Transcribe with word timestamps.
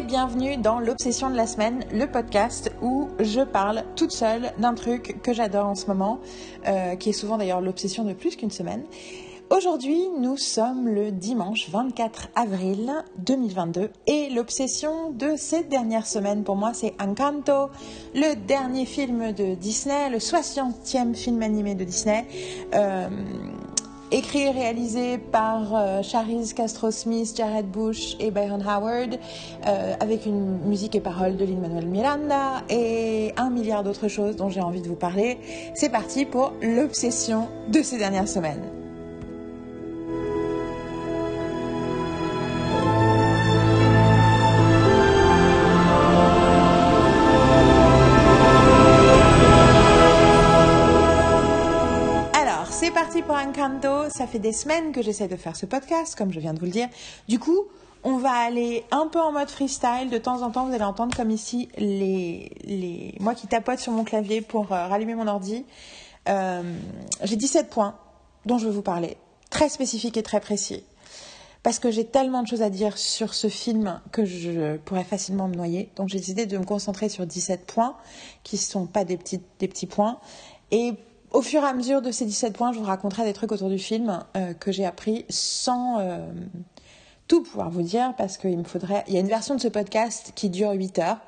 bienvenue 0.00 0.56
dans 0.56 0.80
l'Obsession 0.80 1.28
de 1.28 1.36
la 1.36 1.46
semaine, 1.46 1.84
le 1.92 2.06
podcast 2.06 2.72
où 2.80 3.10
je 3.20 3.42
parle 3.42 3.84
toute 3.94 4.10
seule 4.10 4.52
d'un 4.58 4.72
truc 4.74 5.20
que 5.22 5.34
j'adore 5.34 5.66
en 5.66 5.74
ce 5.74 5.86
moment, 5.86 6.18
euh, 6.66 6.96
qui 6.96 7.10
est 7.10 7.12
souvent 7.12 7.36
d'ailleurs 7.36 7.60
l'obsession 7.60 8.02
de 8.02 8.14
plus 8.14 8.34
qu'une 8.36 8.50
semaine. 8.50 8.84
Aujourd'hui, 9.50 10.08
nous 10.18 10.38
sommes 10.38 10.88
le 10.88 11.12
dimanche 11.12 11.68
24 11.68 12.28
avril 12.34 12.90
2022 13.18 13.90
et 14.06 14.30
l'obsession 14.30 15.10
de 15.10 15.34
cette 15.36 15.68
dernière 15.68 16.06
semaine 16.06 16.42
pour 16.42 16.56
moi, 16.56 16.72
c'est 16.72 16.94
Encanto, 16.98 17.68
le 18.14 18.34
dernier 18.34 18.86
film 18.86 19.32
de 19.32 19.54
Disney, 19.54 20.08
le 20.08 20.18
60e 20.18 21.14
film 21.14 21.42
animé 21.42 21.74
de 21.74 21.84
Disney. 21.84 22.26
Euh, 22.74 23.08
écrit 24.12 24.42
et 24.42 24.50
réalisé 24.50 25.18
par 25.18 25.74
euh, 25.74 26.02
Castro-Smith, 26.54 27.34
Jared 27.36 27.66
Bush 27.66 28.16
et 28.20 28.30
Byron 28.30 28.62
Howard, 28.62 29.18
euh, 29.66 29.94
avec 29.98 30.26
une 30.26 30.58
musique 30.66 30.94
et 30.94 31.00
paroles 31.00 31.36
de 31.36 31.44
Lin-Manuel 31.44 31.86
Miranda 31.86 32.62
et 32.68 33.32
un 33.36 33.50
milliard 33.50 33.82
d'autres 33.82 34.08
choses 34.08 34.36
dont 34.36 34.50
j'ai 34.50 34.60
envie 34.60 34.82
de 34.82 34.88
vous 34.88 34.96
parler. 34.96 35.38
C'est 35.74 35.90
parti 35.90 36.26
pour 36.26 36.52
l'obsession 36.62 37.48
de 37.68 37.82
ces 37.82 37.98
dernières 37.98 38.28
semaines. 38.28 38.81
Encanto. 53.62 54.10
Ça 54.10 54.26
fait 54.26 54.38
des 54.38 54.52
semaines 54.52 54.92
que 54.92 55.02
j'essaie 55.02 55.28
de 55.28 55.36
faire 55.36 55.54
ce 55.54 55.66
podcast, 55.66 56.16
comme 56.16 56.32
je 56.32 56.40
viens 56.40 56.52
de 56.52 56.58
vous 56.58 56.64
le 56.64 56.72
dire. 56.72 56.88
Du 57.28 57.38
coup, 57.38 57.66
on 58.02 58.16
va 58.16 58.32
aller 58.32 58.84
un 58.90 59.06
peu 59.06 59.20
en 59.20 59.30
mode 59.30 59.48
freestyle. 59.48 60.10
De 60.10 60.18
temps 60.18 60.42
en 60.42 60.50
temps, 60.50 60.66
vous 60.66 60.74
allez 60.74 60.84
entendre 60.84 61.16
comme 61.16 61.30
ici 61.30 61.68
les, 61.78 62.50
les... 62.64 63.14
moi 63.20 63.34
qui 63.34 63.46
tapote 63.46 63.78
sur 63.78 63.92
mon 63.92 64.02
clavier 64.02 64.40
pour 64.40 64.72
euh, 64.72 64.86
rallumer 64.88 65.14
mon 65.14 65.28
ordi. 65.28 65.64
Euh, 66.28 66.62
j'ai 67.22 67.36
17 67.36 67.70
points 67.70 67.96
dont 68.46 68.58
je 68.58 68.66
veux 68.66 68.72
vous 68.72 68.82
parler, 68.82 69.16
très 69.50 69.68
spécifiques 69.68 70.16
et 70.16 70.24
très 70.24 70.40
précis. 70.40 70.82
Parce 71.62 71.78
que 71.78 71.92
j'ai 71.92 72.04
tellement 72.04 72.42
de 72.42 72.48
choses 72.48 72.62
à 72.62 72.70
dire 72.70 72.98
sur 72.98 73.34
ce 73.34 73.46
film 73.46 74.00
que 74.10 74.24
je 74.24 74.76
pourrais 74.78 75.04
facilement 75.04 75.46
me 75.46 75.54
noyer. 75.54 75.90
Donc 75.94 76.08
j'ai 76.08 76.18
décidé 76.18 76.46
de 76.46 76.58
me 76.58 76.64
concentrer 76.64 77.08
sur 77.08 77.24
17 77.24 77.64
points, 77.64 77.96
qui 78.42 78.56
ne 78.56 78.60
sont 78.60 78.86
pas 78.86 79.04
des 79.04 79.16
petits, 79.16 79.40
des 79.60 79.68
petits 79.68 79.86
points. 79.86 80.18
Et 80.72 80.94
au 81.32 81.42
fur 81.42 81.62
et 81.62 81.66
à 81.66 81.72
mesure 81.72 82.02
de 82.02 82.10
ces 82.10 82.24
17 82.24 82.52
points, 82.52 82.72
je 82.72 82.78
vous 82.78 82.84
raconterai 82.84 83.24
des 83.24 83.32
trucs 83.32 83.52
autour 83.52 83.68
du 83.68 83.78
film 83.78 84.24
euh, 84.36 84.52
que 84.54 84.70
j'ai 84.70 84.84
appris 84.84 85.24
sans 85.28 85.98
euh, 85.98 86.18
tout 87.28 87.42
pouvoir 87.42 87.70
vous 87.70 87.82
dire 87.82 88.14
parce 88.16 88.36
qu'il 88.36 88.58
me 88.58 88.64
faudrait. 88.64 89.04
Il 89.08 89.14
y 89.14 89.16
a 89.16 89.20
une 89.20 89.28
version 89.28 89.54
de 89.54 89.60
ce 89.60 89.68
podcast 89.68 90.32
qui 90.34 90.50
dure 90.50 90.72
8 90.72 90.98
heures. 90.98 91.18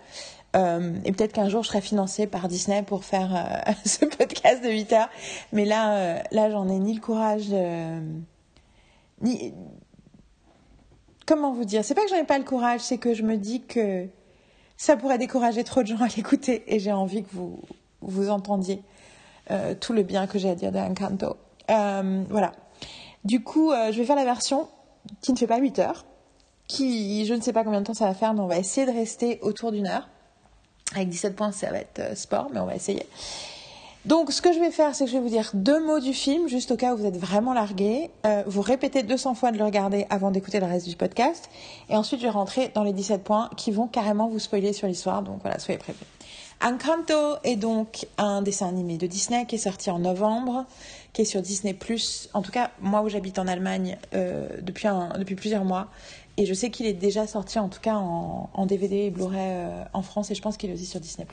Euh, 0.56 0.94
et 1.04 1.10
peut-être 1.10 1.32
qu'un 1.32 1.48
jour 1.48 1.64
je 1.64 1.68
serai 1.68 1.80
financée 1.80 2.28
par 2.28 2.46
Disney 2.46 2.82
pour 2.82 3.04
faire 3.04 3.64
ce 3.84 4.04
podcast 4.04 4.62
de 4.62 4.70
8 4.70 4.92
heures. 4.92 5.08
Mais 5.52 5.64
là, 5.64 6.22
là 6.30 6.50
j'en 6.50 6.68
ai 6.68 6.78
ni 6.78 6.94
le 6.94 7.00
courage, 7.00 7.48
ni. 9.22 9.54
Comment 11.26 11.52
vous 11.52 11.64
dire? 11.64 11.82
C'est 11.84 11.94
pas 11.94 12.02
que 12.02 12.10
j'en 12.10 12.20
ai 12.20 12.24
pas 12.24 12.38
le 12.38 12.44
courage, 12.44 12.80
c'est 12.80 12.98
que 12.98 13.14
je 13.14 13.22
me 13.22 13.38
dis 13.38 13.62
que 13.62 14.06
ça 14.76 14.96
pourrait 14.96 15.16
décourager 15.16 15.64
trop 15.64 15.82
de 15.82 15.86
gens 15.86 16.02
à 16.02 16.08
l'écouter 16.08 16.62
et 16.66 16.78
j'ai 16.78 16.92
envie 16.92 17.22
que 17.22 17.30
vous, 17.32 17.62
vous 18.02 18.28
entendiez 18.28 18.82
euh, 19.50 19.74
tout 19.78 19.92
le 19.92 20.02
bien 20.02 20.26
que 20.26 20.38
j'ai 20.38 20.50
à 20.50 20.54
dire 20.54 20.72
d'Encanto. 20.72 21.36
Euh, 21.70 22.24
voilà. 22.30 22.52
Du 23.24 23.42
coup, 23.42 23.72
euh, 23.72 23.92
je 23.92 23.98
vais 23.98 24.04
faire 24.04 24.16
la 24.16 24.24
version 24.24 24.68
qui 25.20 25.32
ne 25.32 25.36
fait 25.36 25.46
pas 25.46 25.58
8 25.58 25.78
heures, 25.80 26.04
qui, 26.66 27.26
je 27.26 27.34
ne 27.34 27.40
sais 27.40 27.52
pas 27.52 27.62
combien 27.62 27.80
de 27.80 27.86
temps 27.86 27.94
ça 27.94 28.06
va 28.06 28.14
faire, 28.14 28.32
mais 28.34 28.40
on 28.40 28.46
va 28.46 28.58
essayer 28.58 28.86
de 28.86 28.92
rester 28.92 29.38
autour 29.42 29.72
d'une 29.72 29.86
heure. 29.86 30.08
Avec 30.94 31.08
17 31.08 31.36
points, 31.36 31.52
ça 31.52 31.70
va 31.70 31.78
être 31.78 32.16
sport, 32.16 32.48
mais 32.52 32.60
on 32.60 32.66
va 32.66 32.74
essayer. 32.74 33.06
Donc, 34.04 34.32
ce 34.32 34.42
que 34.42 34.52
je 34.52 34.60
vais 34.60 34.70
faire, 34.70 34.94
c'est 34.94 35.04
que 35.04 35.10
je 35.10 35.16
vais 35.16 35.22
vous 35.22 35.30
dire 35.30 35.50
deux 35.54 35.82
mots 35.82 35.98
du 35.98 36.12
film, 36.12 36.46
juste 36.46 36.70
au 36.70 36.76
cas 36.76 36.92
où 36.92 36.98
vous 36.98 37.06
êtes 37.06 37.16
vraiment 37.16 37.54
largué. 37.54 38.10
Vous 38.46 38.60
répétez 38.60 39.02
200 39.02 39.34
fois 39.34 39.50
de 39.50 39.56
le 39.56 39.64
regarder 39.64 40.06
avant 40.10 40.30
d'écouter 40.30 40.60
le 40.60 40.66
reste 40.66 40.86
du 40.86 40.94
podcast. 40.94 41.48
Et 41.88 41.96
ensuite, 41.96 42.20
je 42.20 42.26
vais 42.26 42.30
rentrer 42.30 42.70
dans 42.74 42.84
les 42.84 42.92
17 42.92 43.24
points 43.24 43.48
qui 43.56 43.70
vont 43.70 43.86
carrément 43.86 44.28
vous 44.28 44.38
spoiler 44.38 44.74
sur 44.74 44.88
l'histoire. 44.88 45.22
Donc 45.22 45.40
voilà, 45.40 45.58
soyez 45.58 45.78
prévenus. 45.78 46.06
Encanto 46.62 47.36
est 47.44 47.56
donc 47.56 48.06
un 48.16 48.42
dessin 48.42 48.68
animé 48.68 48.96
de 48.96 49.06
Disney 49.06 49.44
qui 49.46 49.56
est 49.56 49.58
sorti 49.58 49.90
en 49.90 49.98
novembre, 49.98 50.64
qui 51.12 51.22
est 51.22 51.26
sur 51.26 51.42
Disney+. 51.42 51.76
En 52.32 52.42
tout 52.42 52.52
cas, 52.52 52.70
moi 52.80 53.02
où 53.02 53.08
j'habite 53.08 53.38
en 53.38 53.46
Allemagne 53.46 53.98
euh, 54.14 54.48
depuis, 54.62 55.34
plusieurs 55.34 55.64
mois. 55.64 55.88
Et 56.36 56.46
je 56.46 56.54
sais 56.54 56.70
qu'il 56.70 56.86
est 56.86 56.94
déjà 56.94 57.28
sorti 57.28 57.60
en 57.60 57.68
tout 57.68 57.80
cas 57.80 57.94
en, 57.94 58.66
DVD 58.66 58.96
et 58.96 59.10
Blu-ray 59.10 59.38
euh, 59.40 59.84
en 59.92 60.02
France 60.02 60.32
et 60.32 60.34
je 60.34 60.42
pense 60.42 60.56
qu'il 60.56 60.70
est 60.70 60.72
aussi 60.72 60.86
sur 60.86 60.98
Disney+. 60.98 61.26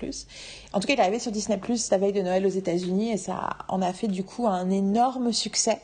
En 0.74 0.80
tout 0.80 0.88
cas, 0.88 0.94
il 0.94 1.00
est 1.00 1.02
arrivé 1.02 1.18
sur 1.18 1.32
Disney+, 1.32 1.60
la 1.92 1.98
veille 1.98 2.14
de 2.14 2.22
Noël 2.22 2.46
aux 2.46 2.50
États-Unis 2.50 3.12
et 3.12 3.18
ça 3.18 3.50
en 3.68 3.82
a 3.82 3.94
fait 3.94 4.08
du 4.08 4.24
coup 4.24 4.48
un 4.48 4.70
énorme 4.70 5.34
succès. 5.34 5.82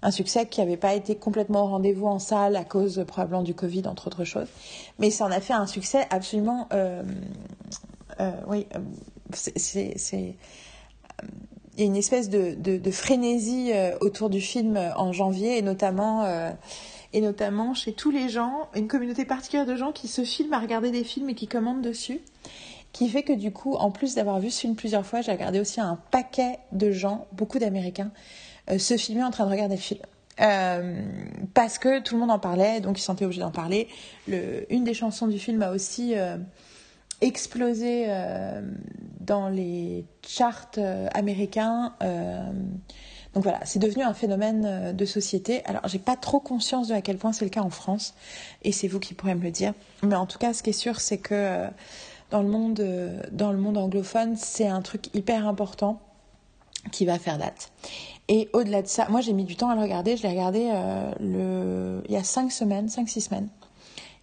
Un 0.00 0.12
succès 0.12 0.46
qui 0.46 0.60
n'avait 0.60 0.76
pas 0.76 0.94
été 0.94 1.16
complètement 1.16 1.64
au 1.64 1.66
rendez-vous 1.66 2.06
en 2.06 2.20
salle 2.20 2.54
à 2.54 2.64
cause 2.64 3.04
probablement 3.06 3.42
du 3.42 3.54
Covid, 3.54 3.82
entre 3.86 4.06
autres 4.06 4.24
choses. 4.24 4.46
Mais 5.00 5.10
ça 5.10 5.26
en 5.26 5.30
a 5.32 5.40
fait 5.40 5.54
un 5.54 5.66
succès 5.66 6.06
absolument... 6.10 6.68
Euh, 6.72 7.02
oui, 8.46 8.66
euh, 8.74 8.80
c'est... 9.32 9.94
euh, 10.14 11.26
il 11.76 11.80
y 11.80 11.84
a 11.84 11.86
une 11.86 11.96
espèce 11.96 12.28
de, 12.28 12.90
frénésie 12.90 13.70
euh, 13.72 13.96
autour 14.00 14.30
du 14.30 14.40
film 14.40 14.76
euh, 14.76 14.94
en 14.96 15.12
janvier 15.12 15.58
et 15.58 15.62
notamment... 15.62 16.24
euh, 16.24 16.50
et 17.12 17.20
notamment 17.20 17.72
chez 17.72 17.92
tous 17.92 18.10
les 18.10 18.28
gens, 18.28 18.68
une 18.74 18.86
communauté 18.86 19.24
particulière 19.24 19.64
de 19.64 19.76
gens 19.76 19.92
qui 19.92 20.08
se 20.08 20.24
filment 20.24 20.52
à 20.52 20.58
regarder 20.58 20.90
des 20.90 21.04
films 21.04 21.30
et 21.30 21.34
qui 21.34 21.46
commandent 21.48 21.80
dessus, 21.80 22.20
qui 22.92 23.08
fait 23.08 23.22
que 23.22 23.32
du 23.32 23.50
coup, 23.50 23.74
en 23.74 23.90
plus 23.90 24.14
d'avoir 24.14 24.40
vu 24.40 24.50
ce 24.50 24.60
film 24.60 24.74
plusieurs 24.74 25.06
fois, 25.06 25.20
j'ai 25.22 25.32
regardé 25.32 25.60
aussi 25.60 25.80
un 25.80 25.98
paquet 26.10 26.58
de 26.72 26.90
gens, 26.90 27.26
beaucoup 27.32 27.58
d'Américains, 27.58 28.10
euh, 28.70 28.78
se 28.78 28.96
filmer 28.96 29.24
en 29.24 29.30
train 29.30 29.46
de 29.46 29.50
regarder 29.50 29.76
le 29.76 29.80
film. 29.80 30.00
Euh, 30.40 31.02
parce 31.54 31.78
que 31.78 32.00
tout 32.00 32.14
le 32.14 32.20
monde 32.20 32.30
en 32.30 32.38
parlait, 32.38 32.80
donc 32.80 32.98
ils 32.98 33.00
se 33.00 33.06
sentaient 33.06 33.24
obligés 33.24 33.40
d'en 33.40 33.50
parler. 33.50 33.88
Le, 34.28 34.72
une 34.72 34.84
des 34.84 34.94
chansons 34.94 35.26
du 35.26 35.38
film 35.38 35.62
a 35.62 35.70
aussi 35.70 36.12
euh, 36.14 36.36
explosé 37.20 38.06
euh, 38.08 38.62
dans 39.20 39.48
les 39.48 40.04
charts 40.26 40.70
euh, 40.78 41.08
américains. 41.14 41.94
Euh, 42.02 42.50
donc 43.34 43.42
voilà, 43.42 43.64
c'est 43.64 43.78
devenu 43.78 44.02
un 44.02 44.14
phénomène 44.14 44.64
euh, 44.66 44.92
de 44.92 45.04
société. 45.04 45.64
Alors, 45.64 45.86
j'ai 45.86 45.98
pas 45.98 46.16
trop 46.16 46.40
conscience 46.40 46.88
de 46.88 46.94
à 46.94 47.02
quel 47.02 47.18
point 47.18 47.32
c'est 47.32 47.44
le 47.44 47.50
cas 47.50 47.62
en 47.62 47.70
France, 47.70 48.14
et 48.62 48.72
c'est 48.72 48.88
vous 48.88 49.00
qui 49.00 49.14
pourrez 49.14 49.34
me 49.34 49.42
le 49.42 49.50
dire. 49.50 49.74
Mais 50.02 50.16
en 50.16 50.26
tout 50.26 50.38
cas, 50.38 50.52
ce 50.52 50.62
qui 50.62 50.70
est 50.70 50.72
sûr, 50.72 51.00
c'est 51.00 51.18
que 51.18 51.66
dans 52.30 52.42
le 52.42 52.48
monde, 52.48 52.82
dans 53.32 53.52
le 53.52 53.58
monde 53.58 53.78
anglophone, 53.78 54.36
c'est 54.36 54.66
un 54.66 54.82
truc 54.82 55.14
hyper 55.14 55.46
important 55.46 56.00
qui 56.90 57.04
va 57.04 57.18
faire 57.18 57.38
date. 57.38 57.70
Et 58.28 58.48
au-delà 58.52 58.82
de 58.82 58.86
ça, 58.86 59.06
moi 59.08 59.20
j'ai 59.20 59.32
mis 59.32 59.44
du 59.44 59.56
temps 59.56 59.70
à 59.70 59.74
le 59.74 59.80
regarder. 59.80 60.16
Je 60.16 60.22
l'ai 60.22 60.30
regardé 60.30 60.70
euh, 60.72 61.12
le... 61.20 62.02
il 62.08 62.12
y 62.12 62.16
a 62.16 62.24
5 62.24 62.52
semaines, 62.52 62.86
5-6 62.86 63.20
semaines. 63.20 63.48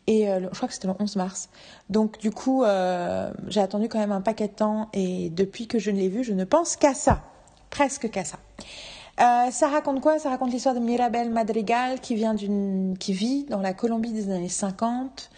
Et 0.08 0.30
euh, 0.30 0.40
je 0.42 0.56
crois 0.56 0.68
que 0.68 0.74
c'était 0.74 0.88
le 0.88 0.94
11 1.00 1.16
mars. 1.16 1.50
Donc 1.90 2.20
du 2.20 2.32
coup, 2.32 2.64
euh, 2.64 3.32
j'ai 3.48 3.62
attendu 3.62 3.90
quand 3.90 4.00
même 4.00 4.12
un 4.12 4.22
paquet 4.22 4.48
de 4.48 4.54
temps. 4.54 4.90
Et 4.94 5.30
depuis 5.30 5.68
que 5.68 5.80
je 5.80 5.92
ne 5.92 5.98
l'ai 5.98 6.10
vu, 6.10 6.24
je 6.24 6.34
ne 6.34 6.44
pense 6.44 6.76
qu'à 6.76 6.94
ça. 6.94 7.22
Presque 7.70 8.10
qu'à 8.10 8.24
ça. 8.24 8.38
Euh, 9.20 9.50
ça 9.52 9.68
raconte 9.68 10.02
quoi? 10.02 10.20
Ça 10.20 10.30
raconte 10.30 10.52
l'histoire 10.52 10.76
de 10.76 10.80
Mirabel 10.80 11.30
Madrigal 11.32 12.00
qui 12.00 12.16
vit 12.16 13.46
dans 13.46 13.62
la 13.62 13.74
Colombie 13.74 14.12
des 14.12 14.30
années 14.30 14.50
50, 14.50 15.30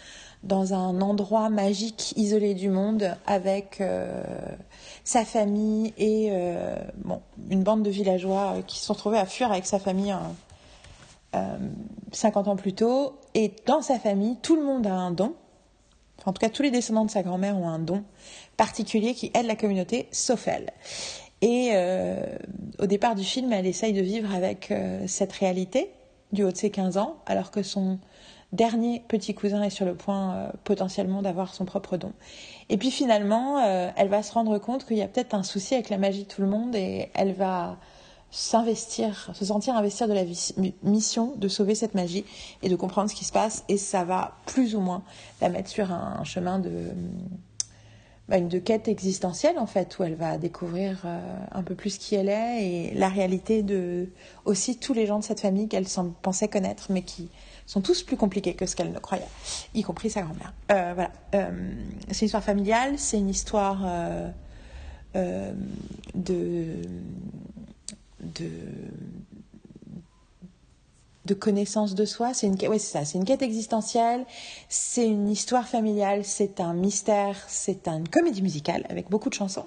dans 0.42 0.74
un 0.74 1.00
endroit 1.00 1.48
magique 1.48 2.12
isolé 2.16 2.54
du 2.54 2.70
monde, 2.70 3.16
avec 3.26 3.82
sa 5.04 5.24
famille 5.24 5.94
et 5.96 6.32
une 7.50 7.62
bande 7.62 7.82
de 7.82 7.90
villageois 7.90 8.56
qui 8.66 8.78
se 8.78 8.86
sont 8.86 8.94
retrouvés 8.94 9.18
à 9.18 9.26
fuir 9.26 9.50
avec 9.50 9.66
sa 9.66 9.78
famille 9.78 10.12
euh, 10.12 10.16
50 12.12 12.48
ans 12.48 12.56
plus 12.56 12.72
tôt. 12.72 13.18
Et 13.34 13.52
dans 13.66 13.82
sa 13.82 13.98
famille, 13.98 14.36
tout 14.42 14.56
le 14.56 14.64
monde 14.64 14.86
a 14.86 14.94
un 14.94 15.10
don. 15.10 15.34
En 16.26 16.32
tout 16.32 16.40
cas, 16.40 16.48
tous 16.48 16.62
les 16.62 16.70
descendants 16.70 17.04
de 17.04 17.10
sa 17.10 17.22
grand-mère 17.22 17.56
ont 17.56 17.68
un 17.68 17.78
don 17.78 18.04
particulier 18.56 19.14
qui 19.14 19.30
aide 19.34 19.46
la 19.46 19.56
communauté, 19.56 20.08
sauf 20.10 20.48
elle. 20.48 20.72
Et 21.40 21.70
euh, 21.72 22.20
au 22.80 22.86
départ 22.86 23.14
du 23.14 23.22
film, 23.22 23.52
elle 23.52 23.66
essaye 23.66 23.92
de 23.92 24.02
vivre 24.02 24.34
avec 24.34 24.70
euh, 24.70 25.04
cette 25.06 25.32
réalité 25.32 25.90
du 26.32 26.42
haut 26.42 26.50
de 26.50 26.56
ses 26.56 26.70
15 26.70 26.98
ans, 26.98 27.16
alors 27.26 27.50
que 27.50 27.62
son 27.62 27.98
dernier 28.52 29.02
petit 29.08 29.34
cousin 29.34 29.62
est 29.62 29.70
sur 29.70 29.86
le 29.86 29.94
point 29.94 30.34
euh, 30.34 30.48
potentiellement 30.64 31.22
d'avoir 31.22 31.54
son 31.54 31.64
propre 31.64 31.96
don. 31.96 32.12
Et 32.68 32.76
puis 32.76 32.90
finalement, 32.90 33.60
elle 33.96 34.08
va 34.08 34.22
se 34.22 34.32
rendre 34.32 34.58
compte 34.58 34.84
qu'il 34.84 34.98
y 34.98 35.02
a 35.02 35.08
peut-être 35.08 35.34
un 35.34 35.42
souci 35.42 35.74
avec 35.74 35.88
la 35.88 35.96
magie 35.96 36.24
de 36.24 36.28
tout 36.28 36.42
le 36.42 36.48
monde 36.48 36.74
et 36.74 37.08
elle 37.14 37.32
va 37.32 37.78
s'investir, 38.30 39.30
se 39.34 39.44
sentir 39.44 39.74
investir 39.74 40.06
de 40.06 40.12
la 40.12 40.24
mission 40.82 41.34
de 41.36 41.48
sauver 41.48 41.74
cette 41.74 41.94
magie 41.94 42.24
et 42.62 42.68
de 42.68 42.76
comprendre 42.76 43.08
ce 43.08 43.14
qui 43.14 43.24
se 43.24 43.32
passe 43.32 43.64
et 43.68 43.78
ça 43.78 44.04
va 44.04 44.36
plus 44.46 44.74
ou 44.74 44.80
moins 44.80 45.02
la 45.40 45.48
mettre 45.48 45.70
sur 45.70 45.92
un 45.92 46.24
chemin 46.24 46.58
de 46.58 46.92
bah, 48.28 48.40
de 48.40 48.58
quête 48.58 48.88
existentielle 48.88 49.58
en 49.58 49.64
fait 49.64 49.98
où 49.98 50.02
elle 50.02 50.14
va 50.14 50.36
découvrir 50.36 51.00
euh, 51.06 51.18
un 51.50 51.62
peu 51.62 51.74
plus 51.74 51.96
qui 51.96 52.14
elle 52.14 52.28
est 52.28 52.62
et 52.62 52.94
la 52.94 53.08
réalité 53.08 53.62
de 53.62 54.10
aussi 54.44 54.76
tous 54.76 54.92
les 54.92 55.06
gens 55.06 55.18
de 55.18 55.24
cette 55.24 55.40
famille 55.40 55.66
qu'elle 55.66 55.86
pensait 56.20 56.48
connaître 56.48 56.88
mais 56.90 57.00
qui 57.00 57.30
sont 57.64 57.80
tous 57.80 58.02
plus 58.02 58.18
compliqués 58.18 58.52
que 58.52 58.66
ce 58.66 58.76
qu'elle 58.76 58.92
ne 58.92 58.98
croyait, 58.98 59.24
y 59.72 59.82
compris 59.82 60.10
sa 60.10 60.22
grand-mère. 60.22 60.52
Euh, 60.72 60.92
voilà. 60.94 61.10
Euh, 61.34 61.70
c'est 62.10 62.20
une 62.20 62.26
histoire 62.26 62.44
familiale, 62.44 62.98
c'est 62.98 63.18
une 63.18 63.30
histoire 63.30 63.78
de, 65.14 66.82
de, 71.24 71.34
connaissance 71.34 71.94
de 71.94 72.04
soi. 72.04 72.34
C'est 72.34 72.46
une, 72.46 72.58
c'est 72.58 72.78
ça. 72.78 73.04
C'est 73.04 73.18
une 73.18 73.24
quête 73.24 73.42
existentielle. 73.42 74.24
C'est 74.68 75.06
une 75.06 75.28
histoire 75.28 75.68
familiale. 75.68 76.24
C'est 76.24 76.60
un 76.60 76.74
mystère. 76.74 77.36
C'est 77.48 77.88
une 77.88 78.08
comédie 78.08 78.42
musicale 78.42 78.86
avec 78.88 79.10
beaucoup 79.10 79.28
de 79.28 79.34
chansons. 79.34 79.66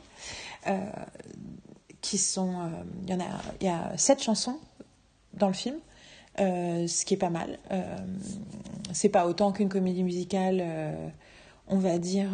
qui 2.02 2.18
sont, 2.18 2.70
il 3.04 3.10
y 3.12 3.14
en 3.14 3.20
a, 3.20 3.30
il 3.62 3.68
y 3.68 3.70
a 3.70 3.96
sept 3.98 4.22
chansons 4.24 4.58
dans 5.34 5.48
le 5.48 5.54
film. 5.54 5.76
Euh, 6.40 6.88
ce 6.88 7.06
qui 7.06 7.16
est 7.16 7.18
pas 7.18 7.30
mal. 7.30 7.60
Euh, 7.72 7.98
c'est 8.94 9.10
pas 9.10 9.28
autant 9.28 9.52
qu'une 9.52 9.68
comédie 9.68 10.04
musicale, 10.04 10.60
euh, 10.62 11.10
on 11.68 11.78
va 11.78 11.98
dire, 11.98 12.30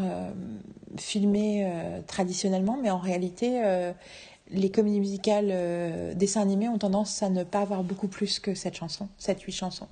filmée 0.98 1.70
traditionnellement, 2.08 2.78
mais 2.82 2.90
en 2.90 2.98
réalité, 2.98 3.62
les 4.52 4.70
comédies 4.70 5.00
musicales 5.00 6.16
dessins 6.16 6.42
animés 6.42 6.70
ont 6.70 6.78
tendance 6.78 7.22
à 7.24 7.30
ne 7.30 7.44
pas 7.44 7.62
avoir 7.62 7.84
beaucoup 7.84 8.08
plus 8.08 8.40
que 8.40 8.56
cette 8.56 8.76
chanson, 8.76 9.08
cette 9.18 9.42
huit 9.42 9.52
chansons. 9.52 9.88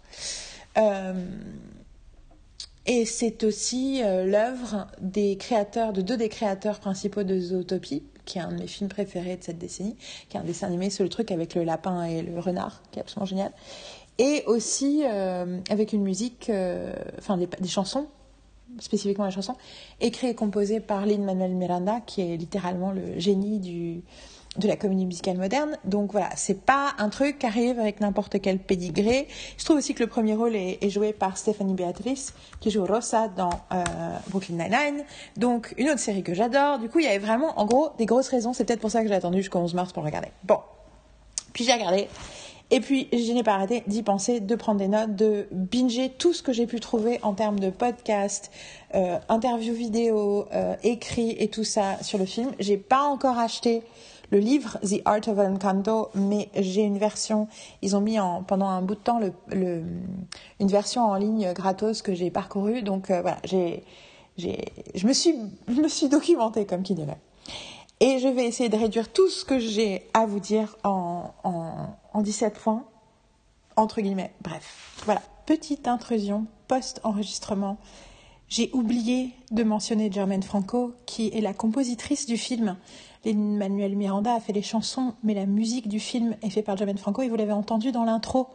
et 2.86 3.06
c'est 3.06 3.44
aussi 3.44 4.02
l'œuvre 4.02 4.88
des 5.02 5.38
créateurs, 5.38 5.94
de 5.94 6.02
deux 6.02 6.18
des 6.18 6.30
créateurs 6.30 6.80
principaux 6.80 7.24
de 7.24 7.40
Zootopie, 7.40 8.04
qui 8.26 8.40
est 8.40 8.42
un 8.42 8.52
de 8.52 8.60
mes 8.60 8.68
films 8.68 8.90
préférés 8.90 9.38
de 9.38 9.44
cette 9.44 9.58
décennie, 9.58 9.96
qui 10.30 10.38
est 10.38 10.40
un 10.40 10.44
dessin 10.44 10.68
animé 10.68 10.90
sur 10.90 11.04
le 11.04 11.10
truc 11.10 11.32
avec 11.32 11.56
le 11.56 11.64
lapin 11.64 12.04
et 12.06 12.22
le 12.22 12.40
renard, 12.40 12.82
qui 12.92 13.00
est 13.00 13.02
absolument 13.02 13.26
génial 13.26 13.52
et 14.18 14.44
aussi 14.48 15.02
euh, 15.04 15.60
avec 15.70 15.94
une 15.94 16.04
musique, 16.04 16.50
euh, 16.50 16.94
enfin 17.18 17.38
des, 17.38 17.68
chansons, 17.68 18.08
spécifiquement 18.80 19.26
la 19.26 19.32
chanson, 19.32 19.56
écrite 20.00 20.32
et 20.32 20.36
composée 20.36 20.80
par 20.80 21.06
Lin-Manuel 21.06 21.54
Miranda, 21.54 22.02
qui 22.06 22.22
est 22.22 22.38
littéralement 22.38 22.92
le 22.92 23.20
génie 23.20 23.60
du, 23.60 24.02
de 24.58 24.68
la 24.68 24.76
comédie 24.76 25.06
musicale 25.06 25.38
moderne. 25.38 25.78
Donc 25.84 26.12
voilà, 26.12 26.30
c'est 26.36 26.62
pas 26.62 26.94
un 26.98 27.10
truc 27.10 27.40
qui 27.40 27.46
arrive 27.46 27.80
avec 27.80 28.00
n'importe 28.00 28.40
quel 28.42 28.60
pédigré. 28.60 29.28
Je 29.58 29.66
trouve 29.66 29.78
aussi 29.78 29.94
que 29.94 30.04
le 30.04 30.08
premier 30.08 30.36
rôle 30.36 30.56
est, 30.56 30.84
est 30.84 30.90
joué 30.90 31.14
par 31.14 31.38
Stephanie 31.38 31.74
Beatrice, 31.74 32.34
qui 32.60 32.72
joue 32.72 32.86
Rosa 32.86 33.28
dans 33.28 33.50
euh, 33.74 33.84
Brooklyn 34.30 34.56
Nine-Nine. 34.56 35.04
Donc 35.38 35.74
une 35.78 35.90
autre 35.90 36.00
série 36.00 36.24
que 36.24 36.34
j'adore. 36.34 36.80
Du 36.80 36.90
coup, 36.90 37.00
il 37.00 37.06
y 37.06 37.08
avait 37.08 37.20
vraiment, 37.20 37.60
en 37.60 37.66
gros, 37.66 37.90
des 37.98 38.06
grosses 38.06 38.30
raisons. 38.30 38.54
C'est 38.54 38.66
peut-être 38.66 38.82
pour 38.82 38.92
ça 38.92 39.02
que 39.02 39.08
j'ai 39.08 39.16
attendu 39.16 39.38
jusqu'au 39.38 39.60
11 39.60 39.74
mars 39.74 39.94
pour 39.94 40.04
regarder. 40.04 40.30
Bon. 40.44 40.60
Puis 41.54 41.64
j'ai 41.64 41.74
regardé. 41.74 42.08
Et 42.72 42.80
puis, 42.80 43.08
je 43.14 43.32
n'ai 43.32 43.44
pas 43.44 43.54
arrêté 43.54 43.84
d'y 43.86 44.02
penser, 44.02 44.40
de 44.40 44.56
prendre 44.56 44.80
des 44.80 44.88
notes, 44.88 45.16
de 45.16 45.48
binger 45.52 46.10
tout 46.10 46.34
ce 46.34 46.42
que 46.42 46.52
j'ai 46.52 46.66
pu 46.66 46.80
trouver 46.80 47.20
en 47.22 47.34
termes 47.34 47.60
de 47.60 47.70
podcast, 47.70 48.52
euh, 48.96 49.20
interviews 49.30 49.76
vidéo, 49.76 50.48
euh, 50.52 50.76
écrits 50.82 51.36
et 51.38 51.48
tout 51.48 51.64
ça 51.64 52.02
sur 52.02 52.18
le 52.18 52.26
film. 52.26 52.52
J'ai 52.60 52.78
pas 52.78 53.04
encore 53.04 53.38
acheté 53.38 53.84
le 54.32 54.40
livre 54.40 54.78
The 54.82 55.02
Art 55.06 55.28
of 55.28 55.40
Encanto, 55.40 56.10
mais 56.16 56.50
j'ai 56.56 56.82
une 56.82 56.98
version. 56.98 57.48
Ils 57.82 57.96
ont 57.96 58.02
mis 58.02 58.20
en, 58.20 58.44
pendant 58.44 58.68
un 58.68 58.82
bout 58.82 58.96
de 58.96 59.00
temps 59.00 59.20
une 59.52 60.68
version 60.68 61.04
en 61.04 61.16
ligne 61.16 61.54
gratos 61.54 62.02
que 62.02 62.14
j'ai 62.14 62.32
parcourue. 62.32 62.82
Donc 62.82 63.12
euh, 63.12 63.22
voilà, 63.22 63.38
j'ai, 63.44 63.84
je 64.38 65.08
me 65.08 65.14
suis, 65.14 65.36
je 65.68 65.82
me 65.82 65.88
suis 65.88 66.10
documentée 66.10 66.66
comme 66.66 66.84
qui 66.84 66.96
dirait. 66.96 67.20
Et 68.02 68.20
je 68.20 68.28
vais 68.28 68.46
essayer 68.46 68.70
de 68.70 68.78
réduire 68.78 69.12
tout 69.12 69.30
ce 69.30 69.46
que 69.46 69.58
j'ai 69.58 70.08
à 70.14 70.26
vous 70.26 70.42
dire 70.42 70.76
en, 70.84 71.32
en, 71.44 71.96
en 72.14 72.22
17 72.22 72.56
points, 72.60 72.84
entre 73.78 74.02
guillemets. 74.02 74.34
Bref, 74.42 75.02
voilà, 75.06 75.22
petite 75.46 75.88
intrusion 75.88 76.46
post-enregistrement. 76.68 77.78
J'ai 78.48 78.70
oublié 78.74 79.32
de 79.52 79.64
mentionner 79.64 80.12
Germaine 80.12 80.44
Franco, 80.44 80.94
qui 81.06 81.30
est 81.34 81.42
la 81.42 81.54
compositrice 81.54 82.26
du 82.26 82.38
film. 82.38 82.78
Manuel 83.34 83.96
Miranda 83.96 84.34
a 84.34 84.40
fait 84.40 84.54
les 84.54 84.62
chansons, 84.62 85.14
mais 85.24 85.34
la 85.34 85.46
musique 85.46 85.88
du 85.88 86.00
film 86.00 86.36
est 86.42 86.50
faite 86.50 86.66
par 86.66 86.78
Germaine 86.78 86.98
Franco, 86.98 87.22
et 87.22 87.30
vous 87.30 87.36
l'avez 87.36 87.54
entendu 87.54 87.92
dans 87.92 88.04
l'intro, 88.04 88.48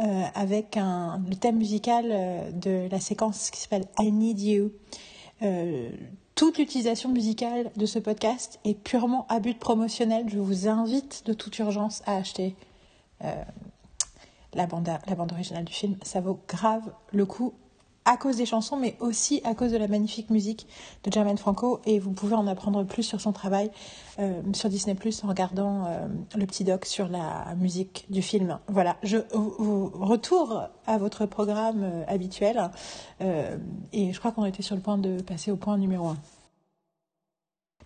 euh, 0.00 0.22
avec 0.34 0.76
le 0.76 1.34
thème 1.34 1.56
musical 1.56 2.06
euh, 2.10 2.50
de 2.52 2.88
la 2.90 3.00
séquence 3.00 3.50
qui 3.50 3.60
s'appelle 3.60 3.86
I 3.98 4.12
Need 4.12 4.40
You. 4.40 4.72
Euh, 5.42 5.90
toute 6.34 6.58
l'utilisation 6.58 7.08
musicale 7.08 7.70
de 7.76 7.86
ce 7.86 7.98
podcast 7.98 8.60
est 8.64 8.74
purement 8.74 9.26
à 9.28 9.40
but 9.40 9.58
promotionnel. 9.58 10.26
Je 10.28 10.38
vous 10.38 10.68
invite 10.68 11.24
de 11.26 11.32
toute 11.32 11.58
urgence 11.58 12.02
à 12.06 12.16
acheter 12.16 12.54
la, 14.54 14.66
bande, 14.66 14.88
la 15.08 15.14
bande 15.16 15.32
originale 15.32 15.64
du 15.64 15.72
film. 15.72 15.96
Ça 16.02 16.20
vaut 16.20 16.38
grave 16.46 16.92
le 17.12 17.26
coup 17.26 17.54
à 18.08 18.16
cause 18.16 18.38
des 18.38 18.46
chansons, 18.46 18.78
mais 18.78 18.96
aussi 19.00 19.42
à 19.44 19.54
cause 19.54 19.70
de 19.70 19.76
la 19.76 19.86
magnifique 19.86 20.30
musique 20.30 20.66
de 21.04 21.12
Jermaine 21.12 21.36
Franco. 21.36 21.80
Et 21.84 21.98
vous 21.98 22.12
pouvez 22.12 22.34
en 22.34 22.46
apprendre 22.46 22.82
plus 22.82 23.02
sur 23.02 23.20
son 23.20 23.32
travail 23.32 23.70
euh, 24.18 24.40
sur 24.54 24.70
Disney 24.70 24.94
Plus 24.94 25.22
en 25.24 25.28
regardant 25.28 25.84
euh, 25.84 26.06
le 26.34 26.46
petit 26.46 26.64
doc 26.64 26.86
sur 26.86 27.08
la 27.08 27.54
musique 27.56 28.06
du 28.08 28.22
film. 28.22 28.58
Voilà, 28.66 28.96
je 29.02 29.18
vous 29.34 29.90
retour 29.94 30.62
à 30.86 30.96
votre 30.96 31.26
programme 31.26 31.82
euh, 31.82 32.04
habituel. 32.08 32.70
et 33.20 34.12
je 34.12 34.18
crois 34.18 34.32
qu'on 34.32 34.46
était 34.46 34.62
sur 34.62 34.74
le 34.74 34.80
point 34.80 34.96
de 34.96 35.20
passer 35.20 35.50
au 35.50 35.56
point 35.56 35.76
numéro 35.76 36.08
1. 36.08 36.16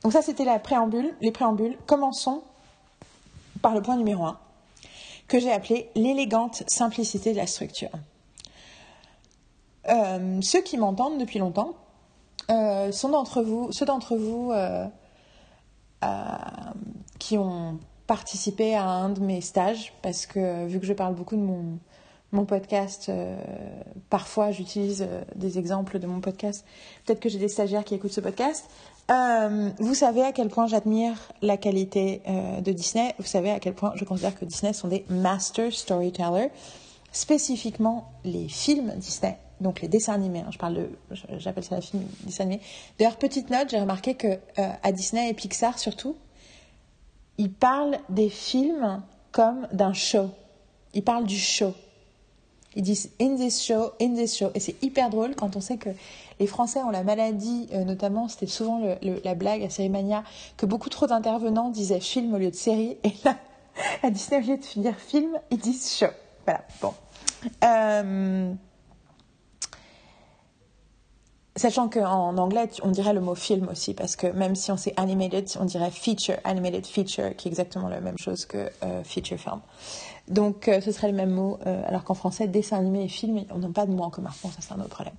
Donc 0.05 0.13
ça, 0.13 0.23
c'était 0.23 0.45
la 0.45 0.61
préambule, 0.61 1.13
les 1.21 1.33
préambules. 1.33 1.77
Commençons 1.87 2.45
par 3.61 3.75
le 3.75 3.83
point 3.83 3.97
numéro 3.97 4.25
1, 4.25 4.39
que 5.27 5.41
j'ai 5.41 5.51
appelé 5.51 5.91
l'élégante 5.97 6.63
simplicité 6.69 7.33
de 7.33 7.39
la 7.39 7.49
structure. 7.49 7.91
Ceux 9.87 10.63
qui 10.63 10.77
m'entendent 10.77 11.19
depuis 11.19 11.39
longtemps 11.39 11.75
sont 12.49 13.09
d'entre 13.09 13.43
vous, 13.43 13.73
ceux 13.73 13.87
d'entre 13.87 14.17
vous 14.17 14.53
euh, 16.03 16.07
qui 17.21 17.39
ont 17.39 17.79
participé 18.09 18.75
à 18.75 18.85
un 18.85 19.11
de 19.11 19.21
mes 19.21 19.41
stages, 19.41 19.93
parce 20.03 20.27
que 20.27 20.67
vu 20.67 20.81
que 20.81 20.87
je 20.87 20.93
parle 20.93 21.15
beaucoup 21.15 21.37
de 21.37 21.41
mon, 22.33 22.45
podcast, 22.45 23.09
euh, 23.09 23.41
parfois 24.11 24.51
j'utilise 24.51 25.07
euh, 25.09 25.23
des 25.37 25.61
exemples 25.61 26.01
de 26.01 26.09
mon 26.09 26.21
podcast. 26.21 26.65
Peut-être 27.07 27.21
que 27.21 27.29
j'ai 27.29 27.39
des 27.39 27.49
stagiaires 27.49 27.85
qui 27.85 27.95
écoutent 27.95 28.13
ce 28.13 28.21
podcast. 28.21 28.69
vous 29.09 29.95
savez 29.95 30.23
à 30.23 30.33
quel 30.33 30.49
point 30.49 30.67
j'admire 30.67 31.15
la 31.43 31.57
qualité 31.57 32.23
de 32.61 32.73
Disney. 32.73 33.15
Vous 33.21 33.27
savez 33.27 33.51
à 33.51 33.61
quel 33.61 33.75
point 33.75 33.93
je 33.95 34.05
considère 34.05 34.37
que 34.37 34.45
Disney 34.45 34.73
sont 34.73 34.89
des 34.89 35.05
master 35.09 35.73
storytellers. 35.73 36.51
Spécifiquement 37.13 38.11
les 38.25 38.49
films 38.49 38.93
Disney 38.97 39.39
donc 39.63 39.81
les 39.81 39.89
dessins 39.89 40.13
animés. 40.13 40.41
Hein, 40.41 40.51
je 40.51 40.59
parle 40.59 40.89
j'appelle 41.39 41.65
ça 41.65 41.77
la 41.77 41.81
film 41.81 42.03
dessin 42.25 42.45
animé. 42.45 42.61
D'ailleurs, 42.99 43.17
petite 43.17 43.51
note, 43.51 43.71
j'ai 43.71 43.81
remarqué 43.81 44.15
que 44.15 44.29
euh, 44.29 44.69
à 44.83 44.93
Disney 44.93 45.31
et 45.31 45.35
Pixar 45.35 45.79
surtout, 45.79 46.17
ils 47.39 47.53
parlent 47.53 47.99
des 48.09 48.29
films 48.29 49.03
comme 49.31 49.67
d'un 49.73 49.93
show. 49.93 50.29
Ils 50.95 51.03
parlent 51.03 51.27
du 51.27 51.39
show. 51.39 51.73
Ils 52.75 52.83
disent 52.83 53.11
in 53.21 53.37
this 53.37 53.63
show, 53.63 53.93
in 54.01 54.15
this 54.15 54.37
show. 54.37 54.51
Et 54.55 54.61
c'est 54.61 54.83
hyper 54.83 55.11
drôle 55.11 55.35
quand 55.35 55.57
on 55.57 55.61
sait 55.61 55.77
que 55.77 55.91
les 56.41 56.47
Français 56.47 56.81
ont 56.83 56.91
la 56.91 57.03
maladie, 57.03 57.69
euh, 57.73 57.85
notamment, 57.85 58.29
c'était 58.29 58.47
souvent 58.47 58.81
la 59.03 59.35
blague 59.35 59.63
à 59.63 59.71
Série 59.71 59.93
que 60.57 60.67
beaucoup 60.67 60.89
trop 60.89 61.07
d'intervenants 61.07 61.71
disaient 61.71 62.01
film 62.01 62.35
au 62.35 62.39
lieu 62.39 62.51
de 62.51 62.57
série. 62.57 62.97
Et 63.05 63.13
là, 63.25 63.37
à 64.03 64.11
Disney, 64.11 64.43
au 64.43 64.47
lieu 64.47 64.57
de 64.57 64.81
dire 64.81 64.97
film, 64.97 65.39
ils 65.51 65.59
disent 65.59 65.97
show. 65.99 66.07
Voilà, 66.47 66.63
bon. 66.81 66.95
Euh, 67.65 68.55
Sachant 71.55 71.91
qu'en 71.91 72.39
anglais, 72.39 72.67
on 72.83 72.89
dirait 72.89 73.13
le 73.13 73.21
mot 73.21 73.35
film 73.35 73.69
aussi, 73.69 73.93
parce 73.93 74.17
que 74.17 74.27
même 74.27 74.55
si 74.55 74.73
on 74.73 74.79
sait 74.79 74.95
animated, 74.97 75.51
on 75.61 75.67
dirait 75.67 75.91
feature, 75.91 76.37
animated 76.45 76.87
feature, 76.87 77.37
qui 77.37 77.49
est 77.49 77.51
exactement 77.51 77.89
la 77.89 78.01
même 78.01 78.17
chose 78.17 78.47
que 78.47 78.71
euh, 78.83 79.05
feature 79.05 79.39
film. 79.39 79.61
Donc 80.29 80.69
euh, 80.69 80.81
ce 80.81 80.93
serait 80.93 81.09
le 81.09 81.17
même 81.17 81.31
mot, 81.31 81.59
euh, 81.67 81.83
alors 81.87 82.05
qu'en 82.05 82.15
français, 82.15 82.49
dessin 82.49 82.79
animé 82.79 83.05
et 83.05 83.09
film, 83.09 83.45
on 83.51 83.59
n'a 83.59 83.69
pas 83.69 83.85
de 83.85 83.93
mot 83.93 84.03
en 84.03 84.09
commun. 84.09 84.31
Ça 84.31 84.49
c'est 84.61 84.73
un 84.73 84.81
autre 84.81 84.89
problème. 84.89 85.15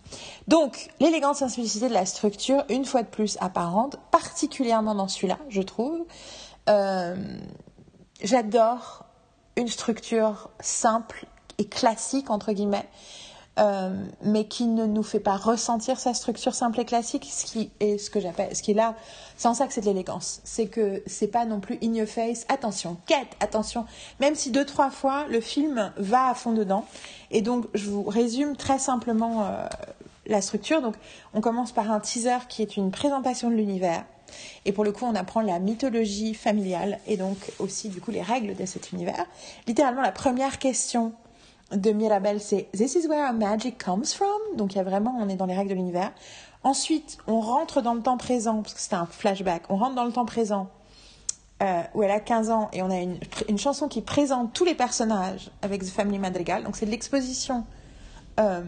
Donc, 0.48 0.90
la 1.00 1.34
simplicité 1.36 1.88
de 1.88 1.94
la 1.94 2.08
structure, 2.08 2.64
une 2.70 2.86
fois 2.86 3.04
de 3.04 3.08
plus 3.08 3.38
apparente, 3.40 3.98
particulièrement 4.10 4.96
dans 4.96 5.08
celui-là, 5.08 5.38
je 5.50 5.62
trouve. 5.62 6.04
J'adore 8.24 9.06
une 9.56 9.68
structure 9.68 10.50
simple 10.60 11.28
et 11.60 11.66
classique, 11.66 12.32
entre 12.32 12.54
guillemets, 12.54 12.88
euh, 13.60 13.94
mais 14.24 14.46
qui 14.46 14.66
ne 14.66 14.86
nous 14.86 15.04
fait 15.04 15.20
pas 15.20 15.38
ressentir 15.38 16.00
sa 16.00 16.16
structure 16.16 16.56
simple 16.56 16.80
et 16.80 16.86
classique, 16.86 17.30
ce 17.32 17.46
qui 17.46 17.70
est 17.80 18.00
ce 18.00 18.10
que 18.10 18.20
j'appelle, 18.20 18.56
ce 18.56 18.64
qui 18.64 18.72
est 18.72 18.76
là, 18.76 18.96
en 19.44 19.54
ça 19.54 19.68
que 19.68 19.74
c'est 19.74 19.82
de 19.82 19.86
l'élégance. 19.86 20.42
C'est 20.44 20.68
que 20.68 21.04
c'est 21.06 21.28
pas 21.28 21.46
non 21.46 21.60
plus 21.60 21.78
in 21.84 21.94
your 21.94 22.08
face, 22.08 22.46
attention, 22.50 22.98
quête, 23.06 23.28
attention, 23.40 23.86
même 24.20 24.34
si 24.34 24.50
deux, 24.50 24.66
trois 24.66 24.90
fois 24.90 25.26
le 25.30 25.40
film 25.40 25.92
va 25.98 26.30
à 26.30 26.34
fond 26.34 26.54
dedans. 26.54 26.86
Et 27.30 27.42
donc, 27.42 27.66
je 27.74 27.90
vous 27.90 28.04
résume 28.04 28.56
très 28.56 28.80
simplement 28.80 29.46
euh, 29.46 29.68
la 30.26 30.42
structure. 30.42 30.82
Donc, 30.82 30.96
on 31.34 31.42
commence 31.42 31.72
par 31.72 31.92
un 31.92 32.00
teaser 32.00 32.48
qui 32.50 32.62
est 32.62 32.76
une 32.78 32.90
présentation 32.90 33.50
de 33.50 33.56
l'univers. 33.56 34.04
Et 34.66 34.72
pour 34.72 34.84
le 34.84 34.92
coup, 34.92 35.06
on 35.06 35.14
apprend 35.14 35.42
la 35.42 35.60
mythologie 35.60 36.34
familiale 36.34 37.00
et 37.06 37.18
donc 37.18 37.38
aussi, 37.60 37.90
du 37.90 38.02
coup, 38.02 38.10
les 38.10 38.24
règles 38.24 38.56
de 38.56 38.66
cet 38.66 38.92
univers. 38.92 39.26
Littéralement, 39.68 40.02
la 40.02 40.12
première 40.12 40.58
question 40.58 41.14
de 41.72 41.92
Mirabel, 41.92 42.40
c'est 42.40 42.70
This 42.74 42.96
is 42.96 43.08
where 43.08 43.26
our 43.26 43.34
magic 43.34 43.84
comes 43.84 44.06
from. 44.14 44.58
Donc 44.58 44.74
il 44.74 44.78
y 44.78 44.82
a 44.82 44.84
vraiment, 44.84 45.16
on 45.20 45.30
est 45.30 45.36
dans 45.36 45.46
les 45.46 45.56
règles 45.56 45.70
de 45.70 45.76
l'univers. 45.76 46.12
Ensuite, 46.64 47.18
on 47.28 47.42
rentre 47.42 47.82
dans 47.82 47.94
le 47.94 48.02
temps 48.02 48.18
présent, 48.18 48.62
parce 48.62 48.74
que 48.74 48.80
c'était 48.80 48.96
un 48.96 49.06
flashback. 49.06 49.64
On 49.70 49.76
rentre 49.76 49.96
dans 49.96 50.06
le 50.06 50.14
temps 50.14 50.26
présent 50.26 50.70
euh, 51.62 51.82
où 51.94 52.04
elle 52.04 52.12
a 52.12 52.20
15 52.20 52.50
ans 52.50 52.70
et 52.74 52.82
on 52.82 52.90
a 52.90 52.98
une, 52.98 53.20
une, 53.50 53.58
chanson 53.58 53.88
qui 53.88 54.02
présente 54.02 54.54
tous 54.54 54.66
les 54.66 54.76
personnages 54.76 55.52
avec 55.62 55.84
The 55.84 55.90
Family 55.90 56.20
Madrigal. 56.20 56.64
Donc 56.64 56.76
c'est 56.76 56.86
de 56.86 56.92
l'exposition 56.92 57.66
euh, 58.40 58.62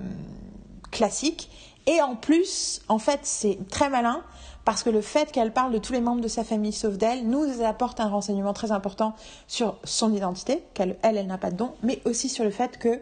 classique. 0.91 1.49
Et 1.87 2.01
en 2.01 2.15
plus, 2.15 2.81
en 2.87 2.97
fait, 2.97 3.19
c'est 3.23 3.57
très 3.69 3.89
malin 3.89 4.23
parce 4.65 4.81
que 4.81 4.89
le 4.89 5.01
fait 5.01 5.31
qu'elle 5.31 5.53
parle 5.53 5.71
de 5.71 5.77
tous 5.77 5.93
les 5.93 6.01
membres 6.01 6.21
de 6.21 6.27
sa 6.27 6.43
famille 6.43 6.73
sauf 6.73 6.97
d'elle 6.97 7.27
nous 7.27 7.61
apporte 7.63 7.99
un 7.99 8.09
renseignement 8.09 8.53
très 8.53 8.71
important 8.71 9.13
sur 9.47 9.77
son 9.83 10.11
identité, 10.11 10.63
qu'elle, 10.73 10.97
elle, 11.03 11.25
n'a 11.27 11.37
pas 11.37 11.51
de 11.51 11.55
don, 11.55 11.73
mais 11.83 12.01
aussi 12.05 12.29
sur 12.29 12.43
le 12.43 12.49
fait 12.49 12.79
que 12.79 12.99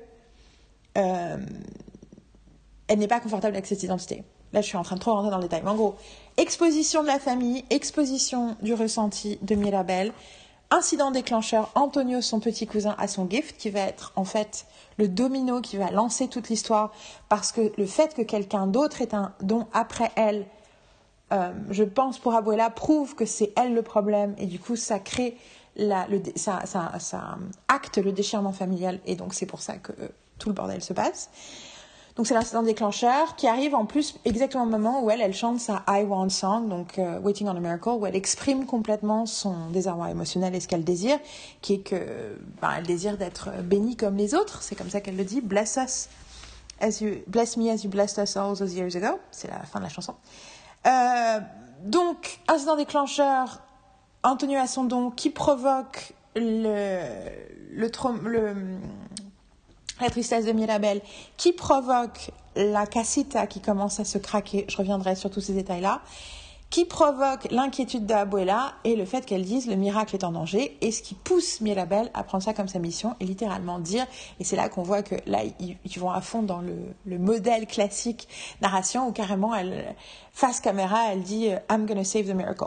euh, 0.97 1.37
elle 2.89 2.99
n'est 2.99 3.07
pas 3.07 3.21
confortable 3.21 3.55
avec 3.55 3.65
cette 3.65 3.81
identité. 3.81 4.23
Là, 4.51 4.61
je 4.61 4.67
suis 4.67 4.77
en 4.77 4.83
train 4.83 4.97
de 4.97 5.01
trop 5.01 5.13
rentrer 5.13 5.31
dans 5.31 5.37
le 5.37 5.43
détail. 5.43 5.61
Mais 5.63 5.71
en 5.71 5.75
gros, 5.75 5.95
exposition 6.37 7.01
de 7.01 7.07
la 7.07 7.17
famille, 7.17 7.63
exposition 7.69 8.55
du 8.61 8.73
ressenti 8.73 9.39
de 9.41 9.55
Mirabel, 9.55 10.11
incident 10.73 11.11
déclencheur, 11.11 11.71
Antonio, 11.75 12.21
son 12.21 12.39
petit 12.39 12.65
cousin, 12.65 12.95
a 12.97 13.07
son 13.07 13.29
gift, 13.29 13.57
qui 13.57 13.69
va 13.69 13.81
être 13.81 14.11
en 14.15 14.25
fait 14.25 14.65
le 14.97 15.07
domino 15.07 15.61
qui 15.61 15.77
va 15.77 15.91
lancer 15.91 16.27
toute 16.27 16.49
l'histoire, 16.49 16.91
parce 17.29 17.51
que 17.51 17.71
le 17.77 17.85
fait 17.85 18.13
que 18.13 18.21
quelqu'un 18.21 18.67
d'autre 18.67 19.01
ait 19.01 19.13
un 19.13 19.33
don 19.41 19.67
après 19.71 20.11
elle, 20.15 20.45
euh, 21.31 21.51
je 21.69 21.83
pense 21.83 22.19
pour 22.19 22.33
Abuela, 22.35 22.69
prouve 22.69 23.15
que 23.15 23.25
c'est 23.25 23.53
elle 23.55 23.73
le 23.73 23.81
problème, 23.83 24.35
et 24.37 24.45
du 24.45 24.59
coup 24.59 24.75
ça 24.75 24.99
crée, 24.99 25.37
la, 25.75 26.07
ça, 26.35 26.59
acte 27.67 27.97
le 27.97 28.11
déchirement 28.11 28.51
familial, 28.51 28.99
et 29.05 29.15
donc 29.15 29.33
c'est 29.33 29.45
pour 29.45 29.61
ça 29.61 29.77
que 29.77 29.91
euh, 29.91 30.07
tout 30.39 30.49
le 30.49 30.55
bordel 30.55 30.83
se 30.83 30.93
passe. 30.93 31.29
Donc 32.15 32.27
c'est 32.27 32.35
l'incident 32.35 32.61
déclencheur 32.61 33.35
qui 33.35 33.47
arrive 33.47 33.73
en 33.73 33.85
plus 33.85 34.19
exactement 34.23 34.63
au 34.63 34.67
moment 34.67 35.01
où 35.01 35.09
elle, 35.09 35.21
elle 35.21 35.33
chante 35.33 35.59
sa 35.59 35.83
I 35.87 36.03
Want 36.03 36.29
Song, 36.29 36.69
donc 36.69 36.99
euh, 36.99 37.19
Waiting 37.19 37.47
on 37.47 37.55
a 37.55 37.59
Miracle, 37.59 37.89
où 37.89 38.05
elle 38.05 38.15
exprime 38.15 38.65
complètement 38.67 39.25
son 39.25 39.69
désarroi 39.71 40.11
émotionnel 40.11 40.53
et 40.53 40.59
ce 40.59 40.67
qu'elle 40.67 40.83
désire, 40.83 41.17
qui 41.61 41.75
est 41.75 41.79
que 41.79 42.37
ben, 42.61 42.71
elle 42.77 42.85
désire 42.85 43.17
d'être 43.17 43.49
bénie 43.63 43.95
comme 43.95 44.15
les 44.15 44.35
autres. 44.35 44.61
C'est 44.61 44.75
comme 44.75 44.89
ça 44.89 45.01
qu'elle 45.01 45.17
le 45.17 45.23
dit. 45.23 45.41
Bless 45.41 45.79
us 45.83 46.07
as 46.79 47.01
you 47.01 47.23
bless 47.27 47.57
me 47.57 47.69
as 47.71 47.83
you 47.83 47.89
blessed 47.89 48.19
us 48.19 48.37
all 48.37 48.55
those 48.55 48.75
years 48.75 48.95
ago. 48.95 49.19
C'est 49.31 49.49
la 49.49 49.59
fin 49.63 49.79
de 49.79 49.85
la 49.85 49.89
chanson. 49.89 50.13
Euh, 50.85 51.39
donc 51.83 52.39
incident 52.47 52.75
déclencheur, 52.75 53.61
Antonio 54.23 54.59
a 54.59 54.67
son 54.67 54.83
don 54.83 55.09
qui 55.09 55.31
provoque 55.31 56.13
le 56.35 57.53
le, 57.75 57.89
le 58.25 58.53
la 60.01 60.09
tristesse 60.09 60.45
de 60.45 60.51
Mirabel, 60.51 61.01
qui 61.37 61.53
provoque 61.53 62.31
la 62.55 62.85
casita 62.85 63.47
qui 63.47 63.61
commence 63.61 63.99
à 63.99 64.05
se 64.05 64.17
craquer, 64.17 64.65
je 64.67 64.77
reviendrai 64.77 65.15
sur 65.15 65.29
tous 65.29 65.41
ces 65.41 65.53
détails-là, 65.53 66.01
qui 66.69 66.85
provoque 66.85 67.47
l'inquiétude 67.51 68.07
d'Abuela 68.07 68.73
et 68.83 68.95
le 68.95 69.05
fait 69.05 69.27
qu'elle 69.27 69.43
dise 69.43 69.67
le 69.67 69.75
miracle 69.75 70.15
est 70.15 70.23
en 70.23 70.31
danger, 70.31 70.75
et 70.81 70.91
ce 70.91 71.03
qui 71.03 71.13
pousse 71.13 71.61
Mirabel 71.61 72.09
à 72.15 72.23
prendre 72.23 72.43
ça 72.43 72.53
comme 72.53 72.67
sa 72.67 72.79
mission 72.79 73.15
et 73.19 73.25
littéralement 73.25 73.77
dire, 73.77 74.07
et 74.39 74.43
c'est 74.43 74.55
là 74.55 74.69
qu'on 74.69 74.81
voit 74.81 75.03
que 75.03 75.15
là 75.27 75.41
ils, 75.59 75.99
vont 75.99 76.09
à 76.09 76.21
fond 76.21 76.41
dans 76.41 76.61
le, 76.61 76.75
le, 77.05 77.19
modèle 77.19 77.67
classique 77.67 78.27
narration 78.61 79.07
où 79.07 79.11
carrément 79.11 79.53
elle, 79.53 79.95
face 80.31 80.59
caméra, 80.61 81.11
elle 81.11 81.21
dit 81.21 81.49
I'm 81.69 81.85
gonna 81.85 82.03
save 82.03 82.25
the 82.25 82.33
miracle. 82.35 82.65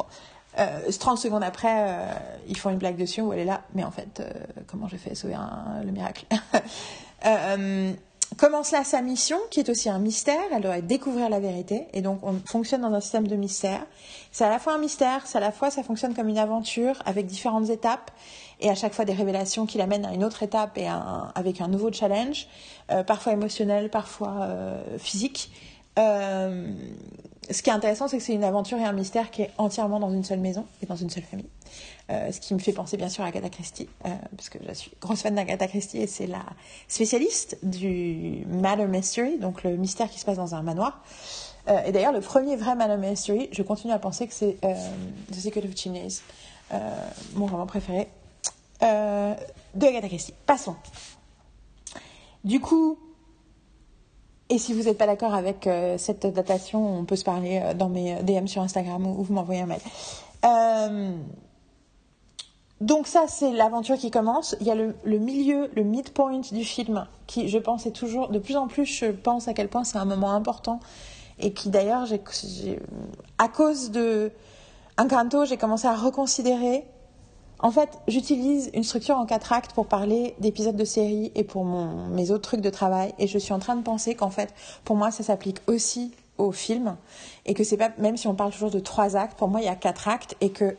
Euh, 0.58 0.90
30 0.98 1.18
secondes 1.18 1.42
après, 1.42 1.90
euh, 1.90 2.12
ils 2.48 2.56
font 2.56 2.70
une 2.70 2.78
blague 2.78 2.96
dessus 2.96 3.20
où 3.20 3.32
elle 3.32 3.40
est 3.40 3.44
là, 3.44 3.62
mais 3.74 3.84
en 3.84 3.90
fait, 3.90 4.20
euh, 4.20 4.32
comment 4.66 4.88
j'ai 4.88 4.96
fait 4.96 5.14
sauver 5.14 5.34
un, 5.34 5.82
le 5.84 5.92
miracle? 5.92 6.24
euh, 7.26 7.92
commence 8.36 8.72
là 8.72 8.84
sa 8.84 9.02
mission, 9.02 9.38
qui 9.50 9.60
est 9.60 9.68
aussi 9.68 9.88
un 9.88 9.98
mystère. 9.98 10.40
Elle 10.52 10.62
doit 10.62 10.80
découvrir 10.80 11.28
la 11.28 11.40
vérité. 11.40 11.86
Et 11.92 12.02
donc, 12.02 12.20
on 12.22 12.34
fonctionne 12.46 12.82
dans 12.82 12.92
un 12.92 13.00
système 13.00 13.26
de 13.26 13.36
mystère. 13.36 13.84
C'est 14.32 14.44
à 14.44 14.50
la 14.50 14.58
fois 14.58 14.74
un 14.74 14.78
mystère, 14.78 15.26
c'est 15.26 15.38
à 15.38 15.40
la 15.40 15.52
fois, 15.52 15.70
ça 15.70 15.82
fonctionne 15.82 16.14
comme 16.14 16.28
une 16.28 16.38
aventure 16.38 17.02
avec 17.06 17.26
différentes 17.26 17.70
étapes 17.70 18.10
et 18.60 18.70
à 18.70 18.74
chaque 18.74 18.94
fois 18.94 19.04
des 19.04 19.12
révélations 19.12 19.66
qui 19.66 19.78
l'amènent 19.78 20.06
à 20.06 20.12
une 20.12 20.24
autre 20.24 20.42
étape 20.42 20.78
et 20.78 20.88
avec 21.34 21.60
un 21.60 21.68
nouveau 21.68 21.92
challenge, 21.92 22.48
euh, 22.90 23.02
parfois 23.02 23.32
émotionnel, 23.32 23.90
parfois 23.90 24.36
euh, 24.42 24.98
physique. 24.98 25.50
Euh, 25.98 26.72
ce 27.50 27.62
qui 27.62 27.70
est 27.70 27.72
intéressant, 27.72 28.08
c'est 28.08 28.18
que 28.18 28.22
c'est 28.22 28.34
une 28.34 28.44
aventure 28.44 28.78
et 28.78 28.84
un 28.84 28.92
mystère 28.92 29.30
qui 29.30 29.42
est 29.42 29.50
entièrement 29.58 30.00
dans 30.00 30.10
une 30.10 30.24
seule 30.24 30.40
maison 30.40 30.66
et 30.82 30.86
dans 30.86 30.96
une 30.96 31.10
seule 31.10 31.22
famille. 31.22 31.48
Euh, 32.08 32.30
ce 32.30 32.38
qui 32.38 32.54
me 32.54 32.60
fait 32.60 32.72
penser 32.72 32.96
bien 32.96 33.08
sûr 33.08 33.24
à 33.24 33.26
Agatha 33.26 33.48
Christie, 33.48 33.88
euh, 34.04 34.10
parce 34.36 34.48
que 34.48 34.58
je 34.64 34.72
suis 34.74 34.92
grosse 35.00 35.22
fan 35.22 35.34
d'Agatha 35.34 35.66
Christie 35.66 35.98
et 35.98 36.06
c'est 36.06 36.28
la 36.28 36.44
spécialiste 36.86 37.58
du 37.64 38.44
Matter 38.46 38.86
Mystery, 38.86 39.38
donc 39.38 39.64
le 39.64 39.76
mystère 39.76 40.08
qui 40.08 40.20
se 40.20 40.24
passe 40.24 40.36
dans 40.36 40.54
un 40.54 40.62
manoir. 40.62 41.02
Euh, 41.66 41.82
et 41.84 41.90
d'ailleurs, 41.90 42.12
le 42.12 42.20
premier 42.20 42.54
vrai 42.54 42.76
Matter 42.76 42.96
Mystery, 42.96 43.48
je 43.50 43.60
continue 43.64 43.92
à 43.92 43.98
penser 43.98 44.28
que 44.28 44.34
c'est 44.34 44.56
The 44.60 45.34
Secret 45.34 45.64
of 45.64 45.74
Chimneys, 45.74 46.20
mon 47.34 47.46
roman 47.46 47.66
préféré 47.66 48.06
de 48.80 49.84
Agatha 49.84 50.06
Christie. 50.06 50.34
Passons. 50.46 50.76
Du 52.44 52.60
coup, 52.60 53.00
et 54.48 54.58
si 54.58 54.74
vous 54.74 54.84
n'êtes 54.84 54.98
pas 54.98 55.06
d'accord 55.06 55.34
avec 55.34 55.68
cette 55.98 56.24
datation, 56.24 57.00
on 57.00 57.04
peut 57.04 57.16
se 57.16 57.24
parler 57.24 57.72
dans 57.74 57.88
mes 57.88 58.22
DM 58.22 58.46
sur 58.46 58.62
Instagram 58.62 59.04
ou, 59.04 59.24
vous 59.24 59.34
m'envoyez 59.34 59.62
un 59.62 59.66
mail. 59.66 59.80
Donc 62.80 63.06
ça, 63.06 63.24
c'est 63.26 63.52
l'aventure 63.52 63.96
qui 63.96 64.10
commence. 64.10 64.54
Il 64.60 64.66
y 64.66 64.70
a 64.70 64.74
le, 64.74 65.18
milieu, 65.18 65.70
le 65.74 65.82
midpoint 65.82 66.40
du 66.52 66.64
film, 66.64 67.06
qui, 67.26 67.48
je 67.48 67.58
pense, 67.58 67.86
est 67.86 67.92
toujours... 67.92 68.28
De 68.28 68.38
plus 68.38 68.56
en 68.56 68.66
plus, 68.66 68.84
je 68.84 69.06
pense 69.06 69.48
à 69.48 69.54
quel 69.54 69.68
point 69.68 69.84
c'est 69.84 69.96
un 69.96 70.04
moment 70.04 70.32
important. 70.32 70.80
Et 71.38 71.52
qui, 71.52 71.70
d'ailleurs, 71.70 72.06
à 73.38 73.48
cause 73.48 73.90
de 73.90 74.30
Encanto, 74.98 75.44
j'ai 75.46 75.56
commencé 75.56 75.86
à 75.86 75.94
reconsidérer... 75.94 76.84
En 77.60 77.70
fait, 77.70 77.88
j'utilise 78.06 78.70
une 78.74 78.84
structure 78.84 79.16
en 79.16 79.24
quatre 79.24 79.54
actes 79.54 79.72
pour 79.72 79.86
parler 79.86 80.34
d'épisodes 80.40 80.76
de 80.76 80.84
série 80.84 81.32
et 81.34 81.42
pour 81.42 81.64
mes 81.64 82.30
autres 82.30 82.42
trucs 82.42 82.60
de 82.60 82.68
travail. 82.68 83.14
Et 83.18 83.26
je 83.26 83.38
suis 83.38 83.54
en 83.54 83.58
train 83.58 83.76
de 83.76 83.82
penser 83.82 84.14
qu'en 84.14 84.28
fait, 84.28 84.52
pour 84.84 84.96
moi, 84.96 85.10
ça 85.10 85.22
s'applique 85.22 85.62
aussi 85.66 86.12
au 86.36 86.52
film. 86.52 86.98
Et 87.46 87.54
que 87.54 87.64
c'est 87.64 87.78
pas... 87.78 87.92
Même 87.96 88.18
si 88.18 88.26
on 88.26 88.34
parle 88.34 88.52
toujours 88.52 88.70
de 88.70 88.80
trois 88.80 89.16
actes, 89.16 89.38
pour 89.38 89.48
moi, 89.48 89.62
il 89.62 89.64
y 89.64 89.70
a 89.70 89.74
quatre 89.74 90.06
actes. 90.08 90.36
Et 90.42 90.50
que 90.50 90.76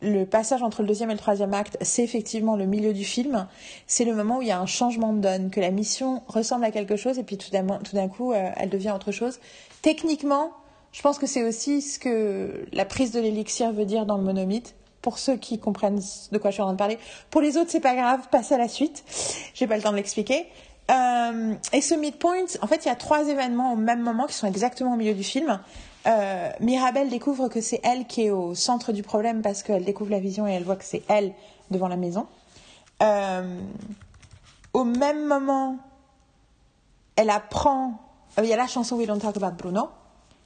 le 0.00 0.24
passage 0.24 0.62
entre 0.62 0.82
le 0.82 0.88
deuxième 0.88 1.10
et 1.10 1.14
le 1.14 1.18
troisième 1.18 1.54
acte, 1.54 1.76
c'est 1.80 2.02
effectivement 2.02 2.56
le 2.56 2.66
milieu 2.66 2.92
du 2.92 3.04
film. 3.04 3.46
C'est 3.86 4.04
le 4.04 4.14
moment 4.14 4.38
où 4.38 4.42
il 4.42 4.48
y 4.48 4.52
a 4.52 4.60
un 4.60 4.66
changement 4.66 5.12
de 5.12 5.20
donne, 5.20 5.50
que 5.50 5.60
la 5.60 5.70
mission 5.70 6.22
ressemble 6.28 6.64
à 6.64 6.70
quelque 6.70 6.96
chose 6.96 7.18
et 7.18 7.24
puis 7.24 7.36
tout 7.36 7.50
d'un 7.50 8.08
coup, 8.08 8.32
euh, 8.32 8.50
elle 8.56 8.68
devient 8.68 8.92
autre 8.94 9.10
chose. 9.10 9.40
Techniquement, 9.82 10.52
je 10.92 11.02
pense 11.02 11.18
que 11.18 11.26
c'est 11.26 11.42
aussi 11.42 11.82
ce 11.82 11.98
que 11.98 12.66
la 12.72 12.84
prise 12.84 13.12
de 13.12 13.20
l'élixir 13.20 13.72
veut 13.72 13.84
dire 13.84 14.06
dans 14.06 14.16
le 14.16 14.24
monomythe. 14.24 14.74
Pour 15.00 15.18
ceux 15.18 15.36
qui 15.36 15.60
comprennent 15.60 16.00
de 16.32 16.38
quoi 16.38 16.50
je 16.50 16.54
suis 16.54 16.62
en 16.62 16.66
train 16.66 16.72
de 16.72 16.78
parler. 16.78 16.98
Pour 17.30 17.40
les 17.40 17.56
autres, 17.56 17.70
c'est 17.70 17.80
pas 17.80 17.94
grave, 17.94 18.28
passez 18.32 18.54
à 18.54 18.58
la 18.58 18.66
suite. 18.66 19.04
J'ai 19.54 19.68
pas 19.68 19.76
le 19.76 19.82
temps 19.82 19.92
de 19.92 19.96
l'expliquer. 19.96 20.46
Euh, 20.90 21.54
et 21.72 21.80
ce 21.80 21.94
midpoint, 21.94 22.46
en 22.62 22.66
fait, 22.66 22.84
il 22.84 22.88
y 22.88 22.90
a 22.90 22.96
trois 22.96 23.28
événements 23.28 23.72
au 23.72 23.76
même 23.76 24.02
moment 24.02 24.26
qui 24.26 24.34
sont 24.34 24.48
exactement 24.48 24.94
au 24.94 24.96
milieu 24.96 25.14
du 25.14 25.22
film. 25.22 25.60
Euh, 26.08 26.50
Mirabelle 26.60 27.10
découvre 27.10 27.48
que 27.48 27.60
c'est 27.60 27.80
elle 27.82 28.06
qui 28.06 28.22
est 28.22 28.30
au 28.30 28.54
centre 28.54 28.92
du 28.92 29.02
problème 29.02 29.42
parce 29.42 29.62
qu'elle 29.62 29.84
découvre 29.84 30.10
la 30.10 30.20
vision 30.20 30.46
et 30.46 30.52
elle 30.52 30.64
voit 30.64 30.76
que 30.76 30.84
c'est 30.84 31.02
elle 31.08 31.34
devant 31.70 31.88
la 31.88 31.96
maison. 31.96 32.26
Euh, 33.02 33.60
au 34.72 34.84
même 34.84 35.26
moment, 35.26 35.76
elle 37.16 37.30
apprend. 37.30 38.00
Euh, 38.38 38.42
il 38.42 38.48
y 38.48 38.54
a 38.54 38.56
la 38.56 38.66
chanson 38.66 38.96
We 38.96 39.06
Don't 39.06 39.18
Talk 39.18 39.36
About 39.36 39.56
Bruno, 39.56 39.88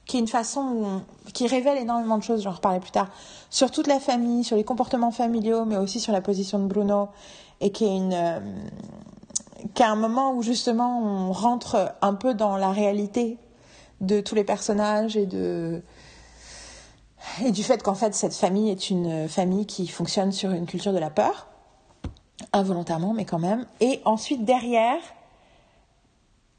qui 0.05 0.17
est 0.17 0.19
une 0.19 0.27
façon 0.27 1.01
qui 1.33 1.47
révèle 1.47 1.77
énormément 1.77 2.17
de 2.17 2.23
choses, 2.23 2.41
j'en 2.41 2.51
reparlerai 2.51 2.81
plus 2.81 2.91
tard, 2.91 3.07
sur 3.49 3.71
toute 3.71 3.87
la 3.87 4.01
famille, 4.01 4.43
sur 4.43 4.57
les 4.57 4.65
comportements 4.65 5.11
familiaux, 5.11 5.63
mais 5.63 5.77
aussi 5.77 6.01
sur 6.01 6.11
la 6.11 6.21
position 6.21 6.59
de 6.59 6.65
Bruno, 6.65 7.07
et 7.61 7.71
qui 7.71 7.85
est 7.85 7.95
une. 7.95 8.41
qui 9.73 9.81
est 9.81 9.85
un 9.85 9.95
moment 9.95 10.33
où 10.33 10.41
justement 10.41 10.99
on 11.01 11.31
rentre 11.31 11.95
un 12.01 12.15
peu 12.15 12.33
dans 12.33 12.57
la 12.57 12.71
réalité 12.71 13.37
de 14.01 14.21
tous 14.21 14.35
les 14.35 14.43
personnages 14.43 15.17
et 15.17 15.25
de 15.25 15.81
et 17.43 17.51
du 17.51 17.63
fait 17.63 17.81
qu'en 17.81 17.95
fait 17.95 18.13
cette 18.13 18.33
famille 18.33 18.69
est 18.69 18.89
une 18.89 19.29
famille 19.29 19.65
qui 19.65 19.87
fonctionne 19.87 20.31
sur 20.31 20.51
une 20.51 20.65
culture 20.65 20.91
de 20.93 20.99
la 20.99 21.09
peur 21.09 21.47
involontairement 22.51 23.13
mais 23.13 23.25
quand 23.25 23.39
même. 23.39 23.65
Et 23.79 24.01
ensuite 24.05 24.43
derrière 24.43 24.99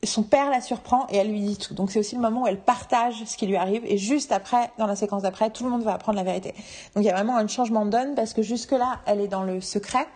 son 0.03 0.23
père 0.23 0.51
la 0.51 0.61
surprend 0.61 1.07
et 1.11 1.17
elle 1.17 1.31
lui 1.31 1.41
dit 1.41 1.57
tout. 1.57 1.75
Donc 1.75 1.91
c'est 1.91 1.99
aussi 1.99 2.15
le 2.15 2.21
moment 2.21 2.43
où 2.43 2.47
elle 2.47 2.61
partage 2.61 3.25
ce 3.25 3.37
qui 3.37 3.47
lui 3.47 3.57
arrive. 3.57 3.83
Et 3.87 3.99
juste 3.99 4.33
après 4.33 4.71
dans 4.79 4.87
la 4.87 4.97
séquence 4.97 5.23
d'après 5.23 5.51
tout 5.51 5.65
le 5.65 5.71
monde 5.71 5.83
va 5.83 5.95
apprendre 5.95 6.17
la 6.17 6.25
vérité. 6.25 6.55
Donc 6.95 7.05
il 7.05 7.05
y 7.05 7.11
a 7.11 7.15
vraiment 7.15 7.37
un 7.37 7.47
changement 7.47 7.85
de 7.85 7.91
donne 7.91 8.15
parce 8.15 8.33
que 8.33 8.43
jusque 8.43 8.73
là 8.73 9.01
elle 9.07 9.21
est 9.21 9.29
dans 9.29 9.43
le 9.43 9.61
secret 9.61 10.07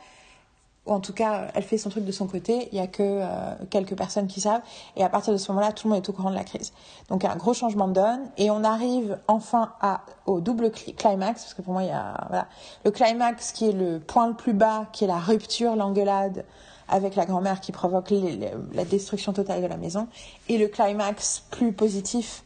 ou 0.88 0.92
en 0.92 1.00
tout 1.00 1.12
cas, 1.12 1.49
elle 1.54 1.62
fait 1.62 1.78
son 1.78 1.90
truc 1.90 2.04
de 2.04 2.12
son 2.12 2.26
côté. 2.26 2.68
Il 2.73 2.78
y 2.78 2.80
a 2.80 2.87
que 2.87 3.02
euh, 3.02 3.54
quelques 3.71 3.95
personnes 3.95 4.26
qui 4.26 4.40
savent. 4.40 4.62
Et 4.97 5.04
à 5.04 5.09
partir 5.09 5.33
de 5.33 5.38
ce 5.38 5.52
moment-là, 5.52 5.73
tout 5.73 5.87
le 5.87 5.95
monde 5.95 6.02
est 6.02 6.09
au 6.09 6.12
courant 6.12 6.30
de 6.30 6.35
la 6.35 6.45
crise. 6.45 6.73
Donc, 7.11 7.25
un 7.25 7.37
gros 7.37 7.52
changement 7.52 7.88
de 7.88 7.92
donne. 7.92 8.21
Et 8.38 8.50
on 8.50 8.64
arrive 8.64 9.18
enfin 9.28 9.73
à, 9.80 10.00
au 10.26 10.40
double 10.40 10.71
climax, 10.71 11.42
parce 11.42 11.54
que 11.54 11.62
pour 11.62 11.75
moi, 11.75 11.83
il 11.83 11.88
y 11.88 11.92
a 11.92 12.26
voilà, 12.28 12.49
le 12.85 12.90
climax 12.90 13.52
qui 13.52 13.68
est 13.68 13.73
le 13.73 14.00
point 14.00 14.28
le 14.28 14.35
plus 14.35 14.54
bas, 14.54 14.87
qui 14.92 15.04
est 15.04 15.09
la 15.09 15.18
rupture, 15.18 15.76
l'engueulade 15.76 16.45
avec 16.88 17.16
la 17.16 17.26
grand-mère 17.26 17.61
qui 17.61 17.71
provoque 17.71 18.14
la 18.73 18.85
destruction 18.87 19.35
totale 19.35 19.61
de 19.61 19.66
la 19.66 19.76
maison, 19.76 20.09
et 20.49 20.57
le 20.57 20.68
climax 20.68 21.42
plus 21.50 21.73
positif 21.73 22.45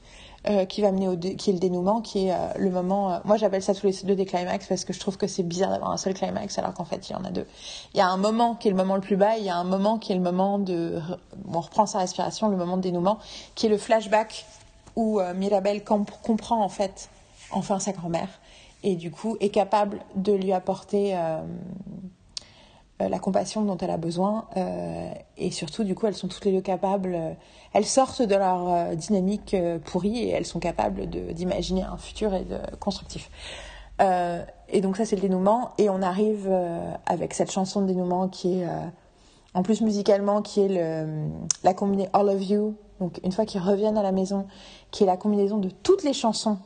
euh, 0.49 0.64
qui 0.64 0.82
va 0.82 0.90
mener 0.90 1.08
au 1.08 1.16
qui 1.16 1.50
est 1.50 1.52
le 1.52 1.58
dénouement, 1.58 2.00
qui 2.00 2.26
est 2.26 2.32
euh, 2.32 2.49
le 2.58 2.70
moment. 2.70 3.12
Euh, 3.12 3.18
moi, 3.25 3.37
j'appelle 3.37 3.62
ça 3.62 3.75
tous 3.75 3.87
les 3.87 3.92
deux 4.04 4.16
des 4.16 4.26
climax 4.26 4.66
parce 4.66 4.84
que 4.84 4.92
je 4.92 5.00
trouve 5.00 5.16
que 5.16 5.26
c'est 5.26 5.42
bizarre 5.42 5.70
d'avoir 5.70 5.92
un 5.92 5.96
seul 5.96 6.14
climax 6.14 6.58
alors 6.58 6.75
qu'en 6.75 6.84
fait 6.84 7.08
il 7.08 7.12
y 7.12 7.14
en 7.14 7.25
a 7.25 7.30
deux. 7.30 7.46
Il 7.94 7.99
y 7.99 8.00
a 8.00 8.08
un 8.08 8.16
moment 8.16 8.54
qui 8.54 8.68
est 8.68 8.70
le 8.70 8.76
moment 8.76 8.96
le 8.96 9.00
plus 9.00 9.16
bas, 9.16 9.37
il 9.37 9.44
y 9.44 9.50
a 9.50 9.56
un 9.56 9.64
moment 9.64 9.99
qui 9.99 10.12
est 10.12 10.16
le 10.16 10.22
moment 10.22 10.58
de, 10.58 11.00
on 11.46 11.61
reprend 11.61 11.87
sa 11.87 11.99
respiration, 11.99 12.49
le 12.49 12.56
moment 12.56 12.76
de 12.76 12.82
dénouement, 12.82 13.18
qui 13.54 13.66
est 13.66 13.68
le 13.68 13.78
flashback 13.78 14.46
où 14.96 15.20
Mirabelle 15.37 15.82
comprend 15.84 16.62
en 16.62 16.68
fait 16.68 17.08
enfin 17.52 17.78
sa 17.78 17.92
grand-mère 17.92 18.28
et 18.82 18.96
du 18.96 19.11
coup 19.11 19.37
est 19.40 19.50
capable 19.50 20.00
de 20.16 20.32
lui 20.32 20.52
apporter 20.52 21.16
euh, 21.16 21.40
la 23.09 23.18
compassion 23.18 23.62
dont 23.62 23.76
elle 23.78 23.90
a 23.90 23.97
besoin. 23.97 24.47
Euh, 24.56 25.11
et 25.37 25.50
surtout, 25.50 25.85
du 25.85 25.94
coup, 25.94 26.06
elles 26.06 26.14
sont 26.14 26.28
toutes 26.28 26.44
les 26.44 26.52
deux 26.52 26.61
capables, 26.61 27.14
euh, 27.14 27.32
elles 27.73 27.87
sortent 27.87 28.23
de 28.23 28.35
leur 28.35 28.97
dynamique 28.97 29.56
pourrie 29.85 30.25
et 30.25 30.30
elles 30.30 30.47
sont 30.47 30.61
capables 30.61 31.06
d'imaginer 31.06 31.82
un 31.82 31.97
futur 31.97 32.35
et 32.35 32.44
de 32.44 32.59
constructif. 32.78 33.30
et 34.00 34.80
donc 34.80 34.97
ça, 34.97 35.04
c'est 35.04 35.16
le 35.16 35.23
dénouement. 35.23 35.71
Et 35.78 35.88
on 35.88 36.02
arrive 36.02 36.52
avec 37.06 37.32
cette 37.32 37.50
chanson 37.50 37.80
de 37.80 37.87
dénouement 37.87 38.28
qui 38.28 38.61
est, 38.61 38.66
en 39.54 39.62
plus 39.62 39.80
musicalement, 39.80 40.42
qui 40.42 40.61
est 40.61 41.06
la 41.64 41.75
combinaison 41.75 42.11
All 42.12 42.28
of 42.28 42.42
You. 42.42 42.75
Donc 43.00 43.21
une 43.25 43.32
fois 43.32 43.47
qu'ils 43.47 43.62
reviennent 43.62 43.97
à 43.97 44.02
la 44.02 44.12
maison, 44.12 44.47
qui 44.90 45.04
est 45.04 45.06
la 45.06 45.16
combinaison 45.16 45.56
de 45.56 45.71
toutes 45.71 46.04
les 46.04 46.12
chansons 46.12 46.59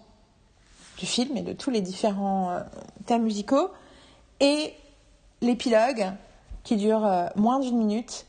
du 0.98 1.06
film 1.06 1.36
et 1.36 1.42
de 1.42 1.52
tous 1.52 1.70
les 1.70 1.82
différents 1.82 2.58
thèmes 3.06 3.22
musicaux. 3.22 3.68
Et 4.40 4.74
l'épilogue 5.40 6.12
qui 6.62 6.76
dure 6.76 7.04
euh, 7.06 7.28
moins 7.36 7.60
d'une 7.60 7.78
minute, 7.78 8.26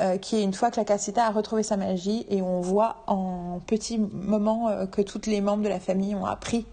euh, 0.00 0.18
qui 0.18 0.36
est 0.36 0.42
une 0.42 0.52
fois 0.52 0.70
que 0.70 0.76
la 0.76 0.84
cassetta 0.84 1.26
a 1.26 1.30
retrouvé 1.30 1.62
sa 1.62 1.76
magie 1.76 2.26
et 2.28 2.42
on 2.42 2.60
voit 2.60 3.04
en 3.06 3.60
petits 3.66 3.98
moments 3.98 4.68
euh, 4.68 4.86
que 4.86 5.00
tous 5.02 5.22
les 5.26 5.40
membres 5.40 5.62
de 5.62 5.68
la 5.68 5.80
famille 5.80 6.14
ont 6.14 6.26
appris 6.26 6.66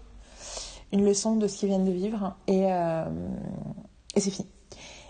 une 0.92 1.04
leçon 1.04 1.36
de 1.36 1.46
ce 1.46 1.56
qu'ils 1.56 1.68
viennent 1.68 1.84
de 1.84 1.92
vivre 1.92 2.36
et 2.46 2.68
c'est 4.16 4.30
fini. 4.30 4.46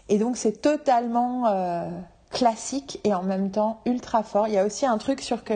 Et 0.09 0.17
donc 0.19 0.39
c'est 0.39 0.63
totalement 0.63 1.45
classique 2.31 3.01
et 3.05 3.13
en 3.13 3.23
même 3.23 3.51
temps 3.51 3.81
ultra 3.85 4.23
fort. 4.23 4.49
Il 4.49 4.55
y 4.55 4.59
a 4.59 4.65
aussi 4.65 4.87
un 4.87 4.97
truc 4.97 5.21
sur 5.21 5.45
que 5.45 5.55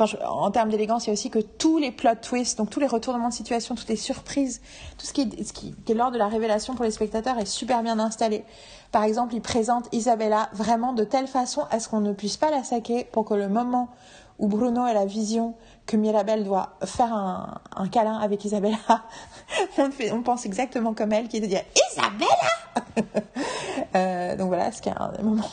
en 0.00 0.50
termes 0.50 0.70
d'élégance, 0.70 1.06
il 1.06 1.08
y 1.08 1.10
a 1.10 1.12
aussi 1.12 1.30
que 1.30 1.38
tous 1.38 1.78
les 1.78 1.90
plot 1.90 2.16
twists, 2.20 2.58
donc 2.58 2.70
tous 2.70 2.80
les 2.80 2.86
retournements 2.86 3.28
de 3.28 3.34
situation, 3.34 3.74
toutes 3.74 3.88
les 3.88 3.96
surprises, 3.96 4.60
tout 4.96 5.06
ce 5.06 5.12
qui 5.12 5.28
ce 5.44 5.52
qui, 5.52 5.74
est 5.88 5.94
lors 5.94 6.10
de 6.10 6.18
la 6.18 6.28
révélation 6.28 6.74
pour 6.74 6.84
les 6.84 6.90
spectateurs 6.90 7.38
est 7.38 7.46
super 7.46 7.82
bien 7.82 7.98
installé. 7.98 8.44
Par 8.92 9.02
exemple, 9.02 9.34
il 9.34 9.40
présente 9.40 9.88
Isabella 9.92 10.48
vraiment 10.52 10.92
de 10.92 11.04
telle 11.04 11.26
façon 11.26 11.66
à 11.70 11.80
ce 11.80 11.88
qu'on 11.88 12.00
ne 12.00 12.12
puisse 12.12 12.36
pas 12.36 12.50
la 12.50 12.64
saquer 12.64 13.04
pour 13.04 13.24
que 13.24 13.34
le 13.34 13.48
moment 13.48 13.88
où 14.38 14.46
Bruno 14.46 14.82
a 14.82 14.92
la 14.92 15.04
vision 15.04 15.54
que 15.86 15.96
Mirabelle 15.96 16.44
doit 16.44 16.76
faire 16.84 17.12
un, 17.12 17.88
câlin 17.90 18.18
avec 18.18 18.44
Isabella, 18.44 18.78
on, 19.78 19.90
fait, 19.90 20.12
on, 20.12 20.22
pense 20.22 20.46
exactement 20.46 20.94
comme 20.94 21.12
elle, 21.12 21.28
qui 21.28 21.38
est 21.38 21.40
de 21.40 21.46
dire 21.46 21.62
Isabella 21.90 23.02
euh, 23.96 24.36
Donc 24.36 24.48
voilà, 24.48 24.70
ce 24.70 24.80
qui 24.80 24.88
est 24.88 24.94
un 24.96 25.22
moment 25.22 25.48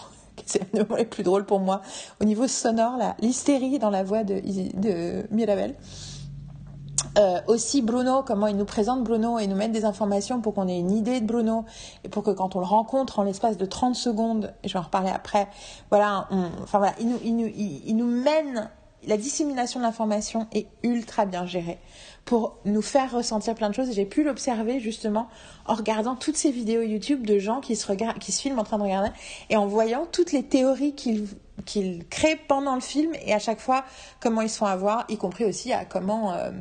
c'est 0.45 0.73
le 0.73 0.83
moment 0.83 0.97
le 0.97 1.05
plus 1.05 1.23
drôle 1.23 1.45
pour 1.45 1.59
moi. 1.59 1.81
Au 2.21 2.25
niveau 2.25 2.47
sonore, 2.47 2.99
l'hystérie 3.19 3.79
dans 3.79 3.89
la 3.89 4.03
voix 4.03 4.23
de, 4.23 5.33
Mirabel. 5.33 5.75
Euh, 7.17 7.39
aussi 7.47 7.81
Bruno, 7.81 8.23
comment 8.23 8.47
il 8.47 8.57
nous 8.57 8.65
présente 8.65 9.03
Bruno 9.03 9.39
et 9.39 9.47
nous 9.47 9.55
met 9.55 9.69
des 9.69 9.85
informations 9.85 10.41
pour 10.41 10.53
qu'on 10.53 10.67
ait 10.67 10.79
une 10.79 10.91
idée 10.91 11.21
de 11.21 11.25
Bruno 11.25 11.63
et 12.03 12.09
pour 12.09 12.23
que 12.23 12.31
quand 12.31 12.57
on 12.57 12.59
le 12.59 12.65
rencontre 12.65 13.19
en 13.19 13.23
l'espace 13.23 13.57
de 13.57 13.65
30 13.65 13.95
secondes, 13.95 14.53
et 14.63 14.67
je 14.67 14.73
vais 14.73 14.79
en 14.79 14.83
reparler 14.83 15.11
après, 15.11 15.47
voilà, 15.89 16.27
enfin 16.61 16.79
voilà, 16.79 16.93
il 16.99 17.07
nous, 17.07 17.19
il 17.23 17.37
nous, 17.37 17.47
il 17.47 17.95
nous 17.95 18.08
mène, 18.08 18.69
la 19.08 19.15
dissémination 19.15 19.79
de 19.79 19.86
l'information 19.86 20.47
est 20.51 20.67
ultra 20.84 21.25
bien 21.25 21.45
gérée 21.45 21.79
pour 22.25 22.57
nous 22.65 22.81
faire 22.81 23.11
ressentir 23.11 23.53
plein 23.53 23.69
de 23.69 23.75
choses. 23.75 23.93
J'ai 23.93 24.05
pu 24.05 24.23
l'observer 24.23 24.79
justement 24.79 25.29
en 25.67 25.75
regardant 25.75 26.15
toutes 26.15 26.38
ces 26.38 26.51
vidéos 26.51 26.81
YouTube 26.81 27.25
de 27.25 27.38
gens 27.38 27.61
qui 27.61 27.75
se, 27.75 27.88
regardent, 27.88 28.17
qui 28.17 28.31
se 28.31 28.41
filment 28.41 28.59
en 28.59 28.63
train 28.63 28.79
de 28.79 28.83
regarder 28.83 29.11
et 29.51 29.55
en 29.55 29.67
voyant 29.67 30.07
toutes 30.11 30.31
les 30.31 30.43
théories 30.43 30.93
qu'ils 30.93 31.27
qu'ils 31.63 32.05
créent 32.09 32.39
pendant 32.49 32.75
le 32.75 32.81
film 32.81 33.13
et 33.25 33.33
à 33.33 33.39
chaque 33.39 33.59
fois 33.59 33.85
comment 34.19 34.41
ils 34.41 34.49
se 34.49 34.57
font 34.57 34.65
avoir, 34.65 35.05
y 35.07 35.17
compris 35.17 35.45
aussi 35.45 35.71
à 35.71 35.85
comment 35.85 36.33
euh, 36.33 36.51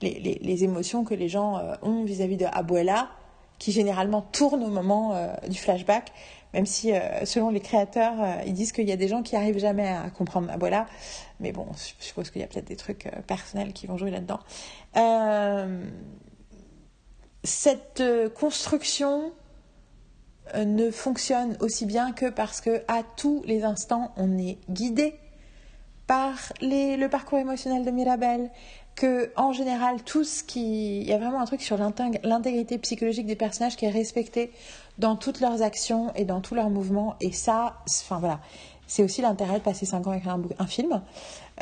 les, 0.00 0.18
les, 0.18 0.40
les, 0.40 0.64
émotions 0.64 1.04
que 1.04 1.12
les 1.12 1.28
gens 1.28 1.58
euh, 1.58 1.74
ont 1.82 2.04
vis-à-vis 2.04 2.38
de 2.38 2.46
Abuela, 2.46 3.10
qui 3.58 3.70
généralement 3.70 4.22
tourne 4.22 4.62
au 4.62 4.68
moment 4.68 5.14
euh, 5.14 5.28
du 5.48 5.58
flashback, 5.58 6.10
même 6.54 6.66
si 6.66 6.92
selon 7.24 7.50
les 7.50 7.58
créateurs, 7.58 8.14
ils 8.46 8.52
disent 8.52 8.70
qu'il 8.70 8.88
y 8.88 8.92
a 8.92 8.96
des 8.96 9.08
gens 9.08 9.24
qui 9.24 9.34
arrivent 9.34 9.58
jamais 9.58 9.88
à 9.88 10.08
comprendre 10.10 10.48
Abuela. 10.52 10.86
Mais 11.40 11.52
bon, 11.52 11.66
je 11.72 12.04
suppose 12.04 12.30
qu'il 12.30 12.40
y 12.40 12.44
a 12.44 12.46
peut-être 12.46 12.66
des 12.66 12.76
trucs 12.76 13.06
euh, 13.06 13.20
personnels 13.26 13.72
qui 13.72 13.86
vont 13.86 13.96
jouer 13.96 14.10
là-dedans. 14.10 14.40
Euh, 14.96 15.84
cette 17.42 18.00
euh, 18.00 18.28
construction 18.28 19.32
ne 20.54 20.90
fonctionne 20.90 21.56
aussi 21.60 21.86
bien 21.86 22.12
que 22.12 22.28
parce 22.28 22.60
que 22.60 22.82
à 22.86 23.02
tous 23.02 23.42
les 23.46 23.64
instants 23.64 24.12
on 24.18 24.36
est 24.36 24.58
guidé 24.68 25.18
par 26.06 26.52
le 26.60 27.06
parcours 27.06 27.38
émotionnel 27.38 27.82
de 27.82 27.90
Mirabel, 27.90 28.50
que 28.94 29.32
en 29.36 29.52
général 29.52 30.02
tout 30.02 30.24
ce 30.24 30.44
qui 30.44 31.00
il 31.00 31.08
y 31.08 31.12
a 31.12 31.18
vraiment 31.18 31.40
un 31.40 31.46
truc 31.46 31.62
sur 31.62 31.76
l'intégrité 31.76 32.78
psychologique 32.78 33.26
des 33.26 33.36
personnages 33.36 33.76
qui 33.76 33.86
est 33.86 33.90
respecté 33.90 34.52
dans 34.98 35.16
toutes 35.16 35.40
leurs 35.40 35.62
actions 35.62 36.12
et 36.14 36.24
dans 36.24 36.40
tous 36.40 36.54
leurs 36.54 36.70
mouvements 36.70 37.16
et 37.20 37.32
ça 37.32 37.82
enfin 37.88 38.18
voilà 38.18 38.40
c'est 38.86 39.02
aussi 39.02 39.22
l'intérêt 39.22 39.58
de 39.58 39.64
passer 39.64 39.86
5 39.86 40.06
ans 40.06 40.10
à 40.10 40.16
écrire 40.18 40.38
un, 40.58 40.66
film. 40.66 41.02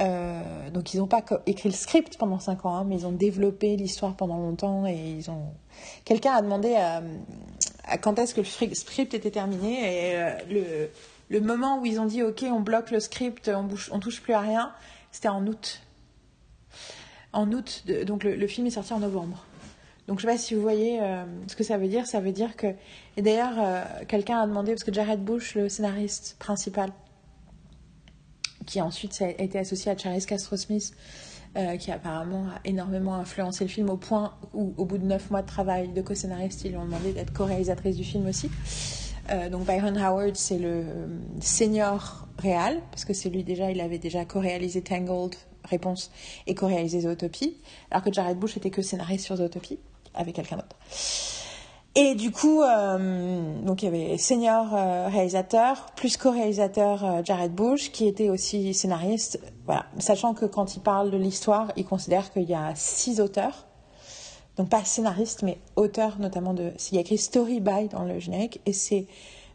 Euh, 0.00 0.70
donc 0.70 0.94
ils 0.94 0.98
n'ont 0.98 1.06
pas 1.06 1.22
écrit 1.46 1.68
le 1.68 1.74
script 1.74 2.16
pendant 2.18 2.38
5 2.38 2.66
ans, 2.66 2.76
hein, 2.76 2.84
mais 2.86 2.96
ils 2.96 3.06
ont 3.06 3.12
développé 3.12 3.76
l'histoire 3.76 4.14
pendant 4.14 4.38
longtemps 4.38 4.86
et 4.86 4.96
ils 5.18 5.30
ont. 5.30 5.52
Quelqu'un 6.04 6.32
a 6.32 6.42
demandé 6.42 6.74
à, 6.74 7.02
quand 7.98 8.18
est-ce 8.18 8.34
que 8.34 8.40
le 8.40 8.74
script 8.74 9.14
était 9.14 9.30
terminé 9.30 10.10
et 10.10 10.16
euh, 10.16 10.86
le, 11.30 11.40
moment 11.40 11.80
où 11.80 11.86
ils 11.86 12.00
ont 12.00 12.06
dit 12.06 12.22
ok 12.22 12.44
on 12.50 12.60
bloque 12.60 12.90
le 12.90 13.00
script, 13.00 13.50
on 13.90 13.98
touche 13.98 14.20
plus 14.20 14.34
à 14.34 14.40
rien, 14.40 14.72
c'était 15.10 15.28
en 15.28 15.46
août. 15.46 15.82
En 17.32 17.50
août, 17.52 17.84
donc 18.06 18.24
le, 18.24 18.46
film 18.46 18.66
est 18.66 18.70
sorti 18.70 18.92
en 18.92 18.98
novembre. 18.98 19.44
Donc 20.08 20.18
je 20.18 20.26
ne 20.26 20.32
sais 20.32 20.36
pas 20.36 20.42
si 20.42 20.54
vous 20.54 20.60
voyez 20.60 21.00
euh, 21.00 21.24
ce 21.46 21.54
que 21.54 21.64
ça 21.64 21.78
veut 21.78 21.88
dire. 21.88 22.06
Ça 22.06 22.20
veut 22.20 22.32
dire 22.32 22.56
que 22.56 22.66
et 23.16 23.22
d'ailleurs 23.22 23.86
quelqu'un 24.08 24.40
a 24.40 24.46
demandé 24.46 24.72
parce 24.72 24.84
que 24.84 24.92
Jared 24.92 25.22
Bush, 25.22 25.54
le 25.54 25.68
scénariste 25.68 26.36
principal, 26.38 26.90
qui 28.66 28.80
ensuite 28.80 29.20
a 29.22 29.30
été 29.30 29.58
associé 29.58 29.92
à 29.92 29.96
Charles 29.96 30.20
Castro 30.22 30.56
Smith, 30.56 30.92
euh, 31.56 31.76
qui 31.76 31.90
apparemment 31.90 32.46
a 32.46 32.60
énormément 32.64 33.14
influencé 33.14 33.64
le 33.64 33.70
film 33.70 33.90
au 33.90 33.96
point 33.96 34.34
où, 34.54 34.72
au 34.76 34.84
bout 34.84 34.98
de 34.98 35.04
neuf 35.04 35.30
mois 35.30 35.42
de 35.42 35.46
travail 35.46 35.88
de 35.88 36.00
co-scénariste, 36.00 36.64
ils 36.64 36.70
lui 36.70 36.78
ont 36.78 36.84
demandé 36.84 37.12
d'être 37.12 37.32
co-réalisatrice 37.32 37.96
du 37.96 38.04
film 38.04 38.26
aussi. 38.26 38.50
Euh, 39.30 39.48
donc 39.48 39.66
Byron 39.66 39.96
Howard, 39.96 40.36
c'est 40.36 40.58
le 40.58 40.84
senior 41.40 42.26
réal, 42.38 42.80
parce 42.90 43.04
que 43.04 43.12
c'est 43.12 43.28
lui 43.28 43.44
déjà, 43.44 43.70
il 43.70 43.80
avait 43.80 43.98
déjà 43.98 44.24
co-réalisé 44.24 44.82
Tangled, 44.82 45.34
Réponse, 45.64 46.10
et 46.46 46.54
co-réalisé 46.54 47.02
Zootopie, 47.02 47.56
alors 47.90 48.02
que 48.02 48.12
Jared 48.12 48.38
Bush 48.38 48.56
était 48.56 48.70
que 48.70 48.82
scénariste 48.82 49.26
sur 49.26 49.36
Zootopie, 49.36 49.78
avec 50.14 50.34
quelqu'un 50.34 50.56
d'autre. 50.56 50.76
Et 51.94 52.14
du 52.14 52.30
coup, 52.30 52.62
euh, 52.62 53.62
donc 53.62 53.82
il 53.82 53.84
y 53.84 53.88
avait 53.88 54.16
senior 54.16 54.74
euh, 54.74 55.08
réalisateur 55.08 55.90
plus 55.94 56.16
co-réalisateur 56.16 57.04
euh, 57.04 57.22
Jared 57.22 57.52
Bush 57.52 57.92
qui 57.92 58.06
était 58.06 58.30
aussi 58.30 58.72
scénariste. 58.72 59.38
Voilà, 59.66 59.84
sachant 59.98 60.32
que 60.32 60.46
quand 60.46 60.74
il 60.74 60.80
parle 60.80 61.10
de 61.10 61.18
l'histoire, 61.18 61.70
il 61.76 61.84
considère 61.84 62.32
qu'il 62.32 62.48
y 62.48 62.54
a 62.54 62.72
six 62.76 63.20
auteurs, 63.20 63.66
donc 64.56 64.70
pas 64.70 64.82
scénariste 64.84 65.42
mais 65.42 65.58
auteur 65.76 66.18
notamment 66.18 66.54
de. 66.54 66.72
Il 66.90 66.94
y 66.94 66.98
a 66.98 67.02
écrit 67.02 67.18
Story 67.18 67.60
by 67.60 67.88
dans 67.88 68.04
le 68.04 68.18
générique 68.18 68.62
et 68.64 68.72
c'est 68.72 69.06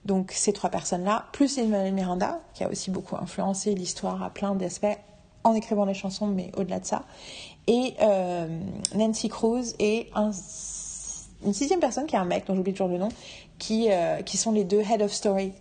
donc 0.06 0.32
ces 0.32 0.54
trois 0.54 0.70
personnes-là 0.70 1.26
plus 1.32 1.58
Emmanuel 1.58 1.94
Miranda 1.96 2.40
qui 2.54 2.64
a 2.64 2.70
aussi 2.70 2.92
beaucoup 2.92 3.16
influencé 3.16 3.74
l'histoire 3.74 4.22
à 4.22 4.30
plein 4.30 4.54
d'aspects 4.54 4.86
en 5.44 5.56
écrivant 5.56 5.86
les 5.86 5.96
chansons, 5.96 6.28
mais 6.28 6.52
au-delà 6.56 6.80
de 6.82 6.86
ça, 6.86 7.04
et 7.68 7.94
Nancy 8.96 9.30
Cruz 9.30 9.74
et 9.80 10.10
un 10.14 10.32
une 11.46 11.54
sixième 11.54 11.80
personne 11.80 12.06
qui 12.06 12.16
est 12.16 12.20
un 12.20 12.26
mec 12.26 12.46
dont 12.48 12.56
j'oublie 12.56 12.74
toujours 12.74 12.88
le 12.88 12.98
nom, 12.98 13.10
qui, 13.60 13.88
euh, 13.92 14.22
qui 14.22 14.38
sont 14.38 14.52
les 14.52 14.64
deux 14.64 14.82
head 14.82 15.02
of 15.02 15.12
story. 15.12 15.54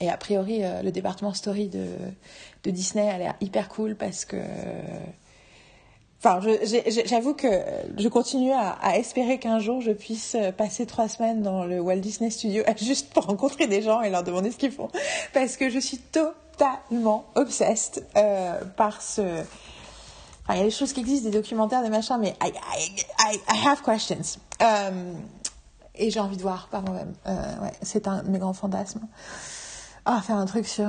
Et 0.00 0.10
a 0.10 0.16
priori, 0.16 0.62
euh, 0.62 0.82
le 0.82 0.92
département 0.92 1.32
story 1.32 1.68
de, 1.68 1.86
de 2.64 2.70
Disney 2.70 3.08
a 3.08 3.18
l'air 3.18 3.34
hyper 3.40 3.68
cool 3.68 3.96
parce 3.96 4.24
que 4.24 4.36
Enfin, 6.22 6.38
j'avoue 7.06 7.32
que 7.32 7.46
je 7.96 8.06
continue 8.08 8.52
à, 8.52 8.98
espérer 8.98 9.38
qu'un 9.38 9.58
jour 9.58 9.80
je 9.80 9.92
puisse 9.92 10.36
passer 10.58 10.84
trois 10.84 11.08
semaines 11.08 11.40
dans 11.40 11.64
le 11.64 11.80
Walt 11.80 11.96
Disney 11.96 12.28
Studio 12.28 12.62
juste 12.76 13.10
pour 13.14 13.24
rencontrer 13.24 13.66
des 13.66 13.80
gens 13.80 14.02
et 14.02 14.10
leur 14.10 14.22
demander 14.22 14.50
ce 14.50 14.58
qu'ils 14.58 14.70
font. 14.70 14.90
Parce 15.32 15.56
que 15.56 15.70
je 15.70 15.78
suis 15.78 15.96
totalement 15.96 17.24
obsessed 17.36 18.04
euh, 18.16 18.60
par 18.76 19.00
ce. 19.00 19.22
Il 20.54 20.58
y 20.58 20.60
a 20.60 20.64
des 20.64 20.70
choses 20.70 20.92
qui 20.92 21.00
existent, 21.00 21.28
des 21.28 21.36
documentaires, 21.36 21.82
des 21.82 21.90
machins, 21.90 22.18
mais 22.20 22.36
I, 22.42 22.48
I, 22.48 23.38
I, 23.48 23.66
have 23.66 23.82
questions. 23.82 24.38
Euh, 24.62 25.12
et 25.94 26.10
j'ai 26.10 26.20
envie 26.20 26.36
de 26.36 26.42
voir 26.42 26.68
par 26.68 26.82
moi-même. 26.82 27.14
Euh, 27.26 27.58
ouais, 27.62 27.72
c'est 27.82 28.08
un 28.08 28.22
de 28.22 28.30
mes 28.30 28.38
grands 28.38 28.52
fantasmes. 28.52 29.06
Ah, 30.06 30.20
faire 30.22 30.36
un 30.36 30.46
truc 30.46 30.66
sur. 30.66 30.88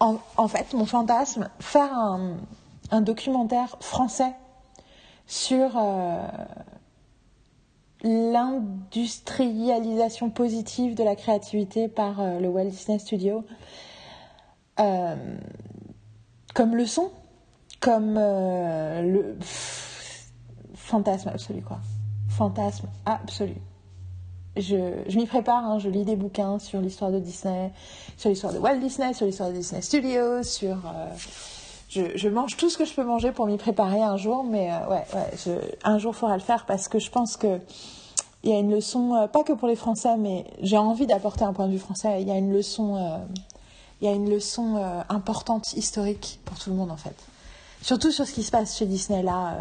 En, 0.00 0.16
en, 0.36 0.48
fait, 0.48 0.72
mon 0.72 0.86
fantasme, 0.86 1.50
faire 1.60 1.92
un 2.90 3.00
documentaire 3.00 3.76
français 3.80 4.34
sur 5.26 5.72
euh, 5.76 6.26
l'industrialisation 8.02 10.30
positive 10.30 10.94
de 10.94 11.02
la 11.02 11.16
créativité 11.16 11.88
par 11.88 12.20
euh, 12.20 12.38
le 12.40 12.48
Walt 12.48 12.66
Disney 12.66 12.98
Studio 12.98 13.44
euh, 14.80 15.16
comme 16.54 16.76
leçon, 16.76 17.10
comme 17.84 18.14
le 18.14 19.36
fantasme 20.74 21.28
absolu 21.28 21.62
quoi. 21.62 21.78
Fantasme 22.28 22.88
absolu. 23.04 23.56
Je, 24.56 25.02
je 25.08 25.16
m'y 25.16 25.26
prépare, 25.26 25.64
hein, 25.64 25.78
je 25.80 25.88
lis 25.88 26.04
des 26.04 26.16
bouquins 26.16 26.58
sur 26.60 26.80
l'histoire 26.80 27.10
de 27.10 27.18
Disney, 27.18 27.72
sur 28.16 28.30
l'histoire 28.30 28.52
de 28.52 28.58
Walt 28.58 28.78
Disney, 28.78 29.12
sur 29.12 29.26
l'histoire 29.26 29.50
de 29.50 29.54
Disney 29.54 29.82
Studios, 29.82 30.44
sur 30.44 30.78
je, 31.94 32.28
mange 32.28 32.56
tout 32.56 32.70
ce 32.70 32.78
que 32.78 32.84
je 32.84 32.94
peux 32.94 33.04
manger 33.04 33.32
pour 33.32 33.46
m'y 33.46 33.56
préparer 33.56 34.02
un 34.02 34.16
jour, 34.16 34.44
mais 34.44 34.70
euh, 34.72 34.90
ouais, 34.90 35.04
un 35.84 35.98
jour 35.98 36.12
il 36.14 36.18
faudra 36.18 36.36
le 36.36 36.42
faire 36.42 36.66
parce 36.66 36.88
que 36.88 36.98
je 36.98 37.10
pense 37.10 37.36
que 37.36 37.60
il 38.42 38.50
y 38.50 38.52
a 38.52 38.58
une 38.58 38.70
leçon, 38.70 39.14
euh, 39.14 39.26
pas 39.26 39.42
que 39.42 39.54
pour 39.54 39.68
les 39.68 39.76
Français, 39.76 40.16
mais 40.18 40.44
j'ai 40.60 40.76
envie 40.76 41.06
d'apporter 41.06 41.44
un 41.44 41.54
point 41.54 41.66
de 41.66 41.72
vue 41.72 41.78
français. 41.78 42.20
Il 42.20 42.28
y 42.28 42.30
a 42.30 42.36
une 42.36 42.52
leçon, 42.52 42.96
euh, 42.96 43.16
il 44.00 44.08
y 44.08 44.10
a 44.10 44.14
une 44.14 44.28
leçon 44.28 44.76
importante 45.08 45.72
historique 45.74 46.40
pour 46.44 46.58
tout 46.58 46.70
le 46.70 46.76
monde 46.76 46.90
en 46.90 46.96
fait. 46.96 47.16
Surtout 47.84 48.10
sur 48.10 48.26
ce 48.26 48.32
qui 48.32 48.42
se 48.42 48.50
passe 48.50 48.78
chez 48.78 48.86
Disney 48.86 49.22
là, 49.22 49.56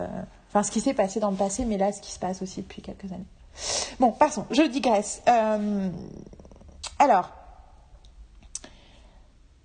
enfin 0.48 0.64
ce 0.64 0.72
qui 0.72 0.80
s'est 0.80 0.94
passé 0.94 1.20
dans 1.20 1.30
le 1.30 1.36
passé, 1.36 1.66
mais 1.66 1.78
là 1.78 1.92
ce 1.92 2.00
qui 2.00 2.12
se 2.12 2.20
passe 2.20 2.42
aussi 2.42 2.62
depuis 2.62 2.82
quelques 2.82 3.12
années. 3.12 3.26
Bon, 4.00 4.12
passons, 4.14 4.46
je 4.50 4.62
digresse. 4.62 5.22
alors, 7.00 7.30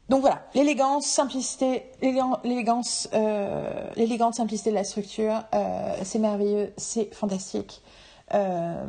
donc 0.09 0.23
voilà, 0.23 0.42
l'élégance, 0.55 1.07
simplicité, 1.07 1.83
l'élégance, 2.01 3.11
euh, 3.12 3.90
l'élégante 3.97 4.35
simplicité 4.35 4.71
de 4.71 4.75
la 4.75 4.85
structure, 4.85 5.42
euh, 5.55 5.97
c'est 6.03 6.18
merveilleux, 6.18 6.73
c'est 6.79 7.14
fantastique. 7.14 7.83
Euh, 8.33 8.87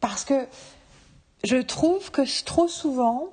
parce 0.00 0.24
que 0.24 0.48
je 1.44 1.56
trouve 1.58 2.10
que 2.10 2.22
trop 2.44 2.66
souvent, 2.66 3.28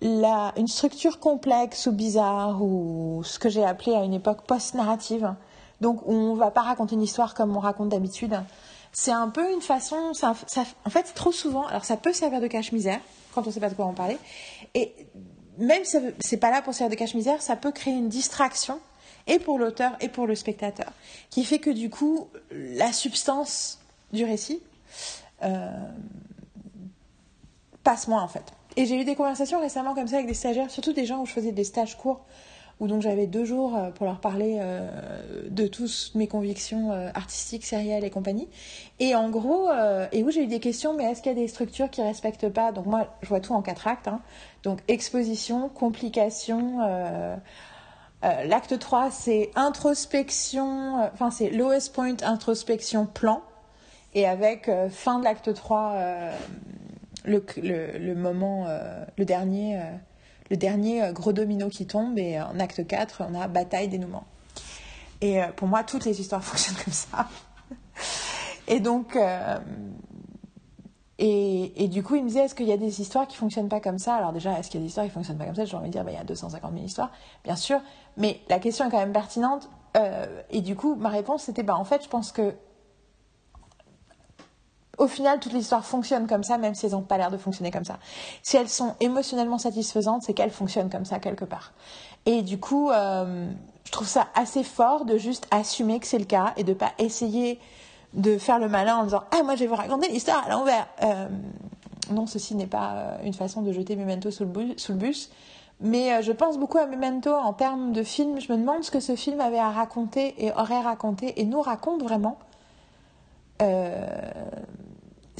la, 0.00 0.52
une 0.56 0.68
structure 0.68 1.18
complexe 1.18 1.86
ou 1.86 1.92
bizarre, 1.92 2.62
ou 2.62 3.22
ce 3.24 3.38
que 3.38 3.48
j'ai 3.48 3.64
appelé 3.64 3.94
à 3.94 4.04
une 4.04 4.14
époque 4.14 4.42
post-narrative, 4.46 5.34
donc 5.80 6.02
où 6.06 6.12
on 6.12 6.34
va 6.34 6.50
pas 6.50 6.62
raconter 6.62 6.94
une 6.94 7.02
histoire 7.02 7.34
comme 7.34 7.56
on 7.56 7.60
raconte 7.60 7.90
d'habitude, 7.90 8.40
c'est 8.92 9.12
un 9.12 9.28
peu 9.28 9.52
une 9.52 9.60
façon, 9.60 10.14
ça, 10.14 10.34
en 10.84 10.90
fait, 10.90 11.14
trop 11.14 11.32
souvent, 11.32 11.66
alors 11.66 11.84
ça 11.84 11.96
peut 11.96 12.12
servir 12.12 12.40
de 12.40 12.46
cache-misère 12.46 13.00
quand 13.34 13.46
on 13.46 13.50
sait 13.50 13.60
pas 13.60 13.68
de 13.70 13.74
quoi 13.74 13.84
en 13.84 13.92
parler, 13.92 14.18
et 14.74 14.94
même 15.58 15.84
si 15.84 15.96
c'est 16.20 16.38
pas 16.38 16.50
là 16.50 16.62
pour 16.62 16.74
servir 16.74 16.90
de 16.90 16.98
cache-misère, 16.98 17.42
ça 17.42 17.54
peut 17.54 17.70
créer 17.70 17.94
une 17.94 18.08
distraction 18.08 18.80
et 19.26 19.38
pour 19.38 19.58
l'auteur 19.58 19.92
et 20.00 20.08
pour 20.08 20.26
le 20.26 20.34
spectateur, 20.34 20.90
qui 21.28 21.44
fait 21.44 21.58
que 21.58 21.70
du 21.70 21.90
coup, 21.90 22.28
la 22.50 22.92
substance 22.92 23.78
du 24.12 24.24
récit 24.24 24.60
euh, 25.42 25.70
passe 27.84 28.08
moins 28.08 28.22
en 28.22 28.28
fait. 28.28 28.52
Et 28.80 28.86
j'ai 28.86 28.98
eu 28.98 29.04
des 29.04 29.14
conversations 29.14 29.60
récemment 29.60 29.94
comme 29.94 30.06
ça 30.06 30.16
avec 30.16 30.26
des 30.26 30.32
stagiaires, 30.32 30.70
surtout 30.70 30.94
des 30.94 31.04
gens 31.04 31.20
où 31.20 31.26
je 31.26 31.32
faisais 31.32 31.52
des 31.52 31.64
stages 31.64 31.98
courts 31.98 32.24
où 32.80 32.86
donc 32.86 33.02
j'avais 33.02 33.26
deux 33.26 33.44
jours 33.44 33.76
euh, 33.76 33.90
pour 33.90 34.06
leur 34.06 34.20
parler 34.20 34.56
euh, 34.58 34.88
de 35.50 35.66
toutes 35.66 36.12
mes 36.14 36.26
convictions 36.26 36.90
euh, 36.90 37.10
artistiques, 37.14 37.66
sérielles 37.66 38.04
et 38.04 38.10
compagnie. 38.10 38.48
Et 39.00 39.14
en 39.14 39.28
gros, 39.28 39.68
et 40.12 40.24
où 40.24 40.30
j'ai 40.30 40.44
eu 40.44 40.46
des 40.46 40.60
questions, 40.60 40.94
mais 40.94 41.04
est-ce 41.04 41.20
qu'il 41.20 41.30
y 41.30 41.34
a 41.34 41.38
des 41.38 41.46
structures 41.46 41.90
qui 41.90 42.00
respectent 42.00 42.48
pas? 42.48 42.72
Donc 42.72 42.86
moi, 42.86 43.06
je 43.20 43.28
vois 43.28 43.40
tout 43.40 43.52
en 43.52 43.60
quatre 43.60 43.86
actes. 43.86 44.08
Hein. 44.08 44.22
Donc 44.62 44.78
exposition, 44.88 45.68
complication. 45.68 46.78
L'acte 48.22 48.78
3, 48.78 49.10
c'est 49.10 49.50
introspection, 49.56 51.02
enfin 51.12 51.30
c'est 51.30 51.50
lowest 51.50 51.94
point, 51.94 52.16
introspection, 52.22 53.06
plan. 53.06 53.42
Et 54.14 54.26
avec 54.26 54.70
fin 54.90 55.18
de 55.18 55.24
l'acte 55.24 55.54
3, 55.54 56.32
le, 57.24 57.44
le, 57.98 58.14
moment, 58.14 58.66
le 59.16 59.24
dernier 59.24 59.78
le 60.50 60.56
dernier 60.56 61.02
euh, 61.02 61.12
gros 61.12 61.32
domino 61.32 61.68
qui 61.68 61.86
tombe 61.86 62.18
et 62.18 62.38
euh, 62.38 62.44
en 62.44 62.58
acte 62.60 62.86
4, 62.86 63.22
on 63.30 63.40
a 63.40 63.48
bataille, 63.48 63.88
dénouement. 63.88 64.24
Et 65.20 65.42
euh, 65.42 65.46
pour 65.54 65.68
moi, 65.68 65.84
toutes 65.84 66.04
les 66.04 66.20
histoires 66.20 66.42
fonctionnent 66.44 66.82
comme 66.84 66.92
ça. 66.92 67.28
et 68.66 68.80
donc, 68.80 69.16
et, 71.22 71.88
du 71.88 72.02
coup, 72.02 72.14
il 72.16 72.22
me 72.22 72.28
disait, 72.28 72.44
est-ce 72.44 72.54
qu'il 72.54 72.66
y 72.66 72.72
a 72.72 72.78
des 72.78 73.00
histoires 73.00 73.28
qui 73.28 73.36
fonctionnent 73.36 73.68
pas 73.68 73.80
comme 73.80 73.98
ça? 73.98 74.14
Alors 74.14 74.32
déjà, 74.32 74.58
est-ce 74.58 74.70
qu'il 74.70 74.80
y 74.80 74.82
a 74.82 74.84
des 74.84 74.88
histoires 74.88 75.06
qui 75.06 75.12
fonctionnent 75.12 75.36
pas 75.36 75.44
comme 75.44 75.54
ça? 75.54 75.66
J'ai 75.66 75.76
envie 75.76 75.88
de 75.88 75.92
dire, 75.92 76.04
bah, 76.04 76.12
il 76.12 76.16
y 76.16 76.20
a 76.20 76.24
250 76.24 76.72
000 76.72 76.84
histoires, 76.84 77.10
bien 77.44 77.56
sûr. 77.56 77.80
Mais 78.16 78.40
la 78.48 78.58
question 78.58 78.86
est 78.86 78.90
quand 78.90 78.98
même 78.98 79.12
pertinente. 79.12 79.68
et 80.50 80.62
du 80.62 80.76
coup, 80.76 80.94
ma 80.94 81.10
réponse, 81.10 81.42
c'était, 81.42 81.62
bah, 81.62 81.76
en 81.76 81.84
fait, 81.84 82.02
je 82.02 82.08
pense 82.08 82.32
que 82.32 82.54
au 85.00 85.08
final, 85.08 85.40
toutes 85.40 85.54
les 85.54 85.60
histoires 85.60 85.84
fonctionnent 85.84 86.26
comme 86.26 86.44
ça, 86.44 86.58
même 86.58 86.74
si 86.74 86.84
elles 86.84 86.92
n'ont 86.92 87.00
pas 87.00 87.16
l'air 87.16 87.30
de 87.30 87.38
fonctionner 87.38 87.70
comme 87.70 87.86
ça. 87.86 87.98
Si 88.42 88.58
elles 88.58 88.68
sont 88.68 88.94
émotionnellement 89.00 89.56
satisfaisantes, 89.56 90.22
c'est 90.22 90.34
qu'elles 90.34 90.50
fonctionnent 90.50 90.90
comme 90.90 91.06
ça 91.06 91.18
quelque 91.18 91.46
part. 91.46 91.72
Et 92.26 92.42
du 92.42 92.60
coup, 92.60 92.90
euh, 92.90 93.50
je 93.84 93.92
trouve 93.92 94.06
ça 94.06 94.28
assez 94.34 94.62
fort 94.62 95.06
de 95.06 95.16
juste 95.16 95.46
assumer 95.50 96.00
que 96.00 96.06
c'est 96.06 96.18
le 96.18 96.26
cas 96.26 96.52
et 96.58 96.64
de 96.64 96.74
pas 96.74 96.92
essayer 96.98 97.58
de 98.12 98.36
faire 98.36 98.58
le 98.58 98.68
malin 98.68 98.96
en 98.96 99.04
disant 99.04 99.22
ah 99.30 99.42
moi 99.42 99.54
je 99.54 99.60
vais 99.60 99.68
vous 99.68 99.76
raconter 99.76 100.08
l'histoire 100.10 100.44
à 100.46 100.50
l'envers. 100.50 100.86
Euh, 101.02 101.28
non, 102.10 102.26
ceci 102.26 102.54
n'est 102.54 102.66
pas 102.66 102.92
euh, 102.92 103.16
une 103.24 103.34
façon 103.34 103.62
de 103.62 103.72
jeter 103.72 103.96
Memento 103.96 104.30
sous 104.30 104.44
le 104.44 104.50
bus. 104.94 105.30
Mais 105.80 106.22
je 106.22 106.32
pense 106.32 106.58
beaucoup 106.58 106.76
à 106.76 106.84
Memento 106.84 107.32
en 107.32 107.54
termes 107.54 107.92
de 107.92 108.02
film. 108.02 108.38
Je 108.38 108.52
me 108.52 108.58
demande 108.58 108.84
ce 108.84 108.90
que 108.90 109.00
ce 109.00 109.16
film 109.16 109.40
avait 109.40 109.58
à 109.58 109.70
raconter 109.70 110.34
et 110.44 110.52
aurait 110.52 110.82
raconté 110.82 111.40
et 111.40 111.46
nous 111.46 111.62
raconte 111.62 112.02
vraiment. 112.02 112.38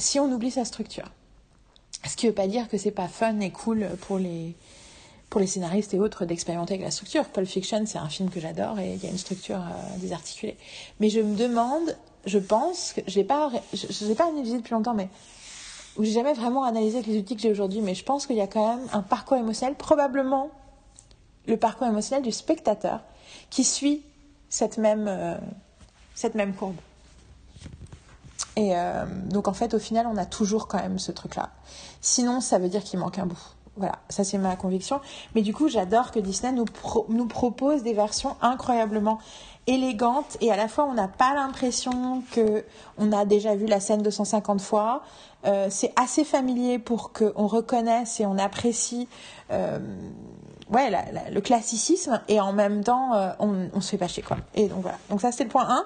Si 0.01 0.19
on 0.19 0.31
oublie 0.31 0.51
sa 0.51 0.65
structure. 0.65 1.11
Ce 2.07 2.15
qui 2.15 2.25
ne 2.25 2.31
veut 2.31 2.35
pas 2.35 2.47
dire 2.47 2.67
que 2.67 2.77
c'est 2.77 2.91
pas 2.91 3.07
fun 3.07 3.39
et 3.39 3.51
cool 3.51 3.87
pour 4.01 4.17
les, 4.17 4.55
pour 5.29 5.39
les 5.39 5.47
scénaristes 5.47 5.93
et 5.93 5.99
autres 5.99 6.25
d'expérimenter 6.25 6.73
avec 6.73 6.85
la 6.85 6.91
structure. 6.91 7.25
Pulp 7.25 7.47
Fiction, 7.47 7.83
c'est 7.85 7.99
un 7.99 8.09
film 8.09 8.29
que 8.29 8.39
j'adore 8.39 8.79
et 8.79 8.95
il 8.95 9.03
y 9.03 9.07
a 9.07 9.09
une 9.09 9.17
structure 9.17 9.59
euh, 9.59 9.97
désarticulée. 9.97 10.57
Mais 10.99 11.09
je 11.09 11.19
me 11.19 11.35
demande, 11.35 11.95
je 12.25 12.39
pense, 12.39 12.93
que 12.93 13.01
je 13.07 13.19
n'ai 13.19 13.25
pas, 13.25 13.51
je, 13.73 14.13
pas 14.13 14.27
analysé 14.27 14.57
depuis 14.57 14.73
longtemps, 14.73 14.93
mais 14.93 15.09
où 15.97 16.03
j'ai 16.03 16.11
jamais 16.11 16.33
vraiment 16.33 16.63
analysé 16.63 16.97
avec 16.97 17.07
les 17.07 17.17
outils 17.17 17.35
que 17.35 17.41
j'ai 17.41 17.51
aujourd'hui, 17.51 17.81
mais 17.81 17.95
je 17.95 18.03
pense 18.03 18.25
qu'il 18.25 18.35
y 18.35 18.41
a 18.41 18.47
quand 18.47 18.77
même 18.77 18.87
un 18.93 19.01
parcours 19.03 19.37
émotionnel, 19.37 19.75
probablement 19.75 20.49
le 21.47 21.57
parcours 21.57 21.87
émotionnel 21.87 22.23
du 22.23 22.31
spectateur 22.31 23.01
qui 23.49 23.63
suit 23.63 24.01
cette 24.49 24.77
même, 24.77 25.07
euh, 25.07 25.37
cette 26.15 26.35
même 26.35 26.53
courbe. 26.53 26.75
Et 28.61 28.75
euh, 28.75 29.05
donc 29.25 29.47
en 29.47 29.53
fait, 29.53 29.73
au 29.73 29.79
final, 29.79 30.05
on 30.05 30.17
a 30.17 30.25
toujours 30.25 30.67
quand 30.67 30.77
même 30.77 30.99
ce 30.99 31.11
truc-là. 31.11 31.49
Sinon, 31.99 32.41
ça 32.41 32.59
veut 32.59 32.69
dire 32.69 32.83
qu'il 32.83 32.99
manque 32.99 33.17
un 33.17 33.25
bout. 33.25 33.41
Voilà, 33.75 33.95
ça 34.09 34.23
c'est 34.23 34.37
ma 34.37 34.55
conviction. 34.55 35.01
Mais 35.33 35.41
du 35.41 35.51
coup, 35.51 35.67
j'adore 35.67 36.11
que 36.11 36.19
Disney 36.19 36.51
nous, 36.51 37.25
propose 37.25 37.81
des 37.81 37.93
versions 37.93 38.35
incroyablement 38.41 39.17
élégantes 39.65 40.37
et 40.41 40.51
à 40.51 40.57
la 40.57 40.67
fois 40.67 40.85
on 40.85 40.93
n'a 40.93 41.07
pas 41.07 41.35
l'impression 41.35 42.23
que 42.31 42.65
on 42.97 43.11
a 43.11 43.25
déjà 43.25 43.55
vu 43.55 43.65
la 43.67 43.79
scène 43.79 44.01
250 44.01 44.61
fois. 44.61 45.03
Euh, 45.45 45.67
c'est 45.69 45.93
assez 45.95 46.23
familier 46.23 46.77
pour 46.79 47.13
qu'on 47.13 47.47
reconnaisse 47.47 48.19
et 48.19 48.25
on 48.25 48.37
apprécie 48.37 49.07
euh, 49.51 49.79
ouais, 50.71 50.91
le 51.31 51.41
classicisme 51.41 52.21
et 52.27 52.39
en 52.39 52.53
même 52.53 52.83
temps 52.83 53.11
on, 53.39 53.69
on 53.73 53.81
se 53.81 53.91
fait 53.91 53.97
pas 53.97 54.07
chier 54.07 54.23
quoi. 54.23 54.37
Et 54.53 54.67
donc 54.67 54.81
voilà. 54.81 54.97
Donc 55.09 55.21
ça 55.21 55.31
c'est 55.31 55.43
le 55.43 55.49
point 55.49 55.67
1. 55.69 55.85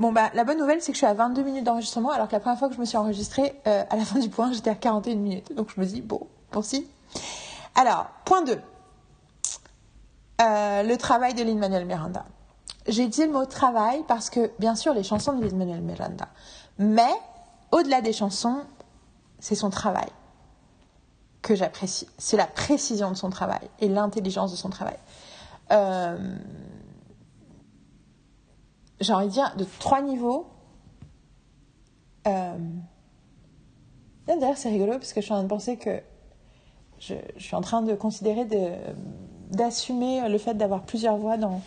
Bon, 0.00 0.12
bah, 0.12 0.30
la 0.32 0.44
bonne 0.44 0.56
nouvelle, 0.56 0.80
c'est 0.80 0.92
que 0.92 0.96
je 0.96 1.00
suis 1.00 1.06
à 1.06 1.12
22 1.12 1.42
minutes 1.42 1.64
d'enregistrement, 1.64 2.10
alors 2.10 2.26
que 2.26 2.32
la 2.32 2.40
première 2.40 2.58
fois 2.58 2.70
que 2.70 2.74
je 2.74 2.80
me 2.80 2.86
suis 2.86 2.96
enregistrée, 2.96 3.60
euh, 3.66 3.84
à 3.90 3.96
la 3.96 4.04
fin 4.06 4.18
du 4.18 4.30
point, 4.30 4.50
j'étais 4.50 4.70
à 4.70 4.74
41 4.74 5.16
minutes. 5.16 5.54
Donc 5.54 5.68
je 5.76 5.78
me 5.78 5.84
dis, 5.84 6.00
bon, 6.00 6.26
bon 6.52 6.62
si. 6.62 6.88
Alors, 7.74 8.06
point 8.24 8.42
2. 8.42 8.58
Euh, 10.40 10.82
le 10.84 10.96
travail 10.96 11.34
de 11.34 11.42
Lin-Manuel 11.42 11.84
Miranda. 11.84 12.24
J'ai 12.88 13.08
dit 13.08 13.26
le 13.26 13.30
mot 13.30 13.44
travail 13.44 14.02
parce 14.08 14.30
que, 14.30 14.50
bien 14.58 14.74
sûr, 14.74 14.94
les 14.94 15.02
chansons 15.02 15.34
de 15.34 15.44
Lin-Manuel 15.44 15.82
Miranda. 15.82 16.28
Mais, 16.78 17.12
au-delà 17.70 18.00
des 18.00 18.14
chansons, 18.14 18.62
c'est 19.38 19.54
son 19.54 19.68
travail 19.68 20.08
que 21.42 21.54
j'apprécie. 21.54 22.08
C'est 22.16 22.38
la 22.38 22.46
précision 22.46 23.10
de 23.10 23.16
son 23.16 23.28
travail 23.28 23.68
et 23.80 23.88
l'intelligence 23.88 24.50
de 24.50 24.56
son 24.56 24.70
travail. 24.70 24.96
Euh, 25.72 26.16
j'ai 29.00 29.12
envie 29.12 29.26
de 29.26 29.32
dire, 29.32 29.54
de 29.56 29.66
trois 29.78 30.02
niveaux. 30.02 30.46
Euh... 32.26 32.56
D'ailleurs, 34.26 34.56
c'est 34.56 34.68
rigolo 34.68 34.92
parce 34.92 35.12
que 35.12 35.20
je 35.20 35.26
suis 35.26 35.32
en 35.32 35.36
train 35.36 35.42
de 35.44 35.48
penser 35.48 35.76
que 35.76 36.00
je, 37.00 37.14
suis 37.38 37.56
en 37.56 37.62
train 37.62 37.82
de 37.82 37.94
considérer 37.94 38.46
d'assumer 39.50 40.28
le 40.28 40.38
fait 40.38 40.54
d'avoir 40.54 40.82
plusieurs 40.82 41.16
voix 41.16 41.36
dans 41.36 41.60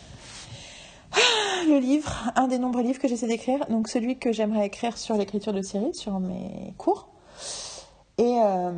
le 1.67 1.79
livre, 1.79 2.31
un 2.35 2.47
des 2.47 2.59
nombreux 2.59 2.83
livres 2.83 2.99
que 2.99 3.07
j'essaie 3.07 3.27
d'écrire, 3.27 3.65
donc 3.67 3.89
celui 3.89 4.17
que 4.17 4.31
j'aimerais 4.31 4.67
écrire 4.67 4.97
sur 4.97 5.15
l'écriture 5.17 5.51
de 5.53 5.61
série, 5.61 5.93
sur 5.93 6.19
mes 6.19 6.73
cours. 6.77 7.09
Euh, 8.19 8.71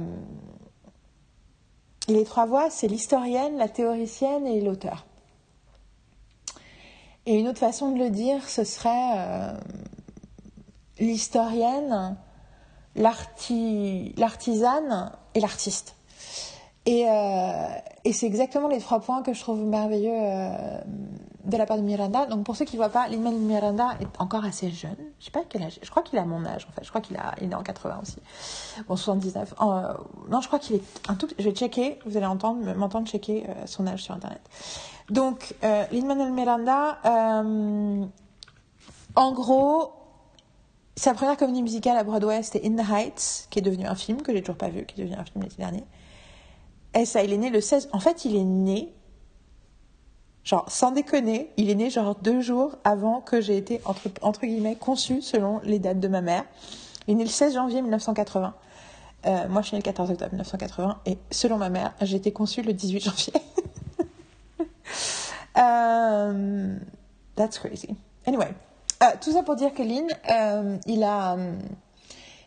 et 2.07 2.13
les 2.13 2.23
trois 2.23 2.45
voix, 2.45 2.69
c'est 2.69 2.87
l'historienne, 2.87 3.57
la 3.57 3.67
théoricienne 3.67 4.47
et 4.47 4.61
l'auteur. 4.61 5.05
Et 7.25 7.39
une 7.39 7.47
autre 7.47 7.59
façon 7.59 7.91
de 7.91 7.99
le 7.99 8.09
dire, 8.09 8.47
ce 8.47 8.63
serait 8.63 9.17
euh, 9.17 9.53
l'historienne, 10.99 12.17
l'artisane 12.95 15.11
et 15.33 15.39
l'artiste. 15.39 15.95
Et, 16.85 17.09
euh, 17.09 17.67
et 18.03 18.13
c'est 18.13 18.27
exactement 18.27 18.67
les 18.67 18.79
trois 18.79 18.99
points 18.99 19.23
que 19.23 19.33
je 19.33 19.39
trouve 19.39 19.59
merveilleux 19.59 20.13
euh, 20.13 20.77
de 21.45 21.57
la 21.57 21.65
part 21.65 21.77
de 21.77 21.83
Miranda. 21.83 22.25
Donc 22.25 22.43
pour 22.43 22.55
ceux 22.55 22.65
qui 22.65 22.75
ne 22.75 22.81
voient 22.81 22.89
pas, 22.89 23.07
lin 23.07 23.31
Miranda 23.31 23.89
est 23.99 24.21
encore 24.21 24.45
assez 24.45 24.69
jeune. 24.71 24.95
Je 25.19 25.25
sais 25.25 25.31
pas 25.31 25.43
quel 25.47 25.63
âge. 25.63 25.79
Je 25.81 25.89
crois 25.89 26.03
qu'il 26.03 26.17
a 26.19 26.25
mon 26.25 26.45
âge 26.45 26.67
en 26.69 26.73
fait. 26.73 26.83
Je 26.83 26.89
crois 26.89 27.01
qu'il 27.01 27.15
a, 27.17 27.33
il 27.41 27.51
est 27.51 27.55
en 27.55 27.63
80 27.63 27.99
aussi. 28.01 28.17
Bon 28.87 28.95
79. 28.95 29.53
Euh, 29.61 29.93
non, 30.29 30.41
je 30.41 30.47
crois 30.47 30.59
qu'il 30.59 30.77
est 30.77 30.83
un 31.07 31.15
tout. 31.15 31.27
Je 31.37 31.43
vais 31.43 31.51
checker. 31.51 31.99
Vous 32.05 32.17
allez 32.17 32.25
entendre, 32.25 32.73
m'entendre 32.75 33.07
checker 33.07 33.45
euh, 33.47 33.65
son 33.65 33.87
âge 33.87 34.03
sur 34.03 34.13
internet. 34.13 34.41
Donc 35.09 35.55
euh, 35.63 35.85
lin 35.91 36.31
Miranda, 36.31 36.97
euh, 37.05 38.05
en 39.15 39.31
gros, 39.31 39.93
sa 40.95 41.13
première 41.13 41.37
comédie 41.37 41.61
musicale 41.61 41.97
à 41.97 42.03
Broadway, 42.03 42.41
c'était 42.41 42.67
In 42.67 42.75
the 42.75 42.89
Heights, 42.89 43.47
qui 43.49 43.59
est 43.59 43.61
devenu 43.61 43.85
un 43.85 43.95
film 43.95 44.21
que 44.21 44.33
j'ai 44.33 44.41
toujours 44.41 44.57
pas 44.57 44.69
vu, 44.69 44.85
qui 44.85 44.99
est 44.99 45.03
devenu 45.03 45.19
un 45.19 45.25
film 45.25 45.43
l'été 45.43 45.57
dernier. 45.57 45.83
Et 46.95 47.05
ça, 47.05 47.23
il 47.23 47.33
est 47.33 47.37
né 47.37 47.49
le 47.49 47.61
16. 47.61 47.89
En 47.91 47.99
fait, 47.99 48.25
il 48.25 48.35
est 48.35 48.43
né, 48.43 48.93
genre, 50.45 50.65
sans 50.69 50.91
déconner, 50.91 51.51
il 51.57 51.69
est 51.69 51.75
né 51.75 51.89
genre 51.89 52.15
deux 52.15 52.39
jours 52.39 52.77
avant 52.85 53.19
que 53.19 53.41
j'ai 53.41 53.57
été, 53.57 53.81
entre, 53.83 54.07
entre 54.21 54.45
guillemets, 54.45 54.75
conçu 54.75 55.21
selon 55.21 55.59
les 55.63 55.79
dates 55.79 55.99
de 55.99 56.07
ma 56.07 56.21
mère. 56.21 56.45
Il 57.07 57.13
est 57.13 57.15
né 57.15 57.23
le 57.23 57.29
16 57.29 57.55
janvier 57.55 57.81
1980. 57.81 58.53
Euh, 59.25 59.47
moi, 59.49 59.61
je 59.61 59.67
suis 59.67 59.75
née 59.75 59.81
le 59.81 59.85
14 59.85 60.11
octobre 60.11 60.31
1980. 60.31 60.99
Et 61.07 61.17
selon 61.31 61.57
ma 61.57 61.69
mère, 61.69 61.93
j'ai 62.01 62.17
été 62.17 62.31
conçue 62.31 62.61
le 62.61 62.73
18 62.73 63.03
janvier. 63.03 63.33
euh, 65.57 66.77
that's 67.35 67.59
crazy. 67.59 67.95
Anyway. 68.25 68.53
Euh, 69.03 69.07
tout 69.19 69.33
ça 69.33 69.43
pour 69.43 69.55
dire 69.55 69.73
que 69.73 69.83
Lynn, 69.83 70.07
il 70.85 71.03
a. 71.03 71.35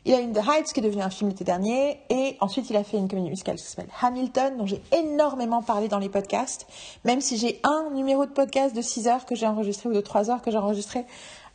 Il 0.09 0.15
a 0.15 0.21
une 0.21 0.33
The 0.33 0.39
Heights 0.39 0.73
qui 0.73 0.81
est 0.81 0.83
devenu 0.83 1.03
un 1.03 1.11
film 1.11 1.29
l'été 1.29 1.45
dernier 1.45 2.01
et 2.09 2.39
ensuite 2.41 2.71
il 2.71 2.77
a 2.77 2.83
fait 2.83 2.97
une 2.97 3.09
comédie 3.09 3.29
musicale 3.29 3.57
qui 3.57 3.65
s'appelle 3.65 3.91
Hamilton 4.01 4.57
dont 4.57 4.65
j'ai 4.65 4.81
énormément 4.91 5.61
parlé 5.61 5.89
dans 5.89 5.99
les 5.99 6.09
podcasts. 6.09 6.67
Même 7.05 7.21
si 7.21 7.37
j'ai 7.37 7.61
un 7.63 7.91
numéro 7.91 8.25
de 8.25 8.31
podcast 8.31 8.75
de 8.75 8.81
6 8.81 9.07
heures 9.07 9.27
que 9.27 9.35
j'ai 9.35 9.47
enregistré 9.47 9.91
ou 9.91 9.93
de 9.93 10.01
3 10.01 10.31
heures 10.31 10.41
que 10.41 10.51
j'ai 10.51 10.57
enregistré 10.57 11.05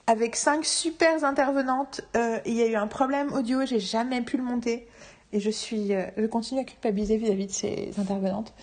avec 0.05 0.35
5 0.35 0.63
super 0.65 1.23
intervenantes 1.23 2.01
euh, 2.15 2.37
il 2.45 2.53
y 2.53 2.61
a 2.61 2.67
eu 2.67 2.75
un 2.75 2.85
problème 2.85 3.33
audio 3.33 3.65
j'ai 3.65 3.79
jamais 3.79 4.21
pu 4.21 4.37
le 4.37 4.43
monter. 4.43 4.87
Et 5.31 5.37
euh, 5.37 6.11
je 6.15 6.25
continue 6.27 6.59
à 6.59 6.63
culpabiliser 6.63 7.17
vis-à-vis 7.17 7.47
de 7.47 7.51
ces 7.51 7.91
intervenantes. 7.97 8.53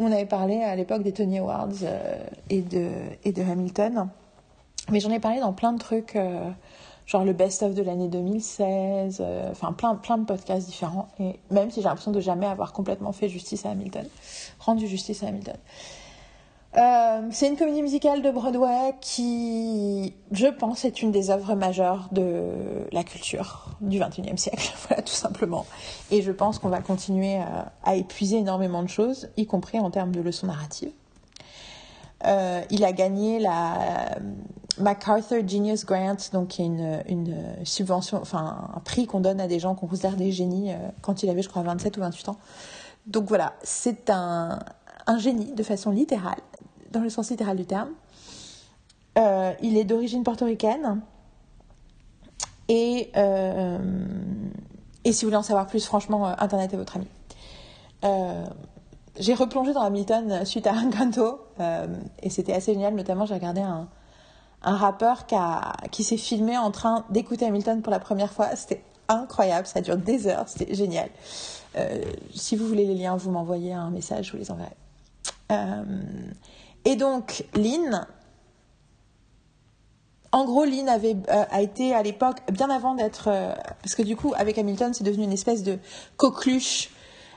On 0.00 0.10
avait 0.10 0.26
parlé 0.26 0.60
à 0.60 0.74
l'époque 0.74 1.04
des 1.04 1.12
Tony 1.12 1.38
Awards 1.38 1.68
euh, 1.84 2.16
et 2.48 2.62
de 2.62 3.42
Hamilton. 3.48 4.08
Mais 4.90 4.98
j'en 4.98 5.12
ai 5.12 5.20
parlé 5.20 5.38
dans 5.38 5.52
plein 5.52 5.72
de 5.72 5.78
trucs 5.78 6.18
genre 7.10 7.24
le 7.24 7.32
best-of 7.32 7.74
de 7.74 7.82
l'année 7.82 8.06
2016, 8.06 9.18
euh, 9.20 9.50
enfin 9.50 9.72
plein, 9.72 9.96
plein 9.96 10.16
de 10.16 10.24
podcasts 10.24 10.68
différents. 10.68 11.08
Et 11.18 11.40
même 11.50 11.70
si 11.70 11.80
j'ai 11.80 11.88
l'impression 11.88 12.12
de 12.12 12.20
jamais 12.20 12.46
avoir 12.46 12.72
complètement 12.72 13.10
fait 13.10 13.28
justice 13.28 13.66
à 13.66 13.70
Hamilton, 13.70 14.06
rendu 14.60 14.86
justice 14.86 15.24
à 15.24 15.26
Hamilton. 15.26 15.56
Euh, 16.76 17.22
c'est 17.32 17.48
une 17.48 17.56
comédie 17.56 17.82
musicale 17.82 18.22
de 18.22 18.30
Broadway 18.30 18.94
qui, 19.00 20.14
je 20.30 20.46
pense, 20.46 20.84
est 20.84 21.02
une 21.02 21.10
des 21.10 21.30
œuvres 21.30 21.56
majeures 21.56 22.08
de 22.12 22.86
la 22.92 23.02
culture 23.02 23.70
du 23.80 23.98
XXIe 23.98 24.38
siècle, 24.38 24.72
voilà 24.88 25.02
tout 25.02 25.12
simplement. 25.12 25.66
Et 26.12 26.22
je 26.22 26.30
pense 26.30 26.60
qu'on 26.60 26.68
va 26.68 26.80
continuer 26.80 27.40
à, 27.82 27.96
épuiser 27.96 28.36
énormément 28.36 28.84
de 28.84 28.88
choses, 28.88 29.30
y 29.36 29.46
compris 29.46 29.80
en 29.80 29.90
termes 29.90 30.14
de 30.14 30.20
leçons 30.20 30.46
narratives. 30.46 30.92
Euh, 32.24 32.60
il 32.70 32.84
a 32.84 32.92
gagné 32.92 33.40
la 33.40 34.16
MacArthur 34.80 35.46
Genius 35.46 35.84
Grant, 35.84 36.16
donc 36.32 36.48
qui 36.48 36.62
est 36.62 36.66
une, 36.66 37.36
subvention, 37.64 38.18
enfin 38.20 38.70
un 38.74 38.80
prix 38.80 39.06
qu'on 39.06 39.20
donne 39.20 39.40
à 39.40 39.46
des 39.46 39.58
gens 39.58 39.74
qu'on 39.74 39.86
considère 39.86 40.16
des 40.16 40.32
génies 40.32 40.72
euh, 40.72 40.76
quand 41.02 41.22
il 41.22 41.30
avait, 41.30 41.42
je 41.42 41.48
crois, 41.48 41.62
27 41.62 41.96
ou 41.96 42.00
28 42.00 42.28
ans. 42.30 42.36
Donc 43.06 43.24
voilà, 43.26 43.54
c'est 43.62 44.10
un, 44.10 44.58
génie 45.18 45.52
de 45.52 45.62
façon 45.62 45.90
littérale, 45.90 46.38
dans 46.92 47.00
le 47.00 47.10
sens 47.10 47.30
littéral 47.30 47.56
du 47.56 47.66
terme. 47.66 47.90
Euh, 49.18 49.52
il 49.62 49.76
est 49.76 49.84
d'origine 49.84 50.22
portoricaine. 50.22 51.00
Et, 52.68 53.10
euh, 53.16 53.78
et 55.04 55.12
si 55.12 55.24
vous 55.24 55.28
voulez 55.28 55.38
en 55.38 55.42
savoir 55.42 55.66
plus, 55.66 55.84
franchement, 55.84 56.26
Internet 56.26 56.72
est 56.72 56.76
votre 56.76 56.96
ami. 56.96 57.08
J'ai 59.20 59.34
replongé 59.34 59.74
dans 59.74 59.82
Hamilton 59.82 60.46
suite 60.46 60.66
à 60.66 60.72
Encanto 60.72 61.40
euh, 61.60 61.86
et 62.22 62.30
c'était 62.30 62.54
assez 62.54 62.72
génial. 62.72 62.94
Notamment, 62.94 63.26
j'ai 63.26 63.34
regardé 63.34 63.60
un, 63.60 63.86
un 64.62 64.76
rappeur 64.76 65.26
qui, 65.26 65.34
a, 65.34 65.72
qui 65.90 66.04
s'est 66.04 66.16
filmé 66.16 66.56
en 66.58 66.70
train 66.70 67.04
d'écouter 67.10 67.46
Hamilton 67.46 67.82
pour 67.82 67.90
la 67.90 68.00
première 68.00 68.32
fois. 68.32 68.54
C'était 68.56 68.82
incroyable, 69.08 69.66
ça 69.66 69.80
dure 69.80 69.96
des 69.96 70.26
heures, 70.26 70.48
c'était 70.48 70.74
génial. 70.74 71.08
Euh, 71.76 72.02
si 72.34 72.56
vous 72.56 72.66
voulez 72.66 72.86
les 72.86 72.94
liens, 72.94 73.16
vous 73.16 73.30
m'envoyez 73.30 73.72
un 73.72 73.90
message, 73.90 74.26
je 74.26 74.32
vous 74.32 74.38
les 74.38 74.50
enverrai. 74.50 74.76
Euh, 75.52 75.82
et 76.84 76.96
donc, 76.96 77.44
Lynn, 77.54 78.06
en 80.32 80.44
gros, 80.44 80.64
Lynn 80.64 80.88
avait, 80.88 81.16
euh, 81.28 81.44
a 81.50 81.60
été 81.60 81.94
à 81.94 82.02
l'époque, 82.02 82.38
bien 82.52 82.70
avant 82.70 82.94
d'être. 82.94 83.24
Parce 83.82 83.94
que 83.94 84.02
du 84.02 84.16
coup, 84.16 84.32
avec 84.36 84.58
Hamilton, 84.58 84.94
c'est 84.94 85.04
devenu 85.04 85.24
une 85.24 85.32
espèce 85.32 85.62
de 85.62 85.78
coqueluche 86.16 86.90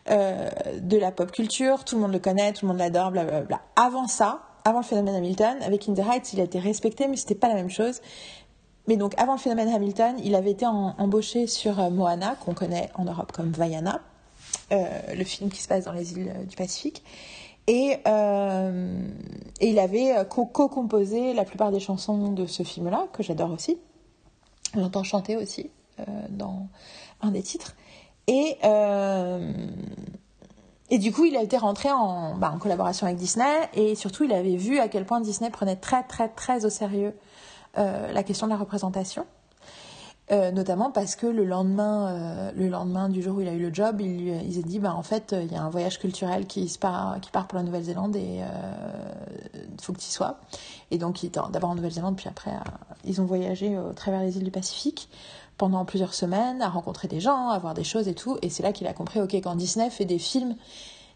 de 0.08 0.98
la 0.98 1.12
pop 1.12 1.32
culture. 1.32 1.86
Tout 1.86 1.96
le 1.96 2.02
monde 2.02 2.12
le 2.12 2.20
connaît, 2.20 2.54
tout 2.54 2.66
le 2.66 2.72
monde 2.72 2.80
l'adore, 2.80 3.12
blablabla. 3.12 3.62
Avant 3.76 4.08
ça, 4.08 4.42
avant 4.66 4.80
le 4.80 4.86
phénomène 4.86 5.16
Hamilton, 5.16 5.58
avec 5.62 5.88
In 5.90 5.94
the 5.94 6.00
Heights, 6.00 6.34
il 6.34 6.40
a 6.40 6.44
été 6.44 6.60
respecté, 6.60 7.08
mais 7.08 7.18
c'était 7.18 7.36
pas 7.36 7.48
la 7.48 7.56
même 7.56 7.70
chose. 7.70 8.02
Mais 8.88 8.98
donc, 8.98 9.14
avant 9.18 9.34
le 9.34 9.40
phénomène 9.40 9.70
Hamilton, 9.70 10.16
il 10.24 10.36
avait 10.36 10.52
été 10.52 10.66
embauché 10.66 11.48
sur 11.48 11.80
euh, 11.80 11.90
Moana, 11.90 12.36
qu'on 12.44 12.54
connaît 12.54 12.90
en 12.96 13.06
Europe 13.06 13.32
comme 13.32 13.52
Vaiana, 13.52 14.02
euh, 14.72 14.86
le 15.16 15.24
film 15.24 15.50
qui 15.50 15.62
se 15.62 15.68
passe 15.68 15.86
dans 15.86 15.94
les 15.94 16.14
îles 16.14 16.34
du 16.48 16.56
Pacifique. 16.56 17.04
Et, 17.68 17.98
euh, 18.08 19.08
il 19.62 19.80
avait 19.80 20.14
co-composé 20.30 21.34
la 21.34 21.46
plupart 21.46 21.72
des 21.72 21.80
chansons 21.80 22.34
de 22.34 22.46
ce 22.46 22.64
film-là, 22.64 23.08
que 23.14 23.24
j'adore 23.24 23.52
aussi. 23.52 23.78
On 24.76 24.80
l'entend 24.80 25.04
chanter 25.04 25.38
aussi 25.38 25.70
euh, 26.00 26.04
dans 26.30 26.68
un 27.22 27.32
des 27.32 27.44
titres. 27.44 27.76
Et, 28.28 28.58
euh, 28.64 29.54
et 30.90 30.98
du 30.98 31.12
coup, 31.12 31.26
il 31.26 31.36
a 31.36 31.42
été 31.42 31.58
rentré 31.58 31.92
en, 31.92 32.36
bah, 32.36 32.52
en 32.54 32.60
collaboration 32.60 33.08
avec 33.08 33.18
Disney 33.18 33.70
et 33.74 33.96
surtout, 33.96 34.26
il 34.26 34.34
avait 34.34 34.58
vu 34.58 34.80
à 34.80 34.88
quel 34.88 35.06
point 35.06 35.22
Disney 35.22 35.50
prenait 35.50 35.76
très, 35.76 36.04
très, 36.04 36.30
très 36.30 36.66
au 36.66 36.70
sérieux 36.70 37.14
euh, 37.78 38.12
la 38.12 38.24
question 38.24 38.48
de 38.48 38.52
la 38.52 38.58
représentation. 38.58 39.26
Euh, 40.32 40.52
notamment 40.52 40.90
parce 40.90 41.16
que 41.16 41.28
le 41.28 41.44
lendemain, 41.44 42.08
euh, 42.08 42.52
le 42.56 42.70
lendemain 42.70 43.10
du 43.10 43.22
jour 43.22 43.38
où 43.38 43.42
il 43.42 43.48
a 43.48 43.54
eu 43.54 43.60
le 43.60 43.74
job, 43.74 44.00
il, 44.00 44.28
il 44.46 44.54
s'est 44.54 44.62
dit 44.62 44.80
bah, 44.80 44.94
en 44.96 45.04
fait, 45.04 45.36
il 45.38 45.52
y 45.52 45.56
a 45.56 45.62
un 45.62 45.70
voyage 45.70 46.00
culturel 46.00 46.48
qui, 46.48 46.72
part, 46.80 47.20
qui 47.22 47.32
part 47.32 47.48
pour 47.48 47.58
la 47.58 47.64
Nouvelle-Zélande 47.64 48.16
et 48.16 48.42
il 49.56 49.82
faut 49.82 49.94
que 49.94 50.00
tu 50.00 50.08
y 50.08 50.12
sois. 50.12 50.40
Et 50.92 50.98
donc, 50.98 51.26
d'abord 51.52 51.72
en 51.72 51.76
Nouvelle-Zélande, 51.76 52.16
puis 52.16 52.30
après, 52.30 52.52
ils 53.04 53.20
ont 53.20 53.26
voyagé 53.26 53.78
au 53.78 53.94
travers 53.94 54.22
les 54.22 54.38
îles 54.38 54.44
du 54.44 54.52
Pacifique 54.52 55.10
pendant 55.58 55.86
plusieurs 55.86 56.14
semaines, 56.14 56.62
à 56.62 56.70
rencontrer 56.70 57.08
des 57.08 57.20
gens, 57.20 57.50
à 57.50 57.60
voir 57.60 57.74
des 57.74 57.84
choses 57.84 58.08
et 58.08 58.16
tout. 58.16 58.38
Et 58.42 58.50
c'est 58.50 58.64
là 58.64 58.72
qu'il 58.72 58.88
a 58.88 58.94
compris, 58.94 59.22
ok, 59.22 59.34
quand 59.36 59.56
Disney 59.56 59.90
fait 59.90 60.06
des 60.06 60.20
films 60.20 60.56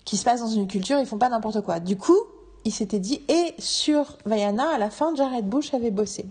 qui 0.06 0.17
se 0.17 0.23
passent 0.23 0.41
dans 0.41 0.47
une 0.47 0.67
culture, 0.67 1.00
ils 1.00 1.06
font 1.06 1.17
pas 1.17 1.30
n'importe 1.30 1.62
quoi. 1.62 1.80
Du 1.80 1.97
coup, 1.97 2.17
il 2.65 2.71
s'était 2.71 3.00
dit, 3.00 3.21
et 3.28 3.56
sur 3.60 4.17
Vaiana, 4.26 4.69
à 4.76 4.78
la 4.78 4.89
fin, 4.89 5.15
Jared 5.15 5.47
Bush 5.47 5.73
avait 5.73 5.91
bossé. 5.91 6.26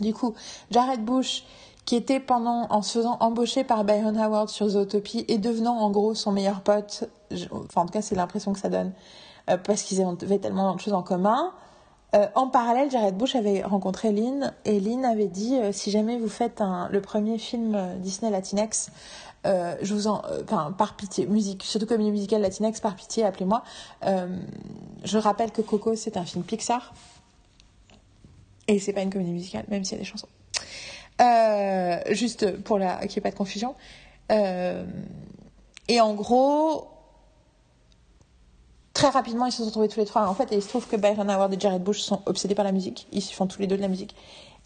Du 0.00 0.12
coup, 0.12 0.34
Jared 0.70 1.04
Bush, 1.04 1.44
qui 1.84 1.96
était 1.96 2.20
pendant, 2.20 2.66
en 2.70 2.82
se 2.82 2.98
faisant 2.98 3.16
embaucher 3.20 3.64
par 3.64 3.84
Byron 3.84 4.16
Howard 4.16 4.48
sur 4.48 4.68
Zootopie 4.68 5.24
et 5.28 5.38
devenant 5.38 5.78
en 5.78 5.90
gros 5.90 6.14
son 6.14 6.32
meilleur 6.32 6.62
pote, 6.62 7.04
enfin 7.52 7.82
en 7.82 7.86
tout 7.86 7.92
cas 7.92 8.02
c'est 8.02 8.14
l'impression 8.14 8.52
que 8.52 8.58
ça 8.58 8.70
donne, 8.70 8.92
euh, 9.50 9.58
parce 9.58 9.82
qu'ils 9.82 10.02
avaient 10.02 10.38
tellement 10.38 10.74
de 10.74 10.80
choses 10.80 10.94
en 10.94 11.02
commun. 11.02 11.52
Euh, 12.14 12.26
en 12.34 12.48
parallèle, 12.48 12.90
Jared 12.90 13.16
Bush 13.16 13.34
avait 13.34 13.62
rencontré 13.62 14.12
Lynn 14.12 14.52
et 14.64 14.78
Lynn 14.78 15.04
avait 15.04 15.26
dit 15.26 15.56
euh, 15.56 15.72
si 15.72 15.90
jamais 15.90 16.16
vous 16.16 16.28
faites 16.28 16.62
le 16.90 17.00
premier 17.00 17.38
film 17.38 17.98
Disney 17.98 18.30
Latinex, 18.30 18.90
euh, 19.46 19.76
je 19.82 19.92
vous 19.94 20.06
en, 20.06 20.22
enfin 20.42 20.72
par 20.76 20.96
pitié, 20.96 21.26
musique, 21.26 21.64
surtout 21.64 21.86
comédie 21.86 22.12
musicale 22.12 22.40
Latinex, 22.40 22.80
par 22.80 22.94
pitié, 22.96 23.24
appelez-moi. 23.24 23.62
je 24.02 25.18
rappelle 25.18 25.50
que 25.50 25.62
Coco 25.62 25.96
c'est 25.96 26.16
un 26.16 26.24
film 26.24 26.44
Pixar 26.44 26.94
Et 28.68 28.78
c'est 28.78 28.92
pas 28.92 29.02
une 29.02 29.10
comédie 29.12 29.32
musicale, 29.32 29.64
même 29.68 29.84
s'il 29.84 29.98
y 29.98 30.00
a 30.00 30.04
des 30.04 30.08
chansons. 30.08 30.28
Euh, 31.20 32.00
juste 32.10 32.58
pour 32.62 32.78
qu'il 32.78 32.86
n'y 32.86 33.16
ait 33.16 33.20
pas 33.20 33.30
de 33.30 33.36
confusion. 33.36 33.74
Euh, 34.32 34.84
et 35.88 36.00
en 36.00 36.14
gros, 36.14 36.88
très 38.94 39.08
rapidement, 39.08 39.44
ils 39.46 39.52
se 39.52 39.58
sont 39.58 39.66
retrouvés 39.66 39.88
tous 39.88 40.00
les 40.00 40.06
trois. 40.06 40.28
En 40.28 40.34
fait, 40.34 40.48
il 40.52 40.62
se 40.62 40.68
trouve 40.68 40.86
que 40.86 40.96
Byron 40.96 41.28
Howard 41.28 41.52
et 41.52 41.60
Jared 41.60 41.82
Bush 41.82 42.00
sont 42.00 42.22
obsédés 42.26 42.54
par 42.54 42.64
la 42.64 42.72
musique. 42.72 43.06
Ils 43.12 43.20
font 43.20 43.46
tous 43.46 43.60
les 43.60 43.66
deux 43.66 43.76
de 43.76 43.82
la 43.82 43.88
musique. 43.88 44.14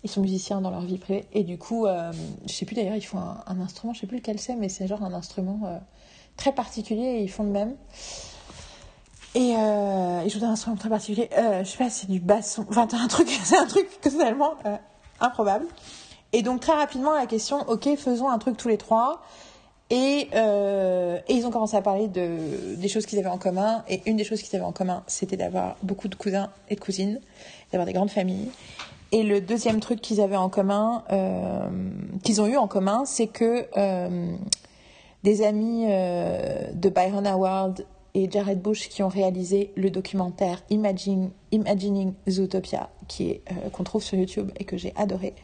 Ils 0.05 0.11
sont 0.11 0.21
musiciens 0.21 0.61
dans 0.61 0.71
leur 0.71 0.83
vie 0.83 0.99
privée. 0.99 1.25
Et 1.33 1.43
du 1.43 1.59
coup, 1.59 1.87
euh, 1.87 2.12
je 2.47 2.53
sais 2.53 2.67
plus 2.67 2.77
d'ailleurs, 2.77 2.95
ils 2.95 3.03
font 3.03 3.19
un, 3.19 3.61
instrument, 3.61 3.95
je 3.95 4.01
sais 4.01 4.07
plus 4.07 4.19
lequel 4.19 4.38
c'est, 4.38 4.55
mais 4.55 4.69
c'est 4.69 4.87
genre 4.87 5.03
un 5.03 5.12
instrument 5.12 5.61
euh, 5.64 5.79
très 6.37 6.53
particulier 6.53 7.19
et 7.19 7.23
ils 7.23 7.31
font 7.31 7.43
le 7.43 7.51
même. 7.51 7.75
Et 9.35 9.55
euh, 9.57 10.23
ils 10.25 10.31
jouent 10.31 10.45
un 10.45 10.53
instrument 10.53 10.77
très 10.77 10.91
particulier. 10.91 11.31
Euh, 11.37 11.64
je 11.64 11.71
sais 11.71 11.79
pas, 11.79 11.91
c'est 11.91 12.09
du 12.09 12.21
basson. 12.21 12.67
Enfin, 12.69 12.87
c'est 12.88 12.97
un 12.97 13.09
truc, 13.09 13.29
c'est 13.45 13.59
un 13.59 13.67
truc 13.67 14.01
totalement 14.01 14.55
improbable. 15.21 15.67
Et 16.33 16.43
donc 16.43 16.61
très 16.61 16.75
rapidement, 16.75 17.14
la 17.14 17.27
question, 17.27 17.61
ok, 17.69 17.97
faisons 17.97 18.29
un 18.29 18.38
truc 18.38 18.59
tous 18.59 18.69
les 18.69 18.79
trois. 18.79 19.23
Et, 19.90 20.29
euh, 20.35 21.18
ils 21.29 21.46
ont 21.46 21.51
commencé 21.51 21.77
à 21.77 21.83
parler 21.83 22.09
de, 22.09 22.77
des 22.77 22.88
choses 22.88 23.07
qu'ils 23.07 23.18
avaient 23.18 23.29
en 23.29 23.38
commun. 23.38 23.85
Et 23.88 24.03
une 24.07 24.16
des 24.16 24.24
choses 24.24 24.42
qu'ils 24.42 24.57
avaient 24.57 24.64
en 24.64 24.72
commun, 24.72 25.03
c'était 25.07 25.37
d'avoir 25.37 25.77
beaucoup 25.83 26.09
de 26.09 26.14
cousins 26.14 26.51
et 26.68 26.74
de 26.74 26.81
cousines, 26.81 27.20
d'avoir 27.72 27.87
des 27.87 27.92
grandes 27.92 28.11
familles. 28.11 28.51
Et 29.11 29.22
le 29.22 29.40
deuxième 29.40 29.81
truc 29.81 30.01
qu'ils 30.01 30.20
avaient 30.20 30.37
en 30.37 30.51
commun, 30.51 31.03
euh, 31.11 31.68
qu'ils 32.22 32.40
ont 32.42 32.46
eu 32.46 32.57
en 32.57 32.68
commun, 32.68 33.05
c'est 33.07 33.27
que 33.27 33.66
euh, 33.79 34.37
des 35.24 35.42
amis 35.42 35.87
euh, 35.88 36.70
de 36.74 36.88
Byron 36.90 37.27
Howard 37.27 37.87
et 38.14 38.31
Jared 38.31 38.61
Bush 38.61 38.88
qui 38.88 39.03
ont 39.03 39.09
réalisé 39.09 39.72
le 39.77 39.90
documentaire 39.90 40.62
Imagine, 40.70 41.31
Imagining 41.53 42.12
Zootopia, 42.29 42.90
qui 43.07 43.31
est 43.31 43.42
euh, 43.51 43.70
qu'on 43.70 43.85
trouve 43.85 44.03
sur 44.03 44.18
YouTube 44.18 44.51
et 44.59 44.64
que 44.64 44.77
j'ai 44.77 44.92
adoré. 44.96 45.35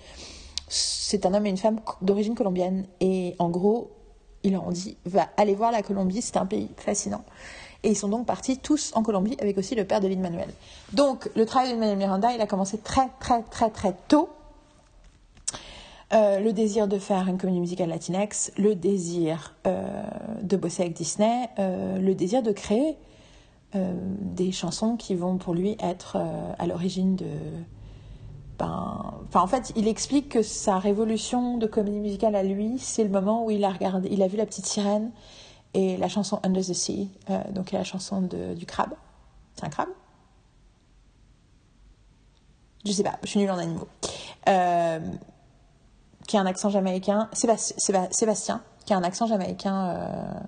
C'est 0.68 1.24
un 1.24 1.34
homme 1.34 1.46
et 1.46 1.50
une 1.50 1.56
femme 1.56 1.80
d'origine 2.02 2.34
colombienne. 2.34 2.86
Et 3.00 3.34
en 3.38 3.48
gros, 3.48 3.90
ils 4.44 4.52
leur 4.52 4.66
ont 4.66 4.70
dit 4.70 4.96
va 5.04 5.28
aller 5.36 5.54
voir 5.54 5.72
la 5.72 5.82
Colombie, 5.82 6.22
c'est 6.22 6.36
un 6.36 6.46
pays 6.46 6.70
fascinant. 6.76 7.24
Et 7.82 7.90
ils 7.90 7.96
sont 7.96 8.08
donc 8.08 8.26
partis 8.26 8.58
tous 8.58 8.92
en 8.94 9.02
Colombie 9.02 9.36
avec 9.40 9.58
aussi 9.58 9.74
le 9.74 9.84
père 9.84 10.00
de 10.00 10.08
Lin-Manuel. 10.08 10.48
Donc 10.92 11.28
le 11.34 11.44
travail 11.44 11.72
de 11.72 11.94
Miranda, 11.96 12.32
il 12.32 12.40
a 12.40 12.46
commencé 12.46 12.78
très 12.78 13.08
très 13.18 13.42
très 13.42 13.70
très 13.70 13.94
tôt. 14.08 14.28
Euh, 16.12 16.38
le 16.38 16.52
désir 16.52 16.86
de 16.86 16.98
faire 16.98 17.26
une 17.28 17.38
comédie 17.38 17.60
musicale 17.60 17.88
latinex, 17.88 18.52
le 18.56 18.74
désir 18.74 19.54
euh, 19.66 19.82
de 20.42 20.56
bosser 20.56 20.82
avec 20.82 20.94
Disney, 20.94 21.48
euh, 21.58 21.98
le 21.98 22.14
désir 22.14 22.42
de 22.42 22.52
créer 22.52 22.96
des 24.20 24.52
chansons 24.52 24.94
qui 24.94 25.16
vont 25.16 25.36
pour 25.36 25.52
lui 25.52 25.76
être 25.82 26.16
à 26.60 26.66
l'origine 26.68 27.16
de, 27.16 27.26
ben, 28.58 29.14
enfin, 29.26 29.40
en 29.40 29.46
fait, 29.46 29.72
il 29.76 29.88
explique 29.88 30.28
que 30.28 30.42
sa 30.42 30.78
révolution 30.78 31.58
de 31.58 31.66
comédie 31.66 31.98
musicale 31.98 32.36
à 32.36 32.42
lui, 32.42 32.78
c'est 32.78 33.02
le 33.02 33.10
moment 33.10 33.44
où 33.44 33.50
il 33.50 33.64
a 33.64 33.70
regardé, 33.70 34.08
il 34.10 34.22
a 34.22 34.28
vu 34.28 34.36
la 34.36 34.46
petite 34.46 34.66
sirène 34.66 35.10
et 35.74 35.96
la 35.96 36.08
chanson 36.08 36.38
Under 36.44 36.62
the 36.62 36.72
Sea, 36.72 37.10
euh, 37.30 37.40
donc 37.50 37.72
la 37.72 37.82
chanson 37.82 38.22
du 38.22 38.66
crabe. 38.66 38.94
C'est 39.56 39.64
un 39.64 39.70
crabe? 39.70 39.88
Je 42.84 42.92
sais 42.92 43.02
pas, 43.02 43.18
je 43.22 43.28
suis 43.28 43.40
nulle 43.40 43.50
en 43.50 43.58
animaux. 43.58 43.88
Euh, 44.48 45.00
qui 46.28 46.36
a 46.36 46.40
un 46.40 46.46
accent 46.46 46.70
jamaïcain, 46.70 47.28
Sébastien, 47.32 48.08
Sébastien, 48.10 48.62
qui 48.86 48.92
a 48.92 48.96
un 48.96 49.02
accent 49.02 49.26
jamaïcain 49.26 49.88
euh, 49.88 50.40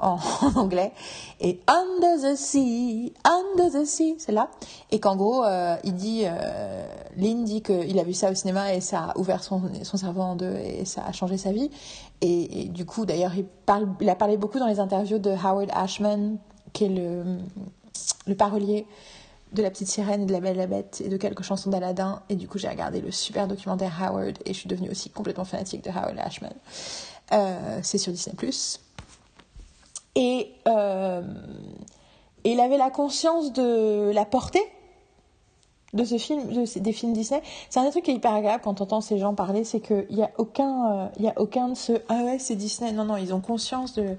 en, 0.02 0.18
anglais, 0.56 0.92
et 1.40 1.60
Under 1.66 2.32
the 2.32 2.36
Sea, 2.36 3.12
Under 3.24 3.70
the 3.70 3.84
Sea, 3.84 4.16
c'est 4.18 4.32
là. 4.32 4.50
Et 4.90 5.00
qu'en 5.00 5.16
gros, 5.16 5.44
euh, 5.44 5.76
il 5.84 5.94
dit, 5.94 6.22
euh, 6.24 6.86
Lynn 7.16 7.44
dit 7.44 7.62
qu'il 7.62 7.98
a 7.98 8.02
vu 8.02 8.14
ça 8.14 8.30
au 8.30 8.34
cinéma 8.34 8.74
et 8.74 8.80
ça 8.80 9.10
a 9.10 9.18
ouvert 9.18 9.42
son, 9.44 9.62
son 9.82 9.96
cerveau 9.96 10.22
en 10.22 10.36
deux 10.36 10.56
et 10.56 10.84
ça 10.84 11.04
a 11.04 11.12
changé 11.12 11.36
sa 11.36 11.52
vie. 11.52 11.70
Et, 12.20 12.62
et 12.62 12.64
du 12.66 12.84
coup, 12.86 13.04
d'ailleurs, 13.06 13.32
il, 13.36 13.46
il 14.00 14.08
a 14.08 14.14
parlé 14.14 14.36
beaucoup 14.36 14.58
dans 14.58 14.66
les 14.66 14.80
interviews 14.80 15.18
de 15.18 15.30
Howard 15.30 15.70
Ashman, 15.72 16.38
qui 16.72 16.84
est 16.84 16.88
le, 16.88 17.38
le 18.26 18.34
parolier 18.34 18.86
de 19.52 19.62
La 19.62 19.70
Petite 19.70 19.88
Sirène, 19.88 20.26
de 20.26 20.32
La 20.32 20.40
Belle 20.40 20.56
et 20.56 20.58
la 20.60 20.66
Bête 20.66 21.02
et 21.04 21.08
de 21.08 21.16
quelques 21.16 21.42
chansons 21.42 21.70
d'Aladin. 21.70 22.22
Et 22.28 22.36
du 22.36 22.48
coup, 22.48 22.58
j'ai 22.58 22.68
regardé 22.68 23.00
le 23.00 23.10
super 23.10 23.48
documentaire 23.48 23.92
Howard 24.02 24.38
et 24.44 24.52
je 24.52 24.58
suis 24.58 24.68
devenue 24.68 24.90
aussi 24.90 25.10
complètement 25.10 25.44
fanatique 25.44 25.84
de 25.84 25.90
Howard 25.90 26.18
Ashman. 26.18 26.52
Euh, 27.32 27.80
c'est 27.82 27.98
sur 27.98 28.12
Disney+. 28.12 28.36
Et, 30.20 30.52
euh, 30.68 31.22
et 32.44 32.52
il 32.52 32.60
avait 32.60 32.76
la 32.76 32.90
conscience 32.90 33.54
de 33.54 34.10
la 34.12 34.26
portée 34.26 34.62
de 35.94 36.04
ce 36.04 36.18
film, 36.18 36.52
de, 36.52 36.78
des 36.78 36.92
films 36.92 37.14
Disney. 37.14 37.40
C'est 37.70 37.80
un 37.80 37.84
des 37.84 37.90
trucs 37.90 38.04
qui 38.04 38.10
est 38.10 38.14
hyper 38.14 38.34
agréable 38.34 38.62
quand 38.62 38.82
on 38.82 38.84
entend 38.84 39.00
ces 39.00 39.18
gens 39.18 39.34
parler, 39.34 39.64
c'est 39.64 39.80
qu'il 39.80 40.06
n'y 40.10 40.22
a 40.22 40.30
aucun, 40.36 41.08
euh, 41.20 41.28
a 41.28 41.40
aucun 41.40 41.68
de 41.68 41.74
ce 41.74 41.94
ah 42.10 42.22
ouais 42.22 42.38
c'est 42.38 42.54
Disney. 42.54 42.92
Non 42.92 43.06
non, 43.06 43.16
ils 43.16 43.32
ont 43.32 43.40
conscience 43.40 43.94
de 43.94 44.16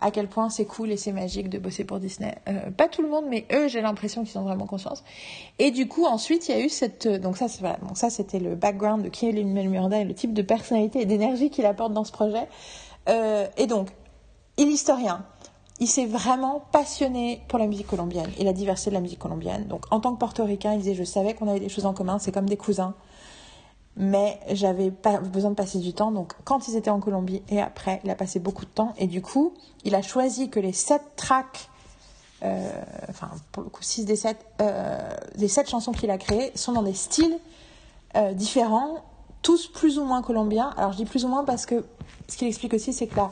à 0.00 0.12
quel 0.12 0.28
point 0.28 0.48
c'est 0.48 0.64
cool 0.64 0.92
et 0.92 0.96
c'est 0.96 1.10
magique 1.10 1.48
de 1.48 1.58
bosser 1.58 1.82
pour 1.82 1.98
Disney. 1.98 2.36
Euh, 2.48 2.70
pas 2.70 2.86
tout 2.86 3.02
le 3.02 3.08
monde, 3.08 3.24
mais 3.28 3.44
eux, 3.52 3.66
j'ai 3.66 3.80
l'impression 3.80 4.22
qu'ils 4.22 4.38
ont 4.38 4.42
vraiment 4.42 4.66
conscience. 4.66 5.02
Et 5.58 5.72
du 5.72 5.88
coup, 5.88 6.06
ensuite, 6.06 6.48
il 6.48 6.56
y 6.56 6.58
a 6.60 6.64
eu 6.64 6.68
cette, 6.68 7.08
donc 7.08 7.36
ça, 7.36 7.46
voilà, 7.60 7.78
donc 7.78 7.96
ça, 7.96 8.10
c'était 8.10 8.40
le 8.40 8.54
background 8.54 9.02
de 9.02 9.08
qui 9.08 9.28
est 9.28 9.32
Lin-Manuel 9.32 9.92
et 9.92 10.04
le 10.04 10.14
type 10.14 10.34
de 10.34 10.42
personnalité 10.42 11.02
et 11.02 11.04
d'énergie 11.04 11.50
qu'il 11.50 11.66
apporte 11.66 11.92
dans 11.92 12.04
ce 12.04 12.12
projet. 12.12 12.48
Euh, 13.08 13.46
et 13.56 13.66
donc, 13.66 13.90
il 14.58 14.68
historien. 14.68 15.24
Il 15.80 15.88
s'est 15.88 16.06
vraiment 16.06 16.62
passionné 16.70 17.42
pour 17.48 17.58
la 17.58 17.66
musique 17.66 17.86
colombienne 17.86 18.30
et 18.38 18.44
la 18.44 18.52
diversité 18.52 18.90
de 18.90 18.94
la 18.94 19.00
musique 19.00 19.18
colombienne. 19.18 19.66
Donc, 19.66 19.84
en 19.90 20.00
tant 20.00 20.12
que 20.12 20.18
portoricain, 20.18 20.74
il 20.74 20.78
disait, 20.78 20.94
je 20.94 21.04
savais 21.04 21.34
qu'on 21.34 21.48
avait 21.48 21.60
des 21.60 21.68
choses 21.68 21.86
en 21.86 21.92
commun, 21.92 22.18
c'est 22.18 22.32
comme 22.32 22.48
des 22.48 22.56
cousins 22.56 22.94
mais 23.96 24.40
j'avais 24.50 24.90
pas 24.90 25.18
besoin 25.18 25.50
de 25.50 25.54
passer 25.54 25.78
du 25.78 25.92
temps. 25.92 26.12
Donc, 26.12 26.32
quand 26.44 26.68
ils 26.68 26.76
étaient 26.76 26.90
en 26.90 27.00
Colombie 27.00 27.42
et 27.48 27.60
après, 27.60 28.00
il 28.04 28.10
a 28.10 28.14
passé 28.14 28.40
beaucoup 28.40 28.64
de 28.64 28.70
temps. 28.70 28.94
Et 28.98 29.06
du 29.06 29.20
coup, 29.20 29.52
il 29.84 29.94
a 29.94 30.02
choisi 30.02 30.48
que 30.48 30.60
les 30.60 30.72
sept 30.72 31.02
tracks, 31.16 31.68
euh, 32.42 32.70
enfin, 33.08 33.30
pour 33.52 33.62
le 33.62 33.68
coup, 33.68 33.82
six 33.82 34.04
des 34.04 34.16
sept, 34.16 34.38
euh, 34.60 34.98
des 35.36 35.48
sept 35.48 35.68
chansons 35.68 35.92
qu'il 35.92 36.10
a 36.10 36.18
créées 36.18 36.52
sont 36.54 36.72
dans 36.72 36.82
des 36.82 36.94
styles 36.94 37.38
euh, 38.16 38.32
différents, 38.32 39.04
tous 39.42 39.66
plus 39.66 39.98
ou 39.98 40.04
moins 40.04 40.22
colombiens. 40.22 40.72
Alors, 40.76 40.92
je 40.92 40.98
dis 40.98 41.04
plus 41.04 41.24
ou 41.24 41.28
moins 41.28 41.44
parce 41.44 41.66
que 41.66 41.84
ce 42.28 42.36
qu'il 42.36 42.48
explique 42.48 42.72
aussi, 42.72 42.92
c'est 42.92 43.06
que 43.06 43.16
la, 43.16 43.30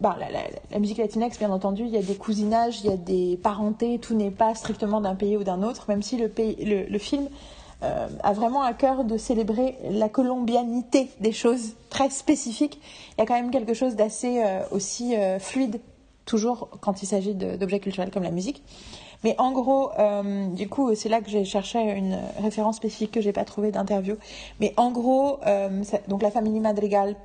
bah, 0.00 0.16
la, 0.20 0.30
la, 0.30 0.40
la, 0.70 0.78
musique 0.78 0.98
latinex, 0.98 1.38
bien 1.38 1.50
entendu, 1.50 1.84
il 1.84 1.90
y 1.90 1.96
a 1.96 2.02
des 2.02 2.16
cousinages, 2.16 2.80
il 2.84 2.90
y 2.90 2.92
a 2.92 2.96
des 2.96 3.38
parentés, 3.42 3.98
tout 3.98 4.14
n'est 4.14 4.30
pas 4.30 4.54
strictement 4.54 5.00
d'un 5.00 5.14
pays 5.14 5.36
ou 5.36 5.44
d'un 5.44 5.62
autre, 5.62 5.86
même 5.88 6.02
si 6.02 6.18
le, 6.18 6.28
pays, 6.28 6.56
le, 6.64 6.84
le 6.84 6.98
film 6.98 7.28
euh, 7.82 8.08
a 8.22 8.32
vraiment 8.32 8.62
à 8.62 8.72
cœur 8.72 9.04
de 9.04 9.18
célébrer 9.18 9.76
la 9.90 10.08
colombianité 10.08 11.10
des 11.20 11.32
choses 11.32 11.74
très 11.90 12.08
spécifiques. 12.08 12.80
Il 13.16 13.20
y 13.20 13.22
a 13.22 13.26
quand 13.26 13.34
même 13.34 13.50
quelque 13.50 13.74
chose 13.74 13.96
d'assez 13.96 14.42
euh, 14.42 14.60
aussi 14.70 15.14
euh, 15.14 15.38
fluide, 15.38 15.80
toujours 16.24 16.70
quand 16.80 17.02
il 17.02 17.06
s'agit 17.06 17.34
d'objets 17.34 17.80
culturels 17.80 18.10
comme 18.10 18.22
la 18.22 18.30
musique. 18.30 18.62
Mais 19.24 19.34
en 19.38 19.50
gros, 19.50 19.92
du 20.52 20.68
coup, 20.68 20.94
c'est 20.94 21.08
là 21.08 21.20
que 21.20 21.30
j'ai 21.30 21.44
cherché 21.44 21.80
une 21.80 22.18
référence 22.38 22.76
spécifique 22.76 23.12
que 23.12 23.20
j'ai 23.20 23.32
pas 23.32 23.44
trouvée 23.44 23.72
d'interview. 23.72 24.16
Mais 24.60 24.74
en 24.76 24.90
gros, 24.90 25.40
donc 26.06 26.22
la 26.22 26.30
famille 26.30 26.60
Madrigal, 26.60 27.16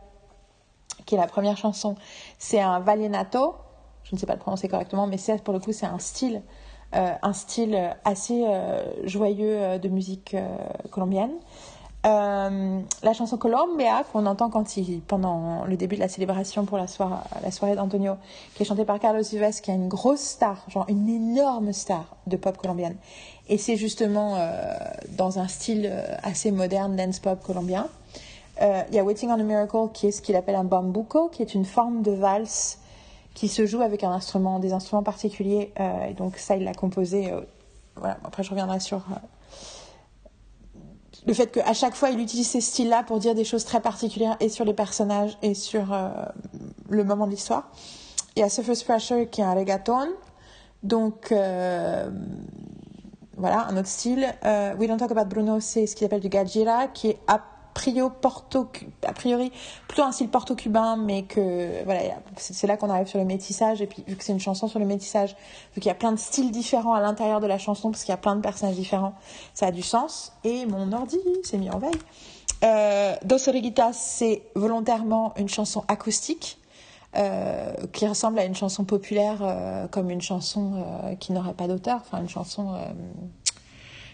qui 1.05 1.15
est 1.15 1.17
la 1.17 1.27
première 1.27 1.57
chanson, 1.57 1.95
c'est 2.39 2.61
un 2.61 2.79
vallenato. 2.79 3.55
Je 4.03 4.15
ne 4.15 4.19
sais 4.19 4.25
pas 4.25 4.33
le 4.33 4.39
prononcer 4.39 4.67
correctement, 4.67 5.07
mais 5.07 5.17
c'est 5.17 5.43
pour 5.43 5.53
le 5.53 5.59
coup, 5.59 5.71
c'est 5.71 5.85
un 5.85 5.99
style 5.99 6.41
euh, 6.93 7.13
un 7.21 7.31
style 7.31 7.95
assez 8.03 8.43
euh, 8.45 8.83
joyeux 9.05 9.55
euh, 9.55 9.77
de 9.77 9.87
musique 9.87 10.35
colombienne. 10.91 11.31
la 12.03 13.13
chanson 13.13 13.37
Colombia 13.37 14.03
qu'on 14.11 14.25
entend 14.25 14.49
pendant 15.07 15.63
le 15.65 15.77
début 15.77 15.95
de 15.95 16.01
la 16.01 16.09
célébration 16.09 16.65
pour 16.65 16.77
la 16.77 16.87
soirée, 16.87 17.23
la 17.43 17.51
soirée 17.51 17.75
d'Antonio, 17.75 18.15
qui 18.55 18.63
est 18.63 18.65
chantée 18.65 18.83
par 18.83 18.99
Carlos 18.99 19.21
Vives, 19.21 19.61
qui 19.61 19.71
est 19.71 19.75
une 19.75 19.87
grosse 19.87 20.19
star, 20.21 20.65
genre 20.67 20.85
une 20.89 21.07
énorme 21.07 21.71
star 21.71 22.17
de 22.27 22.35
pop 22.35 22.57
colombienne. 22.57 22.97
Et 23.47 23.57
c'est 23.57 23.77
justement 23.77 24.37
dans 25.09 25.39
un 25.39 25.47
style 25.47 25.91
assez 26.23 26.51
moderne 26.51 26.95
dance 26.95 27.19
pop 27.19 27.39
colombien. 27.41 27.87
Il 28.61 28.67
euh, 28.67 28.83
y 28.91 28.99
a 28.99 29.03
Waiting 29.03 29.29
on 29.29 29.33
a 29.33 29.37
Miracle, 29.37 29.89
qui 29.91 30.07
est 30.07 30.11
ce 30.11 30.21
qu'il 30.21 30.35
appelle 30.35 30.53
un 30.53 30.63
bambuco, 30.63 31.29
qui 31.29 31.41
est 31.41 31.55
une 31.55 31.65
forme 31.65 32.03
de 32.03 32.11
valse 32.11 32.77
qui 33.33 33.47
se 33.47 33.65
joue 33.65 33.81
avec 33.81 34.03
un 34.03 34.11
instrument, 34.11 34.59
des 34.59 34.71
instruments 34.71 35.01
particuliers. 35.01 35.73
Euh, 35.79 36.09
et 36.09 36.13
donc 36.13 36.37
ça, 36.37 36.55
il 36.55 36.63
l'a 36.63 36.75
composé. 36.75 37.31
Euh, 37.31 37.41
voilà. 37.95 38.19
Après, 38.23 38.43
je 38.43 38.51
reviendrai 38.51 38.79
sur 38.79 39.01
le 41.25 41.33
fait 41.33 41.47
qu'à 41.47 41.73
chaque 41.73 41.95
fois, 41.95 42.11
il 42.11 42.19
utilise 42.19 42.49
ces 42.49 42.61
styles-là 42.61 43.01
pour 43.01 43.17
dire 43.17 43.33
des 43.33 43.45
choses 43.45 43.65
très 43.65 43.81
particulières 43.81 44.37
et 44.39 44.49
sur 44.49 44.63
les 44.63 44.75
personnages 44.75 45.39
et 45.41 45.55
sur 45.55 45.95
le 46.89 47.03
moment 47.03 47.25
de 47.25 47.31
l'histoire. 47.31 47.71
Il 48.35 48.41
y 48.41 48.43
a 48.43 48.49
Surface 48.49 48.83
Pressure 48.83 49.29
qui 49.29 49.41
est 49.41 49.43
un 49.43 49.53
reggaeton. 49.53 50.07
Donc 50.83 51.33
voilà, 53.37 53.67
un 53.67 53.77
autre 53.77 53.87
style. 53.87 54.25
We 54.43 54.87
Don't 54.87 54.97
Talk 54.97 55.11
About 55.11 55.25
Bruno, 55.25 55.59
c'est 55.59 55.85
ce 55.85 55.95
qu'il 55.95 56.05
appelle 56.05 56.21
du 56.21 56.29
gajira, 56.29 56.87
qui 56.87 57.09
est 57.09 57.19
a 57.73 59.13
priori 59.13 59.51
plutôt 59.87 60.03
un 60.03 60.11
style 60.11 60.29
porto-cubain, 60.29 60.97
mais 60.97 61.23
que 61.23 61.83
voilà, 61.85 62.01
c'est 62.37 62.67
là 62.67 62.77
qu'on 62.77 62.89
arrive 62.89 63.07
sur 63.07 63.19
le 63.19 63.25
métissage. 63.25 63.81
Et 63.81 63.87
puis 63.87 64.03
vu 64.07 64.15
que 64.15 64.23
c'est 64.23 64.33
une 64.33 64.39
chanson 64.39 64.67
sur 64.67 64.79
le 64.79 64.85
métissage, 64.85 65.35
vu 65.75 65.81
qu'il 65.81 65.87
y 65.87 65.91
a 65.91 65.95
plein 65.95 66.11
de 66.11 66.19
styles 66.19 66.51
différents 66.51 66.93
à 66.93 67.01
l'intérieur 67.01 67.39
de 67.39 67.47
la 67.47 67.57
chanson, 67.57 67.91
parce 67.91 68.03
qu'il 68.03 68.11
y 68.11 68.13
a 68.13 68.17
plein 68.17 68.35
de 68.35 68.41
personnages 68.41 68.75
différents, 68.75 69.13
ça 69.53 69.67
a 69.67 69.71
du 69.71 69.81
sens. 69.81 70.33
Et 70.43 70.65
mon 70.65 70.91
ordi 70.91 71.17
s'est 71.43 71.57
mis 71.57 71.69
en 71.69 71.79
veille. 71.79 71.91
Euh, 72.63 73.15
Dos 73.23 73.49
Oreguitas, 73.49 73.93
c'est 73.93 74.43
volontairement 74.55 75.33
une 75.37 75.49
chanson 75.49 75.83
acoustique. 75.87 76.57
Euh, 77.17 77.73
qui 77.91 78.07
ressemble 78.07 78.39
à 78.39 78.45
une 78.45 78.55
chanson 78.55 78.85
populaire 78.85 79.39
euh, 79.41 79.85
comme 79.89 80.09
une 80.09 80.21
chanson 80.21 80.85
qui 81.19 81.33
n'aurait 81.33 81.53
pas 81.53 81.67
d'auteur, 81.67 81.97
enfin 81.97 82.21
une 82.21 82.29
chanson, 82.29 82.73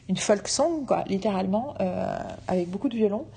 une 0.09 0.17
folk 0.17 0.47
song, 0.47 0.83
quoi, 0.87 1.03
littéralement, 1.05 1.75
avec 2.47 2.69
beaucoup 2.71 2.89
de 2.89 2.95
violon. 2.95 3.27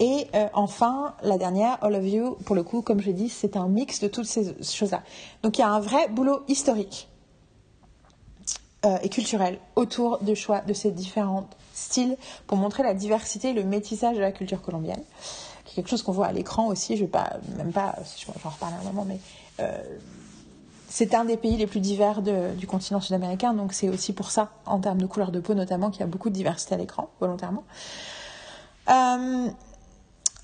Et 0.00 0.28
euh, 0.34 0.48
enfin, 0.54 1.14
la 1.22 1.36
dernière, 1.36 1.78
All 1.84 1.94
of 1.94 2.06
You, 2.06 2.36
pour 2.46 2.56
le 2.56 2.62
coup, 2.62 2.80
comme 2.80 3.00
je 3.00 3.10
dis, 3.10 3.28
c'est 3.28 3.56
un 3.56 3.68
mix 3.68 4.00
de 4.00 4.08
toutes 4.08 4.24
ces 4.24 4.54
choses-là. 4.62 5.02
Donc 5.42 5.58
il 5.58 5.60
y 5.60 5.64
a 5.64 5.68
un 5.68 5.78
vrai 5.78 6.08
boulot 6.08 6.42
historique 6.48 7.08
euh, 8.86 8.96
et 9.02 9.10
culturel 9.10 9.58
autour 9.76 10.18
du 10.22 10.34
choix 10.34 10.62
de 10.62 10.72
ces 10.72 10.90
différents 10.90 11.48
styles 11.74 12.16
pour 12.46 12.56
montrer 12.56 12.82
la 12.82 12.94
diversité 12.94 13.50
et 13.50 13.52
le 13.52 13.62
métissage 13.62 14.16
de 14.16 14.22
la 14.22 14.32
culture 14.32 14.62
colombienne. 14.62 15.02
Qui 15.66 15.72
est 15.72 15.74
quelque 15.82 15.90
chose 15.90 16.02
qu'on 16.02 16.12
voit 16.12 16.26
à 16.26 16.32
l'écran 16.32 16.68
aussi, 16.68 16.96
je 16.96 17.02
vais 17.02 17.10
pas, 17.10 17.34
même 17.58 17.70
pas, 17.72 17.94
j'en 18.26 18.50
reparle 18.50 18.72
à 18.72 18.80
un 18.80 18.84
moment, 18.84 19.04
mais 19.06 19.20
euh, 19.60 19.82
c'est 20.88 21.14
un 21.14 21.26
des 21.26 21.36
pays 21.36 21.58
les 21.58 21.66
plus 21.66 21.80
divers 21.80 22.22
du 22.22 22.66
continent 22.66 23.00
sud-américain, 23.00 23.52
donc 23.52 23.74
c'est 23.74 23.90
aussi 23.90 24.14
pour 24.14 24.30
ça, 24.30 24.50
en 24.64 24.80
termes 24.80 24.98
de 24.98 25.06
couleur 25.06 25.30
de 25.30 25.40
peau 25.40 25.54
notamment, 25.54 25.90
qu'il 25.90 26.00
y 26.00 26.04
a 26.04 26.06
beaucoup 26.06 26.30
de 26.30 26.34
diversité 26.34 26.74
à 26.74 26.78
l'écran, 26.78 27.10
volontairement. 27.20 27.62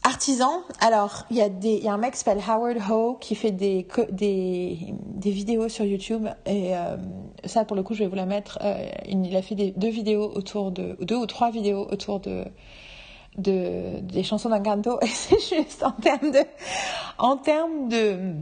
Artisan, 0.07 0.63
alors 0.81 1.25
il 1.31 1.37
y, 1.37 1.43
a 1.43 1.49
des, 1.49 1.79
y 1.79 1.89
a 1.89 1.93
un 1.93 1.99
mec 1.99 2.13
qui 2.13 2.21
s'appelle 2.21 2.43
Howard 2.47 2.79
Ho 2.91 3.17
qui 3.21 3.35
fait 3.35 3.51
des, 3.51 3.87
des, 4.13 4.79
des 4.93 5.31
vidéos 5.31 5.69
sur 5.69 5.85
YouTube, 5.85 6.29
et 6.47 6.77
euh, 6.77 6.97
ça 7.45 7.65
pour 7.65 7.77
le 7.77 7.83
coup 7.83 7.95
je 7.95 8.01
vais 8.05 8.09
vous 8.09 8.15
la 8.15 8.27
mettre, 8.27 8.59
euh, 8.63 8.89
il 9.07 9.37
a 9.37 9.43
fait 9.43 9.57
des, 9.57 9.73
deux 9.73 9.89
vidéos 9.89 10.31
autour 10.35 10.71
de, 10.71 10.97
deux 11.01 11.17
ou 11.17 11.27
trois 11.27 11.51
vidéos 11.51 11.87
autour 11.91 12.21
de 12.21 12.45
de, 13.37 14.01
des 14.01 14.23
chansons 14.23 14.49
d'Encanto 14.49 14.99
et 15.03 15.07
c'est 15.09 15.41
juste 15.41 15.83
en 15.83 15.91
termes 15.91 16.31
de 16.31 16.41
en 17.19 17.37
termes 17.37 17.89
de 17.89 18.33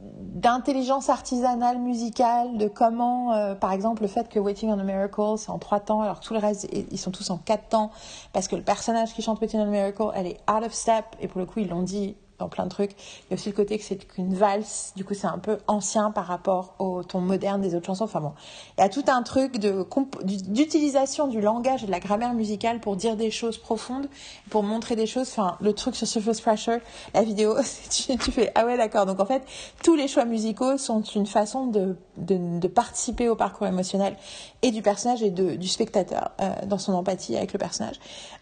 d'intelligence 0.00 1.10
artisanale 1.10 1.78
musicale, 1.78 2.56
de 2.56 2.68
comment, 2.68 3.34
euh, 3.34 3.54
par 3.54 3.72
exemple, 3.72 4.02
le 4.02 4.08
fait 4.08 4.28
que 4.28 4.38
Waiting 4.38 4.70
on 4.70 4.78
a 4.78 4.82
Miracle, 4.82 5.20
c'est 5.36 5.50
en 5.50 5.58
trois 5.58 5.80
temps, 5.80 6.00
alors 6.00 6.20
tout 6.20 6.32
le 6.32 6.40
reste, 6.40 6.68
ils 6.72 6.98
sont 6.98 7.10
tous 7.10 7.28
en 7.30 7.36
quatre 7.36 7.68
temps, 7.68 7.90
parce 8.32 8.48
que 8.48 8.56
le 8.56 8.62
personnage 8.62 9.12
qui 9.12 9.22
chante 9.22 9.40
Waiting 9.40 9.60
on 9.60 9.64
a 9.64 9.66
Miracle, 9.66 10.04
elle 10.14 10.26
est 10.26 10.40
out 10.50 10.64
of 10.64 10.72
step, 10.72 11.04
et 11.20 11.28
pour 11.28 11.40
le 11.40 11.46
coup, 11.46 11.60
ils 11.60 11.68
l'ont 11.68 11.82
dit 11.82 12.16
dans 12.40 12.48
plein 12.48 12.64
de 12.64 12.70
trucs. 12.70 12.92
Il 12.92 13.30
y 13.30 13.32
a 13.32 13.34
aussi 13.34 13.48
le 13.48 13.54
côté 13.54 13.78
que 13.78 13.84
c'est 13.84 13.96
qu'une 13.96 14.34
valse, 14.34 14.92
du 14.96 15.04
coup 15.04 15.14
c'est 15.14 15.26
un 15.26 15.38
peu 15.38 15.58
ancien 15.66 16.10
par 16.10 16.26
rapport 16.26 16.74
au 16.78 17.04
ton 17.04 17.20
moderne 17.20 17.60
des 17.60 17.74
autres 17.74 17.86
chansons. 17.86 18.04
Enfin 18.04 18.20
bon, 18.20 18.32
il 18.76 18.80
y 18.80 18.84
a 18.84 18.88
tout 18.88 19.04
un 19.06 19.22
truc 19.22 19.58
d'utilisation 19.58 21.28
du 21.28 21.40
langage 21.40 21.84
et 21.84 21.86
de 21.86 21.90
la 21.90 22.00
grammaire 22.00 22.34
musicale 22.34 22.80
pour 22.80 22.96
dire 22.96 23.16
des 23.16 23.30
choses 23.30 23.58
profondes, 23.58 24.08
pour 24.50 24.62
montrer 24.62 24.96
des 24.96 25.06
choses. 25.06 25.28
Enfin, 25.28 25.56
le 25.60 25.72
truc 25.72 25.94
sur 25.94 26.06
Surface 26.06 26.40
Pressure, 26.40 26.80
la 27.14 27.22
vidéo, 27.22 27.56
tu, 27.90 28.18
fais 28.32 28.50
ah 28.54 28.64
ouais 28.66 28.76
d'accord. 28.76 29.06
Donc 29.06 29.20
en 29.20 29.26
fait, 29.26 29.42
tous 29.84 29.94
les 29.94 30.08
choix 30.08 30.24
musicaux 30.24 30.78
sont 30.78 31.02
une 31.02 31.26
façon 31.26 31.66
de 31.66 31.96
de, 32.16 32.58
de 32.58 32.68
participer 32.68 33.28
au 33.28 33.36
parcours 33.36 33.66
émotionnel 33.66 34.16
et 34.62 34.70
du 34.70 34.82
personnage 34.82 35.22
et 35.22 35.30
de, 35.30 35.56
du 35.56 35.68
spectateur 35.68 36.30
euh, 36.40 36.50
dans 36.66 36.78
son 36.78 36.92
empathie 36.92 37.36
avec 37.36 37.52
le 37.52 37.58
personnage. 37.58 37.96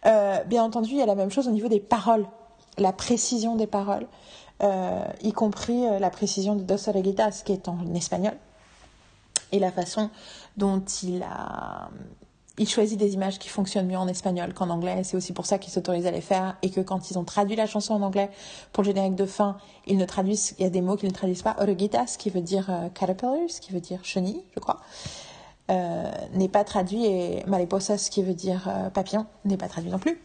Euh, 0.06 0.42
bien 0.44 0.62
entendu, 0.62 0.90
il 0.90 0.98
y 0.98 1.02
a 1.02 1.06
la 1.06 1.14
même 1.14 1.30
chose 1.30 1.48
au 1.48 1.52
niveau 1.52 1.68
des 1.68 1.80
paroles 1.80 2.26
la 2.78 2.92
précision 2.92 3.56
des 3.56 3.66
paroles, 3.66 4.06
euh, 4.62 5.04
y 5.22 5.32
compris 5.32 5.86
euh, 5.86 5.98
la 5.98 6.10
précision 6.10 6.56
de 6.56 6.62
Dos 6.62 6.88
Oreguitas, 6.88 7.42
qui 7.44 7.52
est 7.52 7.68
en 7.68 7.94
espagnol, 7.94 8.34
et 9.52 9.58
la 9.58 9.70
façon 9.70 10.10
dont 10.56 10.82
il 11.02 11.22
a 11.22 11.90
il 12.60 12.68
choisit 12.68 12.98
des 12.98 13.14
images 13.14 13.38
qui 13.38 13.48
fonctionnent 13.48 13.86
mieux 13.86 13.96
en 13.96 14.08
espagnol 14.08 14.52
qu'en 14.52 14.68
anglais. 14.68 15.04
C'est 15.04 15.16
aussi 15.16 15.32
pour 15.32 15.46
ça 15.46 15.58
qu'il 15.58 15.72
s'autorise 15.72 16.06
à 16.06 16.10
les 16.10 16.20
faire 16.20 16.56
et 16.62 16.70
que 16.70 16.80
quand 16.80 17.08
ils 17.08 17.16
ont 17.16 17.22
traduit 17.22 17.54
la 17.54 17.66
chanson 17.66 17.94
en 17.94 18.02
anglais 18.02 18.30
pour 18.72 18.82
le 18.82 18.88
générique 18.88 19.14
de 19.14 19.26
fin, 19.26 19.58
ils 19.86 19.96
ne 19.96 20.04
traduisent, 20.04 20.56
il 20.58 20.64
y 20.64 20.66
a 20.66 20.70
des 20.70 20.80
mots 20.80 20.96
qu'ils 20.96 21.08
ne 21.08 21.14
traduisent 21.14 21.42
pas. 21.42 21.54
Oreguitas, 21.60 22.16
qui 22.18 22.30
veut 22.30 22.40
dire 22.40 22.68
euh, 22.68 22.88
caterpillars, 22.88 23.60
qui 23.60 23.72
veut 23.72 23.80
dire 23.80 24.00
chenille, 24.02 24.42
je 24.56 24.58
crois, 24.58 24.80
euh, 25.70 26.10
n'est 26.34 26.48
pas 26.48 26.64
traduit 26.64 27.06
et 27.06 27.44
mariposas, 27.46 28.08
qui 28.10 28.24
veut 28.24 28.34
dire 28.34 28.68
papillon, 28.92 29.26
n'est 29.44 29.56
pas 29.56 29.68
traduit 29.68 29.92
non 29.92 30.00
plus 30.00 30.20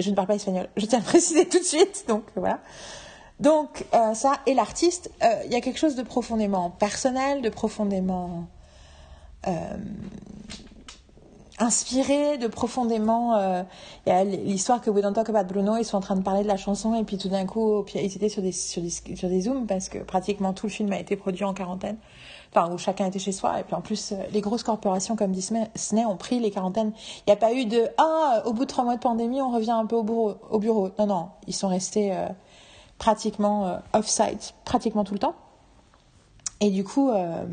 je 0.00 0.10
ne 0.10 0.14
parle 0.14 0.28
pas 0.28 0.34
espagnol, 0.34 0.68
je 0.76 0.86
tiens 0.86 0.98
à 0.98 1.02
le 1.02 1.06
préciser 1.08 1.48
tout 1.48 1.58
de 1.58 1.64
suite, 1.64 2.04
donc 2.08 2.24
voilà. 2.34 2.60
Donc 3.40 3.84
euh, 3.94 4.14
ça, 4.14 4.40
et 4.46 4.54
l'artiste, 4.54 5.10
euh, 5.22 5.42
il 5.44 5.52
y 5.52 5.56
a 5.56 5.60
quelque 5.60 5.78
chose 5.78 5.94
de 5.94 6.02
profondément 6.02 6.70
personnel, 6.70 7.42
de 7.42 7.50
profondément 7.50 8.46
euh, 9.46 9.76
inspiré, 11.58 12.38
de 12.38 12.46
profondément... 12.46 13.36
Il 14.06 14.10
y 14.10 14.12
a 14.12 14.24
l'histoire 14.24 14.80
que 14.80 14.90
We 14.90 15.02
Don't 15.02 15.14
Talk 15.14 15.28
About 15.30 15.44
Bruno, 15.44 15.76
ils 15.78 15.84
sont 15.84 15.96
en 15.96 16.00
train 16.00 16.16
de 16.16 16.22
parler 16.22 16.42
de 16.42 16.48
la 16.48 16.56
chanson, 16.56 16.94
et 16.94 17.04
puis 17.04 17.16
tout 17.16 17.28
d'un 17.28 17.46
coup, 17.46 17.84
ils 17.94 18.14
étaient 18.14 18.28
sur 18.28 18.42
des, 18.42 18.52
sur, 18.52 18.82
des, 18.82 18.90
sur 18.90 19.28
des 19.28 19.40
zooms, 19.42 19.66
parce 19.66 19.88
que 19.88 19.98
pratiquement 19.98 20.52
tout 20.52 20.66
le 20.66 20.72
film 20.72 20.92
a 20.92 20.98
été 20.98 21.16
produit 21.16 21.44
en 21.44 21.54
quarantaine 21.54 21.96
enfin 22.56 22.72
où 22.72 22.78
chacun 22.78 23.06
était 23.06 23.18
chez 23.18 23.32
soi. 23.32 23.60
Et 23.60 23.64
puis 23.64 23.74
en 23.74 23.80
plus, 23.80 24.12
euh, 24.12 24.16
les 24.32 24.40
grosses 24.40 24.62
corporations 24.62 25.16
comme 25.16 25.32
Disney 25.32 26.04
ont 26.06 26.16
pris 26.16 26.40
les 26.40 26.50
quarantaines. 26.50 26.92
Il 27.26 27.30
n'y 27.30 27.32
a 27.32 27.36
pas 27.36 27.52
eu 27.52 27.66
de 27.66 27.88
ah 27.98 28.42
au 28.46 28.52
bout 28.52 28.64
de 28.64 28.70
trois 28.70 28.84
mois 28.84 28.96
de 28.96 29.00
pandémie, 29.00 29.40
on 29.42 29.50
revient 29.50 29.72
un 29.72 29.86
peu 29.86 29.96
au 29.96 30.02
bureau. 30.02 30.34
Au 30.50 30.58
bureau. 30.58 30.90
Non 30.98 31.06
non, 31.06 31.28
ils 31.46 31.54
sont 31.54 31.68
restés 31.68 32.14
euh, 32.14 32.28
pratiquement 32.98 33.66
euh, 33.66 33.76
off-site, 33.92 34.54
pratiquement 34.64 35.04
tout 35.04 35.14
le 35.14 35.20
temps. 35.20 35.34
Et 36.60 36.70
du 36.70 36.84
coup. 36.84 37.10
Euh, 37.10 37.44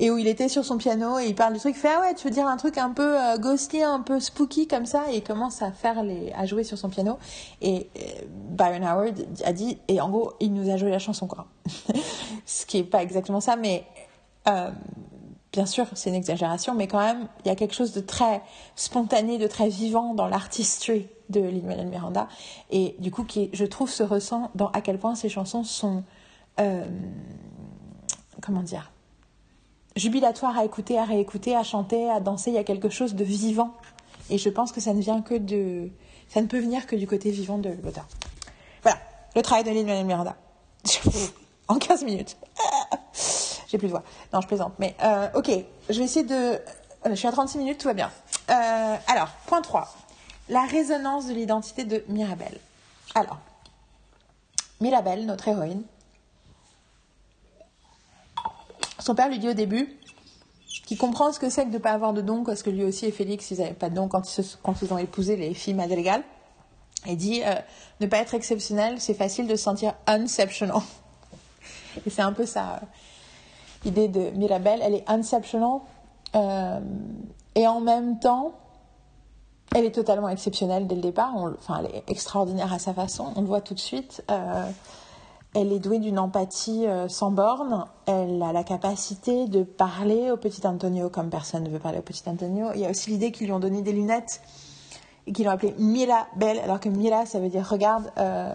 et 0.00 0.12
où 0.12 0.16
il 0.16 0.28
était 0.28 0.48
sur 0.48 0.64
son 0.64 0.78
piano 0.78 1.18
et 1.18 1.26
il 1.26 1.34
parle 1.34 1.54
du 1.54 1.58
truc, 1.58 1.74
il 1.76 1.80
fait 1.80 1.88
ah 1.92 2.00
ouais 2.00 2.14
tu 2.14 2.28
veux 2.28 2.32
dire 2.32 2.46
un 2.46 2.56
truc 2.56 2.78
un 2.78 2.90
peu 2.90 3.16
ghostly, 3.40 3.82
un 3.82 3.98
peu 3.98 4.20
spooky 4.20 4.68
comme 4.68 4.86
ça 4.86 5.10
et 5.10 5.16
il 5.16 5.24
commence 5.24 5.60
à 5.60 5.72
faire 5.72 6.04
les 6.04 6.32
à 6.36 6.46
jouer 6.46 6.62
sur 6.62 6.78
son 6.78 6.88
piano 6.88 7.18
et 7.60 7.88
Byron 8.28 8.84
Howard 8.84 9.26
a 9.44 9.52
dit 9.52 9.76
et 9.88 10.00
en 10.00 10.08
gros 10.08 10.34
il 10.38 10.54
nous 10.54 10.70
a 10.70 10.76
joué 10.76 10.92
la 10.92 11.00
chanson 11.00 11.26
quoi, 11.26 11.48
ce 12.46 12.64
qui 12.64 12.78
est 12.78 12.84
pas 12.84 13.02
exactement 13.02 13.40
ça 13.40 13.56
mais 13.56 13.86
euh, 14.48 14.70
bien 15.52 15.66
sûr, 15.66 15.86
c'est 15.94 16.10
une 16.10 16.16
exagération, 16.16 16.74
mais 16.74 16.86
quand 16.86 17.00
même, 17.00 17.28
il 17.44 17.48
y 17.48 17.50
a 17.50 17.54
quelque 17.54 17.74
chose 17.74 17.92
de 17.92 18.00
très 18.00 18.42
spontané, 18.76 19.38
de 19.38 19.46
très 19.46 19.68
vivant 19.68 20.14
dans 20.14 20.28
l'artistry 20.28 21.06
de 21.28 21.40
Lin-Manuel 21.40 21.86
Miranda. 21.86 22.28
Et 22.70 22.96
du 22.98 23.10
coup, 23.10 23.24
qui, 23.24 23.50
je 23.52 23.64
trouve, 23.64 23.90
se 23.90 24.02
ressent 24.02 24.50
dans 24.54 24.68
à 24.68 24.80
quel 24.80 24.98
point 24.98 25.14
ces 25.14 25.28
chansons 25.28 25.64
sont, 25.64 26.04
euh, 26.60 26.84
comment 28.40 28.62
dire, 28.62 28.90
jubilatoires 29.96 30.56
à 30.56 30.64
écouter, 30.64 30.98
à 30.98 31.04
réécouter, 31.04 31.56
à 31.56 31.62
chanter, 31.62 32.08
à 32.08 32.20
danser. 32.20 32.50
Il 32.50 32.54
y 32.54 32.58
a 32.58 32.64
quelque 32.64 32.88
chose 32.88 33.14
de 33.14 33.24
vivant. 33.24 33.74
Et 34.30 34.38
je 34.38 34.48
pense 34.48 34.72
que 34.72 34.80
ça 34.80 34.92
ne 34.94 35.00
vient 35.00 35.22
que 35.22 35.34
de, 35.34 35.90
ça 36.28 36.40
ne 36.40 36.46
peut 36.46 36.60
venir 36.60 36.86
que 36.86 36.96
du 36.96 37.06
côté 37.06 37.30
vivant 37.30 37.58
de 37.58 37.70
l'auteur. 37.82 38.06
Voilà, 38.82 38.98
le 39.34 39.42
travail 39.42 39.64
de 39.64 39.70
Lin-Manuel 39.70 40.04
Miranda. 40.04 40.36
en 41.68 41.78
15 41.78 42.04
minutes. 42.04 42.36
J'ai 43.68 43.78
plus 43.78 43.88
de 43.88 43.92
voix. 43.92 44.02
Non, 44.32 44.40
je 44.40 44.46
plaisante. 44.46 44.72
Mais 44.78 44.96
euh, 45.02 45.28
ok, 45.34 45.50
je 45.88 45.98
vais 45.98 46.04
essayer 46.04 46.24
de... 46.24 46.58
Je 47.06 47.14
suis 47.14 47.28
à 47.28 47.32
36 47.32 47.58
minutes, 47.58 47.78
tout 47.78 47.86
va 47.86 47.94
bien. 47.94 48.10
Euh, 48.50 48.96
alors, 49.06 49.28
point 49.46 49.62
3. 49.62 49.94
La 50.48 50.62
résonance 50.62 51.26
de 51.26 51.34
l'identité 51.34 51.84
de 51.84 52.02
Mirabelle. 52.08 52.58
Alors, 53.14 53.38
Mirabelle, 54.80 55.26
notre 55.26 55.48
héroïne, 55.48 55.82
son 58.98 59.14
père 59.14 59.28
lui 59.28 59.38
dit 59.38 59.48
au 59.48 59.54
début 59.54 59.96
qu'il 60.86 60.96
comprend 60.96 61.32
ce 61.32 61.38
que 61.38 61.50
c'est 61.50 61.64
que 61.64 61.68
de 61.68 61.74
ne 61.74 61.78
pas 61.78 61.92
avoir 61.92 62.14
de 62.14 62.22
don, 62.22 62.44
parce 62.44 62.62
que 62.62 62.70
lui 62.70 62.84
aussi 62.84 63.04
et 63.04 63.12
Félix, 63.12 63.50
ils 63.50 63.58
n'avaient 63.58 63.74
pas 63.74 63.90
de 63.90 63.94
don 63.94 64.08
quand 64.08 64.22
ils, 64.38 64.92
ont 64.92 64.98
épousé 64.98 65.36
les 65.36 65.52
filles 65.52 65.74
madrigales. 65.74 66.22
Et 67.06 67.14
dit, 67.14 67.42
euh, 67.44 67.54
ne 68.00 68.06
pas 68.06 68.18
être 68.18 68.34
exceptionnel, 68.34 69.00
c'est 69.00 69.14
facile 69.14 69.46
de 69.46 69.54
se 69.54 69.62
sentir 69.62 69.94
unceptional. 70.06 70.80
Et 72.06 72.10
c'est 72.10 72.22
un 72.22 72.32
peu 72.32 72.46
ça 72.46 72.80
idée 73.88 74.08
de 74.08 74.30
Mirabelle, 74.30 74.80
elle 74.82 74.94
est 74.94 75.04
unceptional 75.08 75.80
euh, 76.36 76.80
et 77.54 77.66
en 77.66 77.80
même 77.80 78.20
temps, 78.20 78.52
elle 79.74 79.84
est 79.84 79.94
totalement 79.94 80.28
exceptionnelle 80.28 80.86
dès 80.86 80.94
le 80.94 81.00
départ. 81.00 81.32
Enfin, 81.36 81.80
elle 81.80 81.96
est 81.96 82.04
extraordinaire 82.08 82.72
à 82.72 82.78
sa 82.78 82.94
façon. 82.94 83.32
On 83.36 83.40
le 83.40 83.46
voit 83.46 83.60
tout 83.60 83.74
de 83.74 83.80
suite. 83.80 84.22
Euh, 84.30 84.70
elle 85.54 85.72
est 85.72 85.78
douée 85.78 85.98
d'une 85.98 86.18
empathie 86.18 86.86
euh, 86.86 87.08
sans 87.08 87.30
borne. 87.30 87.86
Elle 88.06 88.42
a 88.42 88.52
la 88.52 88.64
capacité 88.64 89.46
de 89.46 89.62
parler 89.62 90.30
au 90.30 90.36
petit 90.36 90.66
Antonio 90.66 91.08
comme 91.08 91.30
personne 91.30 91.64
ne 91.64 91.70
veut 91.70 91.78
parler 91.78 91.98
au 91.98 92.02
petit 92.02 92.22
Antonio. 92.28 92.68
Il 92.74 92.80
y 92.80 92.86
a 92.86 92.90
aussi 92.90 93.10
l'idée 93.10 93.32
qu'ils 93.32 93.46
lui 93.46 93.52
ont 93.52 93.60
donné 93.60 93.82
des 93.82 93.92
lunettes 93.92 94.40
et 95.26 95.32
qu'ils 95.32 95.44
l'ont 95.44 95.52
appelée 95.52 95.74
Mirabelle, 95.78 96.58
alors 96.62 96.80
que 96.80 96.88
Mira, 96.88 97.26
ça 97.26 97.38
veut 97.38 97.48
dire 97.48 97.66
regarde, 97.68 98.10
euh, 98.18 98.54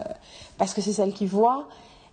parce 0.58 0.74
que 0.74 0.82
c'est 0.82 0.94
celle 0.94 1.14
qui 1.14 1.26
voit. 1.26 1.68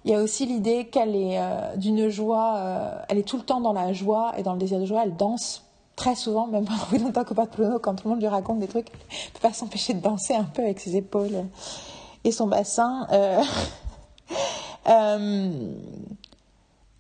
Il 0.04 0.10
y 0.10 0.14
a 0.14 0.22
aussi 0.22 0.46
l'idée 0.46 0.86
qu'elle 0.86 1.14
est 1.14 1.38
euh, 1.38 1.76
d'une 1.76 2.08
joie, 2.08 2.56
euh, 2.56 3.02
elle 3.08 3.18
est 3.18 3.28
tout 3.28 3.36
le 3.36 3.42
temps 3.42 3.60
dans 3.60 3.72
la 3.72 3.92
joie 3.92 4.32
et 4.38 4.42
dans 4.42 4.54
le 4.54 4.58
désir 4.58 4.78
de 4.78 4.86
joie, 4.86 5.02
elle 5.04 5.16
danse 5.16 5.64
très 5.94 6.14
souvent, 6.14 6.46
même 6.46 6.64
pendant 6.64 7.04
longtemps 7.04 7.24
que 7.24 7.34
pas 7.34 7.46
de 7.46 7.78
quand 7.78 7.94
tout 7.94 8.08
le 8.08 8.10
monde 8.10 8.20
lui 8.20 8.28
raconte 8.28 8.58
des 8.58 8.68
trucs, 8.68 8.88
elle 9.10 9.32
peut 9.32 9.40
pas 9.40 9.52
s'empêcher 9.52 9.92
de 9.92 10.00
danser 10.00 10.34
un 10.34 10.44
peu 10.44 10.62
avec 10.62 10.80
ses 10.80 10.96
épaules 10.96 11.44
et 12.24 12.32
son 12.32 12.46
bassin. 12.46 13.06
Euh, 13.12 13.42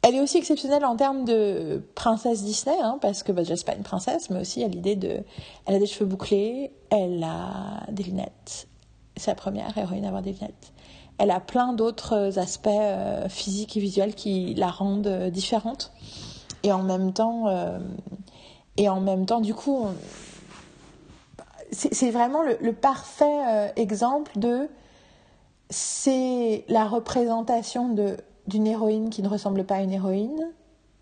elle 0.02 0.14
est 0.14 0.20
aussi 0.20 0.38
exceptionnelle 0.38 0.84
en 0.84 0.96
termes 0.96 1.24
de 1.24 1.82
princesse 1.94 2.42
Disney, 2.42 2.76
hein, 2.82 2.98
parce 3.00 3.22
que 3.22 3.32
bah, 3.32 3.42
déjà, 3.42 3.54
pas 3.64 3.74
une 3.74 3.82
princesse, 3.82 4.30
mais 4.30 4.40
aussi 4.40 4.64
a 4.64 4.68
l'idée 4.68 4.96
de. 4.96 5.22
Elle 5.66 5.74
a 5.74 5.78
des 5.78 5.86
cheveux 5.86 6.06
bouclés, 6.06 6.70
elle 6.90 7.22
a 7.22 7.84
des 7.90 8.02
lunettes. 8.02 8.66
C'est 9.16 9.30
la 9.30 9.34
première 9.34 9.76
héroïne 9.76 10.04
à 10.04 10.08
avoir 10.08 10.22
des 10.22 10.32
lunettes. 10.32 10.72
Elle 11.20 11.30
a 11.30 11.38
plein 11.38 11.74
d'autres 11.74 12.38
aspects 12.38 12.66
euh, 12.66 13.28
physiques 13.28 13.76
et 13.76 13.80
visuels 13.80 14.14
qui 14.14 14.54
la 14.54 14.68
rendent 14.68 15.06
euh, 15.06 15.28
différente. 15.28 15.92
Et 16.62 16.72
en 16.72 16.82
même 16.82 17.12
temps, 17.12 17.46
euh, 17.48 17.78
et 18.78 18.88
en 18.88 19.02
même 19.02 19.26
temps, 19.26 19.42
du 19.42 19.52
coup, 19.52 19.84
c'est 21.72 22.10
vraiment 22.10 22.42
le, 22.42 22.72
parfait 22.72 23.70
exemple 23.76 24.38
de. 24.38 24.70
C'est 25.68 26.64
la 26.68 26.86
représentation 26.86 27.94
d'une 28.46 28.66
héroïne 28.66 29.10
qui 29.10 29.22
ne 29.22 29.28
ressemble 29.28 29.64
pas 29.64 29.76
à 29.76 29.80
une 29.82 29.92
héroïne. 29.92 30.50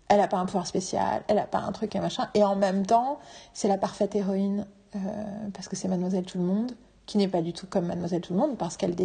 Elle 0.09 0.17
n'a 0.17 0.27
pas 0.27 0.37
un 0.37 0.45
pouvoir 0.45 0.67
spécial, 0.67 1.23
elle 1.29 1.37
n'a 1.37 1.45
pas 1.45 1.59
un 1.59 1.71
truc 1.71 1.95
et 1.95 1.99
machin. 1.99 2.27
Et 2.33 2.43
en 2.43 2.55
même 2.55 2.85
temps, 2.85 3.19
c'est 3.53 3.69
la 3.69 3.77
parfaite 3.77 4.15
héroïne 4.15 4.65
parce 5.53 5.67
que 5.69 5.75
c'est 5.75 5.87
Mademoiselle 5.87 6.25
Tout 6.25 6.39
le 6.39 6.43
Monde, 6.43 6.73
qui 7.05 7.17
n'est 7.17 7.27
pas 7.27 7.41
du 7.41 7.53
tout 7.53 7.67
comme 7.67 7.87
Mademoiselle 7.87 8.21
Tout 8.21 8.33
le 8.33 8.39
Monde 8.39 8.57
parce 8.57 8.77
qu'elle 8.77 8.95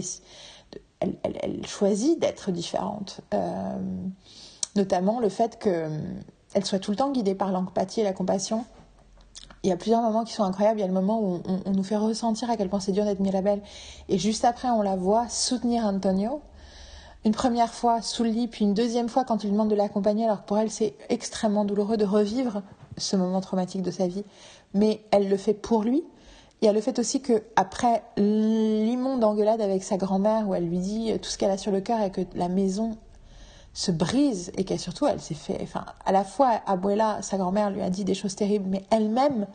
elle, 1.23 1.67
choisit 1.67 2.19
d'être 2.19 2.51
différente. 2.51 3.21
Euh, 3.33 3.79
notamment 4.77 5.21
le 5.21 5.29
fait 5.29 5.59
qu'elle 5.59 6.65
soit 6.65 6.79
tout 6.79 6.91
le 6.91 6.97
temps 6.97 7.11
guidée 7.11 7.35
par 7.35 7.53
l'empathie 7.53 8.01
et 8.01 8.05
la 8.05 8.13
compassion. 8.13 8.65
Il 9.63 9.71
y 9.71 9.73
a 9.73 9.77
plusieurs 9.77 10.03
moments 10.03 10.25
qui 10.25 10.35
sont 10.35 10.45
incroyables. 10.45 10.79
Il 10.79 10.83
y 10.83 10.85
a 10.85 10.89
le 10.89 10.93
moment 10.93 11.21
où 11.21 11.41
on, 11.65 11.71
nous 11.71 11.85
fait 11.85 11.97
ressentir 11.97 12.51
à 12.51 12.57
quel 12.57 12.69
point 12.69 12.81
c'est 12.81 12.93
dur 12.93 13.05
d'être 13.05 13.21
Mirabelle. 13.21 13.63
Et 14.09 14.19
juste 14.19 14.45
après, 14.45 14.69
on 14.69 14.83
la 14.83 14.97
voit 14.97 15.29
soutenir 15.29 15.85
Antonio 15.85 16.43
une 17.25 17.33
première 17.33 17.73
fois 17.73 18.03
sous 18.03 18.23
le 18.23 18.31
lit, 18.31 18.49
puis 18.49 18.65
une 18.65 18.75
deuxième 18.75 19.09
fois 19.09 19.25
quand 19.25 19.45
il 19.45 19.51
demande 19.51 19.71
de 19.71 19.75
l'accompagner, 19.75 20.25
alors 20.25 20.43
que 20.43 20.47
pour 20.47 20.59
elle 20.59 20.71
c'est 20.71 20.95
extrêmement 21.09 21.65
douloureux 21.65 21.97
de 21.97 22.05
revivre 22.05 22.63
ce 22.97 23.17
moment 23.17 23.41
traumatique 23.41 23.83
de 23.83 23.91
sa 23.91 24.07
vie, 24.07 24.25
mais 24.75 25.03
elle 25.11 25.29
le 25.29 25.37
fait 25.37 25.55
pour 25.55 25.83
lui. 25.83 26.05
Il 26.61 26.67
y 26.67 26.69
a 26.69 26.73
le 26.73 26.81
fait 26.81 26.99
aussi 26.99 27.21
que 27.21 27.43
après 27.57 28.03
l'immonde 28.17 29.23
engueulade 29.23 29.61
avec 29.61 29.83
sa 29.83 29.97
grand-mère 29.97 30.49
où 30.49 30.55
elle 30.55 30.67
lui 30.69 30.79
dit 30.79 31.13
tout 31.21 31.29
ce 31.29 31.37
qu'elle 31.37 31.51
a 31.51 31.59
sur 31.59 31.73
le 31.73 31.81
cœur 31.81 32.01
et 32.01 32.11
que 32.11 32.23
la 32.35 32.49
maison 32.49 32.97
se 33.75 33.91
brise 33.91 34.51
et 34.57 34.65
qu'elle 34.65 34.79
surtout 34.79 35.07
elle 35.07 35.21
s'est 35.21 35.35
fait, 35.35 35.59
enfin 35.63 35.85
à 36.07 36.13
la 36.13 36.25
fois 36.25 36.61
Abuela, 36.67 37.21
sa 37.23 37.37
grand-mère 37.37 37.71
lui 37.71 37.83
a 37.83 37.91
dit 37.91 38.05
des 38.05 38.15
choses 38.15 38.37
terribles, 38.37 38.67
mais 38.69 38.85
elle-même 38.91 39.47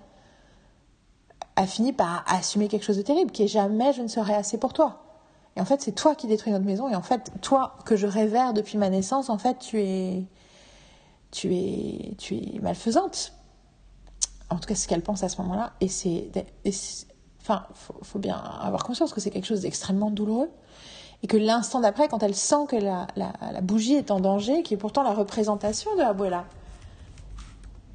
a 1.56 1.66
fini 1.66 1.94
par 1.94 2.24
assumer 2.28 2.68
quelque 2.68 2.84
chose 2.84 2.98
de 2.98 3.02
terrible 3.02 3.32
qui 3.32 3.44
est 3.44 3.48
jamais 3.48 3.94
je 3.94 4.02
ne 4.02 4.08
serai 4.08 4.34
assez 4.34 4.58
pour 4.58 4.74
toi. 4.74 5.04
Et 5.56 5.62
en 5.62 5.66
fait, 5.66 5.82
c'est 5.82 5.92
toi 5.92 6.16
qui 6.16 6.28
détruis 6.28 6.54
notre 6.54 6.66
maison. 6.66 6.88
Et 6.88 6.96
en 6.96 7.02
fait, 7.02 7.32
toi 7.42 7.76
que 7.86 7.98
je 7.98 8.08
révère 8.08 8.54
depuis 8.54 8.78
ma 8.78 8.90
naissance, 8.90 9.30
en 9.30 9.38
fait, 9.38 9.60
tu 9.60 9.82
es, 9.82 10.24
tu 11.32 11.54
es, 11.54 12.16
tu 12.18 12.36
es 12.36 12.60
malfaisante. 12.62 13.34
En 14.50 14.58
tout 14.58 14.68
cas, 14.68 14.76
ce 14.76 14.88
qu'elle 14.88 15.02
pense 15.02 15.24
à 15.24 15.30
ce 15.30 15.42
moment-là. 15.42 15.74
Et 15.82 15.88
c'est, 15.88 16.32
enfin, 17.42 17.66
faut, 17.74 17.96
faut 18.02 18.20
bien 18.20 18.36
avoir 18.36 18.84
conscience 18.84 19.14
que 19.14 19.22
c'est 19.22 19.30
quelque 19.30 19.46
chose 19.46 19.62
d'extrêmement 19.62 20.12
douloureux. 20.12 20.50
Et 21.22 21.28
que 21.28 21.38
l'instant 21.38 21.82
d'après, 21.82 22.08
quand 22.08 22.24
elle 22.24 22.36
sent 22.36 22.66
que 22.70 22.78
la, 22.78 23.08
bougie 23.62 23.96
est 23.96 24.12
en 24.12 24.20
danger, 24.20 24.64
qui 24.64 24.74
est 24.74 24.78
pourtant 24.78 25.04
la 25.04 25.14
représentation 25.14 25.96
de 25.96 26.02
Abuela, 26.02 26.46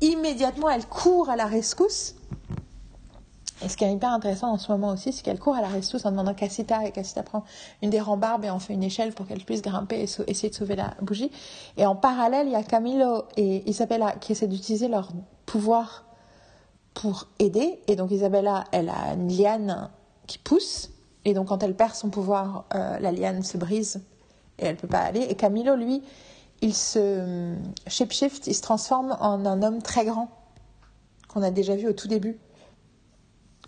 immédiatement 0.01 0.69
elle 0.69 0.87
court 0.87 1.31
à 1.31 1.37
la 1.37 1.47
rescousse 1.47 2.17
et 3.65 3.69
ce 3.69 3.77
qui 3.77 3.85
est 3.85 3.93
hyper 3.93 4.13
intéressant 4.13 4.51
en 4.51 4.59
ce 4.59 4.71
moment 4.71 4.89
aussi, 4.89 5.13
c'est 5.13 5.23
qu'elle 5.23 5.39
court 5.39 5.55
à 5.55 5.63
la 5.63 5.69
rescousse 5.69 6.05
en 6.05 6.11
demandant 6.11 6.35
Cassita, 6.35 6.85
et 6.85 6.91
Cassita 6.91 7.23
prend 7.23 7.45
une 7.83 7.91
des 7.91 8.01
rambarbes 8.01 8.45
et 8.45 8.51
en 8.51 8.59
fait 8.59 8.75
une 8.75 8.83
échelle 8.83 9.13
pour 9.13 9.27
qu'elle 9.27 9.43
puisse 9.43 9.63
grimper 9.63 10.01
et 10.01 10.31
essayer 10.31 10.51
de 10.51 10.55
sauver 10.55 10.77
la 10.77 10.95
bougie. 11.01 11.31
Et 11.77 11.87
en 11.87 11.95
parallèle, 11.97 12.49
il 12.49 12.53
y 12.53 12.57
a 12.57 12.63
Camilo 12.63 13.25
et 13.37 13.69
Isabella 13.71 14.13
qui 14.21 14.33
essaient 14.33 14.49
d'utiliser 14.49 14.89
leur 14.89 15.09
pouvoir 15.47 16.05
pour 16.95 17.29
aider. 17.39 17.81
Et 17.89 17.97
donc 17.97 18.11
Isabella, 18.11 18.65
elle 18.73 18.89
a 18.89 19.15
une 19.15 19.29
liane 19.29 19.91
qui 20.27 20.39
pousse. 20.39 20.91
Et 21.25 21.35
donc 21.35 21.49
quand 21.49 21.63
elle 21.63 21.77
perd 21.77 21.95
son 21.95 22.11
pouvoir, 22.11 22.65
euh, 22.75 22.99
la 22.99 23.13
liane 23.13 23.43
se 23.43 23.57
brise 23.59 24.03
et 24.59 24.67
elle 24.67 24.77
peut 24.77 24.89
pas 24.89 25.01
aller. 25.01 25.23
Et 25.23 25.35
Camilo, 25.35 25.75
lui, 25.75 26.03
il 26.61 26.75
se 26.75 27.55
shapeshift, 27.87 28.47
il 28.47 28.55
se 28.55 28.63
transforme 28.63 29.17
en 29.21 29.45
un 29.45 29.63
homme 29.63 29.83
très 29.83 30.05
grand 30.05 30.29
qu'on 31.29 31.43
a 31.43 31.51
déjà 31.51 31.75
vu 31.75 31.89
au 31.89 31.93
tout 31.93 32.09
début 32.09 32.39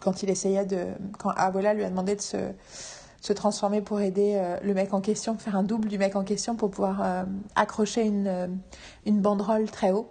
quand 0.01 0.23
il 0.23 0.31
essayait 0.31 0.65
de. 0.65 0.87
Quand 1.19 1.31
Abola 1.31 1.75
lui 1.75 1.85
a 1.85 1.91
demandé 1.91 2.15
de 2.15 2.21
se, 2.21 2.37
se 3.21 3.33
transformer 3.33 3.81
pour 3.81 4.01
aider 4.01 4.35
euh, 4.37 4.59
le 4.63 4.75
mec 4.75 4.95
en 4.95 5.01
question, 5.01 5.37
faire 5.37 5.57
un 5.57 5.63
double 5.63 5.89
du 5.89 5.99
mec 5.99 6.17
en 6.17 6.25
question 6.25 6.57
pour 6.57 6.71
pouvoir 6.71 7.03
euh, 7.03 7.25
accrocher 7.55 8.03
une, 8.03 8.29
euh, 8.29 8.47
une 9.05 9.21
banderole 9.21 9.71
très 9.71 9.91
haut. 9.91 10.09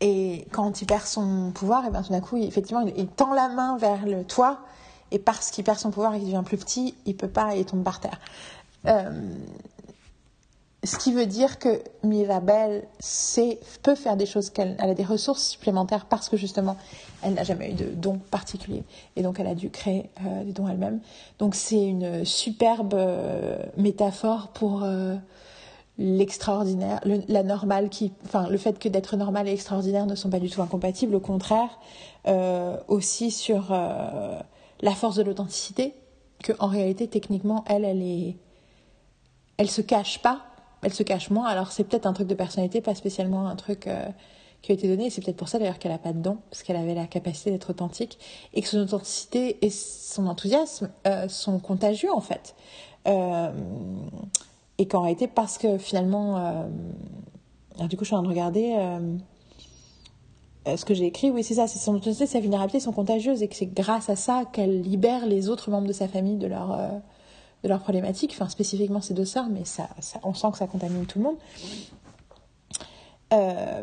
Et 0.00 0.46
quand 0.52 0.80
il 0.80 0.86
perd 0.86 1.04
son 1.04 1.50
pouvoir, 1.52 1.84
et 1.86 1.90
bien 1.90 2.02
tout 2.02 2.12
d'un 2.12 2.20
coup, 2.20 2.36
effectivement, 2.36 2.84
il, 2.96 3.06
tend 3.08 3.34
la 3.34 3.48
main 3.48 3.76
vers 3.76 4.06
le 4.06 4.24
toit, 4.24 4.60
et 5.10 5.18
parce 5.18 5.50
qu'il 5.50 5.64
perd 5.64 5.78
son 5.78 5.90
pouvoir 5.90 6.14
et 6.14 6.18
qu'il 6.18 6.28
devient 6.28 6.44
plus 6.44 6.56
petit, 6.56 6.94
il 7.04 7.16
peut 7.16 7.28
pas 7.28 7.54
et 7.54 7.60
il 7.60 7.64
tombe 7.64 7.82
par 7.82 8.00
terre. 8.00 8.18
Ce 10.82 10.96
qui 10.96 11.12
veut 11.12 11.26
dire 11.26 11.58
que 11.58 11.82
Mirabelle 12.02 12.88
peut 13.82 13.94
faire 13.94 14.16
des 14.16 14.24
choses, 14.24 14.48
qu'elle 14.48 14.76
a 14.78 14.94
des 14.94 15.04
ressources 15.04 15.46
supplémentaires 15.46 16.06
parce 16.06 16.30
que 16.30 16.38
justement, 16.38 16.76
elle 17.22 17.34
n'a 17.34 17.44
jamais 17.44 17.72
eu 17.72 17.74
de 17.74 17.84
dons 17.84 18.18
particuliers. 18.30 18.84
Et 19.14 19.22
donc, 19.22 19.38
elle 19.38 19.46
a 19.46 19.54
dû 19.54 19.68
créer 19.68 20.08
euh, 20.24 20.42
des 20.42 20.52
dons 20.52 20.68
elle-même. 20.68 21.00
Donc, 21.38 21.54
c'est 21.54 21.84
une 21.84 22.24
superbe 22.24 22.94
euh, 22.94 23.58
métaphore 23.76 24.48
pour 24.48 24.84
euh, 26.00 26.16
l'extraordinaire, 26.16 27.00
la 27.04 27.42
normale 27.42 27.88
qui, 27.88 28.12
enfin, 28.24 28.48
le 28.48 28.58
fait 28.58 28.78
que 28.78 28.88
d'être 28.88 29.16
normal 29.16 29.48
et 29.48 29.52
extraordinaire 29.52 30.06
ne 30.06 30.14
sont 30.14 30.30
pas 30.30 30.40
du 30.40 30.50
tout 30.50 30.62
incompatibles. 30.62 31.14
Au 31.14 31.20
contraire, 31.20 31.78
aussi 32.88 33.30
sur 33.30 33.70
la 33.70 34.94
force 34.94 35.16
de 35.16 35.22
l'authenticité, 35.22 35.94
que 36.42 36.52
en 36.58 36.68
réalité, 36.68 37.08
techniquement, 37.08 37.64
elle, 37.66 37.84
elle 37.84 38.02
est, 38.02 38.36
elle 39.56 39.70
se 39.70 39.80
cache 39.80 40.20
pas 40.20 40.40
elle 40.82 40.92
se 40.92 41.02
cache 41.02 41.30
moins. 41.30 41.46
Alors 41.46 41.72
c'est 41.72 41.84
peut-être 41.84 42.06
un 42.06 42.12
truc 42.12 42.26
de 42.26 42.34
personnalité, 42.34 42.80
pas 42.80 42.94
spécialement 42.94 43.46
un 43.48 43.56
truc 43.56 43.86
euh, 43.86 44.06
qui 44.62 44.72
a 44.72 44.74
été 44.74 44.88
donné. 44.88 45.10
C'est 45.10 45.22
peut-être 45.22 45.36
pour 45.36 45.48
ça 45.48 45.58
d'ailleurs 45.58 45.78
qu'elle 45.78 45.92
n'a 45.92 45.98
pas 45.98 46.12
de 46.12 46.20
don, 46.20 46.38
parce 46.50 46.62
qu'elle 46.62 46.76
avait 46.76 46.94
la 46.94 47.06
capacité 47.06 47.50
d'être 47.50 47.70
authentique 47.70 48.18
et 48.54 48.62
que 48.62 48.68
son 48.68 48.78
authenticité 48.78 49.64
et 49.64 49.70
son 49.70 50.26
enthousiasme 50.26 50.90
euh, 51.06 51.28
sont 51.28 51.58
contagieux 51.58 52.12
en 52.12 52.20
fait. 52.20 52.54
Euh, 53.06 53.50
et 54.80 54.86
qu'en 54.86 55.02
réalité, 55.02 55.26
parce 55.28 55.58
que 55.58 55.78
finalement, 55.78 56.36
alors, 57.76 57.88
du 57.88 57.96
coup, 57.96 58.04
je 58.04 58.08
suis 58.08 58.14
en 58.16 58.22
train 58.22 58.24
de 58.24 58.34
regarder. 58.34 58.74
ce 60.66 60.84
que 60.84 60.94
j'ai 60.94 61.06
écrit, 61.06 61.30
oui, 61.30 61.44
c'est 61.44 61.54
ça, 61.54 61.66
c'est 61.66 61.78
son 61.78 61.94
authenticité, 61.94 62.26
sa 62.26 62.40
vulnérabilité 62.40 62.80
sont 62.80 62.92
contagieuses 62.92 63.42
et 63.42 63.48
que 63.48 63.54
c'est 63.54 63.66
grâce 63.66 64.08
à 64.08 64.16
ça 64.16 64.44
qu'elle 64.52 64.80
libère 64.80 65.26
les 65.26 65.48
autres 65.50 65.70
membres 65.70 65.86
de 65.86 65.92
sa 65.92 66.08
famille 66.08 66.36
de 66.36 66.46
leur, 66.46 66.76
de 67.62 67.68
leurs 67.68 67.80
problématiques, 67.80 68.32
enfin 68.32 68.48
spécifiquement 68.48 69.00
ces 69.00 69.14
deux 69.14 69.24
sœurs, 69.24 69.48
mais 69.50 69.64
ça, 69.64 69.88
on 70.22 70.34
sent 70.34 70.48
que 70.52 70.58
ça 70.58 70.66
contamine 70.66 71.04
tout 71.06 71.18
le 71.18 71.24
monde. 71.24 71.36
Euh, 73.32 73.82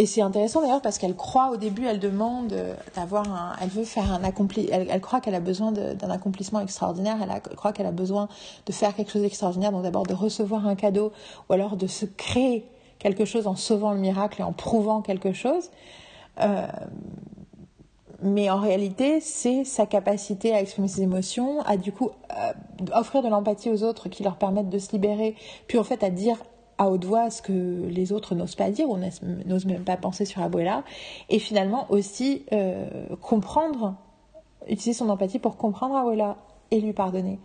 et 0.00 0.06
c'est 0.06 0.22
intéressant 0.22 0.62
d'ailleurs 0.62 0.80
parce 0.80 0.96
qu'elle 0.96 1.14
croit 1.14 1.50
au 1.50 1.58
début, 1.58 1.84
elle 1.84 1.98
demande 1.98 2.54
d'avoir 2.94 3.30
un, 3.30 3.54
elle 3.60 3.68
veut 3.68 3.84
faire 3.84 4.10
un 4.10 4.24
accompli, 4.24 4.66
elle, 4.72 4.98
croit 5.02 5.20
qu'elle 5.20 5.34
a 5.34 5.40
besoin 5.40 5.72
d'un 5.72 6.08
accomplissement 6.08 6.60
extraordinaire, 6.60 7.18
elle, 7.22 7.54
croit 7.54 7.74
qu'elle 7.74 7.84
a 7.84 7.92
besoin 7.92 8.26
de 8.64 8.72
faire 8.72 8.94
quelque 8.94 9.12
chose 9.12 9.20
d'extraordinaire, 9.20 9.72
donc 9.72 9.82
d'abord 9.82 10.04
de 10.04 10.14
recevoir 10.14 10.66
un 10.66 10.74
cadeau 10.74 11.12
ou 11.50 11.52
alors 11.52 11.76
de 11.76 11.86
se 11.86 12.06
créer 12.06 12.64
quelque 12.98 13.26
chose 13.26 13.46
en 13.46 13.56
sauvant 13.56 13.92
le 13.92 13.98
miracle 13.98 14.40
et 14.40 14.42
en 14.42 14.54
prouvant 14.54 15.02
quelque 15.02 15.34
chose. 15.34 15.68
Euh, 16.40 16.66
mais 18.22 18.48
en 18.48 18.58
réalité, 18.58 19.20
c'est 19.20 19.64
sa 19.64 19.84
capacité 19.84 20.54
à 20.54 20.62
exprimer 20.62 20.88
ses 20.88 21.02
émotions, 21.02 21.60
à 21.66 21.76
du 21.76 21.92
coup 21.92 22.08
euh, 22.38 22.52
offrir 22.94 23.22
de 23.22 23.28
l'empathie 23.28 23.68
aux 23.68 23.82
autres 23.82 24.08
qui 24.08 24.22
leur 24.22 24.36
permettent 24.36 24.70
de 24.70 24.78
se 24.78 24.92
libérer, 24.92 25.36
puis 25.66 25.76
en 25.76 25.84
fait 25.84 26.02
à 26.02 26.08
dire 26.08 26.38
à 26.80 26.88
haute 26.88 27.04
voix 27.04 27.28
ce 27.28 27.42
que 27.42 27.86
les 27.88 28.10
autres 28.10 28.34
n'osent 28.34 28.56
pas 28.56 28.70
dire 28.70 28.88
ou 28.88 28.96
n'osent 28.96 29.66
même 29.66 29.84
pas 29.84 29.98
penser 29.98 30.24
sur 30.24 30.40
Abuela, 30.40 30.82
et 31.28 31.38
finalement 31.38 31.86
aussi 31.90 32.46
euh, 32.52 32.88
comprendre, 33.20 33.96
utiliser 34.66 34.94
son 34.94 35.10
empathie 35.10 35.38
pour 35.38 35.58
comprendre 35.58 35.94
Abuela 35.94 36.38
et 36.70 36.80
lui 36.80 36.94
pardonner, 36.94 37.38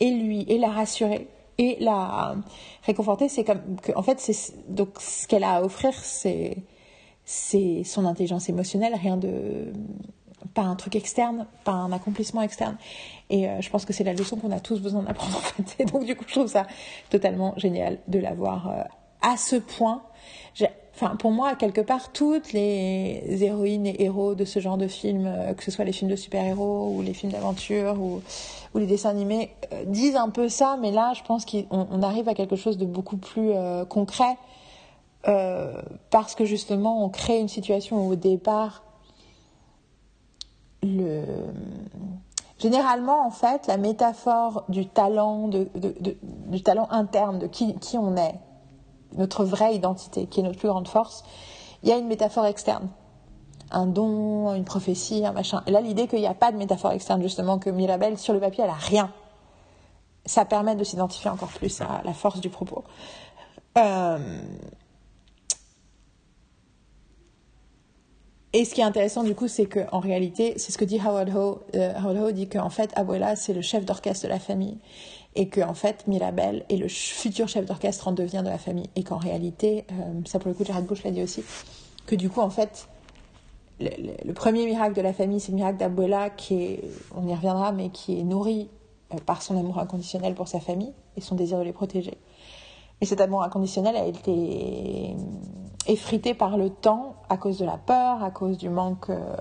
et 0.00 0.10
lui, 0.10 0.44
et 0.48 0.58
la 0.58 0.70
rassurer, 0.70 1.28
et 1.58 1.76
la 1.78 2.34
réconforter. 2.82 3.28
C'est 3.28 3.44
comme 3.44 3.76
que, 3.80 3.92
en 3.94 4.02
fait, 4.02 4.18
c'est 4.18 4.54
donc 4.68 4.88
ce 4.98 5.28
qu'elle 5.28 5.44
a 5.44 5.58
à 5.58 5.62
offrir, 5.62 5.94
c'est 5.94 6.64
son 7.84 8.04
intelligence 8.06 8.48
émotionnelle, 8.48 8.94
rien 8.96 9.16
de 9.16 9.72
pas 10.54 10.62
un 10.62 10.76
truc 10.76 10.96
externe, 10.96 11.46
pas 11.64 11.72
un 11.72 11.92
accomplissement 11.92 12.42
externe. 12.42 12.76
Et 13.28 13.48
euh, 13.48 13.60
je 13.60 13.70
pense 13.70 13.84
que 13.84 13.92
c'est 13.92 14.04
la 14.04 14.12
leçon 14.12 14.36
qu'on 14.36 14.50
a 14.50 14.60
tous 14.60 14.80
besoin 14.80 15.02
d'apprendre 15.02 15.36
en 15.38 15.40
fait. 15.40 15.82
Et 15.82 15.84
donc 15.84 16.04
du 16.04 16.16
coup, 16.16 16.24
je 16.26 16.34
trouve 16.34 16.48
ça 16.48 16.66
totalement 17.10 17.54
génial 17.56 17.98
de 18.08 18.18
l'avoir 18.18 18.68
euh, 18.68 18.82
à 19.22 19.36
ce 19.36 19.56
point. 19.56 20.02
Enfin, 20.94 21.16
pour 21.16 21.30
moi, 21.30 21.54
quelque 21.54 21.80
part, 21.80 22.12
toutes 22.12 22.52
les 22.52 23.22
héroïnes 23.42 23.86
et 23.86 24.02
héros 24.02 24.34
de 24.34 24.44
ce 24.44 24.60
genre 24.60 24.76
de 24.76 24.86
films, 24.86 25.26
euh, 25.26 25.54
que 25.54 25.64
ce 25.64 25.70
soit 25.70 25.84
les 25.84 25.92
films 25.92 26.10
de 26.10 26.16
super-héros 26.16 26.94
ou 26.94 27.00
les 27.00 27.14
films 27.14 27.32
d'aventure 27.32 27.98
ou, 27.98 28.20
ou, 28.74 28.78
les 28.78 28.86
dessins 28.86 29.08
animés, 29.08 29.50
disent 29.86 30.16
un 30.16 30.28
peu 30.28 30.50
ça, 30.50 30.76
mais 30.78 30.90
là, 30.90 31.12
je 31.14 31.22
pense 31.22 31.46
qu'on 31.46 32.02
arrive 32.02 32.28
à 32.28 32.34
quelque 32.34 32.56
chose 32.56 32.76
de 32.76 32.84
beaucoup 32.84 33.16
plus 33.16 33.52
concret 33.88 34.36
parce 35.22 36.34
que 36.34 36.44
justement, 36.44 37.04
on 37.04 37.08
crée 37.08 37.38
une 37.38 37.48
situation 37.48 38.06
où 38.06 38.12
au 38.12 38.16
départ, 38.16 38.82
le... 40.82 41.24
généralement, 42.58 43.26
en 43.26 43.30
fait, 43.30 43.66
la 43.66 43.76
métaphore 43.76 44.64
du 44.68 44.86
talent, 44.86 45.48
du 45.48 46.62
talent 46.62 46.88
interne, 46.90 47.38
de 47.38 47.46
qui, 47.46 47.76
on 47.94 48.16
est, 48.16 48.34
notre 49.16 49.44
vraie 49.44 49.74
identité, 49.74 50.26
qui 50.26 50.40
est 50.40 50.42
notre 50.42 50.58
plus 50.58 50.68
grande 50.68 50.88
force, 50.88 51.24
il 51.82 51.88
y 51.88 51.92
a 51.92 51.96
une 51.96 52.06
métaphore 52.06 52.46
externe. 52.46 52.88
Un 53.72 53.86
don, 53.86 54.54
une 54.54 54.64
prophétie, 54.64 55.24
un 55.24 55.32
machin. 55.32 55.62
Là, 55.66 55.80
l'idée 55.80 56.08
qu'il 56.08 56.18
n'y 56.18 56.26
a 56.26 56.34
pas 56.34 56.50
de 56.50 56.56
métaphore 56.56 56.92
externe, 56.92 57.22
justement, 57.22 57.58
que 57.58 57.70
Mirabelle, 57.70 58.18
sur 58.18 58.34
le 58.34 58.40
papier, 58.40 58.64
elle 58.64 58.70
a 58.70 58.74
rien. 58.74 59.12
Ça 60.26 60.44
permet 60.44 60.74
de 60.74 60.84
s'identifier 60.84 61.30
encore 61.30 61.48
plus 61.48 61.80
à 61.80 62.02
la 62.04 62.12
force 62.12 62.40
du 62.40 62.50
propos. 62.50 62.84
Euh... 63.78 64.40
Et 68.52 68.64
ce 68.64 68.74
qui 68.74 68.80
est 68.80 68.84
intéressant 68.84 69.22
du 69.22 69.34
coup, 69.34 69.46
c'est 69.46 69.66
qu'en 69.66 70.00
réalité, 70.00 70.54
c'est 70.56 70.72
ce 70.72 70.78
que 70.78 70.84
dit 70.84 70.98
Howard 70.98 71.30
Ho. 71.36 71.60
Euh, 71.76 71.92
Howard 71.96 72.16
Ho 72.18 72.32
dit 72.32 72.48
qu'en 72.48 72.70
fait, 72.70 72.90
Abuela, 72.96 73.36
c'est 73.36 73.52
le 73.52 73.62
chef 73.62 73.84
d'orchestre 73.84 74.24
de 74.24 74.28
la 74.28 74.40
famille 74.40 74.78
et 75.36 75.48
que 75.48 75.60
en 75.60 75.74
fait 75.74 76.06
Mirabel 76.08 76.64
est 76.68 76.76
le 76.76 76.88
futur 76.88 77.48
chef 77.48 77.64
d'orchestre 77.64 78.08
en 78.08 78.12
devient 78.12 78.42
de 78.44 78.50
la 78.50 78.58
famille 78.58 78.90
et 78.96 79.04
qu'en 79.04 79.18
réalité, 79.18 79.84
euh, 79.92 80.20
ça 80.26 80.38
pour 80.38 80.48
le 80.48 80.54
coup 80.54 80.64
Jared 80.64 80.86
Bush 80.86 81.04
l'a 81.04 81.12
dit 81.12 81.22
aussi, 81.22 81.44
que 82.06 82.16
du 82.16 82.28
coup 82.28 82.40
en 82.40 82.50
fait 82.50 82.88
le, 83.78 84.32
premier 84.32 84.66
miracle 84.66 84.94
de 84.94 85.00
la 85.00 85.12
famille, 85.12 85.40
c'est 85.40 85.52
le 85.52 85.56
miracle 85.56 85.78
d'Abuela 85.78 86.30
qui 86.30 86.62
est, 86.62 86.80
on 87.16 87.26
y 87.26 87.34
reviendra, 87.34 87.72
mais 87.72 87.90
qui 87.90 88.18
est 88.18 88.24
nourri 88.24 88.68
euh, 89.14 89.16
par 89.24 89.42
son 89.42 89.56
amour 89.58 89.78
inconditionnel 89.78 90.34
pour 90.34 90.48
sa 90.48 90.60
famille 90.60 90.92
et 91.16 91.20
son 91.20 91.34
désir 91.34 91.58
de 91.58 91.64
les 91.64 91.72
protéger. 91.72 92.18
Et 93.00 93.06
cet 93.06 93.20
amour 93.20 93.42
inconditionnel 93.42 93.96
a 93.96 94.04
été 94.04 95.16
effrité 95.86 96.34
par 96.34 96.56
le 96.56 96.70
temps 96.70 97.16
à 97.28 97.36
cause 97.36 97.58
de 97.58 97.64
la 97.64 97.76
peur, 97.76 98.22
à 98.22 98.30
cause 98.30 98.58
du 98.58 98.68
manque. 98.68 99.10
Euh, 99.10 99.36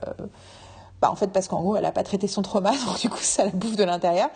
bah 1.02 1.10
en 1.12 1.16
fait, 1.16 1.28
parce 1.28 1.48
qu'en 1.48 1.62
gros, 1.62 1.76
elle 1.76 1.84
n'a 1.84 1.92
pas 1.92 2.04
traité 2.04 2.28
son 2.28 2.42
trauma, 2.42 2.72
donc 2.88 3.00
du 3.00 3.10
coup, 3.10 3.20
ça 3.20 3.46
la 3.46 3.52
bouffe 3.52 3.76
de 3.76 3.84
l'intérieur. 3.84 4.30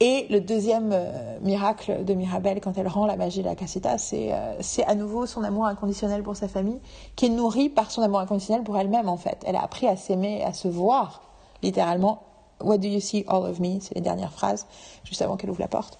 Et 0.00 0.26
le 0.30 0.40
deuxième 0.40 0.90
euh, 0.92 1.38
miracle 1.42 2.04
de 2.04 2.14
Mirabelle, 2.14 2.60
quand 2.60 2.76
elle 2.76 2.88
rend 2.88 3.06
la 3.06 3.16
magie 3.16 3.40
de 3.40 3.46
la 3.46 3.54
casita, 3.54 3.96
euh, 4.12 4.56
c'est 4.60 4.84
à 4.84 4.94
nouveau 4.94 5.26
son 5.26 5.44
amour 5.44 5.66
inconditionnel 5.66 6.22
pour 6.22 6.34
sa 6.34 6.48
famille, 6.48 6.80
qui 7.14 7.26
est 7.26 7.28
nourri 7.28 7.68
par 7.68 7.90
son 7.90 8.02
amour 8.02 8.18
inconditionnel 8.18 8.64
pour 8.64 8.76
elle-même, 8.76 9.08
en 9.08 9.16
fait. 9.16 9.38
Elle 9.46 9.54
a 9.54 9.62
appris 9.62 9.86
à 9.86 9.96
s'aimer, 9.96 10.42
à 10.42 10.52
se 10.52 10.66
voir, 10.66 11.22
littéralement. 11.62 12.24
What 12.60 12.78
do 12.78 12.88
you 12.88 13.00
see 13.00 13.24
all 13.28 13.44
of 13.44 13.60
me? 13.60 13.80
C'est 13.80 13.94
les 13.94 14.00
dernières 14.00 14.32
phrases, 14.32 14.66
juste 15.04 15.22
avant 15.22 15.36
qu'elle 15.36 15.50
ouvre 15.50 15.60
la 15.60 15.68
porte, 15.68 15.98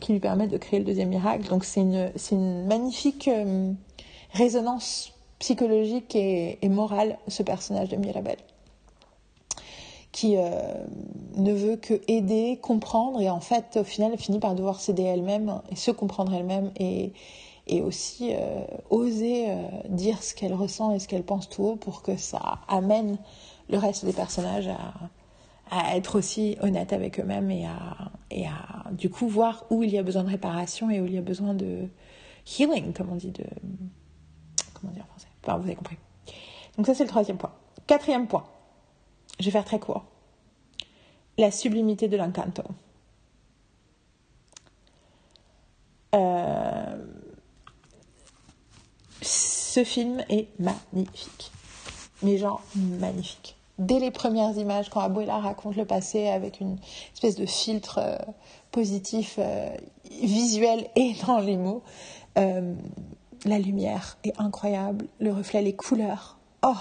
qui 0.00 0.12
lui 0.12 0.20
permettent 0.20 0.50
de 0.50 0.58
créer 0.58 0.78
le 0.78 0.84
deuxième 0.84 1.08
miracle. 1.08 1.48
Donc 1.48 1.64
c'est 1.64 1.80
une, 1.80 2.12
une 2.32 2.66
magnifique 2.66 3.30
résonance 4.32 5.12
psychologique 5.38 6.14
et, 6.16 6.58
morale, 6.68 7.18
ce 7.28 7.42
personnage 7.42 7.88
de 7.88 7.96
Mirabelle 7.96 8.38
qui 10.12 10.36
euh, 10.38 10.72
ne 11.36 11.52
veut 11.52 11.76
que 11.76 12.00
aider, 12.08 12.58
comprendre, 12.62 13.20
et 13.20 13.28
en 13.28 13.40
fait, 13.40 13.76
au 13.76 13.84
final, 13.84 14.12
elle 14.14 14.18
finit 14.18 14.38
par 14.38 14.54
devoir 14.54 14.80
s'aider 14.80 15.02
elle-même 15.02 15.60
et 15.70 15.76
se 15.76 15.90
comprendre 15.90 16.32
elle-même 16.32 16.70
et, 16.80 17.12
et 17.66 17.82
aussi 17.82 18.32
euh, 18.32 18.64
oser 18.88 19.50
euh, 19.50 19.56
dire 19.90 20.22
ce 20.22 20.34
qu'elle 20.34 20.54
ressent 20.54 20.92
et 20.92 21.00
ce 21.00 21.06
qu'elle 21.06 21.22
pense 21.22 21.50
tout 21.50 21.64
haut 21.64 21.76
pour 21.76 22.00
que 22.00 22.16
ça 22.16 22.60
amène 22.66 23.18
le 23.68 23.76
reste 23.76 24.06
des 24.06 24.14
personnages 24.14 24.68
à, 24.68 24.94
à 25.70 25.96
être 25.96 26.16
aussi 26.16 26.56
honnêtes 26.62 26.92
avec 26.92 27.20
eux-mêmes 27.20 27.50
et 27.50 27.66
à, 27.66 28.10
et 28.30 28.46
à, 28.46 28.90
du 28.92 29.10
coup, 29.10 29.28
voir 29.28 29.66
où 29.70 29.82
il 29.82 29.90
y 29.90 29.98
a 29.98 30.02
besoin 30.02 30.24
de 30.24 30.30
réparation 30.30 30.90
et 30.90 31.00
où 31.00 31.06
il 31.06 31.14
y 31.14 31.18
a 31.18 31.22
besoin 31.22 31.54
de 31.54 31.88
healing, 32.58 32.92
comme 32.92 33.10
on 33.12 33.16
dit, 33.16 33.32
de. 33.32 33.44
Comment 34.80 34.92
dire 34.92 35.04
en 35.04 35.06
français 35.08 35.28
vous 35.46 35.66
avez 35.66 35.76
compris. 35.76 35.96
Donc, 36.76 36.86
ça, 36.86 36.94
c'est 36.94 37.04
le 37.04 37.08
troisième 37.08 37.38
point. 37.38 37.52
Quatrième 37.86 38.26
point 38.26 38.44
je 39.38 39.44
vais 39.44 39.50
faire 39.50 39.64
très 39.64 39.78
court. 39.78 40.04
La 41.38 41.50
sublimité 41.50 42.08
de 42.08 42.16
l'encanto. 42.16 42.62
Euh, 46.14 47.04
ce 49.20 49.84
film 49.84 50.24
est 50.30 50.48
magnifique. 50.58 51.52
Mais 52.22 52.38
genre 52.38 52.62
magnifique. 52.74 53.56
Dès 53.78 53.98
les 53.98 54.10
premières 54.10 54.56
images, 54.56 54.88
quand 54.88 55.00
Abuela 55.00 55.38
raconte 55.38 55.76
le 55.76 55.84
passé 55.84 56.28
avec 56.28 56.60
une 56.60 56.78
espèce 57.12 57.36
de 57.36 57.44
filtre 57.44 57.98
euh, 57.98 58.16
positif, 58.70 59.36
euh, 59.38 59.68
visuel 60.10 60.88
et 60.96 61.14
dans 61.26 61.40
les 61.40 61.58
mots, 61.58 61.82
la 63.44 63.58
lumière 63.58 64.18
est 64.24 64.38
incroyable, 64.38 65.06
le 65.20 65.32
reflet, 65.32 65.62
les 65.62 65.74
couleurs. 65.74 66.38
Oh, 66.64 66.74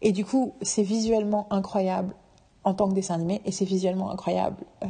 et 0.00 0.12
du 0.12 0.24
coup, 0.24 0.54
c'est 0.62 0.82
visuellement 0.82 1.46
incroyable 1.50 2.14
en 2.64 2.74
tant 2.74 2.88
que 2.88 2.94
dessin 2.94 3.14
animé 3.14 3.40
et 3.44 3.52
c'est 3.52 3.64
visuellement 3.64 4.10
incroyable. 4.10 4.56
Euh, 4.84 4.86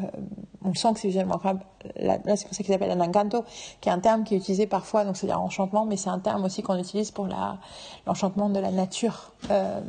on 0.65 0.75
sent 0.75 0.93
que 0.95 1.01
c'est 1.01 1.09
visuellement 1.09 1.35
incroyable. 1.35 1.65
Là, 1.97 2.19
c'est 2.37 2.47
pour 2.47 2.55
ça 2.55 2.63
qu'il 2.63 2.73
s'appelle 2.73 2.91
un 2.91 3.01
encanto, 3.01 3.45
qui 3.81 3.89
est 3.89 3.93
un 3.93 3.99
terme 3.99 4.25
qui 4.25 4.35
est 4.35 4.39
utilisé 4.39 4.67
parfois, 4.67 5.05
donc 5.05 5.17
c'est-à-dire 5.17 5.41
enchantement, 5.41 5.85
mais 5.85 5.97
c'est 5.97 6.11
un 6.11 6.19
terme 6.19 6.45
aussi 6.45 6.63
qu'on 6.63 6.79
utilise 6.79 7.11
pour 7.11 7.29
l'enchantement 8.07 8.49
de 8.51 8.59
la 8.59 8.71
nature. 8.71 9.33
Euh, 9.51 9.81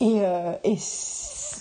et, 0.00 0.20
euh, 0.20 0.54
et 0.64 0.76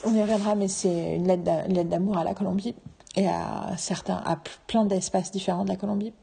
on 0.05 0.13
y 0.13 0.21
reviendra, 0.21 0.55
mais 0.55 0.67
c'est 0.67 1.15
une 1.15 1.27
lettre 1.27 1.43
d'amour 1.89 2.17
à 2.17 2.23
la 2.23 2.33
Colombie 2.33 2.75
et 3.15 3.27
à 3.27 3.75
certains, 3.77 4.21
à 4.25 4.37
plein 4.67 4.85
d'espaces 4.85 5.31
différents 5.31 5.63
de 5.63 5.69
la 5.69 5.75
Colombie 5.75 6.13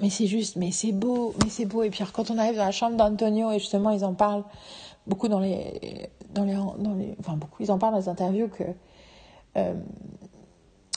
mais 0.00 0.10
c'est 0.10 0.26
juste, 0.26 0.56
mais 0.56 0.70
c'est 0.70 0.92
beau, 0.92 1.34
mais 1.42 1.50
c'est 1.50 1.64
beau. 1.64 1.82
Et 1.82 1.90
puis 1.90 2.04
quand 2.12 2.30
on 2.30 2.38
arrive 2.38 2.56
dans 2.56 2.64
la 2.64 2.70
chambre 2.70 2.96
d'Antonio, 2.96 3.50
et 3.50 3.58
justement 3.58 3.90
ils 3.90 4.04
en 4.04 4.14
parlent 4.14 4.44
beaucoup 5.06 5.28
dans 5.28 5.40
les, 5.40 6.10
dans 6.32 6.44
les, 6.44 6.54
dans 6.54 6.94
les, 6.94 7.14
enfin 7.18 7.34
beaucoup, 7.34 7.62
ils 7.62 7.72
en 7.72 7.78
parlent 7.78 7.94
dans 7.94 8.00
les 8.00 8.08
interviews 8.08 8.48
que 8.48 8.64
euh, 9.56 9.74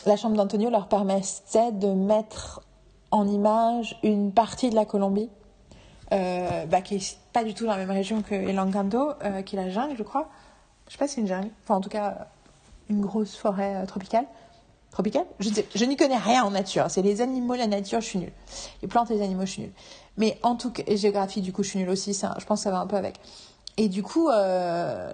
la 0.05 0.15
chambre 0.15 0.35
d'Antonio 0.35 0.69
leur 0.69 0.87
permettait 0.87 1.71
de 1.71 1.87
mettre 1.87 2.61
en 3.11 3.27
image 3.27 3.97
une 4.03 4.31
partie 4.31 4.69
de 4.69 4.75
la 4.75 4.85
Colombie, 4.85 5.29
euh, 6.11 6.65
bah, 6.65 6.81
qui 6.81 6.95
est 6.95 7.17
pas 7.31 7.43
du 7.43 7.53
tout 7.53 7.65
dans 7.65 7.71
la 7.71 7.77
même 7.77 7.91
région 7.91 8.21
que 8.21 8.35
El 8.35 8.59
Encanto, 8.59 9.11
euh, 9.23 9.41
qui 9.41 9.55
est 9.55 9.63
la 9.63 9.69
jungle, 9.69 9.95
je 9.97 10.03
crois. 10.03 10.29
Je 10.87 10.93
sais 10.93 10.97
pas 10.97 11.07
si 11.07 11.15
c'est 11.15 11.21
une 11.21 11.27
jungle, 11.27 11.49
enfin 11.63 11.75
en 11.75 11.81
tout 11.81 11.89
cas 11.89 12.27
une 12.89 13.01
grosse 13.01 13.35
forêt 13.35 13.85
tropicale 13.87 14.25
tropicale 14.93 15.25
Je, 15.39 15.49
je 15.75 15.85
n'y 15.85 15.97
connais 15.97 16.17
rien 16.17 16.43
en 16.43 16.51
nature. 16.51 16.85
C'est 16.87 17.01
les 17.01 17.21
animaux, 17.21 17.55
la 17.55 17.67
nature, 17.67 17.99
je 17.99 18.05
suis 18.05 18.19
nulle. 18.19 18.31
Les 18.81 18.87
plantes 18.87 19.09
les 19.09 19.21
animaux, 19.21 19.45
je 19.45 19.51
suis 19.51 19.61
nulle. 19.63 19.73
Mais 20.17 20.39
en 20.43 20.55
tout 20.55 20.71
cas, 20.71 20.83
géographie, 20.95 21.41
du 21.41 21.51
coup, 21.51 21.63
je 21.63 21.69
suis 21.69 21.79
nulle 21.79 21.89
aussi. 21.89 22.13
Ça, 22.13 22.35
je 22.39 22.45
pense 22.45 22.59
que 22.59 22.63
ça 22.63 22.71
va 22.71 22.79
un 22.79 22.87
peu 22.87 22.95
avec. 22.95 23.19
Et 23.77 23.89
du 23.89 24.03
coup, 24.03 24.29
euh, 24.29 25.11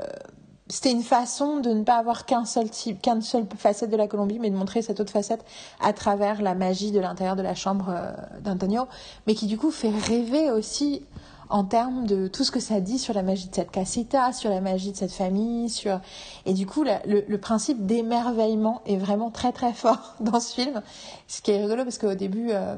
c'était 0.67 0.91
une 0.91 1.01
façon 1.01 1.61
de 1.61 1.69
ne 1.69 1.83
pas 1.83 1.95
avoir 1.95 2.25
qu'un 2.25 2.43
seul 2.43 2.69
type, 2.69 3.01
qu'une 3.01 3.21
seule 3.21 3.45
facette 3.57 3.89
de 3.89 3.95
la 3.95 4.07
Colombie, 4.07 4.37
mais 4.37 4.49
de 4.49 4.55
montrer 4.55 4.81
cette 4.81 4.99
autre 4.99 5.11
facette 5.11 5.45
à 5.79 5.93
travers 5.93 6.41
la 6.41 6.55
magie 6.55 6.91
de 6.91 6.99
l'intérieur 6.99 7.37
de 7.37 7.41
la 7.41 7.55
chambre 7.55 7.87
euh, 7.89 8.11
d'Antonio, 8.41 8.87
mais 9.27 9.33
qui 9.33 9.47
du 9.47 9.57
coup 9.57 9.71
fait 9.71 9.91
rêver 10.07 10.51
aussi 10.51 11.05
en 11.49 11.63
termes 11.63 12.05
de 12.05 12.27
tout 12.27 12.43
ce 12.43 12.51
que 12.51 12.59
ça 12.59 12.79
dit 12.79 12.99
sur 12.99 13.13
la 13.13 13.23
magie 13.23 13.49
de 13.49 13.55
cette 13.55 13.71
casita, 13.71 14.31
sur 14.33 14.51
la 14.51 14.61
magie 14.61 14.91
de 14.91 14.97
cette 14.97 15.11
famille, 15.11 15.69
sur 15.69 15.99
et 16.45 16.53
du 16.53 16.67
coup 16.67 16.83
le, 16.83 17.37
principe 17.37 17.85
d'émerveillement 17.85 18.81
est 18.85 18.97
vraiment 18.97 19.31
très 19.31 19.51
très 19.51 19.73
fort 19.73 20.15
dans 20.19 20.39
ce 20.39 20.53
film, 20.53 20.81
ce 21.27 21.41
qui 21.41 21.51
est 21.51 21.61
rigolo 21.61 21.83
parce 21.83 21.97
qu'au 21.97 22.13
début 22.13 22.49
euh, 22.51 22.77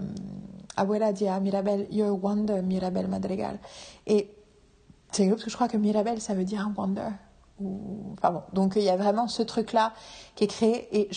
Abuela 0.77 1.11
dit 1.11 1.27
à 1.27 1.39
Mirabel 1.39 1.87
You're 1.91 2.09
a 2.09 2.13
wonder, 2.13 2.61
Mirabel 2.61 3.07
Madrigal 3.07 3.59
et 4.07 4.29
c'est 5.11 5.23
rigolo 5.23 5.35
parce 5.35 5.45
que 5.45 5.51
je 5.51 5.55
crois 5.55 5.67
que 5.67 5.77
Mirabel 5.77 6.21
ça 6.21 6.33
veut 6.33 6.45
dire 6.45 6.61
un 6.61 6.73
wonder. 6.75 7.09
Ou 7.59 8.15
donc 8.53 8.73
il 8.77 8.81
y 8.81 8.89
a 8.89 8.95
vraiment 8.95 9.27
ce 9.27 9.43
truc 9.43 9.73
là 9.73 9.93
qui 10.35 10.45
est 10.45 10.47
créé 10.47 10.87
et 10.97 11.09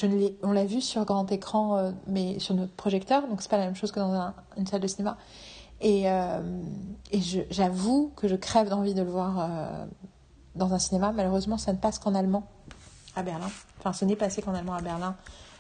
on 0.43 0.53
l'a 0.53 0.67
vu 0.67 0.83
sur 0.83 1.05
grand 1.05 1.31
écran 1.33 1.79
euh, 1.79 1.93
mais 2.07 2.39
sur 2.39 2.55
notre 2.55 2.73
projecteur 2.73 3.27
donc 3.29 3.41
c'est 3.41 3.51
pas 3.51 3.57
la 3.57 3.65
même 3.65 3.77
chose 3.77 3.93
que 3.93 4.01
dans 4.01 4.13
un, 4.13 4.35
une 4.59 4.67
salle 4.67 4.81
de 4.81 4.87
cinéma 4.87 5.17
et, 5.85 6.11
euh, 6.11 6.41
j'avoue 7.51 8.11
que 8.17 8.27
je 8.27 8.35
crève 8.35 8.71
d'envie 8.71 8.95
de 8.95 9.03
le 9.03 9.11
voir 9.11 9.39
euh, 9.39 9.85
dans 10.57 10.73
un 10.73 10.79
cinéma. 10.79 11.13
Malheureusement, 11.13 11.59
ça 11.59 11.75
ne 11.75 11.79
passe 11.79 11.99
qu'en 11.99 12.15
allemand 12.15 12.49
à 13.15 13.23
Berlin. 13.23 13.51
Enfin, 13.79 13.93
ce 13.93 14.07
n'est 14.07 14.17
passé 14.17 14.41
qu'en 14.41 14.55
allemand 14.55 14.73
à 14.73 14.81
Berlin 14.81 15.15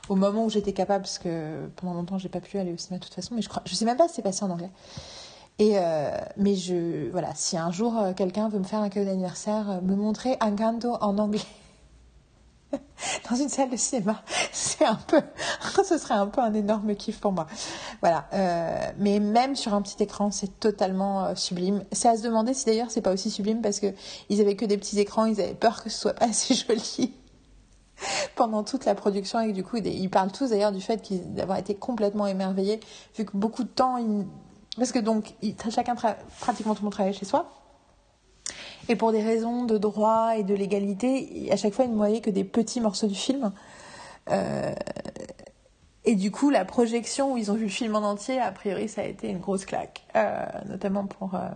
au 0.08 0.16
moment 0.16 0.44
où 0.44 0.50
j'étais 0.50 0.72
capable, 0.72 1.04
parce 1.04 1.18
que 1.18 1.68
pendant 1.76 1.94
longtemps, 1.94 2.18
j'ai 2.18 2.28
pas 2.28 2.40
pu 2.40 2.58
aller 2.58 2.72
au 2.72 2.76
cinéma 2.76 2.98
de 2.98 3.04
toute 3.04 3.14
façon. 3.14 3.34
Mais 3.34 3.42
je 3.42 3.48
crois, 3.48 3.62
je 3.66 3.74
sais 3.74 3.84
même 3.84 3.96
pas 3.98 4.08
si 4.08 4.14
c'est 4.14 4.22
passé 4.22 4.44
en 4.44 4.50
anglais. 4.50 4.70
Et 5.58 5.78
euh, 5.78 6.10
mais 6.36 6.56
je, 6.56 7.10
voilà, 7.10 7.34
si 7.34 7.56
un 7.56 7.70
jour 7.70 7.94
quelqu'un 8.16 8.48
veut 8.48 8.58
me 8.58 8.64
faire 8.64 8.80
un 8.80 8.88
cadeau 8.88 9.06
d'anniversaire, 9.06 9.82
me 9.82 9.94
montrer 9.94 10.36
un 10.40 10.52
Encanto 10.52 10.94
en 11.00 11.18
anglais, 11.18 11.40
dans 13.30 13.36
une 13.36 13.48
salle 13.48 13.70
de 13.70 13.76
cinéma. 13.76 14.22
C'est 14.52 14.84
un 14.84 14.94
peu, 14.94 15.20
ce 15.84 15.98
serait 15.98 16.14
un 16.14 16.26
peu 16.26 16.40
un 16.40 16.54
énorme 16.54 16.94
kiff 16.94 17.20
pour 17.20 17.32
moi. 17.32 17.46
Voilà. 18.00 18.26
Euh, 18.32 18.92
mais 18.98 19.20
même 19.20 19.56
sur 19.56 19.74
un 19.74 19.82
petit 19.82 20.02
écran, 20.02 20.30
c'est 20.30 20.60
totalement 20.60 21.24
euh, 21.24 21.34
sublime. 21.34 21.84
C'est 21.92 22.08
à 22.08 22.16
se 22.16 22.22
demander 22.22 22.54
si 22.54 22.66
d'ailleurs 22.66 22.90
c'est 22.90 23.00
pas 23.00 23.12
aussi 23.12 23.30
sublime 23.30 23.62
parce 23.62 23.80
que 23.80 23.92
ils 24.28 24.40
avaient 24.40 24.56
que 24.56 24.64
des 24.64 24.76
petits 24.76 24.98
écrans, 24.98 25.24
ils 25.24 25.40
avaient 25.40 25.54
peur 25.54 25.82
que 25.82 25.90
ce 25.90 25.98
soit 25.98 26.14
pas 26.14 26.26
assez 26.26 26.54
joli 26.54 27.14
pendant 28.34 28.64
toute 28.64 28.84
la 28.84 28.94
production 28.94 29.40
et 29.40 29.52
du 29.52 29.62
coup 29.62 29.76
ils 29.76 30.10
parlent 30.10 30.32
tous 30.32 30.50
d'ailleurs 30.50 30.72
du 30.72 30.80
fait 30.80 31.00
d'avoir 31.32 31.58
été 31.58 31.76
complètement 31.76 32.26
émerveillés 32.26 32.80
vu 33.16 33.24
que 33.24 33.36
beaucoup 33.36 33.62
de 33.62 33.68
temps 33.68 33.98
parce 34.76 34.90
que 34.90 34.98
donc 34.98 35.34
chacun 35.70 35.94
pratiquement 36.40 36.74
tout 36.74 36.80
le 36.80 36.86
monde 36.86 36.92
travaillait 36.92 37.16
chez 37.16 37.24
soi 37.24 37.63
et 38.88 38.96
pour 38.96 39.12
des 39.12 39.22
raisons 39.22 39.64
de 39.64 39.78
droit 39.78 40.36
et 40.36 40.42
de 40.42 40.54
légalité, 40.54 41.48
à 41.50 41.56
chaque 41.56 41.72
fois, 41.72 41.84
ils 41.84 41.90
ne 41.90 41.96
voyaient 41.96 42.20
que 42.20 42.30
des 42.30 42.44
petits 42.44 42.80
morceaux 42.80 43.06
du 43.06 43.14
film. 43.14 43.52
Euh, 44.30 44.74
et 46.04 46.14
du 46.16 46.30
coup, 46.30 46.50
la 46.50 46.64
projection 46.64 47.32
où 47.32 47.36
ils 47.36 47.50
ont 47.50 47.54
vu 47.54 47.64
le 47.64 47.70
film 47.70 47.96
en 47.96 48.00
entier, 48.00 48.38
a 48.38 48.52
priori, 48.52 48.88
ça 48.88 49.00
a 49.00 49.04
été 49.04 49.28
une 49.28 49.38
grosse 49.38 49.64
claque. 49.64 50.04
Euh, 50.16 50.44
notamment 50.68 51.06
pour, 51.06 51.34
euh, 51.34 51.48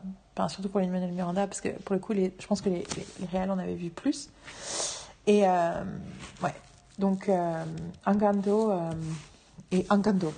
surtout 0.49 0.69
pour 0.69 0.81
Lin-Manuel 0.81 1.13
Miranda, 1.13 1.47
parce 1.47 1.61
que 1.61 1.69
pour 1.69 1.95
le 1.95 2.01
coup, 2.01 2.15
je 2.15 2.47
pense 2.47 2.63
que 2.63 2.71
les, 2.71 2.87
les, 2.97 3.27
réels 3.31 3.51
en 3.51 3.59
avaient 3.59 3.75
vu 3.75 3.91
plus. 3.91 4.31
Et 5.27 5.43
ouais, 5.43 6.55
donc 6.99 7.31
Angando 8.07 8.73
et 9.71 9.85
Angando. 9.91 10.33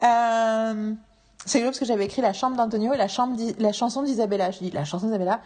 C'est 1.46 1.62
parce 1.62 1.78
que 1.78 1.84
j'avais 1.84 2.04
écrit 2.04 2.22
la 2.22 2.32
chambre 2.32 2.56
d'Antonio 2.56 2.92
et 2.92 2.96
la, 2.96 3.06
chambre 3.06 3.40
la 3.58 3.72
chanson 3.72 4.02
d'Isabella. 4.02 4.50
Je 4.50 4.58
dis 4.58 4.70
la 4.72 4.84
chanson 4.84 5.06
d'Isabella. 5.06 5.40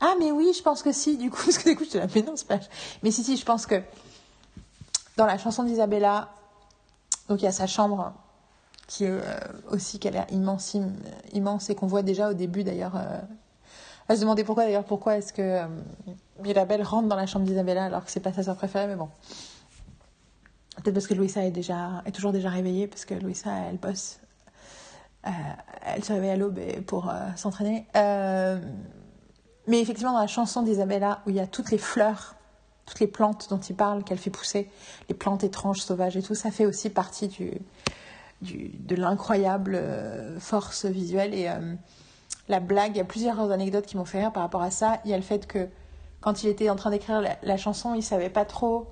Ah, 0.00 0.14
mais 0.18 0.30
oui, 0.30 0.52
je 0.56 0.62
pense 0.62 0.82
que 0.82 0.92
si, 0.92 1.16
du 1.16 1.30
coup, 1.30 1.42
parce 1.44 1.58
que 1.58 1.70
du 1.70 1.76
coup, 1.76 1.84
je 1.84 1.90
te 1.90 1.98
la 1.98 2.06
mais 2.14 2.22
non, 2.22 2.36
c'est 2.36 2.46
pas. 2.46 2.60
Mais 3.02 3.10
si, 3.10 3.24
si, 3.24 3.36
je 3.36 3.44
pense 3.44 3.66
que 3.66 3.82
dans 5.16 5.26
la 5.26 5.38
chanson 5.38 5.64
d'Isabella, 5.64 6.28
donc 7.28 7.40
il 7.40 7.46
y 7.46 7.48
a 7.48 7.52
sa 7.52 7.66
chambre 7.66 8.12
qui 8.86 9.06
euh, 9.06 9.20
aussi, 9.70 9.98
qui 9.98 10.08
a 10.08 10.10
l'air 10.10 10.26
immense, 10.30 10.76
immense 11.32 11.70
et 11.70 11.74
qu'on 11.74 11.86
voit 11.86 12.02
déjà 12.02 12.30
au 12.30 12.34
début 12.34 12.62
d'ailleurs. 12.62 12.96
Euh... 12.96 13.20
Elle 14.08 14.16
se 14.16 14.22
demandait 14.22 14.44
pourquoi 14.44 14.64
d'ailleurs, 14.64 14.84
pourquoi 14.84 15.16
est-ce 15.16 15.32
que 15.32 15.40
euh, 15.40 15.66
Mirabelle 16.42 16.82
rentre 16.82 17.08
dans 17.08 17.16
la 17.16 17.26
chambre 17.26 17.46
d'Isabella 17.46 17.84
alors 17.84 18.04
que 18.04 18.10
c'est 18.10 18.20
pas 18.20 18.32
sa 18.32 18.42
soeur 18.42 18.56
préférée, 18.56 18.88
mais 18.88 18.96
bon. 18.96 19.08
Peut-être 20.76 20.94
parce 20.94 21.06
que 21.06 21.14
Louisa 21.14 21.44
est, 21.44 21.50
déjà, 21.50 22.02
est 22.04 22.12
toujours 22.12 22.32
déjà 22.32 22.50
réveillée, 22.50 22.88
parce 22.88 23.04
que 23.04 23.14
Louisa, 23.14 23.50
elle 23.68 23.76
bosse 23.76 24.18
euh, 25.26 25.30
elle 25.82 26.04
se 26.04 26.12
réveille 26.12 26.30
à 26.30 26.36
l'aube 26.36 26.60
pour 26.86 27.08
euh, 27.08 27.14
s'entraîner. 27.36 27.86
Euh, 27.96 28.58
mais 29.66 29.80
effectivement, 29.80 30.12
dans 30.12 30.20
la 30.20 30.26
chanson 30.26 30.62
d'Isabella, 30.62 31.20
où 31.26 31.30
il 31.30 31.36
y 31.36 31.40
a 31.40 31.46
toutes 31.46 31.70
les 31.70 31.78
fleurs, 31.78 32.36
toutes 32.86 33.00
les 33.00 33.06
plantes 33.06 33.48
dont 33.50 33.58
il 33.58 33.76
parle, 33.76 34.02
qu'elle 34.02 34.18
fait 34.18 34.30
pousser, 34.30 34.70
les 35.08 35.14
plantes 35.14 35.44
étranges, 35.44 35.80
sauvages 35.80 36.16
et 36.16 36.22
tout, 36.22 36.34
ça 36.34 36.50
fait 36.50 36.66
aussi 36.66 36.90
partie 36.90 37.28
du, 37.28 37.52
de 38.42 38.96
l'incroyable 38.96 39.80
force 40.40 40.86
visuelle. 40.86 41.34
Et 41.34 41.48
la 42.48 42.58
blague, 42.58 42.96
il 42.96 42.98
y 42.98 43.02
a 43.02 43.04
plusieurs 43.04 43.38
anecdotes 43.52 43.86
qui 43.86 43.96
m'ont 43.96 44.04
fait 44.04 44.20
rire 44.20 44.32
par 44.32 44.42
rapport 44.42 44.62
à 44.62 44.72
ça. 44.72 45.00
Il 45.04 45.10
y 45.10 45.14
a 45.14 45.16
le 45.16 45.22
fait 45.22 45.46
que 45.46 45.68
quand 46.20 46.42
il 46.42 46.48
était 46.48 46.68
en 46.68 46.76
train 46.76 46.90
d'écrire 46.90 47.20
la, 47.20 47.36
la, 47.42 47.56
chanson, 47.56 47.94
il 47.94 48.02
savait 48.02 48.30
pas 48.30 48.44
trop 48.44 48.88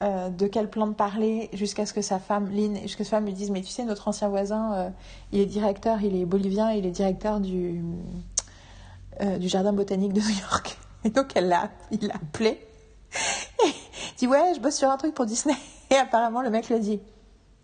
euh, 0.00 0.28
de 0.28 0.46
quelle 0.46 0.70
plante 0.70 0.96
parler 0.96 1.50
jusqu'à 1.52 1.84
ce 1.84 1.92
que 1.92 2.02
sa 2.02 2.20
femme, 2.20 2.50
Lynn, 2.50 2.80
jusqu'à 2.82 2.98
que 2.98 3.04
sa 3.04 3.16
femme 3.16 3.26
lui 3.26 3.32
dise 3.32 3.50
Mais 3.50 3.62
tu 3.62 3.68
sais, 3.68 3.84
notre 3.84 4.06
ancien 4.06 4.28
voisin, 4.28 4.74
euh, 4.74 4.90
il 5.32 5.40
est 5.40 5.46
directeur, 5.46 6.02
il 6.02 6.14
est 6.14 6.24
bolivien, 6.24 6.70
il 6.70 6.86
est 6.86 6.92
directeur 6.92 7.40
du, 7.40 7.82
euh, 9.20 9.38
du 9.38 9.48
jardin 9.48 9.72
botanique 9.72 10.12
de 10.12 10.20
New 10.20 10.38
York. 10.40 10.78
Et 11.04 11.10
donc, 11.10 11.32
elle 11.34 11.48
l'a, 11.48 11.70
il 11.90 12.06
l'a 12.06 12.14
appelé. 12.14 12.64
Et 13.64 13.72
dit 14.18 14.28
Ouais, 14.28 14.52
je 14.54 14.60
bosse 14.60 14.76
sur 14.76 14.88
un 14.88 14.96
truc 14.96 15.14
pour 15.14 15.26
Disney. 15.26 15.56
Et 15.90 15.96
apparemment, 15.96 16.42
le 16.42 16.50
mec 16.50 16.68
lui 16.68 16.78
dit 16.78 17.00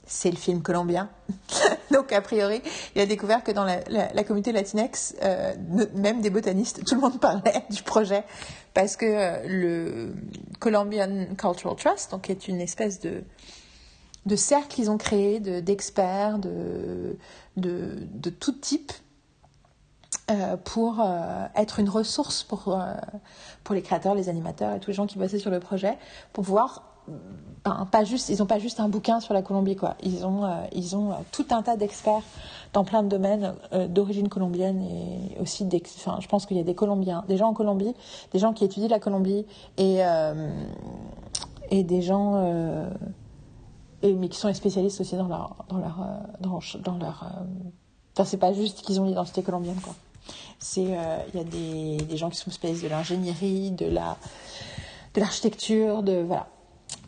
c'est 0.06 0.30
le 0.30 0.36
film 0.36 0.62
colombien. 0.62 1.08
Donc, 1.90 2.12
a 2.12 2.20
priori, 2.20 2.62
il 2.94 3.00
a 3.00 3.06
découvert 3.06 3.42
que 3.42 3.52
dans 3.52 3.64
la, 3.64 4.24
communauté 4.24 4.52
latinex, 4.52 5.14
euh, 5.22 5.54
même 5.94 6.20
des 6.20 6.30
botanistes, 6.30 6.84
tout 6.84 6.94
le 6.94 7.00
monde 7.00 7.20
parlait 7.20 7.64
du 7.70 7.82
projet 7.82 8.24
parce 8.74 8.96
que 8.96 9.06
euh, 9.06 9.42
le 9.46 10.14
Colombian 10.58 11.26
Cultural 11.36 11.76
Trust, 11.76 12.10
donc, 12.10 12.28
est 12.30 12.48
une 12.48 12.60
espèce 12.60 13.00
de, 13.00 13.24
de 14.26 14.36
cercle 14.36 14.68
qu'ils 14.68 14.90
ont 14.90 14.98
créé 14.98 15.40
d'experts 15.40 16.38
de, 16.38 17.16
de, 17.56 18.30
tout 18.30 18.52
type 18.52 18.92
euh, 20.30 20.56
pour 20.56 21.06
être 21.54 21.80
une 21.80 21.88
ressource 21.88 22.42
pour, 22.42 22.78
pour 23.62 23.74
les 23.74 23.82
créateurs, 23.82 24.14
les 24.14 24.28
animateurs 24.28 24.74
et 24.74 24.80
tous 24.80 24.88
les 24.88 24.94
gens 24.94 25.06
qui 25.06 25.18
bossaient 25.18 25.38
sur 25.38 25.50
le 25.50 25.60
projet, 25.60 25.96
pour 26.32 26.44
pouvoir 26.44 26.93
pas 27.90 28.04
juste, 28.04 28.28
ils 28.28 28.38
n'ont 28.38 28.46
pas 28.46 28.58
juste 28.58 28.80
un 28.80 28.88
bouquin 28.88 29.20
sur 29.20 29.34
la 29.34 29.42
Colombie, 29.42 29.76
quoi. 29.76 29.96
Ils 30.02 30.26
ont, 30.26 30.44
euh, 30.44 30.64
ils 30.72 30.96
ont 30.96 31.12
euh, 31.12 31.16
tout 31.32 31.46
un 31.50 31.62
tas 31.62 31.76
d'experts 31.76 32.22
dans 32.72 32.84
plein 32.84 33.02
de 33.02 33.08
domaines 33.08 33.54
euh, 33.72 33.88
d'origine 33.88 34.28
colombienne 34.28 34.82
et 34.82 35.40
aussi, 35.40 35.66
enfin, 35.96 36.18
je 36.20 36.28
pense 36.28 36.44
qu'il 36.46 36.56
y 36.56 36.60
a 36.60 36.64
des 36.64 36.74
Colombiens, 36.74 37.24
des 37.28 37.36
gens 37.36 37.48
en 37.48 37.54
Colombie, 37.54 37.94
des 38.32 38.38
gens 38.38 38.52
qui 38.52 38.64
étudient 38.64 38.88
la 38.88 38.98
Colombie 38.98 39.46
et, 39.78 40.00
et 41.70 41.84
des 41.84 42.02
gens, 42.02 42.42
et, 44.02 44.12
mais 44.12 44.28
qui 44.28 44.38
sont 44.38 44.52
spécialistes 44.52 45.00
aussi 45.00 45.16
dans 45.16 45.28
leur, 45.28 45.64
dans 45.68 45.78
leur, 45.78 46.04
dans, 46.40 46.58
dans 46.82 46.98
leur, 46.98 47.32
enfin, 48.12 48.24
c'est 48.24 48.38
pas 48.38 48.52
juste 48.52 48.82
qu'ils 48.82 49.00
ont 49.00 49.04
l'identité 49.04 49.42
colombienne, 49.42 49.80
quoi. 49.82 49.94
C'est, 50.58 50.82
il 50.82 51.38
y 51.38 51.40
a 51.40 51.44
des, 51.44 51.96
des 51.98 52.16
gens 52.16 52.30
qui 52.30 52.36
sont 52.36 52.50
spécialistes 52.50 52.84
de 52.84 52.88
l'ingénierie, 52.88 53.70
de 53.70 53.86
la, 53.86 54.16
de 55.14 55.20
l'architecture, 55.20 56.02
de 56.02 56.22
voilà 56.22 56.48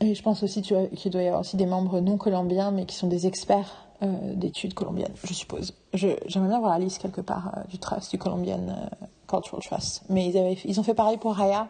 et 0.00 0.14
je 0.14 0.22
pense 0.22 0.42
aussi 0.42 0.62
qu'il 0.62 1.10
doit 1.10 1.22
y 1.22 1.26
avoir 1.26 1.40
aussi 1.40 1.56
des 1.56 1.66
membres 1.66 2.00
non 2.00 2.18
colombiens, 2.18 2.70
mais 2.70 2.84
qui 2.84 2.96
sont 2.96 3.06
des 3.06 3.26
experts 3.26 3.86
euh, 4.02 4.34
d'études 4.34 4.74
colombiennes, 4.74 5.14
je 5.24 5.32
suppose. 5.32 5.72
J'aimerais 5.94 6.48
bien 6.48 6.58
voir 6.58 6.72
la 6.72 6.78
liste 6.78 7.00
quelque 7.00 7.22
part 7.22 7.54
euh, 7.56 7.60
du 7.70 7.78
trust, 7.78 8.10
du 8.10 8.18
Colombian 8.18 8.60
euh, 8.68 9.06
Cultural 9.26 9.62
Trust. 9.62 10.02
Mais 10.10 10.28
ils, 10.28 10.36
avaient, 10.36 10.58
ils 10.66 10.78
ont 10.78 10.82
fait 10.82 10.92
pareil 10.92 11.16
pour 11.16 11.34
Raya, 11.34 11.68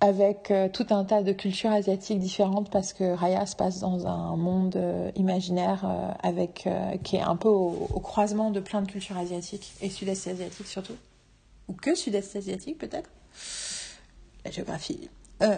avec 0.00 0.52
tout 0.72 0.86
un 0.90 1.04
tas 1.04 1.22
de 1.22 1.30
cultures 1.30 1.70
asiatiques 1.70 2.18
différentes, 2.18 2.68
parce 2.70 2.92
que 2.92 3.14
Raya 3.14 3.46
se 3.46 3.54
passe 3.54 3.78
dans 3.78 4.08
un 4.08 4.34
monde 4.34 4.76
imaginaire 5.14 5.86
avec, 6.24 6.68
qui 7.04 7.14
est 7.14 7.20
un 7.20 7.36
peu 7.36 7.48
au, 7.48 7.86
au, 7.94 8.00
croisement 8.00 8.50
de 8.50 8.58
plein 8.58 8.82
de 8.82 8.90
cultures 8.90 9.16
asiatiques, 9.16 9.72
et 9.80 9.88
sud-est 9.88 10.26
asiatiques 10.26 10.66
surtout. 10.66 10.96
Ou 11.68 11.74
que 11.74 11.94
sud-est 11.94 12.34
asiatique 12.34 12.78
peut-être. 12.78 13.10
La 14.44 14.50
géographie 14.50 15.08
il 15.42 15.48
euh, 15.48 15.56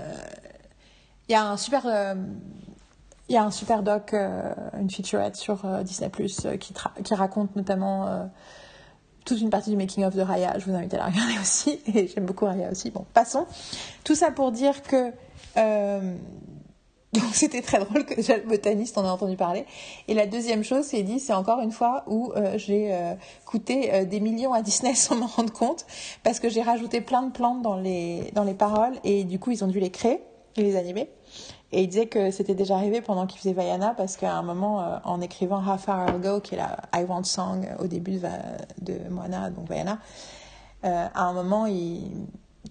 y 1.29 1.35
a 1.35 1.45
un 1.45 1.57
super 1.57 1.83
il 1.85 1.91
euh, 1.91 2.15
y 3.29 3.37
a 3.37 3.45
un 3.45 3.51
super 3.51 3.83
doc, 3.83 4.15
euh, 4.15 4.53
une 4.79 4.91
featurette 4.91 5.37
sur 5.37 5.67
Disney 5.83 6.11
qui, 6.59 6.75
qui, 7.05 7.15
raconte 7.15 7.55
notamment 7.57 8.31
toute 9.25 9.41
une 9.41 9.51
partie 9.51 9.71
du 9.71 9.77
making 9.77 10.05
of 10.05 10.15
de 10.15 10.23
Raya. 10.23 10.59
Je 10.59 10.67
vous 10.67 10.75
invite 10.75 10.95
à 10.95 10.99
la 10.99 11.07
regarder 11.07 11.39
aussi. 11.41 11.81
Et 11.95 12.09
j'aime 12.09 12.27
beaucoup 12.27 12.45
Raya 12.45 12.71
aussi. 12.71 12.91
Bon, 12.91 13.07
passons. 13.15 13.47
Tout 14.05 14.15
ça 14.15 14.31
pour 14.31 14.53
dire 14.53 14.83
que 14.83 15.13
donc 17.21 17.35
c'était 17.35 17.63
très 17.63 17.79
drôle 17.79 18.05
que 18.05 18.15
déjà 18.15 18.37
le 18.37 18.43
botaniste 18.43 18.99
en 18.99 19.05
ait 19.05 19.09
entendu 19.09 19.37
parler. 19.37 19.67
Et 20.09 20.15
la 20.15 20.27
deuxième 20.27 20.65
chose, 20.65 20.85
c'est 20.85 21.03
dit, 21.03 21.21
c'est 21.21 21.33
encore 21.33 21.61
une 21.61 21.71
fois 21.71 22.05
où 22.09 22.33
euh, 22.35 22.59
j'ai 22.59 22.93
euh, 22.93 23.15
coûté 23.45 23.95
euh, 23.95 24.05
des 24.05 24.21
millions 24.21 24.53
à 24.53 24.63
Disney 24.63 24.95
sans 24.95 25.17
m'en 25.17 25.27
rendre 25.27 25.53
compte, 25.53 25.87
parce 26.23 26.41
que 26.41 26.49
j'ai 26.49 26.63
rajouté 26.63 27.01
plein 27.01 27.23
de 27.23 27.31
plantes 27.31 27.63
dans 27.63 27.77
les, 27.77 28.31
dans 28.35 28.45
les 28.45 28.55
paroles, 28.55 28.95
et 29.05 29.25
du 29.25 29.39
coup 29.39 29.53
ils 29.53 29.63
ont 29.63 29.69
dû 29.69 29.79
les 29.79 29.91
créer 29.91 30.21
et 30.57 30.63
les 30.63 30.77
animer. 30.77 31.09
Et 31.73 31.83
il 31.83 31.89
disait 31.89 32.07
que 32.07 32.31
c'était 32.31 32.55
déjà 32.55 32.77
arrivé 32.77 33.01
pendant 33.01 33.27
qu'il 33.27 33.39
faisait 33.39 33.53
Vaiana, 33.53 33.95
parce 33.97 34.17
qu'à 34.17 34.33
un 34.33 34.43
moment, 34.43 35.01
en 35.03 35.21
écrivant 35.21 35.59
Half 35.59 35.89
Hour 35.89 36.09
Ago, 36.09 36.41
qui 36.41 36.55
est 36.55 36.59
la 36.59 36.77
I 36.95 37.05
Want 37.05 37.25
Song 37.25 37.67
au 37.81 37.89
début 37.89 38.19
de, 38.19 38.29
de 38.81 39.09
Moana, 39.09 39.51
donc 39.51 39.69
Vaiana, 39.69 39.99
à 40.85 41.23
un 41.25 41.33
moment, 41.33 41.67
il 41.67 42.13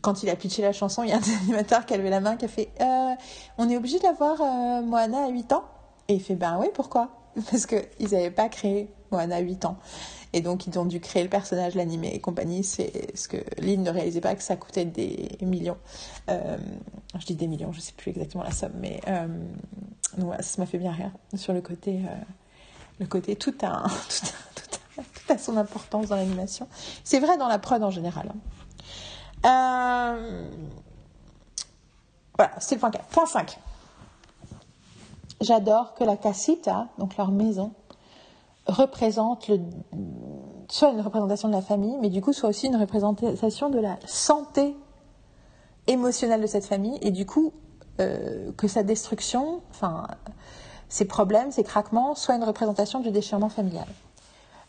quand 0.01 0.23
il 0.23 0.29
a 0.29 0.35
pitché 0.35 0.61
la 0.61 0.73
chanson, 0.73 1.03
il 1.03 1.09
y 1.09 1.13
a 1.13 1.17
un 1.17 1.21
animateur 1.43 1.85
qui 1.85 1.93
a 1.93 1.97
levé 1.97 2.09
la 2.09 2.19
main, 2.19 2.35
qui 2.35 2.45
a 2.45 2.47
fait 2.47 2.69
euh, 2.81 3.13
On 3.57 3.69
est 3.69 3.77
obligé 3.77 3.99
d'avoir 3.99 4.41
euh, 4.41 4.81
Moana 4.81 5.25
à 5.25 5.29
8 5.29 5.53
ans 5.53 5.63
Et 6.07 6.15
il 6.15 6.21
fait 6.21 6.35
Ben 6.35 6.57
oui, 6.59 6.67
pourquoi? 6.73 7.09
Parce 7.51 7.65
qu'ils 7.65 8.11
n'avaient 8.11 8.31
pas 8.31 8.49
créé 8.49 8.89
Moana 9.11 9.37
à 9.37 9.39
8 9.39 9.65
ans. 9.65 9.77
Et 10.35 10.41
donc, 10.41 10.65
ils 10.65 10.79
ont 10.79 10.85
dû 10.85 10.99
créer 10.99 11.21
le 11.21 11.29
personnage, 11.29 11.75
l'animer 11.75 12.11
et 12.13 12.19
compagnie. 12.19 12.63
C'est 12.63 13.15
ce 13.15 13.27
que 13.27 13.37
Lynn 13.59 13.83
ne 13.83 13.91
réalisait 13.91 14.21
pas 14.21 14.33
que 14.33 14.41
ça 14.41 14.55
coûtait 14.55 14.85
des 14.85 15.37
millions. 15.41 15.77
Euh, 16.29 16.57
je 17.19 17.25
dis 17.25 17.35
des 17.35 17.47
millions, 17.47 17.71
je 17.71 17.77
ne 17.77 17.83
sais 17.83 17.93
plus 17.95 18.09
exactement 18.09 18.43
la 18.43 18.51
somme, 18.51 18.73
mais 18.79 18.99
donc 20.17 20.33
ça 20.39 20.61
m'a 20.61 20.65
fait 20.65 20.79
bien 20.79 20.91
rire 20.91 21.11
sur 21.35 21.53
le 21.53 21.61
côté. 21.61 22.01
le 22.99 23.05
côté 23.05 23.35
tout 23.35 23.53
a, 23.61 23.83
tout, 24.09 24.25
tout, 24.95 25.01
tout 25.01 25.33
a 25.33 25.37
son 25.37 25.57
importance 25.57 26.07
dans 26.07 26.15
l'animation. 26.15 26.67
C'est 27.03 27.19
vrai 27.19 27.37
dans 27.37 27.47
la 27.47 27.59
prod 27.59 27.83
en 27.83 27.91
général. 27.91 28.31
Hein. 28.33 28.62
Euh, 29.45 30.49
voilà, 32.37 32.53
c'est 32.59 32.75
le 32.75 32.79
point 32.79 32.91
4. 32.91 33.05
Point 33.05 33.25
5. 33.25 33.59
J'adore 35.41 35.93
que 35.93 36.03
la 36.03 36.15
casita, 36.15 36.87
donc 36.97 37.17
leur 37.17 37.31
maison, 37.31 37.73
représente 38.65 39.49
le, 39.49 39.59
soit 40.69 40.91
une 40.91 41.01
représentation 41.01 41.49
de 41.49 41.53
la 41.53 41.61
famille, 41.61 41.97
mais 42.01 42.09
du 42.09 42.21
coup 42.21 42.31
soit 42.31 42.49
aussi 42.49 42.67
une 42.67 42.77
représentation 42.77 43.69
de 43.69 43.79
la 43.79 43.97
santé 44.05 44.75
émotionnel 45.87 46.41
de 46.41 46.47
cette 46.47 46.65
famille 46.65 46.97
et 47.01 47.11
du 47.11 47.25
coup 47.25 47.51
euh, 47.99 48.51
que 48.53 48.67
sa 48.67 48.83
destruction, 48.83 49.61
enfin 49.69 50.07
ses 50.87 51.05
problèmes, 51.05 51.51
ses 51.51 51.63
craquements, 51.63 52.15
soient 52.15 52.35
une 52.35 52.43
représentation 52.43 53.01
du 53.01 53.11
déchirement 53.11 53.49
familial. 53.49 53.87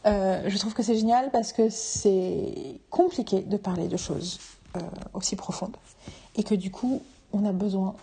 Euh, 0.06 0.42
je 0.46 0.58
trouve 0.58 0.74
que 0.74 0.82
c'est 0.82 0.96
génial 0.96 1.30
parce 1.30 1.52
que 1.52 1.68
c'est 1.70 2.80
compliqué 2.90 3.42
de 3.42 3.56
parler 3.56 3.88
de 3.88 3.96
choses 3.96 4.38
euh, 4.76 4.80
aussi 5.12 5.36
profondes 5.36 5.76
et 6.36 6.42
que 6.42 6.54
du 6.54 6.70
coup 6.70 7.02
on 7.32 7.44
a 7.44 7.52
besoin. 7.52 7.94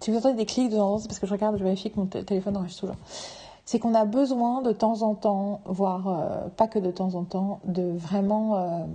Si 0.00 0.10
vous 0.10 0.16
entendez 0.16 0.34
des 0.34 0.46
clics 0.46 0.70
de 0.70 0.76
temps 0.76 1.00
parce 1.00 1.18
que 1.18 1.26
je 1.26 1.32
regarde, 1.32 1.56
je 1.58 1.64
vérifie 1.64 1.90
que 1.90 1.98
mon 1.98 2.06
téléphone 2.06 2.56
enregistre 2.56 2.80
toujours. 2.80 2.96
C'est 3.64 3.78
qu'on 3.78 3.94
a 3.94 4.04
besoin 4.04 4.62
de 4.62 4.72
temps 4.72 5.02
en 5.02 5.14
temps, 5.14 5.60
voire 5.64 6.50
pas 6.56 6.66
que 6.66 6.80
de 6.80 6.90
temps 6.90 7.14
en 7.14 7.22
temps, 7.22 7.60
de 7.64 7.96
vraiment 7.96 8.86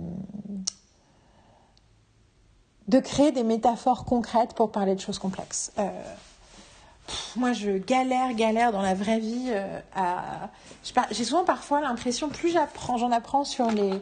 de 2.88 2.98
créer 2.98 3.32
des 3.32 3.44
métaphores 3.44 4.04
concrètes 4.04 4.54
pour 4.54 4.72
parler 4.72 4.94
de 4.94 5.00
choses 5.00 5.18
complexes. 5.18 5.72
Euh, 5.78 5.88
moi, 7.36 7.52
je 7.52 7.72
galère, 7.78 8.34
galère 8.34 8.72
dans 8.72 8.82
la 8.82 8.94
vraie 8.94 9.18
vie. 9.18 9.48
Euh, 9.50 9.80
à... 9.94 10.50
J'ai 11.10 11.24
souvent 11.24 11.44
parfois 11.44 11.80
l'impression, 11.80 12.28
plus 12.28 12.50
j'apprends, 12.50 12.96
j'en 12.96 13.12
apprends 13.12 13.44
sur 13.44 13.70
les, 13.70 13.92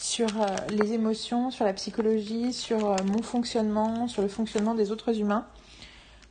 sur 0.00 0.28
euh, 0.40 0.46
les 0.70 0.92
émotions, 0.92 1.50
sur 1.50 1.64
la 1.64 1.72
psychologie, 1.72 2.52
sur 2.52 2.78
mon 3.04 3.22
fonctionnement, 3.22 4.08
sur 4.08 4.22
le 4.22 4.28
fonctionnement 4.28 4.74
des 4.74 4.90
autres 4.90 5.18
humains, 5.18 5.46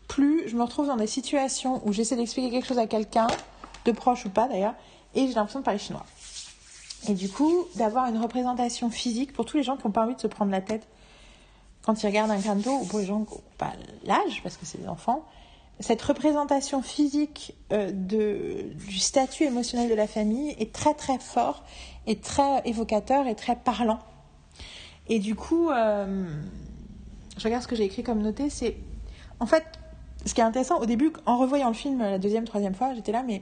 plus 0.07 0.49
je 0.49 0.57
me 0.57 0.63
retrouve 0.63 0.87
dans 0.87 0.97
des 0.97 1.07
situations 1.07 1.81
où 1.85 1.93
j'essaie 1.93 2.15
d'expliquer 2.15 2.49
quelque 2.49 2.67
chose 2.67 2.79
à 2.79 2.87
quelqu'un, 2.87 3.27
de 3.85 3.91
proche 3.91 4.25
ou 4.25 4.29
pas 4.29 4.47
d'ailleurs, 4.47 4.73
et 5.15 5.27
j'ai 5.27 5.33
l'impression 5.33 5.59
de 5.59 5.65
parler 5.65 5.79
chinois. 5.79 6.05
Et 7.07 7.13
du 7.13 7.29
coup, 7.29 7.65
d'avoir 7.75 8.07
une 8.07 8.17
représentation 8.17 8.89
physique 8.89 9.31
pour 9.31 9.45
tous 9.45 9.57
les 9.57 9.63
gens 9.63 9.77
qui 9.77 9.85
n'ont 9.85 9.93
pas 9.93 10.03
envie 10.03 10.15
de 10.15 10.21
se 10.21 10.27
prendre 10.27 10.51
la 10.51 10.61
tête 10.61 10.87
quand 11.83 12.03
ils 12.03 12.07
regardent 12.07 12.31
un 12.31 12.41
canto, 12.41 12.71
ou 12.71 12.85
pour 12.85 12.99
les 12.99 13.05
gens 13.05 13.23
qui 13.23 13.35
n'ont 13.35 13.41
pas 13.57 13.71
l'âge, 14.03 14.41
parce 14.43 14.57
que 14.57 14.65
c'est 14.65 14.79
des 14.79 14.87
enfants, 14.87 15.25
cette 15.79 16.01
représentation 16.01 16.81
physique 16.81 17.55
euh, 17.71 17.91
de, 17.93 18.73
du 18.73 18.99
statut 18.99 19.43
émotionnel 19.43 19.89
de 19.89 19.95
la 19.95 20.07
famille 20.07 20.53
est 20.59 20.73
très 20.73 20.93
très 20.93 21.19
fort, 21.19 21.63
et 22.07 22.19
très 22.19 22.61
évocateur 22.65 23.27
et 23.27 23.35
très 23.35 23.55
parlant. 23.55 23.99
Et 25.07 25.19
du 25.19 25.35
coup, 25.35 25.69
euh, 25.69 26.27
je 27.37 27.43
regarde 27.43 27.63
ce 27.63 27.67
que 27.67 27.75
j'ai 27.75 27.85
écrit 27.85 28.03
comme 28.03 28.21
noté, 28.21 28.49
c'est 28.49 28.77
en 29.39 29.45
fait, 29.45 29.65
ce 30.25 30.33
qui 30.33 30.41
est 30.41 30.43
intéressant, 30.43 30.79
au 30.79 30.85
début, 30.85 31.13
en 31.25 31.37
revoyant 31.37 31.69
le 31.69 31.73
film 31.73 31.99
la 31.99 32.19
deuxième, 32.19 32.45
troisième 32.45 32.75
fois, 32.75 32.93
j'étais 32.93 33.11
là, 33.11 33.23
mais 33.23 33.41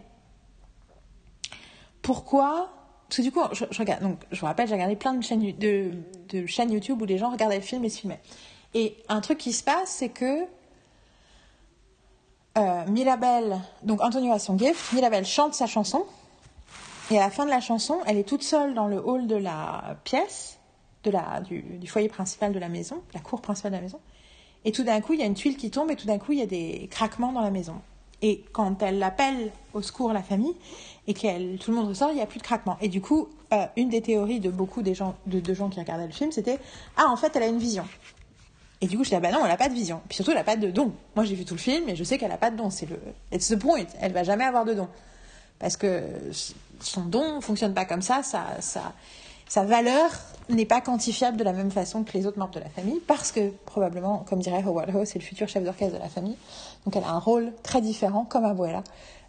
pourquoi 2.01 2.69
parce 3.07 3.17
que 3.17 3.21
du 3.21 3.31
coup, 3.31 3.41
je, 3.53 3.63
regarde, 3.79 4.01
donc, 4.01 4.19
je 4.31 4.39
vous 4.39 4.45
rappelle, 4.45 4.67
j'ai 4.67 4.73
regardé 4.73 4.95
plein 4.95 5.13
de 5.13 5.23
chaînes, 5.23 5.53
de, 5.57 6.45
chaînes 6.45 6.71
YouTube 6.71 7.01
où 7.01 7.05
les 7.05 7.17
gens 7.17 7.31
regardaient 7.31 7.55
le 7.55 7.61
film 7.61 7.85
et 7.85 7.89
se 7.89 8.01
filmaient. 8.01 8.21
Et 8.73 8.97
un 9.07 9.21
truc 9.21 9.37
qui 9.37 9.53
se 9.53 9.63
passe, 9.63 9.89
c'est 9.89 10.09
que 10.09 10.43
euh, 12.57 12.85
Mirabelle, 12.87 13.59
donc 13.83 14.01
Antonio 14.01 14.33
a 14.33 14.39
son 14.39 14.57
gift, 14.57 14.91
Mirabelle 14.91 15.25
chante 15.25 15.53
sa 15.53 15.67
chanson, 15.67 16.05
et 17.11 17.17
à 17.17 17.21
la 17.21 17.29
fin 17.29 17.45
de 17.45 17.49
la 17.49 17.61
chanson, 17.61 17.99
elle 18.05 18.17
est 18.17 18.27
toute 18.27 18.43
seule 18.43 18.73
dans 18.73 18.87
le 18.87 18.97
hall 18.97 19.27
de 19.27 19.35
la 19.35 19.97
pièce, 20.03 20.59
de 21.03 21.11
la, 21.11 21.41
du, 21.41 21.87
foyer 21.87 22.09
principal 22.09 22.53
de 22.53 22.59
la 22.59 22.69
maison, 22.69 23.01
la 23.13 23.19
cour 23.19 23.41
principale 23.41 23.71
de 23.71 23.77
la 23.77 23.81
maison, 23.81 23.99
et 24.65 24.71
tout 24.71 24.83
d'un 24.83 24.99
coup, 25.01 25.13
il 25.13 25.19
y 25.19 25.23
a 25.23 25.25
une 25.25 25.33
tuile 25.33 25.57
qui 25.57 25.69
tombe, 25.69 25.91
et 25.91 25.95
tout 25.95 26.07
d'un 26.07 26.17
coup, 26.17 26.33
il 26.33 26.39
y 26.39 26.41
a 26.41 26.47
des 26.47 26.87
craquements 26.91 27.31
dans 27.31 27.41
la 27.41 27.51
maison. 27.51 27.75
Et 28.21 28.43
quand 28.51 28.81
elle 28.81 29.01
appelle 29.03 29.51
au 29.73 29.81
secours 29.81 30.11
la 30.11 30.23
famille 30.23 30.55
et 31.05 31.13
que 31.13 31.57
tout 31.57 31.71
le 31.71 31.77
monde 31.77 31.89
ressort, 31.89 32.09
il 32.09 32.15
n'y 32.15 32.21
a 32.21 32.25
plus 32.25 32.39
de 32.39 32.43
craquement. 32.43 32.77
Et 32.81 32.89
du 32.89 32.99
coup, 32.99 33.29
euh, 33.53 33.65
une 33.75 33.89
des 33.89 34.01
théories 34.01 34.39
de 34.39 34.49
beaucoup 34.49 34.81
des 34.81 34.95
gens, 34.95 35.15
de, 35.27 35.53
gens 35.53 35.69
qui 35.69 35.79
regardaient 35.79 36.07
le 36.07 36.11
film, 36.11 36.31
c'était 36.31 36.59
Ah, 36.97 37.05
en 37.09 37.15
fait, 37.15 37.35
elle 37.35 37.43
a 37.43 37.47
une 37.47 37.59
vision. 37.59 37.85
Et 38.81 38.87
du 38.87 38.97
coup, 38.97 39.03
je 39.03 39.09
disais, 39.09 39.21
bah 39.21 39.31
non, 39.31 39.39
elle 39.43 39.49
n'a 39.49 39.57
pas 39.57 39.69
de 39.69 39.73
vision. 39.73 40.01
Puis 40.07 40.15
surtout, 40.15 40.31
elle 40.31 40.37
n'a 40.37 40.43
pas 40.43 40.55
de 40.55 40.69
don. 40.71 40.93
Moi, 41.15 41.25
j'ai 41.25 41.35
vu 41.35 41.45
tout 41.45 41.53
le 41.53 41.59
film 41.59 41.87
et 41.89 41.95
je 41.95 42.03
sais 42.03 42.17
qu'elle 42.17 42.29
n'a 42.29 42.37
pas 42.37 42.51
de 42.51 42.57
don. 42.57 42.69
C'est 42.69 42.87
le, 42.87 42.99
it's 43.31 43.47
the 43.49 43.55
point. 43.57 43.85
Elle 44.01 44.13
va 44.13 44.23
jamais 44.23 44.43
avoir 44.43 44.65
de 44.65 44.73
don. 44.73 44.87
Parce 45.59 45.77
que 45.77 46.03
son 46.79 47.01
don 47.05 47.41
fonctionne 47.41 47.73
pas 47.73 47.85
comme 47.85 48.01
ça. 48.01 48.21
Ça, 48.23 48.43
sa 49.47 49.63
valeur 49.63 50.11
n'est 50.49 50.65
pas 50.65 50.81
quantifiable 50.81 51.37
de 51.37 51.43
la 51.43 51.53
même 51.53 51.71
façon 51.71 52.03
que 52.03 52.13
les 52.13 52.25
autres 52.25 52.37
membres 52.37 52.53
de 52.53 52.59
la 52.59 52.69
famille, 52.69 52.99
parce 53.07 53.31
que 53.31 53.49
probablement, 53.65 54.25
comme 54.29 54.39
dirait 54.39 54.63
Howard 54.63 54.93
Ho, 54.95 55.05
c'est 55.05 55.19
le 55.19 55.23
futur 55.23 55.47
chef 55.47 55.63
d'orchestre 55.63 55.95
de 55.95 56.01
la 56.01 56.09
famille. 56.09 56.37
Donc 56.85 56.95
elle 56.95 57.03
a 57.03 57.11
un 57.11 57.19
rôle 57.19 57.53
très 57.63 57.81
différent, 57.81 58.25
comme 58.25 58.45
Abuela, 58.45 58.83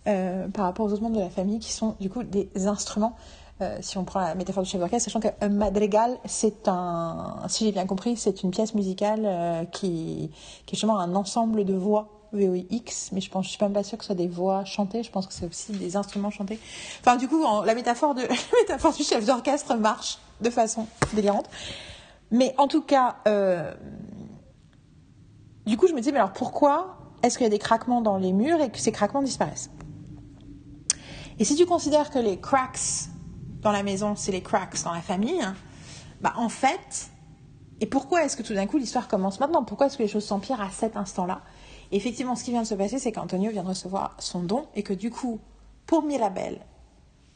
euh, 0.06 0.48
par 0.48 0.64
rapport 0.64 0.86
aux 0.86 0.92
autres 0.92 1.02
membres 1.02 1.16
de 1.16 1.22
la 1.22 1.30
famille, 1.30 1.58
qui 1.58 1.72
sont 1.72 1.96
du 2.00 2.10
coup 2.10 2.22
des 2.22 2.48
instruments. 2.66 3.16
Euh, 3.60 3.78
si 3.80 3.98
on 3.98 4.04
prend 4.04 4.20
la 4.20 4.36
métaphore 4.36 4.62
du 4.62 4.70
chef 4.70 4.80
d'orchestre, 4.80 5.10
sachant 5.10 5.20
qu'un 5.20 5.48
madrigal, 5.48 6.16
c'est 6.24 6.68
un, 6.68 7.38
si 7.48 7.64
j'ai 7.64 7.72
bien 7.72 7.86
compris, 7.86 8.16
c'est 8.16 8.44
une 8.44 8.52
pièce 8.52 8.74
musicale 8.74 9.22
euh, 9.24 9.64
qui, 9.64 10.30
qui 10.66 10.74
est 10.74 10.76
justement 10.76 11.00
un 11.00 11.16
ensemble 11.16 11.64
de 11.64 11.74
voix 11.74 12.17
VOX, 12.32 13.10
mais 13.12 13.20
je 13.20 13.30
pense, 13.30 13.46
je 13.46 13.50
suis 13.50 13.58
même 13.62 13.72
pas 13.72 13.82
sûre 13.82 13.98
que 13.98 14.04
ce 14.04 14.08
soit 14.08 14.16
des 14.16 14.28
voix 14.28 14.64
chantées. 14.64 15.02
Je 15.02 15.10
pense 15.10 15.26
que 15.26 15.32
c'est 15.32 15.46
aussi 15.46 15.72
des 15.72 15.96
instruments 15.96 16.30
chantés. 16.30 16.58
Enfin, 17.00 17.16
du 17.16 17.28
coup, 17.28 17.42
la 17.64 17.74
métaphore 17.74 18.14
du 18.14 18.22
chef 19.02 19.24
d'orchestre 19.24 19.74
marche 19.76 20.18
de 20.40 20.50
façon 20.50 20.86
délirante. 21.14 21.48
Mais 22.30 22.54
en 22.58 22.68
tout 22.68 22.82
cas, 22.82 23.16
euh, 23.26 23.72
du 25.66 25.76
coup, 25.76 25.86
je 25.86 25.94
me 25.94 26.00
dis, 26.00 26.12
mais 26.12 26.18
alors 26.18 26.32
pourquoi 26.32 26.96
est-ce 27.22 27.38
qu'il 27.38 27.44
y 27.44 27.48
a 27.48 27.50
des 27.50 27.58
craquements 27.58 28.00
dans 28.00 28.18
les 28.18 28.32
murs 28.32 28.60
et 28.60 28.70
que 28.70 28.78
ces 28.78 28.92
craquements 28.92 29.22
disparaissent? 29.22 29.70
Et 31.38 31.44
si 31.44 31.54
tu 31.54 31.66
considères 31.66 32.10
que 32.10 32.18
les 32.18 32.38
cracks 32.38 33.08
dans 33.62 33.72
la 33.72 33.82
maison, 33.82 34.14
c'est 34.16 34.32
les 34.32 34.42
cracks 34.42 34.82
dans 34.84 34.92
la 34.92 35.00
famille, 35.00 35.42
bah 36.20 36.32
en 36.36 36.48
fait, 36.48 37.10
et 37.80 37.86
pourquoi 37.86 38.24
est-ce 38.24 38.36
que 38.36 38.42
tout 38.42 38.54
d'un 38.54 38.66
coup 38.66 38.78
l'histoire 38.78 39.08
commence 39.08 39.40
maintenant? 39.40 39.64
Pourquoi 39.64 39.86
est-ce 39.86 39.96
que 39.96 40.02
les 40.02 40.08
choses 40.08 40.24
s'empirent 40.24 40.60
à 40.60 40.70
cet 40.70 40.96
instant-là? 40.96 41.42
Effectivement, 41.92 42.36
ce 42.36 42.44
qui 42.44 42.50
vient 42.50 42.62
de 42.62 42.66
se 42.66 42.74
passer, 42.74 42.98
c'est 42.98 43.12
qu'Antonio 43.12 43.50
vient 43.50 43.62
de 43.62 43.68
recevoir 43.68 44.16
son 44.18 44.42
don 44.42 44.66
et 44.74 44.82
que 44.82 44.92
du 44.92 45.10
coup, 45.10 45.40
pour 45.86 46.02
Mirabelle, 46.02 46.60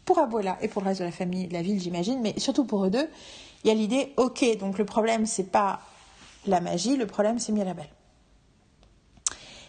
pour 0.05 0.19
Abuela 0.19 0.59
et 0.61 0.69
pour 0.69 0.83
le 0.83 0.89
reste 0.89 1.01
de 1.01 1.07
la 1.07 1.13
famille, 1.13 1.47
de 1.47 1.53
la 1.53 1.63
ville, 1.63 1.81
j'imagine, 1.81 2.21
mais 2.21 2.39
surtout 2.39 2.65
pour 2.65 2.85
eux 2.85 2.91
deux, 2.91 3.09
il 3.65 3.69
y 3.69 3.71
a 3.71 3.75
l'idée, 3.75 4.13
ok, 4.17 4.59
donc 4.59 4.79
le 4.79 4.85
problème, 4.85 5.27
c'est 5.27 5.51
pas 5.51 5.81
la 6.47 6.61
magie, 6.61 6.97
le 6.97 7.07
problème, 7.07 7.39
c'est 7.39 7.53
Mirabelle. 7.53 7.89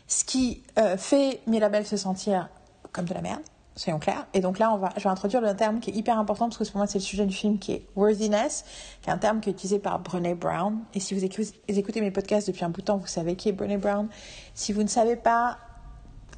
Ce 0.07 0.23
qui 0.23 0.63
euh, 0.77 0.97
fait 0.97 1.41
Mirabelle 1.47 1.85
se 1.85 1.97
sentir 1.97 2.49
comme 2.91 3.05
de 3.05 3.13
la 3.13 3.21
merde, 3.21 3.41
soyons 3.75 3.99
clairs. 3.99 4.27
Et 4.33 4.39
donc 4.39 4.59
là, 4.59 4.71
on 4.73 4.77
va, 4.77 4.89
je 4.97 5.03
vais 5.03 5.09
introduire 5.09 5.41
le 5.41 5.55
terme 5.55 5.79
qui 5.79 5.89
est 5.89 5.93
hyper 5.93 6.17
important 6.17 6.45
parce 6.45 6.57
que 6.57 6.63
pour 6.65 6.77
moi, 6.77 6.87
c'est 6.87 6.99
le 6.99 7.03
sujet 7.03 7.25
du 7.25 7.35
film 7.35 7.59
qui 7.59 7.73
est 7.73 7.85
worthiness, 7.95 8.65
qui 9.01 9.09
est 9.09 9.13
un 9.13 9.17
terme 9.17 9.39
qui 9.39 9.49
est 9.49 9.53
utilisé 9.53 9.79
par 9.79 9.99
Brené 9.99 10.35
Brown. 10.35 10.79
Et 10.93 10.99
si 10.99 11.13
vous 11.13 11.23
écoutez 11.23 12.01
mes 12.01 12.11
podcasts 12.11 12.47
depuis 12.47 12.65
un 12.65 12.69
bout 12.69 12.81
de 12.81 12.85
temps, 12.85 12.97
vous 12.97 13.07
savez 13.07 13.35
qui 13.35 13.49
est 13.49 13.53
Brené 13.53 13.77
Brown. 13.77 14.07
Si 14.53 14.73
vous 14.73 14.83
ne 14.83 14.87
savez 14.87 15.15
pas, 15.15 15.57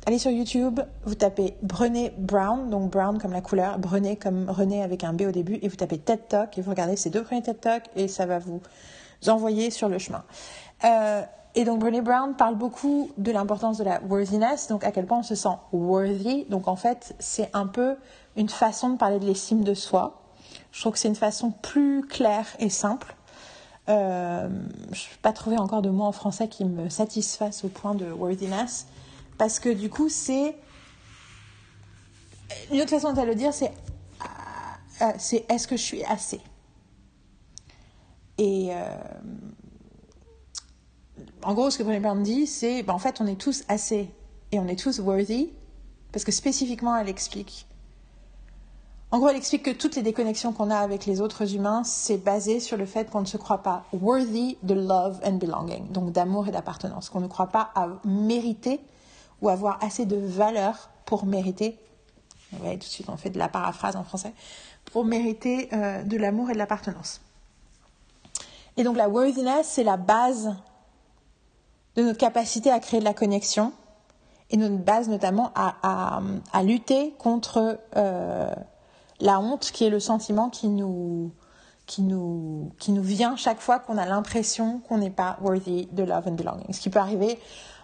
allez 0.05 0.19
sur 0.19 0.31
YouTube, 0.31 0.79
vous 1.03 1.15
tapez 1.15 1.55
Brené 1.61 2.13
Brown, 2.17 2.69
donc 2.69 2.91
Brown 2.91 3.19
comme 3.19 3.33
la 3.33 3.41
couleur, 3.41 3.79
Brené 3.79 4.15
comme 4.15 4.49
René 4.49 4.83
avec 4.83 5.03
un 5.03 5.13
B 5.13 5.23
au 5.23 5.31
début, 5.31 5.59
et 5.61 5.67
vous 5.67 5.75
tapez 5.75 5.97
TED 5.97 6.27
Talk 6.27 6.57
et 6.57 6.61
vous 6.61 6.69
regardez 6.69 6.95
ces 6.95 7.09
deux 7.09 7.23
premiers 7.23 7.41
TED 7.41 7.59
Talk 7.59 7.83
et 7.95 8.07
ça 8.07 8.25
va 8.25 8.39
vous 8.39 8.61
envoyer 9.27 9.71
sur 9.71 9.89
le 9.89 9.97
chemin. 9.97 10.23
Euh, 10.83 11.23
et 11.55 11.63
donc 11.63 11.79
Brené 11.79 12.01
Brown 12.01 12.35
parle 12.35 12.55
beaucoup 12.55 13.11
de 13.17 13.31
l'importance 13.31 13.77
de 13.77 13.83
la 13.83 14.01
worthiness, 14.01 14.67
donc 14.67 14.83
à 14.83 14.91
quel 14.91 15.05
point 15.05 15.19
on 15.19 15.23
se 15.23 15.35
sent 15.35 15.57
worthy. 15.71 16.45
Donc 16.49 16.67
en 16.67 16.75
fait, 16.75 17.15
c'est 17.19 17.49
un 17.53 17.65
peu 17.65 17.95
une 18.35 18.49
façon 18.49 18.89
de 18.89 18.97
parler 18.97 19.19
de 19.19 19.25
l'estime 19.25 19.63
de 19.63 19.73
soi. 19.73 20.21
Je 20.71 20.81
trouve 20.81 20.93
que 20.93 20.99
c'est 20.99 21.07
une 21.07 21.15
façon 21.15 21.51
plus 21.51 22.05
claire 22.05 22.47
et 22.59 22.69
simple. 22.69 23.15
Euh, 23.87 24.49
je 24.91 25.03
n'ai 25.03 25.17
pas 25.21 25.31
trouvé 25.31 25.57
encore 25.57 25.81
de 25.81 25.89
mots 25.89 26.03
en 26.03 26.11
français 26.11 26.49
qui 26.49 26.65
me 26.65 26.89
satisfassent 26.89 27.63
au 27.63 27.69
point 27.69 27.95
de 27.95 28.11
worthiness, 28.11 28.87
parce 29.37 29.59
que 29.59 29.69
du 29.69 29.89
coup, 29.89 30.09
c'est 30.09 30.57
une 32.71 32.81
autre 32.81 32.89
façon 32.89 33.13
de 33.13 33.21
le 33.21 33.35
dire, 33.35 33.53
c'est 33.53 33.71
euh, 35.01 35.11
est-ce 35.49 35.67
que 35.67 35.77
je 35.77 35.81
suis 35.81 36.03
assez? 36.05 36.41
Et 38.37 38.69
euh, 38.71 38.89
en 41.45 41.53
gros, 41.53 41.69
ce 41.69 41.77
que 41.77 41.83
Brené 41.83 41.99
Brown 41.99 42.21
dit, 42.23 42.47
c'est 42.47 42.81
ben, 42.81 42.93
en 42.93 42.99
fait, 42.99 43.21
on 43.21 43.27
est 43.27 43.39
tous 43.39 43.63
assez 43.67 44.09
et 44.51 44.59
on 44.59 44.67
est 44.67 44.79
tous 44.79 44.99
worthy, 44.99 45.51
parce 46.11 46.25
que 46.25 46.31
spécifiquement, 46.31 46.97
elle 46.97 47.07
explique. 47.07 47.67
En 49.11 49.19
gros, 49.19 49.29
elle 49.29 49.35
explique 49.35 49.63
que 49.63 49.71
toutes 49.71 49.95
les 49.95 50.01
déconnexions 50.01 50.51
qu'on 50.53 50.71
a 50.71 50.77
avec 50.77 51.05
les 51.05 51.21
autres 51.21 51.55
humains, 51.55 51.83
c'est 51.83 52.17
basé 52.17 52.59
sur 52.59 52.77
le 52.77 52.87
fait 52.87 53.11
qu'on 53.11 53.21
ne 53.21 53.25
se 53.25 53.37
croit 53.37 53.59
pas 53.59 53.85
worthy 53.93 54.57
de 54.63 54.73
love 54.73 55.19
and 55.23 55.33
belonging, 55.33 55.87
donc 55.91 56.11
d'amour 56.11 56.47
et 56.47 56.51
d'appartenance, 56.51 57.09
qu'on 57.09 57.21
ne 57.21 57.27
croit 57.27 57.47
pas 57.47 57.69
à 57.75 57.89
mériter 58.03 58.81
ou 59.41 59.49
avoir 59.49 59.81
assez 59.83 60.05
de 60.05 60.17
valeur 60.17 60.89
pour 61.05 61.25
mériter. 61.25 61.77
Vous 62.51 62.59
voyez, 62.59 62.79
tout 62.79 62.87
de 62.87 62.91
suite, 62.91 63.09
on 63.09 63.17
fait 63.17 63.29
de 63.29 63.37
la 63.37 63.49
paraphrase 63.49 63.95
en 63.95 64.03
français, 64.03 64.33
pour 64.91 65.05
mériter 65.05 65.69
euh, 65.73 66.01
de 66.01 66.17
l'amour 66.17 66.49
et 66.49 66.53
de 66.53 66.57
l'appartenance. 66.57 67.21
Et 68.77 68.83
donc 68.83 68.97
la 68.97 69.07
worthiness, 69.07 69.67
c'est 69.67 69.83
la 69.83 69.97
base 69.97 70.55
de 71.95 72.03
notre 72.03 72.17
capacité 72.17 72.71
à 72.71 72.79
créer 72.79 72.99
de 72.99 73.05
la 73.05 73.13
connexion 73.13 73.71
et 74.51 74.57
notre 74.57 74.77
base 74.77 75.09
notamment 75.09 75.51
à, 75.55 76.21
à, 76.53 76.63
lutter 76.63 77.13
contre 77.17 77.79
euh, 77.95 78.53
la 79.19 79.39
honte 79.39 79.71
qui 79.71 79.85
est 79.85 79.89
le 79.89 79.99
sentiment 79.99 80.49
qui 80.49 80.67
nous, 80.67 81.31
qui 81.85 82.01
nous, 82.01 82.71
qui 82.77 82.91
nous 82.91 83.01
vient 83.01 83.35
chaque 83.35 83.59
fois 83.59 83.79
qu'on 83.79 83.97
a 83.97 84.05
l'impression 84.05 84.79
qu'on 84.87 84.97
n'est 84.97 85.09
pas 85.09 85.37
worthy 85.41 85.87
de 85.91 86.03
love 86.03 86.27
and 86.27 86.33
belonging. 86.33 86.71
Ce 86.73 86.79
qui 86.79 86.89
peut 86.89 86.99
arriver 86.99 87.39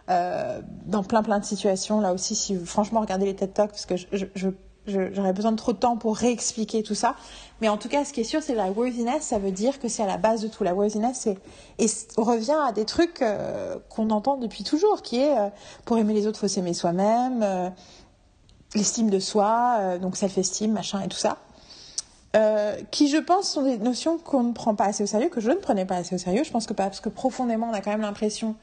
euh, 0.10 0.62
dans 0.86 1.04
plein 1.04 1.24
plein 1.24 1.40
de 1.40 1.46
situations. 1.46 2.02
Là 2.02 2.14
aussi, 2.14 2.36
si 2.36 2.56
vous, 2.56 2.66
franchement 2.66 3.02
regardez 3.02 3.26
les 3.26 3.36
TED 3.36 3.54
Talks, 3.54 3.72
parce 3.72 3.86
que 3.86 3.96
je, 3.96 4.26
je, 4.36 4.50
j'aurais 4.88 5.34
besoin 5.34 5.52
de 5.52 5.58
trop 5.58 5.74
de 5.74 5.78
temps 5.78 5.98
pour 5.98 6.16
réexpliquer 6.16 6.84
tout 6.84 6.96
ça. 6.96 7.16
Mais 7.62 7.70
en 7.70 7.78
tout 7.78 7.90
cas, 7.90 8.04
ce 8.04 8.14
qui 8.14 8.22
est 8.22 8.26
sûr, 8.26 8.42
c'est 8.42 8.56
la 8.56 8.72
worthiness, 8.72 9.22
ça 9.22 9.38
veut 9.38 9.52
dire 9.52 9.80
que 9.80 9.88
c'est 9.88 10.02
à 10.02 10.08
la 10.08 10.18
base 10.18 10.42
de 10.42 10.48
tout. 10.48 10.64
La 10.64 10.74
worthiness, 10.74 11.20
c'est, 11.20 11.38
et 11.78 11.88
revient 12.18 12.58
à 12.68 12.72
des 12.72 12.86
trucs 12.86 13.22
euh, 13.22 13.78
qu'on 13.90 14.10
entend 14.10 14.38
depuis 14.38 14.64
toujours, 14.64 15.04
qui 15.04 15.20
est, 15.20 15.38
euh, 15.38 15.50
pour 15.86 15.98
aimer 15.98 16.14
les 16.14 16.26
autres, 16.26 16.40
faut 16.40 16.48
s'aimer 16.48 16.74
soi-même, 16.74 17.44
euh, 17.44 17.70
l'estime 18.74 19.10
de 19.10 19.20
soi, 19.20 19.98
donc 20.00 20.16
self-esteem, 20.16 20.72
machin 20.72 21.02
et 21.02 21.10
tout 21.10 21.18
ça. 21.18 21.38
qui, 22.90 23.10
je 23.10 23.18
pense, 23.18 23.50
sont 23.50 23.64
des 23.64 23.78
notions 23.78 24.18
qu'on 24.18 24.44
ne 24.44 24.54
prend 24.54 24.76
pas 24.76 24.86
assez 24.86 25.04
au 25.04 25.08
sérieux, 25.08 25.28
que 25.28 25.42
je 25.42 25.50
ne 25.52 25.56
prenais 25.56 25.86
pas 25.86 25.98
assez 25.98 26.16
au 26.16 26.18
sérieux. 26.18 26.44
Je 26.46 26.52
pense 26.52 26.66
que 26.68 26.74
pas, 26.74 26.86
parce 26.86 27.02
que 27.02 27.10
profondément, 27.10 27.68
on 27.70 27.74
a 27.74 27.82
quand 27.82 27.92
même 27.92 28.02
l'impression 28.02 28.56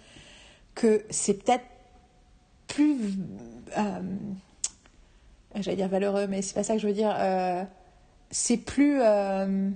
que 0.74 1.04
c'est 1.10 1.34
peut-être 1.34 1.64
plus 2.68 3.18
j'allais 5.62 5.76
dire 5.76 5.88
valeureux, 5.88 6.26
mais 6.26 6.42
c'est 6.42 6.54
pas 6.54 6.62
ça 6.62 6.74
que 6.74 6.80
je 6.80 6.86
veux 6.86 6.92
dire. 6.92 7.14
Euh, 7.18 7.64
c'est 8.30 8.59
plus. 8.59 9.00
Euh, 9.02 9.70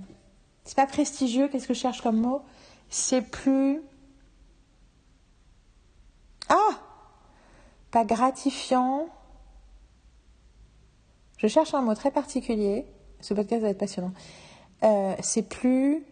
c'est 0.63 0.75
pas 0.75 0.87
prestigieux, 0.87 1.47
qu'est-ce 1.47 1.67
que 1.67 1.73
je 1.73 1.79
cherche 1.79 2.01
comme 2.01 2.17
mot? 2.17 2.41
C'est 2.89 3.21
plus. 3.21 3.81
Ah 6.49 6.79
Pas 7.91 8.05
gratifiant. 8.05 9.07
Je 11.37 11.47
cherche 11.47 11.73
un 11.73 11.81
mot 11.81 11.95
très 11.95 12.11
particulier. 12.11 12.85
Ce 13.19 13.33
podcast 13.33 13.61
va 13.61 13.69
être 13.69 13.77
passionnant. 13.77 14.13
Euh, 14.83 15.15
c'est 15.21 15.43
plus. 15.43 16.05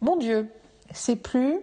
Mon 0.00 0.16
Dieu, 0.16 0.48
c'est 0.92 1.16
plus. 1.16 1.58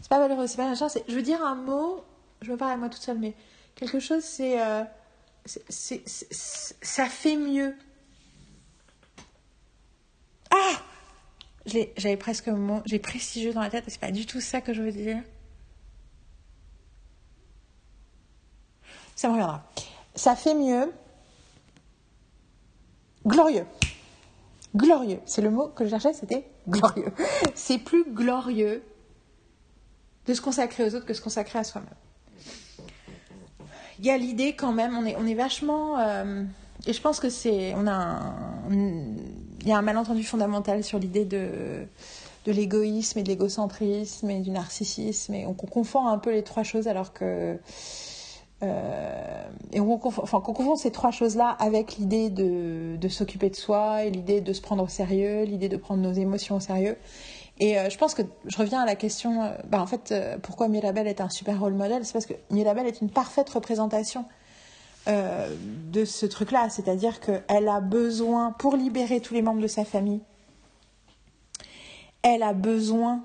C'est 0.00 0.08
pas 0.08 0.18
valeureux, 0.18 0.46
c'est 0.46 0.56
pas 0.56 0.68
machin. 0.68 0.88
Je 1.06 1.14
veux 1.14 1.22
dire 1.22 1.42
un 1.42 1.54
mot 1.54 2.04
je 2.42 2.50
me 2.50 2.56
parle 2.56 2.72
à 2.72 2.76
moi 2.76 2.88
toute 2.88 3.02
seule, 3.02 3.18
mais 3.18 3.34
quelque 3.74 4.00
chose, 4.00 4.22
c'est. 4.22 4.60
Euh, 4.60 4.84
ça 5.46 7.06
fait 7.06 7.36
mieux. 7.36 7.74
Ah 10.50 10.82
J'avais 11.66 12.16
presque 12.16 12.48
mot, 12.48 12.82
j'ai 12.84 12.98
prestigieux 12.98 13.52
dans 13.52 13.60
la 13.60 13.70
tête, 13.70 13.84
c'est 13.88 14.00
pas 14.00 14.10
du 14.10 14.26
tout 14.26 14.40
ça 14.40 14.60
que 14.60 14.72
je 14.72 14.82
veux 14.82 14.92
dire. 14.92 15.22
Ça 19.16 19.28
me 19.28 19.32
reviendra. 19.34 19.64
Ça 20.14 20.36
fait 20.36 20.54
mieux. 20.54 20.92
Glorieux. 23.24 23.66
Glorieux. 24.74 25.20
C'est 25.26 25.42
le 25.42 25.50
mot 25.50 25.68
que 25.68 25.84
je 25.84 25.90
cherchais, 25.90 26.12
c'était 26.12 26.44
glorieux. 26.68 27.12
C'est 27.54 27.78
plus 27.78 28.04
glorieux 28.04 28.82
de 30.26 30.34
se 30.34 30.40
consacrer 30.40 30.84
aux 30.84 30.94
autres 30.94 31.04
que 31.04 31.12
de 31.12 31.16
se 31.16 31.22
consacrer 31.22 31.58
à 31.58 31.64
soi-même 31.64 31.94
il 34.02 34.06
y 34.06 34.10
a 34.10 34.18
l'idée 34.18 34.54
quand 34.54 34.72
même, 34.72 34.96
on 34.98 35.06
est, 35.06 35.16
on 35.16 35.26
est 35.26 35.34
vachement. 35.34 35.96
Euh, 35.98 36.42
et 36.86 36.92
je 36.92 37.00
pense 37.00 37.20
que 37.20 37.30
c'est. 37.30 37.72
Il 37.72 39.68
y 39.68 39.72
a 39.72 39.78
un 39.78 39.82
malentendu 39.82 40.24
fondamental 40.24 40.82
sur 40.82 40.98
l'idée 40.98 41.24
de, 41.24 41.86
de 42.44 42.52
l'égoïsme 42.52 43.20
et 43.20 43.22
de 43.22 43.28
l'égocentrisme 43.28 44.28
et 44.28 44.40
du 44.40 44.50
narcissisme. 44.50 45.34
Et 45.34 45.46
on, 45.46 45.54
confond 45.54 46.08
un 46.08 46.18
peu 46.18 46.32
les 46.32 46.42
trois 46.42 46.64
choses 46.64 46.88
alors 46.88 47.12
que. 47.12 47.56
Euh, 48.64 49.44
et 49.72 49.78
on 49.78 49.98
confond, 49.98 50.22
enfin, 50.22 50.42
on 50.44 50.52
confond 50.52 50.74
ces 50.74 50.90
trois 50.90 51.12
choses-là 51.12 51.56
avec 51.60 51.96
l'idée 51.96 52.28
de 52.28 53.08
s'occuper 53.08 53.50
de 53.50 53.56
soi 53.56 54.04
et 54.04 54.10
l'idée 54.10 54.40
de 54.40 54.52
se 54.52 54.60
prendre 54.60 54.82
au 54.82 54.88
sérieux, 54.88 55.44
l'idée 55.44 55.68
de 55.68 55.76
prendre 55.76 56.02
nos 56.02 56.12
émotions 56.12 56.56
au 56.56 56.60
sérieux. 56.60 56.96
Et 57.58 57.78
euh, 57.78 57.90
je 57.90 57.98
pense 57.98 58.14
que 58.14 58.22
je 58.46 58.56
reviens 58.56 58.80
à 58.80 58.86
la 58.86 58.96
question, 58.96 59.42
euh, 59.42 59.50
bah, 59.64 59.80
en 59.80 59.86
fait, 59.86 60.10
euh, 60.12 60.38
pourquoi 60.38 60.68
Mirabelle 60.68 61.06
est 61.06 61.20
un 61.20 61.28
super 61.28 61.60
rôle 61.60 61.74
modèle 61.74 62.04
C'est 62.04 62.12
parce 62.12 62.26
que 62.26 62.34
Mirabelle 62.50 62.86
est 62.86 63.00
une 63.00 63.10
parfaite 63.10 63.48
représentation 63.50 64.24
de 65.04 66.04
ce 66.04 66.26
truc-là. 66.26 66.68
C'est-à-dire 66.70 67.18
qu'elle 67.18 67.68
a 67.68 67.80
besoin, 67.80 68.52
pour 68.52 68.76
libérer 68.76 69.20
tous 69.20 69.34
les 69.34 69.42
membres 69.42 69.60
de 69.60 69.66
sa 69.66 69.84
famille, 69.84 70.20
elle 72.22 72.44
a 72.44 72.52
besoin 72.52 73.24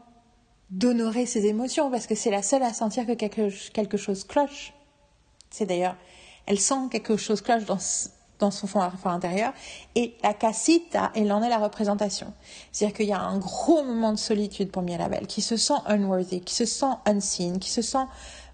d'honorer 0.72 1.28
ses 1.28 1.46
émotions 1.46 1.92
parce 1.92 2.08
que 2.08 2.16
c'est 2.16 2.32
la 2.32 2.42
seule 2.42 2.64
à 2.64 2.74
sentir 2.74 3.06
que 3.06 3.12
quelque, 3.12 3.72
quelque 3.74 3.96
chose 3.96 4.24
cloche. 4.24 4.74
C'est 5.52 5.68
d'ailleurs, 5.68 5.96
elle 6.48 6.60
sent 6.60 6.90
quelque 6.90 7.16
chose 7.16 7.42
cloche 7.42 7.66
dans, 7.66 7.78
dans 8.40 8.52
son 8.52 8.68
fond 8.68 8.82
intérieur. 9.06 9.54
Et 9.96 10.16
la 10.24 10.34
casita, 10.34 11.12
elle 11.16 11.32
en 11.32 11.42
est 11.42 11.50
la 11.50 11.58
représentation. 11.58 12.34
C'est-à-dire 12.72 12.96
qu'il 12.96 13.08
y 13.08 13.14
a 13.14 13.20
un 13.20 13.38
gros 13.38 13.84
moment 13.84 14.12
de 14.12 14.18
solitude 14.18 14.72
pour 14.72 14.82
Mirabelle, 14.82 15.28
qui 15.28 15.42
se 15.42 15.58
sent 15.58 15.74
unworthy, 15.86 16.42
qui 16.42 16.54
se 16.54 16.66
sent 16.66 16.94
unseen, 17.06 17.60
qui 17.60 17.70
se 17.70 17.82
sent 17.82 18.06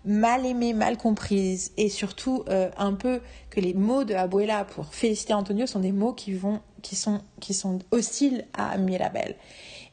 mal 0.06 0.46
aimée, 0.46 0.74
mal 0.74 0.98
comprise, 0.98 1.72
et 1.78 1.90
surtout 1.90 2.44
euh, 2.50 2.70
un 2.78 2.94
peu 2.94 3.22
que 3.50 3.62
les 3.62 3.74
mots 3.74 4.04
de 4.04 4.14
Abuela 4.14 4.66
pour 4.66 4.94
féliciter 4.94 5.34
Antonio 5.34 5.66
sont 5.66 5.80
des 5.80 5.94
mots 5.94 6.14
qui 6.14 6.34
vont, 6.34 6.60
qui 6.82 6.96
sont, 6.96 7.22
qui 7.40 7.54
sont 7.54 7.80
hostiles 7.92 8.46
à 8.54 8.78
Mirabelle. 8.78 9.36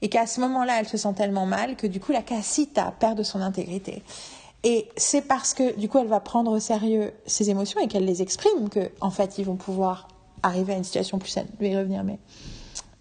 Et 0.02 0.08
qu'à 0.08 0.26
ce 0.26 0.40
moment-là, 0.40 0.80
elle 0.80 0.88
se 0.88 0.96
sent 0.96 1.12
tellement 1.14 1.46
mal 1.46 1.76
que 1.76 1.86
du 1.86 2.00
coup, 2.00 2.12
la 2.12 2.22
casita 2.22 2.94
perd 2.98 3.18
de 3.18 3.22
son 3.22 3.40
intégrité. 3.40 4.02
Et 4.62 4.88
c'est 4.96 5.22
parce 5.22 5.54
que 5.54 5.78
du 5.78 5.88
coup 5.88 5.98
elle 5.98 6.06
va 6.06 6.20
prendre 6.20 6.52
au 6.52 6.60
sérieux 6.60 7.12
ses 7.26 7.48
émotions 7.48 7.80
et 7.80 7.88
qu'elle 7.88 8.04
les 8.04 8.20
exprime 8.20 8.68
que 8.68 8.90
en 9.00 9.10
fait 9.10 9.38
ils 9.38 9.44
vont 9.44 9.56
pouvoir 9.56 10.08
arriver 10.42 10.74
à 10.74 10.76
une 10.76 10.84
situation 10.84 11.18
plus 11.18 11.30
saine. 11.30 11.48
Je 11.58 11.64
vais 11.64 11.70
y 11.70 11.76
revenir, 11.76 12.04
mais 12.04 12.18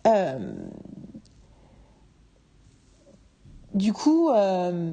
euh, 0.07 0.53
du 3.74 3.93
coup, 3.93 4.30
euh, 4.30 4.91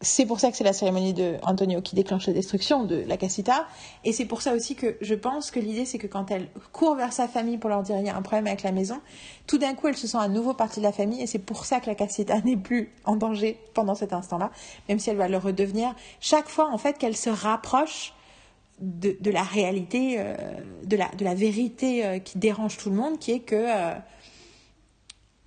c'est 0.00 0.26
pour 0.26 0.38
ça 0.38 0.50
que 0.50 0.56
c'est 0.56 0.64
la 0.64 0.72
cérémonie 0.72 1.12
de 1.12 1.36
Antonio 1.42 1.80
qui 1.82 1.96
déclenche 1.96 2.28
la 2.28 2.32
destruction 2.32 2.84
de 2.84 3.02
la 3.06 3.16
casita. 3.16 3.66
Et 4.04 4.12
c'est 4.12 4.26
pour 4.26 4.42
ça 4.42 4.54
aussi 4.54 4.76
que 4.76 4.96
je 5.00 5.14
pense 5.14 5.50
que 5.50 5.58
l'idée, 5.58 5.84
c'est 5.84 5.98
que 5.98 6.06
quand 6.06 6.30
elle 6.30 6.48
court 6.72 6.94
vers 6.94 7.12
sa 7.12 7.26
famille 7.26 7.58
pour 7.58 7.68
leur 7.68 7.82
dire 7.82 7.98
il 7.98 8.06
y 8.06 8.08
a 8.08 8.16
un 8.16 8.22
problème 8.22 8.46
avec 8.46 8.62
la 8.62 8.70
maison, 8.70 9.00
tout 9.48 9.58
d'un 9.58 9.74
coup, 9.74 9.88
elle 9.88 9.96
se 9.96 10.06
sent 10.06 10.18
à 10.18 10.28
nouveau 10.28 10.54
partie 10.54 10.78
de 10.78 10.84
la 10.84 10.92
famille. 10.92 11.20
Et 11.20 11.26
c'est 11.26 11.40
pour 11.40 11.64
ça 11.64 11.80
que 11.80 11.86
la 11.86 11.96
casita 11.96 12.40
n'est 12.44 12.56
plus 12.56 12.92
en 13.04 13.16
danger 13.16 13.58
pendant 13.74 13.96
cet 13.96 14.12
instant-là, 14.12 14.52
même 14.88 15.00
si 15.00 15.10
elle 15.10 15.16
va 15.16 15.28
le 15.28 15.38
redevenir. 15.38 15.94
Chaque 16.20 16.48
fois, 16.48 16.70
en 16.72 16.78
fait, 16.78 16.96
qu'elle 16.96 17.16
se 17.16 17.30
rapproche 17.30 18.14
de, 18.80 19.30
la 19.32 19.42
réalité, 19.42 20.16
euh, 20.18 20.36
de, 20.84 20.96
la, 20.96 21.08
de 21.08 21.24
la 21.24 21.34
vérité 21.34 22.06
euh, 22.06 22.18
qui 22.20 22.38
dérange 22.38 22.76
tout 22.76 22.90
le 22.90 22.96
monde, 22.96 23.18
qui 23.18 23.32
est 23.32 23.40
que. 23.40 23.56
Euh, 23.56 23.94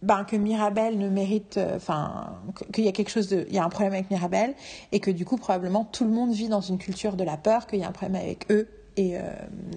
ben, 0.02 0.24
que 0.24 0.36
Mirabel 0.36 0.98
ne 0.98 1.10
mérite, 1.10 1.58
euh, 1.58 1.76
enfin, 1.76 2.36
qu'il 2.74 2.84
y 2.84 2.88
a 2.88 2.92
quelque 2.92 3.12
chose 3.12 3.28
de, 3.28 3.46
il 3.50 3.56
y 3.56 3.60
a 3.60 3.64
un 3.64 3.70
problème 3.70 3.94
avec 3.94 4.10
Mirabel 4.10 4.56
et 4.92 5.00
que 5.00 5.12
du 5.12 5.26
coup 5.26 5.38
probablement 5.38 5.86
tout 5.86 6.06
le 6.06 6.10
monde 6.10 6.32
vit 6.32 6.50
dans 6.50 6.62
une 6.62 6.80
culture 6.80 7.16
de 7.16 7.24
la 7.24 7.38
peur, 7.38 7.68
qu'il 7.68 7.80
y 7.80 7.84
a 7.84 7.88
un 7.88 7.92
problème 7.92 8.22
avec 8.22 8.52
eux 8.52 8.68
et 8.98 9.18
euh, 9.18 9.22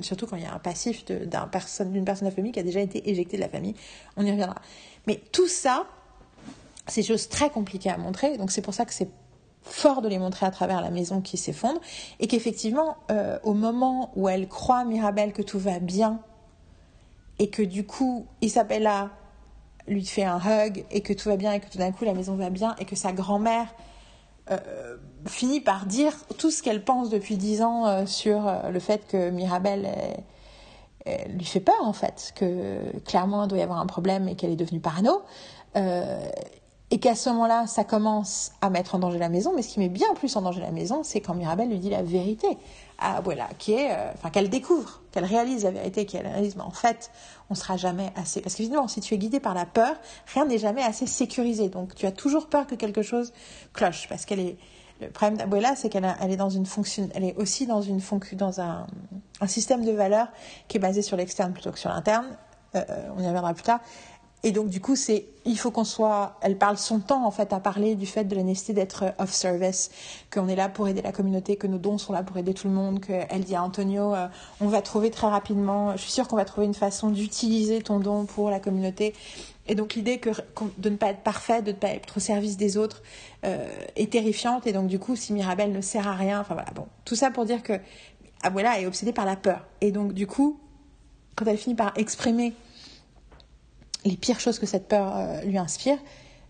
surtout 0.00 0.26
quand 0.26 0.36
il 0.36 0.42
y 0.42 0.46
a 0.46 0.54
un 0.54 0.58
passif 0.58 1.04
d'une 1.04 1.28
personne, 1.50 1.92
d'une 1.92 2.04
personne 2.04 2.26
de 2.26 2.30
la 2.30 2.34
famille 2.34 2.52
qui 2.52 2.60
a 2.60 2.64
déjà 2.64 2.80
été 2.80 3.08
éjectée 3.10 3.36
de 3.36 3.42
la 3.42 3.48
famille, 3.48 3.74
on 4.16 4.24
y 4.24 4.30
reviendra. 4.30 4.56
Mais 5.06 5.20
tout 5.30 5.46
ça, 5.46 5.86
c'est 6.88 7.02
choses 7.02 7.28
très 7.28 7.50
compliquées 7.50 7.90
à 7.90 7.98
montrer, 7.98 8.36
donc 8.38 8.50
c'est 8.50 8.62
pour 8.62 8.74
ça 8.74 8.84
que 8.84 8.94
c'est 8.94 9.10
fort 9.62 10.02
de 10.02 10.08
les 10.08 10.18
montrer 10.18 10.46
à 10.46 10.50
travers 10.50 10.80
la 10.80 10.90
maison 10.90 11.20
qui 11.20 11.36
s'effondre 11.36 11.80
et 12.20 12.26
qu'effectivement, 12.26 12.96
euh, 13.10 13.38
au 13.44 13.54
moment 13.54 14.10
où 14.14 14.28
elle 14.28 14.48
croit 14.48 14.84
Mirabel 14.84 15.32
que 15.32 15.42
tout 15.42 15.58
va 15.58 15.78
bien 15.78 16.20
et 17.38 17.48
que 17.48 17.62
du 17.62 17.86
coup 17.86 18.26
Isabella 18.42 19.10
lui 19.86 20.04
fait 20.04 20.24
un 20.24 20.38
hug 20.38 20.84
et 20.90 21.00
que 21.02 21.12
tout 21.12 21.28
va 21.28 21.36
bien 21.36 21.52
et 21.52 21.60
que 21.60 21.68
tout 21.68 21.78
d'un 21.78 21.92
coup 21.92 22.04
la 22.04 22.14
maison 22.14 22.36
va 22.36 22.50
bien 22.50 22.74
et 22.78 22.84
que 22.84 22.96
sa 22.96 23.12
grand-mère 23.12 23.66
euh, 24.50 24.96
finit 25.26 25.60
par 25.60 25.86
dire 25.86 26.12
tout 26.36 26.50
ce 26.50 26.62
qu'elle 26.62 26.84
pense 26.84 27.08
depuis 27.08 27.38
dix 27.38 27.62
ans 27.62 27.86
euh, 27.86 28.04
sur 28.04 28.46
euh, 28.46 28.68
le 28.70 28.78
fait 28.78 29.06
que 29.06 29.30
Mirabelle 29.30 29.88
lui 31.28 31.44
fait 31.44 31.60
peur 31.60 31.82
en 31.82 31.92
fait, 31.92 32.32
que 32.34 32.78
clairement 33.00 33.44
il 33.44 33.48
doit 33.48 33.58
y 33.58 33.62
avoir 33.62 33.78
un 33.78 33.86
problème 33.86 34.26
et 34.28 34.36
qu'elle 34.36 34.50
est 34.50 34.56
devenue 34.56 34.80
parano. 34.80 35.22
et 35.74 36.98
qu'à 36.98 37.14
ce 37.14 37.28
moment-là, 37.30 37.66
ça 37.66 37.84
commence 37.84 38.52
à 38.62 38.70
mettre 38.70 38.94
en 38.94 39.00
danger 39.00 39.18
la 39.18 39.28
maison, 39.28 39.52
mais 39.54 39.60
ce 39.60 39.68
qui 39.68 39.80
met 39.80 39.90
bien 39.90 40.14
plus 40.14 40.34
en 40.36 40.42
danger 40.42 40.62
la 40.62 40.70
maison, 40.70 41.02
c'est 41.02 41.20
quand 41.20 41.34
Mirabelle 41.34 41.68
lui 41.68 41.78
dit 41.78 41.90
la 41.90 42.02
vérité 42.02 42.56
à 42.98 43.20
voilà, 43.20 43.48
qui 43.58 43.72
est, 43.72 43.90
enfin 44.14 44.30
qu'elle 44.30 44.48
découvre, 44.48 45.02
qu'elle 45.12 45.24
réalise 45.24 45.64
la 45.64 45.70
vérité, 45.70 46.06
qu'elle 46.06 46.26
réalise, 46.26 46.56
mais 46.56 46.62
en 46.62 46.70
fait, 46.70 47.10
on 47.50 47.54
sera 47.54 47.76
jamais 47.76 48.12
assez. 48.16 48.40
Parce 48.40 48.54
qu'évidemment, 48.54 48.88
si 48.88 49.00
tu 49.00 49.14
es 49.14 49.18
guidé 49.18 49.40
par 49.40 49.54
la 49.54 49.66
peur, 49.66 49.96
rien 50.32 50.44
n'est 50.44 50.58
jamais 50.58 50.82
assez 50.82 51.06
sécurisé. 51.06 51.68
Donc, 51.68 51.94
tu 51.94 52.06
as 52.06 52.12
toujours 52.12 52.48
peur 52.48 52.66
que 52.66 52.74
quelque 52.74 53.02
chose 53.02 53.32
cloche. 53.72 54.08
Parce 54.08 54.24
qu'elle 54.24 54.40
est. 54.40 54.56
Le 55.00 55.10
problème 55.10 55.36
d'Abuela, 55.36 55.74
c'est 55.74 55.88
qu'elle 55.88 56.08
elle 56.20 56.30
est 56.30 56.36
dans 56.36 56.50
une 56.50 56.66
fonction, 56.66 57.08
elle 57.14 57.24
est 57.24 57.34
aussi 57.34 57.66
dans 57.66 57.82
une 57.82 58.00
dans 58.34 58.60
un, 58.60 58.86
un, 59.40 59.46
système 59.48 59.84
de 59.84 59.90
valeurs 59.90 60.28
qui 60.68 60.76
est 60.76 60.80
basé 60.80 61.02
sur 61.02 61.16
l'externe 61.16 61.52
plutôt 61.52 61.72
que 61.72 61.80
sur 61.80 61.90
l'interne. 61.90 62.26
Euh, 62.76 62.84
on 63.16 63.20
y 63.20 63.26
reviendra 63.26 63.54
plus 63.54 63.64
tard. 63.64 63.80
Et 64.46 64.52
donc, 64.52 64.68
du 64.68 64.78
coup, 64.78 64.94
c'est, 64.94 65.24
il 65.46 65.58
faut 65.58 65.70
qu'on 65.70 65.84
soit, 65.84 66.38
elle 66.42 66.58
parle 66.58 66.76
son 66.76 67.00
temps, 67.00 67.26
en 67.26 67.30
fait, 67.30 67.54
à 67.54 67.60
parler 67.60 67.94
du 67.94 68.04
fait 68.04 68.24
de 68.24 68.36
la 68.36 68.42
nécessité 68.42 68.74
d'être 68.74 69.14
of 69.18 69.32
service, 69.32 69.90
qu'on 70.30 70.48
est 70.48 70.54
là 70.54 70.68
pour 70.68 70.86
aider 70.86 71.00
la 71.00 71.12
communauté, 71.12 71.56
que 71.56 71.66
nos 71.66 71.78
dons 71.78 71.96
sont 71.96 72.12
là 72.12 72.22
pour 72.22 72.36
aider 72.36 72.52
tout 72.52 72.68
le 72.68 72.74
monde, 72.74 73.00
qu'elle 73.00 73.42
dit 73.42 73.54
à 73.54 73.62
Antonio, 73.62 74.14
euh, 74.14 74.28
on 74.60 74.68
va 74.68 74.82
trouver 74.82 75.10
très 75.10 75.28
rapidement, 75.28 75.92
je 75.92 76.02
suis 76.02 76.12
sûre 76.12 76.28
qu'on 76.28 76.36
va 76.36 76.44
trouver 76.44 76.66
une 76.66 76.74
façon 76.74 77.08
d'utiliser 77.08 77.80
ton 77.80 78.00
don 78.00 78.26
pour 78.26 78.50
la 78.50 78.60
communauté. 78.60 79.14
Et 79.66 79.74
donc, 79.74 79.94
l'idée 79.94 80.18
que, 80.18 80.28
de 80.76 80.90
ne 80.90 80.96
pas 80.96 81.08
être 81.08 81.22
parfait, 81.22 81.62
de 81.62 81.72
ne 81.72 81.76
pas 81.76 81.88
être 81.88 82.18
au 82.18 82.20
service 82.20 82.58
des 82.58 82.76
autres, 82.76 83.02
euh, 83.46 83.66
est 83.96 84.12
terrifiante. 84.12 84.66
Et 84.66 84.72
donc, 84.72 84.88
du 84.88 84.98
coup, 84.98 85.16
si 85.16 85.32
Mirabelle 85.32 85.72
ne 85.72 85.80
sert 85.80 86.06
à 86.06 86.12
rien, 86.12 86.40
enfin 86.40 86.52
voilà, 86.52 86.70
bon, 86.74 86.86
tout 87.06 87.16
ça 87.16 87.30
pour 87.30 87.46
dire 87.46 87.62
que 87.62 87.80
Abuela 88.42 88.78
est 88.78 88.84
obsédée 88.84 89.14
par 89.14 89.24
la 89.24 89.36
peur. 89.36 89.64
Et 89.80 89.90
donc, 89.90 90.12
du 90.12 90.26
coup, 90.26 90.60
quand 91.34 91.46
elle 91.46 91.56
finit 91.56 91.74
par 91.74 91.94
exprimer 91.96 92.52
les 94.04 94.16
pires 94.16 94.40
choses 94.40 94.58
que 94.58 94.66
cette 94.66 94.88
peur 94.88 95.16
euh, 95.16 95.40
lui 95.42 95.58
inspire 95.58 95.98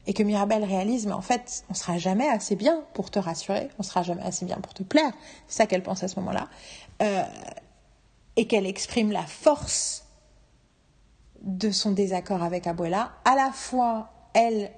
et 0.07 0.13
que 0.13 0.23
Mirabelle 0.23 0.65
réalise, 0.65 1.07
mais 1.07 1.13
en 1.13 1.23
fait, 1.23 1.65
on 1.71 1.75
sera 1.75 1.99
jamais 1.99 2.29
assez 2.29 2.57
bien 2.57 2.85
pour 2.93 3.11
te 3.11 3.19
rassurer, 3.19 3.69
on 3.79 3.83
sera 3.83 4.03
jamais 4.03 4.23
assez 4.23 4.45
bien 4.45 4.59
pour 4.59 4.75
te 4.75 4.83
plaire. 4.83 5.13
C'est 5.49 5.59
ça 5.59 5.67
qu'elle 5.67 5.83
pense 5.83 6.03
à 6.03 6.09
ce 6.09 6.19
moment-là. 6.21 6.49
Euh, 7.03 7.23
et 8.37 8.47
qu'elle 8.47 8.67
exprime 8.67 9.13
la 9.13 9.23
force 9.23 10.05
de 11.43 11.71
son 11.71 11.93
désaccord 11.93 12.43
avec 12.43 12.67
Abuela. 12.67 13.13
À 13.25 13.37
la 13.37 13.51
fois, 13.53 14.11
elle 14.35 14.73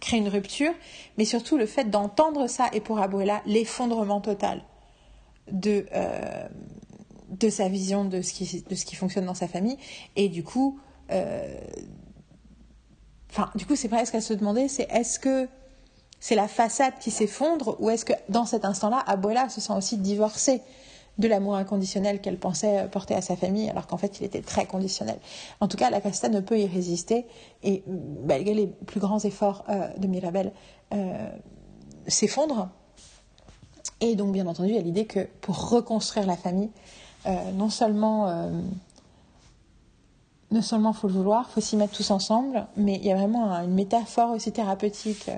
crée 0.00 0.18
une 0.18 0.28
rupture, 0.28 0.72
mais 1.18 1.24
surtout 1.24 1.58
le 1.58 1.66
fait 1.66 1.90
d'entendre 1.90 2.46
ça 2.46 2.68
et 2.72 2.80
pour 2.80 3.00
Abuela 3.00 3.42
l'effondrement 3.44 4.20
total 4.20 4.62
de, 5.50 5.86
euh, 5.94 6.48
de 7.28 7.48
sa 7.48 7.68
vision 7.68 8.04
de 8.04 8.22
ce, 8.22 8.32
qui, 8.32 8.64
de 8.68 8.74
ce 8.74 8.84
qui 8.84 8.94
fonctionne 8.94 9.26
dans 9.26 9.34
sa 9.34 9.48
famille. 9.48 9.76
Et 10.16 10.28
du 10.28 10.44
coup, 10.44 10.78
Enfin, 13.32 13.50
du 13.54 13.64
coup, 13.64 13.76
c'est 13.76 13.88
presque 13.88 14.14
à 14.14 14.20
se 14.20 14.34
demander, 14.34 14.68
c'est 14.68 14.86
est-ce 14.90 15.18
que 15.18 15.48
c'est 16.20 16.34
la 16.34 16.48
façade 16.48 16.92
qui 17.00 17.10
s'effondre 17.10 17.76
ou 17.80 17.88
est-ce 17.88 18.04
que 18.04 18.12
dans 18.28 18.44
cet 18.44 18.66
instant-là, 18.66 19.02
Abuela 19.06 19.48
se 19.48 19.60
sent 19.60 19.72
aussi 19.72 19.96
divorcée 19.96 20.60
de 21.18 21.28
l'amour 21.28 21.56
inconditionnel 21.56 22.20
qu'elle 22.20 22.38
pensait 22.38 22.88
porter 22.90 23.14
à 23.14 23.22
sa 23.22 23.36
famille, 23.36 23.68
alors 23.70 23.86
qu'en 23.86 23.96
fait 23.96 24.20
il 24.20 24.24
était 24.24 24.42
très 24.42 24.66
conditionnel. 24.66 25.18
En 25.60 25.68
tout 25.68 25.76
cas, 25.76 25.90
la 25.90 26.00
Casta 26.00 26.28
ne 26.28 26.40
peut 26.40 26.58
y 26.58 26.66
résister 26.66 27.26
et 27.62 27.82
malgré 28.26 28.54
les 28.54 28.66
plus 28.66 29.00
grands 29.00 29.18
efforts 29.20 29.64
euh, 29.68 29.88
de 29.96 30.06
Mirabel, 30.06 30.52
euh, 30.92 31.28
s'effondre. 32.06 32.68
Et 34.00 34.14
donc, 34.14 34.32
bien 34.32 34.46
entendu, 34.46 34.70
il 34.70 34.74
y 34.74 34.78
a 34.78 34.82
l'idée 34.82 35.06
que 35.06 35.26
pour 35.40 35.70
reconstruire 35.70 36.26
la 36.26 36.36
famille, 36.36 36.70
euh, 37.26 37.52
non 37.52 37.70
seulement 37.70 38.50
non 40.52 40.62
seulement 40.62 40.92
faut 40.92 41.08
le 41.08 41.14
vouloir, 41.14 41.50
faut 41.50 41.60
s'y 41.60 41.76
mettre 41.76 41.94
tous 41.94 42.10
ensemble, 42.10 42.66
mais 42.76 42.96
il 42.96 43.04
y 43.04 43.10
a 43.10 43.16
vraiment 43.16 43.50
une 43.62 43.72
métaphore 43.72 44.32
aussi 44.32 44.52
thérapeutique. 44.52 45.30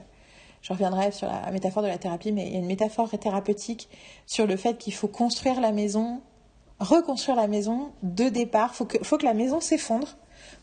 Je 0.60 0.72
reviendrai 0.72 1.12
sur 1.12 1.28
la 1.28 1.50
métaphore 1.50 1.82
de 1.82 1.88
la 1.88 1.98
thérapie, 1.98 2.32
mais 2.32 2.46
il 2.46 2.52
y 2.52 2.56
a 2.56 2.58
une 2.58 2.66
métaphore 2.66 3.10
thérapeutique 3.10 3.88
sur 4.26 4.46
le 4.46 4.56
fait 4.56 4.76
qu'il 4.76 4.94
faut 4.94 5.08
construire 5.08 5.60
la 5.60 5.72
maison, 5.72 6.20
reconstruire 6.80 7.36
la 7.36 7.46
maison 7.46 7.92
de 8.02 8.28
départ. 8.28 8.70
Il 8.72 8.76
faut 8.76 8.84
que, 8.86 9.04
faut 9.04 9.18
que 9.18 9.24
la 9.24 9.34
maison 9.34 9.60
s'effondre 9.60 10.08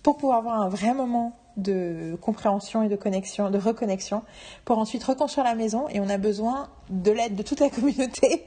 pour 0.04 0.18
pouvoir 0.18 0.40
avoir 0.40 0.62
un 0.62 0.70
vrai 0.70 0.94
moment 0.94 1.34
de 1.56 2.18
compréhension 2.22 2.84
et 2.84 2.90
de 2.90 2.96
connexion, 2.96 3.52
de 3.52 3.58
reconnexion, 3.58 4.24
pour 4.66 4.80
ensuite 4.80 5.04
reconstruire 5.04 5.46
la 5.46 5.56
maison. 5.56 5.88
Et 5.90 6.00
on 6.00 6.10
a 6.10 6.18
besoin 6.18 6.70
de 6.90 7.12
l'aide 7.12 7.36
de 7.36 7.44
toute 7.44 7.60
la 7.60 7.70
communauté. 7.70 8.44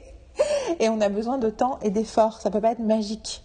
Et 0.79 0.89
on 0.89 0.99
a 0.99 1.09
besoin 1.09 1.37
de 1.37 1.49
temps 1.49 1.79
et 1.81 1.89
d'efforts. 1.89 2.41
Ça 2.41 2.51
peut 2.51 2.61
pas 2.61 2.71
être 2.71 2.79
magique. 2.79 3.44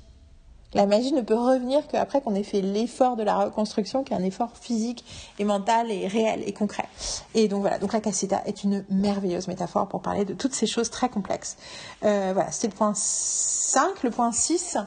La 0.73 0.87
magie 0.87 1.13
ne 1.13 1.21
peut 1.21 1.35
revenir 1.35 1.87
qu'après 1.89 2.21
qu'on 2.21 2.35
ait 2.35 2.45
fait 2.45 2.61
l'effort 2.61 3.17
de 3.17 3.25
la 3.25 3.37
reconstruction, 3.37 4.05
qui 4.05 4.13
est 4.13 4.17
un 4.17 4.23
effort 4.23 4.51
physique 4.61 5.05
et 5.39 5.45
mental 5.45 5.91
et 5.91 6.07
réel 6.07 6.43
et 6.47 6.53
concret. 6.53 6.89
Et 7.35 7.49
donc 7.49 7.63
voilà, 7.63 7.79
donc 7.79 7.93
la 7.93 8.01
casita 8.01 8.43
est 8.47 8.63
une 8.63 8.85
merveilleuse 8.89 9.49
métaphore 9.49 9.89
pour 9.89 10.01
parler 10.01 10.25
de 10.25 10.33
toutes 10.33 10.55
ces 10.55 10.69
choses 10.69 10.89
très 10.89 11.09
complexes. 11.09 11.57
Euh, 12.05 12.31
voilà, 12.33 12.53
c'était 12.53 12.69
le 12.69 12.75
point 12.75 12.93
5. 12.95 14.03
Le 14.05 14.11
point 14.11 14.31
6, 14.31 14.79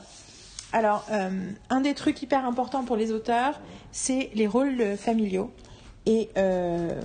alors 0.72 1.06
euh, 1.12 1.30
un 1.70 1.82
des 1.82 1.94
trucs 1.94 2.22
hyper 2.22 2.46
importants 2.46 2.86
pour 2.86 2.96
les 2.96 3.12
auteurs, 3.12 3.60
c'est 3.92 4.30
les 4.36 4.48
rôles 4.48 4.96
familiaux. 4.98 5.52
Et, 6.06 6.30
euh, 6.38 7.02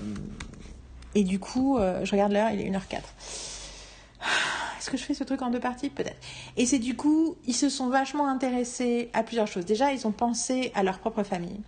et 1.17 1.25
du 1.25 1.41
coup, 1.41 1.79
je 1.79 2.11
regarde 2.11 2.33
l'heure, 2.33 2.51
il 2.51 2.61
est 2.61 2.71
1h04 2.71 3.01
est-ce 4.89 4.93
que 4.93 4.97
je 4.97 5.05
fais 5.05 5.15
ce 5.15 5.25
truc 5.25 5.43
en 5.43 5.51
deux 5.51 5.61
parties 5.61 5.91
Peut-être. 5.91 6.17
Et 6.57 6.65
c'est 6.65 6.79
du 6.79 6.97
coup, 6.97 7.37
ils 7.47 7.55
se 7.55 7.69
sont 7.69 7.89
vachement 7.89 8.27
intéressés 8.27 9.11
à 9.13 9.23
plusieurs 9.23 9.47
choses. 9.47 9.67
Déjà, 9.67 9.93
ils 9.93 10.07
ont 10.07 10.13
pensé 10.13 10.73
à 10.75 10.83
leur 10.83 10.99
propre 10.99 11.23
famille 11.23 11.61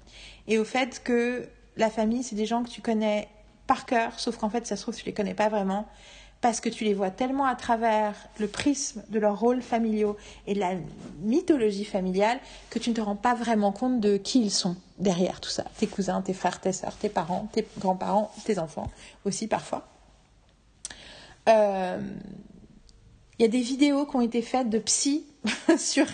et 0.49 0.59
au 0.59 0.65
fait 0.65 1.03
que 1.05 1.47
la 1.77 1.91
famille, 1.91 2.23
c'est 2.23 2.35
des 2.35 2.47
gens 2.47 2.63
que 2.63 2.71
tu 2.71 2.81
connais 2.81 3.29
par 3.67 3.85
cœur, 3.85 4.19
sauf 4.19 4.39
qu'en 4.39 4.49
fait, 4.49 4.67
ça 4.67 4.77
se 4.77 4.83
trouve, 4.83 4.97
tu 4.97 5.05
les 5.05 5.13
connais 5.13 5.35
pas 5.35 5.49
vraiment 5.49 5.87
parce 6.41 6.61
que 6.61 6.71
tu 6.71 6.85
les 6.85 6.95
vois 6.95 7.11
tellement 7.11 7.45
à 7.45 7.55
travers 7.55 8.15
le 8.39 8.49
prisme 8.49 9.03
de 9.11 9.19
leurs 9.19 9.39
rôles 9.39 9.61
familiaux 9.61 10.17
et 10.47 10.55
de 10.55 10.61
la 10.61 10.73
mythologie 11.21 11.85
familiale 11.85 12.41
que 12.71 12.79
tu 12.79 12.89
ne 12.89 12.95
te 12.95 13.03
rends 13.03 13.17
pas 13.17 13.35
vraiment 13.35 13.73
compte 13.73 14.01
de 14.01 14.17
qui 14.17 14.41
ils 14.41 14.51
sont 14.51 14.77
derrière 14.99 15.41
tout 15.41 15.51
ça. 15.51 15.65
Tes 15.77 15.87
cousins, 15.87 16.23
tes 16.23 16.33
frères, 16.33 16.59
tes 16.59 16.73
sœurs, 16.73 16.97
tes 16.97 17.11
parents, 17.11 17.49
tes 17.53 17.69
grands-parents, 17.79 18.33
tes 18.47 18.59
enfants 18.59 18.91
aussi 19.27 19.49
parfois. 19.49 19.87
Euh, 21.51 22.01
il 23.41 23.45
y 23.45 23.47
a 23.47 23.49
des 23.49 23.63
vidéos 23.63 24.05
qui 24.05 24.17
ont 24.17 24.21
été 24.21 24.43
faites 24.43 24.69
de 24.69 24.79
psy 24.79 25.25
sur 25.79 26.05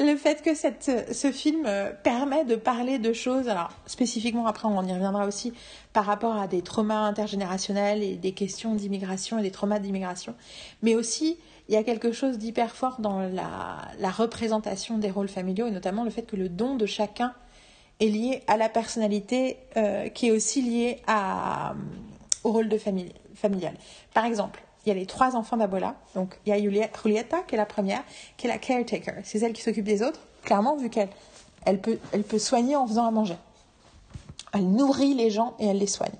le 0.00 0.16
fait 0.16 0.42
que 0.42 0.54
ce 0.56 1.30
film 1.30 1.66
euh, 1.66 1.92
permet 2.02 2.44
de 2.44 2.56
parler 2.56 2.98
de 2.98 3.12
choses, 3.12 3.48
alors 3.48 3.70
spécifiquement 3.86 4.48
après 4.48 4.66
on 4.66 4.82
y 4.82 4.92
reviendra 4.92 5.24
aussi 5.24 5.52
par 5.92 6.04
rapport 6.04 6.34
à 6.36 6.48
des 6.48 6.62
traumas 6.62 7.02
intergénérationnels 7.02 8.02
et 8.02 8.16
des 8.16 8.32
questions 8.32 8.74
d'immigration 8.74 9.38
et 9.38 9.42
des 9.42 9.52
traumas 9.52 9.78
d'immigration, 9.78 10.34
mais 10.82 10.96
aussi 10.96 11.38
il 11.68 11.74
y 11.74 11.76
a 11.76 11.84
quelque 11.84 12.10
chose 12.10 12.38
d'hyper 12.38 12.74
fort 12.74 12.96
dans 12.98 13.20
la, 13.20 14.10
représentation 14.10 14.98
des 14.98 15.12
rôles 15.12 15.28
familiaux 15.28 15.68
et 15.68 15.70
notamment 15.70 16.02
le 16.02 16.10
fait 16.10 16.22
que 16.22 16.34
le 16.34 16.48
don 16.48 16.74
de 16.74 16.86
chacun 16.86 17.34
est 18.00 18.08
lié 18.08 18.42
à 18.48 18.56
la 18.56 18.68
personnalité 18.68 19.58
euh, 19.76 20.08
qui 20.08 20.26
est 20.26 20.32
aussi 20.32 20.60
liée 20.60 21.02
à, 21.06 21.76
au 22.42 22.50
rôle 22.50 22.68
de 22.68 22.78
famille, 22.78 23.12
familial. 23.36 23.74
Par 24.12 24.24
exemple, 24.24 24.60
il 24.84 24.88
y 24.88 24.92
a 24.92 24.94
les 24.94 25.06
trois 25.06 25.36
enfants 25.36 25.56
d'Abola. 25.56 25.94
Donc, 26.14 26.38
il 26.46 26.50
y 26.50 26.52
a 26.52 26.60
Julieta, 26.60 27.38
qui 27.46 27.54
est 27.54 27.58
la 27.58 27.66
première, 27.66 28.02
qui 28.36 28.46
est 28.46 28.50
la 28.50 28.58
caretaker. 28.58 29.14
C'est 29.24 29.38
celle 29.38 29.52
qui 29.52 29.62
s'occupe 29.62 29.84
des 29.84 30.02
autres, 30.02 30.20
clairement, 30.42 30.76
vu 30.76 30.90
qu'elle 30.90 31.08
elle 31.64 31.80
peut, 31.80 31.98
elle 32.12 32.24
peut 32.24 32.38
soigner 32.38 32.76
en 32.76 32.86
faisant 32.86 33.06
à 33.06 33.10
manger. 33.10 33.36
Elle 34.52 34.70
nourrit 34.70 35.14
les 35.14 35.30
gens 35.30 35.54
et 35.58 35.66
elle 35.66 35.78
les 35.78 35.88
soigne. 35.88 36.14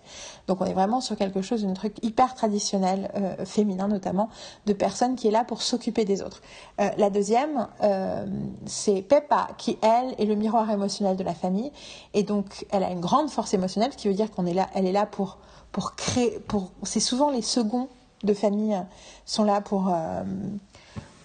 Donc 0.48 0.60
on 0.60 0.64
est 0.64 0.72
vraiment 0.72 1.00
sur 1.00 1.16
quelque 1.16 1.40
chose, 1.40 1.62
d'un 1.62 1.72
truc 1.72 1.94
hyper 2.02 2.34
traditionnel, 2.34 3.10
euh, 3.14 3.44
féminin 3.44 3.86
notamment, 3.86 4.28
de 4.66 4.72
personne 4.72 5.14
qui 5.14 5.28
est 5.28 5.30
là 5.30 5.44
pour 5.44 5.62
s'occuper 5.62 6.04
des 6.04 6.20
autres. 6.20 6.42
Euh, 6.80 6.88
la 6.96 7.10
deuxième, 7.10 7.68
euh, 7.82 8.26
c'est 8.66 9.02
Peppa, 9.02 9.48
qui 9.56 9.78
elle 9.82 10.14
est 10.18 10.24
le 10.24 10.34
miroir 10.34 10.68
émotionnel 10.68 11.16
de 11.16 11.22
la 11.22 11.34
famille, 11.34 11.70
et 12.12 12.24
donc 12.24 12.66
elle 12.70 12.82
a 12.82 12.90
une 12.90 13.00
grande 13.00 13.30
force 13.30 13.54
émotionnelle, 13.54 13.92
ce 13.92 13.98
qui 13.98 14.08
veut 14.08 14.14
dire 14.14 14.30
qu'on 14.32 14.46
est 14.46 14.54
là, 14.54 14.68
elle 14.74 14.86
est 14.86 14.92
là 14.92 15.06
pour 15.06 15.38
pour 15.70 15.96
créer, 15.96 16.38
pour. 16.46 16.70
C'est 16.84 17.00
souvent 17.00 17.30
les 17.30 17.42
seconds 17.42 17.88
de 18.24 18.34
famille 18.34 18.76
sont 19.24 19.44
là 19.44 19.60
pour, 19.60 19.88
euh, 19.88 20.22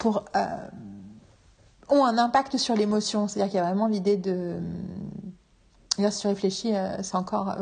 euh, 0.05 0.45
ont 1.89 2.05
un 2.05 2.17
impact 2.17 2.57
sur 2.57 2.75
l'émotion. 2.75 3.27
C'est-à-dire 3.27 3.51
qu'il 3.51 3.57
y 3.57 3.61
a 3.61 3.65
vraiment 3.65 3.87
l'idée 3.87 4.17
de 4.17 4.57
D'ailleurs, 5.97 6.13
si 6.13 6.21
tu 6.21 6.27
réfléchis, 6.27 6.73
euh, 6.73 7.03
c'est 7.03 7.15
encore. 7.15 7.53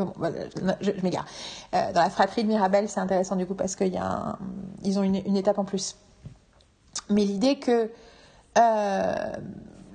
je, 0.81 0.91
m'égare. 1.01 1.25
dans 1.71 2.01
la 2.01 2.09
fratrie 2.11 2.43
de 2.43 2.49
Mirabel, 2.49 2.88
c'est 2.88 2.99
intéressant 2.99 3.35
du 3.35 3.47
coup 3.47 3.55
parce 3.55 3.75
qu'ils 3.75 3.99
ils 4.83 4.99
ont 4.99 5.03
une, 5.03 5.35
étape 5.35 5.57
en 5.57 5.65
plus. 5.65 5.95
Mais 7.09 7.23
l'idée 7.23 7.57
que 7.57 7.89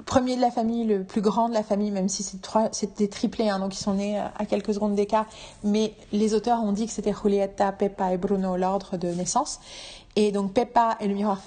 premier 0.04 0.36
de 0.36 0.40
la 0.40 0.50
famille, 0.50 0.84
le 0.84 1.04
plus 1.04 1.20
grand 1.20 1.48
de 1.48 1.54
la 1.54 1.62
famille, 1.62 1.90
même 1.90 2.08
si 2.08 2.22
c'est 2.22 2.96
des 2.96 3.08
triplés, 3.08 3.48
hein, 3.48 3.58
donc 3.58 3.74
ils 3.74 3.82
sont 3.82 3.94
nés 3.94 4.18
à 4.18 4.46
quelques 4.46 4.74
secondes 4.74 4.94
d'écart, 4.94 5.26
mais 5.64 5.94
les 6.12 6.34
auteurs 6.34 6.62
ont 6.62 6.72
dit 6.72 6.86
que 6.86 6.92
c'était 6.92 7.12
Julieta, 7.12 7.72
Peppa 7.72 8.12
et 8.12 8.18
Bruno 8.18 8.56
l'ordre 8.56 8.96
de 8.96 9.08
naissance. 9.08 9.60
Et 10.16 10.30
donc 10.30 10.52
Peppa 10.52 10.96
est 11.00 11.06
le 11.06 11.14
miroir 11.14 11.40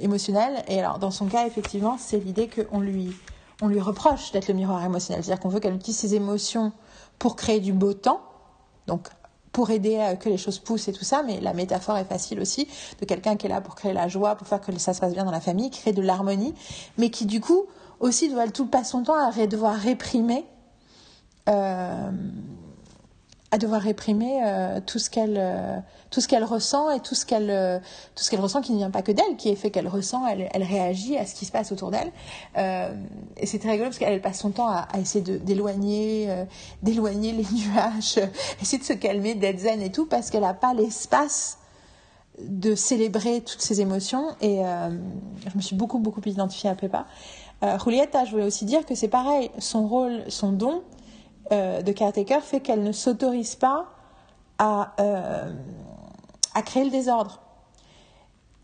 émotionnel, 0.00 0.64
et 0.68 0.80
alors 0.80 0.98
dans 0.98 1.10
son 1.10 1.26
cas, 1.26 1.46
effectivement, 1.46 1.96
c'est 1.98 2.18
l'idée 2.18 2.48
qu'on 2.48 2.80
lui, 2.80 3.12
on 3.60 3.68
lui 3.68 3.80
reproche 3.80 4.32
d'être 4.32 4.48
le 4.48 4.54
miroir 4.54 4.84
émotionnel, 4.84 5.22
c'est-à-dire 5.22 5.40
qu'on 5.40 5.48
veut 5.48 5.60
qu'elle 5.60 5.74
utilise 5.74 5.96
ses 5.96 6.14
émotions 6.14 6.72
pour 7.18 7.36
créer 7.36 7.60
du 7.60 7.72
beau 7.72 7.92
temps, 7.92 8.20
donc 8.86 9.08
pour 9.52 9.70
aider 9.70 9.98
à 9.98 10.16
que 10.16 10.28
les 10.28 10.38
choses 10.38 10.58
poussent 10.58 10.88
et 10.88 10.92
tout 10.92 11.04
ça, 11.04 11.22
mais 11.22 11.40
la 11.40 11.52
métaphore 11.52 11.98
est 11.98 12.06
facile 12.06 12.40
aussi, 12.40 12.66
de 13.00 13.04
quelqu'un 13.04 13.36
qui 13.36 13.46
est 13.46 13.50
là 13.50 13.60
pour 13.60 13.74
créer 13.74 13.92
la 13.92 14.08
joie, 14.08 14.34
pour 14.34 14.48
faire 14.48 14.60
que 14.60 14.76
ça 14.78 14.94
se 14.94 15.00
passe 15.00 15.12
bien 15.12 15.24
dans 15.24 15.30
la 15.30 15.42
famille, 15.42 15.70
créer 15.70 15.92
de 15.92 16.02
l'harmonie, 16.02 16.54
mais 16.96 17.10
qui 17.10 17.26
du 17.26 17.40
coup 17.40 17.66
aussi 18.02 18.28
doit 18.28 18.48
tout 18.48 18.66
passer 18.66 18.90
son 18.90 19.04
temps 19.04 19.14
à 19.14 19.46
devoir 19.46 19.74
réprimer 19.74 20.44
euh, 21.48 22.10
à 23.50 23.58
devoir 23.58 23.82
réprimer 23.82 24.40
euh, 24.42 24.80
tout 24.86 24.98
ce 24.98 25.10
qu'elle 25.10 25.36
euh, 25.38 25.76
tout 26.10 26.22
ce 26.22 26.28
qu'elle 26.28 26.44
ressent 26.44 26.90
et 26.90 27.00
tout 27.00 27.14
ce 27.14 27.26
qu'elle 27.26 27.82
tout 28.14 28.24
ce 28.24 28.30
qu'elle 28.30 28.40
ressent 28.40 28.60
qui 28.60 28.72
ne 28.72 28.78
vient 28.78 28.90
pas 28.90 29.02
que 29.02 29.12
d'elle 29.12 29.36
qui 29.36 29.50
est 29.50 29.56
fait 29.56 29.70
qu'elle 29.70 29.88
ressent 29.88 30.26
elle, 30.26 30.62
réagit 30.62 31.16
à 31.18 31.26
ce 31.26 31.34
qui 31.34 31.44
se 31.44 31.52
passe 31.52 31.70
autour 31.70 31.90
d'elle. 31.90 32.10
Et 32.56 33.46
c'est 33.46 33.58
très 33.58 33.72
rigolo 33.72 33.90
parce 33.90 33.98
qu'elle 33.98 34.20
passe 34.20 34.40
son 34.40 34.50
temps 34.50 34.68
à, 34.68 34.88
essayer 34.98 35.22
d'éloigner 35.38 36.28
d'éloigner 36.82 37.32
les 37.32 37.44
nuages 37.52 38.18
essayer 38.60 38.78
de 38.78 38.84
se 38.84 38.94
calmer 38.94 39.34
d'être 39.34 39.60
zen 39.60 39.82
et 39.82 39.92
tout 39.92 40.06
parce 40.06 40.30
qu'elle 40.30 40.42
n'a 40.42 40.54
pas 40.54 40.74
l'espace 40.74 41.58
de 42.40 42.74
célébrer 42.74 43.42
toutes 43.42 43.60
ces 43.60 43.82
émotions. 43.82 44.28
Et 44.40 44.62
je 44.62 45.56
me 45.56 45.60
suis 45.60 45.76
beaucoup 45.76 45.98
beaucoup 45.98 46.22
identifiée 46.24 46.70
à 46.70 46.74
Peppa 46.74 47.06
Julieta 47.62 48.24
je 48.24 48.32
voulais 48.32 48.44
aussi 48.44 48.64
dire 48.64 48.84
que 48.84 48.94
c'est 48.94 49.08
pareil 49.08 49.50
son 49.58 49.86
rôle 49.86 50.24
son 50.28 50.52
don 50.52 50.82
euh, 51.52 51.82
de 51.82 51.92
caretaker 51.92 52.40
fait 52.40 52.60
qu'elle 52.60 52.82
ne 52.82 52.92
s'autorise 52.92 53.56
pas 53.56 53.86
à, 54.58 54.94
euh, 55.00 55.52
à 56.54 56.62
créer 56.62 56.84
le 56.84 56.90
désordre. 56.90 57.40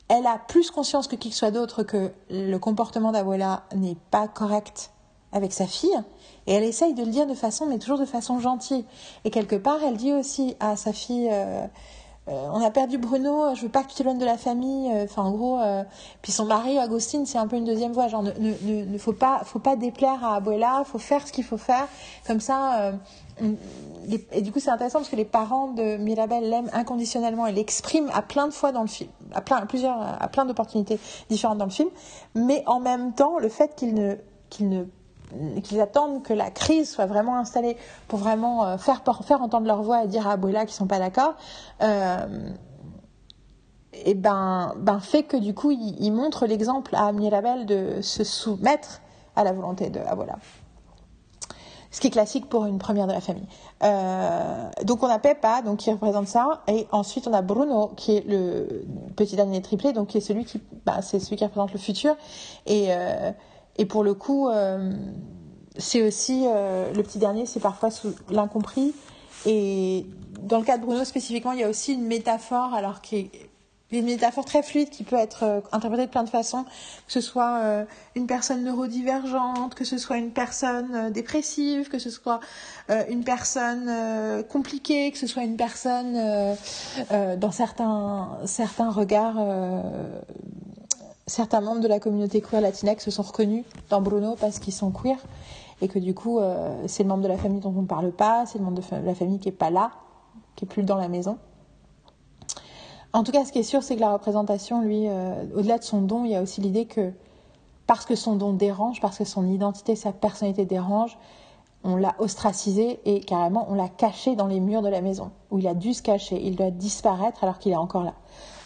Elle 0.08 0.26
a 0.26 0.38
plus 0.38 0.70
conscience 0.70 1.06
que 1.06 1.16
qui 1.16 1.28
que 1.28 1.36
soit 1.36 1.50
d'autre 1.50 1.82
que 1.82 2.12
le 2.30 2.56
comportement 2.56 3.12
d'Abuela 3.12 3.64
n'est 3.74 3.96
pas 4.10 4.26
correct 4.26 4.90
avec 5.32 5.52
sa 5.52 5.66
fille, 5.66 5.98
et 6.46 6.54
elle 6.54 6.64
essaye 6.64 6.94
de 6.94 7.02
le 7.02 7.10
dire 7.10 7.26
de 7.26 7.34
façon, 7.34 7.66
mais 7.66 7.78
toujours 7.78 7.98
de 7.98 8.06
façon 8.06 8.40
gentille. 8.40 8.86
Et 9.24 9.30
quelque 9.30 9.56
part, 9.56 9.82
elle 9.84 9.98
dit 9.98 10.14
aussi 10.14 10.56
à 10.60 10.76
sa 10.76 10.94
fille, 10.94 11.28
euh, 11.30 11.34
euh, 11.34 11.66
on 12.28 12.62
a 12.62 12.70
perdu 12.70 12.98
Bruno, 12.98 13.54
je 13.54 13.62
veux 13.62 13.68
pas 13.68 13.82
que 13.82 13.92
tu 13.92 14.02
de 14.02 14.24
la 14.24 14.36
famille. 14.36 14.92
Euh, 14.92 15.04
enfin, 15.04 15.22
en 15.22 15.32
gros, 15.32 15.58
euh, 15.58 15.82
puis 16.22 16.32
son 16.32 16.44
mari, 16.44 16.78
Agostine, 16.78 17.26
c'est 17.26 17.38
un 17.38 17.46
peu 17.46 17.56
une 17.56 17.64
deuxième 17.64 17.92
voix. 17.92 18.08
Genre, 18.08 18.22
ne, 18.22 18.98
faut 18.98 19.12
pas, 19.12 19.76
déplaire 19.76 20.24
à 20.24 20.36
Abuela, 20.36 20.82
faut 20.84 20.98
faire 20.98 21.26
ce 21.26 21.32
qu'il 21.32 21.44
faut 21.44 21.56
faire. 21.56 21.86
Comme 22.26 22.40
ça, 22.40 22.92
et 24.32 24.42
du 24.42 24.52
coup, 24.52 24.60
c'est 24.60 24.70
intéressant 24.70 24.98
parce 24.98 25.10
que 25.10 25.16
les 25.16 25.24
parents 25.24 25.68
de 25.68 25.96
Mirabel 25.96 26.48
l'aiment 26.48 26.70
inconditionnellement 26.72 27.46
et 27.46 27.52
l'expriment 27.52 28.10
à 28.12 28.22
plein 28.22 28.48
de 28.48 28.52
fois 28.52 28.72
dans 28.72 28.82
le 28.82 28.88
film, 28.88 29.10
à 29.34 29.40
plein, 29.40 29.64
plusieurs, 29.66 30.00
à 30.00 30.28
plein 30.28 30.44
d'opportunités 30.44 30.98
différentes 31.28 31.58
dans 31.58 31.64
le 31.66 31.70
film. 31.70 31.90
Mais 32.34 32.62
en 32.66 32.80
même 32.80 33.12
temps, 33.12 33.38
le 33.38 33.48
fait 33.48 33.74
qu'il 33.76 33.94
ne, 33.94 34.16
qu'il 34.50 34.68
ne 34.68 34.84
qu'ils 35.62 35.80
attendent 35.80 36.22
que 36.22 36.32
la 36.32 36.50
crise 36.50 36.90
soit 36.90 37.06
vraiment 37.06 37.36
installée 37.36 37.76
pour 38.06 38.18
vraiment 38.18 38.64
euh, 38.64 38.78
faire, 38.78 39.02
faire 39.22 39.42
entendre 39.42 39.66
leur 39.66 39.82
voix 39.82 40.04
et 40.04 40.08
dire 40.08 40.26
à 40.26 40.32
Abuela 40.32 40.64
qu'ils 40.64 40.74
sont 40.74 40.86
pas 40.86 40.98
d'accord, 40.98 41.34
euh, 41.82 42.50
et 43.92 44.14
ben, 44.14 44.74
ben 44.78 45.00
fait 45.00 45.22
que 45.22 45.36
du 45.36 45.54
coup 45.54 45.70
ils, 45.70 46.12
montrent 46.12 46.46
l'exemple 46.46 46.94
à 46.94 47.12
Mirabel 47.12 47.66
de 47.66 48.00
se 48.00 48.24
soumettre 48.24 49.00
à 49.36 49.44
la 49.44 49.52
volonté 49.52 49.90
de 49.90 50.00
Abuela. 50.00 50.36
Ce 51.90 52.00
qui 52.00 52.08
est 52.08 52.10
classique 52.10 52.50
pour 52.50 52.66
une 52.66 52.78
première 52.78 53.06
de 53.06 53.12
la 53.12 53.20
famille. 53.22 53.46
Euh, 53.82 54.68
donc 54.84 55.02
on 55.02 55.06
a 55.06 55.18
Peppa, 55.18 55.62
donc 55.62 55.78
qui 55.78 55.90
représente 55.90 56.28
ça, 56.28 56.62
et 56.68 56.86
ensuite 56.92 57.26
on 57.26 57.32
a 57.32 57.40
Bruno 57.40 57.88
qui 57.96 58.16
est 58.16 58.26
le 58.28 58.84
petit 59.16 59.36
dernier 59.36 59.62
triplé, 59.62 59.94
donc 59.94 60.08
qui 60.08 60.18
est 60.18 60.22
celui 60.22 60.44
qui, 60.44 60.60
bah, 60.84 61.00
c'est 61.00 61.18
celui 61.18 61.36
qui 61.36 61.44
représente 61.44 61.72
le 61.72 61.78
futur, 61.78 62.14
et 62.66 62.88
euh, 62.90 63.32
et 63.78 63.86
pour 63.86 64.02
le 64.02 64.12
coup, 64.12 64.48
euh, 64.48 64.92
c'est 65.78 66.02
aussi 66.02 66.44
euh, 66.46 66.92
le 66.92 67.02
petit 67.04 67.18
dernier, 67.18 67.46
c'est 67.46 67.60
parfois 67.60 67.90
l'incompris. 68.28 68.92
Et 69.46 70.04
dans 70.42 70.58
le 70.58 70.64
cas 70.64 70.78
de 70.78 70.84
Bruno 70.84 71.04
spécifiquement, 71.04 71.52
il 71.52 71.60
y 71.60 71.64
a 71.64 71.68
aussi 71.68 71.94
une 71.94 72.04
métaphore, 72.04 72.74
alors 72.74 73.00
qui 73.00 73.16
est 73.16 73.50
une 73.90 74.04
métaphore 74.04 74.44
très 74.44 74.62
fluide 74.64 74.90
qui 74.90 75.04
peut 75.04 75.16
être 75.16 75.44
euh, 75.44 75.60
interprétée 75.70 76.06
de 76.06 76.10
plein 76.10 76.24
de 76.24 76.28
façons, 76.28 76.64
que 76.64 77.12
ce 77.12 77.20
soit 77.20 77.86
une 78.16 78.26
personne 78.26 78.64
neurodivergente, 78.64 79.76
que 79.76 79.84
ce 79.84 79.96
soit 79.96 80.18
une 80.18 80.32
personne 80.32 81.10
dépressive, 81.12 81.88
que 81.88 82.00
ce 82.00 82.10
soit 82.10 82.40
une 83.08 83.22
personne 83.22 84.44
compliquée, 84.50 85.12
que 85.12 85.18
ce 85.18 85.26
soit 85.26 85.44
une 85.44 85.56
personne 85.56 86.56
dans 87.10 87.50
certains 87.50 88.38
certains 88.44 88.90
regards 88.90 89.38
certains 91.28 91.60
membres 91.60 91.80
de 91.80 91.88
la 91.88 92.00
communauté 92.00 92.40
queer 92.40 92.60
latinex 92.60 93.04
se 93.04 93.10
sont 93.10 93.22
reconnus 93.22 93.64
dans 93.90 94.00
Bruno 94.00 94.36
parce 94.40 94.58
qu'ils 94.58 94.72
sont 94.72 94.90
queer 94.90 95.18
et 95.80 95.88
que 95.88 95.98
du 95.98 96.14
coup 96.14 96.38
euh, 96.38 96.74
c'est 96.86 97.04
le 97.04 97.08
membre 97.08 97.22
de 97.22 97.28
la 97.28 97.36
famille 97.36 97.60
dont 97.60 97.72
on 97.76 97.82
ne 97.82 97.86
parle 97.86 98.10
pas, 98.10 98.46
c'est 98.46 98.58
le 98.58 98.64
membre 98.64 98.80
de 98.80 99.06
la 99.06 99.14
famille 99.14 99.38
qui 99.38 99.48
est 99.48 99.52
pas 99.52 99.70
là, 99.70 99.92
qui 100.56 100.64
est 100.64 100.68
plus 100.68 100.82
dans 100.82 100.96
la 100.96 101.08
maison. 101.08 101.38
En 103.12 103.22
tout 103.22 103.32
cas, 103.32 103.44
ce 103.44 103.52
qui 103.52 103.60
est 103.60 103.64
sûr, 103.64 103.82
c'est 103.82 103.96
que 103.96 104.00
la 104.00 104.12
représentation, 104.12 104.82
lui, 104.82 105.08
euh, 105.08 105.44
au-delà 105.54 105.78
de 105.78 105.84
son 105.84 106.02
don, 106.02 106.24
il 106.24 106.32
y 106.32 106.34
a 106.34 106.42
aussi 106.42 106.60
l'idée 106.60 106.84
que 106.84 107.12
parce 107.86 108.04
que 108.04 108.14
son 108.14 108.36
don 108.36 108.52
dérange, 108.52 109.00
parce 109.00 109.16
que 109.16 109.24
son 109.24 109.48
identité, 109.48 109.96
sa 109.96 110.12
personnalité 110.12 110.66
dérange, 110.66 111.16
on 111.84 111.96
l'a 111.96 112.14
ostracisé 112.18 113.00
et 113.06 113.20
carrément 113.20 113.66
on 113.70 113.74
l'a 113.74 113.88
caché 113.88 114.36
dans 114.36 114.46
les 114.46 114.60
murs 114.60 114.82
de 114.82 114.88
la 114.88 115.00
maison, 115.00 115.30
où 115.50 115.58
il 115.58 115.66
a 115.66 115.74
dû 115.74 115.94
se 115.94 116.02
cacher, 116.02 116.38
il 116.42 116.56
doit 116.56 116.70
disparaître 116.70 117.44
alors 117.44 117.58
qu'il 117.58 117.72
est 117.72 117.76
encore 117.76 118.04
là. 118.04 118.14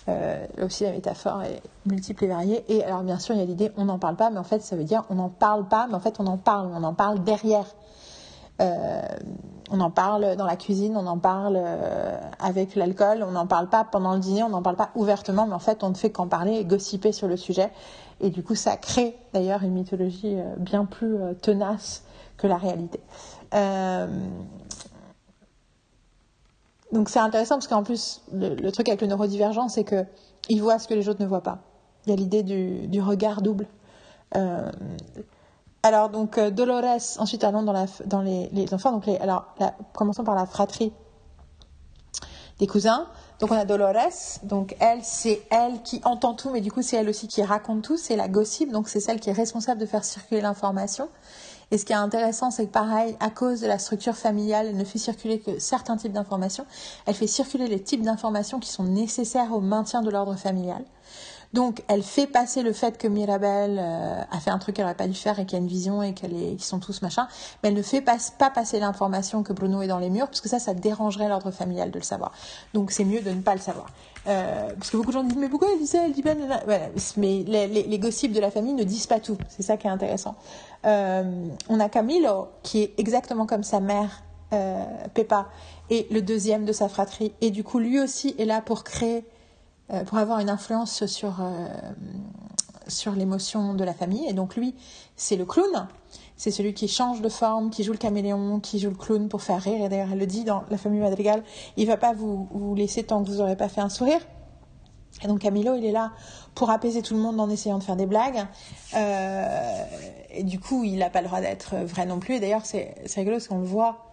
Euh, 0.08 0.46
là 0.56 0.64
aussi, 0.64 0.84
la 0.84 0.92
métaphore 0.92 1.42
est 1.42 1.62
multiple 1.86 2.24
et 2.24 2.28
variée. 2.28 2.64
Et 2.68 2.84
alors, 2.84 3.02
bien 3.02 3.18
sûr, 3.18 3.34
il 3.34 3.38
y 3.38 3.42
a 3.42 3.46
l'idée 3.46 3.70
on 3.76 3.84
n'en 3.84 3.98
parle 3.98 4.16
pas, 4.16 4.30
mais 4.30 4.38
en 4.38 4.44
fait, 4.44 4.62
ça 4.62 4.76
veut 4.76 4.84
dire 4.84 5.04
on 5.10 5.16
n'en 5.16 5.28
parle 5.28 5.66
pas, 5.66 5.86
mais 5.88 5.94
en 5.94 6.00
fait, 6.00 6.16
on 6.18 6.26
en 6.26 6.38
parle, 6.38 6.70
on 6.74 6.82
en 6.82 6.94
parle 6.94 7.22
derrière. 7.22 7.66
Euh, 8.60 9.02
on 9.70 9.80
en 9.80 9.90
parle 9.90 10.36
dans 10.36 10.44
la 10.44 10.56
cuisine, 10.56 10.96
on 10.96 11.06
en 11.06 11.18
parle 11.18 11.58
euh, 11.58 12.18
avec 12.38 12.76
l'alcool, 12.76 13.24
on 13.26 13.32
n'en 13.32 13.46
parle 13.46 13.68
pas 13.68 13.84
pendant 13.84 14.12
le 14.12 14.20
dîner, 14.20 14.42
on 14.42 14.50
n'en 14.50 14.62
parle 14.62 14.76
pas 14.76 14.90
ouvertement, 14.94 15.46
mais 15.46 15.54
en 15.54 15.58
fait, 15.58 15.82
on 15.82 15.88
ne 15.88 15.94
fait 15.94 16.10
qu'en 16.10 16.26
parler 16.26 16.56
et 16.56 16.64
gossiper 16.64 17.12
sur 17.12 17.28
le 17.28 17.36
sujet. 17.36 17.70
Et 18.20 18.30
du 18.30 18.42
coup, 18.42 18.54
ça 18.54 18.76
crée 18.76 19.16
d'ailleurs 19.32 19.62
une 19.62 19.72
mythologie 19.72 20.36
bien 20.58 20.84
plus 20.84 21.16
tenace 21.40 22.04
que 22.36 22.46
la 22.46 22.56
réalité. 22.56 23.00
Donc 26.92 27.08
c'est 27.08 27.18
intéressant 27.18 27.56
parce 27.56 27.68
qu'en 27.68 27.82
plus, 27.82 28.20
le, 28.32 28.70
truc 28.70 28.88
avec 28.88 29.00
le 29.00 29.06
neurodivergent, 29.06 29.68
c'est 29.68 29.84
qu'il 29.84 30.62
voit 30.62 30.78
ce 30.78 30.86
que 30.86 30.94
les 30.94 31.08
autres 31.08 31.22
ne 31.22 31.26
voient 31.26 31.42
pas. 31.42 31.58
Il 32.06 32.10
y 32.10 32.12
a 32.12 32.16
l'idée 32.16 32.42
du, 32.42 33.00
regard 33.00 33.40
double. 33.40 33.66
Euh, 34.36 34.70
alors 35.82 36.10
donc 36.10 36.38
euh, 36.38 36.50
Dolores, 36.50 37.18
ensuite 37.18 37.44
allons 37.44 37.62
dans 37.62 38.22
les, 38.22 38.74
enfants. 38.74 38.92
Donc 38.92 39.08
alors 39.08 39.46
commençons 39.94 40.24
par 40.24 40.34
la 40.34 40.46
fratrie 40.46 40.92
des 42.58 42.66
cousins. 42.66 43.08
Donc 43.40 43.50
on 43.50 43.56
a 43.56 43.64
Dolores, 43.64 44.38
donc 44.44 44.76
elle 44.78 45.00
c'est 45.02 45.42
elle 45.50 45.82
qui 45.82 46.00
entend 46.04 46.34
tout, 46.34 46.50
mais 46.50 46.60
du 46.60 46.70
coup 46.70 46.82
c'est 46.82 46.96
elle 46.96 47.08
aussi 47.08 47.26
qui 47.26 47.42
raconte 47.42 47.82
tout, 47.82 47.96
c'est 47.96 48.14
la 48.14 48.28
gossip, 48.28 48.70
donc 48.70 48.88
c'est 48.88 49.00
celle 49.00 49.18
qui 49.18 49.30
est 49.30 49.32
responsable 49.32 49.80
de 49.80 49.86
faire 49.86 50.04
circuler 50.04 50.40
l'information. 50.40 51.08
Et 51.72 51.78
ce 51.78 51.86
qui 51.86 51.94
est 51.94 51.96
intéressant, 51.96 52.50
c'est 52.50 52.66
que 52.66 52.70
pareil, 52.70 53.16
à 53.18 53.30
cause 53.30 53.62
de 53.62 53.66
la 53.66 53.78
structure 53.78 54.14
familiale, 54.14 54.66
elle 54.68 54.76
ne 54.76 54.84
fait 54.84 54.98
circuler 54.98 55.40
que 55.40 55.58
certains 55.58 55.96
types 55.96 56.12
d'informations. 56.12 56.66
Elle 57.06 57.14
fait 57.14 57.26
circuler 57.26 57.66
les 57.66 57.80
types 57.80 58.02
d'informations 58.02 58.60
qui 58.60 58.68
sont 58.68 58.84
nécessaires 58.84 59.52
au 59.52 59.60
maintien 59.60 60.02
de 60.02 60.10
l'ordre 60.10 60.36
familial. 60.36 60.84
Donc, 61.54 61.82
elle 61.88 62.02
fait 62.02 62.26
passer 62.26 62.62
le 62.62 62.74
fait 62.74 62.98
que 62.98 63.08
Mirabel 63.08 63.78
euh, 63.78 64.22
a 64.30 64.40
fait 64.40 64.50
un 64.50 64.58
truc 64.58 64.76
qu'elle 64.76 64.84
n'aurait 64.84 64.96
pas 64.96 65.08
dû 65.08 65.14
faire 65.14 65.38
et 65.38 65.46
qu'il 65.46 65.58
y 65.58 65.60
a 65.60 65.62
une 65.62 65.68
vision 65.68 66.02
et 66.02 66.12
qu'ils 66.12 66.62
sont 66.62 66.78
tous 66.78 67.00
machin, 67.00 67.26
mais 67.62 67.70
elle 67.70 67.74
ne 67.74 67.82
fait 67.82 68.00
pas, 68.02 68.16
pas 68.38 68.50
passer 68.50 68.78
l'information 68.78 69.42
que 69.42 69.54
Bruno 69.54 69.80
est 69.82 69.86
dans 69.86 69.98
les 69.98 70.10
murs, 70.10 70.26
parce 70.26 70.40
que 70.42 70.48
ça, 70.48 70.58
ça 70.58 70.74
dérangerait 70.74 71.28
l'ordre 71.28 71.50
familial 71.50 71.90
de 71.90 71.98
le 71.98 72.04
savoir. 72.04 72.32
Donc, 72.74 72.90
c'est 72.90 73.04
mieux 73.04 73.22
de 73.22 73.30
ne 73.30 73.40
pas 73.40 73.54
le 73.54 73.60
savoir. 73.60 73.86
Euh, 74.28 74.72
parce 74.74 74.90
que 74.90 74.96
beaucoup 74.96 75.10
de 75.10 75.14
gens 75.14 75.24
disent 75.24 75.36
mais 75.36 75.48
pourquoi 75.48 75.68
elle 75.72 75.80
dit 75.80 75.86
ça, 75.86 76.04
elle 76.04 76.12
dit 76.12 76.22
pas 76.22 76.34
voilà. 76.34 76.88
mais 77.16 77.42
les, 77.44 77.66
les, 77.66 77.98
gossips 77.98 78.32
de 78.32 78.38
la 78.38 78.50
famille 78.50 78.74
ne 78.74 78.84
disent 78.84 79.08
pas 79.08 79.18
tout. 79.18 79.36
C'est 79.48 79.62
ça 79.62 79.76
qui 79.76 79.88
est 79.88 79.90
intéressant. 79.90 80.36
Euh, 80.86 81.48
on 81.68 81.80
a 81.80 81.88
Camilo 81.88 82.48
qui 82.62 82.82
est 82.82 82.94
exactement 82.98 83.46
comme 83.46 83.64
sa 83.64 83.80
mère 83.80 84.22
euh, 84.52 84.84
Peppa 85.14 85.48
et 85.90 86.06
le 86.10 86.22
deuxième 86.22 86.64
de 86.64 86.72
sa 86.72 86.88
fratrie 86.88 87.32
et 87.40 87.50
du 87.50 87.64
coup 87.64 87.78
lui 87.78 87.98
aussi 87.98 88.34
est 88.38 88.44
là 88.44 88.60
pour 88.60 88.84
créer, 88.84 89.24
euh, 89.92 90.04
pour 90.04 90.18
avoir 90.18 90.38
une 90.38 90.50
influence 90.50 91.06
sur 91.06 91.36
sur 92.86 93.12
l'émotion 93.12 93.74
de 93.74 93.84
la 93.84 93.94
famille 93.94 94.28
et 94.28 94.34
donc 94.34 94.54
lui 94.54 94.74
c'est 95.16 95.36
le 95.36 95.46
clown. 95.46 95.88
C'est 96.42 96.50
celui 96.50 96.74
qui 96.74 96.88
change 96.88 97.22
de 97.22 97.28
forme, 97.28 97.70
qui 97.70 97.84
joue 97.84 97.92
le 97.92 97.98
caméléon, 97.98 98.58
qui 98.58 98.80
joue 98.80 98.88
le 98.88 98.96
clown 98.96 99.28
pour 99.28 99.42
faire 99.42 99.62
rire. 99.62 99.80
Et 99.80 99.88
d'ailleurs, 99.88 100.08
elle 100.10 100.18
le 100.18 100.26
dit 100.26 100.42
dans 100.42 100.64
La 100.70 100.76
famille 100.76 100.98
Madrigal, 100.98 101.44
il 101.76 101.86
va 101.86 101.96
pas 101.96 102.14
vous, 102.14 102.48
vous 102.50 102.74
laisser 102.74 103.04
tant 103.04 103.22
que 103.22 103.30
vous 103.30 103.36
n'aurez 103.36 103.54
pas 103.54 103.68
fait 103.68 103.80
un 103.80 103.88
sourire. 103.88 104.18
Et 105.22 105.28
donc 105.28 105.38
Camilo, 105.38 105.76
il 105.76 105.84
est 105.84 105.92
là 105.92 106.10
pour 106.56 106.70
apaiser 106.70 107.00
tout 107.00 107.14
le 107.14 107.20
monde 107.20 107.38
en 107.38 107.48
essayant 107.48 107.78
de 107.78 107.84
faire 107.84 107.94
des 107.94 108.06
blagues. 108.06 108.44
Euh, 108.96 109.84
et 110.32 110.42
du 110.42 110.58
coup, 110.58 110.82
il 110.82 110.98
n'a 110.98 111.10
pas 111.10 111.20
le 111.20 111.28
droit 111.28 111.40
d'être 111.40 111.76
vrai 111.76 112.06
non 112.06 112.18
plus. 112.18 112.34
Et 112.34 112.40
d'ailleurs, 112.40 112.66
c'est 112.66 112.92
rigolo 113.14 113.36
parce 113.36 113.46
qu'on 113.46 113.60
le 113.60 113.64
voit 113.64 114.11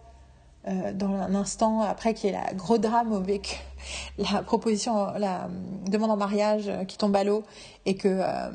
euh, 0.68 0.92
dans 0.92 1.14
un 1.14 1.34
instant 1.34 1.80
après 1.80 2.12
qu'il 2.12 2.30
y 2.30 2.32
ait 2.34 2.36
la 2.36 2.52
gros 2.52 2.76
drame 2.76 3.14
avec 3.14 3.64
la 4.18 4.42
proposition, 4.42 5.06
la 5.16 5.48
demande 5.90 6.10
en 6.10 6.16
mariage 6.16 6.70
qui 6.86 6.98
tombe 6.98 7.16
à 7.16 7.24
l'eau 7.24 7.44
et 7.86 7.96
que 7.96 8.08
euh, 8.08 8.50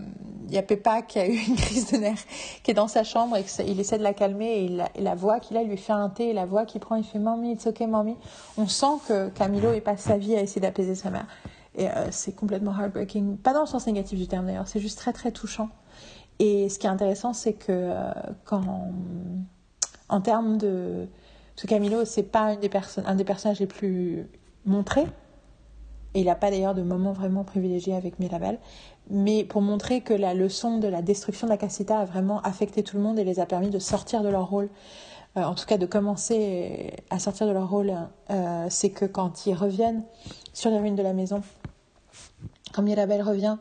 il 0.48 0.54
y 0.54 0.58
a 0.60 0.62
Peppa 0.62 1.02
qui 1.02 1.18
a 1.18 1.28
eu 1.28 1.36
une 1.48 1.56
crise 1.56 1.92
de 1.92 1.98
nerfs, 1.98 2.26
qui 2.64 2.72
est 2.72 2.76
dans 2.76 2.88
sa 2.88 3.04
chambre 3.04 3.38
et 3.38 3.44
qu'il 3.44 3.80
essaie 3.80 3.98
de 3.98 4.04
la 4.04 4.14
calmer 4.14 4.46
et, 4.46 4.66
il, 4.66 4.86
la 5.00 5.16
voix 5.16 5.40
qu'il 5.40 5.58
a 5.58 5.64
lui 5.64 5.78
fait 5.78 5.94
un 5.94 6.10
thé 6.10 6.30
et 6.30 6.34
la 6.34 6.46
voix 6.46 6.66
qu'il 6.66 6.80
prend, 6.80 6.96
il 6.96 7.04
fait 7.04 7.18
mamie, 7.18 7.54
it's 7.54 7.66
okay 7.66 7.88
mamie. 7.88 8.18
On 8.58 8.68
sent 8.68 9.00
que 9.08 9.30
Camilo 9.30 9.74
est 9.74 9.82
passe 9.82 10.02
sa 10.02 10.18
vie 10.18 10.36
à 10.36 10.42
essayer 10.42 10.62
d'apaiser 10.62 10.96
sa 10.96 11.10
mère. 11.10 11.26
Et 11.78 11.90
euh, 11.90 12.12
c'est 12.12 12.36
complètement 12.36 12.72
heartbreaking. 12.72 13.38
Pas 13.38 13.54
dans 13.54 13.62
le 13.62 13.66
sens 13.66 13.88
négatif 13.88 14.18
du 14.20 14.28
terme 14.28 14.46
d'ailleurs, 14.46 14.68
c'est 14.68 14.80
juste 14.80 14.98
très 14.98 15.12
très 15.12 15.32
touchant. 15.32 15.70
Et 16.40 16.70
ce 16.70 16.78
qui 16.80 16.86
est 16.86 16.90
intéressant, 16.90 17.34
c'est 17.34 17.54
que 17.54 17.72
euh, 17.72 18.12
quand, 18.44 18.92
en 20.10 20.22
termes 20.22 20.58
de 20.58 21.08
Parce 21.56 21.68
Camilo, 21.68 22.06
c'est 22.06 22.24
pas 22.24 22.54
une 22.54 22.60
des 22.60 22.70
un 23.06 23.16
des 23.16 23.24
personnages 23.24 23.60
les 23.60 23.68
plus 23.68 24.28
montrés. 24.66 25.06
Et 26.14 26.22
il 26.22 26.26
n'a 26.26 26.36
pas 26.36 26.50
d'ailleurs 26.50 26.76
de 26.76 26.82
moment 26.82 27.12
vraiment 27.12 27.44
privilégié 27.44 27.94
avec 27.94 28.20
Mirabel. 28.20 28.58
Mais 29.10 29.44
pour 29.44 29.62
montrer 29.62 30.02
que 30.02 30.14
la 30.14 30.34
leçon 30.34 30.80
de 30.80 30.88
la 30.88 31.02
destruction 31.02 31.48
de 31.48 31.52
la 31.52 31.58
casita 31.58 32.00
a 32.00 32.06
vraiment 32.06 32.42
affecté 32.42 32.84
tout 32.84 32.98
le 32.98 33.04
monde 33.04 33.20
et 33.20 33.24
les 33.24 33.40
a 33.40 33.46
permis 33.46 33.70
de 33.70 33.80
sortir 33.80 34.24
de 34.24 34.30
leur 34.30 34.50
rôle. 34.50 34.70
Euh, 35.38 35.44
en 35.44 35.56
tout 35.56 35.66
cas, 35.66 35.78
de 35.78 35.86
commencer 35.86 36.94
à 37.10 37.20
sortir 37.20 37.48
de 37.48 37.52
leur 37.52 37.70
rôle, 37.70 37.94
euh, 38.30 38.68
c'est 38.70 38.90
que 38.90 39.06
quand 39.06 39.46
ils 39.46 39.54
reviennent 39.54 40.04
sur 40.54 40.72
les 40.72 40.80
ruines 40.80 40.96
de 40.96 41.04
la 41.04 41.14
maison, 41.14 41.42
quand 42.74 42.82
Mirabel 42.82 43.22
revient 43.22 43.58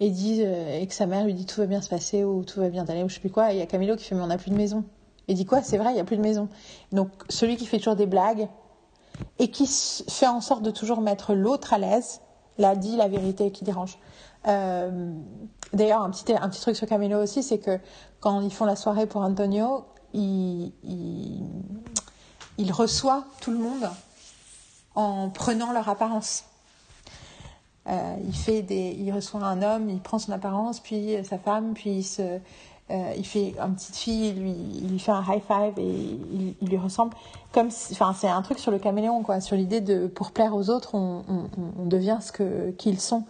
et 0.00 0.10
euh, 0.10 0.80
et 0.80 0.86
que 0.86 0.94
sa 0.94 1.06
mère 1.06 1.24
lui 1.24 1.34
dit 1.34 1.46
tout 1.46 1.60
va 1.60 1.66
bien 1.66 1.80
se 1.80 1.88
passer 1.88 2.24
ou 2.24 2.44
tout 2.44 2.60
va 2.60 2.70
bien 2.70 2.84
aller 2.86 3.02
ou 3.02 3.08
je 3.08 3.14
sais 3.14 3.20
plus 3.20 3.30
quoi, 3.30 3.52
il 3.52 3.58
y 3.58 3.62
a 3.62 3.66
Camilo 3.66 3.96
qui 3.96 4.04
fait 4.04 4.14
mais 4.14 4.22
on 4.22 4.26
n'a 4.26 4.38
plus 4.38 4.50
de 4.50 4.56
maison. 4.56 4.84
Et 5.28 5.34
dit 5.34 5.46
quoi? 5.46 5.62
C'est 5.62 5.78
vrai, 5.78 5.90
il 5.90 5.94
n'y 5.94 6.00
a 6.00 6.04
plus 6.04 6.16
de 6.16 6.22
maison. 6.22 6.48
Donc 6.92 7.10
celui 7.28 7.56
qui 7.56 7.66
fait 7.66 7.78
toujours 7.78 7.96
des 7.96 8.06
blagues 8.06 8.48
et 9.38 9.50
qui 9.50 9.66
fait 10.08 10.26
en 10.26 10.40
sorte 10.40 10.62
de 10.62 10.70
toujours 10.70 11.00
mettre 11.00 11.34
l'autre 11.34 11.72
à 11.72 11.78
l'aise, 11.78 12.20
l'a 12.58 12.76
dit 12.76 12.96
la 12.96 13.08
vérité 13.08 13.50
qui 13.50 13.64
dérange. 13.64 13.98
Euh, 14.48 15.12
D'ailleurs, 15.72 16.02
un 16.02 16.10
petit, 16.10 16.34
un 16.34 16.48
petit 16.50 16.60
truc 16.60 16.76
sur 16.76 16.86
Camilo 16.86 17.22
aussi, 17.22 17.42
c'est 17.42 17.58
que 17.58 17.78
quand 18.20 18.40
ils 18.42 18.52
font 18.52 18.66
la 18.66 18.76
soirée 18.76 19.06
pour 19.06 19.22
Antonio, 19.22 19.84
il, 20.12 20.72
il, 20.84 21.42
il 22.58 22.72
reçoit 22.72 23.24
tout 23.40 23.50
le 23.52 23.58
monde 23.58 23.88
en 24.94 25.30
prenant 25.30 25.72
leur 25.72 25.88
apparence. 25.88 26.44
Euh, 27.88 28.16
il 28.22 28.34
fait 28.34 28.60
des, 28.60 28.94
il 28.98 29.10
reçoit 29.12 29.42
un 29.42 29.62
homme, 29.62 29.88
il 29.88 30.00
prend 30.00 30.18
son 30.18 30.32
apparence, 30.32 30.78
puis 30.78 31.16
sa 31.24 31.38
femme, 31.38 31.72
puis 31.72 31.90
il 31.90 32.04
se, 32.04 32.38
euh, 32.92 33.14
il 33.16 33.24
fait 33.24 33.54
une 33.58 33.74
petite 33.74 33.96
fille, 33.96 34.28
il 34.28 34.40
lui, 34.42 34.54
lui 34.90 34.98
fait 34.98 35.12
un 35.12 35.22
high 35.22 35.40
five 35.40 35.78
et 35.78 36.54
il, 36.60 36.68
lui 36.68 36.76
ressemble 36.76 37.14
comme, 37.52 37.68
enfin 37.92 38.14
c'est 38.14 38.28
un 38.28 38.42
truc 38.42 38.58
sur 38.58 38.70
le 38.70 38.78
caméléon 38.78 39.22
quoi, 39.22 39.40
sur 39.40 39.56
l'idée 39.56 39.80
de 39.80 40.06
pour 40.08 40.32
plaire 40.32 40.54
aux 40.54 40.68
autres, 40.68 40.94
on, 40.94 41.22
devient 41.86 42.18
ce 42.20 42.32
que 42.32 42.70
qu'ils 42.72 43.00
sont. 43.00 43.24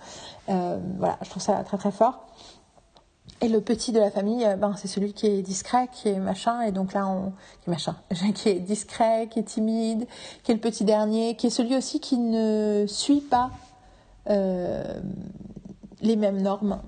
Euh, 0.49 0.79
voilà, 0.99 1.17
je 1.23 1.31
trouve 1.31 1.43
ça 1.43 1.63
très 1.63 1.79
très 1.79 1.93
fort. 1.93 2.27
Et 3.41 3.49
le 3.49 3.61
petit 3.61 3.93
de 3.93 4.01
la 4.01 4.11
famille, 4.11 4.45
euh, 4.45 4.57
ben 4.57 4.75
c'est 4.77 4.89
celui 4.89 5.13
qui 5.13 5.27
est 5.27 5.43
discret, 5.43 5.89
qui 5.93 6.09
est 6.09 6.19
machin, 6.19 6.63
et 6.63 6.73
donc 6.73 6.93
là 6.93 7.07
on, 7.07 7.31
qui 7.63 7.69
est 7.69 7.71
machin, 7.71 7.95
qui 8.35 8.49
est 8.49 8.59
discret, 8.59 9.29
qui 9.31 9.39
est 9.39 9.45
timide, 9.45 10.09
qui 10.43 10.51
est 10.51 10.55
le 10.55 10.61
petit 10.61 10.85
dernier, 10.85 11.37
qui 11.37 11.47
est 11.47 11.51
celui 11.51 11.77
aussi 11.77 12.01
qui 12.01 12.19
ne 12.19 12.85
suit 12.89 13.21
pas 13.21 13.51
les 14.27 16.17
mêmes 16.17 16.41
normes 16.41 16.81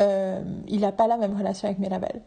euh, 0.00 0.42
il 0.68 0.80
n'a 0.80 0.92
pas 0.92 1.06
la 1.06 1.16
même 1.16 1.36
relation 1.36 1.68
avec 1.68 1.78
Mirabel. 1.78 2.22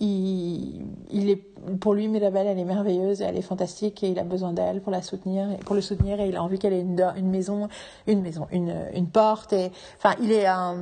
Il, 0.00 1.30
est, 1.30 1.36
pour 1.78 1.94
lui, 1.94 2.08
Mirabel, 2.08 2.48
elle 2.48 2.58
est 2.58 2.64
merveilleuse, 2.64 3.20
elle 3.20 3.36
est 3.36 3.42
fantastique 3.42 4.02
et 4.02 4.08
il 4.08 4.18
a 4.18 4.24
besoin 4.24 4.52
d'elle 4.52 4.80
pour 4.80 4.90
la 4.90 5.00
soutenir, 5.00 5.56
pour 5.60 5.76
le 5.76 5.80
soutenir 5.80 6.20
et 6.20 6.28
il 6.28 6.34
a 6.34 6.42
envie 6.42 6.58
qu'elle 6.58 6.72
ait 6.72 6.80
une, 6.80 7.30
maison, 7.30 7.68
une 8.08 8.20
maison, 8.20 8.48
une, 8.50 8.74
une 8.94 9.06
porte 9.06 9.54
enfin, 9.98 10.16
il 10.20 10.32
est 10.32 10.46
un, 10.46 10.78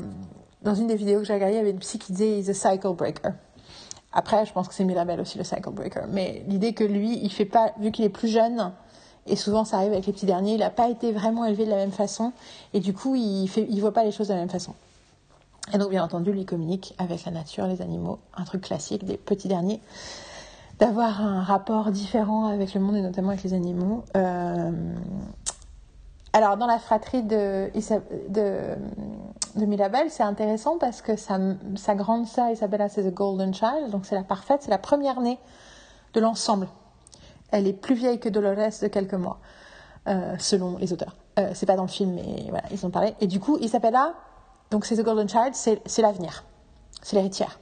dans 0.63 0.75
une 0.75 0.87
des 0.87 0.97
vidéos 0.97 1.21
que 1.21 1.27
j'ai 1.27 1.35
regardées, 1.35 1.55
il 1.55 1.59
y 1.59 1.61
avait 1.61 1.71
une 1.71 1.81
psy 1.81 1.99
qui 1.99 2.13
disait 2.13 2.39
he's 2.39 2.49
a 2.49 2.55
cycle 2.55 2.95
breaker. 2.95 3.33
Après, 4.13 4.47
je 4.47 4.53
pense 4.55 4.69
que 4.69 4.75
c'est 4.75 4.85
Mirabel 4.85 5.21
aussi 5.21 5.37
le 5.37 5.45
cycle 5.45 5.71
breaker. 5.71 6.03
Mais 6.09 6.43
l'idée 6.49 6.73
que 6.73 6.85
lui, 6.85 7.21
il 7.23 7.31
fait 7.31 7.45
pas, 7.45 7.73
vu 7.79 7.93
qu'il 7.93 8.07
est 8.07 8.09
plus 8.09 8.29
jeune, 8.29 8.73
et 9.27 9.37
souvent 9.37 9.67
ça 9.67 9.77
arrive 9.77 9.93
avec 9.93 10.07
les 10.07 10.15
petits 10.15 10.27
derniers, 10.27 10.55
il 10.55 10.61
n'a 10.61 10.71
pas 10.71 10.89
été 10.89 11.13
vraiment 11.13 11.45
élevé 11.45 11.67
de 11.67 11.71
la 11.71 11.77
même 11.77 11.93
façon, 11.93 12.33
et 12.73 12.81
du 12.81 12.95
coup, 12.95 13.15
il 13.17 13.51
il 13.57 13.81
voit 13.81 13.93
pas 13.93 14.05
les 14.05 14.13
choses 14.13 14.29
de 14.29 14.33
la 14.33 14.41
même 14.41 14.49
façon. 14.49 14.73
Et 15.73 15.79
donc, 15.79 15.91
bien 15.91 16.03
entendu, 16.03 16.33
lui 16.33 16.45
communique 16.45 16.95
avec 16.99 17.25
la 17.25 17.33
nature, 17.33 17.67
les 17.67 17.83
animaux, 17.83 18.19
un 18.35 18.45
truc 18.45 18.63
classique 18.63 19.05
des 19.05 19.17
petits 19.17 19.49
derniers, 19.49 19.81
d'avoir 20.79 21.21
un 21.21 21.43
rapport 21.43 21.91
différent 21.91 22.47
avec 22.47 22.75
le 22.75 22.81
monde 22.81 22.97
et 22.97 23.03
notamment 23.03 23.29
avec 23.29 23.43
les 23.43 23.55
animaux. 23.55 24.03
Euh... 24.17 24.73
Alors, 26.33 26.57
dans 26.57 26.67
la 26.67 26.79
fratrie 26.79 27.23
de, 27.23 27.71
de, 28.29 28.77
de 29.57 29.67
Mirabel, 29.67 30.11
c'est 30.11 30.23
intéressant 30.23 30.79
parce 30.79 31.03
que 31.03 31.17
sa, 31.17 31.39
sa 31.75 31.95
grande 31.95 32.27
sœur 32.27 32.51
Isabella, 32.51 32.89
c'est 32.89 33.03
The 33.03 33.13
Golden 33.13 33.53
Child, 33.53 33.91
donc 33.91 34.07
c'est 34.07 34.15
la 34.15 34.23
parfaite, 34.23 34.63
c'est 34.63 34.71
la 34.71 34.79
première 34.79 35.21
née 35.21 35.39
de 36.15 36.21
l'ensemble. 36.21 36.69
Elle 37.51 37.67
est 37.67 37.73
plus 37.73 37.97
vieille 37.97 38.21
que 38.21 38.29
Dolores 38.29 38.71
de 38.81 38.87
quelques 38.87 39.15
mois, 39.15 39.39
euh, 40.07 40.37
selon 40.39 40.79
les 40.79 40.93
auteurs. 40.93 41.17
Euh, 41.39 41.51
c'est 41.53 41.67
pas 41.67 41.77
dans 41.77 41.83
le 41.83 41.89
film, 41.89 42.15
mais 42.15 42.47
voilà, 42.49 42.65
ils 42.71 42.87
ont 42.87 42.91
parlé. 42.91 43.15
Et 43.21 43.27
du 43.27 43.41
coup, 43.41 43.59
Isabella, 43.59 44.15
donc 44.71 44.85
c'est 44.85 44.97
The 44.97 45.03
Golden 45.03 45.29
Child, 45.29 45.55
c'est 45.55 46.03
l'avenir, 46.03 46.45
c'est 47.03 47.17
l'héritière. 47.17 47.59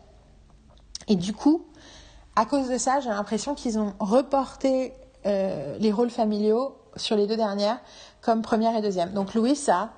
Et 1.08 1.16
du 1.16 1.32
coup, 1.32 1.66
à 2.36 2.44
cause 2.44 2.68
de 2.68 2.78
ça, 2.78 3.00
j'ai 3.00 3.08
l'impression 3.08 3.54
qu'ils 3.54 3.78
ont 3.78 3.94
reporté 3.98 4.92
euh, 5.26 5.76
les 5.78 5.90
rôles 5.90 6.10
familiaux 6.10 6.76
sur 6.96 7.16
les 7.16 7.26
deux 7.26 7.36
dernières 7.36 7.80
comme 8.20 8.42
première 8.42 8.76
et 8.76 8.82
deuxième. 8.82 9.12
Donc 9.12 9.34
Louisa, 9.34 9.90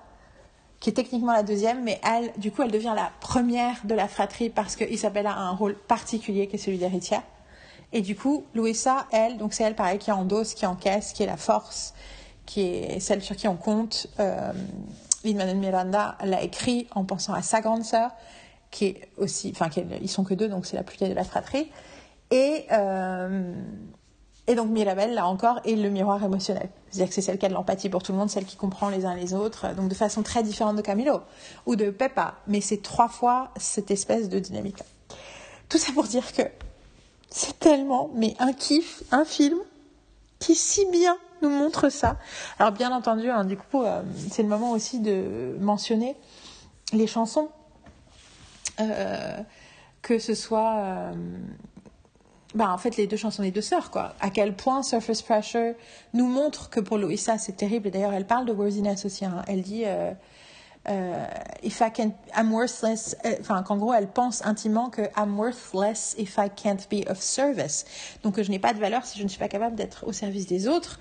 qui 0.79 0.91
est 0.91 0.93
techniquement 0.93 1.33
la 1.33 1.43
deuxième, 1.43 1.83
mais 1.83 2.01
elle, 2.03 2.33
du 2.39 2.53
coup, 2.53 2.63
elle 2.63 2.71
devient 2.71 2.93
la 2.95 3.11
première 3.21 3.77
de 3.85 3.95
la 3.95 4.09
fratrie 4.09 4.49
parce 4.49 4.77
que 4.77 4.85
Isabella 4.85 5.33
a 5.33 5.41
un 5.41 5.51
rôle 5.51 5.75
particulier 5.75 6.47
qui 6.47 6.57
est 6.57 6.59
celui 6.59 6.79
d'héritière. 6.79 7.23
Et 7.93 8.03
du 8.03 8.17
coup, 8.17 8.45
Louisa, 8.55 9.07
elle, 9.11 9.37
donc 9.37 9.53
c'est 9.53 9.65
elle 9.65 9.75
pareil 9.75 9.99
qui 9.99 10.13
endosse, 10.13 10.55
qui 10.55 10.65
encaisse, 10.65 11.13
qui 11.13 11.25
est 11.25 11.27
la 11.27 11.37
force, 11.37 11.93
qui 12.47 12.63
est 12.63 13.01
celle 13.01 13.21
sur 13.21 13.37
qui 13.37 13.49
on 13.49 13.57
compte. 13.57 14.07
Euh, 14.21 14.53
Lin-Manuel 15.25 15.59
Miranda 15.59 16.17
l'a 16.25 16.43
écrit 16.43 16.87
en 16.95 17.05
pensant 17.05 17.35
à 17.35 17.43
sa 17.43 17.61
grande 17.61 17.85
sœur, 17.85 18.11
qui 18.71 18.87
est 18.87 19.09
aussi, 19.17 19.53
enfin, 19.55 19.69
ils 20.01 20.11
sont 20.11 20.25
que 20.25 20.35
deux, 20.35 20.49
donc 20.49 20.67
c'est 20.67 20.77
la 20.77 20.83
plus 20.83 20.97
vieille 20.97 21.11
de 21.11 21.15
la 21.15 21.25
fratrie. 21.25 21.71
Et, 22.31 22.67
euh, 22.73 23.55
et 24.47 24.55
donc 24.55 24.71
Mirabel, 24.71 25.15
là 25.15 25.27
encore, 25.27 25.61
est 25.65 25.75
le 25.75 25.91
miroir 25.91 26.23
émotionnel. 26.23 26.69
C'est-à-dire 26.91 27.09
que 27.09 27.15
c'est 27.15 27.23
celle 27.23 27.39
qui 27.39 27.47
a 27.47 27.49
de 27.49 27.55
l'empathie 27.55 27.89
pour 27.89 28.03
tout 28.03 28.13
le 28.13 28.19
monde, 28.19 28.31
celle 28.31 28.45
qui 28.45 28.57
comprend 28.57 28.89
les 28.89 29.05
uns 29.05 29.15
les 29.15 29.35
autres, 29.35 29.75
donc 29.75 29.89
de 29.89 29.95
façon 29.95 30.23
très 30.23 30.43
différente 30.43 30.77
de 30.77 30.83
Camilo 30.83 31.21
ou 31.67 31.77
de 31.77 31.91
Peppa. 31.91 32.37
Mais 32.47 32.61
c'est 32.61 32.83
trois 32.83 33.09
fois 33.09 33.51
cette 33.57 33.91
espèce 33.91 34.29
de 34.29 34.39
dynamique-là. 34.39 34.87
Tout 35.69 35.79
ça 35.79 35.93
pour 35.93 36.05
dire 36.05 36.33
que 36.33 36.43
c'est 37.31 37.59
tellement, 37.59 38.11
mais 38.15 38.35
un 38.39 38.53
kiff, 38.53 39.03
un 39.13 39.25
film 39.25 39.59
qui 40.39 40.55
si 40.55 40.85
bien 40.91 41.17
nous 41.43 41.51
montre 41.51 41.89
ça. 41.89 42.17
Alors 42.59 42.73
bien 42.73 42.93
entendu, 42.93 43.31
hein, 43.31 43.45
du 43.45 43.57
coup, 43.57 43.83
euh, 43.83 44.03
c'est 44.31 44.43
le 44.43 44.49
moment 44.49 44.73
aussi 44.73 45.01
de 45.01 45.57
mentionner 45.61 46.17
les 46.93 47.07
chansons, 47.07 47.49
euh, 48.81 49.39
que 50.03 50.19
ce 50.19 50.35
soit, 50.35 50.77
euh, 50.79 51.13
bah, 52.55 52.73
en 52.73 52.79
fait, 52.79 52.97
les 52.97 53.07
deux 53.07 53.17
chansons 53.17 53.43
des 53.43 53.51
deux 53.51 53.61
sœurs, 53.61 53.91
quoi. 53.91 54.15
À 54.21 54.31
quel 54.31 54.57
point 54.57 54.83
Surface 54.83 55.23
Pressure 55.23 55.75
nous 56.15 56.27
montre 56.27 56.71
que 56.71 56.81
pour 56.81 56.99
Louisa, 56.99 57.39
c'est 57.39 57.57
terrible. 57.57 57.89
Et 57.89 57.91
d'ailleurs, 57.91 58.13
elle 58.13 58.27
parle 58.27 58.47
de 58.47 58.53
worthiness 58.53 59.05
aussi. 59.05 59.25
Hein. 59.25 59.43
Elle 59.47 59.63
dit. 59.63 59.85
Euh, 60.89 61.27
if 61.63 61.81
I 61.81 61.91
can, 61.93 62.13
I'm 62.35 62.53
worthless, 62.53 63.15
enfin 63.39 63.63
qu'en 63.63 63.77
gros 63.77 63.93
elle 63.93 64.09
pense 64.09 64.45
intimement 64.47 64.89
que 64.89 65.03
I'm 65.15 65.39
worthless 65.39 66.15
if 66.19 66.39
I 66.39 66.49
can't 66.49 66.89
be 66.91 67.07
of 67.11 67.21
service. 67.21 67.85
Donc 68.23 68.41
je 68.41 68.51
n'ai 68.51 68.59
pas 68.59 68.73
de 68.73 68.79
valeur 68.79 69.05
si 69.05 69.19
je 69.19 69.25
ne 69.25 69.29
suis 69.29 69.39
pas 69.39 69.49
capable 69.49 69.77
d'être 69.77 70.07
au 70.07 70.13
service 70.13 70.47
des 70.47 70.69
autres 70.69 70.99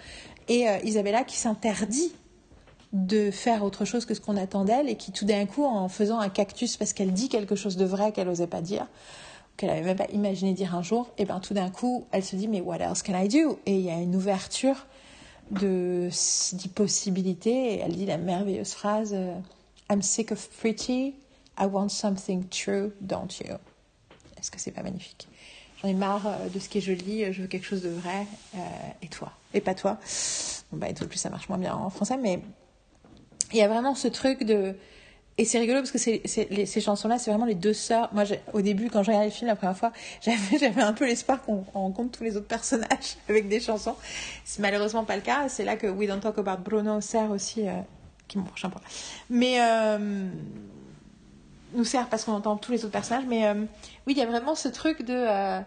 et 0.50 0.68
euh, 0.68 0.80
Isabella 0.84 1.24
qui 1.24 1.38
s'interdit 1.38 2.14
de 2.92 3.32
faire 3.32 3.64
autre 3.64 3.86
chose 3.86 4.06
que 4.06 4.14
ce 4.14 4.20
qu'on 4.20 4.36
attend 4.36 4.66
d'elle 4.66 4.90
et 4.90 4.96
qui 4.96 5.14
tout 5.14 5.26
d'un 5.26 5.46
coup 5.46 5.64
en 5.64 5.88
faisant 5.88 6.20
un 6.20 6.30
cactus 6.30 6.76
parce 6.76 6.92
qu'elle 6.92 7.14
dit 7.14 7.30
quelque 7.30 7.56
chose 7.56 7.78
de 7.78 7.86
vrai 7.86 8.12
qu'elle 8.12 8.28
n'osait 8.28 8.48
pas 8.48 8.62
dire 8.62 8.86
qu'elle 9.56 9.70
n'avait 9.70 9.82
même 9.82 9.98
pas 9.98 10.08
imaginé 10.12 10.54
dire 10.54 10.76
un 10.76 10.82
jour 10.82 11.10
et 11.18 11.24
ben 11.24 11.40
tout 11.40 11.54
d'un 11.54 11.70
coup 11.70 12.06
elle 12.12 12.24
se 12.24 12.36
dit 12.36 12.50
mais 12.50 12.60
what 12.60 12.80
else 12.80 13.02
can 13.02 13.18
I 13.18 13.30
do? 13.30 13.60
Et 13.66 13.76
il 13.76 13.86
y 13.86 13.90
a 13.90 14.00
une 14.02 14.16
ouverture 14.18 14.88
de 15.52 16.10
possibilités 16.76 17.76
et 17.76 17.80
elle 17.80 17.96
dit 17.96 18.06
la 18.06 18.18
merveilleuse 18.18 18.74
phrase 18.74 19.12
euh, 19.14 19.34
I'm 19.90 20.02
sick 20.02 20.32
of 20.32 20.48
pretty 20.60 21.16
I 21.58 21.66
want 21.66 21.90
something 21.90 22.48
true 22.50 22.94
don't 23.06 23.40
you 23.40 23.60
est-ce 24.40 24.52
que 24.52 24.60
c'est 24.60 24.72
pas 24.72 24.84
magnifique? 24.84 25.28
J'en 25.82 25.90
ai 25.90 25.94
marre 25.94 26.28
euh, 26.28 26.50
de 26.50 26.60
ce 26.60 26.70
qui 26.70 26.80
est 26.80 26.82
joli, 26.82 27.24
euh, 27.24 27.32
je 27.32 27.42
veux 27.42 27.48
quelque 27.48 27.66
chose 27.66 27.82
de 27.82 27.90
vrai, 27.90 28.26
euh, 28.56 28.60
et 29.02 29.08
toi, 29.08 29.32
et 29.54 29.62
pas 29.62 29.76
toi? 29.76 29.98
Bon, 30.72 30.78
bah, 30.78 30.90
et 30.90 30.94
tout 30.94 31.08
plus, 31.08 31.18
ça 31.18 31.30
marche 31.30 31.50
moins 31.50 31.58
bien 31.58 31.74
en 31.74 31.90
français, 31.90 32.18
mais 32.18 32.42
il 33.52 33.58
y 33.58 33.62
a 33.62 33.68
vraiment 33.68 33.96
ce 33.96 34.08
truc 34.08 34.44
de. 34.44 34.76
Et 35.38 35.46
c'est 35.46 35.58
rigolo 35.58 35.80
parce 35.80 35.92
que 35.92 35.98
ces 35.98 36.82
chansons-là, 36.82 37.18
c'est 37.18 37.32
vraiment 37.32 37.46
les 37.46 37.56
deux 37.56 37.74
sœurs. 37.74 38.10
Moi, 38.14 38.26
au 38.52 38.62
début, 38.62 38.90
quand 38.90 39.04
je 39.04 39.08
regardais 39.08 39.30
le 39.30 39.34
film 39.34 39.48
la 39.48 39.56
première 39.56 39.78
fois, 39.78 39.94
j'avais, 40.22 40.82
un 40.82 40.92
peu 40.92 41.06
l'espoir 41.06 41.42
qu'on 41.42 41.64
rencontre 41.74 42.18
tous 42.18 42.26
les 42.26 42.36
autres 42.36 42.48
personnages 42.48 43.16
avec 43.30 43.48
des 43.48 43.62
chansons. 43.62 43.96
C'est 44.44 44.62
malheureusement 44.62 45.06
pas 45.06 45.16
le 45.16 45.22
cas. 45.22 45.48
C'est 45.48 45.64
là 45.64 45.78
que 45.78 45.88
We 45.88 46.10
Don't 46.10 46.20
Talk 46.20 46.38
About 46.40 46.62
Bruno 46.62 47.00
sert 47.00 47.32
aussi, 47.32 47.62
qui 48.30 48.38
est 48.38 48.42
mon 48.42 48.48
prochain 48.48 48.70
point. 48.70 48.82
Mais 49.30 49.58
euh, 49.60 50.30
nous 51.74 51.84
sert 51.84 52.08
parce 52.08 52.24
qu'on 52.24 52.34
entend 52.34 52.56
tous 52.56 52.72
les 52.72 52.86
autres 52.86 52.94
personnages. 52.94 53.26
Mais 53.28 53.48
euh, 53.48 53.66
oui, 54.08 54.14
il 54.14 54.18
y 54.18 54.22
a 54.22 54.26
vraiment 54.26 54.56
ce 54.56 54.70
truc 54.70 55.04
de, 55.04 55.14
euh, 55.14 55.60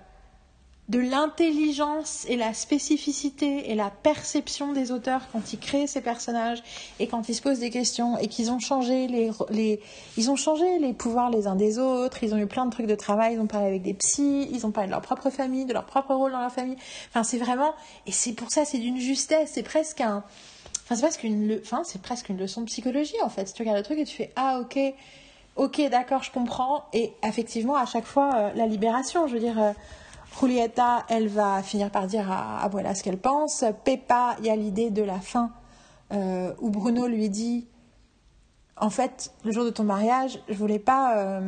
de 0.88 0.98
l'intelligence 0.98 2.24
et 2.28 2.36
la 2.36 2.54
spécificité 2.54 3.70
et 3.70 3.74
la 3.74 3.90
perception 3.90 4.72
des 4.72 4.90
auteurs 4.90 5.22
quand 5.32 5.52
ils 5.52 5.58
créent 5.58 5.86
ces 5.86 6.00
personnages 6.00 6.62
et 6.98 7.06
quand 7.06 7.28
ils 7.28 7.34
se 7.34 7.42
posent 7.42 7.60
des 7.60 7.70
questions 7.70 8.18
et 8.18 8.28
qu'ils 8.28 8.50
ont 8.50 8.58
changé 8.58 9.06
les, 9.06 9.30
les, 9.50 9.80
ils 10.16 10.30
ont 10.30 10.36
changé 10.36 10.78
les 10.78 10.92
pouvoirs 10.92 11.30
les 11.30 11.46
uns 11.46 11.56
des 11.56 11.78
autres, 11.78 12.24
ils 12.24 12.34
ont 12.34 12.38
eu 12.38 12.46
plein 12.46 12.66
de 12.66 12.70
trucs 12.70 12.86
de 12.86 12.94
travail, 12.94 13.34
ils 13.34 13.40
ont 13.40 13.46
parlé 13.46 13.66
avec 13.66 13.82
des 13.82 13.94
psys, 13.94 14.48
ils 14.50 14.66
ont 14.66 14.70
parlé 14.70 14.88
de 14.88 14.92
leur 14.92 15.02
propre 15.02 15.30
famille, 15.30 15.66
de 15.66 15.72
leur 15.72 15.84
propre 15.84 16.14
rôle 16.14 16.32
dans 16.32 16.40
la 16.40 16.50
famille. 16.50 16.76
Enfin, 17.10 17.22
c'est 17.22 17.38
vraiment, 17.38 17.74
et 18.06 18.12
c'est 18.12 18.32
pour 18.32 18.50
ça, 18.50 18.64
c'est 18.64 18.78
d'une 18.78 18.98
justesse, 18.98 19.52
c'est 19.54 19.62
presque 19.62 20.00
un, 20.00 20.24
c'est 20.94 21.02
presque 21.02 21.24
une, 21.24 21.60
c'est 21.84 22.02
presque 22.02 22.28
une 22.28 22.38
leçon 22.38 22.62
de 22.62 22.66
psychologie 22.66 23.20
en 23.22 23.28
fait. 23.28 23.48
Si 23.48 23.54
tu 23.54 23.62
regardes 23.62 23.78
le 23.78 23.84
truc 23.84 23.98
et 23.98 24.04
tu 24.04 24.16
fais, 24.16 24.32
ah 24.36 24.60
ok, 24.60 24.78
ok, 25.56 25.88
d'accord, 25.90 26.22
je 26.22 26.30
comprends, 26.30 26.84
et 26.92 27.12
effectivement, 27.22 27.76
à 27.76 27.86
chaque 27.86 28.04
fois, 28.04 28.34
euh, 28.34 28.50
la 28.54 28.66
libération, 28.66 29.26
je 29.26 29.34
veux 29.34 29.40
dire, 29.40 29.60
euh, 29.60 29.72
Julieta, 30.40 31.04
elle 31.08 31.28
va 31.28 31.62
finir 31.62 31.90
par 31.90 32.06
dire 32.06 32.30
à, 32.30 32.66
voilà 32.68 32.94
ce 32.94 33.02
qu'elle 33.02 33.18
pense. 33.18 33.64
Peppa, 33.84 34.36
il 34.40 34.46
y 34.46 34.50
a 34.50 34.56
l'idée 34.56 34.90
de 34.90 35.02
la 35.02 35.20
fin 35.20 35.52
euh, 36.12 36.52
où 36.60 36.70
Bruno 36.70 37.06
lui 37.06 37.28
dit 37.28 37.66
En 38.78 38.88
fait, 38.88 39.30
le 39.44 39.52
jour 39.52 39.64
de 39.64 39.70
ton 39.70 39.84
mariage, 39.84 40.40
je 40.48 40.54
voulais 40.54 40.78
pas. 40.78 41.40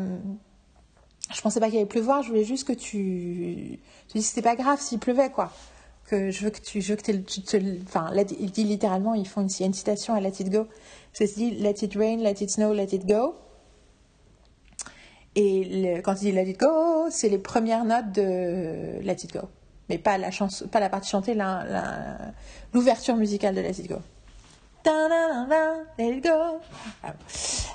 Je 1.32 1.40
pensais 1.40 1.60
pas 1.60 1.68
qu'il 1.68 1.78
allait 1.78 1.86
pleuvoir, 1.86 2.22
je 2.22 2.28
voulais 2.28 2.44
juste 2.44 2.68
que 2.68 2.74
tu. 2.74 3.80
Tu 4.08 4.18
dis 4.18 4.22
c'était 4.22 4.42
pas 4.42 4.54
grave 4.54 4.78
s'il 4.82 4.98
pleuvait, 4.98 5.30
quoi. 5.30 5.50
Que 6.06 6.30
je 6.30 6.44
veux 6.44 6.50
que 6.50 6.60
tu. 6.60 6.80
Je 6.80 6.92
veux 6.92 6.96
que 6.96 7.12
tu 7.12 7.42
te. 7.42 7.56
Enfin, 7.82 8.10
il 8.38 8.50
dit 8.50 8.64
littéralement, 8.64 9.14
ils 9.14 9.26
font 9.26 9.40
une, 9.40 9.66
une 9.66 9.72
citation 9.72 10.14
à 10.14 10.20
Let 10.20 10.34
It 10.40 10.50
Go. 10.50 10.66
C'est 11.12 11.34
dit 11.34 11.52
Let 11.52 11.82
it 11.82 11.94
rain, 11.94 12.16
let 12.18 12.42
it 12.42 12.50
snow, 12.50 12.72
let 12.72 12.94
it 12.94 13.06
go. 13.06 13.34
Et 15.36 16.00
quand 16.04 16.14
il 16.14 16.20
dit 16.20 16.32
Let 16.32 16.50
It 16.50 16.60
Go, 16.60 17.08
c'est 17.10 17.28
les 17.28 17.38
premières 17.38 17.84
notes 17.84 18.12
de 18.12 19.00
Let 19.02 19.16
It 19.24 19.32
Go. 19.32 19.48
Mais 19.88 19.98
pas 19.98 20.16
la, 20.16 20.30
chanson, 20.30 20.66
pas 20.68 20.80
la 20.80 20.88
partie 20.88 21.10
chantée, 21.10 21.36
l'ouverture 22.72 23.16
musicale 23.16 23.54
de 23.54 23.60
Let 23.60 23.80
It 23.80 23.88
Go. 23.88 23.98
Let 25.98 26.16
It 26.16 26.24
Go. 26.24 26.60
Ah 27.02 27.14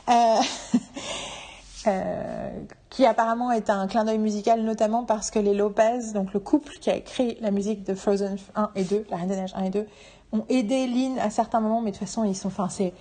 euh, 0.09 0.41
euh, 1.87 2.49
qui 2.89 3.05
apparemment 3.05 3.51
est 3.51 3.69
un 3.69 3.87
clin 3.87 4.03
d'œil 4.03 4.17
musical, 4.17 4.63
notamment 4.63 5.05
parce 5.05 5.31
que 5.31 5.39
les 5.39 5.53
Lopez, 5.53 6.13
donc 6.13 6.33
le 6.33 6.39
couple 6.39 6.73
qui 6.81 6.89
a 6.89 6.95
écrit 6.95 7.37
la 7.41 7.51
musique 7.51 7.83
de 7.85 7.93
Frozen 7.93 8.37
1 8.55 8.71
et 8.75 8.83
2, 8.83 9.05
La 9.09 9.17
Reine 9.17 9.29
des 9.29 9.35
Neiges 9.35 9.53
1 9.55 9.63
et 9.63 9.69
2, 9.69 9.87
ont 10.33 10.45
aidé 10.49 10.87
Lynn 10.87 11.17
à 11.19 11.29
certains 11.29 11.59
moments, 11.59 11.81
mais 11.81 11.91
de 11.91 11.97
toute 11.97 12.05
façon, 12.05 12.23
ils 12.23 12.35
sont, 12.35 12.49
enfin, 12.49 12.67
c'est, 12.69 12.93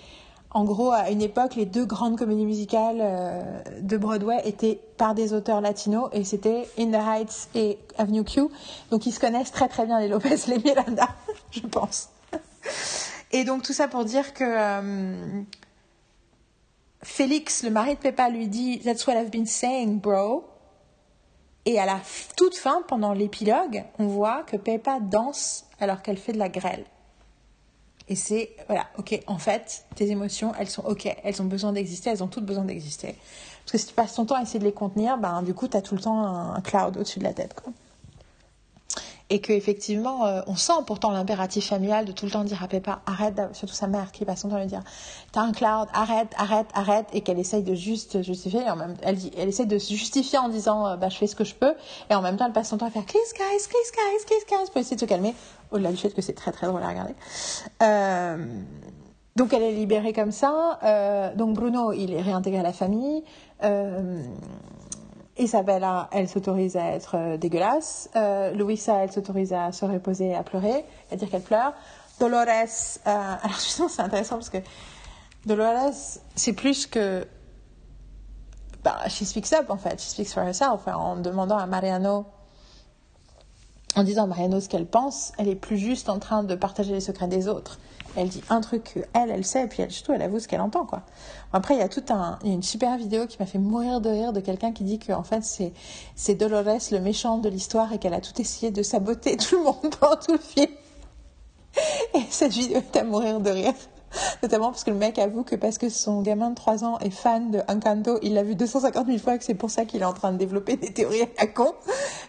en 0.51 0.65
gros, 0.65 0.93
à 0.93 1.11
une 1.11 1.23
époque, 1.23 1.57
les 1.57 1.67
deux 1.67 1.85
grandes 1.85 2.17
comédies 2.17 2.47
musicales 2.47 2.99
euh, 3.01 3.43
de 3.81 3.97
Broadway 3.97 4.41
étaient 4.45 4.81
par 4.97 5.15
des 5.15 5.35
auteurs 5.35 5.61
latinos 5.61 6.09
et 6.13 6.25
c'était 6.25 6.69
In 6.79 6.91
the 6.91 6.95
Heights 6.95 7.49
et 7.55 7.79
Avenue 7.99 8.25
Q. 8.25 8.43
Donc 8.91 9.07
ils 9.07 9.13
se 9.13 9.21
connaissent 9.21 9.53
très 9.53 9.69
très 9.69 9.87
bien 9.87 10.01
les 10.01 10.09
Lopez, 10.09 10.37
les 10.47 10.59
Miranda, 10.59 11.09
je 11.51 11.61
pense. 11.61 12.09
Et 13.33 13.45
donc 13.45 13.63
tout 13.63 13.75
ça 13.75 13.89
pour 13.89 14.05
dire 14.05 14.33
que 14.33 14.45
euh, 14.45 15.43
Félix, 17.03 17.63
le 17.63 17.71
mari 17.71 17.95
de 17.95 18.01
Peppa, 18.01 18.29
lui 18.29 18.49
dit 18.49 18.81
That's 18.81 19.07
what 19.07 19.15
I've 19.15 19.31
been 19.31 19.47
saying, 19.47 20.01
bro. 20.01 20.45
Et 21.65 21.79
à 21.79 21.87
la 21.87 22.01
toute 22.37 22.57
fin, 22.57 22.83
pendant 22.89 23.13
l'épilogue, 23.13 23.85
on 23.99 24.07
voit 24.07 24.43
que 24.45 24.57
Peppa 24.57 25.01
danse 25.01 25.67
alors 25.81 26.03
qu'elle 26.03 26.17
fait 26.17 26.33
de 26.33 26.39
la 26.39 26.49
grêle. 26.49 26.85
Et 28.09 28.17
c'est, 28.17 28.57
voilà, 28.69 28.87
ok, 28.97 29.21
en 29.27 29.39
fait, 29.39 29.85
tes 29.95 30.11
émotions, 30.11 30.53
elles 30.59 30.71
sont 30.71 30.85
ok, 30.87 31.15
elles 31.23 31.43
ont 31.43 31.47
besoin 31.47 31.73
d'exister, 31.73 32.11
elles 32.11 32.25
ont 32.25 32.29
toutes 32.29 32.47
besoin 32.47 32.65
d'exister. 32.65 33.17
Parce 33.61 33.73
que 33.73 33.79
si 33.79 33.87
tu 33.89 33.95
passes 33.95 34.15
ton 34.15 34.25
temps 34.25 34.37
à 34.37 34.43
essayer 34.43 34.59
de 34.59 34.65
les 34.65 34.73
contenir, 34.73 35.19
ben, 35.19 35.43
du 35.43 35.53
coup, 35.53 35.69
tu 35.69 35.77
as 35.77 35.83
tout 35.83 35.95
le 35.95 36.01
temps 36.01 36.25
un, 36.25 36.61
cloud 36.63 36.97
au-dessus 36.97 37.19
de 37.19 37.25
la 37.25 37.35
tête. 37.35 37.55
Quoi 37.55 37.73
et 39.31 39.41
qu'effectivement, 39.41 40.27
euh, 40.27 40.41
on 40.47 40.57
sent 40.57 40.81
pourtant 40.87 41.11
l'impératif 41.11 41.69
familial 41.69 42.05
de 42.05 42.13
tout 42.13 42.25
le 42.25 42.31
temps 42.31 42.45
dire 42.45 42.63
à 42.63 42.69
Peppa 42.69 43.01
arrête, 43.07 43.41
surtout 43.53 43.75
sa 43.75 43.87
mère 43.87 44.11
qui 44.13 44.25
passe 44.25 44.41
son 44.41 44.49
temps 44.49 44.57
à 44.57 44.61
lui 44.61 44.67
dire 44.67 44.83
t'as 45.33 45.43
un 45.43 45.53
cloud, 45.53 45.89
arrête, 45.93 46.29
arrête, 46.37 46.69
arrête, 46.75 47.07
et 47.13 47.21
qu'elle 47.21 47.39
essaye 47.39 47.63
de 47.63 47.75
juste 47.75 48.23
justifier, 48.23 48.69
en 48.71 48.77
même, 48.77 48.95
elle, 49.03 49.17
dit, 49.17 49.31
elle 49.37 49.49
essaye 49.49 49.67
de 49.67 49.79
se 49.79 49.93
justifier 49.93 50.39
en 50.39 50.49
disant 50.49 50.87
euh, 50.87 50.97
bah 50.97 51.09
je 51.09 51.17
fais 51.17 51.27
ce 51.27 51.37
que 51.37 51.45
je 51.45 51.55
peux, 51.55 51.75
et 52.11 52.15
en 52.15 52.23
même 52.23 52.37
temps 52.37 52.47
elle 52.47 52.53
passe 52.53 52.71
son 52.71 52.79
temps 52.79 52.87
à 52.87 52.91
faire 52.91 53.07
kiss 53.07 53.35
guys, 53.35 53.59
kiss 53.59 53.93
guys, 53.93 54.25
kiss 54.27 54.47
guys 54.49 54.71
pour 54.73 54.81
essayer 54.81 54.97
de 54.97 55.01
se 55.01 55.07
calmer, 55.07 55.35
au-delà 55.71 55.91
du 55.91 55.99
fait 55.99 56.11
que 56.11 56.23
c'est 56.23 56.35
très 56.35 56.53
très 56.53 56.67
drôle 56.67 56.83
à 56.83 56.89
regarder. 56.89 57.15
Euh, 57.83 58.47
donc 59.39 59.53
elle 59.53 59.63
est 59.63 59.73
libérée 59.73 60.13
comme 60.13 60.33
ça. 60.33 60.81
Euh, 60.83 61.33
donc 61.37 61.55
Bruno, 61.55 61.93
il 61.93 62.13
est 62.13 62.21
réintégré 62.21 62.59
à 62.59 62.65
la 62.65 62.73
famille. 62.73 63.23
Euh, 63.63 64.21
Isabella, 65.39 66.09
elle 66.13 66.29
s'autorise 66.29 66.77
à 66.77 66.91
être 66.91 67.17
euh, 67.17 67.37
dégueulasse. 67.37 68.11
Euh, 68.17 68.53
Louisa, 68.53 68.97
elle 69.05 69.13
s'autorise 69.13 69.53
à 69.53 69.73
se 69.73 69.85
reposer 69.85 70.35
à 70.35 70.43
pleurer, 70.43 70.85
à 71.11 71.17
dire 71.17 71.31
qu'elle 71.31 71.43
pleure. 71.43 71.73
Dolores, 72.21 72.47
euh, 72.47 72.55
alors 73.43 73.59
justement, 73.59 73.89
c'est 73.89 74.03
intéressant 74.03 74.37
parce 74.37 74.51
que 74.51 74.59
Dolores, 75.47 76.19
c'est 76.35 76.53
plus 76.53 76.87
que. 76.87 77.27
Bah, 78.85 79.09
she 79.09 79.25
speaks 79.25 79.53
up 79.53 79.71
en 79.71 79.77
fait, 79.77 80.01
she 80.01 80.09
speaks 80.09 80.33
for 80.33 80.43
herself. 80.43 80.87
En 80.87 81.17
demandant 81.17 81.59
à 81.59 81.67
Mariano, 81.67 82.27
en 83.97 84.05
disant 84.05 84.25
à 84.25 84.27
Mariano 84.27 84.61
ce 84.61 84.69
qu'elle 84.69 84.87
pense, 84.87 85.33
elle 85.39 85.49
est 85.49 85.57
plus 85.57 85.79
juste 85.79 86.09
en 86.09 86.19
train 86.19 86.43
de 86.43 86.55
partager 86.55 86.93
les 86.93 87.01
secrets 87.01 87.29
des 87.29 87.49
autres 87.49 87.79
elle 88.19 88.29
dit 88.29 88.43
un 88.51 88.61
truc 88.61 88.85
qu'elle, 88.95 89.31
elle 89.31 89.45
sait, 89.45 89.65
et 89.65 89.67
puis 89.67 89.83
elle, 89.83 89.91
surtout, 89.91 90.13
elle 90.13 90.23
avoue 90.23 90.41
ce 90.41 90.49
qu'elle 90.49 90.61
entend, 90.61 90.85
quoi. 90.85 91.03
Après, 91.53 91.75
il 91.75 91.79
y 91.79 91.83
a 91.83 91.89
tout 91.89 92.03
un, 92.11 92.39
une 92.45 92.63
super 92.63 92.97
vidéo 92.97 93.27
qui 93.27 93.37
m'a 93.39 93.47
fait 93.47 93.59
mourir 93.59 94.01
de 94.01 94.11
rire 94.11 94.33
de 94.33 94.41
quelqu'un 94.41 94.73
qui 94.73 94.85
dit 94.85 94.99
que, 94.99 95.13
en 95.13 95.23
fait, 95.23 95.45
c'est, 95.45 95.73
c'est 96.17 96.35
Dolores 96.35 96.91
le 96.91 96.99
méchant 96.99 97.39
de 97.39 97.49
l'histoire 97.49 97.93
et 97.93 97.99
qu'elle 97.99 98.15
a 98.15 98.21
tout 98.21 98.39
essayé 98.41 98.73
de 98.73 98.83
saboter 98.83 99.37
tout 99.39 99.57
le 99.57 99.65
monde 99.65 99.95
pendant 99.99 100.17
tout 100.17 100.33
le 100.33 100.39
film. 100.39 100.73
Et 102.15 102.23
cette 102.31 102.53
vidéo 102.53 102.79
est 102.79 102.97
à 102.97 103.05
mourir 103.05 103.41
de 103.41 103.51
rire. 103.51 103.75
Notamment 104.43 104.71
parce 104.71 104.85
que 104.85 104.91
le 104.91 104.97
mec 104.97 105.19
avoue 105.19 105.43
que 105.43 105.57
parce 105.57 105.79
que 105.79 105.89
son 105.89 106.23
gamin 106.23 106.51
de 106.51 106.55
3 106.55 106.85
ans 106.85 106.99
est 106.99 107.11
fan 107.11 107.51
de 107.51 107.61
Encanto, 107.69 108.19
il 108.23 108.35
l'a 108.35 108.43
vu 108.43 108.55
250 108.55 109.07
000 109.07 109.19
fois 109.19 109.35
et 109.35 109.39
que 109.39 109.45
c'est 109.45 109.55
pour 109.55 109.71
ça 109.71 109.85
qu'il 109.85 110.03
est 110.03 110.07
en 110.07 110.13
train 110.13 110.33
de 110.33 110.39
développer 110.39 110.77
des 110.77 110.93
théories 110.93 111.23
à 111.39 111.47
con. 111.47 111.73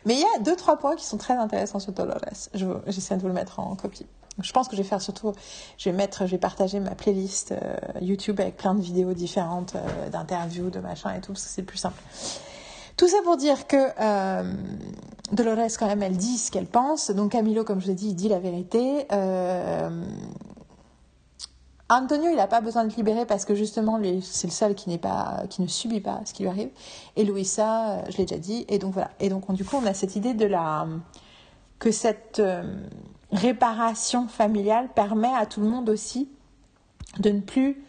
Mais 0.06 0.16
il 0.16 0.20
y 0.20 0.38
a 0.38 0.40
deux, 0.44 0.56
trois 0.56 0.78
points 0.78 0.96
qui 0.96 1.06
sont 1.06 1.18
très 1.18 1.36
intéressants 1.36 1.80
sur 1.80 1.92
Dolores. 1.92 2.50
J'essaie 2.88 3.16
de 3.16 3.22
vous 3.22 3.28
le 3.28 3.34
mettre 3.34 3.60
en 3.60 3.76
copie. 3.76 4.06
Je 4.42 4.54
pense 4.54 4.68
que 4.68 4.76
je 4.76 4.82
vais 4.82 4.88
faire 4.88 5.02
surtout, 5.02 5.34
je 5.78 5.90
vais 5.90 5.96
mettre, 5.96 6.26
je 6.26 6.32
vais 6.32 6.38
partager 6.38 6.80
ma 6.80 6.96
playlist 6.96 7.52
euh, 7.52 7.76
YouTube 8.00 8.40
avec 8.40 8.56
plein 8.56 8.74
de 8.74 8.82
vidéos 8.82 9.14
différentes, 9.14 9.76
euh, 9.76 10.10
d'interviews, 10.10 10.70
de 10.70 10.80
machin 10.80 11.14
et 11.14 11.20
tout, 11.20 11.34
parce 11.34 11.44
que 11.44 11.50
c'est 11.50 11.64
plus 11.64 11.78
simple. 11.78 12.02
Tout 12.96 13.08
ça 13.08 13.18
pour 13.24 13.36
dire 13.36 13.68
que 13.68 13.78
euh, 14.00 14.54
Dolores, 15.32 15.78
quand 15.78 15.88
même, 15.88 16.04
elle 16.04 16.18
dit 16.18 16.38
ce 16.38 16.52
qu'elle 16.52 16.68
pense. 16.68 17.12
Donc 17.12 17.32
Camilo, 17.32 17.64
comme 17.64 17.82
je 17.82 17.88
l'ai 17.88 17.96
dit, 17.96 18.10
il 18.10 18.16
dit 18.16 18.30
la 18.30 18.40
vérité. 18.40 19.08
Antonio, 21.90 22.30
il 22.30 22.36
n'a 22.36 22.48
pas 22.48 22.62
besoin 22.62 22.86
de 22.86 22.94
libérer 22.94 23.26
parce 23.26 23.46
que 23.46 23.56
justement, 23.56 24.00
c'est 24.22 24.48
le 24.48 24.54
seul 24.54 24.76
qui 24.76 24.96
pas, 24.98 25.44
qui 25.50 25.62
ne 25.62 25.68
subit 25.68 26.02
pas 26.02 26.22
ce 26.26 26.34
qui 26.34 26.44
lui 26.44 26.50
arrive. 26.50 26.70
Et 27.16 27.26
Louisa, 27.26 28.04
je 28.10 28.18
l'ai 28.18 28.26
déjà 28.26 28.40
dit. 28.40 28.66
Et 28.70 28.78
donc 28.78 28.94
voilà. 28.94 29.10
Et 29.20 29.30
donc 29.30 29.52
du 29.54 29.66
coup, 29.66 29.78
on 29.82 29.86
a 29.86 29.94
cette 29.94 30.16
idée 30.16 30.34
de 30.34 30.46
la 30.46 30.88
que 31.80 31.92
cette 31.92 32.42
réparation 33.32 34.28
familiale 34.28 34.90
permet 34.94 35.34
à 35.34 35.46
tout 35.46 35.62
le 35.62 35.68
monde 35.68 35.90
aussi 35.90 36.30
de 37.20 37.30
ne 37.30 37.40
plus 37.40 37.84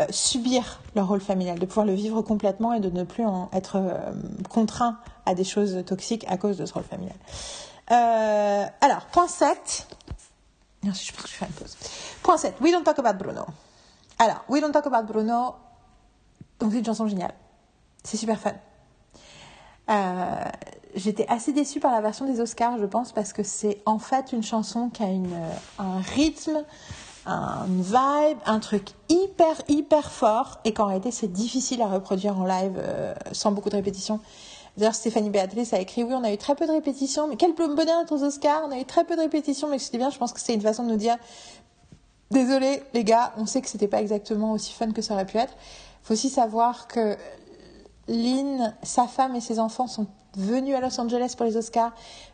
euh, 0.00 0.06
subir 0.10 0.80
le 0.96 1.02
rôle 1.02 1.20
familial, 1.20 1.58
de 1.60 1.66
pouvoir 1.66 1.86
le 1.86 1.94
vivre 1.94 2.20
complètement 2.22 2.72
et 2.72 2.80
de 2.80 2.90
ne 2.90 3.04
plus 3.04 3.24
être 3.52 3.76
euh, 3.76 4.12
contraint 4.48 4.98
à 5.24 5.34
des 5.34 5.44
choses 5.44 5.84
toxiques 5.86 6.24
à 6.28 6.36
cause 6.36 6.56
de 6.56 6.66
ce 6.66 6.74
rôle 6.74 6.82
familial. 6.82 7.16
Euh, 7.92 8.64
alors, 8.80 9.06
point 9.12 9.28
7. 9.28 9.86
Je 10.92 11.12
pense 11.12 11.22
que 11.22 11.28
je 11.28 11.34
fais 11.34 11.46
une 11.46 11.52
pause. 11.52 11.76
Point 12.22 12.36
7. 12.36 12.56
We 12.60 12.72
don't 12.72 12.84
talk 12.84 12.98
about 12.98 13.18
Bruno. 13.18 13.46
Alors, 14.18 14.44
We 14.48 14.60
don't 14.60 14.72
talk 14.72 14.86
about 14.86 15.04
Bruno. 15.04 15.54
Donc, 16.60 16.72
c'est 16.72 16.78
une 16.78 16.84
chanson 16.84 17.06
géniale. 17.06 17.34
C'est 18.02 18.16
super 18.16 18.38
fun. 18.38 18.52
Euh, 19.90 20.44
j'étais 20.94 21.26
assez 21.28 21.52
déçue 21.52 21.80
par 21.80 21.92
la 21.92 22.00
version 22.00 22.26
des 22.26 22.40
Oscars, 22.40 22.78
je 22.78 22.86
pense, 22.86 23.12
parce 23.12 23.32
que 23.32 23.42
c'est 23.42 23.82
en 23.86 23.98
fait 23.98 24.32
une 24.32 24.42
chanson 24.42 24.88
qui 24.90 25.02
a 25.02 25.08
une, 25.08 25.36
un 25.78 25.98
rythme, 26.14 26.64
un 27.26 27.66
vibe, 27.66 28.38
un 28.46 28.60
truc 28.60 28.90
hyper, 29.08 29.62
hyper 29.68 30.10
fort, 30.10 30.60
et 30.64 30.72
qu'en 30.72 30.86
réalité, 30.86 31.10
c'est 31.10 31.32
difficile 31.32 31.82
à 31.82 31.86
reproduire 31.86 32.38
en 32.38 32.44
live 32.44 32.78
euh, 32.78 33.14
sans 33.32 33.52
beaucoup 33.52 33.70
de 33.70 33.76
répétitions. 33.76 34.20
D'ailleurs, 34.76 34.94
Stéphanie 34.94 35.30
Béatrice 35.30 35.72
a 35.72 35.80
écrit, 35.80 36.02
oui, 36.02 36.14
on 36.14 36.24
a 36.24 36.32
eu 36.32 36.36
très 36.36 36.54
peu 36.56 36.66
de 36.66 36.72
répétitions, 36.72 37.28
mais 37.28 37.36
quel 37.36 37.54
bonheur 37.54 38.04
aux 38.10 38.22
Oscars, 38.24 38.62
on 38.66 38.72
a 38.72 38.78
eu 38.78 38.84
très 38.84 39.04
peu 39.04 39.14
de 39.14 39.20
répétitions, 39.20 39.68
mais 39.68 39.78
c'était 39.78 39.98
bien, 39.98 40.10
je 40.10 40.18
pense 40.18 40.32
que 40.32 40.40
c'est 40.40 40.54
une 40.54 40.60
façon 40.60 40.82
de 40.82 40.90
nous 40.90 40.96
dire, 40.96 41.16
désolé 42.30 42.82
les 42.92 43.04
gars, 43.04 43.32
on 43.36 43.46
sait 43.46 43.60
que 43.60 43.68
c'était 43.68 43.88
pas 43.88 44.00
exactement 44.00 44.52
aussi 44.52 44.72
fun 44.72 44.90
que 44.90 45.02
ça 45.02 45.14
aurait 45.14 45.26
pu 45.26 45.38
être. 45.38 45.54
Faut 46.02 46.14
aussi 46.14 46.28
savoir 46.28 46.88
que 46.88 47.16
Lynn, 48.08 48.74
sa 48.82 49.06
femme 49.06 49.36
et 49.36 49.40
ses 49.40 49.60
enfants 49.60 49.86
sont 49.86 50.06
venus 50.36 50.74
à 50.74 50.80
Los 50.80 51.00
Angeles 51.00 51.34
pour 51.36 51.46
les 51.46 51.56
Oscars, 51.56 51.92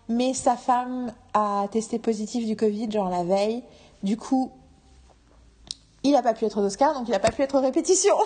mais 0.09 0.33
sa 0.33 0.57
femme 0.57 1.13
a 1.35 1.67
testé 1.71 1.99
positif 1.99 2.47
du 2.47 2.57
Covid, 2.57 2.91
genre 2.91 3.11
la 3.11 3.23
veille. 3.23 3.63
Du 4.03 4.17
coup, 4.17 4.51
il 6.03 6.13
n'a 6.13 6.23
pas 6.23 6.33
pu 6.33 6.47
être 6.47 6.61
aux 6.61 6.65
Oscars, 6.65 6.95
donc 6.95 7.07
il 7.09 7.11
n'a 7.11 7.19
pas 7.19 7.31
pu 7.31 7.43
être 7.43 7.57
aux 7.57 7.61
répétitions. 7.61 8.17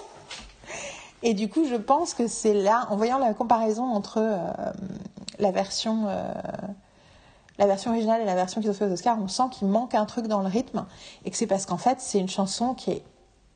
Et 1.27 1.33
du 1.33 1.49
coup, 1.49 1.65
je 1.67 1.75
pense 1.75 2.13
que 2.13 2.29
c'est 2.29 2.53
là, 2.53 2.87
en 2.91 2.97
voyant 2.97 3.19
la 3.19 3.33
comparaison 3.33 3.85
entre 3.85 4.19
euh, 4.19 4.37
la 5.39 5.51
version 5.51 6.05
euh, 6.07 6.33
la 7.57 7.67
version 7.67 7.93
originale 7.93 8.21
et 8.21 8.27
la 8.27 8.35
version 8.35 8.61
qu'ils 8.61 8.69
ont 8.69 8.75
fait 8.75 8.85
aux 8.85 8.93
Oscars, 8.93 9.17
on 9.19 9.29
sent 9.29 9.45
qu'il 9.53 9.69
manque 9.69 9.95
un 9.95 10.05
truc 10.05 10.27
dans 10.27 10.41
le 10.41 10.49
rythme 10.49 10.85
et 11.25 11.31
que 11.31 11.37
c'est 11.37 11.47
parce 11.47 11.65
qu'en 11.65 11.79
fait, 11.79 12.01
c'est 12.01 12.19
une 12.19 12.29
chanson 12.29 12.75
qui 12.75 12.91
est 12.91 13.03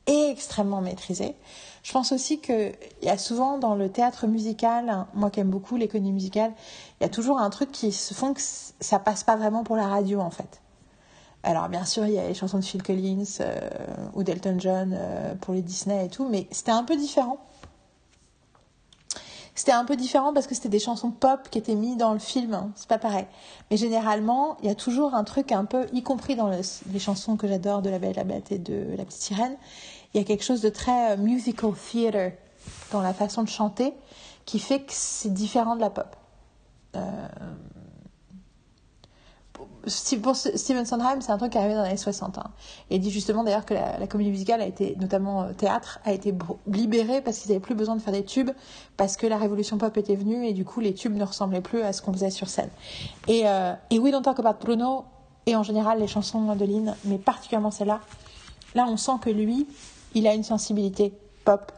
extrêmement 0.07 0.81
maîtrisée. 0.81 1.35
Je 1.83 1.91
pense 1.91 2.11
aussi 2.11 2.39
qu'il 2.39 2.73
y 3.03 3.09
a 3.09 3.17
souvent 3.19 3.59
dans 3.59 3.75
le 3.75 3.89
théâtre 3.89 4.25
musical, 4.25 5.05
moi 5.13 5.29
qui 5.29 5.39
aime 5.41 5.49
beaucoup 5.49 5.75
l'économie 5.75 6.13
musicale, 6.13 6.53
il 6.99 7.03
y 7.03 7.05
a 7.05 7.09
toujours 7.09 7.39
un 7.39 7.51
truc 7.51 7.71
qui 7.71 7.91
se 7.91 8.15
font 8.15 8.33
que 8.33 8.41
ça 8.41 8.97
passe 8.97 9.23
pas 9.23 9.35
vraiment 9.35 9.63
pour 9.63 9.75
la 9.75 9.87
radio 9.87 10.21
en 10.21 10.31
fait. 10.31 10.61
Alors 11.43 11.69
bien 11.69 11.85
sûr, 11.85 12.05
il 12.07 12.13
y 12.13 12.19
a 12.19 12.27
les 12.27 12.33
chansons 12.33 12.57
de 12.57 12.65
Phil 12.65 12.81
Collins 12.81 13.23
euh, 13.41 13.59
ou 14.15 14.23
d'Elton 14.23 14.55
John 14.57 14.97
pour 15.41 15.53
les 15.53 15.61
Disney 15.61 16.05
et 16.05 16.09
tout, 16.09 16.27
mais 16.27 16.47
c'était 16.51 16.71
un 16.71 16.83
peu 16.83 16.95
différent. 16.95 17.37
C'était 19.55 19.71
un 19.71 19.85
peu 19.85 19.95
différent 19.95 20.33
parce 20.33 20.47
que 20.47 20.55
c'était 20.55 20.69
des 20.69 20.79
chansons 20.79 21.11
pop 21.11 21.49
qui 21.49 21.57
étaient 21.57 21.75
mises 21.75 21.97
dans 21.97 22.13
le 22.13 22.19
film, 22.19 22.53
hein. 22.53 22.71
c'est 22.75 22.87
pas 22.87 22.97
pareil. 22.97 23.25
Mais 23.69 23.77
généralement, 23.77 24.57
il 24.61 24.67
y 24.67 24.71
a 24.71 24.75
toujours 24.75 25.15
un 25.15 25.23
truc 25.23 25.51
un 25.51 25.65
peu, 25.65 25.87
y 25.93 26.01
compris 26.01 26.35
dans 26.35 26.49
les 26.49 26.99
chansons 26.99 27.35
que 27.35 27.47
j'adore 27.47 27.81
de 27.81 27.89
La 27.89 27.99
Belle, 27.99 28.15
la 28.15 28.23
Bête 28.23 28.51
et 28.51 28.59
de 28.59 28.95
La 28.97 29.05
Petite 29.05 29.21
Sirène, 29.21 29.57
il 30.13 30.19
y 30.19 30.21
a 30.21 30.23
quelque 30.23 30.43
chose 30.43 30.61
de 30.61 30.69
très 30.69 31.11
euh, 31.11 31.17
musical 31.17 31.71
theater 31.73 32.33
dans 32.91 33.01
la 33.01 33.13
façon 33.13 33.43
de 33.43 33.49
chanter 33.49 33.93
qui 34.45 34.59
fait 34.59 34.81
que 34.81 34.91
c'est 34.93 35.33
différent 35.33 35.75
de 35.75 35.81
la 35.81 35.89
pop. 35.89 36.15
Euh, 36.95 37.27
pour 40.21 40.35
Steven 40.35 40.85
Sondheim, 40.85 41.21
c'est 41.21 41.31
un 41.31 41.37
truc 41.37 41.51
qui 41.51 41.57
est 41.57 41.61
arrivé 41.61 41.75
dans 41.75 41.83
les 41.83 41.89
années 41.89 41.97
60. 41.97 42.37
Hein. 42.37 42.51
Et 42.89 42.95
il 42.95 43.01
dit 43.01 43.11
justement 43.11 43.43
d'ailleurs 43.43 43.65
que 43.65 43.73
la, 43.73 44.07
comédie 44.07 44.31
musicale 44.31 44.61
a 44.61 44.65
été, 44.65 44.95
notamment 44.99 45.43
euh, 45.43 45.53
théâtre, 45.53 45.99
a 46.05 46.11
été 46.11 46.33
libérée 46.67 47.21
parce 47.21 47.39
qu'ils 47.39 47.51
n'avaient 47.51 47.59
plus 47.59 47.75
besoin 47.75 47.95
de 47.95 48.01
faire 48.01 48.13
des 48.13 48.25
tubes, 48.25 48.51
parce 48.97 49.17
que 49.17 49.27
la 49.27 49.37
révolution 49.37 49.77
pop 49.77 49.95
était 49.97 50.15
venue 50.15 50.45
et 50.45 50.53
du 50.53 50.65
coup 50.65 50.79
les 50.79 50.93
tubes 50.93 51.15
ne 51.15 51.23
ressemblaient 51.23 51.61
plus 51.61 51.81
à 51.81 51.93
ce 51.93 52.01
qu'on 52.01 52.13
faisait 52.13 52.29
sur 52.29 52.49
scène. 52.49 52.69
Et, 53.27 53.43
euh, 53.45 53.73
et 53.89 53.99
We 53.99 54.11
Don't 54.11 54.21
Talk 54.21 54.39
About 54.39 54.59
Bruno, 54.61 55.05
et 55.45 55.55
en 55.55 55.63
général 55.63 55.99
les 55.99 56.07
chansons 56.07 56.55
de 56.55 56.65
Lynn, 56.65 56.95
mais 57.05 57.17
particulièrement 57.17 57.71
celle-là, 57.71 58.01
là 58.75 58.85
on 58.87 58.97
sent 58.97 59.13
que 59.21 59.29
lui, 59.29 59.67
il 60.13 60.27
a 60.27 60.33
une 60.33 60.43
sensibilité 60.43 61.13
pop 61.45 61.71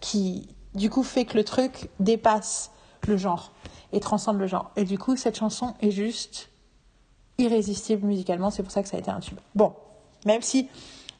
qui 0.00 0.48
du 0.74 0.90
coup 0.90 1.02
fait 1.02 1.24
que 1.24 1.36
le 1.36 1.44
truc 1.44 1.90
dépasse 2.00 2.70
le 3.06 3.16
genre 3.16 3.52
et 3.92 4.00
transcende 4.00 4.38
le 4.38 4.46
genre. 4.46 4.70
Et 4.76 4.84
du 4.84 4.98
coup 4.98 5.16
cette 5.16 5.36
chanson 5.36 5.74
est 5.80 5.90
juste 5.90 6.51
irrésistible 7.42 8.06
musicalement, 8.06 8.50
c'est 8.50 8.62
pour 8.62 8.72
ça 8.72 8.82
que 8.82 8.88
ça 8.88 8.96
a 8.96 9.00
été 9.00 9.10
un 9.10 9.20
tube. 9.20 9.38
Bon, 9.54 9.72
même 10.24 10.42
si, 10.42 10.68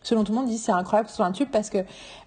selon 0.03 0.25
tout 0.25 0.33
le 0.33 0.39
monde, 0.39 0.49
dit 0.49 0.59
c'est 0.59 0.73
incroyable 0.73 1.07
que 1.07 1.11
ce 1.11 1.17
soit 1.17 1.27
un 1.27 1.33
tube 1.33 1.49
parce 1.51 1.71
que 1.71 1.79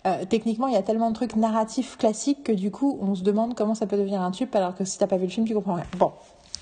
euh, 0.06 0.26
techniquement, 0.26 0.68
il 0.68 0.74
y 0.74 0.78
a 0.78 0.84
tellement 0.84 1.10
de 1.10 1.16
trucs 1.16 1.36
narratifs 1.36 1.98
classiques 1.98 2.44
que 2.44 2.52
du 2.52 2.72
coup, 2.72 2.98
on 3.02 3.16
se 3.16 3.24
demande 3.24 3.56
comment 3.56 3.76
ça 3.76 3.88
peut 3.88 3.98
devenir 3.98 4.22
un 4.22 4.32
tube 4.32 4.50
alors 4.56 4.76
que 4.76 4.86
si 4.86 4.98
t'as 4.98 5.08
pas 5.08 5.18
vu 5.18 5.24
le 5.24 5.30
film, 5.30 5.48
tu 5.48 5.54
comprends 5.54 5.76
rien. 5.76 5.86
Bon, 5.98 6.12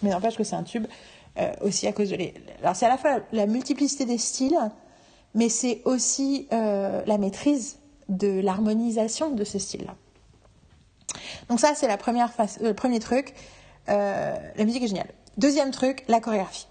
mais 0.01 0.11
n'empêche 0.11 0.37
que 0.37 0.43
c'est 0.43 0.55
un 0.55 0.63
tube 0.63 0.85
euh, 1.39 1.51
aussi 1.61 1.87
à 1.87 1.93
cause 1.93 2.09
de 2.09 2.15
les. 2.15 2.33
Alors, 2.61 2.75
c'est 2.75 2.85
à 2.85 2.89
la 2.89 2.97
fois 2.97 3.19
la 3.31 3.47
multiplicité 3.47 4.05
des 4.05 4.17
styles, 4.17 4.57
mais 5.33 5.49
c'est 5.49 5.81
aussi 5.85 6.47
euh, 6.53 7.01
la 7.05 7.17
maîtrise 7.17 7.79
de 8.09 8.39
l'harmonisation 8.41 9.31
de 9.31 9.43
ces 9.43 9.59
styles-là. 9.59 9.95
Donc 11.49 11.59
ça, 11.59 11.73
c'est 11.75 11.87
la 11.87 11.97
première 11.97 12.31
face, 12.31 12.59
le 12.61 12.73
premier 12.73 12.99
truc. 12.99 13.33
la 13.87 14.65
musique 14.65 14.83
est 14.83 14.87
géniale. 14.87 15.09
Deuxième 15.37 15.71
truc, 15.71 16.03
la 16.07 16.19
chorégraphie 16.19 16.67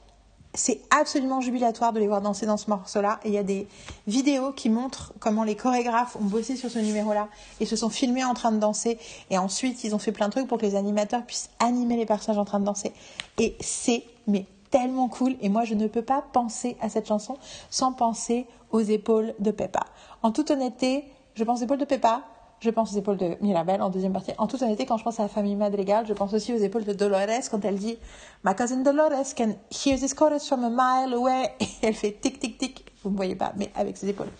c'est 0.54 0.80
absolument 0.90 1.40
jubilatoire 1.40 1.92
de 1.92 2.00
les 2.00 2.06
voir 2.06 2.20
danser 2.20 2.44
dans 2.44 2.56
ce 2.56 2.68
morceau-là. 2.68 3.20
Et 3.24 3.28
il 3.28 3.34
y 3.34 3.38
a 3.38 3.42
des 3.42 3.66
vidéos 4.06 4.52
qui 4.52 4.68
montrent 4.68 5.14
comment 5.18 5.44
les 5.44 5.56
chorégraphes 5.56 6.16
ont 6.16 6.24
bossé 6.24 6.56
sur 6.56 6.70
ce 6.70 6.78
numéro-là 6.78 7.28
et 7.60 7.66
se 7.66 7.74
sont 7.74 7.88
filmés 7.88 8.24
en 8.24 8.34
train 8.34 8.52
de 8.52 8.58
danser. 8.58 8.98
Et 9.30 9.38
ensuite, 9.38 9.82
ils 9.84 9.94
ont 9.94 9.98
fait 9.98 10.12
plein 10.12 10.26
de 10.26 10.32
trucs 10.32 10.48
pour 10.48 10.58
que 10.58 10.66
les 10.66 10.74
animateurs 10.74 11.24
puissent 11.24 11.50
animer 11.58 11.96
les 11.96 12.06
personnages 12.06 12.38
en 12.38 12.44
train 12.44 12.60
de 12.60 12.66
danser. 12.66 12.92
Et 13.38 13.56
c'est 13.60 14.04
mais 14.26 14.46
tellement 14.70 15.08
cool. 15.08 15.36
Et 15.40 15.48
moi, 15.48 15.64
je 15.64 15.74
ne 15.74 15.86
peux 15.86 16.02
pas 16.02 16.22
penser 16.32 16.76
à 16.80 16.88
cette 16.88 17.06
chanson 17.06 17.38
sans 17.70 17.92
penser 17.92 18.46
aux 18.70 18.80
épaules 18.80 19.34
de 19.38 19.50
Peppa. 19.52 19.84
En 20.22 20.32
toute 20.32 20.50
honnêteté, 20.50 21.04
je 21.34 21.44
pense 21.44 21.60
aux 21.60 21.64
épaules 21.64 21.78
de 21.78 21.86
Peppa 21.86 22.24
je 22.62 22.70
pense 22.70 22.92
aux 22.92 22.96
épaules 22.96 23.16
de 23.16 23.36
Mirabelle 23.40 23.82
en 23.82 23.90
deuxième 23.90 24.12
partie. 24.12 24.30
En 24.38 24.46
toute 24.46 24.62
honnêteté, 24.62 24.86
quand 24.86 24.96
je 24.96 25.02
pense 25.02 25.18
à 25.18 25.24
la 25.24 25.28
famille 25.28 25.56
Madrigal, 25.56 26.06
je 26.06 26.12
pense 26.12 26.32
aussi 26.32 26.54
aux 26.54 26.58
épaules 26.58 26.84
de 26.84 26.92
Dolores 26.92 27.50
quand 27.50 27.64
elle 27.64 27.74
dit 27.74 27.98
My 28.44 28.54
cousin 28.54 28.82
Dolores 28.82 29.34
can 29.36 29.54
hear 29.70 29.98
this 29.98 30.14
chorus 30.14 30.46
from 30.46 30.62
a 30.64 30.70
mile 30.70 31.12
away. 31.12 31.50
Et 31.60 31.66
elle 31.82 31.94
fait 31.94 32.12
tic 32.12 32.38
tic 32.38 32.58
tic. 32.58 32.86
Vous 33.02 33.10
ne 33.10 33.16
voyez 33.16 33.34
pas, 33.34 33.52
mais 33.56 33.72
avec 33.74 33.96
ses 33.96 34.08
épaules. 34.08 34.30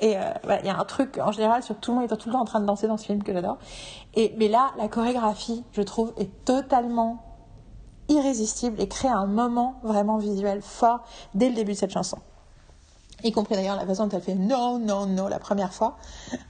Et 0.00 0.16
euh, 0.16 0.20
il 0.60 0.66
y 0.66 0.70
a 0.70 0.76
un 0.76 0.84
truc 0.84 1.18
en 1.18 1.30
général 1.30 1.62
sur 1.62 1.78
tout 1.78 1.92
le 1.92 1.98
monde 1.98 2.06
étant 2.06 2.16
tout 2.16 2.28
le 2.28 2.32
temps 2.32 2.40
en 2.40 2.44
train 2.44 2.60
de 2.60 2.66
danser 2.66 2.88
dans 2.88 2.96
ce 2.96 3.04
film 3.04 3.22
que 3.22 3.32
j'adore. 3.32 3.58
Et 4.14 4.34
mais 4.36 4.48
là, 4.48 4.72
la 4.76 4.88
chorégraphie, 4.88 5.62
je 5.72 5.82
trouve, 5.82 6.12
est 6.16 6.44
totalement 6.44 7.22
irrésistible 8.08 8.80
et 8.80 8.88
crée 8.88 9.08
un 9.08 9.26
moment 9.26 9.78
vraiment 9.84 10.18
visuel 10.18 10.60
fort 10.60 11.04
dès 11.34 11.48
le 11.48 11.54
début 11.54 11.72
de 11.72 11.78
cette 11.78 11.92
chanson 11.92 12.18
y 13.22 13.32
compris 13.32 13.54
d'ailleurs 13.54 13.76
la 13.76 13.86
façon 13.86 14.06
dont 14.06 14.16
elle 14.16 14.22
fait 14.22 14.34
non, 14.34 14.78
non, 14.78 15.06
non 15.06 15.28
la 15.28 15.38
première 15.38 15.72
fois. 15.72 15.98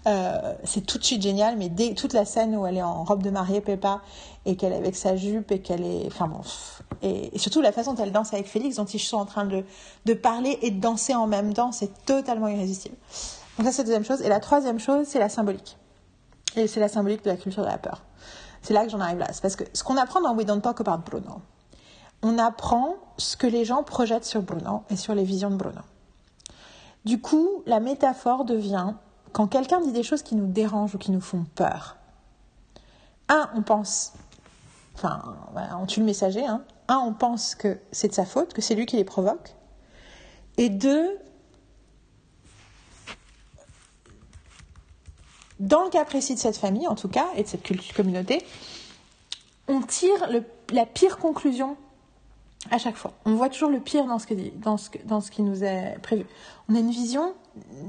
Euh, 0.06 0.55
c'est 0.64 0.84
tout 0.84 0.98
de 0.98 1.05
suite 1.05 1.22
génial, 1.22 1.56
mais 1.56 1.68
dès 1.68 1.94
toute 1.94 2.12
la 2.12 2.24
scène 2.24 2.56
où 2.56 2.66
elle 2.66 2.76
est 2.76 2.82
en 2.82 3.05
robe 3.05 3.22
de 3.22 3.30
mariée, 3.30 3.60
Peppa, 3.60 4.01
et 4.47 4.56
qu'elle 4.56 4.72
est 4.72 4.76
avec 4.76 4.97
sa 4.97 5.16
jupe, 5.16 5.51
et 5.52 5.60
qu'elle 5.60 5.84
est. 5.84 6.06
Enfin 6.06 6.28
bon. 6.28 6.40
Et, 7.02 7.36
surtout 7.38 7.60
la 7.60 7.72
façon 7.72 7.94
dont 7.94 8.02
elle 8.02 8.12
danse 8.12 8.32
avec 8.32 8.47
Félix, 8.47 8.76
dont 8.76 8.84
ils 8.84 8.98
sont 8.98 9.16
en 9.16 9.26
train 9.26 9.44
de, 9.44 9.64
de 10.06 10.14
parler 10.14 10.59
et 10.62 10.70
de 10.70 10.80
danser 10.80 11.14
en 11.14 11.26
même 11.26 11.55
temps, 11.55 11.72
c'est 11.72 12.05
totalement 12.05 12.48
irrésistible. 12.48 12.97
Donc, 13.59 13.66
ça, 13.66 13.72
c'est 13.72 13.82
la 13.82 13.86
deuxième 13.86 14.05
chose. 14.05 14.22
Et 14.22 14.28
la 14.28 14.40
troisième 14.40 14.78
chose, 14.78 15.06
c'est 15.06 15.18
la 15.18 15.28
symbolique. 15.28 15.76
Et 16.56 16.66
c'est 16.66 16.80
la 16.80 16.88
symbolique 16.88 17.24
de 17.24 17.30
la 17.30 17.36
culture 17.36 17.62
de 17.62 17.68
la 17.68 17.78
peur. 17.78 18.02
C'est 18.62 18.74
là 18.74 18.84
que 18.84 18.90
j'en 18.90 19.01
arrive 19.01 19.18
là. 19.18 19.26
C'est 19.32 19.42
parce 19.42 19.56
que 19.56 19.64
ce 19.72 19.82
qu'on 19.84 19.97
apprend 19.97 20.20
dans 20.20 20.34
We 20.34 20.47
Don't 20.47 20.60
Talk 20.60 20.80
About 20.80 21.02
Bruno, 21.05 21.40
on 22.22 22.38
apprend 22.38 22.97
ce 23.16 23.36
que 23.36 23.47
les 23.47 23.64
gens 23.64 23.82
projettent 23.82 24.24
sur 24.24 24.42
Bruno 24.42 24.82
et 24.90 24.97
sur 24.97 25.14
les 25.14 25.24
visions 25.24 25.51
de 25.51 25.56
Bruno. 25.56 25.80
Du 27.05 27.20
coup, 27.20 27.62
la 27.66 27.81
métaphore 27.81 28.44
devient 28.44 28.94
quand 29.32 29.47
quelqu'un 29.47 29.81
dit 29.81 29.93
des 29.93 30.02
choses 30.02 30.22
qui 30.22 30.35
nous 30.35 30.47
dérangent 30.47 30.94
ou 30.94 30.98
qui 30.98 31.10
nous 31.10 31.20
font 31.20 31.47
peur. 31.55 31.97
Un, 33.28 33.48
on 33.55 33.62
pense, 33.62 34.12
enfin, 34.94 35.22
on 35.81 35.86
tue 35.86 36.01
le 36.01 36.06
messager. 36.06 36.44
Hein. 36.44 36.64
Un, 36.89 36.98
on 36.98 37.12
pense 37.12 37.55
que 37.55 37.78
c'est 37.93 38.09
de 38.09 38.14
sa 38.14 38.24
faute, 38.24 38.52
que 38.52 38.60
c'est 38.60 38.74
lui 38.74 38.86
qui 38.86 38.97
les 38.97 39.05
provoque. 39.05 39.55
Et 40.56 40.68
deux, 40.68 41.16
dans 45.60 45.85
le 45.85 45.90
cas 45.90 46.05
précis 46.05 46.35
de 46.35 46.40
cette 46.40 46.56
famille, 46.56 46.89
en 46.89 46.97
tout 46.97 47.09
cas, 47.09 47.28
et 47.36 47.44
de 47.44 47.48
cette 47.48 47.62
communauté, 47.94 48.44
on 49.68 49.81
tire 49.81 50.28
la 50.72 50.86
pire 50.86 51.18
conclusion 51.18 51.77
à 52.70 52.78
chaque 52.78 52.97
fois. 52.97 53.12
On 53.24 53.35
voit 53.35 53.49
toujours 53.49 53.70
le 53.70 53.81
pire 53.81 54.07
dans 54.07 54.19
ce, 54.19 54.27
dans 54.57 54.77
ce, 54.77 54.91
dans 55.05 55.20
ce 55.20 55.31
qui 55.31 55.43
nous 55.43 55.65
est 55.65 55.99
prévu. 56.03 56.27
On 56.69 56.74
a 56.74 56.78
une 56.78 56.91
vision 56.91 57.35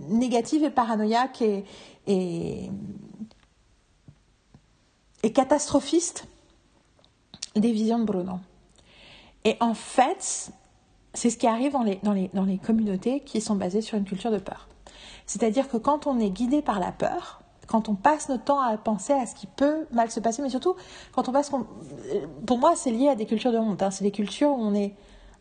négative 0.10 0.64
et 0.64 0.70
paranoïaque 0.70 1.42
et, 1.42 1.66
et, 2.08 2.70
catastrophiste 5.34 6.28
des 7.56 7.72
visions 7.72 8.00
de 8.00 8.06
Bruno. 8.06 8.40
Et 9.44 9.58
en 9.60 9.74
fait, 9.74 10.52
c'est 11.14 11.30
ce 11.30 11.38
qui 11.38 11.48
arrive 11.48 11.74
dans 11.74 11.84
les, 11.84 12.00
dans, 12.04 12.14
les, 12.14 12.30
dans 12.34 12.46
les 12.46 12.58
communautés 12.58 13.20
qui 13.22 13.42
sont 13.42 13.56
basées 13.56 13.82
sur 13.82 13.98
une 13.98 14.06
culture 14.06 14.32
de 14.32 14.38
peur. 14.38 14.68
C'est-à-dire 15.26 15.70
que 15.70 15.78
quand 15.78 16.08
on 16.08 16.20
est 16.20 16.30
guidé 16.30 16.62
par 16.62 16.80
la 16.80 16.92
peur, 16.92 17.41
quand 17.68 17.90
on 17.90 17.96
passe 17.96 18.30
notre 18.30 18.44
temps 18.44 18.60
à 18.60 18.78
penser 18.78 19.14
à 19.14 19.26
ce 19.26 19.36
qui 19.36 19.48
peut 19.48 19.88
mal 19.92 20.12
se 20.12 20.20
passer, 20.20 20.42
mais 20.42 20.50
surtout 20.50 20.76
quand 21.14 21.30
on 21.30 21.32
passe. 21.32 21.52
Pour 22.46 22.58
moi, 22.58 22.74
c'est 22.76 22.92
lié 22.92 23.10
à 23.10 23.16
des 23.16 23.26
cultures 23.26 23.52
de 23.52 23.58
honte. 23.58 23.82
Hein. 23.82 23.92
C'est 23.92 24.04
des 24.04 24.12
cultures 24.12 24.50
où 24.50 24.60
on 24.60 24.74
est, 24.74 24.96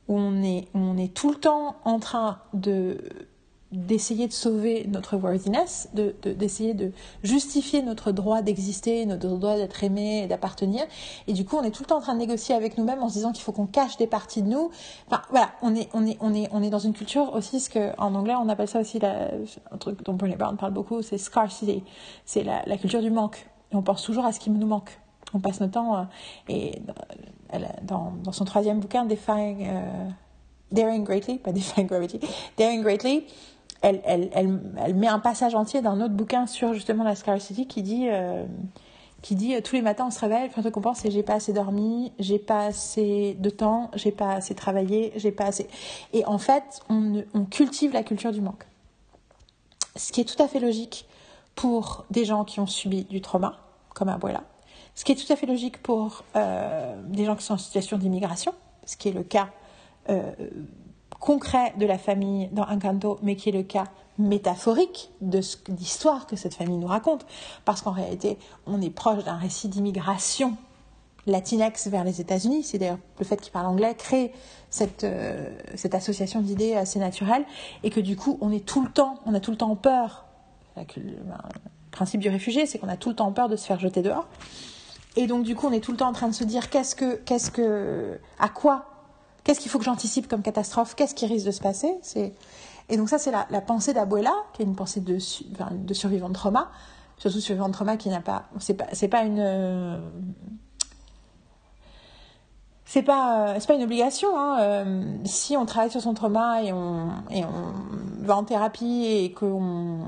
où 0.08 0.16
on 0.18 0.42
est, 0.42 0.68
on 0.74 0.96
est 0.96 1.12
tout 1.14 1.30
le 1.30 1.36
temps 1.36 1.76
en 1.84 1.98
train 1.98 2.38
de 2.52 2.98
d'essayer 3.72 4.26
de 4.26 4.32
sauver 4.32 4.86
notre 4.88 5.16
worthiness, 5.16 5.90
d'essayer 5.94 6.74
de, 6.74 6.86
de, 6.86 6.92
justifier 7.22 7.82
notre 7.82 8.10
droit 8.10 8.42
d'exister, 8.42 9.06
notre 9.06 9.28
droit 9.28 9.56
d'être 9.56 9.84
aimé 9.84 10.26
d'appartenir. 10.26 10.84
Et 11.28 11.32
du 11.32 11.44
coup, 11.44 11.56
on 11.56 11.62
est 11.62 11.70
tout 11.70 11.84
le 11.84 11.86
temps 11.86 11.98
en 11.98 12.00
train 12.00 12.14
de 12.14 12.18
négocier 12.18 12.54
avec 12.54 12.78
nous-mêmes 12.78 13.00
en 13.00 13.08
se 13.08 13.14
disant 13.14 13.30
qu'il 13.30 13.44
faut 13.44 13.52
qu'on 13.52 13.66
cache 13.66 13.96
des 13.96 14.08
parties 14.08 14.42
de 14.42 14.48
nous. 14.48 14.70
Enfin, 15.06 15.22
voilà, 15.30 15.50
on 15.62 15.76
est, 15.76 15.88
on 15.92 16.04
est, 16.04 16.16
on 16.20 16.34
est, 16.34 16.48
on 16.50 16.62
est 16.64 16.70
dans 16.70 16.80
une 16.80 16.94
culture 16.94 17.32
aussi, 17.34 17.60
ce 17.60 17.70
que, 17.70 17.96
en 17.98 18.14
anglais, 18.16 18.34
on 18.36 18.48
appelle 18.48 18.66
ça 18.66 18.80
aussi 18.80 18.98
la, 18.98 19.30
un 19.70 19.76
truc 19.78 20.04
dont 20.04 20.14
Brené 20.14 20.34
Brown 20.34 20.56
parle 20.56 20.72
beaucoup, 20.72 21.02
c'est 21.02 21.18
scarcity. 21.18 21.84
C'est 22.24 22.42
la, 22.42 22.76
culture 22.76 23.02
du 23.02 23.10
manque. 23.10 23.46
On 23.72 23.82
pense 23.82 24.02
toujours 24.02 24.24
à 24.24 24.32
ce 24.32 24.40
qui 24.40 24.50
nous 24.50 24.66
manque. 24.66 24.98
On 25.32 25.38
passe 25.38 25.60
notre 25.60 25.74
temps, 25.74 25.96
euh, 25.96 26.02
et 26.48 26.82
dans, 27.82 28.14
dans, 28.24 28.32
son 28.32 28.44
troisième 28.44 28.80
bouquin, 28.80 29.04
Defying, 29.04 29.68
euh, 29.68 30.08
Daring 30.72 31.04
Greatly, 31.04 31.38
pas 31.38 31.52
Defying 31.52 31.86
Gravity, 31.86 32.18
Daring 32.56 32.82
Greatly, 32.82 33.26
elle, 33.82 34.00
elle, 34.04 34.30
elle, 34.34 34.60
elle, 34.84 34.94
met 34.94 35.06
un 35.06 35.18
passage 35.18 35.54
entier 35.54 35.80
d'un 35.80 36.00
autre 36.00 36.14
bouquin 36.14 36.46
sur 36.46 36.74
justement 36.74 37.04
la 37.04 37.14
scarcity 37.14 37.66
qui 37.66 37.82
dit, 37.82 38.08
euh, 38.08 38.44
qui 39.22 39.34
dit 39.34 39.54
euh, 39.54 39.60
tous 39.60 39.74
les 39.74 39.82
matins 39.82 40.06
on 40.06 40.10
se 40.10 40.20
réveille, 40.20 40.50
le 40.54 40.62
truc 40.62 40.74
qu'on 40.74 40.80
pense 40.80 40.98
c'est 40.98 41.10
j'ai 41.10 41.22
pas 41.22 41.34
assez 41.34 41.52
dormi, 41.52 42.12
j'ai 42.18 42.38
pas 42.38 42.66
assez 42.66 43.36
de 43.38 43.50
temps, 43.50 43.90
j'ai 43.94 44.12
pas 44.12 44.32
assez 44.32 44.54
travaillé, 44.54 45.12
j'ai 45.16 45.32
pas 45.32 45.44
assez. 45.46 45.68
Et 46.12 46.24
en 46.26 46.38
fait, 46.38 46.80
on, 46.88 47.24
on, 47.34 47.44
cultive 47.44 47.92
la 47.92 48.02
culture 48.02 48.32
du 48.32 48.40
manque. 48.40 48.66
Ce 49.96 50.12
qui 50.12 50.20
est 50.20 50.24
tout 50.24 50.40
à 50.42 50.46
fait 50.46 50.60
logique 50.60 51.06
pour 51.54 52.04
des 52.10 52.24
gens 52.24 52.44
qui 52.44 52.60
ont 52.60 52.66
subi 52.66 53.04
du 53.04 53.20
trauma, 53.20 53.58
comme 53.94 54.08
Abuela. 54.08 54.44
Ce 54.94 55.04
qui 55.04 55.12
est 55.12 55.16
tout 55.16 55.32
à 55.32 55.36
fait 55.36 55.46
logique 55.46 55.82
pour 55.82 56.24
euh, 56.36 56.94
des 57.06 57.24
gens 57.24 57.36
qui 57.36 57.44
sont 57.44 57.54
en 57.54 57.58
situation 57.58 57.96
d'immigration, 57.96 58.54
ce 58.84 58.96
qui 58.96 59.08
est 59.08 59.12
le 59.12 59.22
cas 59.22 59.48
concret 61.20 61.74
de 61.78 61.86
la 61.86 61.98
famille 61.98 62.48
dans 62.48 62.64
Encanto, 62.64 63.18
mais 63.22 63.36
qui 63.36 63.50
est 63.50 63.52
le 63.52 63.62
cas 63.62 63.84
métaphorique 64.18 65.10
de 65.20 65.40
l'histoire 65.68 66.26
que 66.26 66.36
cette 66.36 66.54
famille 66.54 66.78
nous 66.78 66.86
raconte. 66.86 67.26
Parce 67.64 67.82
qu'en 67.82 67.92
réalité, 67.92 68.38
on 68.66 68.80
est 68.82 68.90
proche 68.90 69.24
d'un 69.24 69.36
récit 69.36 69.68
d'immigration 69.68 70.56
latinex 71.26 71.86
vers 71.88 72.04
les 72.04 72.20
États-Unis. 72.20 72.64
C'est 72.64 72.78
d'ailleurs 72.78 72.98
le 73.18 73.24
fait 73.24 73.36
qu'il 73.40 73.52
parle 73.52 73.66
anglais 73.66 73.94
crée 73.94 74.32
cette, 74.70 75.04
euh, 75.04 75.50
cette 75.74 75.94
association 75.94 76.40
d'idées 76.40 76.74
assez 76.74 76.98
naturelle 76.98 77.44
et 77.82 77.90
que 77.90 78.00
du 78.00 78.16
coup, 78.16 78.38
on 78.40 78.50
est 78.50 78.64
tout 78.64 78.82
le 78.82 78.90
temps, 78.90 79.18
on 79.26 79.34
a 79.34 79.40
tout 79.40 79.50
le 79.50 79.56
temps 79.56 79.76
peur. 79.76 80.24
Le, 80.76 80.82
principe 81.90 82.20
du 82.20 82.28
réfugié, 82.28 82.66
c'est 82.66 82.78
qu'on 82.78 82.88
a 82.88 82.96
tout 82.96 83.08
le 83.08 83.16
temps 83.16 83.32
peur 83.32 83.48
de 83.48 83.56
se 83.56 83.66
faire 83.66 83.80
jeter 83.80 84.00
dehors. 84.00 84.26
Et 85.16 85.26
donc, 85.26 85.42
du 85.42 85.56
coup, 85.56 85.66
on 85.66 85.72
est 85.72 85.80
tout 85.80 85.90
le 85.90 85.96
temps 85.96 86.08
en 86.08 86.12
train 86.12 86.28
de 86.28 86.34
se 86.34 86.44
dire 86.44 86.70
qu'est-ce 86.70 86.94
que, 86.94 87.16
qu'est-ce 87.16 87.50
que, 87.50 88.18
à 88.38 88.48
quoi, 88.48 88.89
qu'est-ce 89.44 89.60
qu'il 89.60 89.70
faut 89.70 89.78
que 89.78 89.84
j'anticipe 89.84 90.28
comme 90.28 90.42
catastrophe, 90.42 90.94
qu'est-ce 90.94 91.14
qui 91.14 91.26
risque 91.26 91.46
de 91.46 91.50
se 91.50 91.60
passer? 91.60 91.98
Et 92.88 92.96
donc 92.96 93.08
ça, 93.08 93.18
c'est 93.18 93.30
la, 93.30 93.60
pensée 93.60 93.92
d'Abuela, 93.92 94.34
qui 94.52 94.62
est 94.62 94.64
une 94.64 94.76
pensée 94.76 95.00
de, 95.00 95.18
survivant 95.18 96.28
de 96.28 96.34
trauma, 96.34 96.70
surtout 97.16 97.40
survivant 97.40 97.68
de 97.68 97.74
trauma 97.74 97.96
qui 97.96 98.08
n'a 98.08 98.20
pas, 98.20 98.44
c'est 98.58 98.74
pas, 98.74 98.86
pas 99.10 99.22
une 99.24 100.00
c'est 102.90 103.02
pas 103.02 103.54
pas 103.68 103.74
une 103.74 103.84
obligation 103.84 104.36
hein. 104.36 104.58
Euh, 104.60 105.04
si 105.24 105.56
on 105.56 105.64
travaille 105.64 105.92
sur 105.92 106.00
son 106.00 106.12
trauma 106.12 106.60
et 106.64 106.72
on 106.72 107.10
et 107.30 107.44
on 107.44 108.24
va 108.24 108.36
en 108.36 108.42
thérapie 108.42 109.04
et 109.06 109.32
qu'on 109.32 110.00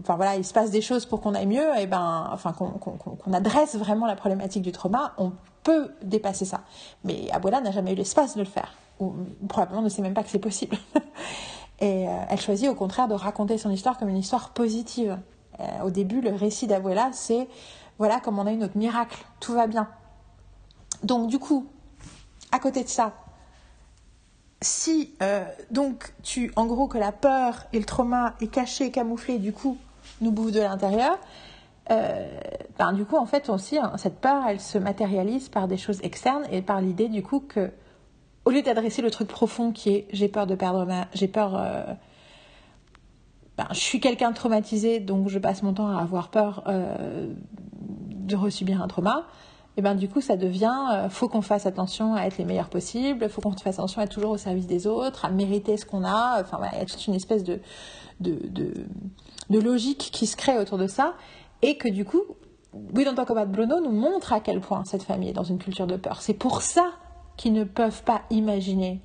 enfin 0.00 0.16
voilà 0.16 0.36
il 0.36 0.44
se 0.44 0.54
passe 0.54 0.70
des 0.70 0.80
choses 0.80 1.04
pour 1.04 1.20
qu'on 1.20 1.34
aille 1.34 1.46
mieux 1.46 1.68
et 1.76 1.82
eh 1.82 1.86
ben 1.86 2.30
enfin 2.32 2.54
qu'on 2.54 3.32
adresse 3.34 3.76
vraiment 3.76 4.06
la 4.06 4.16
problématique 4.16 4.62
du 4.62 4.72
trauma 4.72 5.12
on 5.18 5.32
peut 5.62 5.90
dépasser 6.02 6.44
ça. 6.44 6.62
Mais 7.04 7.30
Abuela 7.30 7.60
n'a 7.60 7.70
jamais 7.70 7.92
eu 7.92 7.96
l'espace 7.96 8.34
de 8.34 8.40
le 8.40 8.46
faire. 8.46 8.74
Ou 9.00 9.14
probablement 9.48 9.82
ne 9.82 9.88
sait 9.88 10.02
même 10.02 10.14
pas 10.14 10.22
que 10.22 10.30
c'est 10.30 10.38
possible. 10.38 10.76
Et 11.80 12.08
euh, 12.08 12.24
elle 12.28 12.40
choisit 12.40 12.68
au 12.68 12.74
contraire 12.74 13.08
de 13.08 13.14
raconter 13.14 13.58
son 13.58 13.70
histoire 13.70 13.98
comme 13.98 14.08
une 14.08 14.18
histoire 14.18 14.50
positive. 14.50 15.18
Euh, 15.60 15.82
au 15.84 15.90
début 15.90 16.20
le 16.20 16.30
récit 16.30 16.66
d'Abuela 16.66 17.10
c'est 17.12 17.46
voilà 17.98 18.20
comme 18.20 18.38
on 18.38 18.46
a 18.46 18.52
eu 18.52 18.56
notre 18.56 18.78
miracle. 18.78 19.24
Tout 19.40 19.52
va 19.52 19.66
bien. 19.66 19.88
Donc 21.02 21.28
du 21.28 21.38
coup 21.38 21.66
à 22.52 22.58
côté 22.58 22.84
de 22.84 22.88
ça, 22.88 23.14
si 24.60 25.14
euh, 25.22 25.44
donc 25.70 26.12
tu, 26.22 26.52
en 26.54 26.66
gros, 26.66 26.86
que 26.86 26.98
la 26.98 27.12
peur 27.12 27.64
et 27.72 27.78
le 27.78 27.84
trauma 27.84 28.34
est 28.40 28.46
caché, 28.46 28.90
camouflé, 28.90 29.38
du 29.38 29.52
coup, 29.52 29.76
nous 30.20 30.30
bouffent 30.30 30.52
de 30.52 30.60
l'intérieur, 30.60 31.18
euh, 31.92 32.28
ben, 32.78 32.92
du 32.92 33.04
coup, 33.04 33.16
en 33.16 33.26
fait, 33.26 33.48
aussi, 33.48 33.78
hein, 33.78 33.92
cette 33.96 34.20
peur, 34.20 34.44
elle 34.48 34.60
se 34.60 34.78
matérialise 34.78 35.48
par 35.48 35.68
des 35.68 35.76
choses 35.76 36.00
externes 36.02 36.44
et 36.50 36.62
par 36.62 36.80
l'idée, 36.80 37.08
du 37.08 37.22
coup, 37.22 37.40
que, 37.40 37.70
au 38.44 38.50
lieu 38.50 38.62
d'adresser 38.62 39.02
le 39.02 39.10
truc 39.10 39.28
profond 39.28 39.70
qui 39.72 39.90
est 39.90 40.08
j'ai 40.12 40.28
peur 40.28 40.46
de 40.46 40.54
perdre 40.54 40.84
ma. 40.84 41.06
J'ai 41.14 41.28
peur. 41.28 41.54
Euh, 41.56 41.84
ben, 43.56 43.66
je 43.70 43.78
suis 43.78 44.00
quelqu'un 44.00 44.30
de 44.30 44.34
traumatisé, 44.34 44.98
donc 44.98 45.28
je 45.28 45.38
passe 45.38 45.62
mon 45.62 45.74
temps 45.74 45.88
à 45.88 46.00
avoir 46.00 46.30
peur 46.30 46.64
de 46.66 48.36
resubir 48.36 48.80
un 48.80 48.88
trauma 48.88 49.26
et 49.76 49.82
ben 49.82 49.94
du 49.94 50.08
coup 50.08 50.20
ça 50.20 50.36
devient 50.36 50.74
euh, 50.92 51.08
faut 51.08 51.28
qu'on 51.28 51.42
fasse 51.42 51.66
attention 51.66 52.14
à 52.14 52.22
être 52.24 52.36
les 52.38 52.44
meilleurs 52.44 52.68
possibles, 52.68 53.28
faut 53.28 53.40
qu'on 53.40 53.52
fasse 53.52 53.78
attention 53.78 54.00
à 54.00 54.04
être 54.04 54.12
toujours 54.12 54.32
au 54.32 54.36
service 54.36 54.66
des 54.66 54.86
autres, 54.86 55.24
à 55.24 55.30
mériter 55.30 55.76
ce 55.76 55.86
qu'on 55.86 56.04
a. 56.04 56.40
Enfin 56.40 56.60
il 56.72 56.78
y 56.78 56.82
a 56.82 56.84
toute 56.84 57.06
une 57.06 57.14
espèce 57.14 57.42
de 57.42 57.60
logique 59.50 60.10
qui 60.12 60.26
se 60.26 60.36
crée 60.36 60.58
autour 60.58 60.78
de 60.78 60.86
ça 60.86 61.14
et 61.62 61.76
que 61.76 61.88
du 61.88 62.04
coup 62.04 62.22
We 62.94 63.04
Don't 63.04 63.14
Talk 63.14 63.30
About 63.30 63.46
Bruno 63.46 63.80
nous 63.80 63.92
montre 63.92 64.32
à 64.32 64.40
quel 64.40 64.60
point 64.60 64.84
cette 64.84 65.02
famille 65.02 65.30
est 65.30 65.34
dans 65.34 65.42
une 65.42 65.58
culture 65.58 65.86
de 65.86 65.96
peur. 65.96 66.22
C'est 66.22 66.34
pour 66.34 66.62
ça 66.62 66.90
qu'ils 67.36 67.52
ne 67.52 67.64
peuvent 67.64 68.02
pas 68.02 68.22
imaginer 68.30 69.00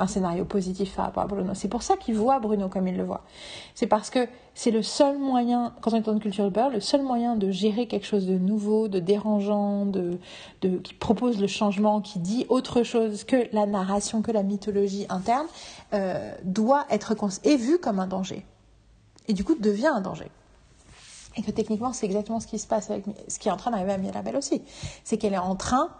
un 0.00 0.06
scénario 0.06 0.46
positif 0.46 0.96
par 0.96 1.06
rapport 1.06 1.24
à 1.24 1.26
Bruno. 1.26 1.52
C'est 1.54 1.68
pour 1.68 1.82
ça 1.82 1.96
qu'il 1.96 2.14
voit 2.14 2.38
Bruno 2.38 2.68
comme 2.68 2.88
il 2.88 2.96
le 2.96 3.04
voit. 3.04 3.22
C'est 3.74 3.86
parce 3.86 4.08
que 4.08 4.26
c'est 4.54 4.70
le 4.70 4.82
seul 4.82 5.18
moyen, 5.18 5.74
quand 5.82 5.92
on 5.92 5.96
est 5.96 6.00
dans 6.00 6.14
une 6.14 6.20
culture 6.20 6.44
de 6.44 6.50
peur, 6.50 6.70
le 6.70 6.80
seul 6.80 7.02
moyen 7.02 7.36
de 7.36 7.50
gérer 7.50 7.86
quelque 7.86 8.06
chose 8.06 8.26
de 8.26 8.38
nouveau, 8.38 8.88
de 8.88 8.98
dérangeant, 8.98 9.84
de, 9.84 10.18
de, 10.62 10.78
qui 10.78 10.94
propose 10.94 11.38
le 11.38 11.46
changement, 11.46 12.00
qui 12.00 12.18
dit 12.18 12.46
autre 12.48 12.82
chose 12.82 13.24
que 13.24 13.48
la 13.52 13.66
narration, 13.66 14.22
que 14.22 14.32
la 14.32 14.42
mythologie 14.42 15.04
interne, 15.10 15.46
euh, 15.92 16.32
doit 16.44 16.86
être 16.90 17.14
est 17.44 17.56
vu 17.56 17.78
comme 17.78 17.98
un 17.98 18.06
danger. 18.06 18.46
Et 19.28 19.34
du 19.34 19.44
coup 19.44 19.54
devient 19.54 19.88
un 19.88 20.00
danger. 20.00 20.30
Et 21.36 21.42
que 21.42 21.50
techniquement, 21.50 21.92
c'est 21.92 22.06
exactement 22.06 22.40
ce 22.40 22.46
qui 22.46 22.58
se 22.58 22.66
passe 22.66 22.90
avec 22.90 23.04
ce 23.28 23.38
qui 23.38 23.48
est 23.48 23.52
en 23.52 23.56
train 23.56 23.70
d'arriver 23.70 23.92
à 23.92 23.98
Mirabelle 23.98 24.36
aussi. 24.36 24.62
C'est 25.04 25.16
qu'elle 25.16 25.34
est 25.34 25.38
en 25.38 25.54
train 25.54 25.90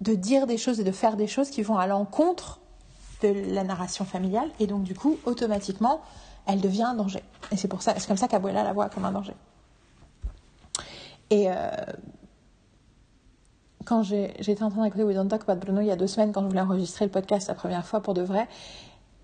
de 0.00 0.14
dire 0.14 0.46
des 0.46 0.56
choses 0.56 0.80
et 0.80 0.84
de 0.84 0.92
faire 0.92 1.16
des 1.16 1.26
choses 1.26 1.50
qui 1.50 1.62
vont 1.62 1.76
à 1.76 1.86
l'encontre 1.86 2.60
de 3.22 3.28
la 3.28 3.64
narration 3.64 4.04
familiale. 4.04 4.50
Et 4.58 4.66
donc 4.66 4.82
du 4.82 4.94
coup 4.94 5.18
automatiquement 5.24 6.00
elle 6.46 6.60
devient 6.60 6.84
un 6.84 6.94
danger. 6.94 7.22
Et 7.52 7.56
c'est 7.56 7.68
pour 7.68 7.82
ça 7.82 7.94
c'est 7.98 8.06
comme 8.06 8.16
ça 8.16 8.28
qu'Abuela 8.28 8.62
la 8.62 8.72
voit 8.72 8.88
comme 8.88 9.04
un 9.04 9.12
danger. 9.12 9.34
Et 11.28 11.50
euh, 11.50 11.70
quand 13.84 14.02
j'étais 14.02 14.62
en 14.62 14.70
train 14.70 14.84
d'écouter 14.84 15.04
We 15.04 15.14
Don't 15.14 15.28
Talk 15.28 15.42
About 15.46 15.60
Bruno 15.60 15.80
il 15.80 15.86
y 15.86 15.90
a 15.90 15.96
deux 15.96 16.06
semaines 16.06 16.32
quand 16.32 16.42
je 16.42 16.46
voulais 16.46 16.60
enregistrer 16.60 17.04
le 17.04 17.10
podcast 17.10 17.48
la 17.48 17.54
première 17.54 17.86
fois 17.86 18.00
pour 18.00 18.14
de 18.14 18.22
vrai 18.22 18.48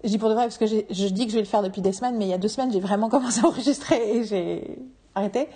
je 0.05 0.09
dis 0.09 0.19
pour 0.19 0.29
de 0.29 0.35
vrai 0.35 0.45
parce 0.45 0.59
que 0.59 0.67
je 0.67 1.09
dis 1.09 1.25
que 1.25 1.31
je 1.31 1.37
vais 1.37 1.43
le 1.43 1.49
faire 1.49 1.63
depuis 1.63 1.81
des 1.81 1.93
semaines 1.93 2.17
mais 2.17 2.27
il 2.27 2.31
y 2.31 2.35
a 2.35 2.39
deux 2.39 2.49
semaines 2.49 2.73
j'ai 2.73 2.81
vraiment 2.81 3.09
commencé 3.11 3.41
à 3.41 3.49
enregistrer 3.49 4.17
et 4.17 4.25
j'ai 4.25 4.79
arrêté 5.15 5.49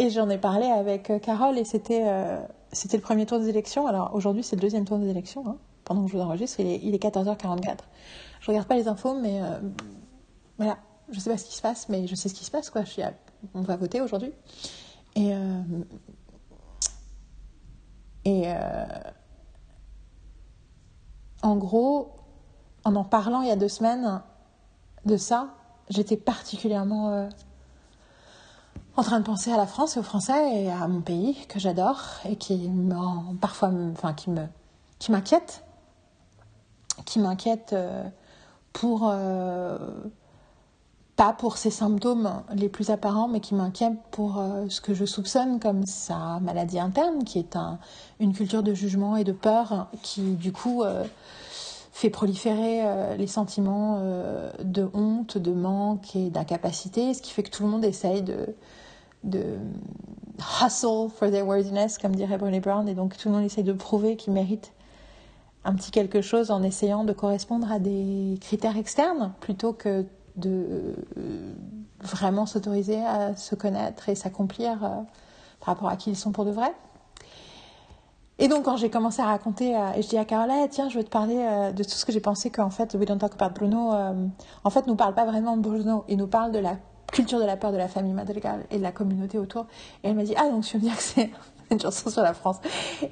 et 0.00 0.08
j'en 0.08 0.30
ai 0.30 0.38
parlé 0.38 0.64
avec 0.64 1.10
euh, 1.10 1.18
Carole 1.18 1.58
et 1.58 1.64
c'était 1.64 2.04
euh, 2.06 2.40
c'était 2.72 2.96
le 2.96 3.02
premier 3.02 3.26
tour 3.26 3.38
des 3.38 3.50
élections. 3.50 3.86
Alors 3.86 4.14
aujourd'hui, 4.14 4.42
c'est 4.42 4.56
le 4.56 4.62
deuxième 4.62 4.86
tour 4.86 4.98
des 4.98 5.10
élections. 5.10 5.46
Hein, 5.46 5.58
pendant 5.84 6.06
que 6.06 6.10
je 6.10 6.16
vous 6.16 6.22
enregistre, 6.22 6.58
il 6.60 6.68
est, 6.68 6.80
il 6.82 6.94
est 6.94 7.02
14h44. 7.02 7.80
Je 8.40 8.46
regarde 8.46 8.66
pas 8.66 8.76
les 8.76 8.88
infos, 8.88 9.12
mais 9.20 9.42
euh, 9.42 9.60
voilà, 10.56 10.78
je 11.10 11.20
sais 11.20 11.28
pas 11.28 11.36
ce 11.36 11.44
qui 11.44 11.54
se 11.54 11.60
passe, 11.60 11.90
mais 11.90 12.06
je 12.06 12.14
sais 12.14 12.30
ce 12.30 12.34
qui 12.34 12.46
se 12.46 12.50
passe. 12.50 12.70
Quoi. 12.70 12.82
On 13.52 13.60
va 13.60 13.76
voter 13.76 14.00
aujourd'hui. 14.00 14.32
Et, 15.16 15.32
et 18.24 18.46
en 21.42 21.56
gros, 21.56 22.12
en 22.84 22.94
en 22.96 23.04
parlant 23.04 23.42
il 23.42 23.48
y 23.48 23.52
a 23.52 23.56
deux 23.56 23.68
semaines 23.68 24.22
de 25.04 25.16
ça, 25.16 25.48
j'étais 25.88 26.16
particulièrement 26.16 27.28
en 28.96 29.02
train 29.02 29.20
de 29.20 29.24
penser 29.24 29.50
à 29.50 29.56
la 29.56 29.66
France 29.66 29.96
et 29.96 30.00
aux 30.00 30.04
Français 30.04 30.62
et 30.62 30.70
à 30.70 30.86
mon 30.88 31.00
pays 31.00 31.46
que 31.48 31.58
j'adore 31.58 32.02
et 32.28 32.36
qui 32.36 32.70
parfois 33.40 33.70
enfin 33.92 34.12
qui 34.12 34.30
me 34.30 34.42
qui 34.98 35.10
m'inquiète 35.12 35.64
qui 37.06 37.18
m'inquiète 37.18 37.72
euh, 37.72 38.04
pour 38.72 39.08
euh, 39.10 39.78
pas 41.16 41.32
pour 41.32 41.56
ses 41.56 41.70
symptômes 41.70 42.42
les 42.54 42.68
plus 42.68 42.90
apparents 42.90 43.28
mais 43.28 43.40
qui 43.40 43.54
m'inquiète 43.54 43.96
pour 44.10 44.38
euh, 44.38 44.66
ce 44.68 44.80
que 44.80 44.92
je 44.92 45.04
soupçonne 45.04 45.60
comme 45.60 45.86
sa 45.86 46.38
maladie 46.40 46.78
interne 46.78 47.24
qui 47.24 47.38
est 47.38 47.56
un, 47.56 47.78
une 48.18 48.34
culture 48.34 48.62
de 48.62 48.74
jugement 48.74 49.16
et 49.16 49.24
de 49.24 49.32
peur 49.32 49.88
qui 50.02 50.34
du 50.34 50.52
coup 50.52 50.82
fait 52.00 52.10
proliférer 52.10 53.16
les 53.16 53.26
sentiments 53.26 54.00
de 54.62 54.90
honte, 54.94 55.38
de 55.38 55.52
manque 55.52 56.16
et 56.16 56.30
d'incapacité, 56.30 57.14
ce 57.14 57.22
qui 57.22 57.32
fait 57.32 57.42
que 57.42 57.50
tout 57.50 57.62
le 57.62 57.68
monde 57.68 57.84
essaye 57.84 58.22
de, 58.22 58.54
hustle 60.62 61.08
for 61.10 61.30
their 61.30 61.46
worthiness, 61.46 61.98
comme 61.98 62.14
dirait 62.14 62.38
Brené 62.38 62.60
Brown, 62.60 62.88
et 62.88 62.94
donc 62.94 63.16
tout 63.16 63.28
le 63.28 63.34
monde 63.34 63.44
essaie 63.44 63.62
de 63.62 63.72
prouver 63.72 64.16
qu'il 64.16 64.32
mérite 64.32 64.72
un 65.64 65.74
petit 65.74 65.90
quelque 65.90 66.22
chose 66.22 66.50
en 66.50 66.62
essayant 66.62 67.04
de 67.04 67.12
correspondre 67.12 67.70
à 67.70 67.78
des 67.78 68.38
critères 68.40 68.76
externes 68.76 69.32
plutôt 69.40 69.72
que 69.72 70.06
de 70.36 70.94
euh, 71.18 71.52
vraiment 72.00 72.46
s'autoriser 72.46 73.04
à 73.04 73.36
se 73.36 73.54
connaître 73.54 74.08
et 74.08 74.14
s'accomplir 74.14 74.84
euh, 74.84 74.88
par 75.60 75.74
rapport 75.74 75.88
à 75.88 75.96
qui 75.96 76.10
ils 76.10 76.16
sont 76.16 76.32
pour 76.32 76.44
de 76.44 76.50
vrai. 76.50 76.72
Et 78.40 78.48
donc 78.48 78.64
quand 78.64 78.76
j'ai 78.76 78.90
commencé 78.90 79.22
à 79.22 79.26
raconter, 79.26 79.70
et 79.94 80.02
je 80.02 80.08
dis 80.08 80.18
à 80.18 80.24
Carola, 80.24 80.66
tiens, 80.68 80.88
je 80.88 80.98
vais 80.98 81.04
te 81.04 81.10
parler 81.10 81.36
euh, 81.36 81.72
de 81.72 81.84
tout 81.84 81.90
ce 81.90 82.04
que 82.04 82.10
j'ai 82.10 82.20
pensé 82.20 82.50
qu'en 82.50 82.70
fait, 82.70 82.94
We 82.94 83.06
Don't 83.06 83.18
Talk 83.18 83.34
About 83.38 83.54
Bruno, 83.54 83.92
en 84.64 84.70
fait, 84.70 84.86
nous 84.86 84.96
parle 84.96 85.14
pas 85.14 85.26
vraiment 85.26 85.56
de 85.56 85.62
Bruno, 85.62 86.04
il 86.08 86.16
nous 86.16 86.26
parle 86.26 86.50
de 86.50 86.58
la 86.58 86.76
culture 87.10 87.38
de 87.38 87.44
la 87.44 87.56
peur 87.56 87.72
de 87.72 87.76
la 87.76 87.88
famille 87.88 88.12
Madrigal 88.12 88.64
et 88.70 88.78
de 88.78 88.82
la 88.82 88.92
communauté 88.92 89.38
autour. 89.38 89.66
Et 90.02 90.08
elle 90.08 90.16
m'a 90.16 90.22
dit, 90.22 90.34
ah 90.36 90.48
donc 90.48 90.64
tu 90.64 90.76
veux 90.76 90.82
dire 90.82 90.96
que 90.96 91.02
c'est 91.02 91.30
une 91.70 91.80
chanson 91.80 92.10
sur 92.10 92.22
la 92.22 92.34
France. 92.34 92.56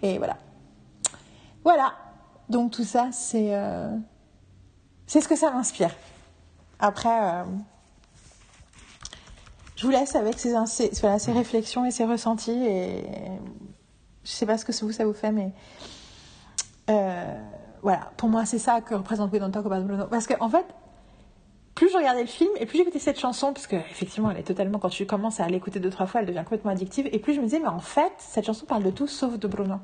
Et 0.02 0.18
voilà. 0.18 0.36
Voilà. 1.64 1.92
Donc 2.48 2.70
tout 2.72 2.84
ça, 2.84 3.08
c'est 3.12 3.54
euh, 3.54 3.94
c'est 5.06 5.20
ce 5.20 5.28
que 5.28 5.36
ça 5.36 5.50
m'inspire. 5.50 5.90
Après, 6.78 7.08
euh, 7.08 7.44
je 9.76 9.84
vous 9.84 9.90
laisse 9.90 10.14
avec 10.14 10.38
ces, 10.38 10.54
réflexions 11.32 11.84
et 11.84 11.90
ces 11.90 12.04
ressentis. 12.04 12.58
Je 14.28 14.34
sais 14.34 14.44
pas 14.44 14.58
ce 14.58 14.64
que 14.66 14.72
vous, 14.84 14.92
ça 14.92 15.06
vous 15.06 15.14
fait, 15.14 15.32
mais 15.32 15.52
euh, 16.90 17.34
voilà. 17.82 18.10
Pour 18.18 18.28
moi, 18.28 18.44
c'est 18.44 18.58
ça 18.58 18.82
que 18.82 18.94
représente 18.94 19.32
We 19.32 19.40
Don't 19.40 19.50
Talk 19.50 19.64
Bruno. 19.64 20.04
Parce 20.06 20.26
qu'en 20.26 20.44
en 20.44 20.50
fait, 20.50 20.66
plus 21.74 21.88
je 21.90 21.96
regardais 21.96 22.20
le 22.20 22.26
film 22.26 22.50
et 22.58 22.66
plus 22.66 22.76
j'écoutais 22.76 22.98
cette 22.98 23.18
chanson, 23.18 23.54
parce 23.54 23.66
qu'effectivement, 23.66 24.30
elle 24.30 24.36
est 24.36 24.42
totalement, 24.42 24.78
quand 24.78 24.90
tu 24.90 25.06
commences 25.06 25.40
à 25.40 25.48
l'écouter 25.48 25.80
deux, 25.80 25.88
trois 25.88 26.06
fois, 26.06 26.20
elle 26.20 26.26
devient 26.26 26.42
complètement 26.44 26.72
addictive, 26.72 27.08
et 27.10 27.18
plus 27.18 27.34
je 27.34 27.40
me 27.40 27.46
disais, 27.46 27.58
mais 27.58 27.68
en 27.68 27.80
fait, 27.80 28.12
cette 28.18 28.44
chanson 28.44 28.66
parle 28.66 28.82
de 28.82 28.90
tout 28.90 29.06
sauf 29.06 29.38
de 29.38 29.48
Bruno. 29.48 29.76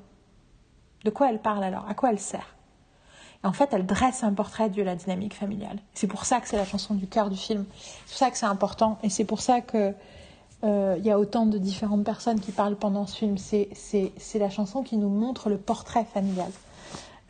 De 1.05 1.11
quoi 1.11 1.31
elle 1.31 1.41
parle 1.41 1.65
alors? 1.65 1.87
À 1.89 1.95
quoi 1.95 2.11
elle 2.11 2.21
sert? 2.21 2.55
En 3.43 3.53
fait, 3.53 3.71
elle 3.73 3.87
dresse 3.87 4.25
un 4.25 4.33
portrait 4.33 4.69
de 4.69 4.83
la 4.83 4.95
dynamique 4.95 5.35
familiale. 5.35 5.79
C'est 5.95 6.07
pour 6.07 6.27
ça 6.27 6.41
que 6.41 6.49
c'est 6.49 6.57
la 6.57 6.65
chanson 6.65 6.95
du 6.95 7.07
cœur 7.07 7.31
du 7.31 7.37
film. 7.37 7.65
C'est 8.07 8.13
pour 8.13 8.19
ça 8.19 8.31
que 8.31 8.39
c'est 8.39 8.47
important. 8.47 8.99
Et 9.03 9.11
c'est 9.11 9.27
pour 9.27 9.41
ça 9.43 9.61
que 9.61 9.95
il 10.65 11.05
y 11.05 11.11
a 11.11 11.19
autant 11.19 11.47
de 11.47 11.59
différentes 11.59 12.05
personnes 12.05 12.41
qui 12.41 12.51
parlent 12.51 12.77
pendant 12.77 13.07
ce 13.07 13.17
film. 13.17 13.37
C'est 13.39 14.39
la 14.39 14.51
chanson 14.51 14.83
qui 14.83 14.97
nous 14.97 15.11
montre 15.11 15.51
le 15.51 15.59
portrait 15.59 16.05
familial. 16.05 16.51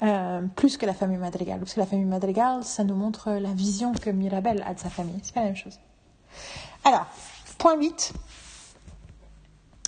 Euh, 0.02 0.42
plus 0.56 0.76
que 0.76 0.86
la 0.86 0.92
famille 0.92 1.16
Madrigal. 1.16 1.58
Parce 1.58 1.74
que 1.74 1.80
la 1.80 1.86
famille 1.86 2.04
Madrigal, 2.04 2.64
ça 2.64 2.84
nous 2.84 2.96
montre 2.96 3.30
la 3.30 3.52
vision 3.54 3.92
que 3.92 4.10
Mirabel 4.10 4.62
a 4.66 4.74
de 4.74 4.80
sa 4.80 4.90
famille. 4.90 5.18
C'est 5.22 5.32
pas 5.32 5.40
la 5.40 5.46
même 5.46 5.56
chose. 5.56 5.78
Alors, 6.84 7.06
point 7.58 7.76
8. 7.76 8.12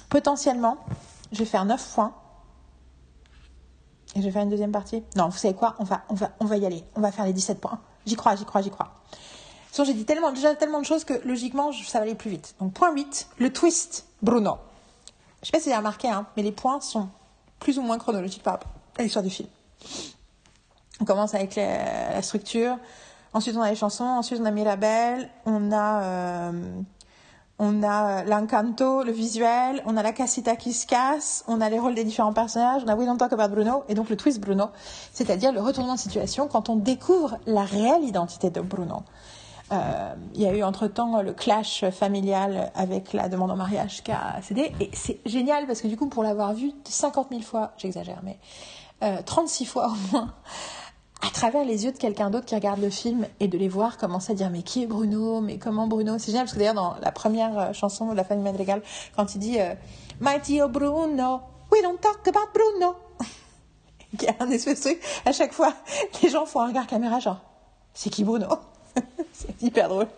Potentiellement, 0.08 0.78
je 1.32 1.38
vais 1.40 1.44
faire 1.44 1.64
9 1.64 1.94
points 1.94 2.14
et 4.14 4.20
je 4.20 4.24
vais 4.24 4.30
faire 4.30 4.42
une 4.42 4.48
deuxième 4.48 4.72
partie. 4.72 5.02
Non, 5.16 5.28
vous 5.28 5.36
savez 5.36 5.54
quoi? 5.54 5.74
On 5.78 5.84
va, 5.84 6.04
on, 6.08 6.14
va, 6.14 6.30
on 6.40 6.46
va 6.46 6.56
y 6.56 6.64
aller. 6.64 6.84
On 6.94 7.00
va 7.00 7.12
faire 7.12 7.26
les 7.26 7.34
17 7.34 7.60
points. 7.60 7.80
J'y 8.06 8.14
crois, 8.14 8.36
j'y 8.36 8.44
crois, 8.44 8.62
j'y 8.62 8.70
crois. 8.70 8.94
J'ai 9.84 9.94
dit 9.94 10.04
tellement, 10.04 10.32
déjà 10.32 10.54
tellement 10.54 10.80
de 10.80 10.86
choses 10.86 11.04
que 11.04 11.14
logiquement, 11.26 11.72
ça 11.72 11.98
va 11.98 12.04
aller 12.04 12.14
plus 12.14 12.30
vite. 12.30 12.54
Donc, 12.60 12.72
point 12.72 12.92
8, 12.92 13.28
le 13.38 13.52
twist 13.52 14.06
Bruno. 14.22 14.58
Je 15.42 15.46
sais 15.46 15.52
pas 15.52 15.58
si 15.58 15.64
vous 15.64 15.70
avez 15.70 15.78
remarqué, 15.78 16.08
hein, 16.08 16.26
mais 16.36 16.42
les 16.42 16.52
points 16.52 16.80
sont 16.80 17.08
plus 17.58 17.78
ou 17.78 17.82
moins 17.82 17.98
chronologiques 17.98 18.42
par 18.42 18.54
rapport 18.54 18.70
à 18.98 19.02
l'histoire 19.02 19.22
du 19.22 19.30
film. 19.30 19.48
On 21.00 21.04
commence 21.04 21.34
avec 21.34 21.56
la, 21.56 22.22
structure. 22.22 22.78
Ensuite, 23.34 23.56
on 23.56 23.62
a 23.62 23.70
les 23.70 23.76
chansons. 23.76 24.04
Ensuite, 24.04 24.40
on 24.40 24.46
a 24.46 24.50
Mirabel. 24.50 25.28
On 25.44 25.70
a 25.70 26.02
euh, 26.02 26.82
on 27.58 27.82
a 27.82 28.22
l'encanto, 28.24 29.02
le 29.02 29.12
visuel, 29.12 29.82
on 29.86 29.96
a 29.96 30.02
la 30.02 30.12
casita 30.12 30.56
qui 30.56 30.74
se 30.74 30.86
casse, 30.86 31.42
on 31.48 31.62
a 31.62 31.70
les 31.70 31.78
rôles 31.78 31.94
des 31.94 32.04
différents 32.04 32.34
personnages, 32.34 32.82
on 32.84 32.88
a 32.88 32.94
We 32.94 33.06
Don't 33.06 33.16
Talk 33.16 33.32
About 33.32 33.48
Bruno, 33.48 33.84
et 33.88 33.94
donc 33.94 34.10
le 34.10 34.16
twist 34.16 34.40
Bruno, 34.40 34.66
c'est-à-dire 35.12 35.52
le 35.52 35.60
retournement 35.60 35.94
de 35.94 35.98
situation 35.98 36.48
quand 36.48 36.68
on 36.68 36.76
découvre 36.76 37.38
la 37.46 37.64
réelle 37.64 38.04
identité 38.04 38.50
de 38.50 38.60
Bruno. 38.60 39.04
Euh, 39.72 40.14
il 40.34 40.42
y 40.42 40.46
a 40.46 40.54
eu 40.54 40.62
entre-temps 40.62 41.22
le 41.22 41.32
clash 41.32 41.84
familial 41.90 42.70
avec 42.74 43.12
la 43.12 43.28
demande 43.28 43.50
en 43.50 43.56
mariage 43.56 44.02
qui 44.04 44.12
a 44.12 44.40
cédé, 44.42 44.72
et 44.80 44.90
c'est 44.92 45.18
génial 45.26 45.66
parce 45.66 45.80
que 45.80 45.88
du 45.88 45.96
coup, 45.96 46.08
pour 46.08 46.22
l'avoir 46.22 46.54
vu 46.54 46.72
50 46.84 47.28
000 47.30 47.42
fois, 47.42 47.72
j'exagère, 47.76 48.20
mais 48.22 48.38
euh, 49.02 49.20
36 49.24 49.66
fois 49.66 49.88
au 49.88 50.12
moins, 50.12 50.32
à 51.22 51.30
travers 51.30 51.64
les 51.64 51.84
yeux 51.84 51.92
de 51.92 51.98
quelqu'un 51.98 52.30
d'autre 52.30 52.46
qui 52.46 52.54
regarde 52.54 52.80
le 52.80 52.90
film 52.90 53.26
et 53.40 53.48
de 53.48 53.58
les 53.58 53.68
voir 53.68 53.96
commencer 53.98 54.32
à 54.32 54.34
dire 54.34 54.50
mais 54.50 54.62
qui 54.62 54.82
est 54.82 54.86
Bruno? 54.86 55.40
Mais 55.40 55.58
comment 55.58 55.86
Bruno? 55.86 56.18
C'est 56.18 56.26
génial 56.26 56.44
parce 56.44 56.54
que 56.54 56.58
d'ailleurs 56.58 56.74
dans 56.74 56.96
la 57.00 57.12
première 57.12 57.58
euh, 57.58 57.72
chanson 57.72 58.10
de 58.10 58.16
la 58.16 58.24
famille 58.24 58.44
Madrigal 58.44 58.82
quand 59.16 59.34
il 59.34 59.38
dit 59.38 59.60
euh, 59.60 59.74
My 60.20 60.38
dear 60.44 60.68
Bruno 60.68 61.40
we 61.72 61.82
don't 61.82 61.98
talk 62.00 62.26
about 62.28 62.52
Bruno 62.54 62.96
y 64.22 64.26
a 64.26 64.34
un 64.40 64.50
espèce 64.50 64.80
de 64.80 64.90
truc 64.90 65.00
à 65.24 65.32
chaque 65.32 65.52
fois 65.52 65.72
les 66.22 66.28
gens 66.28 66.46
font 66.46 66.60
un 66.60 66.68
regard 66.68 66.86
caméra 66.86 67.18
genre 67.18 67.40
c'est 67.92 68.10
qui 68.10 68.24
Bruno? 68.24 68.46
c'est 69.32 69.62
hyper 69.62 69.88
drôle 69.88 70.08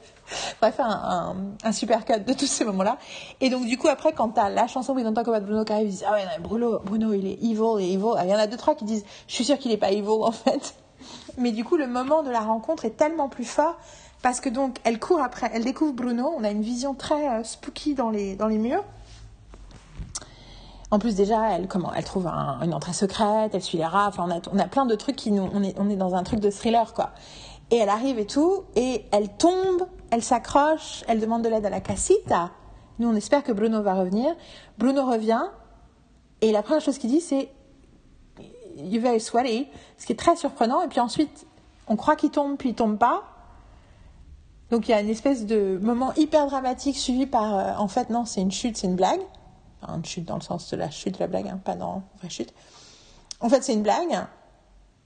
Bref, 0.60 0.78
un, 0.78 1.36
un, 1.64 1.72
super 1.72 2.04
cut 2.04 2.20
de 2.20 2.32
tous 2.34 2.46
ces 2.46 2.64
moments-là. 2.66 2.98
Et 3.40 3.48
donc, 3.48 3.64
du 3.64 3.78
coup, 3.78 3.88
après, 3.88 4.12
quand 4.12 4.28
t'as 4.28 4.50
la 4.50 4.66
chanson 4.66 4.92
We 4.92 5.02
Don't 5.02 5.14
Talk 5.14 5.26
About 5.28 5.46
Bruno 5.46 5.64
qui 5.64 5.72
arrive, 5.72 5.86
ils 5.86 5.92
disent 5.92 6.04
Ah 6.06 6.12
ouais, 6.12 6.24
non, 6.24 6.42
Bruno, 6.42 6.80
Bruno, 6.84 7.14
il 7.14 7.26
est 7.26 7.42
evil, 7.42 7.80
et 7.80 7.94
evil. 7.94 8.12
Ah, 8.18 8.24
il 8.24 8.30
y 8.30 8.34
en 8.34 8.38
a 8.38 8.46
deux, 8.46 8.58
trois 8.58 8.74
qui 8.74 8.84
disent 8.84 9.06
Je 9.26 9.34
suis 9.34 9.44
sûr 9.44 9.58
qu'il 9.58 9.72
est 9.72 9.78
pas 9.78 9.90
evil, 9.90 10.20
en 10.20 10.30
fait. 10.30 10.74
Mais 11.38 11.50
du 11.50 11.64
coup, 11.64 11.76
le 11.76 11.86
moment 11.86 12.22
de 12.22 12.30
la 12.30 12.40
rencontre 12.40 12.84
est 12.84 12.96
tellement 12.96 13.30
plus 13.30 13.44
fort 13.44 13.76
parce 14.22 14.40
que 14.40 14.48
donc 14.48 14.78
elle 14.82 14.98
court 14.98 15.20
après, 15.20 15.50
elle 15.54 15.64
découvre 15.64 15.92
Bruno. 15.92 16.32
On 16.36 16.44
a 16.44 16.50
une 16.50 16.62
vision 16.62 16.94
très 16.94 17.28
euh, 17.28 17.44
spooky 17.44 17.94
dans 17.94 18.10
les, 18.10 18.36
dans 18.36 18.48
les 18.48 18.58
murs. 18.58 18.84
En 20.90 20.98
plus, 20.98 21.14
déjà, 21.14 21.50
elle, 21.50 21.68
comment, 21.68 21.92
elle 21.94 22.04
trouve 22.04 22.26
une 22.26 22.72
entrée 22.72 22.94
secrète, 22.94 23.54
elle 23.54 23.62
suit 23.62 23.76
les 23.76 23.84
rats. 23.84 24.08
Enfin, 24.08 24.24
on 24.26 24.30
a, 24.30 24.40
on 24.50 24.58
a 24.58 24.66
plein 24.66 24.86
de 24.86 24.94
trucs 24.94 25.16
qui 25.16 25.30
nous, 25.30 25.48
on 25.52 25.62
est, 25.62 25.78
on 25.78 25.90
est 25.90 25.96
dans 25.96 26.14
un 26.14 26.22
truc 26.22 26.40
de 26.40 26.50
thriller, 26.50 26.94
quoi. 26.94 27.10
Et 27.70 27.76
elle 27.76 27.88
arrive 27.88 28.18
et 28.18 28.26
tout, 28.26 28.64
et 28.76 29.04
elle 29.10 29.28
tombe, 29.28 29.86
elle 30.10 30.22
s'accroche, 30.22 31.04
elle 31.06 31.20
demande 31.20 31.42
de 31.42 31.48
l'aide 31.48 31.66
à 31.66 31.70
la 31.70 31.80
casita. 31.80 32.50
Nous, 32.98 33.08
on 33.08 33.14
espère 33.14 33.42
que 33.42 33.52
Bruno 33.52 33.82
va 33.82 33.94
revenir. 33.94 34.34
Bruno 34.78 35.04
revient, 35.06 35.44
et 36.40 36.52
la 36.52 36.62
première 36.62 36.82
chose 36.82 36.98
qu'il 36.98 37.10
dit, 37.10 37.20
c'est 37.20 37.50
you're 38.76 39.02
very 39.02 39.20
sweaty, 39.20 39.68
ce 39.96 40.06
qui 40.06 40.12
est 40.12 40.16
très 40.16 40.36
surprenant. 40.36 40.82
Et 40.82 40.88
puis 40.88 41.00
ensuite, 41.00 41.46
on 41.88 41.96
croit 41.96 42.16
qu'il 42.16 42.30
tombe, 42.30 42.56
puis 42.56 42.70
il 42.70 42.74
tombe 42.74 42.98
pas. 42.98 43.24
Donc 44.70 44.88
il 44.88 44.90
y 44.90 44.94
a 44.94 45.00
une 45.00 45.08
espèce 45.08 45.46
de 45.46 45.78
moment 45.82 46.12
hyper 46.14 46.46
dramatique 46.46 46.96
suivi 46.96 47.26
par, 47.26 47.56
euh, 47.56 47.72
en 47.78 47.88
fait, 47.88 48.10
non, 48.10 48.24
c'est 48.24 48.40
une 48.40 48.52
chute, 48.52 48.76
c'est 48.76 48.86
une 48.86 48.96
blague. 48.96 49.20
une 49.82 50.04
chute 50.04 50.26
dans 50.26 50.36
le 50.36 50.42
sens 50.42 50.70
de 50.70 50.76
la 50.76 50.90
chute, 50.90 51.18
la 51.18 51.26
blague, 51.26 51.48
hein, 51.48 51.60
pas 51.64 51.74
dans 51.74 52.02
vraie 52.18 52.28
chute. 52.28 52.52
En 53.40 53.48
fait, 53.48 53.62
c'est 53.62 53.72
une 53.72 53.82
blague. 53.82 54.26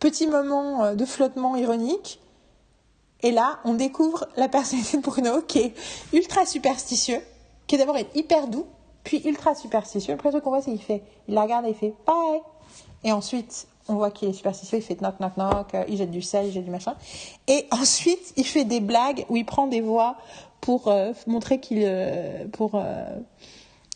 Petit 0.01 0.26
moment 0.26 0.84
euh, 0.84 0.94
de 0.94 1.05
flottement 1.05 1.55
ironique. 1.56 2.20
Et 3.23 3.31
là, 3.31 3.61
on 3.65 3.74
découvre 3.74 4.27
la 4.36 4.49
personnalité 4.49 4.97
de 4.97 5.03
Bruno 5.03 5.43
qui 5.43 5.59
est 5.59 5.74
ultra 6.12 6.44
superstitieux, 6.44 7.20
qui 7.66 7.77
est 7.77 7.78
d'abord 7.78 7.97
hyper 8.15 8.49
doux, 8.49 8.66
puis 9.05 9.23
ultra 9.24 9.55
superstitieux. 9.55 10.12
Le 10.12 10.19
premier 10.19 10.32
truc 10.32 10.44
qu'on 10.44 10.51
voit, 10.51 10.62
c'est 10.62 10.70
qu'il 10.70 10.82
fait, 10.82 11.03
il 11.28 11.35
la 11.35 11.43
regarde 11.43 11.66
et 11.66 11.70
il 11.70 11.74
fait 11.74 11.94
bye. 12.07 12.40
Et 13.05 13.12
ensuite, 13.12 13.66
on 13.89 13.94
voit 13.94 14.11
qu'il 14.11 14.28
est 14.28 14.32
superstitieux, 14.32 14.78
il 14.78 14.82
fait 14.82 15.01
knock 15.01 15.19
knock 15.19 15.36
knock, 15.36 15.74
euh, 15.74 15.85
il 15.89 15.97
jette 15.97 16.11
du 16.11 16.23
sel, 16.23 16.47
il 16.47 16.53
jette 16.53 16.65
du 16.65 16.70
machin. 16.70 16.94
Et 17.49 17.66
ensuite, 17.70 18.32
il 18.36 18.47
fait 18.47 18.65
des 18.65 18.81
blagues 18.81 19.24
où 19.28 19.36
il 19.36 19.44
prend 19.44 19.66
des 19.66 19.81
voix 19.81 20.16
pour 20.61 20.89
euh, 20.89 21.12
montrer 21.27 21.59
qu'il, 21.59 21.82
euh, 21.85 22.47
pour 22.53 22.81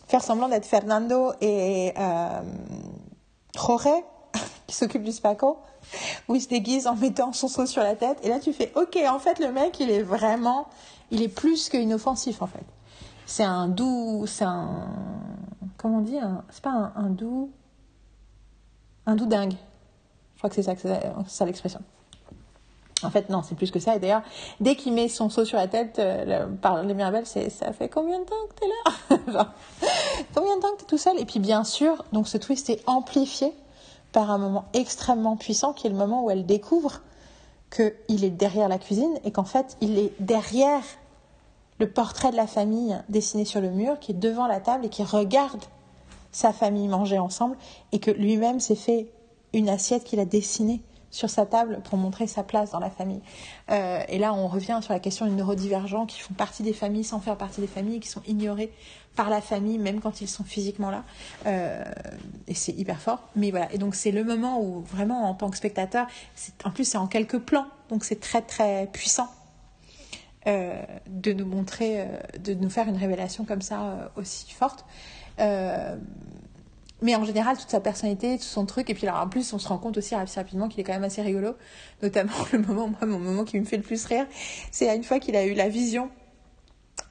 faire 0.09 0.23
semblant 0.23 0.49
d'être 0.49 0.67
Fernando 0.67 1.33
et 1.41 1.93
Jorge 3.55 3.89
qui 4.67 4.75
s'occupe 4.75 5.03
du 5.03 5.13
spaco, 5.13 5.59
où 6.29 6.35
il 6.35 6.41
se 6.41 6.49
déguise 6.49 6.87
en 6.87 6.97
mettant 6.97 7.33
son 7.33 7.49
seau 7.49 7.67
sur 7.67 7.83
la 7.83 7.97
tête. 7.97 8.19
Et 8.23 8.29
là, 8.29 8.39
tu 8.39 8.53
fais, 8.53 8.73
ok, 8.77 8.99
en 9.09 9.19
fait, 9.19 9.39
le 9.39 9.53
mec, 9.53 9.79
il 9.81 9.91
est 9.91 10.03
vraiment, 10.03 10.69
il 11.11 11.23
est 11.23 11.29
plus 11.29 11.69
qu'inoffensif, 11.69 12.43
en 12.43 12.47
fait. 12.47 12.65
C'est 13.27 13.45
un 13.45 13.69
doux, 13.69 14.25
c'est 14.27 14.45
un, 14.45 14.89
comment 15.77 15.99
on 15.99 16.03
dit, 16.03 16.19
c'est 16.51 16.63
pas 16.63 16.71
un, 16.71 16.93
un 16.97 17.11
doux, 17.11 17.51
un 19.07 19.17
doux 19.17 19.27
dingue. 19.27 19.55
Je 20.35 20.39
crois 20.39 20.51
que 20.51 20.57
c'est 20.57 20.63
ça, 20.63 20.75
c'est 21.27 21.47
l'expression. 21.47 21.81
En 23.03 23.11
fait, 23.11 23.29
non, 23.29 23.43
c'est 23.43 23.55
plus 23.55 23.71
que 23.71 23.79
ça. 23.79 23.97
Et 23.97 23.99
d'ailleurs, 23.99 24.23
dès 24.61 24.75
qu'il 24.75 24.93
met 24.93 25.09
son 25.09 25.29
seau 25.29 25.45
sur 25.45 25.59
la 25.59 25.69
tête, 25.69 25.99
euh, 25.99 26.47
par 26.61 26.83
les 26.83 26.95
Mirabel, 26.95 27.27
c'est 27.27 27.51
ça 27.51 27.73
fait 27.73 27.89
combien 27.89 28.21
de 28.21 28.25
temps 28.25 28.35
que 28.49 28.55
t'es 28.55 29.35
là? 29.35 29.55
Combien 30.35 30.57
de 30.57 30.63
temps 30.63 30.73
que 30.73 30.81
t'es 30.81 30.87
tout 30.87 30.99
seul? 30.99 31.19
Et 31.19 31.27
puis 31.27 31.39
bien 31.39 31.63
sûr, 31.63 32.05
donc 32.13 32.27
ce 32.27 32.39
twist 32.39 32.71
est 32.71 32.83
amplifié 32.87 33.53
par 34.17 34.31
un 34.31 34.39
moment 34.39 34.65
extrêmement 34.73 35.37
puissant 35.37 35.75
qui 35.75 35.87
est 35.87 35.91
le 35.91 35.97
moment 35.97 36.25
où 36.25 36.31
elle 36.31 36.47
découvre 36.47 37.03
qu'il 37.71 38.25
est 38.25 38.31
derrière 38.31 38.67
la 38.67 38.79
cuisine 38.79 39.13
et 39.25 39.31
qu'en 39.31 39.45
fait, 39.45 39.77
il 39.83 39.99
est 39.99 40.11
derrière 40.21 40.83
le 41.79 41.91
portrait 41.91 42.31
de 42.31 42.37
la 42.37 42.47
famille 42.47 42.97
dessiné 43.11 43.45
sur 43.45 43.61
le 43.61 43.69
mur, 43.69 43.99
qui 44.01 44.13
est 44.13 44.15
devant 44.15 44.47
la 44.47 44.59
table 44.59 44.87
et 44.87 44.89
qui 44.89 45.05
regarde 45.05 45.63
sa 46.33 46.55
famille 46.55 46.89
manger 46.89 47.19
ensemble 47.19 47.59
et 47.93 47.99
que 47.99 48.11
lui-même 48.11 48.59
s'est 48.59 48.75
fait 48.75 49.13
une 49.53 49.69
assiette 49.69 50.05
qu'il 50.05 50.19
a 50.19 50.25
dessinée 50.25 50.81
sur 51.17 51.31
sa 51.31 51.47
table 51.47 51.81
pour 51.85 51.97
montrer 51.99 52.27
sa 52.27 52.43
place 52.43 52.71
dans 52.71 52.79
la 52.79 52.91
famille. 52.91 53.23
Euh, 53.71 54.01
et 54.09 54.19
là, 54.19 54.35
on 54.35 54.49
revient 54.49 54.79
sur 54.83 54.93
la 54.93 55.01
question 55.01 55.27
des 55.27 55.33
neurodivergents 55.33 56.05
qui 56.05 56.21
font 56.21 56.35
partie 56.35 56.63
des 56.63 56.75
familles 56.75 57.05
sans 57.05 57.21
faire 57.21 57.37
partie 57.37 57.61
des 57.61 57.67
familles, 57.67 58.01
qui 58.01 58.09
sont 58.09 58.23
ignorés 58.27 58.71
par 59.17 59.31
la 59.31 59.41
famille, 59.41 59.79
même 59.79 60.01
quand 60.01 60.21
ils 60.21 60.29
sont 60.29 60.45
physiquement 60.45 60.91
là. 60.91 61.05
Euh, 61.47 61.83
et 62.47 62.55
c'est 62.55 62.73
hyper 62.73 63.01
fort. 63.01 63.21
Mais 63.35 63.51
voilà. 63.51 63.73
Et 63.73 63.79
donc, 63.79 63.95
c'est 63.95 64.11
le 64.11 64.25
moment 64.25 64.61
où, 64.61 64.83
vraiment, 64.83 65.29
en 65.29 65.35
tant 65.35 65.49
que 65.49 65.57
spectateur, 65.57 66.07
en 66.65 66.71
plus, 66.71 66.85
c'est 66.85 66.99
en 66.99 67.07
quelques 67.07 67.39
plans. 67.39 67.67
Donc, 67.89 68.05
c'est 68.05 68.21
très, 68.21 68.43
très 68.43 68.87
puissant. 68.93 69.29
Euh, 70.47 70.81
de 71.09 71.33
nous 71.33 71.47
montrer, 71.47 72.07
de 72.39 72.55
nous 72.55 72.71
faire 72.71 72.87
une 72.89 72.97
révélation 72.97 73.45
comme 73.45 73.63
ça 73.63 74.13
aussi 74.17 74.53
forte. 74.53 74.85
Euh, 76.97 77.03
mais 77.03 77.15
en 77.15 77.25
général, 77.25 77.57
toute 77.57 77.71
sa 77.71 77.81
personnalité, 77.81 78.39
tout 78.39 78.45
son 78.45 78.67
truc, 78.67 78.91
et 78.91 78.95
puis 78.95 79.07
alors 79.07 79.21
en 79.21 79.29
plus, 79.29 79.53
on 79.53 79.59
se 79.59 79.69
rend 79.69 79.79
compte 79.79 79.97
aussi 79.99 80.15
assez 80.15 80.41
rapidement 80.41 80.69
qu'il 80.69 80.81
est 80.81 80.85
quand 80.85 80.93
même 80.93 81.05
assez 81.05 81.23
rigolo. 81.23 81.55
Notamment 82.03 82.33
le 82.53 82.59
moment, 82.59 82.89
moi, 82.89 83.07
mon 83.07 83.19
moment 83.19 83.45
qui 83.45 83.59
me 83.59 83.65
fait 83.65 83.77
le 83.77 83.83
plus 83.83 84.05
rire, 84.07 84.27
c'est 84.71 84.89
à 84.89 84.95
une 84.95 85.05
fois 85.05 85.21
qu'il 85.21 85.37
a 85.37 85.45
eu 85.45 85.55
la 85.55 85.69
vision 85.69 86.11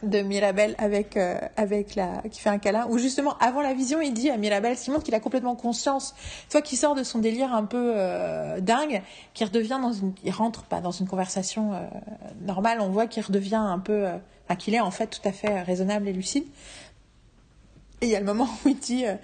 de 0.04 0.22
Mirabel 0.22 0.76
avec 0.78 1.16
euh, 1.16 1.40
avec 1.56 1.96
la 1.96 2.22
qui 2.30 2.42
fait 2.42 2.50
un 2.50 2.58
câlin 2.58 2.86
ou 2.90 2.98
justement 2.98 3.38
avant 3.38 3.62
la 3.62 3.74
vision 3.74 4.02
il 4.02 4.14
dit 4.14 4.30
à 4.30 4.36
Mirabel 4.36 4.76
Simon 4.76 5.00
qu'il 5.00 5.16
a 5.16 5.20
complètement 5.20 5.56
conscience 5.56 6.16
toi 6.50 6.62
qui 6.62 6.76
sort 6.76 6.96
de 6.96 7.04
son 7.04 7.20
délire 7.20 7.54
un 7.54 7.64
peu 7.64 7.94
euh, 7.96 8.60
dingue 8.60 9.02
qui 9.34 9.46
redevient 9.46 9.80
dans 9.82 9.94
une 9.94 10.14
il 10.24 10.32
rentre 10.32 10.64
pas 10.64 10.82
dans 10.82 10.92
une 10.92 11.08
conversation 11.08 11.72
normale 12.42 12.82
on 12.82 12.90
voit 12.90 13.08
qu'il 13.08 13.24
redevient 13.24 13.56
un 13.56 13.80
peu 13.80 14.06
qu'il 14.58 14.76
est 14.76 14.82
en 14.82 14.92
fait 14.92 15.08
tout 15.08 15.26
à 15.28 15.32
fait 15.32 15.62
raisonnable 15.62 16.10
et 16.10 16.14
lucide 16.14 16.46
et 18.02 18.08
il 18.08 18.10
y 18.10 18.16
a 18.16 18.20
le 18.20 18.26
moment 18.26 18.48
où 18.66 18.70
il 18.70 18.78
dit 18.78 19.06
euh, 19.06 19.16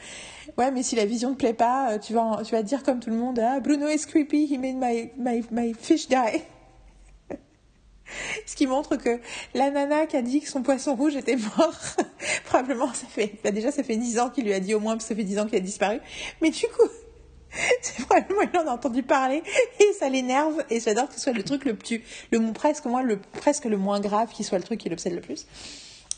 Ouais, 0.58 0.72
mais 0.72 0.84
si 0.84 0.96
la 0.96 1.06
vision 1.06 1.30
ne 1.30 1.34
te 1.36 1.40
plaît 1.40 1.54
pas, 1.54 1.94
euh, 1.94 1.98
tu 1.98 2.14
vas, 2.14 2.42
tu 2.44 2.52
vas 2.54 2.64
dire 2.64 2.84
comme 2.84 3.00
tout 3.00 3.10
le 3.10 3.16
monde 3.16 3.40
ah, 3.40 3.60
Bruno 3.60 3.88
is 3.88 4.06
creepy, 4.06 4.48
he 4.48 4.58
made 4.58 4.76
my, 4.76 5.12
my, 5.18 5.44
my 5.52 5.74
fish 5.74 6.08
die. 6.08 6.42
Ce 8.46 8.56
qui 8.56 8.68
montre 8.68 8.98
que 8.98 9.20
la 9.54 9.72
nana 9.72 10.06
qui 10.06 10.18
a 10.18 10.22
dit 10.22 10.42
que 10.42 10.50
son 10.50 10.64
poisson 10.64 10.96
rouge 10.96 11.16
était 11.16 11.38
mort, 11.38 11.80
probablement 12.46 12.94
ça 12.94 13.08
fait, 13.08 13.36
bah 13.44 13.52
déjà 13.52 13.72
ça 13.72 13.84
fait 13.84 13.98
10 13.98 14.20
ans 14.20 14.30
qu'il 14.30 14.46
lui 14.46 14.54
a 14.54 14.60
dit 14.60 14.74
au 14.74 14.80
moins, 14.80 14.94
parce 14.94 15.06
que 15.06 15.10
ça 15.10 15.16
fait 15.16 15.24
10 15.24 15.40
ans 15.40 15.46
qu'il 15.46 15.56
a 15.56 15.62
disparu. 15.62 16.00
Mais 16.42 16.50
du 16.50 16.66
coup, 16.68 16.90
c'est 17.82 18.06
probablement 18.06 18.42
il 18.42 18.58
en 18.58 18.68
a 18.68 18.72
entendu 18.72 19.04
parler 19.04 19.44
et 19.80 19.94
ça 19.94 20.10
l'énerve 20.10 20.64
et 20.70 20.80
j'adore 20.80 21.08
que 21.08 21.16
ce 21.16 21.22
soit 21.22 21.34
le 21.34 21.44
truc 21.44 21.66
le 21.66 21.76
plus 21.76 22.02
le 22.32 22.54
presque 22.54 22.86
moi 22.86 23.04
le 23.04 23.20
presque 23.20 23.66
le 23.66 23.78
moins 23.78 24.00
grave 24.00 24.30
qui 24.32 24.44
soit 24.44 24.58
le 24.58 24.64
truc 24.64 24.80
qui 24.80 24.90
l'obsède 24.90 25.14
le 25.14 25.22
plus 25.22 25.48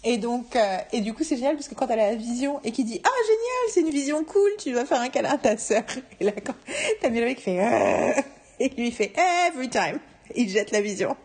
et 0.04 0.18
donc 0.18 0.56
euh, 0.56 0.78
et 0.92 1.02
du 1.02 1.14
coup 1.14 1.24
c'est 1.24 1.36
génial 1.36 1.56
parce 1.56 1.68
que 1.68 1.76
quand 1.76 1.88
elle 1.88 2.00
a 2.00 2.12
la 2.12 2.16
vision 2.16 2.60
et 2.64 2.72
qu'il 2.72 2.86
dit 2.86 3.02
ah 3.04 3.10
génial 3.26 3.70
c'est 3.70 3.82
une 3.82 3.90
vision 3.90 4.24
cool 4.24 4.52
tu 4.58 4.72
dois 4.72 4.86
faire 4.86 5.02
un 5.02 5.10
câlin 5.10 5.32
à 5.32 5.38
ta 5.38 5.58
sœur 5.58 5.84
et 6.20 6.24
là 6.24 6.32
quand 6.46 6.56
t'as 7.02 7.10
mis 7.10 7.20
le 7.20 7.26
mec 7.26 7.38
qui 7.38 7.44
fait 7.44 7.60
euh, 7.60 8.22
et 8.60 8.70
lui 8.70 8.92
fait 8.92 9.14
every 9.48 9.70
time! 9.70 10.00
Il 10.36 10.50
jette 10.50 10.72
la 10.72 10.82
vision. 10.82 11.16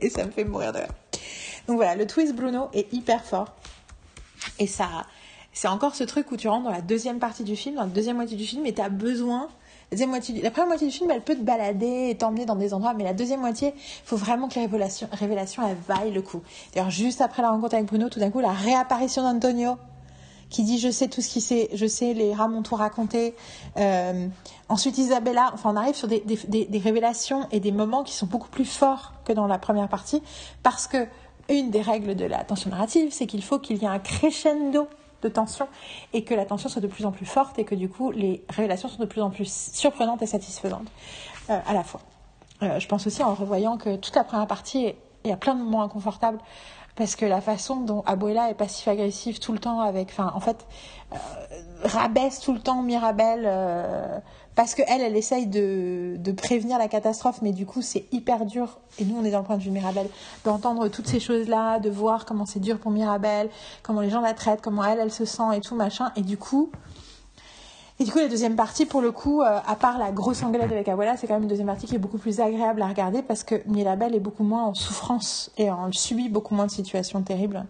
Et 0.00 0.10
ça 0.10 0.24
me 0.24 0.30
fait 0.30 0.44
mourir 0.44 0.72
de 0.72 0.78
rire. 0.78 0.88
Donc 1.66 1.76
voilà 1.76 1.94
le 1.94 2.06
twist 2.06 2.34
Bruno 2.34 2.68
est 2.72 2.92
hyper 2.92 3.24
fort. 3.24 3.54
Et 4.58 4.66
ça 4.66 5.06
c'est 5.52 5.68
encore 5.68 5.96
ce 5.96 6.04
truc 6.04 6.30
où 6.30 6.36
tu 6.36 6.46
rentres 6.46 6.64
dans 6.64 6.72
la 6.72 6.82
deuxième 6.82 7.18
partie 7.18 7.42
du 7.42 7.56
film, 7.56 7.74
dans 7.74 7.82
la 7.82 7.88
deuxième 7.88 8.14
moitié 8.14 8.36
du 8.36 8.46
film, 8.46 8.64
et 8.64 8.72
tu 8.72 8.80
as 8.80 8.88
besoin. 8.88 9.48
La, 9.90 10.06
la 10.06 10.50
première 10.50 10.66
moitié 10.66 10.86
du 10.86 10.92
film, 10.92 11.10
elle 11.10 11.22
peut 11.22 11.34
te 11.34 11.42
balader 11.42 12.10
et 12.10 12.16
t'emmener 12.16 12.44
dans 12.44 12.56
des 12.56 12.74
endroits, 12.74 12.92
mais 12.94 13.04
la 13.04 13.14
deuxième 13.14 13.40
moitié, 13.40 13.72
il 13.76 14.04
faut 14.04 14.16
vraiment 14.16 14.48
que 14.48 14.56
les 14.56 14.62
révélations, 14.62 15.08
révélations 15.12 15.66
elles 15.66 15.76
vaillent 15.86 16.12
le 16.12 16.22
coup. 16.22 16.42
D'ailleurs, 16.74 16.90
juste 16.90 17.20
après 17.20 17.42
la 17.42 17.50
rencontre 17.50 17.74
avec 17.74 17.86
Bruno, 17.86 18.08
tout 18.08 18.20
d'un 18.20 18.30
coup, 18.30 18.40
la 18.40 18.52
réapparition 18.52 19.22
d'Antonio, 19.22 19.78
qui 20.50 20.62
dit 20.62 20.78
je 20.78 20.90
sais 20.90 21.08
tout 21.08 21.20
ce 21.20 21.28
qui 21.28 21.40
sait, 21.40 21.68
je 21.74 21.86
sais, 21.86 22.14
les 22.14 22.34
rats 22.34 22.48
m'ont 22.48 22.62
tout 22.62 22.74
raconté. 22.74 23.34
Euh, 23.76 24.28
ensuite 24.68 24.98
Isabella, 24.98 25.50
enfin 25.52 25.72
on 25.72 25.76
arrive 25.76 25.94
sur 25.94 26.08
des, 26.08 26.20
des, 26.20 26.66
des, 26.66 26.78
révélations 26.78 27.46
et 27.52 27.60
des 27.60 27.72
moments 27.72 28.02
qui 28.02 28.14
sont 28.14 28.26
beaucoup 28.26 28.48
plus 28.48 28.64
forts 28.64 29.12
que 29.24 29.32
dans 29.32 29.46
la 29.46 29.58
première 29.58 29.88
partie, 29.88 30.22
parce 30.62 30.86
que 30.86 31.06
une 31.48 31.70
des 31.70 31.80
règles 31.80 32.14
de 32.14 32.24
la 32.24 32.44
tension 32.44 32.70
narrative, 32.70 33.08
c'est 33.10 33.26
qu'il 33.26 33.42
faut 33.42 33.58
qu'il 33.58 33.78
y 33.78 33.84
ait 33.84 33.88
un 33.88 33.98
crescendo 33.98 34.86
de 35.22 35.28
tension 35.28 35.68
et 36.12 36.24
que 36.24 36.34
la 36.34 36.44
tension 36.44 36.68
soit 36.68 36.82
de 36.82 36.86
plus 36.86 37.06
en 37.06 37.12
plus 37.12 37.26
forte 37.26 37.58
et 37.58 37.64
que 37.64 37.74
du 37.74 37.88
coup 37.88 38.10
les 38.10 38.44
révélations 38.48 38.88
sont 38.88 39.00
de 39.00 39.06
plus 39.06 39.22
en 39.22 39.30
plus 39.30 39.70
surprenantes 39.72 40.22
et 40.22 40.26
satisfaisantes 40.26 40.88
euh, 41.50 41.58
à 41.66 41.74
la 41.74 41.82
fois. 41.82 42.00
Euh, 42.62 42.78
je 42.80 42.88
pense 42.88 43.06
aussi 43.06 43.22
en 43.22 43.34
revoyant 43.34 43.76
que 43.76 43.96
toute 43.96 44.14
la 44.16 44.24
première 44.24 44.46
partie, 44.46 44.94
il 45.24 45.30
y 45.30 45.32
a 45.32 45.36
plein 45.36 45.54
de 45.54 45.62
moments 45.62 45.82
inconfortables 45.82 46.38
parce 46.96 47.14
que 47.14 47.24
la 47.24 47.40
façon 47.40 47.76
dont 47.76 48.02
Abuela 48.06 48.50
est 48.50 48.54
passif-agressif 48.54 49.38
tout 49.38 49.52
le 49.52 49.60
temps 49.60 49.80
avec, 49.80 50.08
enfin 50.10 50.32
en 50.34 50.40
fait, 50.40 50.66
euh, 51.12 51.16
rabaisse 51.84 52.40
tout 52.40 52.52
le 52.52 52.60
temps 52.60 52.82
Mirabel 52.82 53.46
parce 54.58 54.74
qu'elle, 54.74 55.02
elle 55.02 55.16
essaye 55.16 55.46
de, 55.46 56.32
prévenir 56.32 56.78
la 56.78 56.88
catastrophe, 56.88 57.42
mais 57.42 57.52
du 57.52 57.64
coup, 57.64 57.80
c'est 57.80 58.06
hyper 58.10 58.44
dur. 58.44 58.80
Et 58.98 59.04
nous, 59.04 59.16
on 59.16 59.24
est 59.24 59.30
dans 59.30 59.38
le 59.38 59.44
point 59.44 59.56
de 59.56 59.62
vue 59.62 59.68
de 59.68 59.74
Mirabelle, 59.74 60.08
d'entendre 60.44 60.88
toutes 60.88 61.06
ces 61.06 61.20
choses-là, 61.20 61.78
de 61.78 61.88
voir 61.88 62.24
comment 62.24 62.44
c'est 62.44 62.58
dur 62.58 62.80
pour 62.80 62.90
Mirabelle, 62.90 63.50
comment 63.84 64.00
les 64.00 64.10
gens 64.10 64.20
la 64.20 64.34
traitent, 64.34 64.60
comment 64.60 64.82
elle, 64.82 64.98
elle 64.98 65.12
se 65.12 65.24
sent 65.24 65.44
et 65.54 65.60
tout, 65.60 65.76
machin. 65.76 66.10
Et 66.16 66.22
du 66.22 66.36
coup, 66.36 66.72
et 68.00 68.04
du 68.04 68.10
coup, 68.10 68.18
la 68.18 68.26
deuxième 68.26 68.56
partie, 68.56 68.84
pour 68.84 69.00
le 69.00 69.12
coup, 69.12 69.42
euh, 69.42 69.60
à 69.64 69.76
part 69.76 69.96
la 69.96 70.10
grosse 70.10 70.42
engueulade 70.42 70.72
avec 70.72 70.88
Abuela, 70.88 71.16
c'est 71.16 71.28
quand 71.28 71.34
même 71.34 71.44
une 71.44 71.48
deuxième 71.48 71.68
partie 71.68 71.86
qui 71.86 71.94
est 71.94 71.98
beaucoup 71.98 72.18
plus 72.18 72.40
agréable 72.40 72.82
à 72.82 72.88
regarder 72.88 73.22
parce 73.22 73.44
que 73.44 73.62
Mirabelle 73.66 74.16
est 74.16 74.20
beaucoup 74.20 74.42
moins 74.42 74.64
en 74.64 74.74
souffrance 74.74 75.52
et 75.56 75.66
elle 75.66 75.94
subit 75.94 76.30
beaucoup 76.30 76.56
moins 76.56 76.66
de 76.66 76.72
situations 76.72 77.22
terribles. 77.22 77.64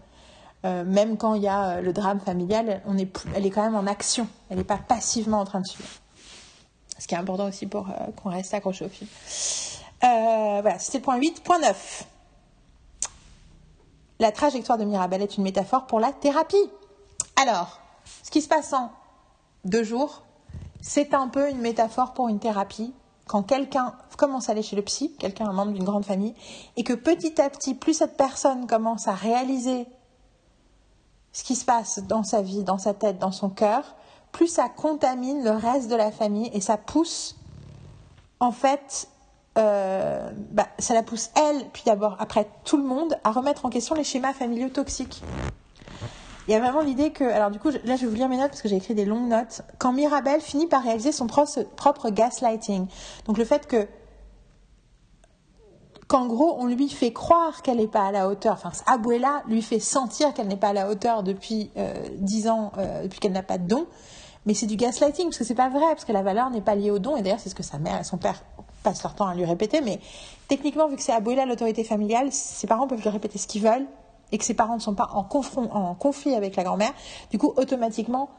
Euh, 0.65 0.83
même 0.85 1.17
quand 1.17 1.35
il 1.35 1.43
y 1.43 1.47
a 1.47 1.69
euh, 1.77 1.81
le 1.81 1.93
drame 1.93 2.19
familial, 2.19 2.81
on 2.87 2.97
est, 2.97 3.15
elle 3.35 3.45
est 3.45 3.51
quand 3.51 3.61
même 3.61 3.75
en 3.75 3.85
action. 3.85 4.27
Elle 4.49 4.57
n'est 4.57 4.63
pas 4.63 4.79
passivement 4.79 5.39
en 5.39 5.45
train 5.45 5.61
de 5.61 5.67
suivre 5.67 5.87
ce 6.99 7.07
qui 7.07 7.15
est 7.15 7.17
important 7.17 7.47
aussi 7.47 7.65
pour 7.65 7.89
euh, 7.89 7.93
qu'on 8.21 8.29
reste 8.29 8.53
accroché 8.53 8.85
au 8.85 8.89
film. 8.89 9.09
Euh, 10.03 10.59
voilà, 10.61 10.77
c'était 10.79 10.99
le 10.99 11.03
point 11.03 11.17
8. 11.17 11.43
Point 11.43 11.59
9. 11.59 12.07
La 14.19 14.31
trajectoire 14.31 14.77
de 14.77 14.83
Mirabel 14.83 15.21
est 15.21 15.37
une 15.37 15.43
métaphore 15.43 15.87
pour 15.87 15.99
la 15.99 16.11
thérapie. 16.11 16.69
Alors, 17.41 17.79
ce 18.23 18.29
qui 18.29 18.41
se 18.41 18.49
passe 18.49 18.73
en 18.73 18.91
deux 19.63 19.83
jours, 19.83 20.23
c'est 20.81 21.13
un 21.13 21.29
peu 21.29 21.49
une 21.49 21.59
métaphore 21.59 22.13
pour 22.13 22.27
une 22.27 22.39
thérapie. 22.39 22.93
Quand 23.27 23.43
quelqu'un 23.43 23.95
commence 24.17 24.49
à 24.49 24.51
aller 24.51 24.63
chez 24.63 24.75
le 24.75 24.81
psy, 24.81 25.15
quelqu'un, 25.17 25.47
un 25.47 25.53
membre 25.53 25.71
d'une 25.71 25.83
grande 25.83 26.05
famille, 26.05 26.35
et 26.75 26.83
que 26.83 26.93
petit 26.93 27.39
à 27.39 27.49
petit, 27.49 27.75
plus 27.75 27.93
cette 27.93 28.17
personne 28.17 28.67
commence 28.67 29.07
à 29.07 29.13
réaliser 29.13 29.87
ce 31.31 31.43
qui 31.43 31.55
se 31.55 31.63
passe 31.63 31.99
dans 31.99 32.23
sa 32.23 32.41
vie, 32.41 32.63
dans 32.63 32.77
sa 32.77 32.93
tête, 32.93 33.19
dans 33.19 33.31
son 33.31 33.49
cœur, 33.49 33.95
plus 34.31 34.47
ça 34.47 34.69
contamine 34.69 35.43
le 35.43 35.51
reste 35.51 35.89
de 35.89 35.95
la 35.95 36.11
famille 36.11 36.49
et 36.53 36.61
ça 36.61 36.77
pousse, 36.77 37.37
en 38.39 38.51
fait, 38.51 39.09
euh, 39.57 40.31
bah, 40.51 40.67
ça 40.79 40.93
la 40.93 41.03
pousse 41.03 41.31
elle, 41.35 41.65
puis 41.73 41.83
d'abord 41.85 42.15
après 42.19 42.47
tout 42.63 42.77
le 42.77 42.83
monde, 42.83 43.17
à 43.23 43.31
remettre 43.31 43.65
en 43.65 43.69
question 43.69 43.95
les 43.95 44.03
schémas 44.03 44.33
familiaux 44.33 44.69
toxiques. 44.69 45.21
Il 46.47 46.51
y 46.51 46.55
a 46.55 46.59
vraiment 46.59 46.81
l'idée 46.81 47.11
que, 47.11 47.23
alors 47.23 47.51
du 47.51 47.59
coup, 47.59 47.69
là 47.69 47.95
je 47.95 48.01
vais 48.01 48.07
vous 48.07 48.15
lire 48.15 48.29
mes 48.29 48.37
notes 48.37 48.49
parce 48.49 48.61
que 48.61 48.69
j'ai 48.69 48.77
écrit 48.77 48.95
des 48.95 49.05
longues 49.05 49.27
notes. 49.27 49.61
Quand 49.77 49.93
Mirabel 49.93 50.41
finit 50.41 50.65
par 50.65 50.81
réaliser 50.83 51.11
son 51.11 51.27
propre 51.27 52.09
gaslighting, 52.09 52.87
donc 53.25 53.37
le 53.37 53.45
fait 53.45 53.67
que 53.67 53.87
qu'en 56.09 56.25
gros, 56.25 56.55
on 56.57 56.65
lui 56.65 56.89
fait 56.89 57.13
croire 57.13 57.61
qu'elle 57.61 57.77
n'est 57.77 57.87
pas 57.87 58.07
à 58.07 58.11
la 58.11 58.27
hauteur. 58.27 58.53
Enfin, 58.53 58.71
Abuela 58.87 59.43
lui 59.47 59.61
fait 59.61 59.79
sentir 59.79 60.33
qu'elle 60.33 60.47
n'est 60.47 60.57
pas 60.57 60.69
à 60.69 60.73
la 60.73 60.89
hauteur 60.89 61.21
depuis 61.21 61.69
euh, 61.77 61.93
dix 62.17 62.49
ans, 62.49 62.71
euh, 62.79 63.03
depuis 63.03 63.19
qu'elle 63.19 63.31
n'a 63.31 63.43
pas 63.43 63.59
de 63.59 63.67
don. 63.67 63.85
Mais 64.45 64.53
c'est 64.53 64.67
du 64.67 64.75
gaslighting, 64.75 65.25
parce 65.25 65.37
que 65.37 65.43
c'est 65.43 65.55
pas 65.55 65.69
vrai, 65.69 65.85
parce 65.89 66.05
que 66.05 66.11
la 66.11 66.23
valeur 66.23 66.49
n'est 66.49 66.61
pas 66.61 66.75
liée 66.75 66.91
au 66.91 66.99
don. 66.99 67.17
Et 67.17 67.21
d'ailleurs, 67.21 67.39
c'est 67.39 67.49
ce 67.49 67.55
que 67.55 67.63
sa 67.63 67.77
mère 67.77 67.99
et 67.99 68.03
son 68.03 68.17
père 68.17 68.43
passent 68.83 69.03
leur 69.03 69.15
temps 69.15 69.27
à 69.27 69.35
lui 69.35 69.45
répéter. 69.45 69.81
Mais 69.81 69.99
techniquement, 70.47 70.87
vu 70.87 70.95
que 70.95 71.01
c'est 71.01 71.11
Abuela 71.11 71.45
l'autorité 71.45 71.83
familiale, 71.83 72.31
ses 72.31 72.67
parents 72.67 72.87
peuvent 72.87 73.01
lui 73.01 73.09
répéter 73.09 73.37
ce 73.37 73.47
qu'ils 73.47 73.63
veulent 73.63 73.85
et 74.31 74.37
que 74.37 74.45
ses 74.45 74.53
parents 74.53 74.75
ne 74.75 74.81
sont 74.81 74.93
pas 74.93 75.09
en, 75.13 75.23
conflit 75.23 76.35
avec 76.35 76.55
la 76.55 76.63
grand-mère. 76.63 76.93
Du 77.31 77.37
coup, 77.37 77.53
automatiquement, 77.57 78.29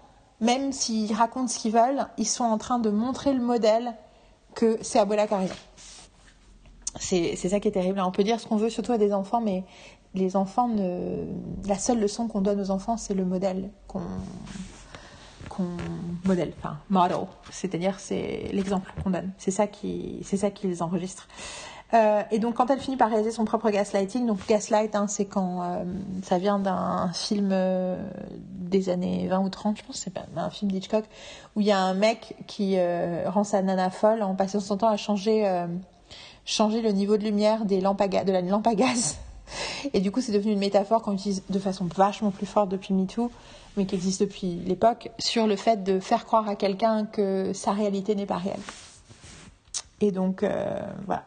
même 0.41 0.73
s'ils 0.73 1.13
racontent 1.13 1.49
ce 1.49 1.59
qu'ils 1.59 1.73
veulent, 1.73 2.07
ils 2.17 2.27
sont 2.27 2.45
en 2.45 2.59
train 2.59 2.79
de 2.79 2.91
montrer 2.91 3.33
le 3.33 3.41
modèle 3.41 3.95
que 4.55 4.79
c'est 4.83 4.99
Abuela 4.99 5.27
qui 5.27 5.35
a 5.35 5.39
raison 5.39 5.55
c'est 6.99 7.37
ça 7.37 7.61
qui 7.61 7.69
est 7.69 7.73
terrible. 7.73 8.01
On 8.01 8.11
peut 8.11 8.25
dire 8.25 8.41
ce 8.41 8.47
qu'on 8.47 8.57
veut, 8.57 8.71
surtout 8.71 8.93
à 8.93 8.99
des 8.99 9.13
enfants, 9.13 9.41
mais 9.41 9.65
les 10.15 10.37
enfants 10.37 10.69
ne. 10.69 11.25
La 11.67 11.79
seule 11.79 12.01
leçon 12.01 12.27
qu'on 12.27 12.41
donne 12.41 12.61
aux 12.61 12.71
enfants, 12.71 12.97
c'est 12.97 13.15
le 13.15 13.25
modèle 13.25 13.71
qu'on 13.87 14.03
qu'on 15.51 15.77
modèle, 16.25 16.55
enfin 16.59 16.79
model, 16.89 17.27
c'est-à-dire 17.51 18.01
c'est 18.01 18.49
l'exemple 18.53 18.91
qu'on 19.03 19.11
donne. 19.11 19.33
C'est 19.37 19.51
ça 19.51 19.67
qui, 19.67 20.21
c'est 20.25 20.39
ça 20.39 20.51
qu'ils 20.51 20.83
enregistrent. 20.83 21.29
Euh, 21.93 22.23
et 22.31 22.39
donc 22.39 22.55
quand 22.55 22.71
elle 22.71 22.79
finit 22.79 22.97
par 22.97 23.11
réaliser 23.11 23.33
son 23.33 23.45
propre 23.45 23.69
gaslighting, 23.69 24.27
donc 24.27 24.39
gaslight, 24.47 24.95
hein, 24.95 25.07
c'est 25.09 25.25
quand 25.25 25.63
euh, 25.63 25.85
ça 26.23 26.39
vient 26.39 26.61
d'un 26.61 27.11
film 27.13 27.51
euh, 27.53 28.01
des 28.39 28.89
années 28.91 29.27
20 29.29 29.41
ou 29.41 29.49
30, 29.49 29.77
je 29.77 29.85
pense, 29.85 29.97
c'est 29.97 30.15
pas 30.15 30.25
un 30.37 30.51
film 30.51 30.71
d'Hitchcock, 30.71 31.05
où 31.57 31.61
il 31.61 31.67
y 31.67 31.73
a 31.73 31.81
un 31.81 31.95
mec 31.95 32.37
qui 32.47 32.79
rend 33.27 33.45
sa 33.45 33.61
nana 33.61 33.91
folle 33.91 34.23
en 34.23 34.35
passant 34.35 34.61
son 34.61 34.77
temps 34.77 34.89
à 34.89 34.97
changer 34.97 35.67
changer 36.45 36.81
le 36.81 36.91
niveau 36.91 37.17
de 37.17 37.25
lumière 37.25 37.65
des 37.65 37.79
de 37.79 38.33
la 38.33 38.41
lampe 38.41 38.67
à 38.67 38.75
gaz. 38.75 39.19
Et 39.93 40.01
du 40.01 40.11
coup, 40.11 40.21
c'est 40.21 40.33
devenu 40.33 40.53
une 40.53 40.59
métaphore 40.59 41.03
qu'on 41.03 41.13
utilise 41.13 41.43
de 41.49 41.59
façon 41.59 41.87
vachement 41.95 42.31
plus 42.31 42.47
forte 42.47 42.69
depuis 42.69 42.95
MeToo, 42.95 43.31
mais 43.77 43.87
qui 43.87 43.95
existe 43.95 44.21
depuis 44.23 44.61
l'époque, 44.67 45.11
sur 45.19 45.47
le 45.47 45.57
fait 45.57 45.83
de 45.83 46.01
faire 46.01 46.25
croire 46.25 46.49
à 46.49 46.57
quelqu'un 46.57 47.07
que 47.07 47.53
sa 47.53 47.73
réalité 47.73 48.15
n'est 48.15 48.27
pas 48.27 48.39
réelle. 48.39 48.61
Et 50.01 50.13
donc, 50.13 50.43
euh, 50.43 50.81
voilà. 51.07 51.25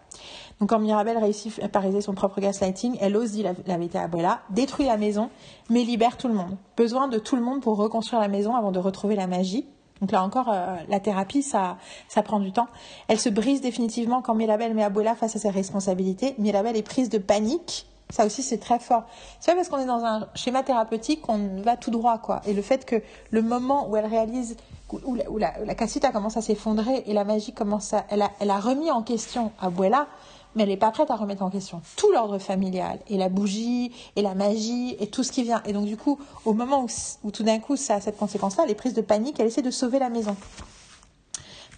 Donc, 0.59 0.69
quand 0.69 0.79
Mirabelle 0.79 1.17
réussit 1.17 1.61
à 1.61 1.67
pariser 1.67 2.01
son 2.01 2.13
propre 2.13 2.39
gaslighting, 2.39 2.97
elle 3.01 3.15
ose 3.15 3.31
dire 3.31 3.53
la, 3.65 3.77
vérité 3.77 3.97
à 3.97 4.03
Abuela, 4.03 4.41
détruit 4.49 4.85
la 4.85 4.97
maison, 4.97 5.29
mais 5.69 5.83
libère 5.83 6.17
tout 6.17 6.27
le 6.27 6.33
monde. 6.33 6.57
Besoin 6.77 7.07
de 7.07 7.19
tout 7.19 7.35
le 7.35 7.41
monde 7.41 7.61
pour 7.61 7.77
reconstruire 7.77 8.21
la 8.21 8.27
maison 8.27 8.55
avant 8.55 8.71
de 8.71 8.79
retrouver 8.79 9.15
la 9.15 9.27
magie. 9.27 9.65
Donc 10.01 10.11
là 10.11 10.23
encore, 10.23 10.49
euh, 10.51 10.75
la 10.89 10.99
thérapie, 10.99 11.43
ça, 11.43 11.77
ça 12.07 12.23
prend 12.23 12.39
du 12.39 12.51
temps. 12.51 12.67
Elle 13.07 13.19
se 13.19 13.29
brise 13.29 13.61
définitivement 13.61 14.21
quand 14.21 14.35
Mirabel 14.35 14.73
met 14.73 14.83
Abuela 14.83 15.15
face 15.15 15.35
à 15.35 15.39
ses 15.39 15.49
responsabilités. 15.49 16.35
Mirabel 16.39 16.75
est 16.75 16.83
prise 16.83 17.09
de 17.09 17.19
panique. 17.19 17.87
Ça 18.09 18.25
aussi, 18.25 18.43
c'est 18.43 18.59
très 18.59 18.79
fort. 18.79 19.03
C'est 19.39 19.51
pas 19.51 19.55
parce 19.57 19.69
qu'on 19.69 19.79
est 19.79 19.85
dans 19.85 20.03
un 20.05 20.27
schéma 20.35 20.63
thérapeutique 20.63 21.21
qu'on 21.21 21.61
va 21.63 21.77
tout 21.77 21.91
droit, 21.91 22.19
quoi. 22.19 22.41
Et 22.45 22.53
le 22.53 22.61
fait 22.61 22.85
que 22.85 23.01
le 23.31 23.41
moment 23.41 23.89
où 23.89 23.95
elle 23.97 24.05
réalise, 24.05 24.55
où 24.91 25.15
la, 25.15 25.29
où 25.31 25.37
la, 25.37 25.75
casita 25.75 26.11
commence 26.11 26.37
à 26.37 26.41
s'effondrer 26.41 27.03
et 27.07 27.13
la 27.13 27.23
magie 27.23 27.53
commence 27.53 27.93
à, 27.93 28.05
elle 28.09 28.21
a, 28.21 28.29
elle 28.39 28.51
a 28.51 28.59
remis 28.59 28.91
en 28.91 29.01
question 29.01 29.51
Abuela, 29.59 30.07
mais 30.55 30.63
elle 30.63 30.69
n'est 30.69 30.77
pas 30.77 30.91
prête 30.91 31.09
à 31.09 31.15
remettre 31.15 31.41
en 31.41 31.49
question 31.49 31.81
tout 31.95 32.11
l'ordre 32.11 32.37
familial 32.37 32.99
et 33.09 33.17
la 33.17 33.29
bougie 33.29 33.91
et 34.15 34.21
la 34.21 34.35
magie 34.35 34.95
et 34.99 35.07
tout 35.07 35.23
ce 35.23 35.31
qui 35.31 35.43
vient. 35.43 35.63
Et 35.65 35.73
donc 35.73 35.85
du 35.85 35.97
coup, 35.97 36.19
au 36.45 36.53
moment 36.53 36.85
où, 37.23 37.31
tout 37.31 37.43
d'un 37.43 37.59
coup 37.59 37.75
ça 37.75 37.95
a 37.95 38.01
cette 38.01 38.17
conséquence-là, 38.17 38.63
elle 38.65 38.71
est 38.71 38.75
prise 38.75 38.93
de 38.93 39.01
panique, 39.01 39.39
elle 39.39 39.47
essaie 39.47 39.61
de 39.61 39.71
sauver 39.71 39.99
la 39.99 40.09
maison. 40.09 40.35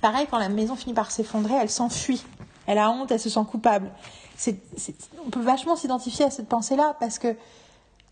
Pareil, 0.02 0.28
quand 0.30 0.38
la 0.38 0.50
maison 0.50 0.76
finit 0.76 0.94
par 0.94 1.12
s'effondrer, 1.12 1.56
elle 1.56 1.70
s'enfuit. 1.70 2.24
Elle 2.68 2.78
a 2.78 2.90
honte, 2.90 3.12
elle 3.12 3.20
se 3.20 3.30
sent 3.30 3.40
coupable. 3.50 3.90
On 5.26 5.30
peut 5.30 5.42
vachement 5.42 5.76
s'identifier 5.76 6.26
à 6.26 6.30
cette 6.30 6.48
pensée-là 6.48 6.96
parce 7.00 7.20
que 7.20 7.36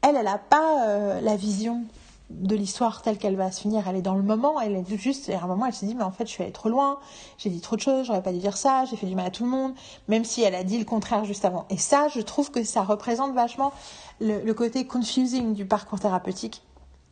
elle, 0.01 0.15
elle 0.17 0.25
n'a 0.25 0.37
pas 0.37 0.87
euh, 0.87 1.21
la 1.21 1.35
vision 1.35 1.83
de 2.29 2.55
l'histoire 2.55 3.01
telle 3.01 3.17
qu'elle 3.17 3.35
va 3.35 3.51
se 3.51 3.61
finir. 3.61 3.87
Elle 3.87 3.95
est 3.95 4.01
dans 4.01 4.15
le 4.15 4.23
moment, 4.23 4.59
elle 4.59 4.75
est 4.75 4.97
juste, 4.97 5.29
à 5.29 5.43
un 5.43 5.47
moment, 5.47 5.65
elle 5.65 5.73
se 5.73 5.85
dit, 5.85 5.95
mais 5.95 6.03
en 6.03 6.11
fait, 6.11 6.25
je 6.25 6.31
suis 6.31 6.43
allée 6.43 6.51
trop 6.51 6.69
loin, 6.69 6.99
j'ai 7.37 7.49
dit 7.49 7.61
trop 7.61 7.75
de 7.75 7.81
choses, 7.81 8.07
j'aurais 8.07 8.23
pas 8.23 8.31
dû 8.31 8.39
dire 8.39 8.57
ça, 8.57 8.85
j'ai 8.85 8.95
fait 8.95 9.05
du 9.05 9.15
mal 9.15 9.27
à 9.27 9.29
tout 9.29 9.43
le 9.43 9.49
monde, 9.49 9.73
même 10.07 10.25
si 10.25 10.41
elle 10.41 10.55
a 10.55 10.63
dit 10.63 10.77
le 10.77 10.85
contraire 10.85 11.25
juste 11.25 11.45
avant. 11.45 11.65
Et 11.69 11.77
ça, 11.77 12.07
je 12.07 12.21
trouve 12.21 12.51
que 12.51 12.63
ça 12.63 12.83
représente 12.83 13.33
vachement 13.33 13.71
le, 14.19 14.51
côté 14.53 14.85
confusing 14.85 15.53
du 15.53 15.65
parcours 15.65 15.99
thérapeutique. 15.99 16.63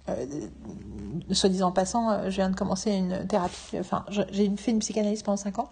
euh, 0.09 0.25
soit 1.31 1.49
disant 1.49 1.71
passant, 1.71 2.29
je 2.29 2.35
viens 2.35 2.49
de 2.49 2.55
commencer 2.55 2.91
une 2.91 3.27
thérapie. 3.27 3.79
Enfin, 3.79 4.05
j'ai 4.09 4.49
fait 4.57 4.71
une 4.71 4.79
psychanalyse 4.79 5.23
pendant 5.23 5.37
5 5.37 5.59
ans. 5.59 5.69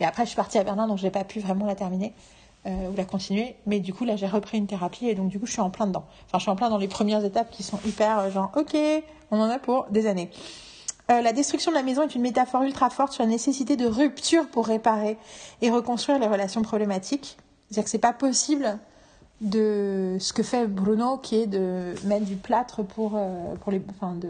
Et 0.00 0.04
après, 0.04 0.24
je 0.24 0.28
suis 0.28 0.36
partie 0.36 0.58
à 0.58 0.64
Berlin, 0.64 0.88
donc 0.88 0.98
je 0.98 1.04
n'ai 1.04 1.10
pas 1.10 1.24
pu 1.24 1.40
vraiment 1.40 1.66
la 1.66 1.74
terminer 1.74 2.14
ou 2.66 2.94
la 2.96 3.04
continuer. 3.04 3.56
Mais 3.66 3.80
du 3.80 3.94
coup, 3.94 4.04
là, 4.04 4.16
j'ai 4.16 4.26
repris 4.26 4.58
une 4.58 4.66
thérapie 4.66 5.08
et 5.08 5.14
donc, 5.14 5.28
du 5.28 5.40
coup, 5.40 5.46
je 5.46 5.52
suis 5.52 5.60
en 5.60 5.70
plein 5.70 5.86
dedans. 5.86 6.04
Enfin, 6.26 6.38
je 6.38 6.42
suis 6.42 6.50
en 6.50 6.56
plein 6.56 6.68
dans 6.68 6.78
les 6.78 6.88
premières 6.88 7.24
étapes 7.24 7.50
qui 7.50 7.62
sont 7.62 7.78
hyper 7.86 8.30
genre, 8.30 8.52
ok, 8.54 8.76
on 9.30 9.40
en 9.40 9.48
a 9.48 9.58
pour 9.58 9.86
des 9.90 10.06
années. 10.06 10.30
la 11.08 11.32
destruction 11.32 11.70
de 11.70 11.76
la 11.76 11.82
maison 11.82 12.02
est 12.02 12.14
une 12.14 12.22
métaphore 12.22 12.62
ultra 12.62 12.90
forte 12.90 13.12
sur 13.12 13.24
la 13.24 13.30
nécessité 13.30 13.76
de 13.76 13.86
rupture 13.86 14.46
pour 14.48 14.66
réparer 14.66 15.16
et 15.62 15.70
reconstruire 15.70 16.18
les 16.18 16.26
relations 16.26 16.62
problématiques. 16.62 17.38
C'est-à-dire 17.70 17.84
que 17.84 17.90
c'est 17.90 17.98
pas 17.98 18.12
possible 18.12 18.78
de 19.40 20.16
ce 20.20 20.32
que 20.32 20.42
fait 20.42 20.66
Bruno, 20.66 21.16
qui 21.16 21.36
est 21.36 21.46
de 21.46 21.94
mettre 22.04 22.24
du 22.24 22.36
plâtre 22.36 22.82
pour, 22.82 23.12
euh, 23.14 23.54
pour 23.60 23.72
les, 23.72 23.82
enfin 23.90 24.14
de 24.14 24.28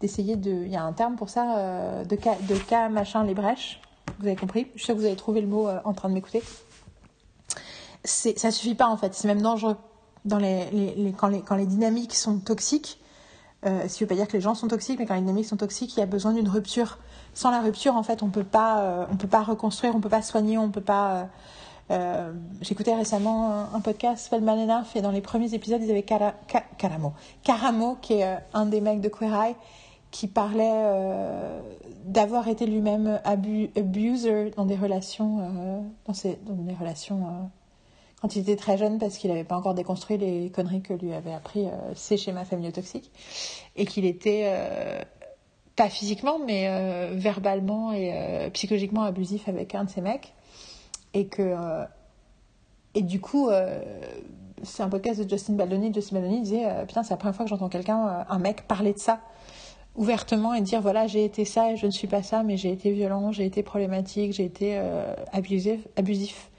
d'essayer 0.00 0.36
de, 0.36 0.50
il 0.50 0.70
y 0.70 0.76
a 0.76 0.82
un 0.82 0.92
terme 0.92 1.16
pour 1.16 1.30
ça, 1.30 1.56
euh, 1.56 2.04
de 2.04 2.16
cas, 2.16 2.34
de 2.48 2.54
cas 2.54 2.90
machin 2.90 3.24
les 3.24 3.32
brèches. 3.32 3.80
Vous 4.18 4.26
avez 4.26 4.36
compris? 4.36 4.66
Je 4.74 4.84
sûre 4.84 4.94
que 4.94 5.00
vous 5.00 5.06
avez 5.06 5.16
trouvé 5.16 5.40
le 5.40 5.46
mot 5.46 5.68
euh, 5.68 5.78
en 5.84 5.94
train 5.94 6.10
de 6.10 6.14
m'écouter. 6.14 6.42
Ça 8.06 8.50
suffit 8.50 8.74
pas 8.74 8.86
en 8.86 8.96
fait. 8.96 9.14
C'est 9.14 9.28
même 9.28 9.42
dangereux 9.42 9.76
quand 10.28 10.38
les 10.38 11.66
dynamiques 11.66 12.14
sont 12.14 12.38
toxiques. 12.38 13.00
Euh, 13.64 13.88
ce 13.88 13.96
qui 13.96 14.04
veut 14.04 14.08
pas 14.08 14.14
dire 14.14 14.28
que 14.28 14.34
les 14.34 14.40
gens 14.40 14.54
sont 14.54 14.68
toxiques, 14.68 14.98
mais 14.98 15.06
quand 15.06 15.14
les 15.14 15.20
dynamiques 15.20 15.46
sont 15.46 15.56
toxiques, 15.56 15.96
il 15.96 16.00
y 16.00 16.02
a 16.02 16.06
besoin 16.06 16.32
d'une 16.32 16.48
rupture. 16.48 16.98
Sans 17.34 17.50
la 17.50 17.60
rupture, 17.60 17.96
en 17.96 18.02
fait, 18.02 18.22
on 18.22 18.28
peut 18.28 18.44
pas, 18.44 19.06
on 19.10 19.16
peut 19.16 19.28
pas 19.28 19.42
reconstruire, 19.42 19.94
on 19.96 20.00
peut 20.00 20.08
pas 20.08 20.22
soigner, 20.22 20.56
on 20.56 20.70
peut 20.70 20.80
pas 20.80 21.28
euh, 21.90 22.32
j'écoutais 22.62 22.94
récemment 22.94 23.68
un, 23.72 23.80
podcast 23.80 24.28
Feldman 24.28 24.84
et 24.94 25.00
dans 25.02 25.10
les 25.12 25.20
premiers 25.20 25.54
épisodes, 25.54 25.80
ils 25.82 25.90
avaient 25.90 26.02
Caramo, 26.02 27.12
Caramo, 27.44 27.96
qui 28.02 28.14
est 28.14 28.24
euh, 28.24 28.36
un 28.54 28.66
des 28.66 28.80
mecs 28.80 29.00
de 29.00 29.08
Queer 29.08 29.32
Eye, 29.32 29.56
qui 30.10 30.26
parlait 30.26 30.68
euh, 30.68 31.60
d'avoir 32.04 32.48
été 32.48 32.66
lui-même 32.66 33.20
abuser 33.24 34.50
dans 34.56 34.64
des 34.64 34.76
relations, 34.76 35.38
dans, 36.06 36.12
dans, 36.12 36.62
des 36.62 36.74
relations 36.74 37.50
quand 38.20 38.34
il 38.34 38.42
était 38.42 38.56
très 38.56 38.78
jeune 38.78 38.98
parce 38.98 39.18
qu'il 39.18 39.30
n'avait 39.30 39.44
pas 39.44 39.56
encore 39.56 39.74
déconstruit 39.74 40.18
les 40.18 40.50
conneries 40.50 40.82
que 40.82 40.94
lui 40.94 41.12
avait 41.12 41.34
appris 41.34 41.66
ses 41.94 42.16
schémas 42.16 42.44
familiaux-toxiques 42.44 43.10
et 43.76 43.84
qu'il 43.84 44.04
était 44.04 44.50
pas 45.76 45.90
physiquement 45.90 46.38
mais 46.38 47.10
verbalement 47.12 47.92
et 47.92 48.50
psychologiquement 48.54 49.02
abusif 49.02 49.48
avec 49.48 49.74
un 49.74 49.84
de 49.84 49.90
ses 49.90 50.00
mecs 50.00 50.32
et 51.16 51.26
que. 51.26 51.42
Euh, 51.42 51.84
et 52.94 53.02
du 53.02 53.20
coup, 53.20 53.48
euh, 53.48 53.82
c'est 54.62 54.82
un 54.82 54.88
podcast 54.88 55.20
de 55.20 55.28
Justin 55.28 55.54
Baldoni. 55.54 55.92
Justin 55.92 56.20
Baldoni 56.20 56.42
disait 56.42 56.64
euh, 56.66 56.84
Putain, 56.84 57.02
c'est 57.02 57.10
la 57.10 57.16
première 57.16 57.34
fois 57.34 57.44
que 57.44 57.50
j'entends 57.50 57.68
quelqu'un, 57.68 58.24
un 58.28 58.38
mec, 58.38 58.66
parler 58.66 58.92
de 58.92 58.98
ça 58.98 59.20
ouvertement 59.96 60.54
et 60.54 60.60
dire 60.60 60.80
Voilà, 60.80 61.06
j'ai 61.06 61.24
été 61.24 61.44
ça 61.44 61.72
et 61.72 61.76
je 61.76 61.86
ne 61.86 61.90
suis 61.90 62.06
pas 62.06 62.22
ça, 62.22 62.42
mais 62.42 62.56
j'ai 62.56 62.70
été 62.70 62.90
violent, 62.90 63.32
j'ai 63.32 63.44
été 63.44 63.62
problématique, 63.62 64.32
j'ai 64.32 64.44
été 64.44 64.80
abusif, 65.32 65.80
abusif. 65.96 66.50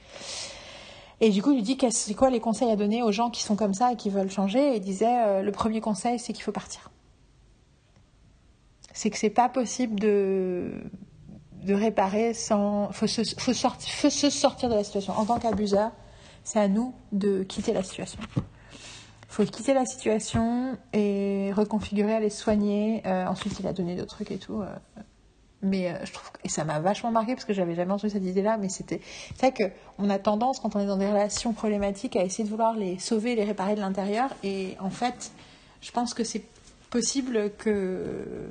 Et 1.19 1.29
du 1.31 1.41
coup, 1.41 1.51
il 1.51 1.57
lui 1.57 1.63
dit 1.63 1.77
c'est 1.89 2.13
quoi 2.13 2.29
les 2.29 2.39
conseils 2.39 2.69
à 2.69 2.75
donner 2.75 3.01
aux 3.01 3.11
gens 3.11 3.29
qui 3.29 3.41
sont 3.41 3.55
comme 3.55 3.73
ça 3.73 3.93
et 3.93 3.95
qui 3.95 4.09
veulent 4.09 4.29
changer? 4.29 4.73
Et 4.73 4.75
il 4.77 4.81
disait 4.81 5.41
le 5.41 5.51
premier 5.51 5.81
conseil, 5.81 6.19
c'est 6.19 6.33
qu'il 6.33 6.43
faut 6.43 6.51
partir. 6.51 6.91
C'est 8.93 9.09
que 9.09 9.17
c'est 9.17 9.29
pas 9.31 9.49
possible 9.49 9.99
de 9.99 10.71
de 11.67 11.73
réparer 11.73 12.33
sans. 12.33 12.91
Faut 12.91 13.07
se, 13.07 13.21
faut 13.37 13.53
se 13.53 14.29
sortir 14.29 14.69
de 14.69 14.75
la 14.75 14.83
situation. 14.83 15.13
En 15.13 15.25
tant 15.25 15.37
qu'abuseur, 15.37 15.91
c'est 16.43 16.59
à 16.59 16.67
nous 16.67 16.93
de 17.11 17.43
quitter 17.43 17.73
la 17.73 17.83
situation. 17.83 18.19
Il 18.35 18.41
faut 19.29 19.43
quitter 19.43 19.73
la 19.73 19.85
situation 19.85 20.77
et 20.93 21.51
reconfigurer, 21.53 22.13
aller 22.13 22.29
soigner. 22.29 23.03
Euh, 23.05 23.27
ensuite, 23.27 23.59
il 23.59 23.67
a 23.67 23.73
donné 23.73 23.95
d'autres 23.95 24.15
trucs 24.15 24.31
et 24.31 24.37
tout. 24.37 24.61
Euh, 24.61 24.73
mais 25.67 25.91
euh, 25.91 26.05
je 26.05 26.13
trouve 26.13 26.29
et 26.43 26.49
ça 26.49 26.63
m'a 26.63 26.79
vachement 26.79 27.11
marqué 27.11 27.33
parce 27.33 27.45
que 27.45 27.53
j'avais 27.53 27.75
jamais 27.75 27.93
entendu 27.93 28.11
cette 28.11 28.25
idée-là. 28.25 28.57
Mais 28.57 28.69
c'était 28.69 29.01
c'est 29.35 29.39
vrai 29.39 29.51
que 29.51 29.73
on 29.97 30.09
a 30.09 30.19
tendance 30.19 30.59
quand 30.59 30.75
on 30.75 30.79
est 30.79 30.87
dans 30.87 30.97
des 30.97 31.07
relations 31.07 31.53
problématiques 31.53 32.15
à 32.15 32.23
essayer 32.23 32.43
de 32.43 32.49
vouloir 32.49 32.73
les 32.73 32.99
sauver, 32.99 33.35
les 33.35 33.43
réparer 33.43 33.75
de 33.75 33.81
l'intérieur. 33.81 34.29
Et 34.43 34.75
en 34.79 34.89
fait, 34.89 35.31
je 35.81 35.91
pense 35.91 36.13
que 36.13 36.23
c'est 36.23 36.43
possible 36.89 37.51
que 37.57 38.47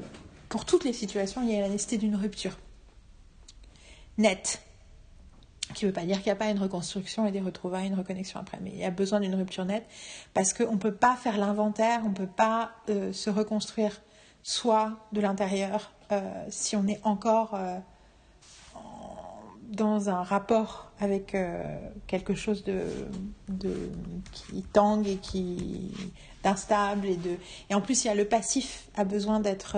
pour 0.48 0.64
toutes 0.64 0.84
les 0.84 0.92
situations, 0.92 1.42
il 1.42 1.50
y 1.50 1.54
ait 1.54 1.60
la 1.60 1.68
nécessité 1.68 1.98
d'une 1.98 2.16
rupture 2.16 2.56
net. 4.18 4.62
Qui 5.74 5.84
ne 5.84 5.90
veut 5.90 5.94
pas 5.94 6.04
dire 6.04 6.18
qu'il 6.18 6.26
n'y 6.26 6.32
a 6.32 6.36
pas 6.36 6.48
une 6.48 6.60
reconstruction 6.60 7.26
et 7.26 7.32
des 7.32 7.40
retrouvailles, 7.40 7.88
une 7.88 7.98
reconnexion 7.98 8.38
après, 8.38 8.58
mais 8.62 8.70
il 8.70 8.78
y 8.78 8.84
a 8.84 8.90
besoin 8.90 9.20
d'une 9.20 9.34
rupture 9.34 9.64
nette 9.64 9.84
parce 10.32 10.52
qu'on 10.52 10.72
ne 10.72 10.78
peut 10.78 10.94
pas 10.94 11.16
faire 11.16 11.38
l'inventaire, 11.38 12.02
on 12.04 12.10
ne 12.10 12.14
peut 12.14 12.28
pas 12.28 12.70
euh, 12.88 13.12
se 13.12 13.30
reconstruire 13.30 14.00
soi 14.46 14.96
de 15.12 15.20
l'intérieur 15.20 15.92
euh, 16.12 16.20
si 16.48 16.76
on 16.76 16.86
est 16.86 17.00
encore 17.02 17.54
euh, 17.54 17.78
dans 19.62 20.08
un 20.08 20.22
rapport 20.22 20.92
avec 21.00 21.36
quelque 22.06 22.34
chose 22.34 22.62
de, 22.64 22.84
qui 24.32 24.62
tangue 24.72 25.08
et 25.08 25.16
qui 25.16 25.92
d'instable 26.44 27.06
et 27.06 27.16
de 27.16 27.36
et 27.68 27.74
en 27.74 27.80
plus 27.80 28.04
il 28.04 28.06
y 28.06 28.10
a 28.10 28.14
le 28.14 28.24
passif 28.24 28.88
a 28.94 29.04
besoin 29.04 29.40
d'être 29.40 29.76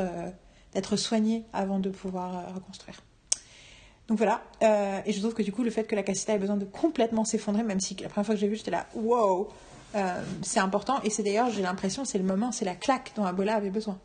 d'être 0.74 0.96
soigné 0.96 1.46
avant 1.54 1.78
de 1.78 1.88
pouvoir 1.88 2.54
reconstruire. 2.54 3.00
Donc 4.08 4.16
voilà, 4.16 4.42
euh, 4.62 5.00
et 5.04 5.12
je 5.12 5.20
trouve 5.20 5.34
que 5.34 5.42
du 5.42 5.52
coup, 5.52 5.62
le 5.62 5.70
fait 5.70 5.84
que 5.84 5.94
la 5.94 6.02
cassita 6.02 6.32
ait 6.32 6.38
besoin 6.38 6.56
de 6.56 6.64
complètement 6.64 7.26
s'effondrer, 7.26 7.62
même 7.62 7.78
si 7.78 7.94
la 7.96 8.08
première 8.08 8.24
fois 8.24 8.34
que 8.34 8.40
j'ai 8.40 8.48
vu, 8.48 8.56
j'étais 8.56 8.70
là, 8.70 8.86
wow, 8.94 9.48
euh, 9.94 10.22
c'est 10.40 10.60
important. 10.60 11.00
Et 11.02 11.10
c'est 11.10 11.22
d'ailleurs, 11.22 11.50
j'ai 11.50 11.60
l'impression, 11.60 12.06
c'est 12.06 12.16
le 12.16 12.24
moment, 12.24 12.50
c'est 12.50 12.64
la 12.64 12.74
claque 12.74 13.12
dont 13.16 13.24
Abola 13.26 13.54
avait 13.54 13.68
besoin. 13.68 13.98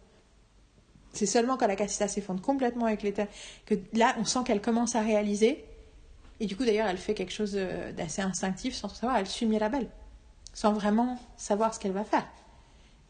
C'est 1.13 1.25
seulement 1.25 1.57
quand 1.57 1.67
la 1.67 1.75
cassita 1.75 2.07
s'effondre 2.07 2.41
complètement 2.41 2.85
avec 2.85 3.03
l'état 3.03 3.27
que 3.65 3.75
là, 3.93 4.15
on 4.19 4.25
sent 4.25 4.39
qu'elle 4.45 4.61
commence 4.61 4.95
à 4.95 5.01
réaliser. 5.01 5.63
Et 6.39 6.45
du 6.45 6.57
coup, 6.57 6.65
d'ailleurs, 6.65 6.87
elle 6.87 6.97
fait 6.97 7.13
quelque 7.13 7.31
chose 7.31 7.53
euh, 7.55 7.91
d'assez 7.91 8.21
instinctif 8.21 8.73
sans 8.73 8.89
savoir. 8.89 9.17
Elle 9.17 9.27
suit 9.27 9.45
Mirabelle, 9.45 9.87
sans 10.53 10.73
vraiment 10.73 11.19
savoir 11.37 11.73
ce 11.73 11.79
qu'elle 11.79 11.91
va 11.91 12.03
faire 12.03 12.25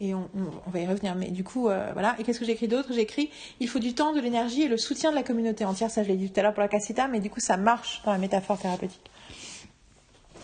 et 0.03 0.13
on, 0.13 0.27
va 0.67 0.79
y 0.79 0.87
revenir. 0.87 1.15
Mais 1.15 1.31
du 1.31 1.43
coup, 1.43 1.69
euh, 1.69 1.89
voilà. 1.93 2.15
Et 2.19 2.23
qu'est-ce 2.23 2.39
que 2.39 2.45
j'écris 2.45 2.67
d'autre? 2.67 2.89
J'écris 2.93 3.29
il 3.59 3.69
faut 3.69 3.79
du 3.79 3.93
temps, 3.93 4.13
de 4.13 4.19
l'énergie 4.19 4.63
et 4.63 4.67
le 4.67 4.77
soutien 4.77 5.11
de 5.11 5.15
la 5.15 5.23
communauté 5.23 5.65
entière. 5.65 5.89
Ça, 5.89 6.03
je 6.03 6.09
l'ai 6.09 6.17
dit 6.17 6.29
tout 6.29 6.39
à 6.39 6.43
l'heure 6.43 6.53
pour 6.53 6.61
la 6.61 6.67
cassita, 6.67 7.07
mais 7.07 7.19
du 7.19 7.29
coup, 7.29 7.39
ça 7.39 7.57
marche 7.57 8.01
dans 8.03 8.11
la 8.11 8.17
métaphore 8.17 8.59
thérapeutique. 8.59 9.09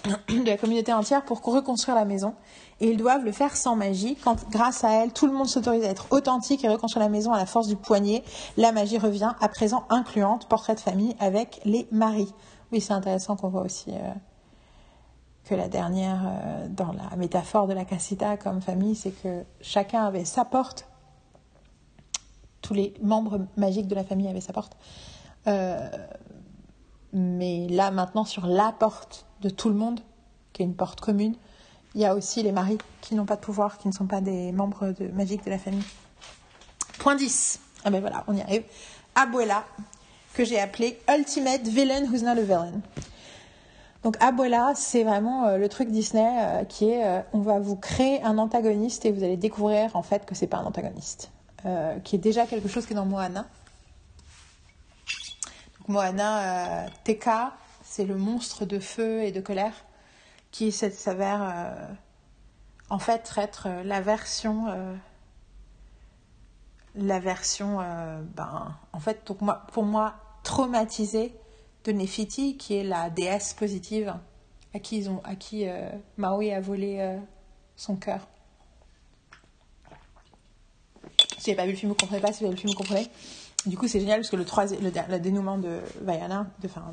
de 0.29 0.47
la 0.47 0.57
communauté 0.57 0.93
entière 0.93 1.23
pour 1.23 1.41
reconstruire 1.41 1.95
la 1.95 2.05
maison. 2.05 2.35
Et 2.81 2.91
ils 2.91 2.97
doivent 2.97 3.25
le 3.25 3.31
faire 3.31 3.55
sans 3.55 3.75
magie. 3.75 4.15
Quand, 4.15 4.49
grâce 4.49 4.83
à 4.83 4.91
elle, 4.91 5.11
tout 5.11 5.27
le 5.27 5.33
monde 5.33 5.47
s'autorise 5.47 5.83
à 5.83 5.89
être 5.89 6.07
authentique 6.11 6.63
et 6.63 6.69
reconstruire 6.69 7.03
la 7.05 7.09
maison 7.09 7.33
à 7.33 7.37
la 7.37 7.45
force 7.45 7.67
du 7.67 7.75
poignet, 7.75 8.23
la 8.57 8.71
magie 8.71 8.97
revient, 8.97 9.33
à 9.41 9.49
présent 9.49 9.83
incluante, 9.89 10.47
portrait 10.47 10.75
de 10.75 10.79
famille 10.79 11.15
avec 11.19 11.59
les 11.65 11.87
maris. 11.91 12.33
Oui, 12.71 12.79
c'est 12.79 12.93
intéressant 12.93 13.35
qu'on 13.35 13.49
voit 13.49 13.63
aussi. 13.63 13.91
Euh, 13.91 14.13
que 15.49 15.55
la 15.55 15.67
dernière, 15.67 16.21
euh, 16.25 16.67
dans 16.69 16.93
la 16.93 17.15
métaphore 17.17 17.67
de 17.67 17.73
la 17.73 17.83
casita 17.83 18.37
comme 18.37 18.61
famille, 18.61 18.95
c'est 18.95 19.11
que 19.11 19.43
chacun 19.61 20.05
avait 20.05 20.25
sa 20.25 20.45
porte. 20.45 20.87
Tous 22.61 22.75
les 22.75 22.93
membres 23.01 23.47
magiques 23.57 23.87
de 23.87 23.95
la 23.95 24.03
famille 24.03 24.27
avaient 24.27 24.41
sa 24.41 24.53
porte. 24.53 24.77
Euh, 25.47 25.89
mais 27.13 27.67
là, 27.67 27.89
maintenant, 27.89 28.25
sur 28.25 28.45
la 28.45 28.71
porte 28.71 29.25
de 29.41 29.49
tout 29.49 29.69
le 29.69 29.75
monde, 29.75 30.01
qui 30.53 30.61
est 30.61 30.65
une 30.65 30.75
porte 30.75 31.01
commune, 31.01 31.35
il 31.95 32.01
y 32.01 32.05
a 32.05 32.15
aussi 32.15 32.43
les 32.43 32.51
maris 32.51 32.77
qui 33.01 33.15
n'ont 33.15 33.25
pas 33.25 33.35
de 33.35 33.41
pouvoir, 33.41 33.77
qui 33.77 33.87
ne 33.87 33.93
sont 33.93 34.05
pas 34.05 34.21
des 34.21 34.51
membres 34.51 34.93
de, 34.99 35.07
magiques 35.07 35.43
de 35.45 35.49
la 35.49 35.57
famille. 35.57 35.83
Point 36.99 37.15
10. 37.15 37.59
Ah 37.83 37.89
ben 37.89 38.01
voilà, 38.01 38.23
on 38.27 38.35
y 38.35 38.41
arrive. 38.41 38.63
Abuela, 39.15 39.65
que 40.33 40.45
j'ai 40.45 40.59
appelé 40.59 40.99
Ultimate 41.09 41.67
Villain 41.67 42.05
Who's 42.05 42.21
Not 42.21 42.31
a 42.31 42.41
Villain. 42.41 42.81
Donc 44.03 44.15
Abuela, 44.21 44.73
c'est 44.75 45.03
vraiment 45.03 45.45
euh, 45.45 45.57
le 45.57 45.67
truc 45.67 45.89
Disney 45.89 46.25
euh, 46.39 46.63
qui 46.63 46.89
est 46.89 47.05
euh, 47.05 47.21
on 47.33 47.39
va 47.39 47.59
vous 47.59 47.75
créer 47.75 48.21
un 48.23 48.37
antagoniste 48.37 49.05
et 49.05 49.11
vous 49.11 49.23
allez 49.23 49.35
découvrir 49.35 49.95
en 49.95 50.03
fait 50.03 50.25
que 50.25 50.35
c'est 50.35 50.47
pas 50.47 50.57
un 50.57 50.65
antagoniste, 50.65 51.31
qui 52.05 52.15
est 52.15 52.19
déjà 52.19 52.45
quelque 52.45 52.69
chose 52.69 52.85
qui 52.85 52.93
est 52.93 52.95
dans 52.95 53.05
Moana. 53.05 53.45
Moana, 55.87 56.85
Teka, 57.03 57.53
c'est 57.83 58.05
le 58.05 58.15
monstre 58.15 58.65
de 58.65 58.79
feu 58.79 59.23
et 59.23 59.31
de 59.31 59.41
colère 59.41 59.73
qui 60.51 60.71
s'avère 60.71 61.77
en 62.89 62.99
fait 62.99 63.31
être 63.37 63.67
la 63.83 64.01
version 64.01 64.65
la 66.95 67.19
version 67.19 67.77
ben 68.35 68.75
en 68.91 68.99
fait 68.99 69.27
donc 69.27 69.41
moi 69.41 69.63
pour 69.71 69.83
moi 69.83 70.15
traumatisée 70.43 71.33
de 71.85 71.91
Nefiti, 71.91 72.57
qui 72.57 72.75
est 72.75 72.83
la 72.83 73.09
déesse 73.09 73.53
positive 73.53 74.13
à 74.73 74.79
qui, 74.79 74.97
ils 74.97 75.09
ont, 75.09 75.21
à 75.23 75.35
qui 75.35 75.67
euh, 75.67 75.89
Maui 76.17 76.51
a 76.51 76.61
volé 76.61 76.97
euh, 76.99 77.17
son 77.75 77.95
cœur. 77.95 78.27
Si 81.37 81.51
vous 81.51 81.51
n'avez 81.51 81.55
pas 81.55 81.65
vu 81.65 81.71
le 81.71 81.77
film, 81.77 81.89
vous 81.89 81.95
ne 81.95 81.99
comprenez 81.99 82.21
pas. 82.21 82.33
Si 82.33 82.39
vous 82.39 82.45
avez 82.45 82.55
vu 82.55 82.57
le 82.57 82.61
film, 82.61 82.71
vous 82.73 82.77
comprenez. 82.77 83.07
Du 83.65 83.77
coup, 83.77 83.87
c'est 83.87 83.99
génial 83.99 84.19
parce 84.19 84.29
que 84.29 84.35
le, 84.35 84.45
troisième, 84.45 84.81
le, 84.81 85.19
dénouement 85.19 85.57
de 85.57 85.79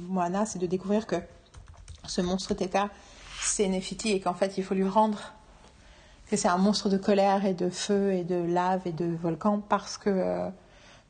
Moana, 0.00 0.46
c'est 0.46 0.58
de 0.58 0.66
découvrir 0.66 1.06
que 1.06 1.16
ce 2.06 2.20
monstre 2.20 2.54
Teka, 2.54 2.90
c'est 3.40 3.68
Nefiti 3.68 4.12
et 4.12 4.20
qu'en 4.20 4.34
fait, 4.34 4.58
il 4.58 4.64
faut 4.64 4.74
lui 4.74 4.88
rendre 4.88 5.18
que 6.30 6.36
c'est 6.36 6.48
un 6.48 6.58
monstre 6.58 6.88
de 6.88 6.96
colère 6.96 7.44
et 7.44 7.54
de 7.54 7.70
feu 7.70 8.12
et 8.12 8.24
de 8.24 8.36
lave 8.36 8.82
et 8.86 8.92
de 8.92 9.06
volcan 9.06 9.60
parce 9.68 9.96
que 9.96 10.50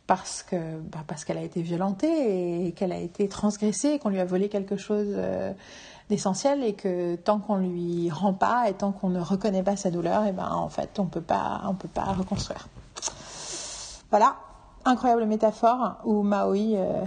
parce 0.07 0.43
que 0.43 0.57
bah, 0.81 1.01
parce 1.07 1.25
qu'elle 1.25 1.39
a 1.39 1.43
été 1.43 1.63
violentée 1.63 2.67
et 2.67 2.73
qu'elle 2.73 2.93
a 2.93 2.99
été 2.99 3.29
transgressée 3.29 3.93
et 3.93 3.99
qu'on 3.99 4.11
lui 4.11 4.21
a 4.21 4.25
volé 4.25 4.49
quelque 4.49 4.77
chose 4.77 5.09
euh, 5.11 5.53
d'essentiel 6.11 6.63
et 6.63 6.75
que 6.75 7.17
tant 7.17 7.39
qu'on 7.39 7.57
lui 7.57 8.11
rend 8.11 8.35
pas 8.35 8.69
et 8.69 8.75
tant 8.75 8.93
qu'on 8.93 9.09
ne 9.09 9.21
reconnaît 9.21 9.65
pas 9.65 9.77
sa 9.77 9.91
douleur 9.91 10.25
et 10.27 10.33
ben 10.33 10.49
en 10.49 10.69
fait 10.69 10.99
on 10.99 11.07
peut 11.07 11.21
pas 11.21 11.63
on 11.67 11.75
peut 11.75 11.89
pas 11.89 12.05
reconstruire. 12.05 12.69
Voilà. 14.11 14.37
Incroyable 14.85 15.25
métaphore 15.25 15.97
où 16.05 16.23
Maui 16.23 16.77
euh, 16.77 17.03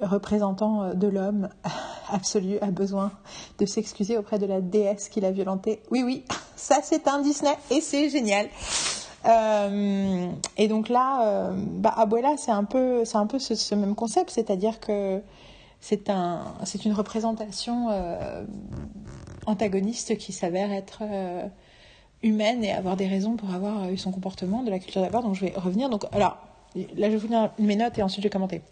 représentant 0.00 0.94
de 0.94 1.06
l'homme 1.06 1.48
absolu 2.10 2.58
a 2.60 2.70
besoin 2.70 3.12
de 3.58 3.66
s'excuser 3.66 4.16
auprès 4.16 4.38
de 4.38 4.46
la 4.46 4.60
déesse 4.60 5.08
qui 5.08 5.20
l'a 5.20 5.30
violenté 5.30 5.80
oui 5.90 6.02
oui 6.02 6.24
ça 6.56 6.78
c'est 6.82 7.08
un 7.08 7.20
Disney 7.20 7.56
et 7.70 7.80
c'est 7.80 8.10
génial 8.10 8.48
euh, 9.26 10.30
et 10.56 10.68
donc 10.68 10.88
là, 10.88 11.26
euh, 11.26 11.52
bah, 11.54 11.92
Abuela, 11.96 12.36
c'est 12.36 12.50
un 12.50 12.64
peu, 12.64 13.04
c'est 13.04 13.18
un 13.18 13.26
peu 13.26 13.38
ce, 13.38 13.74
même 13.74 13.94
concept, 13.94 14.30
c'est-à-dire 14.30 14.80
que 14.80 15.20
c'est 15.80 16.10
un, 16.10 16.54
c'est 16.64 16.84
une 16.84 16.92
représentation 16.92 17.88
euh, 17.90 18.44
antagoniste 19.46 20.16
qui 20.16 20.32
s'avère 20.32 20.72
être 20.72 21.02
humaine 22.22 22.64
et 22.64 22.72
avoir 22.72 22.96
des 22.96 23.08
raisons 23.08 23.36
pour 23.36 23.50
avoir 23.54 23.90
eu 23.90 23.96
son 23.96 24.12
comportement 24.12 24.62
de 24.62 24.70
la 24.70 24.78
culture 24.78 25.02
d'abord. 25.02 25.22
Donc 25.22 25.34
je 25.34 25.46
vais 25.46 25.52
revenir. 25.56 25.88
Donc 25.88 26.04
alors 26.12 26.38
là, 26.96 27.10
je 27.10 27.16
vous 27.16 27.28
donner 27.28 27.48
mes 27.58 27.76
notes 27.76 27.98
et 27.98 28.02
ensuite 28.02 28.22
je 28.22 28.28
vais 28.28 28.32
commenter. 28.32 28.62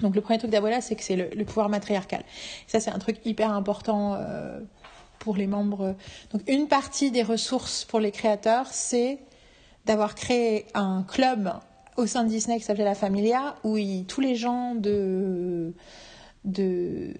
Donc 0.00 0.14
le 0.14 0.20
premier 0.20 0.38
truc 0.38 0.50
d'Abuela, 0.50 0.80
c'est 0.80 0.96
que 0.96 1.02
c'est 1.02 1.16
le, 1.16 1.44
pouvoir 1.44 1.68
matriarcal. 1.68 2.22
Ça, 2.66 2.80
c'est 2.80 2.90
un 2.90 2.98
truc 2.98 3.18
hyper 3.24 3.52
important 3.52 4.18
pour 5.18 5.36
les 5.36 5.46
membres. 5.46 5.94
Donc 6.32 6.42
une 6.48 6.66
partie 6.66 7.10
des 7.10 7.22
ressources 7.22 7.84
pour 7.84 8.00
les 8.00 8.10
créateurs, 8.10 8.66
c'est 8.68 9.18
d'avoir 9.86 10.14
créé 10.14 10.66
un 10.74 11.04
club 11.06 11.52
au 11.96 12.06
sein 12.06 12.24
de 12.24 12.28
Disney 12.28 12.58
qui 12.58 12.64
s'appelait 12.64 12.84
La 12.84 12.94
Familia, 12.94 13.56
où 13.64 13.76
tous 14.08 14.20
les 14.20 14.34
gens 14.34 14.74
de, 14.74 15.74
de, 16.44 17.12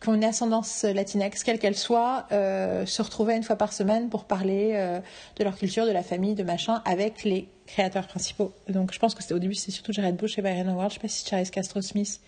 qui 0.00 0.08
ont 0.08 0.14
une 0.14 0.24
ascendance 0.24 0.84
latinex, 0.84 1.42
quelle 1.44 1.58
qu'elle 1.58 1.76
soit, 1.76 2.26
euh, 2.32 2.86
se 2.86 3.02
retrouvaient 3.02 3.36
une 3.36 3.42
fois 3.42 3.56
par 3.56 3.72
semaine 3.72 4.08
pour 4.08 4.24
parler 4.24 4.72
euh, 4.74 5.00
de 5.36 5.44
leur 5.44 5.56
culture, 5.56 5.86
de 5.86 5.92
la 5.92 6.02
famille, 6.02 6.34
de 6.34 6.42
machin, 6.42 6.82
avec 6.84 7.24
les 7.24 7.48
créateurs 7.68 8.06
principaux. 8.06 8.52
Donc 8.68 8.92
je 8.92 8.98
pense 8.98 9.14
que 9.14 9.22
c'était 9.22 9.34
au 9.34 9.38
début, 9.38 9.54
c'est 9.54 9.70
surtout 9.70 9.92
Jared 9.92 10.16
Bush 10.16 10.38
et 10.38 10.42
Byron 10.42 10.68
Howard. 10.68 10.90
Je 10.90 10.94
sais 10.94 11.00
pas 11.00 11.08
si 11.08 11.26
Charles 11.26 11.48
Castro 11.50 11.80
Smith, 11.80 12.20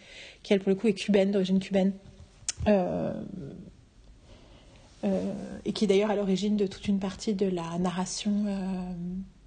qui 0.42 0.52
elle 0.52 0.60
pour 0.60 0.70
le 0.70 0.76
coup 0.76 0.86
est 0.86 0.94
cubaine, 0.94 1.32
d'origine 1.32 1.58
cubaine. 1.58 1.92
Euh, 2.68 3.12
et 5.64 5.72
qui 5.72 5.84
est 5.84 5.88
d'ailleurs 5.88 6.10
à 6.10 6.14
l'origine 6.14 6.56
de 6.56 6.66
toute 6.66 6.86
une 6.86 6.98
partie 6.98 7.32
de 7.32 7.46
la 7.46 7.78
narration 7.78 8.44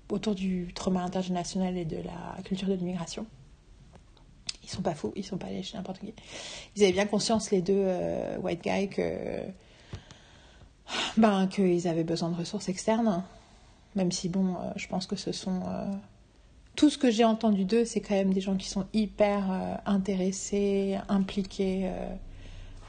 autour 0.10 0.36
du 0.36 0.72
trauma 0.74 1.02
international 1.02 1.78
et 1.78 1.86
de 1.86 1.98
la 1.98 2.42
culture 2.44 2.68
de 2.68 2.74
l'immigration. 2.74 3.26
Ils 4.64 4.70
sont 4.70 4.82
pas 4.82 4.96
fous, 4.96 5.12
ils 5.16 5.26
sont 5.26 5.38
pas 5.38 5.48
allés 5.48 5.64
chez 5.64 5.78
n'importe 5.78 6.00
qui. 6.00 6.14
Ils 6.76 6.84
avaient 6.84 6.94
bien 6.94 7.06
conscience, 7.06 7.52
les 7.52 7.62
deux 7.62 7.74
euh, 7.76 8.38
white 8.38 8.64
guys, 8.64 8.90
que 8.90 9.42
ben 11.18 11.48
qu'ils 11.48 11.88
avaient 11.88 12.04
besoin 12.04 12.30
de 12.30 12.36
ressources 12.36 12.70
externes. 12.70 13.24
Même 13.96 14.12
si 14.12 14.30
bon, 14.30 14.56
euh, 14.56 14.72
je 14.76 14.88
pense 14.88 15.06
que 15.06 15.16
ce 15.16 15.32
sont 15.32 15.62
euh, 15.68 15.86
tout 16.76 16.90
ce 16.90 16.98
que 16.98 17.12
j'ai 17.12 17.24
entendu 17.24 17.66
d'eux, 17.66 17.86
c'est 17.86 18.02
quand 18.02 18.16
même 18.16 18.34
des 18.34 18.42
gens 18.42 18.56
qui 18.56 18.68
sont 18.68 18.86
hyper 18.94 19.80
intéressés, 19.86 20.98
impliqués 21.08 21.92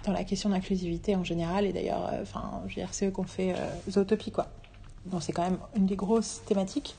dans 0.04 0.12
la 0.12 0.24
question 0.24 0.48
d'inclusivité 0.48 1.14
en 1.14 1.24
général. 1.24 1.66
Et 1.66 1.72
d'ailleurs, 1.74 2.10
enfin, 2.22 2.62
je 2.66 2.76
veux 2.76 2.80
dire, 2.80 2.88
c'est 2.92 3.06
eux 3.06 3.10
qui 3.10 3.20
ont 3.20 3.24
fait 3.24 3.54
Zootopie, 3.90 4.30
quoi. 4.30 4.48
Donc 5.04 5.22
c'est 5.22 5.32
quand 5.32 5.42
même 5.42 5.58
une 5.76 5.84
des 5.84 5.96
grosses 5.96 6.40
thématiques. 6.46 6.96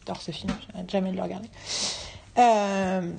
J'adore 0.00 0.20
ce 0.20 0.32
film, 0.32 0.52
je 0.74 0.92
jamais 0.92 1.12
de 1.12 1.16
le 1.16 1.22
regarder. 1.22 1.48
Euh, 2.38 3.12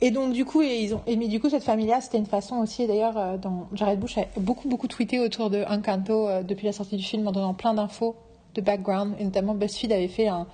et 0.00 0.10
donc 0.10 0.32
du 0.32 0.44
coup, 0.44 0.62
et 0.62 0.82
ils 0.82 0.94
ont, 0.94 1.02
mais 1.06 1.28
du 1.28 1.40
coup 1.40 1.50
cette 1.50 1.64
famille-là, 1.64 2.00
c'était 2.00 2.18
une 2.18 2.26
façon 2.26 2.56
aussi, 2.56 2.86
d'ailleurs, 2.86 3.16
euh, 3.16 3.36
dont 3.36 3.66
Jared 3.72 3.98
Bush 3.98 4.18
a 4.18 4.26
beaucoup 4.36 4.68
beaucoup 4.68 4.88
tweeté 4.88 5.20
autour 5.20 5.50
de 5.50 5.64
Encanto 5.68 6.28
euh, 6.28 6.42
depuis 6.42 6.66
la 6.66 6.72
sortie 6.72 6.96
du 6.96 7.02
film 7.02 7.26
en 7.26 7.32
donnant 7.32 7.54
plein 7.54 7.74
d'infos 7.74 8.16
de 8.54 8.60
background, 8.60 9.14
et 9.18 9.24
notamment 9.24 9.54
BuzzFeed 9.54 9.92
avait 9.92 10.08
fait 10.08 10.28
un, 10.28 10.46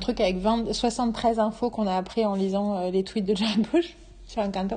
truc 0.00 0.20
avec 0.20 0.36
20, 0.36 0.72
73 0.72 1.38
infos 1.38 1.70
qu'on 1.70 1.86
a 1.86 1.96
appris 1.96 2.24
en 2.24 2.34
lisant 2.34 2.90
les 2.90 3.02
tweets 3.02 3.26
de 3.26 3.34
Jared 3.34 3.66
Bush 3.72 3.96
sur 4.26 4.42
Encanto, 4.42 4.76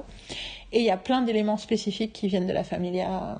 et 0.71 0.79
il 0.79 0.85
y 0.85 0.89
a 0.89 0.97
plein 0.97 1.21
d'éléments 1.21 1.57
spécifiques 1.57 2.13
qui 2.13 2.27
viennent 2.27 2.47
de 2.47 2.53
la 2.53 2.63
familia 2.63 3.37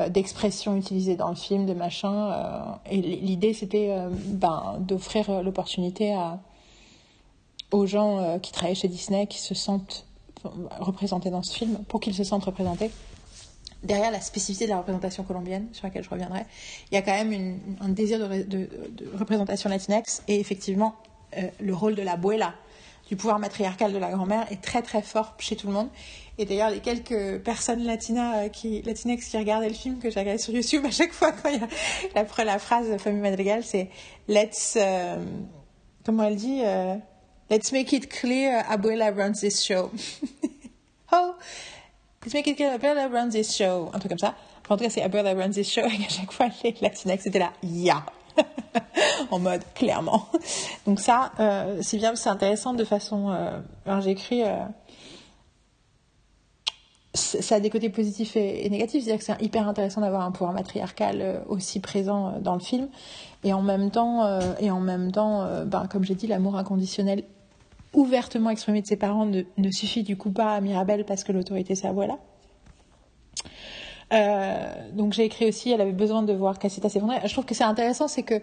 euh, 0.00 0.10
d'expressions 0.10 0.76
utilisées 0.76 1.16
dans 1.16 1.30
le 1.30 1.36
film, 1.36 1.64
de 1.64 1.72
machin. 1.72 2.30
Euh, 2.30 2.60
et 2.90 3.00
l'idée, 3.00 3.54
c'était 3.54 3.88
euh, 3.90 4.10
ben, 4.10 4.76
d'offrir 4.80 5.42
l'opportunité 5.42 6.12
à, 6.12 6.38
aux 7.70 7.86
gens 7.86 8.38
qui 8.40 8.52
travaillent 8.52 8.76
chez 8.76 8.88
Disney, 8.88 9.26
qui 9.26 9.38
se 9.38 9.54
sentent 9.54 10.06
représentés 10.78 11.30
dans 11.30 11.42
ce 11.42 11.56
film, 11.56 11.78
pour 11.88 12.00
qu'ils 12.00 12.14
se 12.14 12.24
sentent 12.24 12.44
représentés. 12.44 12.90
Derrière 13.82 14.10
la 14.10 14.20
spécificité 14.20 14.66
de 14.66 14.70
la 14.70 14.78
représentation 14.78 15.24
colombienne, 15.24 15.68
sur 15.72 15.84
laquelle 15.84 16.04
je 16.04 16.10
reviendrai, 16.10 16.40
il 16.90 16.94
y 16.94 16.98
a 16.98 17.02
quand 17.02 17.12
même 17.12 17.58
un 17.80 17.88
désir 17.88 18.18
de, 18.18 18.68
représentation 19.18 19.68
latinex 19.68 20.22
et 20.28 20.40
effectivement 20.40 20.94
le 21.60 21.74
rôle 21.74 21.94
de 21.94 22.02
la 22.02 22.16
buela, 22.16 22.54
du 23.08 23.16
pouvoir 23.16 23.38
matriarcal 23.38 23.92
de 23.92 23.98
la 23.98 24.10
grand-mère, 24.10 24.50
est 24.50 24.60
très 24.60 24.82
très 24.82 25.02
fort 25.02 25.34
chez 25.38 25.56
tout 25.56 25.68
le 25.68 25.72
monde. 25.72 25.88
Et 26.38 26.44
d'ailleurs, 26.44 26.70
les 26.70 26.80
quelques 26.80 27.42
personnes 27.42 27.84
latinas 27.84 28.44
euh, 28.44 28.48
qui, 28.48 28.82
latinex 28.82 29.26
qui 29.26 29.38
regardaient 29.38 29.68
le 29.68 29.74
film 29.74 29.98
que 29.98 30.10
j'ai 30.10 30.20
regardé 30.20 30.38
sur 30.38 30.52
YouTube, 30.52 30.84
à 30.84 30.90
chaque 30.90 31.12
fois 31.12 31.32
quand 31.32 31.48
il 31.48 31.60
y 31.60 31.62
a 31.62 32.44
la, 32.44 32.58
phrase 32.58 32.90
de 32.90 32.98
Famille 32.98 33.22
Madrigal, 33.22 33.62
c'est 33.64 33.88
Let's, 34.28 34.76
euh, 34.76 35.24
comment 36.04 36.24
elle 36.24 36.36
dit 36.36 36.60
euh, 36.62 36.96
Let's 37.48 37.70
make 37.70 37.92
it 37.92 38.10
clear, 38.10 38.64
Abuela 38.64 39.16
runs 39.16 39.40
this 39.40 39.62
show. 39.62 39.92
oh, 41.12 41.36
let's 42.22 42.34
make 42.34 42.48
it 42.48 42.56
clear, 42.56 42.76
Abuela 42.76 43.08
runs 43.08 43.34
this 43.34 43.54
show. 43.54 43.90
Un 43.94 44.00
truc 44.00 44.10
comme 44.10 44.18
ça. 44.18 44.34
En 44.68 44.76
tout 44.76 44.82
cas, 44.82 44.90
c'est 44.90 45.02
Abuela 45.02 45.32
runs 45.32 45.52
this 45.52 45.70
show. 45.70 45.82
Et 45.86 46.04
à 46.04 46.08
chaque 46.08 46.32
fois, 46.32 46.48
les 46.64 46.74
latinex 46.80 47.24
étaient 47.26 47.38
là, 47.38 47.52
yeah. 47.62 48.04
en 49.30 49.38
mode 49.38 49.62
clairement. 49.74 50.28
Donc 50.86 50.98
ça, 50.98 51.32
euh, 51.38 51.78
c'est 51.82 51.98
bien, 51.98 52.16
c'est 52.16 52.28
intéressant 52.28 52.74
de 52.74 52.84
façon. 52.84 53.30
Euh, 53.30 54.00
j'ai 54.00 54.10
écrit 54.10 54.42
ça 57.16 57.56
a 57.56 57.60
des 57.60 57.70
côtés 57.70 57.88
positifs 57.88 58.36
et, 58.36 58.68
négatifs. 58.70 59.04
C'est-à-dire 59.04 59.18
que 59.18 59.24
c'est 59.24 59.44
hyper 59.44 59.68
intéressant 59.68 60.00
d'avoir 60.00 60.22
un 60.22 60.30
pouvoir 60.30 60.52
matriarcal 60.52 61.20
euh, 61.20 61.38
aussi 61.48 61.80
présent 61.80 62.28
euh, 62.28 62.40
dans 62.40 62.54
le 62.54 62.60
film. 62.60 62.88
Et 63.44 63.52
en 63.52 63.62
même 63.62 63.90
temps, 63.90 64.24
euh, 64.24 64.40
et 64.60 64.70
en 64.70 64.80
même 64.80 65.12
temps 65.12 65.46
ben, 65.66 65.86
comme 65.88 66.04
j'ai 66.04 66.14
dit, 66.14 66.26
l'amour 66.26 66.56
inconditionnel 66.56 67.24
ouvertement 67.96 68.50
exprimé 68.50 68.82
de 68.82 68.86
ses 68.86 68.96
parents 68.96 69.26
ne, 69.26 69.70
suffit 69.70 70.04
du 70.04 70.16
coup 70.16 70.30
pas 70.30 70.54
à 70.54 70.60
Mirabelle 70.60 71.04
parce 71.04 71.24
que 71.24 71.32
l'autorité, 71.32 71.74
c'est 71.74 71.88
à 71.88 71.92
voilà. 71.92 72.18
donc 74.92 75.12
j'ai 75.12 75.24
écrit 75.24 75.48
aussi, 75.48 75.72
elle 75.72 75.80
avait 75.80 75.92
besoin 75.92 76.22
de 76.22 76.32
voir 76.32 76.58
Cassita 76.60 76.88
s'effondrer. 76.88 77.18
Je 77.24 77.32
trouve 77.32 77.44
que 77.44 77.54
c'est 77.54 77.64
intéressant, 77.64 78.06
c'est 78.06 78.22
que 78.22 78.40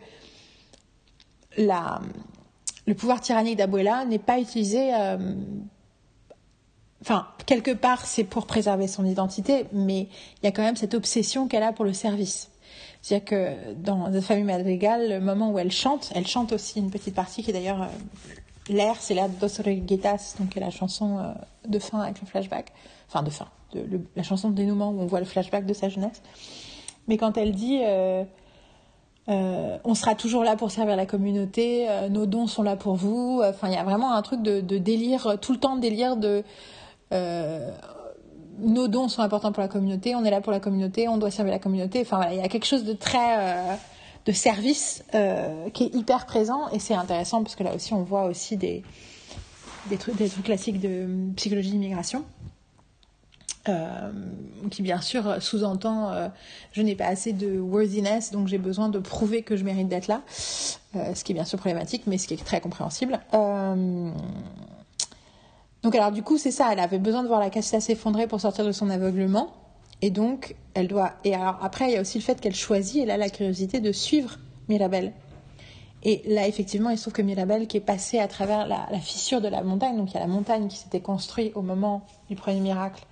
la, 1.57 2.01
le 2.85 2.95
pouvoir 2.95 3.21
tyrannique 3.21 3.57
d'Abuela 3.57 4.03
n'est 4.05 4.19
pas 4.19 4.39
utilisé 4.39 4.91
enfin, 7.03 7.27
quelque 7.45 7.71
part, 7.71 8.05
c'est 8.05 8.23
pour 8.23 8.45
préserver 8.45 8.88
son 8.88 9.05
identité, 9.05 9.65
mais 9.73 10.07
il 10.41 10.45
y 10.45 10.47
a 10.47 10.51
quand 10.51 10.61
même 10.61 10.77
cette 10.77 10.93
obsession 10.93 11.47
qu'elle 11.47 11.63
a 11.63 11.73
pour 11.73 11.85
le 11.85 11.93
service. 11.93 12.49
C'est-à-dire 13.01 13.25
que 13.25 13.73
dans 13.73 14.09
The 14.09 14.21
Famille 14.21 14.45
Madrigal, 14.45 15.09
le 15.09 15.19
moment 15.19 15.51
où 15.51 15.59
elle 15.59 15.71
chante, 15.71 16.11
elle 16.15 16.25
chante 16.25 16.53
aussi 16.53 16.80
une 16.80 16.89
petite 16.89 17.13
partie 17.13 17.43
qui 17.43 17.49
est 17.49 17.53
d'ailleurs 17.53 17.84
euh, 17.84 17.88
l'air, 18.69 18.95
c'est 18.99 19.14
l'air 19.14 19.30
de 19.30 19.35
Dos 19.35 19.61
Reguetas, 19.64 20.35
donc 20.40 20.56
la 20.56 20.69
chanson 20.69 21.19
euh, 21.19 21.34
de 21.68 21.80
fin 21.80 22.02
avec 22.02 22.22
le 22.22 22.27
flashback, 22.27 22.72
enfin 23.07 23.23
de 23.23 23.30
fin, 23.30 23.48
de, 23.73 24.02
la 24.15 24.23
chanson 24.23 24.49
de 24.49 24.56
dénouement 24.56 24.91
où 24.91 25.02
on 25.02 25.06
voit 25.06 25.19
le 25.19 25.26
flashback 25.26 25.65
de 25.65 25.73
sa 25.73 25.90
jeunesse. 25.90 26.22
Mais 27.07 27.18
quand 27.18 27.38
elle 27.38 27.52
dit 27.52 27.81
euh, 27.84 28.23
on 29.27 29.95
sera 29.95 30.15
toujours 30.15 30.44
là 30.44 30.56
pour 30.56 30.72
servir 30.72 30.95
la 30.95 31.06
communauté, 31.06 31.88
nos 32.10 32.26
dons 32.26 32.48
sont 32.48 32.64
là 32.64 32.76
pour 32.76 32.95
vous. 32.95 33.41
Enfin, 33.44 33.68
il 33.68 33.73
y 33.73 33.77
a 33.77 33.84
vraiment 33.84 34.14
un 34.14 34.22
truc 34.22 34.41
de, 34.41 34.77
délire, 34.77 35.38
tout 35.41 35.53
le 35.53 35.60
temps 35.60 35.76
de 35.76 35.81
délire 35.81 36.15
de 36.15 36.44
euh, 37.14 37.72
nos 38.60 38.88
dons 38.88 39.07
sont 39.07 39.22
importants 39.22 39.52
pour 39.52 39.61
la 39.61 39.68
communauté, 39.68 40.15
on 40.15 40.23
est 40.23 40.30
là 40.31 40.41
pour 40.41 40.52
la 40.52 40.60
communauté, 40.60 41.07
on 41.07 41.18
doit 41.18 41.31
servir 41.31 41.53
la 41.53 41.60
communauté. 41.60 42.02
Enfin 42.02 42.18
voilà, 42.18 42.34
il 42.34 42.40
y 42.40 42.44
a 42.44 42.48
quelque 42.48 42.65
chose 42.65 42.84
de 42.84 42.94
très 42.94 43.38
euh, 43.38 43.76
de 44.26 44.32
service 44.32 45.04
euh, 45.16 45.70
qui 45.72 45.86
est 45.86 45.95
hyper 45.95 46.26
présent 46.26 46.70
et 46.70 46.80
c'est 46.80 46.94
intéressant 46.94 47.44
parce 47.44 47.56
que 47.56 47.64
là 47.64 47.76
aussi 47.76 47.94
on 47.94 48.04
voit 48.04 48.26
aussi 48.26 48.58
des 48.58 48.84
des 49.90 49.98
trucs, 49.98 50.16
classiques 50.44 50.80
de 50.80 51.08
psychologie 51.36 51.72
d'immigration. 51.72 52.24
qui 54.72 54.82
bien 54.82 55.02
sûr 55.02 55.41
sous-entend 55.41 56.32
je 56.72 56.82
n'ai 56.82 56.95
pas 56.95 57.08
assez 57.08 57.34
de 57.34 57.60
worthiness 57.60 58.32
donc 58.32 58.48
j'ai 58.48 58.58
besoin 58.58 58.90
de 58.90 59.00
prouver 59.00 59.41
que 59.41 59.58
je 59.58 59.64
mérite 59.64 59.90
d'être 59.90 60.08
là 60.08 60.22
ce 60.30 61.24
qui 61.24 61.34
est 61.34 61.36
bien 61.36 61.45
sûr 61.45 61.60
problématique 61.60 62.04
mais 62.08 62.18
ce 62.18 62.28
qui 62.28 62.34
est 62.34 62.45
très 62.45 62.62
compréhensible 62.62 63.20
donc 65.84 65.95
alors 65.95 66.12
du 66.12 66.24
coup 66.24 66.38
c'est 66.38 66.52
ça, 66.52 66.70
elle 66.72 66.80
avait 66.80 66.98
besoin 66.98 67.24
de 67.24 67.28
voir 67.28 67.41
la 67.41 67.50
cassette 67.50 67.82
s'effondrer 67.82 68.26
pour 68.26 68.40
sortir 68.40 68.66
de 68.66 68.72
son 68.72 68.90
aveuglement. 68.90 69.52
Et 70.03 70.09
donc, 70.09 70.57
elle 70.73 70.89
doit. 70.89 71.13
Et 71.23 71.34
alors, 71.34 71.57
après, 71.61 71.85
il 71.85 71.93
y 71.93 71.95
a 71.95 72.01
aussi 72.01 72.17
le 72.17 72.25
fait 72.25 72.41
qu'elle 72.41 72.53
choisit, 72.53 73.01
elle 73.01 73.09
a 73.09 73.15
la 73.15 73.30
curiosité 73.30 73.80
de 73.80 73.93
suivre 73.93 74.38
Mirabelle. 74.67 75.13
Et 76.03 76.21
là, 76.27 76.45
effectivement, 76.45 76.89
il 76.89 76.97
se 76.97 77.03
trouve 77.03 77.13
que 77.13 77.21
Mirabelle, 77.21 77.67
qui 77.67 77.77
est 77.77 77.80
passée 77.80 78.19
à 78.19 78.27
travers 78.27 78.67
la, 78.67 78.99
fissure 78.99 79.39
de 79.39 79.47
la 79.47 79.63
montagne, 79.63 79.95
donc 79.95 80.11
il 80.11 80.15
y 80.15 80.17
a 80.17 80.19
la 80.19 80.27
montagne 80.27 80.67
qui 80.67 80.75
s'était 80.75 80.99
construite 80.99 81.55
au 81.55 81.61
moment 81.61 82.05
du 82.30 82.35
premier 82.35 82.59
miracle, 82.59 83.05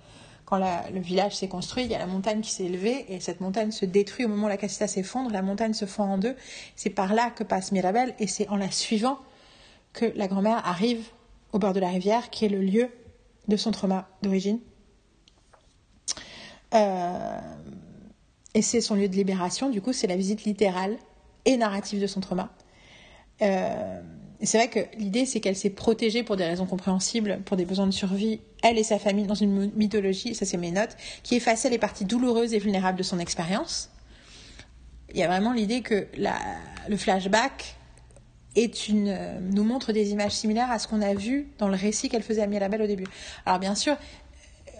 quand 0.44 0.58
le 0.58 1.00
village 1.00 1.34
s'est 1.34 1.48
construit, 1.48 1.84
il 1.84 1.90
y 1.90 1.94
a 1.94 1.98
la 1.98 2.04
montagne 2.04 2.42
qui 2.42 2.50
s'est 2.50 2.66
élevée, 2.66 3.06
et 3.08 3.20
cette 3.20 3.40
montagne 3.40 3.70
se 3.70 3.86
détruit 3.86 4.26
au 4.26 4.28
moment 4.28 4.44
où 4.44 4.50
la 4.50 4.58
casita 4.58 4.86
s'effondre, 4.86 5.30
la 5.30 5.40
montagne 5.40 5.72
se 5.72 5.86
fend 5.86 6.12
en 6.12 6.18
deux. 6.18 6.36
C'est 6.76 6.90
par 6.90 7.14
là 7.14 7.30
que 7.30 7.42
passe 7.42 7.72
Mirabelle, 7.72 8.14
et 8.18 8.26
c'est 8.26 8.50
en 8.50 8.56
la 8.56 8.70
suivant 8.70 9.16
que 9.94 10.12
la 10.14 10.28
grand-mère 10.28 10.60
arrive 10.68 11.06
au 11.52 11.58
bord 11.58 11.72
de 11.72 11.80
la 11.80 11.88
rivière, 11.88 12.28
qui 12.28 12.44
est 12.44 12.50
le 12.50 12.60
lieu 12.60 12.90
de 13.48 13.56
son 13.56 13.70
trauma 13.70 14.10
d'origine. 14.20 14.58
Euh, 16.74 17.38
et 18.54 18.62
c'est 18.62 18.80
son 18.80 18.94
lieu 18.94 19.08
de 19.08 19.14
libération, 19.14 19.70
du 19.70 19.80
coup, 19.80 19.92
c'est 19.92 20.06
la 20.06 20.16
visite 20.16 20.44
littérale 20.44 20.96
et 21.44 21.56
narrative 21.56 22.00
de 22.00 22.06
son 22.06 22.20
trauma. 22.20 22.50
Euh, 23.40 24.00
c'est 24.42 24.58
vrai 24.58 24.68
que 24.68 24.80
l'idée, 24.98 25.24
c'est 25.24 25.40
qu'elle 25.40 25.56
s'est 25.56 25.70
protégée 25.70 26.22
pour 26.22 26.36
des 26.36 26.44
raisons 26.44 26.66
compréhensibles, 26.66 27.40
pour 27.44 27.56
des 27.56 27.64
besoins 27.64 27.86
de 27.86 27.92
survie, 27.92 28.40
elle 28.62 28.78
et 28.78 28.82
sa 28.82 28.98
famille, 28.98 29.26
dans 29.26 29.34
une 29.34 29.70
mythologie, 29.74 30.34
ça 30.34 30.44
c'est 30.44 30.56
mes 30.56 30.70
notes, 30.70 30.96
qui 31.22 31.36
effaçait 31.36 31.70
les 31.70 31.78
parties 31.78 32.04
douloureuses 32.04 32.52
et 32.54 32.58
vulnérables 32.58 32.98
de 32.98 33.02
son 33.02 33.18
expérience. 33.18 33.90
Il 35.10 35.18
y 35.18 35.22
a 35.22 35.28
vraiment 35.28 35.52
l'idée 35.52 35.82
que 35.82 36.08
le 36.88 36.96
flashback 36.96 37.76
euh, 38.58 39.38
nous 39.40 39.64
montre 39.64 39.92
des 39.92 40.10
images 40.10 40.32
similaires 40.32 40.70
à 40.70 40.78
ce 40.78 40.86
qu'on 40.86 41.00
a 41.00 41.14
vu 41.14 41.48
dans 41.58 41.68
le 41.68 41.74
récit 41.74 42.08
qu'elle 42.08 42.22
faisait 42.22 42.42
à 42.42 42.46
Mirabelle 42.46 42.82
au 42.82 42.86
début. 42.86 43.06
Alors 43.46 43.58
bien 43.58 43.74
sûr, 43.74 43.96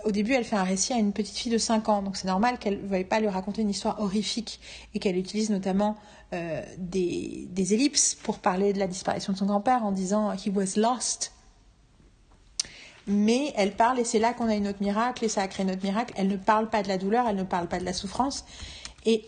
au 0.05 0.11
début, 0.11 0.33
elle 0.33 0.45
fait 0.45 0.57
un 0.57 0.65
récit 0.65 0.93
à 0.93 0.97
une 0.97 1.13
petite 1.13 1.37
fille 1.37 1.53
de 1.53 1.59
5 1.59 1.89
ans, 1.89 2.03
donc 2.03 2.17
c'est 2.17 2.27
normal 2.27 2.59
qu'elle 2.59 2.83
ne 2.83 2.87
veuille 2.87 3.05
pas 3.05 3.21
lui 3.21 3.29
raconter 3.29 3.63
une 3.63 3.71
histoire 3.71 4.01
horrifique 4.01 4.61
et 4.95 4.99
qu'elle 4.99 5.17
utilise 5.17 5.51
notamment 5.51 5.97
euh, 6.33 6.63
des, 6.79 7.75
ellipses 7.75 8.15
pour 8.15 8.39
parler 8.39 8.73
de 8.73 8.79
la 8.79 8.87
disparition 8.87 9.33
de 9.33 9.39
son 9.39 9.47
grand-père 9.47 9.85
en 9.85 9.93
disant 9.93 10.33
He 10.33 10.49
was 10.55 10.77
lost. 10.77 11.33
Mais 13.07 13.53
elle 13.57 13.73
parle, 13.73 13.99
et 13.99 14.05
c'est 14.05 14.19
là 14.19 14.33
qu'on 14.33 14.49
a 14.49 14.55
une 14.55 14.69
autre 14.69 14.81
miracle, 14.81 15.25
et 15.25 15.29
ça 15.29 15.43
a 15.43 15.49
créé 15.49 15.67
notre 15.67 15.85
miracle. 15.85 16.15
Elle 16.17 16.29
ne 16.29 16.37
parle 16.37 16.71
pas 16.71 16.83
de 16.83 16.89
la 16.89 16.99
douleur, 16.99 17.27
elle 17.29 17.37
ne 17.37 17.43
parle 17.43 17.67
pas 17.67 17.79
de 17.79 17.85
la 17.85 17.93
souffrance. 17.93 18.45
Et 19.05 19.27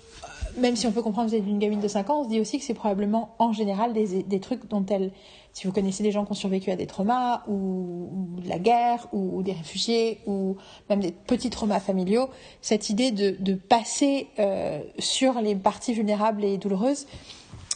même 0.57 0.77
si 0.77 0.87
on 0.87 0.93
peut 0.93 1.03
comprendre 1.03 1.31
que 1.31 1.37
vous 1.37 1.43
êtes 1.43 1.49
une 1.49 1.59
gamine 1.59 1.81
de 1.81 1.89
5 1.89 2.11
ans, 2.11 2.21
on 2.21 2.25
se 2.25 2.29
dit 2.29 2.41
aussi 2.41 2.59
que 2.59 2.65
c'est 2.65 2.75
probablement 2.75 3.35
en 3.39 3.53
général 3.53 3.93
des, 3.93 4.41
trucs 4.41 4.69
dont 4.69 4.85
elle 4.87 5.13
si 5.53 5.69
vous 5.69 5.73
connaissez 5.73 6.03
des 6.03 6.11
gens 6.11 6.25
qui 6.25 6.33
ont 6.33 6.35
survécu 6.35 6.71
à 6.73 6.77
des 6.77 6.87
traumas 6.87 7.43
ou, 7.47 8.09
de 8.43 8.49
la 8.49 8.59
guerre 8.59 9.07
ou, 9.13 9.43
des 9.43 9.53
réfugiés 9.53 10.21
ou 10.27 10.57
même 10.91 11.01
des 11.01 11.13
petits 11.13 11.51
traumas 11.51 11.79
familiaux, 11.79 12.29
cette 12.61 12.91
idée 12.91 13.13
de, 13.13 13.55
passer 13.55 14.29
euh, 14.39 14.81
sur 14.99 15.41
les 15.41 15.55
parties 15.55 15.95
vulnérables 15.95 16.45
et 16.45 16.59
douloureuses 16.59 17.07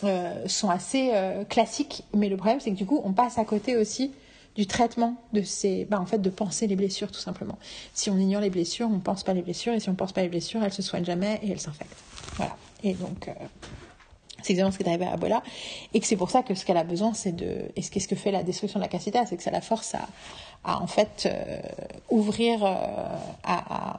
euh, 0.04 0.46
sont 0.46 0.70
assez 0.70 1.10
euh, 1.14 1.44
classiques. 1.44 2.02
Mais 2.14 2.28
le 2.28 2.36
problème, 2.36 2.60
c'est 2.60 2.70
que 2.70 2.76
du 2.76 2.84
coup, 2.84 3.00
on 3.04 3.12
passe 3.12 3.38
à 3.38 3.44
côté 3.44 3.76
aussi 3.76 4.12
du 4.56 4.66
traitement 4.66 5.14
de 5.32 5.42
ces, 5.42 5.84
bah, 5.84 6.00
en 6.00 6.06
fait, 6.06 6.18
de 6.18 6.30
penser 6.30 6.66
les 6.66 6.74
blessures 6.74 7.12
tout 7.12 7.20
simplement. 7.20 7.58
Si 7.94 8.10
on 8.10 8.18
ignore 8.18 8.40
les 8.40 8.50
blessures, 8.50 8.88
on 8.88 8.96
ne 8.96 9.00
pense 9.00 9.22
pas 9.22 9.32
les 9.32 9.42
blessures, 9.42 9.72
et 9.72 9.78
si 9.78 9.88
on 9.88 9.92
ne 9.92 9.96
pense 9.96 10.12
pas 10.12 10.22
les 10.22 10.28
blessures, 10.28 10.62
elles 10.64 10.72
se 10.72 10.82
soignent 10.82 11.04
jamais 11.04 11.38
et 11.44 11.50
elles 11.50 11.60
s'infectent. 11.60 11.96
Voilà. 12.34 12.56
Et 12.82 12.94
donc, 12.94 13.28
c'est 14.42 14.52
exactement 14.52 14.70
ce 14.70 14.78
qui 14.78 14.84
est 14.84 14.88
arrivé 14.88 15.06
à 15.06 15.12
Abuela. 15.12 15.42
Et 15.94 16.00
que 16.00 16.06
c'est 16.06 16.16
pour 16.16 16.30
ça 16.30 16.42
que 16.42 16.54
ce 16.54 16.64
qu'elle 16.64 16.76
a 16.76 16.84
besoin, 16.84 17.12
c'est 17.14 17.32
de. 17.32 17.70
Et 17.76 17.82
ce 17.82 17.90
qu'est-ce 17.90 18.08
que 18.08 18.16
fait 18.16 18.30
la 18.30 18.42
destruction 18.42 18.78
de 18.78 18.84
la 18.84 18.88
casita 18.88 19.26
C'est 19.26 19.36
que 19.36 19.42
ça 19.42 19.50
la 19.50 19.60
force 19.60 19.94
à, 20.64 20.80
en 20.80 20.86
fait, 20.86 21.26
euh, 21.26 21.60
ouvrir, 22.10 22.64
euh, 22.64 22.74
à. 23.44 23.98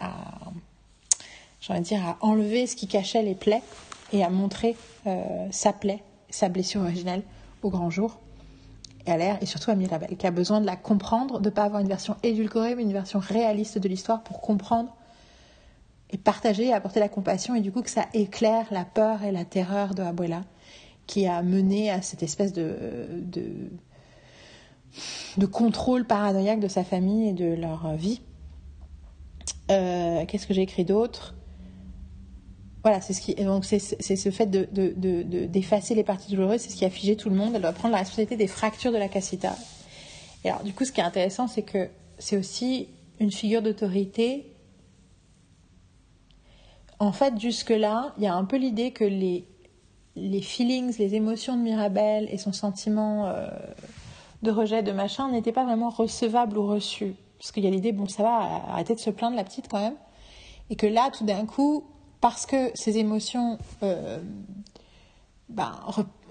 à, 0.00 1.80
dire, 1.80 2.06
à 2.06 2.16
enlever 2.20 2.66
ce 2.66 2.76
qui 2.76 2.86
cachait 2.86 3.22
les 3.22 3.34
plaies 3.34 3.62
et 4.12 4.24
à 4.24 4.30
montrer 4.30 4.74
euh, 5.06 5.46
sa 5.50 5.72
plaie, 5.72 6.02
sa 6.30 6.48
blessure 6.48 6.80
originelle 6.80 7.22
au 7.62 7.70
grand 7.70 7.90
jour. 7.90 8.18
Et 9.06 9.10
à 9.10 9.16
l'air, 9.16 9.38
et 9.40 9.46
surtout 9.46 9.70
à 9.70 9.74
Mirabel, 9.74 10.16
qui 10.16 10.26
a 10.26 10.30
besoin 10.30 10.60
de 10.60 10.66
la 10.66 10.76
comprendre, 10.76 11.40
de 11.40 11.48
ne 11.48 11.54
pas 11.54 11.64
avoir 11.64 11.80
une 11.80 11.88
version 11.88 12.16
édulcorée, 12.22 12.74
mais 12.74 12.82
une 12.82 12.92
version 12.92 13.18
réaliste 13.20 13.78
de 13.78 13.88
l'histoire 13.88 14.22
pour 14.22 14.40
comprendre 14.40 14.94
et 16.10 16.18
partager 16.18 16.72
apporter 16.72 17.00
la 17.00 17.08
compassion 17.08 17.54
et 17.54 17.60
du 17.60 17.70
coup 17.72 17.82
que 17.82 17.90
ça 17.90 18.06
éclaire 18.14 18.66
la 18.70 18.84
peur 18.84 19.22
et 19.22 19.32
la 19.32 19.44
terreur 19.44 19.94
de 19.94 20.02
Abuela 20.02 20.42
qui 21.06 21.26
a 21.26 21.42
mené 21.42 21.90
à 21.90 22.02
cette 22.02 22.22
espèce 22.22 22.52
de, 22.52 23.22
de, 23.22 23.70
de 25.36 25.46
contrôle 25.46 26.06
paranoïaque 26.06 26.60
de 26.60 26.68
sa 26.68 26.84
famille 26.84 27.28
et 27.28 27.32
de 27.32 27.54
leur 27.54 27.94
vie. 27.94 28.20
Euh, 29.70 30.24
qu'est-ce 30.26 30.46
que 30.46 30.54
j'ai 30.54 30.62
écrit 30.62 30.84
d'autre? 30.84 31.34
Voilà, 32.82 33.00
c'est 33.00 33.12
ce 33.12 33.20
qui 33.20 33.34
donc 33.34 33.64
c'est 33.64 33.78
ce 33.78 34.30
fait 34.30 34.46
de, 34.46 34.66
d'effacer 35.46 35.94
les 35.94 36.04
parties 36.04 36.30
douloureuses, 36.30 36.60
c'est 36.60 36.70
ce 36.70 36.76
qui 36.76 36.84
a 36.84 36.90
figé 36.90 37.16
tout 37.16 37.28
le 37.28 37.36
monde. 37.36 37.52
Elle 37.54 37.62
doit 37.62 37.72
prendre 37.72 37.92
la 37.92 37.98
responsabilité 37.98 38.36
des 38.36 38.46
fractures 38.46 38.92
de 38.92 38.98
la 38.98 39.08
casita. 39.08 39.56
Et 40.44 40.50
alors 40.50 40.62
du 40.62 40.72
coup, 40.72 40.84
ce 40.84 40.92
qui 40.92 41.00
est 41.00 41.04
intéressant, 41.04 41.48
c'est 41.48 41.62
que 41.62 41.88
c'est 42.18 42.36
aussi 42.36 42.88
une 43.18 43.32
figure 43.32 43.62
d'autorité 43.62 44.54
en 47.00 47.12
fait, 47.12 47.38
jusque-là, 47.38 48.12
il 48.18 48.24
y 48.24 48.26
a 48.26 48.34
un 48.34 48.44
peu 48.44 48.56
l'idée 48.56 48.90
que 48.90 49.04
les, 49.04 49.46
les 50.16 50.42
feelings, 50.42 50.96
les 50.98 51.14
émotions 51.14 51.56
de 51.56 51.62
Mirabelle 51.62 52.28
et 52.30 52.38
son 52.38 52.52
sentiment 52.52 53.26
euh, 53.26 53.48
de 54.42 54.50
rejet, 54.50 54.82
de 54.82 54.92
machin, 54.92 55.30
n'étaient 55.30 55.52
pas 55.52 55.64
vraiment 55.64 55.90
recevables 55.90 56.58
ou 56.58 56.66
reçus. 56.66 57.14
Parce 57.38 57.52
qu'il 57.52 57.64
y 57.64 57.68
a 57.68 57.70
l'idée, 57.70 57.92
bon, 57.92 58.08
ça 58.08 58.22
va, 58.24 58.36
arrêter 58.68 58.94
de 58.94 59.00
se 59.00 59.10
plaindre, 59.10 59.36
la 59.36 59.44
petite, 59.44 59.68
quand 59.68 59.80
même. 59.80 59.96
Et 60.70 60.76
que 60.76 60.86
là, 60.86 61.10
tout 61.16 61.24
d'un 61.24 61.46
coup, 61.46 61.84
parce 62.20 62.46
que 62.46 62.72
ces 62.74 62.98
émotions, 62.98 63.58
euh, 63.84 64.18
ben, 65.48 65.72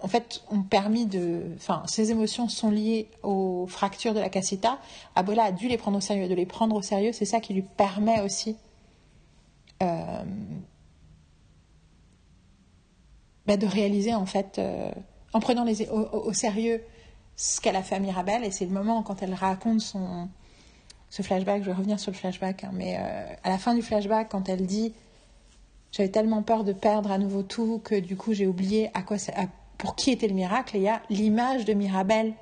en 0.01 0.07
fait, 0.07 0.43
ont 0.51 0.63
permis 0.63 1.05
de. 1.05 1.43
Enfin, 1.55 1.81
ces 1.87 2.11
émotions 2.11 2.49
sont 2.49 2.69
liées 2.69 3.09
aux 3.23 3.65
fractures 3.67 4.13
de 4.13 4.19
la 4.19 4.29
casita. 4.29 4.79
Abuela 5.15 5.45
a 5.45 5.51
dû 5.53 5.69
les 5.69 5.77
prendre 5.77 5.97
au 5.97 6.01
sérieux. 6.01 6.27
De 6.27 6.35
les 6.35 6.45
prendre 6.45 6.75
au 6.75 6.81
sérieux, 6.81 7.13
c'est 7.13 7.25
ça 7.25 7.39
qui 7.39 7.53
lui 7.53 7.63
permet 7.63 8.21
aussi 8.21 8.57
euh, 9.83 10.23
bah, 13.45 13.57
de 13.57 13.65
réaliser 13.65 14.13
en 14.13 14.25
fait, 14.25 14.59
euh, 14.59 14.91
en 15.33 15.39
prenant 15.39 15.63
les, 15.63 15.87
au, 15.89 16.33
sérieux 16.33 16.81
ce 17.35 17.61
qu'elle 17.61 17.75
a 17.75 17.83
fait 17.83 17.95
à 17.95 17.99
Mirabelle, 17.99 18.43
et 18.43 18.51
c'est 18.51 18.65
le 18.65 18.71
moment 18.71 19.03
quand 19.03 19.21
elle 19.21 19.33
raconte 19.33 19.81
son, 19.81 20.27
ce 21.09 21.21
flashback, 21.21 21.61
je 21.61 21.67
vais 21.67 21.73
revenir 21.73 21.99
sur 21.99 22.11
le 22.11 22.17
flashback, 22.17 22.63
hein, 22.63 22.71
mais 22.73 22.97
euh, 22.99 23.33
à 23.43 23.49
la 23.49 23.57
fin 23.57 23.75
du 23.75 23.81
flashback, 23.81 24.29
quand 24.29 24.49
elle 24.49 24.65
dit 24.65 24.93
j'avais 25.91 26.09
tellement 26.09 26.43
peur 26.43 26.63
de 26.63 26.73
perdre 26.73 27.11
à 27.11 27.17
nouveau 27.17 27.43
tout 27.43 27.79
que 27.83 27.95
du 27.95 28.17
coup 28.17 28.33
j'ai 28.33 28.47
oublié 28.47 28.89
à 28.93 29.01
quoi 29.01 29.17
pour 29.77 29.95
qui 29.95 30.11
était 30.11 30.27
le 30.27 30.33
miracle, 30.33 30.75
et 30.75 30.79
il 30.79 30.83
y 30.83 30.89
a 30.89 31.01
l'image 31.09 31.63
de 31.63 31.73
Mirabelle 31.73 32.33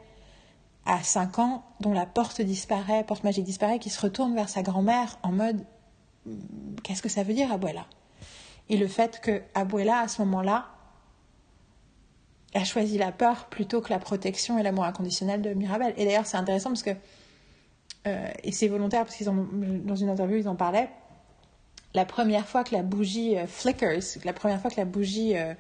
à 0.86 1.04
5 1.04 1.40
ans 1.40 1.64
dont 1.82 1.94
la 1.94 2.06
porte 2.06 2.42
disparaît, 2.42 3.04
porte 3.04 3.24
magique 3.24 3.44
disparaît, 3.44 3.80
qui 3.80 3.90
se 3.90 4.00
retourne 4.00 4.34
vers 4.34 4.50
sa 4.50 4.62
grand-mère 4.62 5.20
en 5.24 5.32
mode 5.32 5.66
qu'est-ce 6.84 7.02
que 7.02 7.10
ça 7.10 7.24
veut 7.24 7.34
dire 7.34 7.52
Abuela? 7.52 7.86
Et 8.70 8.78
le 8.78 8.88
fait 8.88 9.20
que 9.22 9.42
Abuela, 9.54 10.00
à 10.00 10.08
ce 10.08 10.22
moment-là, 10.24 10.68
a 12.56 12.64
choisi 12.64 12.98
la 12.98 13.12
peur 13.12 13.46
plutôt 13.46 13.82
que 13.82 13.90
la 13.90 14.00
protection 14.00 14.58
et 14.58 14.64
l'amour 14.64 14.86
inconditionnel 14.86 15.42
de 15.42 15.54
Mirabel. 15.54 15.94
Et 15.98 16.06
d'ailleurs, 16.06 16.26
c'est 16.26 16.38
intéressant 16.38 16.70
parce 16.70 16.84
que, 16.84 16.92
euh, 18.08 18.30
et 18.44 18.52
c'est 18.52 18.68
volontaire 18.68 19.04
parce 19.04 19.16
qu'ils 19.16 19.30
ont, 19.30 19.48
dans 19.84 19.96
une 19.96 20.10
interview, 20.10 20.38
ils 20.38 20.48
en 20.48 20.56
parlaient, 20.56 20.90
la 21.94 22.06
première 22.06 22.48
fois 22.48 22.64
que 22.64 22.74
la 22.74 22.82
bougie 22.82 23.38
euh, 23.38 23.46
flickers, 23.46 24.02
la 24.24 24.34
première 24.34 24.62
fois 24.62 24.72
que 24.72 24.80
euh, 24.80 25.54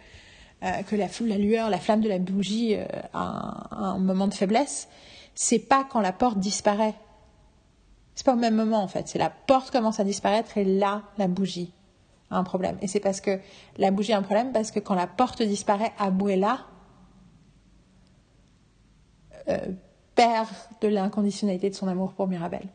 la, 0.62 0.82
la, 0.82 1.38
lueur, 1.38 1.70
la 1.70 1.80
flamme 1.80 2.02
de 2.02 2.10
la 2.10 2.20
bougie 2.20 2.76
a 3.14 3.68
un, 3.72 4.00
moment 4.00 4.28
de 4.28 4.34
faiblesse, 4.34 4.88
c'est 5.36 5.60
pas 5.60 5.86
quand 5.90 6.00
la 6.00 6.14
porte 6.14 6.40
disparaît 6.40 6.96
c'est 8.16 8.26
pas 8.26 8.34
au 8.34 8.38
même 8.38 8.56
moment 8.56 8.82
en 8.82 8.88
fait. 8.88 9.08
C'est 9.08 9.20
la 9.20 9.30
porte 9.30 9.72
commence 9.72 10.00
à 10.00 10.04
disparaître 10.04 10.58
et 10.58 10.64
là, 10.64 11.04
la 11.18 11.28
bougie 11.28 11.74
a 12.32 12.38
un 12.38 12.44
problème. 12.44 12.78
Et 12.82 12.88
c'est 12.88 13.00
parce 13.02 13.22
que 13.22 13.40
la 13.78 13.92
bougie 13.92 14.14
a 14.14 14.18
un 14.18 14.24
problème 14.24 14.52
parce 14.54 14.72
que 14.72 14.80
quand 14.80 14.96
la 14.96 15.08
porte 15.08 15.42
disparaît, 15.42 15.94
Abuela 16.00 16.60
euh, 19.50 19.60
perd 20.16 20.48
de 20.82 20.88
l'inconditionnalité 20.88 21.70
de 21.70 21.76
son 21.76 21.88
amour 21.88 22.14
pour 22.14 22.28
Mirabel. 22.28 22.68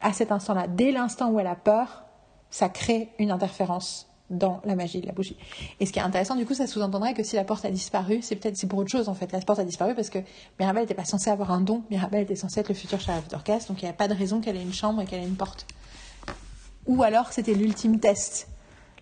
À 0.00 0.12
cet 0.12 0.32
instant-là, 0.32 0.66
dès 0.66 0.90
l'instant 0.90 1.30
où 1.30 1.38
elle 1.38 1.46
a 1.46 1.54
peur, 1.54 2.04
ça 2.50 2.68
crée 2.68 3.10
une 3.20 3.30
interférence 3.30 4.11
dans 4.32 4.60
la 4.64 4.74
magie 4.74 5.00
de 5.00 5.06
la 5.06 5.12
bougie. 5.12 5.36
Et 5.78 5.86
ce 5.86 5.92
qui 5.92 5.98
est 5.98 6.02
intéressant, 6.02 6.34
du 6.34 6.46
coup, 6.46 6.54
ça 6.54 6.66
sous-entendrait 6.66 7.14
que 7.14 7.22
si 7.22 7.36
la 7.36 7.44
porte 7.44 7.64
a 7.64 7.70
disparu, 7.70 8.20
c'est 8.22 8.36
peut-être 8.36 8.56
c'est 8.56 8.66
pour 8.66 8.78
autre 8.78 8.90
chose 8.90 9.08
en 9.08 9.14
fait. 9.14 9.30
La 9.32 9.40
porte 9.40 9.58
a 9.58 9.64
disparu 9.64 9.94
parce 9.94 10.10
que 10.10 10.18
Mirabelle 10.58 10.82
n'était 10.82 10.94
pas 10.94 11.04
censée 11.04 11.30
avoir 11.30 11.52
un 11.52 11.60
don. 11.60 11.82
Mirabelle 11.90 12.22
était 12.22 12.36
censée 12.36 12.60
être 12.60 12.68
le 12.68 12.74
futur 12.74 13.00
chef 13.00 13.28
d'orchestre, 13.28 13.68
donc 13.68 13.82
il 13.82 13.84
n'y 13.84 13.90
a 13.90 13.94
pas 13.94 14.08
de 14.08 14.14
raison 14.14 14.40
qu'elle 14.40 14.56
ait 14.56 14.62
une 14.62 14.72
chambre 14.72 15.00
et 15.02 15.04
qu'elle 15.04 15.22
ait 15.22 15.28
une 15.28 15.36
porte. 15.36 15.66
Ou 16.86 17.02
alors 17.02 17.32
c'était 17.32 17.54
l'ultime 17.54 18.00
test. 18.00 18.48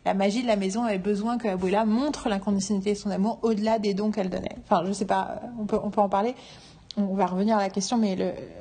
La 0.05 0.15
magie 0.15 0.43
de 0.43 0.47
la 0.47 0.57
maison 0.57 0.85
avait 0.85 0.99
besoin 0.99 1.37
que 1.37 1.49
Abuela 1.49 1.85
montre 1.85 2.29
l'inconditionnalité 2.29 2.95
de 2.95 2.99
son 2.99 3.11
amour 3.11 3.39
au-delà 3.43 3.79
des 3.79 3.93
dons 3.93 4.11
qu'elle 4.11 4.31
donnait. 4.31 4.57
Enfin, 4.65 4.83
je 4.87 4.93
sais 4.93 5.05
pas, 5.05 5.43
on 5.59 5.67
peut, 5.67 5.79
on 5.83 5.91
peut 5.91 6.01
en 6.01 6.09
parler. 6.09 6.35
on 6.97 7.15
va 7.15 7.27
revenir 7.27 7.59
à 7.59 7.61
la 7.61 7.69
question, 7.69 7.99
mais 7.99 8.17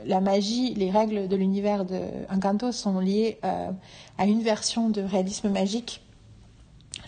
la 0.05 0.19
magie, 0.19 0.73
les 0.73 0.91
règles 0.91 1.29
de 1.29 1.35
l'univers 1.37 1.85
de 1.85 1.99
Encanto 2.29 2.73
sont 2.73 2.99
liées 2.99 3.39
euh, 3.45 3.71
à 4.17 4.25
une 4.25 4.41
version 4.41 4.89
de 4.89 5.01
réalisme 5.01 5.49
magique. 5.49 6.01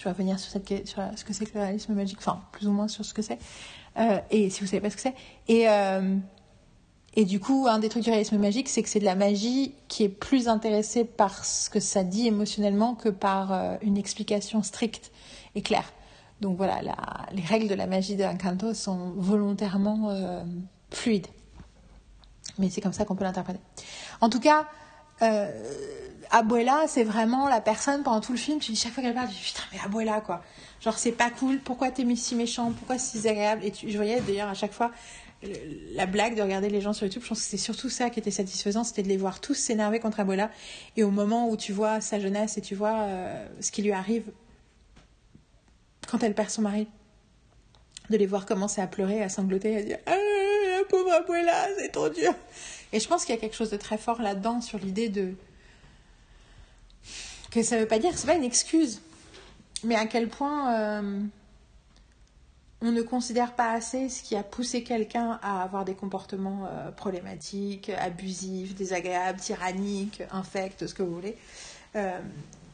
Je 0.01 0.05
vais 0.05 0.13
revenir 0.13 0.39
sur, 0.39 0.51
ce 0.51 1.23
que 1.23 1.31
c'est 1.31 1.45
que 1.45 1.53
le 1.53 1.63
réalisme 1.63 1.93
magique, 1.93 2.17
enfin 2.17 2.41
plus 2.53 2.67
ou 2.67 2.71
moins 2.71 2.87
sur 2.87 3.05
ce 3.05 3.13
que 3.13 3.21
c'est, 3.21 3.37
euh, 3.97 4.19
et 4.31 4.49
si 4.49 4.61
vous 4.61 4.65
savez 4.65 4.81
pas 4.81 4.89
ce 4.89 4.95
que 4.95 5.01
c'est. 5.03 5.13
Et, 5.47 5.69
euh, 5.69 6.17
et 7.13 7.23
du 7.23 7.39
coup, 7.39 7.67
un 7.69 7.77
des 7.77 7.87
trucs 7.87 8.03
du 8.03 8.09
réalisme 8.09 8.39
magique, 8.39 8.67
c'est 8.67 8.81
que 8.81 8.89
c'est 8.89 8.99
de 8.99 9.05
la 9.05 9.13
magie 9.13 9.75
qui 9.89 10.03
est 10.03 10.09
plus 10.09 10.47
intéressée 10.47 11.05
par 11.05 11.45
ce 11.45 11.69
que 11.69 11.79
ça 11.79 12.03
dit 12.03 12.25
émotionnellement 12.25 12.95
que 12.95 13.09
par 13.09 13.53
euh, 13.53 13.75
une 13.83 13.95
explication 13.95 14.63
stricte 14.63 15.11
et 15.53 15.61
claire. 15.61 15.93
Donc 16.39 16.57
voilà, 16.57 16.81
les 17.31 17.43
règles 17.43 17.67
de 17.67 17.75
la 17.75 17.85
magie 17.85 18.15
de 18.15 18.23
Encanto 18.23 18.73
sont 18.73 19.13
volontairement 19.17 20.09
euh, 20.09 20.43
fluide. 20.89 21.27
Mais 22.57 22.71
c'est 22.71 22.81
comme 22.81 22.93
ça 22.93 23.05
qu'on 23.05 23.15
peut 23.15 23.23
l'interpréter. 23.23 23.59
En 24.19 24.29
tout 24.29 24.39
cas, 24.39 24.65
euh, 25.21 25.49
Abuela, 26.29 26.85
c'est 26.87 27.03
vraiment 27.03 27.49
la 27.49 27.61
personne 27.61 28.03
pendant 28.03 28.21
tout 28.21 28.31
le 28.31 28.37
film. 28.37 28.59
Tu 28.59 28.71
dis 28.71 28.77
chaque 28.77 28.93
fois 28.93 29.03
qu'elle 29.03 29.13
parle, 29.13 29.27
tu 29.27 29.35
dis 29.35 29.43
putain, 29.43 29.63
mais 29.71 29.79
Abuela, 29.83 30.21
quoi. 30.21 30.43
Genre, 30.81 30.97
c'est 30.97 31.11
pas 31.11 31.29
cool. 31.29 31.59
Pourquoi 31.59 31.91
t'es 31.91 32.05
si 32.15 32.35
méchant 32.35 32.71
Pourquoi 32.71 32.97
c'est 32.97 33.19
si 33.19 33.27
agréable? 33.27 33.63
Et 33.63 33.71
tu, 33.71 33.89
je 33.89 33.95
voyais 33.97 34.21
d'ailleurs 34.21 34.49
à 34.49 34.53
chaque 34.53 34.73
fois 34.73 34.91
la 35.93 36.05
blague 36.05 36.35
de 36.35 36.41
regarder 36.41 36.69
les 36.69 36.81
gens 36.81 36.93
sur 36.93 37.05
YouTube. 37.05 37.23
Je 37.23 37.29
pense 37.29 37.39
que 37.39 37.45
c'était 37.45 37.57
surtout 37.57 37.89
ça 37.89 38.09
qui 38.09 38.19
était 38.19 38.31
satisfaisant, 38.31 38.83
c'était 38.83 39.03
de 39.03 39.07
les 39.07 39.17
voir 39.17 39.41
tous 39.41 39.55
s'énerver 39.55 39.99
contre 39.99 40.19
Abuela. 40.19 40.51
Et 40.97 41.03
au 41.03 41.11
moment 41.11 41.49
où 41.49 41.57
tu 41.57 41.73
vois 41.73 42.01
sa 42.01 42.19
jeunesse 42.19 42.57
et 42.57 42.61
tu 42.61 42.75
vois 42.75 43.01
euh, 43.01 43.47
ce 43.59 43.71
qui 43.71 43.81
lui 43.81 43.91
arrive 43.91 44.23
quand 46.07 46.21
elle 46.23 46.35
perd 46.35 46.49
son 46.49 46.61
mari, 46.61 46.87
de 48.09 48.17
les 48.17 48.25
voir 48.25 48.45
commencer 48.45 48.81
à 48.81 48.87
pleurer, 48.87 49.23
à 49.23 49.29
sangloter, 49.29 49.77
à 49.77 49.81
dire 49.81 49.97
ah, 50.05 50.11
la 50.11 50.83
pauvre 50.85 51.11
abuela, 51.11 51.67
c'est 51.77 51.89
trop 51.89 52.09
dur. 52.09 52.33
Et 52.93 52.99
je 52.99 53.07
pense 53.07 53.25
qu'il 53.25 53.33
y 53.33 53.37
a 53.37 53.41
quelque 53.41 53.55
chose 53.55 53.69
de 53.69 53.77
très 53.77 53.97
fort 53.97 54.21
là-dedans 54.21 54.61
sur 54.61 54.79
l'idée 54.79 55.09
de 55.09 55.33
que 57.51 57.63
ça 57.63 57.77
veut 57.77 57.87
pas 57.87 57.99
dire, 57.99 58.17
c'est 58.17 58.27
pas 58.27 58.35
une 58.35 58.43
excuse, 58.43 59.01
mais 59.83 59.95
à 59.95 60.05
quel 60.05 60.29
point 60.29 60.73
euh, 60.73 61.21
on 62.81 62.91
ne 62.91 63.01
considère 63.01 63.53
pas 63.53 63.71
assez 63.71 64.09
ce 64.09 64.23
qui 64.23 64.35
a 64.35 64.43
poussé 64.43 64.83
quelqu'un 64.83 65.39
à 65.43 65.61
avoir 65.61 65.85
des 65.85 65.93
comportements 65.93 66.65
euh, 66.65 66.91
problématiques, 66.91 67.89
abusifs, 67.89 68.73
désagréables, 68.73 69.39
tyranniques, 69.39 70.23
infects, 70.31 70.87
ce 70.87 70.93
que 70.93 71.03
vous 71.03 71.13
voulez, 71.13 71.37
euh, 71.95 72.19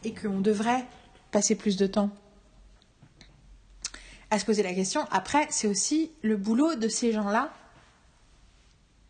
et 0.03 0.13
qu'on 0.13 0.39
devrait 0.39 0.85
passer 1.31 1.55
plus 1.55 1.75
de 1.75 1.87
temps 1.87 2.11
à 4.29 4.39
se 4.39 4.45
poser 4.45 4.61
la 4.63 4.73
question. 4.73 5.05
Après, 5.11 5.47
c'est 5.49 5.67
aussi 5.67 6.11
le 6.21 6.37
boulot 6.37 6.75
de 6.75 6.87
ces 6.87 7.11
gens-là 7.11 7.51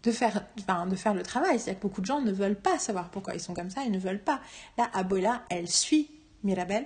de 0.07 0.11
faire, 0.13 0.45
enfin, 0.59 0.87
de 0.87 0.95
faire 0.95 1.13
le 1.13 1.21
travail. 1.21 1.59
C'est-à-dire 1.59 1.81
que 1.81 1.87
beaucoup 1.87 1.99
de 1.99 2.05
gens 2.05 2.21
ne 2.21 2.31
veulent 2.31 2.59
pas 2.59 2.79
savoir 2.79 3.09
pourquoi 3.09 3.35
ils 3.35 3.41
sont 3.41 3.53
comme 3.53 3.69
ça, 3.69 3.83
ils 3.83 3.91
ne 3.91 3.99
veulent 3.99 4.23
pas. 4.23 4.39
Là, 4.77 4.89
Abuela, 4.93 5.43
elle 5.49 5.67
suit 5.67 6.09
Mirabel, 6.43 6.85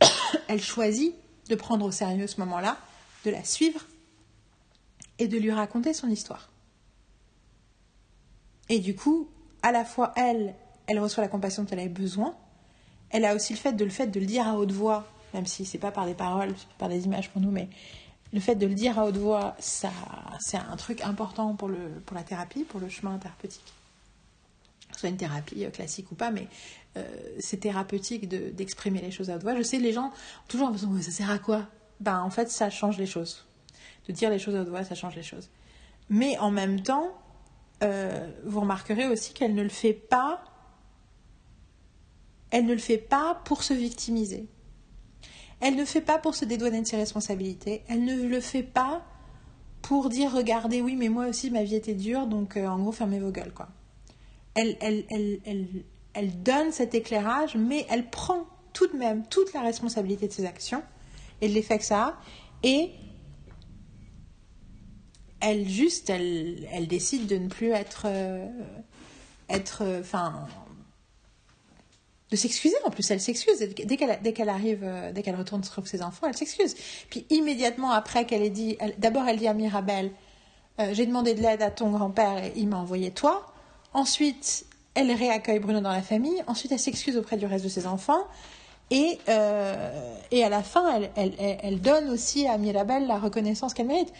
elle 0.48 0.62
choisit 0.62 1.14
de 1.50 1.54
prendre 1.54 1.84
au 1.84 1.90
sérieux 1.90 2.26
ce 2.26 2.40
moment-là, 2.40 2.78
de 3.26 3.30
la 3.30 3.44
suivre 3.44 3.82
et 5.18 5.28
de 5.28 5.36
lui 5.36 5.52
raconter 5.52 5.92
son 5.92 6.08
histoire. 6.08 6.50
Et 8.70 8.78
du 8.78 8.96
coup, 8.96 9.28
à 9.62 9.70
la 9.70 9.84
fois 9.84 10.14
elle, 10.16 10.54
elle 10.86 10.98
reçoit 10.98 11.22
la 11.22 11.28
compassion 11.28 11.64
dont 11.64 11.70
elle 11.72 11.80
a 11.80 11.88
besoin, 11.88 12.34
elle 13.10 13.26
a 13.26 13.34
aussi 13.34 13.52
le 13.52 13.58
fait 13.58 13.74
de 13.74 13.84
le 13.84 14.06
de 14.06 14.20
le 14.20 14.26
dire 14.26 14.48
à 14.48 14.54
haute 14.54 14.72
voix 14.72 15.06
même 15.34 15.46
si 15.46 15.66
c'est 15.66 15.78
pas 15.78 15.90
par 15.90 16.06
des 16.06 16.14
paroles, 16.14 16.54
par 16.78 16.88
des 16.88 17.04
images 17.04 17.28
pour 17.30 17.42
nous, 17.42 17.50
mais 17.50 17.68
le 18.34 18.40
fait 18.40 18.56
de 18.56 18.66
le 18.66 18.74
dire 18.74 18.98
à 18.98 19.06
haute 19.06 19.16
voix, 19.16 19.54
ça, 19.60 19.92
c'est 20.40 20.56
un 20.56 20.76
truc 20.76 21.02
important 21.02 21.54
pour, 21.54 21.68
le, 21.68 22.02
la 22.12 22.24
thérapie, 22.24 22.64
pour 22.64 22.80
le 22.80 22.88
chemin 22.88 23.16
thérapeutique. 23.16 23.72
Soit 24.96 25.10
une 25.10 25.16
thérapie 25.16 25.64
euh, 25.64 25.70
classique 25.70 26.10
ou 26.10 26.16
pas, 26.16 26.32
mais 26.32 26.48
euh, 26.96 27.04
c'est 27.38 27.58
thérapeutique 27.58 28.28
de, 28.28 28.50
d'exprimer 28.50 29.00
les 29.00 29.12
choses 29.12 29.30
à 29.30 29.36
haute 29.36 29.42
voix. 29.42 29.56
Je 29.56 29.62
sais, 29.62 29.78
les 29.78 29.92
gens 29.92 30.06
ont 30.06 30.12
toujours 30.48 30.66
l'impression, 30.66 31.00
ça 31.00 31.12
sert 31.12 31.30
à 31.30 31.38
quoi? 31.38 31.68
Ben, 32.00 32.20
en 32.20 32.30
fait, 32.30 32.50
ça 32.50 32.70
change 32.70 32.98
les 32.98 33.06
choses. 33.06 33.46
De 34.08 34.12
dire 34.12 34.30
les 34.30 34.40
choses 34.40 34.56
à 34.56 34.62
haute 34.62 34.68
voix, 34.68 34.82
ça 34.82 34.96
change 34.96 35.14
les 35.14 35.22
choses. 35.22 35.48
Mais 36.10 36.36
en 36.38 36.50
même 36.50 36.82
temps, 36.82 37.16
euh, 37.84 38.28
vous 38.44 38.60
remarquerez 38.60 39.06
aussi 39.06 39.32
qu'elle 39.32 39.54
ne 39.54 39.62
le 39.62 39.68
fait 39.68 39.94
pas. 39.94 40.42
Elle 42.50 42.66
ne 42.66 42.72
le 42.72 42.80
fait 42.80 42.98
pas 42.98 43.40
pour 43.44 43.62
se 43.62 43.74
victimiser. 43.74 44.48
Elle 45.60 45.76
ne 45.76 45.84
fait 45.84 46.00
pas 46.00 46.18
pour 46.18 46.34
se 46.34 46.44
dédouaner 46.44 46.82
de 46.82 46.86
ses 46.86 46.96
responsabilités. 46.96 47.82
Elle 47.88 48.04
ne 48.04 48.22
le 48.26 48.40
fait 48.40 48.62
pas 48.62 49.02
pour 49.82 50.08
dire 50.08 50.32
regardez, 50.32 50.80
oui, 50.80 50.96
mais 50.96 51.08
moi 51.08 51.26
aussi 51.26 51.50
ma 51.50 51.62
vie 51.62 51.74
était 51.74 51.94
dure, 51.94 52.26
donc 52.26 52.56
euh, 52.56 52.66
en 52.66 52.78
gros 52.78 52.92
fermez 52.92 53.20
vos 53.20 53.30
gueules 53.30 53.52
quoi. 53.52 53.68
Elle, 54.54 54.76
elle, 54.80 55.04
elle, 55.10 55.66
elle, 56.14 56.42
donne 56.42 56.70
cet 56.72 56.94
éclairage, 56.94 57.56
mais 57.56 57.86
elle 57.90 58.08
prend 58.08 58.46
tout 58.72 58.86
de 58.86 58.96
même 58.96 59.26
toute 59.26 59.52
la 59.52 59.60
responsabilité 59.60 60.28
de 60.28 60.32
ses 60.32 60.46
actions 60.46 60.82
et 61.40 61.48
de 61.48 61.54
l'effet 61.54 61.78
que 61.78 61.84
ça 61.84 62.02
a, 62.02 62.14
et 62.62 62.92
elle 65.40 65.68
juste, 65.68 66.08
elle, 66.08 66.66
elle 66.72 66.86
décide 66.86 67.26
de 67.26 67.36
ne 67.36 67.48
plus 67.48 67.70
être, 67.72 68.06
euh, 68.06 68.46
être, 69.50 69.82
euh, 69.82 70.00
enfin, 70.00 70.46
s'excuser 72.36 72.76
en 72.84 72.90
plus 72.90 73.10
elle 73.10 73.20
s'excuse. 73.20 73.58
Dès 73.58 73.96
qu'elle 73.96 74.18
dès 74.22 74.32
qu'elle 74.32 74.48
arrive 74.48 74.80
euh, 74.82 75.12
dès 75.12 75.22
qu'elle 75.22 75.36
retourne 75.36 75.62
trouve 75.62 75.86
ses 75.86 76.02
enfants 76.02 76.26
elle 76.28 76.36
s'excuse. 76.36 76.74
Puis 77.10 77.26
immédiatement 77.30 77.90
après 77.90 78.26
qu'elle 78.26 78.42
ait 78.42 78.50
dit 78.50 78.76
d'abord 78.98 79.26
elle 79.26 79.38
dit 79.38 79.48
à 79.48 79.54
Mirabel 79.54 80.10
euh, 80.80 80.90
j'ai 80.92 81.06
demandé 81.06 81.34
de 81.34 81.40
l'aide 81.40 81.62
à 81.62 81.70
ton 81.70 81.90
grand-père 81.90 82.42
et 82.44 82.52
il 82.56 82.68
m'a 82.68 82.78
envoyé 82.78 83.10
toi. 83.10 83.52
Ensuite 83.92 84.66
elle 84.94 85.10
réaccueille 85.12 85.58
Bruno 85.58 85.80
dans 85.80 85.92
la 85.92 86.02
famille. 86.02 86.42
Ensuite 86.46 86.72
elle 86.72 86.78
s'excuse 86.78 87.16
auprès 87.16 87.36
du 87.36 87.46
reste 87.46 87.64
de 87.64 87.70
ses 87.70 87.86
enfants. 87.86 88.26
Et, 88.90 89.18
euh, 89.30 90.14
à 90.30 90.48
la 90.50 90.62
fin 90.62 90.96
elle, 90.96 91.10
elle, 91.16 91.58
elle 91.62 91.80
donne 91.80 92.10
aussi 92.10 92.46
à 92.46 92.58
Mirabel 92.58 93.06
la 93.06 93.18
reconnaissance 93.18 93.72
qu'elle 93.74 93.86
mérite. 93.86 94.12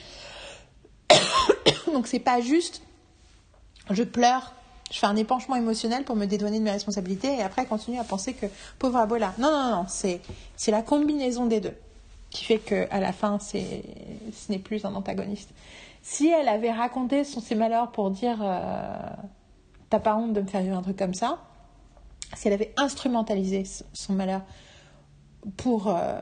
Donc 1.93 2.07
c'est 2.07 2.19
pas 2.19 2.41
juste 2.41 2.83
je 3.91 4.03
pleure 4.03 4.55
je 4.91 4.99
fais 4.99 5.07
un 5.07 5.17
épanchement 5.17 5.57
émotionnel 5.57 6.05
pour 6.05 6.17
me 6.17 6.27
dédouaner 6.27 6.59
de 6.59 6.65
mes 6.65 6.71
responsabilités 6.71 7.35
et 7.35 7.43
après 7.43 7.67
continuer 7.67 7.99
à 7.99 8.05
penser 8.05 8.35
que 8.35 8.47
pauvre 8.79 8.99
Abola. 8.99 9.35
Non, 9.39 9.51
non, 9.51 9.71
non, 9.71 9.85
c'est, 9.89 10.21
la 10.69 10.83
combinaison 10.83 11.47
des 11.47 11.61
deux 11.61 11.75
qui 12.31 12.45
fait 12.45 12.59
qu'à 12.59 13.01
la 13.01 13.13
fin, 13.13 13.39
ce 13.39 13.57
n'est 14.51 14.59
plus 14.59 14.85
un 14.85 14.95
antagoniste. 14.95 15.51
Si 16.03 16.29
elle 16.29 16.49
avait 16.49 16.73
raconté 16.73 17.25
son, 17.25 17.41
ses 17.41 17.55
malheurs 17.55 17.93
pour 17.93 18.11
dire 18.11 18.39
euh, 18.43 18.99
T'as 19.95 20.01
pas 20.01 20.17
honte 20.17 20.33
de 20.33 20.41
me 20.41 20.47
faire 20.47 20.63
vivre 20.63 20.77
un 20.77 20.83
truc 20.83 20.97
comme 20.97 21.15
ça, 21.15 21.39
si 22.35 22.49
elle 22.49 22.55
avait 22.55 22.75
instrumentalisé 22.77 23.63
son 23.93 24.15
malheur 24.15 24.43
pour 25.57 25.87
euh, 25.87 26.19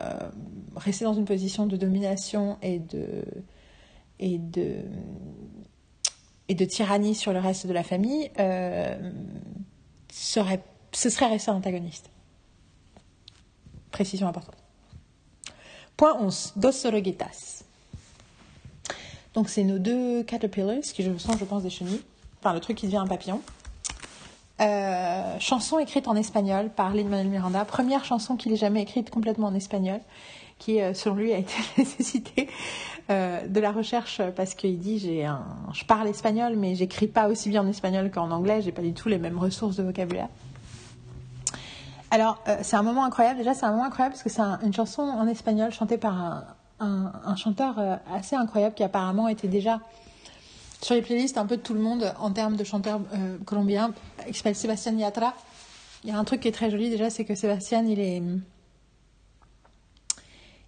rester 0.76 1.06
dans 1.06 1.14
une 1.14 1.24
position 1.24 1.64
de 1.66 1.76
domination 1.76 2.58
et 2.60 2.80
de, 2.80 3.24
et 4.18 4.36
de 4.36 4.76
et 6.48 6.54
de 6.54 6.64
tyrannie 6.64 7.14
sur 7.14 7.32
le 7.32 7.38
reste 7.38 7.66
de 7.66 7.72
la 7.72 7.82
famille, 7.82 8.30
euh, 8.38 9.10
serait, 10.12 10.62
ce 10.92 11.10
serait 11.10 11.28
resté 11.28 11.50
antagoniste. 11.50 12.10
Précision 13.90 14.28
importante. 14.28 14.56
Point 15.96 16.16
11. 16.20 16.54
Dos 16.56 16.72
Soroguitas. 16.72 17.64
Donc, 19.34 19.48
c'est 19.48 19.64
nos 19.64 19.78
deux 19.78 20.22
caterpillars, 20.24 20.80
qui 20.80 21.04
sens, 21.18 21.38
je 21.38 21.44
pense, 21.44 21.62
des 21.62 21.70
chenilles. 21.70 22.02
Enfin, 22.40 22.52
le 22.52 22.60
truc 22.60 22.76
qui 22.76 22.86
devient 22.86 22.98
un 22.98 23.06
papillon. 23.06 23.40
Euh, 24.60 25.38
chanson 25.38 25.78
écrite 25.78 26.06
en 26.08 26.14
espagnol 26.14 26.70
par 26.70 26.94
Lin-Manuel 26.94 27.28
Miranda. 27.28 27.64
Première 27.64 28.04
chanson 28.04 28.36
qu'il 28.36 28.52
ait 28.52 28.56
jamais 28.56 28.82
écrite 28.82 29.10
complètement 29.10 29.48
en 29.48 29.54
espagnol, 29.54 30.00
qui, 30.62 30.80
euh, 30.80 30.94
sur 30.94 31.14
lui, 31.14 31.32
a 31.32 31.38
été 31.38 31.54
nécessité 31.78 32.48
euh, 33.10 33.48
de 33.48 33.58
la 33.58 33.72
recherche 33.72 34.22
parce 34.36 34.54
qu'il 34.54 34.78
dit 34.78 35.00
j'ai 35.00 35.24
un, 35.24 35.44
je 35.72 35.84
parle 35.84 36.06
espagnol 36.06 36.54
mais 36.56 36.76
j'écris 36.76 37.08
pas 37.08 37.26
aussi 37.26 37.48
bien 37.48 37.62
en 37.62 37.66
espagnol 37.66 38.12
qu'en 38.12 38.30
anglais, 38.30 38.62
j'ai 38.62 38.70
pas 38.70 38.82
du 38.82 38.92
tout 38.92 39.08
les 39.08 39.18
mêmes 39.18 39.38
ressources 39.38 39.74
de 39.74 39.82
vocabulaire. 39.82 40.28
Alors 42.12 42.38
euh, 42.46 42.58
c'est 42.62 42.76
un 42.76 42.82
moment 42.84 43.04
incroyable. 43.04 43.38
Déjà 43.38 43.54
c'est 43.54 43.66
un 43.66 43.72
moment 43.72 43.86
incroyable 43.86 44.12
parce 44.14 44.22
que 44.22 44.30
c'est 44.30 44.42
une 44.64 44.72
chanson 44.72 45.02
en 45.02 45.26
espagnol 45.26 45.72
chantée 45.72 45.98
par 45.98 46.44
un, 46.78 47.36
chanteur 47.36 47.78
euh, 47.78 47.96
assez 48.14 48.36
incroyable 48.36 48.76
qui 48.76 48.84
apparemment 48.84 49.26
était 49.26 49.48
déjà 49.48 49.80
sur 50.80 50.94
les 50.94 51.02
playlists 51.02 51.38
un 51.38 51.46
peu 51.46 51.56
de 51.56 51.62
tout 51.62 51.74
le 51.74 51.80
monde 51.80 52.12
en 52.20 52.30
termes 52.30 52.56
de 52.56 52.64
chanteurs 52.64 53.00
colombiens, 53.44 53.92
qui 54.26 54.34
s'appelle 54.34 54.56
Sébastien 54.56 54.92
Yatra. 54.92 55.34
Il 56.02 56.10
y 56.10 56.12
a 56.12 56.18
un 56.18 56.24
truc 56.24 56.40
qui 56.40 56.48
est 56.48 56.52
très 56.52 56.70
joli 56.70 56.90
déjà, 56.90 57.08
c'est 57.08 57.24
que 57.24 57.36
Sébastien 57.36 57.84
il 57.84 58.00
est 58.00 58.20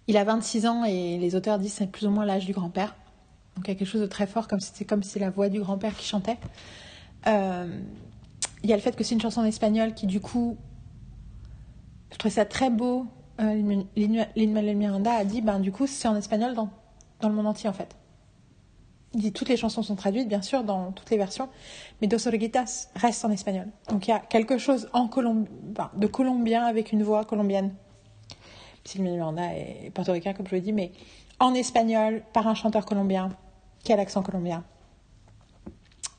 il 0.07 0.17
a 0.17 0.23
26 0.23 0.65
ans 0.65 0.83
et 0.83 1.17
les 1.17 1.35
auteurs 1.35 1.59
disent 1.59 1.73
c'est 1.73 1.87
plus 1.87 2.05
ou 2.05 2.09
moins 2.09 2.25
l'âge 2.25 2.45
du 2.45 2.53
grand-père. 2.53 2.95
Donc 3.55 3.67
il 3.67 3.71
y 3.71 3.71
a 3.71 3.75
quelque 3.75 3.87
chose 3.87 4.01
de 4.01 4.07
très 4.07 4.27
fort, 4.27 4.47
comme 4.47 4.59
c'était 4.59 4.85
comme 4.85 5.03
si 5.03 5.19
la 5.19 5.29
voix 5.29 5.49
du 5.49 5.59
grand-père 5.59 5.95
qui 5.95 6.05
chantait. 6.05 6.37
Euh, 7.27 7.79
il 8.63 8.69
y 8.69 8.73
a 8.73 8.75
le 8.75 8.81
fait 8.81 8.95
que 8.95 9.03
c'est 9.03 9.15
une 9.15 9.21
chanson 9.21 9.41
en 9.41 9.45
espagnol 9.45 9.93
qui, 9.93 10.07
du 10.07 10.19
coup, 10.19 10.57
je 12.11 12.17
trouvais 12.17 12.33
ça 12.33 12.45
très 12.45 12.69
beau. 12.69 13.05
Euh, 13.39 13.83
Lin-Manuel 13.95 14.75
Miranda 14.75 15.13
a 15.13 15.25
dit, 15.25 15.41
ben, 15.41 15.59
du 15.59 15.71
coup, 15.71 15.87
c'est 15.87 16.07
en 16.07 16.15
espagnol 16.15 16.53
dans, 16.53 16.69
dans 17.21 17.29
le 17.29 17.35
monde 17.35 17.47
entier, 17.47 17.69
en 17.69 17.73
fait. 17.73 17.95
toutes 19.33 19.49
les 19.49 19.57
chansons 19.57 19.83
sont 19.83 19.95
traduites, 19.95 20.27
bien 20.27 20.41
sûr, 20.41 20.63
dans 20.63 20.91
toutes 20.91 21.09
les 21.09 21.17
versions, 21.17 21.49
mais 22.01 22.07
Dos 22.07 22.27
Oreguitas 22.27 22.89
reste 22.95 23.23
en 23.23 23.31
espagnol. 23.31 23.67
Donc 23.89 24.07
il 24.07 24.11
y 24.11 24.13
a 24.13 24.19
quelque 24.19 24.57
chose 24.57 24.89
en 24.93 25.05
de 25.05 26.07
colombien 26.07 26.65
avec 26.65 26.91
une 26.91 27.03
voix 27.03 27.23
colombienne. 27.23 27.73
Sylvie 28.85 29.09
Miranda 29.09 29.53
est 29.53 29.91
portoricain, 29.93 30.33
comme 30.33 30.45
je 30.45 30.51
vous 30.51 30.55
l'ai 30.55 30.61
dit, 30.61 30.73
mais 30.73 30.91
en 31.39 31.53
espagnol, 31.53 32.23
par 32.33 32.47
un 32.47 32.53
chanteur 32.53 32.85
colombien, 32.85 33.29
qui 33.83 33.91
a 33.91 33.95
l'accent 33.95 34.23
colombien, 34.23 34.63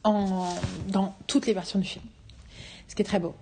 en, 0.05 0.47
dans 0.89 1.15
toutes 1.27 1.47
les 1.47 1.55
versions 1.55 1.79
du 1.79 1.87
film. 1.87 2.05
Ce 2.89 2.95
qui 2.95 3.03
est 3.03 3.07
très 3.07 3.19
beau. 3.19 3.35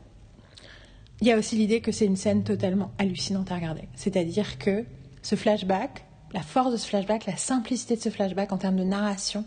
Il 1.20 1.26
y 1.26 1.32
a 1.32 1.38
aussi 1.38 1.56
l'idée 1.56 1.80
que 1.80 1.92
c'est 1.92 2.06
une 2.06 2.16
scène 2.16 2.44
totalement 2.44 2.90
hallucinante 2.98 3.50
à 3.50 3.56
regarder. 3.56 3.88
C'est-à-dire 3.94 4.58
que 4.58 4.84
ce 5.22 5.36
flashback, 5.36 6.04
la 6.32 6.42
force 6.42 6.72
de 6.72 6.76
ce 6.76 6.86
flashback, 6.86 7.26
la 7.26 7.36
simplicité 7.36 7.96
de 7.96 8.00
ce 8.00 8.10
flashback 8.10 8.52
en 8.52 8.58
termes 8.58 8.76
de 8.76 8.84
narration, 8.84 9.44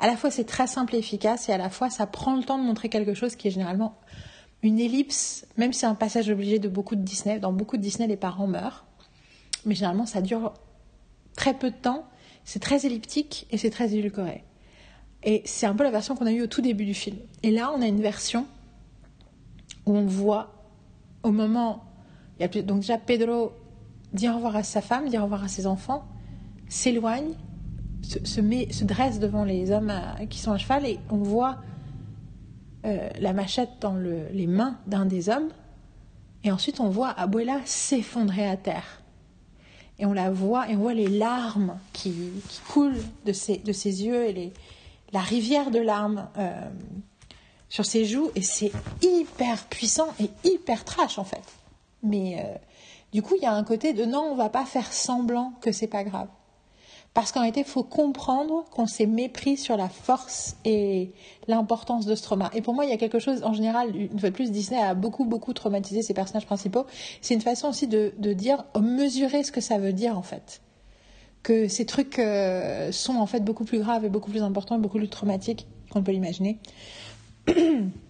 à 0.00 0.06
la 0.06 0.16
fois 0.16 0.30
c'est 0.30 0.44
très 0.44 0.66
simple 0.66 0.94
et 0.96 0.98
efficace 0.98 1.48
et 1.48 1.52
à 1.52 1.58
la 1.58 1.70
fois 1.70 1.88
ça 1.88 2.06
prend 2.06 2.36
le 2.36 2.42
temps 2.42 2.58
de 2.58 2.64
montrer 2.64 2.88
quelque 2.88 3.14
chose 3.14 3.36
qui 3.36 3.48
est 3.48 3.50
généralement 3.52 3.94
une 4.62 4.80
ellipse, 4.80 5.46
même 5.56 5.72
si 5.72 5.80
c'est 5.80 5.86
un 5.86 5.94
passage 5.94 6.30
obligé 6.30 6.58
de 6.58 6.68
beaucoup 6.68 6.96
de 6.96 7.02
Disney. 7.02 7.38
Dans 7.38 7.52
beaucoup 7.52 7.76
de 7.76 7.82
Disney, 7.82 8.08
les 8.08 8.16
parents 8.16 8.46
meurent, 8.46 8.84
mais 9.66 9.74
généralement 9.74 10.06
ça 10.06 10.20
dure 10.20 10.54
très 11.36 11.54
peu 11.54 11.70
de 11.70 11.76
temps, 11.76 12.06
c'est 12.44 12.60
très 12.60 12.86
elliptique 12.86 13.46
et 13.50 13.58
c'est 13.58 13.70
très 13.70 13.94
édulcoré. 13.94 14.44
Et 15.22 15.42
c'est 15.46 15.66
un 15.66 15.74
peu 15.74 15.84
la 15.84 15.90
version 15.90 16.14
qu'on 16.14 16.26
a 16.26 16.32
eue 16.32 16.42
au 16.42 16.46
tout 16.46 16.60
début 16.60 16.84
du 16.84 16.94
film. 16.94 17.16
Et 17.42 17.50
là, 17.50 17.72
on 17.74 17.80
a 17.80 17.86
une 17.86 18.00
version 18.00 18.46
où 19.86 19.96
on 19.96 20.04
voit 20.04 20.54
au 21.22 21.30
moment, 21.30 21.84
donc 22.38 22.80
déjà 22.80 22.98
Pedro 22.98 23.52
dit 24.12 24.28
au 24.28 24.34
revoir 24.34 24.56
à 24.56 24.62
sa 24.62 24.82
femme, 24.82 25.08
dit 25.08 25.18
au 25.18 25.22
revoir 25.22 25.44
à 25.44 25.48
ses 25.48 25.66
enfants, 25.66 26.04
s'éloigne, 26.68 27.32
se, 28.02 28.84
dresse 28.84 29.18
devant 29.18 29.44
les 29.44 29.70
hommes 29.70 29.92
qui 30.28 30.38
sont 30.38 30.52
à 30.52 30.58
cheval 30.58 30.84
et 30.84 30.98
on 31.10 31.16
voit 31.16 31.58
euh, 32.84 33.08
la 33.18 33.32
machette 33.32 33.70
dans 33.80 33.94
les 33.94 34.46
mains 34.46 34.78
d'un 34.86 35.06
des 35.06 35.30
hommes. 35.30 35.48
Et 36.44 36.52
ensuite, 36.52 36.80
on 36.80 36.90
voit 36.90 37.08
Abuela 37.08 37.60
s'effondrer 37.64 38.46
à 38.46 38.58
terre. 38.58 39.03
Et 39.98 40.06
on 40.06 40.12
la 40.12 40.30
voit, 40.30 40.68
et 40.68 40.74
on 40.74 40.80
voit 40.80 40.94
les 40.94 41.08
larmes 41.08 41.78
qui, 41.92 42.14
coulent 42.68 43.02
de 43.24 43.32
ses, 43.32 43.58
de 43.58 43.72
ses 43.72 44.04
yeux 44.04 44.24
et 44.24 44.32
les, 44.32 44.52
la 45.12 45.20
rivière 45.20 45.70
de 45.70 45.78
larmes 45.78 46.28
euh, 46.36 46.68
sur 47.68 47.86
ses 47.86 48.04
joues. 48.04 48.30
Et 48.34 48.42
c'est 48.42 48.72
hyper 49.02 49.64
puissant 49.66 50.08
et 50.20 50.30
hyper 50.42 50.84
trash, 50.84 51.18
en 51.18 51.24
fait. 51.24 51.42
Mais 52.02 52.40
euh, 52.40 52.58
du 53.12 53.22
coup, 53.22 53.34
il 53.36 53.42
y 53.42 53.46
a 53.46 53.54
un 53.54 53.64
côté 53.64 53.92
de 53.92 54.04
non, 54.04 54.28
on 54.32 54.34
va 54.34 54.48
pas 54.48 54.64
faire 54.64 54.92
semblant 54.92 55.52
que 55.60 55.70
c'est 55.70 55.86
pas 55.86 56.02
grave. 56.02 56.28
Parce 57.14 57.30
qu'en 57.30 57.40
réalité, 57.40 57.60
il 57.60 57.66
faut 57.66 57.84
comprendre 57.84 58.64
qu'on 58.72 58.88
s'est 58.88 59.06
mépris 59.06 59.56
sur 59.56 59.76
la 59.76 59.88
force 59.88 60.56
et 60.64 61.12
l'importance 61.46 62.06
de 62.06 62.16
ce 62.16 62.22
trauma. 62.24 62.50
Et 62.54 62.60
pour 62.60 62.74
moi, 62.74 62.84
il 62.84 62.90
y 62.90 62.92
a 62.92 62.96
quelque 62.96 63.20
chose, 63.20 63.44
en 63.44 63.52
général, 63.52 63.94
une 63.94 64.18
fois 64.18 64.30
de 64.30 64.34
plus, 64.34 64.50
Disney 64.50 64.82
a 64.82 64.94
beaucoup, 64.94 65.24
beaucoup 65.24 65.52
traumatisé 65.52 66.02
ses 66.02 66.12
personnages 66.12 66.44
principaux. 66.44 66.86
C'est 67.22 67.34
une 67.34 67.40
façon 67.40 67.68
aussi 67.68 67.86
de, 67.86 68.10
dire, 68.32 68.64
mesurer 68.80 69.44
ce 69.44 69.52
que 69.52 69.60
ça 69.60 69.78
veut 69.78 69.92
dire, 69.92 70.18
en 70.18 70.22
fait. 70.22 70.60
Que 71.44 71.68
ces 71.68 71.86
trucs 71.86 72.18
euh, 72.18 72.90
sont 72.90 73.14
en 73.14 73.26
fait 73.26 73.44
beaucoup 73.44 73.64
plus 73.64 73.78
graves 73.78 74.04
et 74.04 74.08
beaucoup 74.08 74.32
plus 74.32 74.42
importants 74.42 74.74
et 74.74 74.80
beaucoup 74.80 74.98
plus 74.98 75.08
traumatiques 75.08 75.68
qu'on 75.90 76.02
peut 76.02 76.12
l'imaginer. 76.12 76.58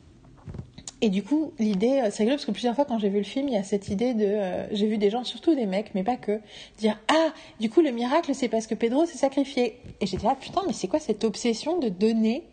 Et 1.04 1.10
du 1.10 1.22
coup, 1.22 1.52
l'idée, 1.58 2.00
euh, 2.00 2.08
c'est 2.10 2.22
rigolo 2.22 2.36
parce 2.36 2.46
que 2.46 2.50
plusieurs 2.50 2.74
fois 2.74 2.86
quand 2.86 2.98
j'ai 2.98 3.10
vu 3.10 3.18
le 3.18 3.24
film, 3.24 3.46
il 3.46 3.52
y 3.52 3.58
a 3.58 3.62
cette 3.62 3.88
idée 3.88 4.14
de, 4.14 4.24
euh, 4.24 4.66
j'ai 4.72 4.86
vu 4.86 4.96
des 4.96 5.10
gens, 5.10 5.22
surtout 5.22 5.54
des 5.54 5.66
mecs, 5.66 5.94
mais 5.94 6.02
pas 6.02 6.16
que, 6.16 6.40
dire 6.78 6.98
ah, 7.08 7.28
du 7.60 7.68
coup 7.68 7.82
le 7.82 7.90
miracle 7.90 8.34
c'est 8.34 8.48
parce 8.48 8.66
que 8.66 8.74
Pedro 8.74 9.04
s'est 9.04 9.18
sacrifié. 9.18 9.78
Et 10.00 10.06
j'étais 10.06 10.24
là 10.24 10.34
putain, 10.34 10.62
mais 10.66 10.72
c'est 10.72 10.88
quoi 10.88 11.00
cette 11.00 11.22
obsession 11.24 11.78
de 11.78 11.90
donner 11.90 12.44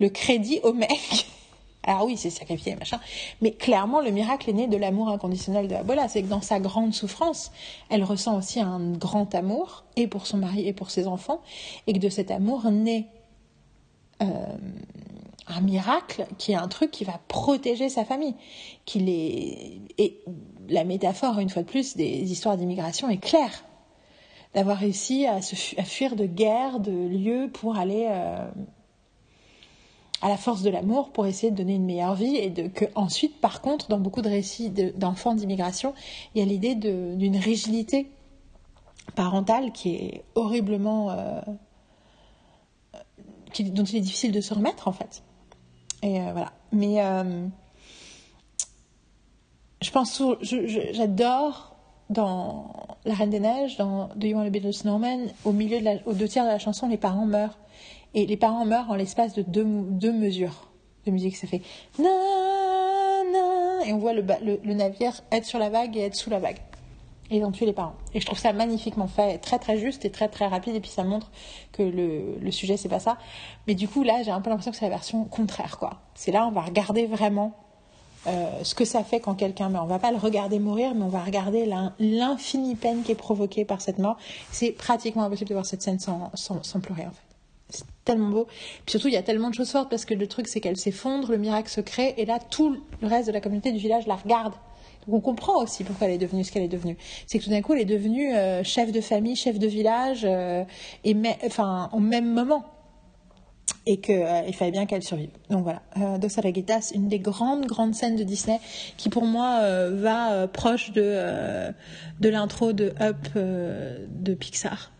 le 0.00 0.08
crédit 0.08 0.60
au 0.62 0.72
mec? 0.72 1.26
Alors 1.82 2.06
oui, 2.06 2.16
c'est 2.16 2.30
sacrifié, 2.30 2.74
machin. 2.74 3.00
Mais 3.42 3.50
clairement, 3.52 4.00
le 4.00 4.12
miracle 4.12 4.48
est 4.48 4.54
né 4.54 4.66
de 4.66 4.78
l'amour 4.78 5.10
inconditionnel 5.10 5.68
de 5.68 5.74
Abola. 5.74 6.08
C'est 6.08 6.22
que 6.22 6.28
dans 6.28 6.40
sa 6.40 6.60
grande 6.60 6.94
souffrance, 6.94 7.52
elle 7.90 8.02
ressent 8.02 8.38
aussi 8.38 8.60
un 8.60 8.92
grand 8.92 9.34
amour, 9.34 9.84
et 9.96 10.06
pour 10.06 10.26
son 10.26 10.38
mari 10.38 10.66
et 10.66 10.72
pour 10.72 10.90
ses 10.90 11.06
enfants, 11.06 11.42
et 11.86 11.92
que 11.92 11.98
de 11.98 12.08
cet 12.08 12.30
amour 12.30 12.70
naît 12.70 13.08
euh, 14.22 14.26
un 15.48 15.60
miracle 15.60 16.26
qui 16.38 16.52
est 16.52 16.56
un 16.56 16.68
truc 16.68 16.90
qui 16.90 17.04
va 17.04 17.20
protéger 17.28 17.88
sa 17.88 18.04
famille. 18.04 18.34
Qu'il 18.84 19.08
est... 19.08 19.80
Et 19.98 20.20
la 20.68 20.84
métaphore, 20.84 21.38
une 21.38 21.48
fois 21.48 21.62
de 21.62 21.68
plus, 21.68 21.96
des 21.96 22.30
histoires 22.30 22.56
d'immigration 22.56 23.08
est 23.08 23.18
claire. 23.18 23.64
D'avoir 24.54 24.78
réussi 24.78 25.26
à, 25.26 25.42
se 25.42 25.54
fuir 25.54 26.16
de 26.16 26.26
guerre, 26.26 26.80
de 26.80 26.92
lieux 26.92 27.50
pour 27.52 27.76
aller 27.76 28.06
euh, 28.08 28.48
à 30.22 30.28
la 30.28 30.36
force 30.36 30.62
de 30.62 30.70
l'amour, 30.70 31.10
pour 31.10 31.26
essayer 31.26 31.50
de 31.50 31.56
donner 31.56 31.74
une 31.74 31.84
meilleure 31.84 32.14
vie. 32.14 32.36
Et 32.36 32.50
de, 32.50 32.68
que 32.68 32.86
ensuite, 32.94 33.40
par 33.40 33.60
contre, 33.60 33.88
dans 33.88 33.98
beaucoup 33.98 34.22
de 34.22 34.28
récits 34.28 34.70
d'enfants 34.70 35.34
d'immigration, 35.34 35.94
il 36.34 36.40
y 36.40 36.42
a 36.42 36.46
l'idée 36.46 36.74
d'une 36.74 37.36
rigidité 37.36 38.10
parentale 39.14 39.72
qui 39.72 39.94
est 39.94 40.24
horriblement. 40.34 41.10
Euh, 41.10 41.40
dont 43.60 43.84
il 43.84 43.96
est 43.96 44.00
difficile 44.00 44.32
de 44.32 44.40
se 44.40 44.54
remettre 44.54 44.88
en 44.88 44.92
fait. 44.92 45.22
Et 46.02 46.20
euh, 46.20 46.32
voilà. 46.32 46.52
Mais 46.72 47.02
euh, 47.02 47.46
je 49.82 49.90
pense, 49.90 50.22
j'adore 50.42 51.76
dans 52.10 52.72
La 53.04 53.14
Reine 53.14 53.30
des 53.30 53.40
Neiges, 53.40 53.76
dans 53.76 54.08
Do 54.16 54.26
You 54.26 54.36
Want 54.36 54.44
to 54.44 54.50
Be 54.50 54.62
the 54.62 54.72
Snowman, 54.72 55.28
au 55.44 55.52
milieu, 55.52 55.80
de 55.80 55.84
la, 55.84 55.94
aux 56.06 56.14
deux 56.14 56.28
tiers 56.28 56.44
de 56.44 56.50
la 56.50 56.58
chanson, 56.58 56.88
les 56.88 56.96
parents 56.96 57.26
meurent. 57.26 57.58
Et 58.14 58.26
les 58.26 58.36
parents 58.36 58.64
meurent 58.64 58.90
en 58.90 58.94
l'espace 58.94 59.34
de 59.34 59.42
deux, 59.42 59.64
deux 59.64 60.12
mesures 60.12 60.70
de 61.06 61.10
musique. 61.10 61.36
Ça 61.36 61.46
fait 61.46 61.62
na, 61.98 62.08
et 63.84 63.92
on 63.92 63.98
voit 63.98 64.12
le, 64.12 64.24
le, 64.42 64.74
navire 64.74 65.20
être 65.30 65.44
sur 65.44 65.58
la 65.58 65.70
vague 65.70 65.96
et 65.96 66.00
être 66.00 66.14
sous 66.14 66.30
la 66.30 66.38
vague 66.38 66.58
ils 67.30 67.44
ont 67.44 67.52
tué 67.52 67.66
les 67.66 67.72
parents. 67.72 67.94
Et 68.14 68.20
je 68.20 68.26
trouve 68.26 68.38
ça 68.38 68.52
magnifiquement 68.52 69.08
fait, 69.08 69.38
très 69.38 69.58
très 69.58 69.78
juste 69.78 70.04
et 70.04 70.10
très 70.10 70.28
très 70.28 70.46
rapide, 70.46 70.74
et 70.74 70.80
puis 70.80 70.90
ça 70.90 71.04
montre 71.04 71.30
que 71.72 71.82
le, 71.82 72.38
le 72.40 72.50
sujet 72.50 72.76
c'est 72.76 72.88
pas 72.88 73.00
ça. 73.00 73.18
Mais 73.66 73.74
du 73.74 73.88
coup 73.88 74.02
là 74.02 74.22
j'ai 74.22 74.30
un 74.30 74.40
peu 74.40 74.50
l'impression 74.50 74.70
que 74.70 74.76
c'est 74.76 74.86
la 74.86 74.90
version 74.90 75.24
contraire 75.24 75.78
quoi. 75.78 76.00
C'est 76.14 76.32
là 76.32 76.46
on 76.46 76.52
va 76.52 76.62
regarder 76.62 77.06
vraiment 77.06 77.54
euh, 78.26 78.62
ce 78.62 78.74
que 78.74 78.84
ça 78.84 79.04
fait 79.04 79.20
quand 79.20 79.34
quelqu'un 79.34 79.68
meurt. 79.68 79.84
On 79.84 79.88
va 79.88 79.98
pas 79.98 80.10
le 80.10 80.18
regarder 80.18 80.58
mourir, 80.58 80.94
mais 80.94 81.04
on 81.04 81.08
va 81.08 81.22
regarder 81.22 81.70
l'infinie 81.98 82.74
peine 82.74 83.02
qui 83.02 83.12
est 83.12 83.14
provoquée 83.14 83.64
par 83.64 83.80
cette 83.80 83.98
mort. 83.98 84.16
C'est 84.50 84.72
pratiquement 84.72 85.24
impossible 85.24 85.48
de 85.48 85.54
voir 85.54 85.66
cette 85.66 85.82
scène 85.82 85.98
sans, 85.98 86.30
sans, 86.34 86.62
sans 86.62 86.80
pleurer 86.80 87.06
en 87.06 87.10
fait. 87.10 87.22
C'est 87.70 87.84
tellement 88.04 88.30
beau. 88.30 88.46
Puis 88.86 88.92
surtout, 88.92 89.08
il 89.08 89.14
y 89.14 89.18
a 89.18 89.22
tellement 89.22 89.50
de 89.50 89.54
choses 89.54 89.70
fortes 89.70 89.90
parce 89.90 90.04
que 90.04 90.14
le 90.14 90.26
truc, 90.26 90.48
c'est 90.48 90.60
qu'elle 90.60 90.78
s'effondre, 90.78 91.30
le 91.30 91.38
miracle 91.38 91.68
se 91.68 91.82
crée, 91.82 92.14
et 92.16 92.24
là, 92.24 92.38
tout 92.38 92.76
le 93.00 93.06
reste 93.06 93.28
de 93.28 93.32
la 93.32 93.40
communauté 93.40 93.72
du 93.72 93.78
village 93.78 94.06
la 94.06 94.16
regarde 94.16 94.54
on 95.10 95.20
comprend 95.20 95.62
aussi 95.62 95.84
pourquoi 95.84 96.06
elle 96.06 96.14
est 96.14 96.18
devenue 96.18 96.44
ce 96.44 96.52
qu'elle 96.52 96.62
est 96.62 96.68
devenue. 96.68 96.96
C'est 97.26 97.38
que 97.38 97.44
tout 97.44 97.50
d'un 97.50 97.62
coup, 97.62 97.74
elle 97.74 97.80
est 97.80 97.84
devenue 97.84 98.34
euh, 98.34 98.62
chef 98.62 98.92
de 98.92 99.00
famille, 99.00 99.36
chef 99.36 99.58
de 99.58 99.66
village, 99.66 100.22
euh, 100.24 100.64
et 101.04 101.16
enfin, 101.44 101.88
au 101.92 102.00
même 102.00 102.32
moment. 102.32 102.64
Et 103.86 104.00
qu'il 104.00 104.16
euh, 104.16 104.52
fallait 104.52 104.70
bien 104.70 104.86
qu'elle 104.86 105.02
survive. 105.02 105.30
Donc 105.50 105.62
voilà, 105.62 105.82
Dos 106.18 106.38
Araguitas, 106.38 106.92
une 106.94 107.08
des 107.08 107.18
grandes, 107.18 107.66
grandes 107.66 107.94
scènes 107.94 108.16
de 108.16 108.24
Disney 108.24 108.60
qui 108.96 109.08
pour 109.08 109.24
moi 109.24 109.60
va 109.90 110.46
proche 110.48 110.92
de, 110.92 111.72
de 112.20 112.28
l'intro 112.28 112.72
de 112.72 112.92
Up 113.00 113.28
de 113.34 114.34
Pixar, 114.34 114.92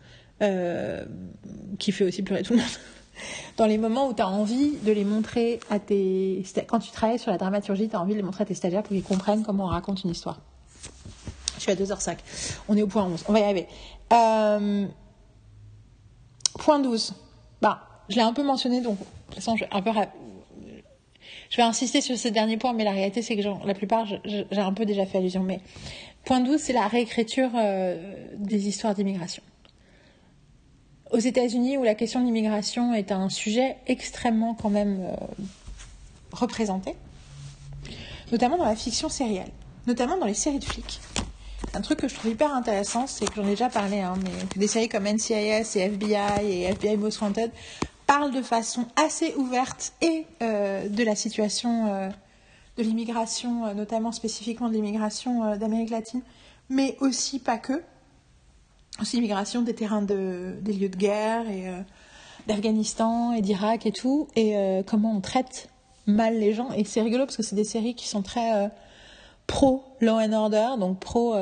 qui 1.79 1.91
fait 1.91 2.03
aussi 2.03 2.23
pleurer 2.23 2.43
tout 2.43 2.53
le 2.53 2.59
monde 2.59 2.69
dans 3.57 3.65
les 3.65 3.77
moments 3.77 4.07
où 4.07 4.13
tu 4.13 4.21
as 4.21 4.27
envie 4.27 4.77
de 4.83 4.91
les 4.91 5.03
montrer 5.03 5.59
à 5.69 5.79
tes... 5.79 6.43
Quand 6.67 6.79
tu 6.79 6.91
travailles 6.91 7.19
sur 7.19 7.31
la 7.31 7.37
dramaturgie, 7.37 7.89
tu 7.89 7.95
as 7.95 8.01
envie 8.01 8.13
de 8.13 8.17
les 8.17 8.23
montrer 8.23 8.43
à 8.43 8.45
tes 8.45 8.53
stagiaires 8.53 8.83
pour 8.83 8.91
qu'ils 8.91 9.03
comprennent 9.03 9.43
comment 9.43 9.65
on 9.65 9.69
raconte 9.69 10.03
une 10.03 10.11
histoire. 10.11 10.39
Je 11.55 11.61
suis 11.61 11.71
à 11.71 11.75
2h05. 11.75 12.17
On 12.69 12.77
est 12.77 12.81
au 12.81 12.87
point 12.87 13.03
11. 13.03 13.25
On 13.27 13.33
va 13.33 13.39
y 13.39 13.43
arriver. 13.43 13.67
Euh, 14.13 14.85
point 16.57 16.79
12. 16.79 17.13
Bah, 17.61 17.81
je 18.07 18.15
l'ai 18.15 18.21
un 18.21 18.33
peu 18.33 18.43
mentionné, 18.43 18.81
donc 18.81 18.97
de 18.97 19.03
toute 19.25 19.35
façon, 19.35 19.55
je 19.55 19.65
vais 19.65 19.69
un 19.71 19.81
peu... 19.81 19.91
Je 21.49 21.57
vais 21.57 21.63
insister 21.63 21.99
sur 21.99 22.15
ce 22.17 22.27
dernier 22.27 22.57
point, 22.57 22.73
mais 22.73 22.83
la 22.83 22.91
réalité, 22.91 23.21
c'est 23.21 23.35
que 23.35 23.41
la 23.65 23.73
plupart, 23.73 24.05
j'ai 24.05 24.45
un 24.51 24.73
peu 24.73 24.85
déjà 24.85 25.05
fait 25.05 25.17
allusion. 25.17 25.43
Mais 25.43 25.61
point 26.23 26.41
12, 26.41 26.59
c'est 26.59 26.73
la 26.73 26.87
réécriture 26.87 27.49
euh, 27.55 28.13
des 28.37 28.67
histoires 28.67 28.93
d'immigration 28.93 29.41
aux 31.11 31.17
États-Unis, 31.17 31.77
où 31.77 31.83
la 31.83 31.95
question 31.95 32.19
de 32.19 32.25
l'immigration 32.25 32.93
est 32.93 33.11
un 33.11 33.29
sujet 33.29 33.77
extrêmement 33.87 34.53
quand 34.53 34.69
même 34.69 34.99
euh, 35.01 35.15
représenté, 36.31 36.95
notamment 38.31 38.57
dans 38.57 38.65
la 38.65 38.75
fiction 38.75 39.09
sérielle, 39.09 39.51
notamment 39.87 40.17
dans 40.17 40.25
les 40.25 40.33
séries 40.33 40.59
de 40.59 40.65
flics. 40.65 40.99
Un 41.73 41.81
truc 41.81 41.99
que 41.99 42.07
je 42.07 42.15
trouve 42.15 42.31
hyper 42.31 42.53
intéressant, 42.53 43.07
c'est 43.07 43.27
que 43.27 43.35
j'en 43.35 43.43
ai 43.43 43.51
déjà 43.51 43.69
parlé, 43.69 43.99
hein, 43.99 44.15
mais 44.23 44.31
des 44.55 44.67
séries 44.67 44.89
comme 44.89 45.05
NCIS 45.05 45.77
et 45.77 45.81
FBI 45.81 46.45
et 46.45 46.61
FBI 46.63 46.97
Most 46.97 47.21
Wanted 47.21 47.51
parlent 48.07 48.33
de 48.33 48.41
façon 48.41 48.87
assez 48.95 49.35
ouverte 49.35 49.93
et 50.01 50.25
euh, 50.41 50.89
de 50.89 51.03
la 51.03 51.15
situation 51.15 51.87
euh, 51.87 52.09
de 52.77 52.83
l'immigration, 52.83 53.73
notamment 53.75 54.11
spécifiquement 54.11 54.69
de 54.69 54.73
l'immigration 54.73 55.57
d'Amérique 55.57 55.89
latine, 55.89 56.21
mais 56.69 56.95
aussi 57.01 57.39
pas 57.39 57.57
que 57.57 57.83
aussi 59.01 59.17
l'immigration 59.17 59.61
des 59.61 59.73
terrains 59.73 60.01
de, 60.01 60.55
des 60.61 60.73
lieux 60.73 60.89
de 60.89 60.95
guerre 60.95 61.49
et 61.49 61.67
euh, 61.67 61.81
d'Afghanistan 62.47 63.33
et 63.33 63.41
d'Irak 63.41 63.85
et 63.85 63.91
tout, 63.91 64.27
et 64.35 64.55
comment 64.87 65.15
on 65.15 65.21
traite 65.21 65.69
mal 66.07 66.39
les 66.39 66.53
gens. 66.53 66.71
Et 66.71 66.83
c'est 66.83 67.01
rigolo 67.01 67.25
parce 67.25 67.37
que 67.37 67.43
c'est 67.43 67.55
des 67.55 67.63
séries 67.63 67.93
qui 67.93 68.07
sont 68.07 68.23
très 68.23 68.71
pro 69.45 69.83
law 70.01 70.15
and 70.15 70.33
order, 70.33 70.69
donc 70.79 70.99
pro 70.99 71.35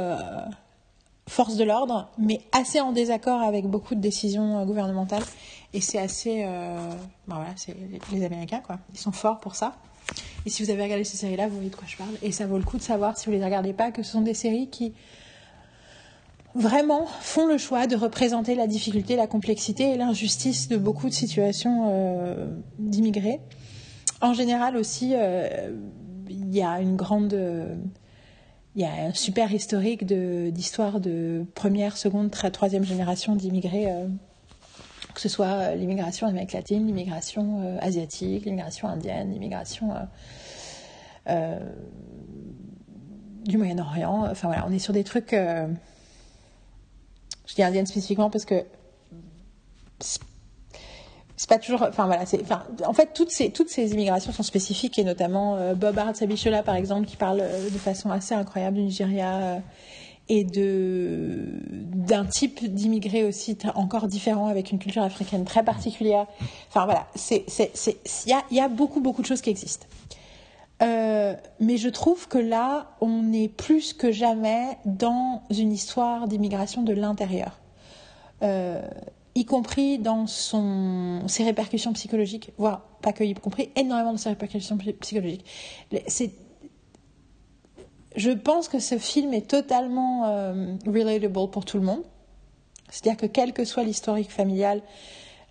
force 1.30 1.56
de 1.56 1.64
l'ordre, 1.64 2.10
mais 2.18 2.42
assez 2.52 2.82
en 2.82 2.92
désaccord 2.92 3.42
avec 3.42 3.68
beaucoup 3.68 3.96
de 3.96 4.02
décisions 4.02 4.66
gouvernementales. 4.66 5.24
Et 5.74 5.80
c'est 5.80 6.00
assez. 6.00 6.44
ben 6.44 7.36
voilà, 7.36 7.52
c'est 7.56 7.78
les 8.12 8.26
Américains, 8.26 8.60
quoi. 8.60 8.80
Ils 8.92 9.00
sont 9.00 9.14
forts 9.14 9.40
pour 9.40 9.56
ça. 9.56 9.78
Et 10.46 10.50
si 10.50 10.64
vous 10.64 10.70
avez 10.70 10.84
regardé 10.84 11.04
ces 11.04 11.18
séries-là, 11.18 11.48
vous 11.48 11.56
voyez 11.56 11.70
de 11.70 11.76
quoi 11.76 11.88
je 11.88 11.98
parle. 11.98 12.12
Et 12.22 12.32
ça 12.32 12.48
vaut 12.48 12.58
le 12.58 12.64
coup 12.64 12.78
de 12.78 12.82
savoir, 12.82 13.18
si 13.18 13.26
vous 13.26 13.34
les 13.34 13.44
regardez 13.44 13.74
pas, 13.74 13.92
que 13.92 14.04
ce 14.04 14.12
sont 14.12 14.22
des 14.22 14.34
séries 14.34 14.70
qui 14.70 14.94
vraiment 16.58 17.06
font 17.06 17.48
le 17.48 17.58
choix 17.58 17.88
de 17.88 17.96
représenter 17.96 18.56
la 18.56 18.68
difficulté, 18.68 19.16
la 19.16 19.28
complexité 19.28 19.92
et 19.92 19.98
l'injustice 19.98 20.68
de 20.68 20.78
beaucoup 20.78 21.08
de 21.08 21.14
situations 21.14 21.90
euh, 21.92 22.48
d'immigrés. 22.80 23.40
En 24.22 24.34
général 24.34 24.76
aussi, 24.76 25.12
euh, 25.14 25.72
il 26.30 26.54
y 26.54 26.62
a 26.62 26.82
une 26.82 26.96
grande... 26.96 27.38
il 28.76 28.82
y 28.82 28.86
a 28.86 29.08
un 29.08 29.14
super 29.14 29.54
historique 29.54 30.06
d'histoire 30.06 31.00
de, 31.00 31.46
première, 31.56 31.96
seconde, 31.98 32.32
troisième 32.32 32.84
génération 32.84 33.36
d'immigrés 33.36 33.92
euh, 33.92 34.08
que 35.14 35.22
ce 35.22 35.30
soit 35.30 35.74
l'immigration 35.74 36.28
Amérique 36.28 36.54
latine, 36.54 36.86
l'immigration 36.86 37.80
asiatique, 37.82 38.46
l'immigration 38.46 38.88
indienne, 38.88 39.32
l'immigration 39.32 39.94
du 43.44 43.58
Moyen-Orient. 43.58 44.28
Enfin 44.30 44.48
voilà, 44.48 44.68
on 44.68 44.72
est 44.72 44.78
sur 44.78 44.94
des 44.94 45.04
trucs. 45.04 45.34
Je 47.48 47.56
dis 47.56 47.64
indienne 47.64 47.88
spécifiquement 47.88 48.30
parce 48.30 48.46
que 48.46 48.64
c'est 50.00 51.50
pas 51.50 51.58
toujours. 51.58 51.82
Enfin 51.82 52.06
voilà, 52.06 52.24
en 52.86 52.94
fait, 52.94 53.14
toutes 53.14 53.32
ces 53.32 53.94
immigrations 53.94 54.32
sont 54.32 54.44
spécifiques 54.44 55.00
et 55.00 55.04
notamment 55.04 55.74
Bob 55.74 55.98
Hart 55.98 56.16
Sabichola 56.16 56.62
par 56.62 56.76
exemple 56.76 57.08
qui 57.08 57.18
parle 57.18 57.40
de 57.40 57.78
façon 57.78 58.12
assez 58.12 58.36
incroyable 58.36 58.78
du 58.78 58.84
Nigeria 58.84 59.62
et 60.30 60.44
de 60.44 61.62
d'un 61.72 62.26
type 62.26 62.74
d'immigré 62.74 63.24
aussi 63.24 63.58
encore 63.76 64.08
différent 64.08 64.48
avec 64.48 64.72
une 64.72 64.80
culture 64.80 65.04
africaine 65.04 65.46
très 65.46 65.64
particulière. 65.64 66.28
Enfin 66.70 66.86
voilà, 66.86 67.08
il 68.50 68.58
y 68.58 68.60
a 68.60 68.68
beaucoup 68.68 69.00
beaucoup 69.00 69.22
de 69.22 69.28
choses 69.28 69.42
qui 69.42 69.50
existent. 69.50 69.88
Euh, 70.84 71.36
mais 71.60 71.78
je 71.78 71.90
trouve 71.90 72.28
que 72.28 72.38
là, 72.38 72.92
on 73.02 73.34
est 73.34 73.48
plus 73.48 73.94
que 73.94 74.12
jamais 74.12 74.78
dans 74.86 75.42
une 75.50 75.72
histoire 75.72 76.28
d'immigration 76.28 76.84
de 76.84 76.94
l'intérieur, 76.94 77.60
euh, 78.44 78.82
y 79.34 79.46
compris 79.46 79.98
dans 79.98 80.28
ses 80.28 81.44
répercussions 81.44 81.94
psychologiques, 81.94 82.52
voire 82.58 82.82
pas 83.02 83.12
que 83.12 83.24
y 83.24 83.34
compris, 83.34 83.70
énormément 83.76 84.14
de 84.14 84.20
ses 84.20 84.30
répercussions 84.30 84.78
psychologiques. 85.02 85.46
Je 88.16 88.32
pense 88.32 88.68
que 88.68 88.80
ce 88.80 88.98
film 88.98 89.34
est 89.34 89.48
totalement 89.48 90.26
euh, 90.26 90.76
relatable 90.86 91.50
pour 91.50 91.66
tout 91.66 91.78
le 91.78 91.84
monde. 91.84 92.04
C'est-à-dire 92.90 93.18
que 93.18 93.26
quel 93.26 93.54
que 93.54 93.66
soit 93.66 93.84
l'historique 93.84 94.32
familial, 94.32 94.82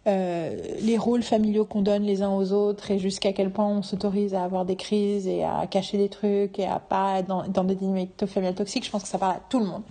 euh, 0.07 0.57
les 0.81 0.99
rôles 0.99 1.23
familiaux 1.23 1.65
qu'on 1.65 1.83
donne 1.83 2.03
les 2.03 2.23
uns 2.23 2.31
aux 2.31 2.53
autres 2.53 2.91
et 2.91 2.99
jusqu'à 2.99 3.33
quel 3.33 3.51
point 3.51 3.67
on 3.67 3.83
s'autorise 3.83 4.35
à 4.35 4.45
avoir 4.45 4.65
des 4.65 4.77
crises 4.77 5.27
et 5.27 5.45
à 5.45 5.67
cacher 5.67 5.99
des 5.99 6.09
trucs 6.09 6.59
et 6.59 6.67
à 6.67 6.79
pas 6.79 7.19
être 7.19 7.27
dans, 7.27 7.65
des 7.65 7.75
dynamiques 7.75 8.27
familiales 8.27 8.55
toxiques, 8.55 8.85
je 8.85 8.91
pense 8.91 9.03
que 9.03 9.09
ça 9.09 9.19
parle 9.19 9.37
à 9.37 9.41
tout 9.49 9.59
le 9.59 9.67
monde. 9.67 9.83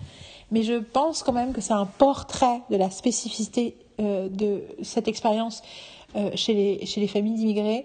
Mais 0.52 0.64
je 0.64 0.76
pense 0.76 1.24
quand 1.24 1.34
même 1.34 1.54
que 1.54 1.62
c'est 1.62 1.74
un 1.74 1.86
portrait 1.86 2.62
de 2.70 2.78
la 2.78 2.90
spécificité 2.90 3.76
euh, 4.00 4.30
de 4.30 4.64
cette 4.82 5.08
expérience 5.08 5.62
chez, 6.36 6.54
les, 6.54 6.86
chez 6.86 7.02
les 7.02 7.10
familles 7.10 7.36
d'immigrés 7.36 7.84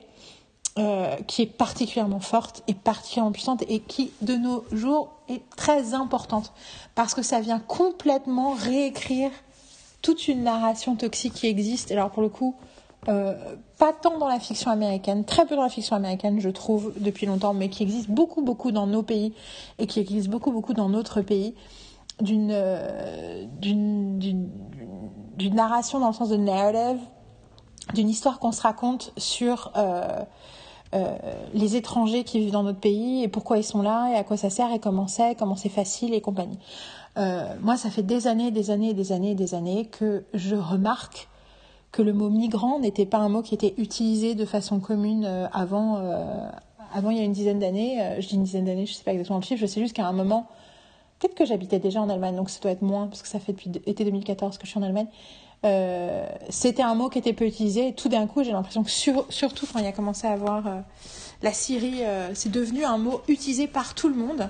euh, 0.79 1.17
qui 1.27 1.43
est 1.43 1.47
particulièrement 1.47 2.21
forte 2.21 2.63
et 2.69 2.75
particulièrement 2.75 3.33
puissante 3.33 3.65
et 3.69 3.81
qui, 3.81 4.13
de 4.23 4.37
nos 4.37 4.65
jours, 4.71 5.11
est 5.29 5.43
très 5.57 5.95
importante 5.95 6.53
parce 6.95 7.13
que 7.13 7.23
ça 7.23 7.41
vient 7.41 7.59
complètement 7.59 8.53
réécrire 8.53 9.33
toute 10.03 10.29
une 10.29 10.43
narration 10.43 10.97
toxique 10.97 11.35
qui 11.35 11.47
existe. 11.47 11.91
Alors, 11.93 12.11
pour 12.11 12.23
le 12.23 12.29
coup, 12.29 12.57
euh, 13.09 13.35
pas 13.79 13.93
tant 13.93 14.19
dans 14.19 14.29
la 14.29 14.39
fiction 14.39 14.71
américaine, 14.71 15.25
très 15.25 15.47
peu 15.47 15.57
dans 15.57 15.63
la 15.63 15.71
fiction 15.71 15.97
américaine, 15.97 16.39
je 16.41 16.51
trouve, 16.51 16.93
depuis 16.99 17.27
longtemps, 17.27 17.55
mais 17.55 17.69
qui 17.71 17.83
existe 17.83 18.11
beaucoup, 18.11 18.43
beaucoup 18.43 18.73
dans 18.73 18.87
nos 18.87 19.03
pays 19.03 19.33
et 19.79 19.87
qui 19.87 20.01
existe 20.01 20.29
beaucoup, 20.29 20.53
beaucoup 20.53 20.75
dans 20.75 20.89
notre 20.89 21.23
pays, 21.23 21.55
d'une 22.21 22.51
euh, 22.53 23.47
d'une 23.63 25.55
narration 25.55 26.01
dans 26.01 26.09
le 26.09 26.13
sens 26.13 26.29
de 26.29 26.37
narrative, 26.37 27.01
d'une 27.95 28.11
histoire 28.11 28.39
qu'on 28.39 28.53
se 28.53 28.61
raconte 28.61 29.15
sur 29.17 29.73
euh, 30.93 31.17
les 31.55 31.77
étrangers 31.77 32.25
qui 32.25 32.41
vivent 32.41 32.51
dans 32.51 32.65
notre 32.65 32.81
pays 32.81 33.23
et 33.23 33.29
pourquoi 33.29 33.57
ils 33.57 33.65
sont 33.65 33.81
là 33.81 34.11
et 34.13 34.17
à 34.17 34.25
quoi 34.25 34.37
ça 34.37 34.51
sert 34.51 34.73
et 34.73 34.81
comment 34.81 35.07
c'est, 35.07 35.37
comment 35.37 35.57
c'est 35.57 35.69
facile 35.71 36.13
et 36.13 36.21
compagnie. 36.21 36.59
Euh, 37.17 37.55
moi, 37.61 37.77
ça 37.77 37.91
fait 37.91 38.03
des 38.03 38.27
années, 38.27 38.51
des 38.51 38.71
années, 38.71 38.95
des 38.95 39.13
années, 39.13 39.35
des 39.35 39.55
années 39.55 39.87
que 39.87 40.25
je 40.35 40.57
remarque 40.57 41.29
que 41.93 42.03
le 42.03 42.13
mot 42.13 42.31
migrant 42.31 42.79
n'était 42.79 43.07
pas 43.07 43.19
un 43.19 43.29
mot 43.29 43.43
qui 43.43 43.55
était 43.55 43.75
utilisé 43.77 44.35
de 44.35 44.45
façon 44.45 44.79
commune 44.79 45.25
euh, 45.25 45.49
avant, 45.53 45.97
avant 46.95 47.11
il 47.11 47.19
y 47.19 47.21
a 47.21 47.25
une 47.25 47.33
dizaine 47.33 47.59
d'années. 47.59 48.17
je 48.21 48.29
dis 48.29 48.37
une 48.37 48.45
dizaine 48.45 48.65
d'années, 48.65 48.87
je 48.87 48.93
ne 48.93 48.97
sais 48.97 49.05
pas 49.05 49.13
exactement 49.13 49.39
le 49.39 49.45
chiffre, 49.45 49.61
je 49.61 49.67
sais 49.67 49.81
juste 49.81 49.95
qu'à 49.95 50.07
un 50.07 50.13
moment, 50.13 50.47
peut-être 51.19 51.35
que 51.35 51.45
j'habitais 51.45 51.81
déjà 51.81 52.01
en 52.01 52.09
Allemagne, 52.09 52.37
donc 52.37 52.49
ça 52.49 52.61
doit 52.61 52.71
être 52.71 52.83
moins, 52.83 53.09
parce 53.09 53.23
que 53.23 53.29
ça 53.29 53.41
fait 53.41 53.53
depuis 53.53 53.71
été 53.87 54.05
2014 54.05 54.57
que 54.59 54.67
je 54.67 54.71
suis 54.71 54.79
en 54.79 54.83
Allemagne. 54.83 55.09
Euh, 55.65 56.27
c'était 56.49 56.83
un 56.83 56.95
mot 56.95 57.09
qui 57.09 57.19
était 57.19 57.33
peu 57.33 57.45
utilisé. 57.47 57.89
Et 57.89 57.93
tout 57.93 58.09
d'un 58.09 58.27
coup, 58.27 58.43
j'ai 58.43 58.53
l'impression 58.53 58.83
que 58.83 58.91
surtout 58.91 59.67
quand 59.73 59.79
il 59.79 59.87
a 59.87 59.93
commencé 59.93 60.27
à 60.27 60.33
avoir 60.33 60.67
euh, 60.67 60.81
la 61.43 61.53
Syrie, 61.53 62.05
euh, 62.05 62.31
c'est 62.35 62.51
devenu 62.51 62.85
un 62.85 62.99
mot 62.99 63.21
utilisé 63.29 63.67
par 63.67 63.95
tout 63.95 64.09
le 64.09 64.15
monde. 64.15 64.49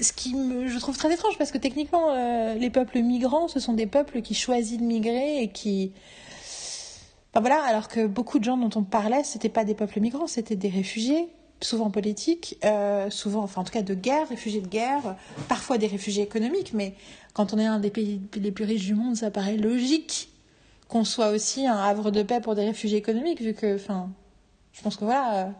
Ce 0.00 0.12
qui 0.12 0.34
me, 0.34 0.68
je 0.68 0.78
trouve 0.78 0.96
très 0.96 1.12
étrange 1.12 1.36
parce 1.38 1.50
que 1.50 1.58
techniquement, 1.58 2.14
les 2.54 2.70
peuples 2.70 3.00
migrants, 3.00 3.48
ce 3.48 3.60
sont 3.60 3.74
des 3.74 3.86
peuples 3.86 4.22
qui 4.22 4.34
choisissent 4.34 4.78
de 4.78 4.84
migrer 4.84 5.42
et 5.42 5.48
qui, 5.48 5.92
voilà, 7.40 7.62
alors 7.62 7.88
que 7.88 8.06
beaucoup 8.06 8.38
de 8.38 8.44
gens 8.44 8.56
dont 8.56 8.70
on 8.74 8.82
parlait, 8.82 9.24
c'était 9.24 9.48
pas 9.48 9.64
des 9.64 9.74
peuples 9.74 10.00
migrants, 10.00 10.26
c'était 10.26 10.56
des 10.56 10.68
réfugiés 10.68 11.28
souvent 11.64 11.90
politiques, 11.90 12.58
euh, 12.64 13.08
souvent, 13.10 13.42
enfin 13.42 13.60
en 13.60 13.64
tout 13.64 13.72
cas 13.72 13.82
de 13.82 13.94
guerre, 13.94 14.28
réfugiés 14.28 14.60
de 14.60 14.68
guerre, 14.68 15.16
parfois 15.48 15.78
des 15.78 15.86
réfugiés 15.86 16.22
économiques, 16.22 16.72
mais 16.74 16.94
quand 17.34 17.54
on 17.54 17.58
est 17.58 17.66
un 17.66 17.78
des 17.78 17.90
pays 17.90 18.20
les 18.34 18.52
plus 18.52 18.64
riches 18.64 18.84
du 18.84 18.94
monde, 18.94 19.16
ça 19.16 19.30
paraît 19.30 19.56
logique 19.56 20.28
qu'on 20.88 21.04
soit 21.04 21.30
aussi 21.30 21.66
un 21.66 21.78
havre 21.78 22.10
de 22.10 22.22
paix 22.22 22.40
pour 22.40 22.54
des 22.54 22.64
réfugiés 22.64 22.98
économiques, 22.98 23.40
vu 23.40 23.54
que, 23.54 23.76
enfin, 23.76 24.10
je 24.72 24.82
pense 24.82 24.96
que 24.96 25.04
voilà, 25.04 25.46
euh, 25.46 25.50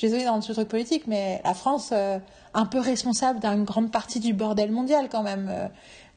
je 0.00 0.06
suis 0.06 0.12
désolée 0.14 0.24
dans 0.24 0.40
ce 0.40 0.54
truc 0.54 0.66
politique, 0.66 1.06
mais 1.06 1.42
la 1.44 1.52
France, 1.52 1.90
euh, 1.92 2.18
un 2.54 2.64
peu 2.64 2.78
responsable 2.78 3.38
d'une 3.38 3.64
grande 3.64 3.92
partie 3.92 4.18
du 4.18 4.32
bordel 4.32 4.72
mondial 4.72 5.10
quand 5.10 5.22
même. 5.22 5.52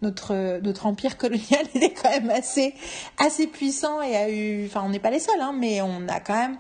notre, 0.02 0.62
notre 0.62 0.86
empire 0.86 1.18
colonial, 1.18 1.66
est 1.76 1.92
quand 1.92 2.10
même 2.10 2.30
assez, 2.30 2.76
assez 3.18 3.46
puissant 3.46 4.02
et 4.02 4.16
a 4.16 4.30
eu, 4.30 4.66
enfin, 4.68 4.84
on 4.86 4.90
n'est 4.90 5.00
pas 5.00 5.12
les 5.12 5.20
seuls, 5.20 5.42
hein, 5.42 5.54
mais 5.58 5.82
on 5.82 6.08
a 6.08 6.22
quand 6.22 6.34
même 6.34 6.58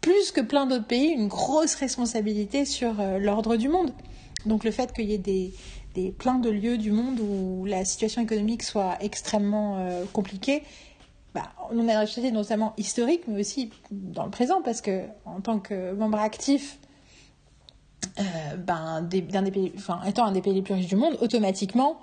plus 0.00 0.32
que 0.32 0.40
plein 0.40 0.66
d'autres 0.66 0.86
pays, 0.86 1.10
une 1.10 1.28
grosse 1.28 1.76
responsabilité 1.76 2.64
sur 2.64 3.00
euh, 3.00 3.18
l'ordre 3.18 3.54
du 3.54 3.68
monde. 3.68 3.92
Donc 4.44 4.64
le 4.64 4.72
fait 4.72 4.92
qu'il 4.92 5.08
y 5.08 5.14
ait 5.14 5.18
des, 5.18 5.52
des, 5.94 6.10
plein 6.10 6.40
de 6.40 6.50
lieux 6.50 6.76
du 6.76 6.90
monde 6.90 7.20
où 7.20 7.66
la 7.66 7.84
situation 7.84 8.20
économique 8.20 8.64
soit 8.64 8.96
extrêmement 9.00 9.76
euh, 9.78 10.04
compliquée, 10.12 10.64
bah, 11.38 11.52
on 11.70 11.78
a 11.78 11.92
une 11.92 11.98
responsabilité 11.98 12.32
notamment 12.32 12.74
historique, 12.76 13.22
mais 13.28 13.40
aussi 13.40 13.70
dans 13.92 14.24
le 14.24 14.30
présent, 14.30 14.60
parce 14.60 14.80
que 14.80 15.04
en 15.24 15.40
tant 15.40 15.60
que 15.60 15.92
membre 15.92 16.18
actif, 16.18 16.78
euh, 18.18 18.56
ben, 18.56 19.02
des, 19.02 19.22
pays, 19.22 19.72
étant 20.06 20.24
un 20.24 20.32
des 20.32 20.42
pays 20.42 20.54
les 20.54 20.62
plus 20.62 20.74
riches 20.74 20.88
du 20.88 20.96
monde, 20.96 21.16
automatiquement, 21.20 22.00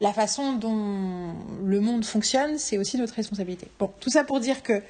la 0.00 0.12
façon 0.12 0.52
dont 0.52 1.34
le 1.64 1.80
monde 1.80 2.04
fonctionne, 2.04 2.58
c'est 2.58 2.78
aussi 2.78 2.96
notre 2.96 3.14
responsabilité. 3.14 3.66
Bon, 3.80 3.90
tout 3.98 4.10
ça 4.10 4.22
pour 4.22 4.38
dire 4.38 4.62
que 4.62 4.82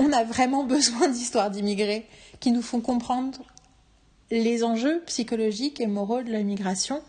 on 0.00 0.12
a 0.12 0.24
vraiment 0.24 0.64
besoin 0.76 1.08
d'histoires 1.08 1.50
d'immigrés 1.50 2.06
qui 2.40 2.50
nous 2.50 2.62
font 2.62 2.80
comprendre 2.80 3.38
les 4.32 4.64
enjeux 4.64 5.02
psychologiques 5.06 5.80
et 5.80 5.86
moraux 5.86 6.22
de 6.22 6.32
l'immigration, 6.32 7.00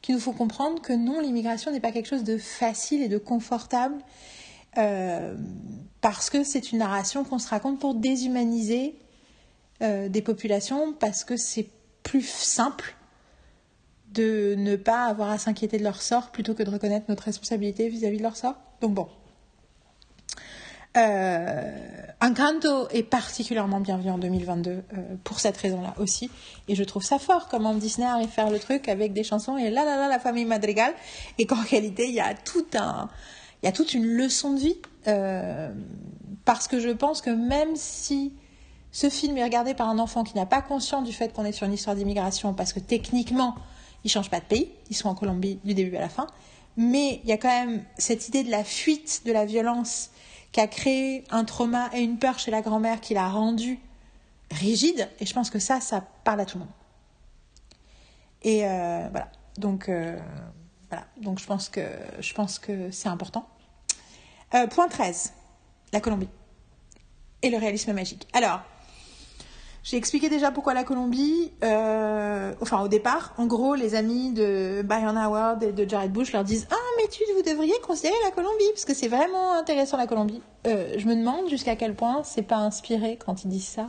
qui 0.00 0.12
nous 0.12 0.20
font 0.20 0.32
comprendre 0.32 0.80
que 0.80 0.94
non, 0.94 1.20
l'immigration 1.20 1.70
n'est 1.70 1.80
pas 1.80 1.92
quelque 1.92 2.08
chose 2.08 2.24
de 2.24 2.38
facile 2.38 3.02
et 3.02 3.08
de 3.08 3.18
confortable, 3.18 3.96
euh, 4.78 5.34
parce 6.00 6.30
que 6.30 6.44
c'est 6.44 6.72
une 6.72 6.78
narration 6.78 7.24
qu'on 7.24 7.38
se 7.38 7.48
raconte 7.48 7.78
pour 7.78 7.94
déshumaniser 7.94 8.96
euh, 9.82 10.08
des 10.08 10.22
populations, 10.22 10.92
parce 10.92 11.24
que 11.24 11.36
c'est 11.36 11.68
plus 12.02 12.26
simple 12.26 12.94
de 14.12 14.54
ne 14.58 14.76
pas 14.76 15.06
avoir 15.06 15.30
à 15.30 15.38
s'inquiéter 15.38 15.78
de 15.78 15.84
leur 15.84 16.02
sort 16.02 16.30
plutôt 16.30 16.54
que 16.54 16.62
de 16.62 16.70
reconnaître 16.70 17.06
notre 17.08 17.24
responsabilité 17.24 17.88
vis-à-vis 17.88 18.16
-vis 18.16 18.18
de 18.18 18.22
leur 18.22 18.36
sort. 18.36 18.56
Donc 18.80 18.94
bon, 18.94 19.08
euh, 20.96 21.70
Encanto 22.20 22.88
est 22.90 23.02
particulièrement 23.02 23.80
bienvenu 23.80 24.10
en 24.10 24.18
2022 24.18 24.70
euh, 24.70 24.82
pour 25.24 25.40
cette 25.40 25.56
raison-là 25.56 25.94
aussi. 25.98 26.30
Et 26.68 26.74
je 26.74 26.84
trouve 26.84 27.02
ça 27.02 27.18
fort 27.18 27.48
comment 27.48 27.74
Disney 27.74 28.06
arrive 28.06 28.28
à 28.28 28.30
faire 28.30 28.50
le 28.50 28.58
truc 28.58 28.88
avec 28.88 29.14
des 29.14 29.24
chansons 29.24 29.56
et 29.56 29.70
là 29.70 29.84
là 29.84 29.96
là 29.96 30.08
la 30.08 30.18
famille 30.18 30.44
Madrigal 30.44 30.92
et 31.38 31.46
qu'en 31.46 31.60
réalité 31.70 32.06
il 32.08 32.14
y 32.14 32.20
a 32.20 32.34
tout 32.34 32.66
un 32.74 33.08
il 33.62 33.66
y 33.66 33.68
a 33.68 33.72
toute 33.72 33.94
une 33.94 34.04
leçon 34.04 34.52
de 34.54 34.58
vie 34.60 34.76
parce 36.44 36.68
que 36.68 36.80
je 36.80 36.90
pense 36.90 37.22
que 37.22 37.30
même 37.30 37.76
si 37.76 38.32
ce 38.92 39.08
film 39.08 39.38
est 39.38 39.44
regardé 39.44 39.74
par 39.74 39.88
un 39.88 39.98
enfant 39.98 40.22
qui 40.22 40.36
n'a 40.36 40.46
pas 40.46 40.60
conscience 40.60 41.04
du 41.04 41.12
fait 41.12 41.32
qu'on 41.32 41.44
est 41.44 41.52
sur 41.52 41.66
une 41.66 41.72
histoire 41.72 41.96
d'immigration, 41.96 42.52
parce 42.52 42.72
que 42.72 42.80
techniquement, 42.80 43.54
ils 44.04 44.10
changent 44.10 44.30
pas 44.30 44.40
de 44.40 44.44
pays, 44.44 44.70
ils 44.90 44.96
sont 44.96 45.08
en 45.08 45.14
Colombie 45.14 45.58
du 45.64 45.74
début 45.74 45.96
à 45.96 46.00
la 46.00 46.10
fin, 46.10 46.26
mais 46.76 47.20
il 47.24 47.28
y 47.28 47.32
a 47.32 47.38
quand 47.38 47.48
même 47.48 47.82
cette 47.96 48.28
idée 48.28 48.44
de 48.44 48.50
la 48.50 48.64
fuite 48.64 49.22
de 49.24 49.32
la 49.32 49.46
violence 49.46 50.10
qui 50.52 50.60
a 50.60 50.66
créé 50.66 51.24
un 51.30 51.44
trauma 51.44 51.88
et 51.94 52.00
une 52.00 52.18
peur 52.18 52.38
chez 52.38 52.50
la 52.50 52.60
grand-mère 52.60 53.00
qui 53.00 53.14
l'a 53.14 53.28
rendu 53.28 53.78
rigide, 54.50 55.08
et 55.20 55.24
je 55.24 55.32
pense 55.32 55.48
que 55.48 55.58
ça, 55.58 55.80
ça 55.80 56.04
parle 56.24 56.40
à 56.40 56.44
tout 56.44 56.58
le 56.58 56.64
monde. 56.64 56.74
Et 58.42 58.66
euh, 58.66 59.08
voilà, 59.10 59.30
donc 59.56 59.88
euh, 59.88 60.18
voilà, 60.92 61.06
donc 61.16 61.38
je 61.38 61.46
pense 61.46 61.70
que 61.70 61.80
je 62.20 62.34
pense 62.34 62.58
que 62.58 62.90
c'est 62.90 63.08
important. 63.08 63.46
Euh, 64.54 64.66
point 64.66 64.88
13, 64.88 65.32
la 65.94 66.00
Colombie 66.00 66.28
et 67.40 67.48
le 67.48 67.56
réalisme 67.56 67.94
magique. 67.94 68.28
Alors, 68.34 68.60
j'ai 69.84 69.96
expliqué 69.96 70.28
déjà 70.28 70.50
pourquoi 70.50 70.74
la 70.74 70.84
Colombie. 70.84 71.50
Euh, 71.64 72.52
enfin, 72.60 72.82
au 72.82 72.88
départ, 72.88 73.32
en 73.38 73.46
gros, 73.46 73.74
les 73.74 73.94
amis 73.94 74.32
de 74.32 74.82
Byron 74.84 75.16
Howard 75.16 75.62
et 75.62 75.72
de 75.72 75.88
Jared 75.88 76.12
Bush 76.12 76.34
leur 76.34 76.44
disent 76.44 76.68
Ah, 76.70 76.76
mais 76.98 77.08
tu, 77.08 77.22
vous 77.36 77.42
devriez 77.42 77.72
considérer 77.82 78.14
la 78.24 78.30
Colombie, 78.30 78.68
parce 78.74 78.84
que 78.84 78.92
c'est 78.92 79.08
vraiment 79.08 79.54
intéressant 79.54 79.96
la 79.96 80.06
Colombie. 80.06 80.42
Euh, 80.66 80.94
je 80.98 81.06
me 81.06 81.16
demande 81.16 81.48
jusqu'à 81.48 81.74
quel 81.74 81.94
point 81.94 82.22
c'est 82.22 82.42
pas 82.42 82.56
inspiré 82.56 83.16
quand 83.16 83.44
ils 83.44 83.48
disent 83.48 83.66
ça 83.66 83.88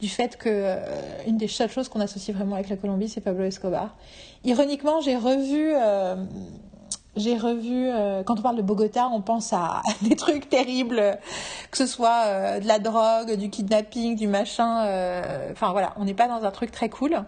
du 0.00 0.08
fait 0.08 0.36
que 0.36 0.48
euh, 0.48 0.76
une 1.26 1.36
des 1.36 1.48
seules 1.48 1.70
choses 1.70 1.88
qu'on 1.88 2.00
associe 2.00 2.36
vraiment 2.36 2.54
avec 2.54 2.68
la 2.68 2.76
Colombie, 2.76 3.08
c'est 3.08 3.20
Pablo 3.20 3.44
Escobar. 3.44 3.96
Ironiquement, 4.44 5.00
j'ai 5.00 5.16
revu 5.16 5.74
j'ai 7.16 7.36
revu, 7.36 7.88
euh, 7.88 8.22
quand 8.22 8.38
on 8.38 8.42
parle 8.42 8.56
de 8.56 8.62
Bogota, 8.62 9.08
on 9.12 9.20
pense 9.20 9.52
à 9.52 9.82
des 10.02 10.16
trucs 10.16 10.48
terribles, 10.48 11.18
que 11.70 11.76
ce 11.76 11.86
soit 11.86 12.24
euh, 12.26 12.60
de 12.60 12.66
la 12.66 12.78
drogue, 12.78 13.32
du 13.36 13.50
kidnapping, 13.50 14.16
du 14.16 14.28
machin. 14.28 14.84
Euh, 14.86 15.50
enfin 15.52 15.72
voilà, 15.72 15.92
on 15.96 16.04
n'est 16.04 16.14
pas 16.14 16.28
dans 16.28 16.44
un 16.44 16.50
truc 16.50 16.70
très 16.70 16.88
cool. 16.88 17.22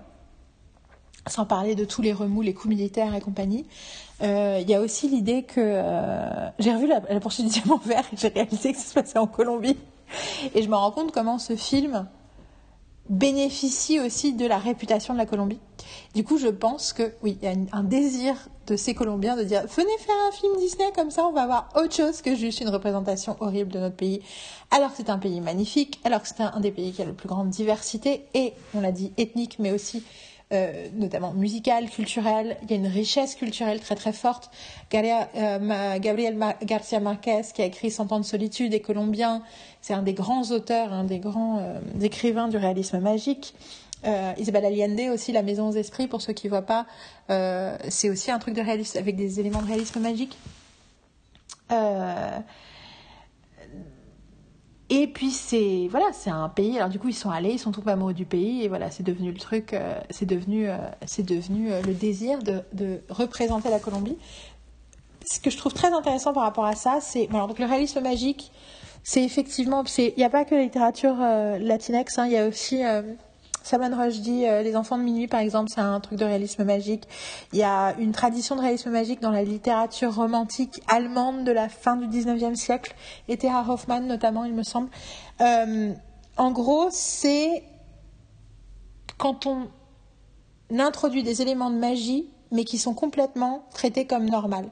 Sans 1.29 1.47
parler 1.47 1.77
de 1.77 1.85
tous 1.85 2.03
les 2.03 2.13
remous, 2.13 2.43
les 2.43 2.53
coups 2.53 2.69
militaires 2.69 3.15
et 3.15 3.21
compagnie. 3.21 3.67
Il 4.21 4.69
y 4.69 4.75
a 4.75 4.81
aussi 4.81 5.09
l'idée 5.09 5.43
que 5.43 5.83
j'ai 6.59 6.73
revu 6.73 6.87
la, 6.87 7.01
la 7.09 7.21
poursuite 7.21 7.47
du 7.47 7.53
diamant 7.61 7.81
vert 7.85 8.05
et 8.13 8.17
j'ai 8.17 8.29
réalisé 8.29 8.73
que 8.73 8.79
ça 8.79 8.85
se 8.85 8.95
passait 8.95 9.19
en 9.19 9.29
Colombie. 9.29 9.77
Et 10.55 10.63
je 10.63 10.69
me 10.69 10.75
rends 10.75 10.91
compte 10.91 11.13
comment 11.13 11.39
ce 11.39 11.55
film 11.55 12.09
bénéficie 13.13 14.01
aussi 14.01 14.33
de 14.33 14.47
la 14.47 14.57
réputation 14.57 15.13
de 15.13 15.19
la 15.19 15.27
Colombie. 15.27 15.61
Du 16.15 16.25
coup, 16.25 16.39
je 16.39 16.49
pense 16.49 16.95
que 16.95 17.13
oui, 17.23 17.37
il 17.43 17.47
y 17.47 17.53
a 17.53 17.55
un 17.73 17.85
désir 17.85 18.35
de 18.67 18.75
ces 18.75 18.95
Colombiens 18.95 19.37
de 19.37 19.45
dire 19.45 19.61
venez 19.67 19.99
faire 19.99 20.15
un 20.29 20.33
film 20.33 20.57
Disney 20.59 20.91
comme 20.95 21.11
ça, 21.11 21.27
on 21.27 21.33
va 21.33 21.43
avoir 21.43 21.69
autre 21.77 21.95
chose 21.95 22.23
que 22.23 22.35
juste 22.35 22.61
une 22.61 22.71
représentation 22.71 23.37
horrible 23.41 23.71
de 23.71 23.81
notre 23.81 23.97
pays. 23.97 24.23
Alors 24.71 24.91
que 24.93 24.97
c'est 24.97 25.11
un 25.11 25.19
pays 25.19 25.43
magnifique, 25.43 26.01
alors 26.05 26.23
que 26.23 26.29
c'est 26.29 26.41
un, 26.41 26.59
des 26.61 26.71
pays 26.71 26.93
qui 26.93 27.03
a 27.03 27.05
la 27.05 27.13
plus 27.13 27.29
grande 27.29 27.51
diversité 27.51 28.25
et, 28.33 28.55
on 28.75 28.81
l'a 28.81 28.93
dit, 28.93 29.13
ethnique, 29.19 29.59
mais 29.59 29.73
aussi 29.73 30.03
euh, 30.53 30.89
notamment 30.95 31.33
musicale, 31.33 31.89
culturelle. 31.89 32.59
Il 32.63 32.71
y 32.71 32.75
a 32.75 32.77
une 32.77 32.87
richesse 32.87 33.35
culturelle 33.35 33.81
très 33.81 33.95
très 33.95 34.13
forte. 34.13 34.51
Euh, 34.95 35.99
Gabriel 35.99 36.39
Garcia 36.63 37.01
Marquez, 37.01 37.43
qui 37.55 37.63
a 37.63 37.65
écrit 37.65 37.91
Cent 37.91 38.13
ans 38.13 38.21
de 38.21 38.25
solitude, 38.25 38.75
est 38.75 38.81
colombien. 38.81 39.43
C'est 39.83 39.95
un 39.95 40.03
des 40.03 40.15
grands 40.15 40.53
auteurs, 40.53 40.93
un 40.93 41.03
des 41.03 41.19
grands 41.19 41.59
euh, 41.59 41.81
écrivains 42.01 42.47
du 42.47 42.57
réalisme 42.57 43.01
magique. 43.01 43.53
Euh, 44.05 44.33
Isabelle 44.39 44.65
Allende 44.65 45.13
aussi, 45.13 45.33
La 45.33 45.43
Maison 45.43 45.69
aux 45.69 45.73
Esprits, 45.73 46.07
pour 46.07 46.23
ceux 46.23 46.33
qui 46.33 46.47
ne 46.47 46.51
voient 46.51 46.63
pas, 46.63 46.87
euh, 47.31 47.77
c'est 47.89 48.09
aussi 48.09 48.31
un 48.31 48.39
truc 48.39 48.55
de 48.55 48.61
réalisme 48.61 48.97
avec 48.99 49.17
des 49.17 49.41
éléments 49.41 49.61
de 49.61 49.67
réalisme 49.67 50.01
magique. 50.01 50.39
Et 54.91 55.07
puis 55.07 55.31
c'est 55.31 55.89
voilà, 55.91 56.13
c'est 56.13 56.29
un 56.29 56.51
pays. 56.51 56.77
Alors 56.77 56.91
du 56.91 56.99
coup, 56.99 57.09
ils 57.09 57.15
sont 57.15 57.31
allés, 57.31 57.53
ils 57.53 57.59
sont 57.59 57.73
trop 57.73 57.89
amoureux 57.89 58.13
du 58.13 58.27
pays, 58.27 58.63
et 58.63 58.69
voilà, 58.69 58.91
c'est 58.91 59.03
devenu 59.03 59.33
le 59.33 59.39
truc, 59.39 59.75
c'est 60.11 60.27
devenu, 60.27 60.69
c'est 61.07 61.25
devenu 61.25 61.71
le 61.71 61.95
désir 61.95 62.41
de, 62.43 63.01
représenter 63.09 63.71
la 63.71 63.79
Colombie. 63.79 64.19
Ce 65.25 65.41
que 65.41 65.49
je 65.49 65.57
trouve 65.57 65.73
très 65.73 65.93
intéressant 65.93 66.35
par 66.35 66.43
rapport 66.43 66.67
à 66.67 66.75
ça, 66.75 66.99
c'est 67.01 67.27
alors 67.31 67.49
donc 67.49 67.59
le 67.59 67.65
réalisme 67.65 68.01
magique, 68.01 68.53
c'est 69.05 69.23
effectivement, 69.23 69.85
il 69.99 70.15
n'y 70.17 70.25
a 70.25 70.31
pas 70.31 70.45
que 70.45 70.55
la 70.55 70.63
littérature 70.63 71.17
latinex, 71.19 72.19
hein, 72.19 72.27
il 72.27 72.33
y 72.33 72.37
a 72.37 72.47
aussi 72.47 72.83
Salman 73.63 73.97
Rushdie, 73.97 74.47
euh, 74.47 74.63
Les 74.63 74.77
enfants 74.77 74.99
de 74.99 75.03
minuit, 75.03 75.29
par 75.29 75.41
exemple, 75.41 75.71
c'est 75.73 75.81
un 75.81 76.01
truc 76.01 76.19
de 76.19 76.25
réalisme 76.25 76.65
magique. 76.65 77.05
Il 77.53 77.59
y 77.59 77.63
a 77.63 77.95
une 77.99 78.13
tradition 78.13 78.57
de 78.57 78.61
réalisme 78.61 78.91
magique 78.91 79.21
dans 79.21 79.31
la 79.31 79.45
littérature 79.45 80.15
romantique 80.15 80.83
allemande 80.89 81.45
de 81.45 81.53
la 81.53 81.69
fin 81.69 81.97
du 81.97 82.07
19e 82.07 82.55
siècle, 82.55 82.95
et 83.29 83.39
Hoffmann 83.69 84.07
notamment, 84.07 84.45
il 84.45 84.55
me 84.55 84.63
semble. 84.63 84.89
Euh, 85.41 85.93
en 86.37 86.51
gros, 86.51 86.89
c'est 86.91 87.63
quand 89.19 89.47
on 89.47 89.69
introduit 90.77 91.23
des 91.23 91.43
éléments 91.43 91.71
de 91.71 91.77
magie, 91.77 92.29
mais 92.51 92.65
qui 92.65 92.79
sont 92.79 92.95
complètement 92.95 93.65
traités 93.73 94.07
comme 94.07 94.29
normal. 94.29 94.67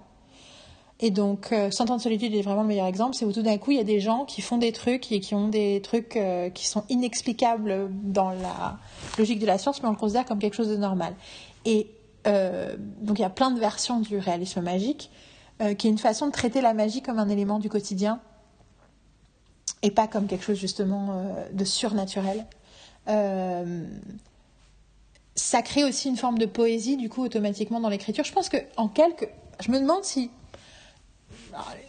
Et 1.03 1.11
donc, 1.11 1.53
euh, 1.53 1.71
Cent 1.71 1.91
ans 1.91 1.97
de 1.97 2.03
solitude 2.03 2.35
est 2.35 2.43
vraiment 2.43 2.61
le 2.61 2.69
meilleur 2.69 2.87
exemple. 2.87 3.17
C'est 3.17 3.25
où 3.25 3.33
tout 3.33 3.43
d'un 3.43 3.57
coup, 3.57 3.71
il 3.71 3.79
y 3.79 3.81
a 3.81 3.85
des 3.85 4.01
gens 4.01 4.27
qui 4.27 4.43
font 4.43 4.59
des 4.59 4.71
trucs 4.71 5.11
et 5.11 5.21
qui 5.21 5.35
ont 5.35 5.49
des 5.49 5.81
trucs 5.81 6.15
euh, 6.17 6.51
qui 6.51 6.67
sont 6.67 6.85
inexplicables 6.91 7.89
dans 7.91 8.31
la 8.31 8.79
logique 9.19 9.39
de 9.39 9.47
la 9.47 9.57
science, 9.57 9.83
mais 9.83 9.89
on 9.89 9.93
le 9.93 9.97
considère 9.97 10.27
comme 10.27 10.39
quelque 10.39 10.55
chose 10.55 10.69
de 10.69 10.77
normal. 10.77 11.15
Et 11.65 11.91
euh, 12.27 12.77
donc, 13.01 13.19
il 13.19 13.23
y 13.23 13.25
a 13.25 13.31
plein 13.31 13.51
de 13.51 13.59
versions 13.59 14.01
du 14.01 14.19
réalisme 14.19 14.61
magique, 14.61 15.11
qui 15.77 15.89
est 15.89 15.91
une 15.91 15.99
façon 15.99 16.27
de 16.27 16.33
traiter 16.33 16.63
la 16.63 16.73
magie 16.73 17.03
comme 17.03 17.19
un 17.19 17.29
élément 17.29 17.59
du 17.59 17.69
quotidien 17.69 18.19
et 19.83 19.91
pas 19.91 20.07
comme 20.07 20.27
quelque 20.27 20.43
chose 20.43 20.59
justement 20.59 21.23
de 21.53 21.65
surnaturel. 21.67 22.47
ça 25.35 25.61
crée 25.61 25.85
aussi 25.85 26.09
une 26.09 26.17
forme 26.17 26.39
de 26.39 26.47
poésie, 26.47 26.97
du 26.97 27.11
coup, 27.11 27.23
automatiquement 27.23 27.79
dans 27.79 27.91
l'écriture. 27.91 28.25
Je 28.25 28.33
pense 28.33 28.49
que 28.49 28.57
en 28.79 28.89
quelques. 28.89 29.29
Je 29.63 29.71
me 29.71 29.79
demande 29.79 30.03
si 30.03 30.31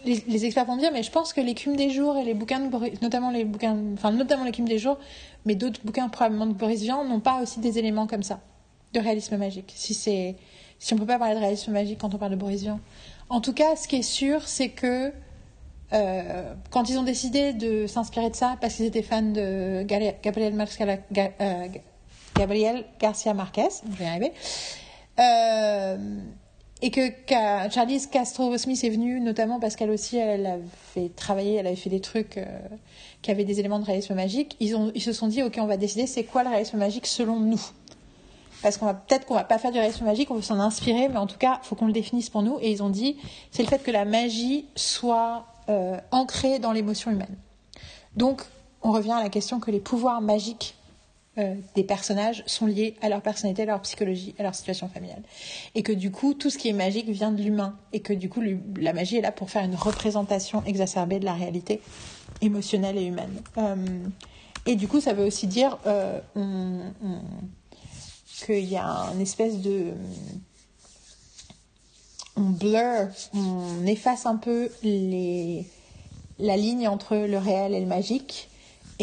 les, 0.06 0.46
experts 0.46 0.66
vont 0.66 0.78
dire, 0.78 0.92
mais 0.92 1.04
je 1.04 1.12
pense 1.12 1.34
que 1.34 1.42
l'écume 1.42 1.76
des 1.76 1.90
jours 1.90 2.18
et 2.18 2.24
les 2.24 2.34
bouquins, 2.34 2.60
de 2.60 3.02
notamment 3.02 3.32
les 3.32 3.46
bouquins, 3.46 3.78
enfin 3.94 4.12
notamment 4.12 4.44
l'écume 4.44 4.68
des 4.68 4.78
jours, 4.78 4.98
mais 5.46 5.56
d'autres 5.56 5.82
bouquins 5.84 6.10
probablement 6.10 6.46
de 6.46 6.54
Boris 6.54 6.82
Vian 6.82 7.04
n'ont 7.06 7.20
pas 7.20 7.42
aussi 7.42 7.60
des 7.60 7.78
éléments 7.78 8.08
comme 8.08 8.24
ça 8.24 8.40
de 8.94 9.00
réalisme 9.00 9.38
magique. 9.38 9.74
Si 9.76 9.94
c'est, 9.94 10.36
si 10.80 10.94
on 10.94 10.98
peut 10.98 11.06
pas 11.06 11.20
parler 11.20 11.36
de 11.36 11.40
réalisme 11.40 11.72
magique 11.72 12.00
quand 12.00 12.14
on 12.14 12.18
parle 12.18 12.32
de 12.32 12.38
Boris 12.38 12.62
Vian. 12.62 12.80
En 13.30 13.42
tout 13.42 13.54
cas, 13.54 13.76
ce 13.76 13.88
qui 13.88 13.98
est 13.98 14.02
sûr, 14.02 14.48
c'est 14.48 14.70
que 14.70 15.14
euh, 15.94 16.54
quand 16.70 16.90
ils 16.90 16.98
ont 16.98 17.04
décidé 17.04 17.54
de 17.54 17.88
s'inspirer 17.88 18.30
de 18.30 18.36
ça, 18.36 18.58
parce 18.62 18.76
qu'ils 18.76 18.86
étaient 18.86 19.02
fans 19.02 19.22
de 19.22 19.84
Gabriel, 19.84 20.16
euh, 21.42 21.68
Gabriel 22.36 22.86
Garcia 23.00 23.34
Marquez, 23.34 23.70
je 23.90 23.98
vais 23.98 24.06
y 24.06 24.08
arriver. 24.08 24.34
Euh, 25.20 25.98
et 26.82 26.90
que 26.90 27.12
Charlize 27.70 28.08
Castro 28.08 28.58
Smith 28.58 28.84
est 28.84 28.90
venue 28.90 29.20
notamment 29.20 29.60
parce 29.60 29.76
qu'elle 29.76 29.92
aussi 29.92 30.18
elle 30.18 30.46
avait 30.46 31.10
travaillé, 31.10 31.56
elle 31.56 31.68
avait 31.68 31.76
fait 31.76 31.90
des 31.90 32.02
trucs 32.02 32.38
euh, 32.38 32.46
qui 33.22 33.30
avaient 33.30 33.44
des 33.44 33.60
éléments 33.60 33.80
de 33.80 33.86
réalisme 33.86 34.16
magique. 34.16 34.56
Ils, 34.60 35.02
se 35.02 35.14
sont 35.14 35.28
dit 35.28 35.44
ok 35.44 35.58
on 35.60 35.68
va 35.68 35.78
décider 35.78 36.08
c'est 36.08 36.24
quoi 36.24 36.44
le 36.44 36.50
réalisme 36.50 36.78
magique 36.78 37.06
selon 37.06 37.40
nous? 37.40 37.62
Parce 38.64 38.78
qu'on 38.78 38.86
va 38.86 38.94
peut-être 38.94 39.26
qu'on 39.26 39.36
va 39.36 39.44
pas 39.44 39.58
faire 39.58 39.72
du 39.72 39.78
réalisme 39.78 40.06
magique, 40.06 40.30
on 40.32 40.36
veut 40.36 40.42
s'en 40.42 40.60
inspirer, 40.60 41.08
mais 41.10 41.18
en 41.18 41.28
tout 41.28 41.38
cas 41.38 41.60
faut 41.64 41.76
qu'on 41.76 41.88
le 41.88 41.94
définisse 41.94 42.30
pour 42.30 42.42
nous. 42.42 42.58
Et 42.62 42.72
ils 42.72 42.82
ont 42.82 42.90
dit 42.90 43.18
c'est 43.52 43.64
le 43.64 43.70
fait 43.70 43.84
que 43.84 43.92
la 43.92 44.06
magie 44.06 44.66
soit 44.76 45.46
euh, 45.70 46.00
ancrée 46.12 46.58
dans 46.58 46.72
l'émotion 46.72 47.12
humaine. 47.12 47.38
Donc 48.16 48.42
on 48.82 48.92
revient 48.92 49.12
à 49.12 49.22
la 49.22 49.30
question 49.30 49.60
que 49.60 49.70
les 49.70 49.80
pouvoirs 49.80 50.22
magiques 50.22 50.76
euh, 51.38 51.56
des 51.76 51.84
personnages 51.86 52.44
sont 52.46 52.66
liés 52.66 52.96
à 53.02 53.08
leur 53.08 53.22
personnalité, 53.22 53.62
à 53.62 53.66
leur 53.66 53.82
psychologie, 53.82 54.36
à 54.38 54.44
leur 54.44 54.54
situation 54.54 54.90
familiale. 54.90 55.24
Et 55.76 55.82
que 55.82 55.94
du 55.94 56.12
coup, 56.12 56.34
tout 56.34 56.50
ce 56.50 56.58
qui 56.58 56.68
est 56.68 56.74
magique 56.74 57.08
vient 57.08 57.32
de 57.32 57.42
l'humain. 57.42 57.78
Et 57.94 58.02
que 58.02 58.12
du 58.12 58.28
coup, 58.28 58.42
la 58.76 58.92
magie 58.92 59.18
est 59.18 59.22
là 59.22 59.32
pour 59.32 59.50
faire 59.50 59.64
une 59.64 59.76
représentation 59.76 60.62
exacerbée 60.66 61.20
de 61.20 61.26
la 61.26 61.34
réalité 61.34 61.80
émotionnelle 62.42 62.98
et 62.98 63.06
humaine. 63.06 63.42
Euh, 63.58 63.76
et 64.66 64.76
du 64.76 64.90
coup, 64.90 65.00
ça 65.00 65.14
veut 65.14 65.26
aussi 65.26 65.48
dire 65.48 65.78
euh, 65.88 66.20
qu'il 68.46 68.66
y 68.66 68.76
a 68.76 69.10
une 69.14 69.22
espèce 69.22 69.62
de... 69.62 69.94
On 72.36 72.50
blur, 72.50 73.08
on 73.34 73.86
efface 73.86 74.26
un 74.26 74.36
peu 74.36 74.70
les, 74.84 75.66
la 76.40 76.58
ligne 76.58 76.88
entre 76.90 77.16
le 77.16 77.38
réel 77.38 77.74
et 77.74 77.80
le 77.80 77.86
magique 77.86 78.50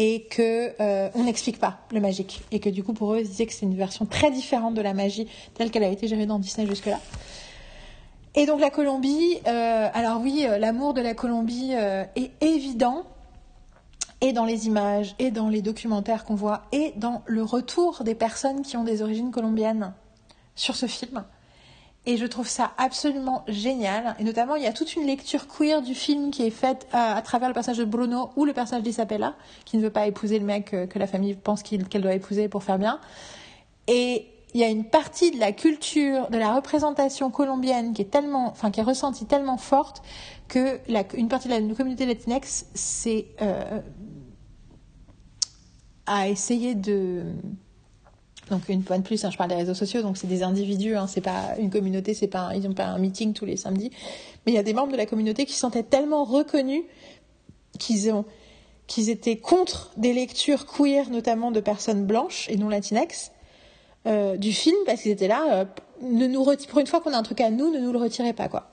et 0.01 0.21
que 0.31 0.71
euh, 0.79 1.09
n'explique 1.13 1.59
pas 1.59 1.79
le 1.91 1.99
magique 1.99 2.41
et 2.51 2.61
que 2.61 2.69
du 2.69 2.83
coup 2.83 2.93
pour 2.93 3.13
eux 3.13 3.19
ils 3.19 3.27
disaient 3.27 3.45
que 3.45 3.51
c'est 3.51 3.65
une 3.65 3.75
version 3.75 4.05
très 4.05 4.31
différente 4.31 4.73
de 4.73 4.81
la 4.81 4.93
magie 4.93 5.27
telle 5.55 5.71
qu'elle 5.71 5.83
a 5.83 5.89
été 5.89 6.07
gérée 6.07 6.25
dans 6.25 6.39
Disney 6.39 6.65
jusque-là. 6.65 6.99
Et 8.33 8.45
donc 8.45 8.61
la 8.61 8.69
Colombie, 8.69 9.39
euh, 9.45 9.89
alors 9.93 10.21
oui, 10.21 10.45
euh, 10.47 10.57
l'amour 10.57 10.93
de 10.93 11.01
la 11.01 11.13
Colombie 11.13 11.73
est 11.73 12.31
évident 12.39 13.03
et 14.21 14.31
dans 14.31 14.45
les 14.45 14.67
images 14.67 15.15
et 15.19 15.31
dans 15.31 15.49
les 15.49 15.61
documentaires 15.61 16.23
qu'on 16.23 16.35
voit 16.35 16.63
et 16.71 16.93
dans 16.95 17.21
le 17.25 17.43
retour 17.43 18.03
des 18.05 18.15
personnes 18.15 18.61
qui 18.61 18.77
ont 18.77 18.85
des 18.85 19.01
origines 19.01 19.31
colombiennes 19.31 19.93
sur 20.55 20.77
ce 20.77 20.85
film. 20.85 21.25
Et 22.05 22.17
je 22.17 22.25
trouve 22.25 22.47
ça 22.47 22.71
absolument 22.77 23.43
génial. 23.47 24.15
Et 24.19 24.23
notamment, 24.23 24.55
il 24.55 24.63
y 24.63 24.67
a 24.67 24.73
toute 24.73 24.95
une 24.95 25.05
lecture 25.05 25.47
queer 25.47 25.81
du 25.81 25.93
film 25.93 26.31
qui 26.31 26.43
est 26.43 26.49
faite 26.49 26.87
à, 26.91 27.15
à 27.15 27.21
travers 27.21 27.49
le 27.49 27.53
personnage 27.53 27.77
de 27.77 27.85
Bruno 27.85 28.31
ou 28.35 28.45
le 28.45 28.53
personnage 28.53 28.83
d'Isabella, 28.83 29.35
qui 29.65 29.77
ne 29.77 29.83
veut 29.83 29.89
pas 29.89 30.07
épouser 30.07 30.39
le 30.39 30.45
mec 30.45 30.71
que, 30.71 30.85
que 30.85 30.97
la 30.97 31.07
famille 31.07 31.35
pense 31.35 31.61
qu'elle 31.61 32.01
doit 32.01 32.13
épouser 32.13 32.47
pour 32.47 32.63
faire 32.63 32.79
bien. 32.79 32.99
Et 33.87 34.27
il 34.53 34.59
y 34.59 34.63
a 34.63 34.69
une 34.69 34.85
partie 34.85 35.31
de 35.31 35.39
la 35.39 35.51
culture, 35.51 36.29
de 36.29 36.37
la 36.37 36.55
représentation 36.55 37.29
colombienne 37.29 37.93
qui 37.93 38.01
est 38.01 38.11
tellement, 38.11 38.47
enfin 38.47 38.71
qui 38.71 38.79
est 38.79 38.83
ressentie 38.83 39.25
tellement 39.25 39.57
forte 39.57 40.01
que 40.47 40.79
une 41.15 41.27
partie 41.27 41.47
de 41.47 41.53
la 41.53 41.75
communauté 41.75 42.05
latinex 42.05 42.65
c'est 42.73 43.27
euh, 43.41 43.79
a 46.07 46.27
essayé 46.27 46.73
de 46.73 47.23
donc 48.49 48.67
une 48.69 48.83
fois 48.83 48.97
de 48.97 49.03
plus, 49.03 49.23
hein, 49.23 49.29
je 49.31 49.37
parle 49.37 49.49
des 49.49 49.55
réseaux 49.55 49.73
sociaux, 49.73 50.01
donc 50.01 50.17
c'est 50.17 50.27
des 50.27 50.43
individus, 50.43 50.95
hein, 50.95 51.07
c'est 51.07 51.21
pas 51.21 51.55
une 51.59 51.69
communauté, 51.69 52.13
c'est 52.13 52.27
pas, 52.27 52.51
ils 52.55 52.67
n'ont 52.67 52.73
pas 52.73 52.85
un 52.85 52.97
meeting 52.97 53.33
tous 53.33 53.45
les 53.45 53.57
samedis, 53.57 53.91
mais 54.45 54.51
il 54.51 54.55
y 54.55 54.59
a 54.59 54.63
des 54.63 54.73
membres 54.73 54.91
de 54.91 54.97
la 54.97 55.05
communauté 55.05 55.45
qui 55.45 55.53
se 55.53 55.59
sentaient 55.59 55.83
tellement 55.83 56.23
reconnus 56.23 56.83
qu'ils 57.77 58.11
ont, 58.11 58.25
qu'ils 58.87 59.09
étaient 59.09 59.37
contre 59.37 59.91
des 59.97 60.13
lectures 60.13 60.65
queer, 60.65 61.09
notamment 61.09 61.51
de 61.51 61.59
personnes 61.59 62.05
blanches 62.05 62.47
et 62.49 62.57
non 62.57 62.69
latinex, 62.69 63.31
euh, 64.07 64.37
du 64.37 64.53
film 64.53 64.77
parce 64.85 65.01
qu'ils 65.01 65.11
étaient 65.11 65.27
là. 65.27 65.43
Euh, 65.53 65.65
ne 66.01 66.27
nous 66.27 66.45
pour 66.69 66.79
une 66.79 66.87
fois 66.87 67.01
qu'on 67.01 67.11
a 67.11 67.17
un 67.17 67.23
truc 67.23 67.41
à 67.41 67.49
nous, 67.49 67.71
ne 67.73 67.79
nous 67.79 67.91
le 67.91 67.99
retirez 67.99 68.31
pas 68.31 68.47
quoi. 68.47 68.69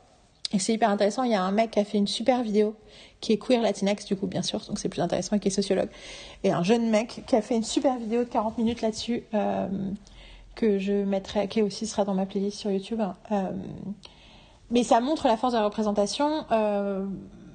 Et 0.52 0.60
c'est 0.60 0.72
hyper 0.72 0.90
intéressant. 0.90 1.24
Il 1.24 1.32
y 1.32 1.34
a 1.34 1.42
un 1.42 1.50
mec 1.50 1.72
qui 1.72 1.80
a 1.80 1.84
fait 1.84 1.98
une 1.98 2.06
super 2.06 2.42
vidéo 2.42 2.76
qui 3.20 3.32
est 3.32 3.38
queer 3.38 3.62
latinex 3.62 4.04
du 4.04 4.16
coup 4.16 4.26
bien 4.26 4.42
sûr, 4.42 4.60
donc 4.66 4.78
c'est 4.78 4.88
plus 4.88 5.00
intéressant 5.00 5.38
qui 5.38 5.48
est 5.48 5.50
sociologue. 5.50 5.88
Et 6.44 6.52
un 6.52 6.62
jeune 6.62 6.90
mec 6.90 7.22
qui 7.26 7.36
a 7.36 7.42
fait 7.42 7.56
une 7.56 7.64
super 7.64 7.98
vidéo 7.98 8.24
de 8.24 8.28
40 8.28 8.58
minutes 8.58 8.82
là-dessus 8.82 9.24
euh, 9.34 9.68
que 10.54 10.78
je 10.78 11.04
mettrai, 11.04 11.48
qui 11.48 11.62
aussi 11.62 11.86
sera 11.86 12.04
dans 12.04 12.14
ma 12.14 12.26
playlist 12.26 12.58
sur 12.58 12.70
YouTube. 12.70 13.00
Euh, 13.32 13.50
mais 14.70 14.82
ça 14.82 15.00
montre 15.00 15.28
la 15.28 15.36
force 15.36 15.52
de 15.52 15.58
la 15.58 15.64
représentation. 15.64 16.44
Euh, 16.50 17.06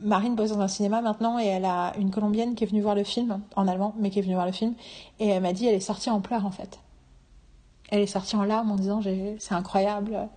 Marine 0.01 0.35
bosse 0.35 0.49
dans 0.49 0.61
un 0.61 0.67
cinéma 0.67 1.01
maintenant 1.01 1.39
et 1.39 1.45
elle 1.45 1.65
a 1.65 1.93
une 1.99 2.09
colombienne 2.09 2.55
qui 2.55 2.63
est 2.63 2.67
venue 2.67 2.81
voir 2.81 2.95
le 2.95 3.03
film 3.03 3.41
en 3.55 3.67
allemand, 3.67 3.93
mais 3.99 4.09
qui 4.09 4.19
est 4.19 4.23
venue 4.23 4.33
voir 4.33 4.47
le 4.47 4.51
film 4.51 4.73
et 5.19 5.27
elle 5.27 5.43
m'a 5.43 5.53
dit 5.53 5.67
elle 5.67 5.75
est 5.75 5.79
sortie 5.79 6.09
en 6.09 6.21
pleurs 6.21 6.45
en 6.45 6.51
fait 6.51 6.79
elle 7.91 7.99
est 7.99 8.07
sortie 8.07 8.35
en 8.35 8.43
larmes 8.43 8.71
en 8.71 8.77
disant 8.77 9.01
c'est 9.37 9.53
incroyable, 9.53 10.27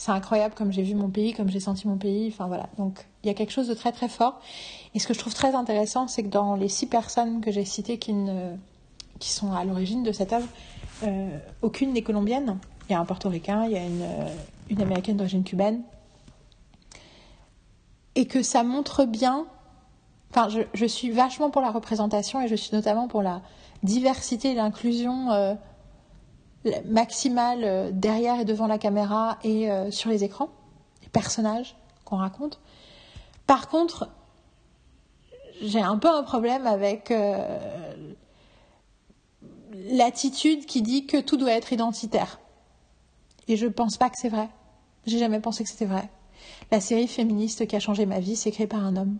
c'est 0.00 0.12
incroyable 0.12 0.54
comme 0.54 0.72
j'ai 0.72 0.82
vu 0.82 0.94
mon 0.94 1.10
pays, 1.10 1.34
comme 1.34 1.50
j'ai 1.50 1.60
senti 1.60 1.86
mon 1.86 1.98
pays. 1.98 2.28
Enfin 2.32 2.46
voilà, 2.46 2.70
donc 2.78 3.06
il 3.22 3.26
y 3.26 3.30
a 3.30 3.34
quelque 3.34 3.50
chose 3.50 3.68
de 3.68 3.74
très 3.74 3.92
très 3.92 4.08
fort. 4.08 4.40
Et 4.94 4.98
ce 4.98 5.06
que 5.06 5.12
je 5.12 5.18
trouve 5.18 5.34
très 5.34 5.54
intéressant, 5.54 6.08
c'est 6.08 6.22
que 6.22 6.28
dans 6.28 6.54
les 6.54 6.68
six 6.68 6.86
personnes 6.86 7.42
que 7.42 7.52
j'ai 7.52 7.66
citées 7.66 7.98
qui, 7.98 8.14
ne, 8.14 8.56
qui 9.18 9.28
sont 9.28 9.52
à 9.52 9.62
l'origine 9.62 10.02
de 10.02 10.10
cette 10.10 10.32
œuvre, 10.32 10.48
euh, 11.02 11.38
aucune 11.60 11.92
n'est 11.92 12.00
colombienne. 12.00 12.56
Il 12.88 12.92
y 12.92 12.94
a 12.94 12.98
un 12.98 13.04
portoricain, 13.04 13.66
il 13.66 13.72
y 13.72 13.76
a 13.76 13.84
une, 13.84 14.00
euh, 14.00 14.34
une 14.70 14.80
américaine 14.80 15.18
d'origine 15.18 15.44
cubaine. 15.44 15.82
Et 18.14 18.24
que 18.24 18.42
ça 18.42 18.62
montre 18.62 19.04
bien. 19.04 19.44
Enfin, 20.30 20.48
je, 20.48 20.60
je, 20.72 20.86
suis 20.86 21.10
vachement 21.10 21.50
pour 21.50 21.60
la 21.60 21.70
représentation 21.70 22.40
et 22.40 22.48
je 22.48 22.54
suis 22.54 22.74
notamment 22.74 23.06
pour 23.06 23.20
la 23.20 23.42
diversité 23.82 24.52
et 24.52 24.54
l'inclusion 24.54 25.30
euh, 25.30 25.54
maximale 26.84 27.64
euh, 27.64 27.90
derrière 27.92 28.40
et 28.40 28.44
devant 28.44 28.66
la 28.66 28.78
caméra 28.78 29.38
et 29.44 29.70
euh, 29.70 29.90
sur 29.90 30.10
les 30.10 30.24
écrans, 30.24 30.50
les 31.02 31.08
personnages 31.08 31.76
qu'on 32.04 32.16
raconte. 32.16 32.60
Par 33.46 33.68
contre, 33.68 34.10
j'ai 35.62 35.80
un 35.80 35.98
peu 35.98 36.08
un 36.08 36.22
problème 36.22 36.66
avec 36.66 37.10
euh, 37.10 38.14
l'attitude 39.90 40.66
qui 40.66 40.82
dit 40.82 41.06
que 41.06 41.18
tout 41.18 41.36
doit 41.36 41.52
être 41.52 41.72
identitaire. 41.72 42.40
Et 43.48 43.56
je 43.56 43.66
pense 43.66 43.96
pas 43.96 44.10
que 44.10 44.16
c'est 44.18 44.28
vrai. 44.28 44.48
J'ai 45.06 45.18
jamais 45.18 45.40
pensé 45.40 45.64
que 45.64 45.70
c'était 45.70 45.86
vrai. 45.86 46.08
La 46.70 46.80
série 46.80 47.08
féministe 47.08 47.66
qui 47.66 47.76
a 47.76 47.80
changé 47.80 48.06
ma 48.06 48.20
vie, 48.20 48.36
c'est 48.36 48.50
créée 48.50 48.66
par 48.66 48.84
un 48.84 48.96
homme. 48.96 49.18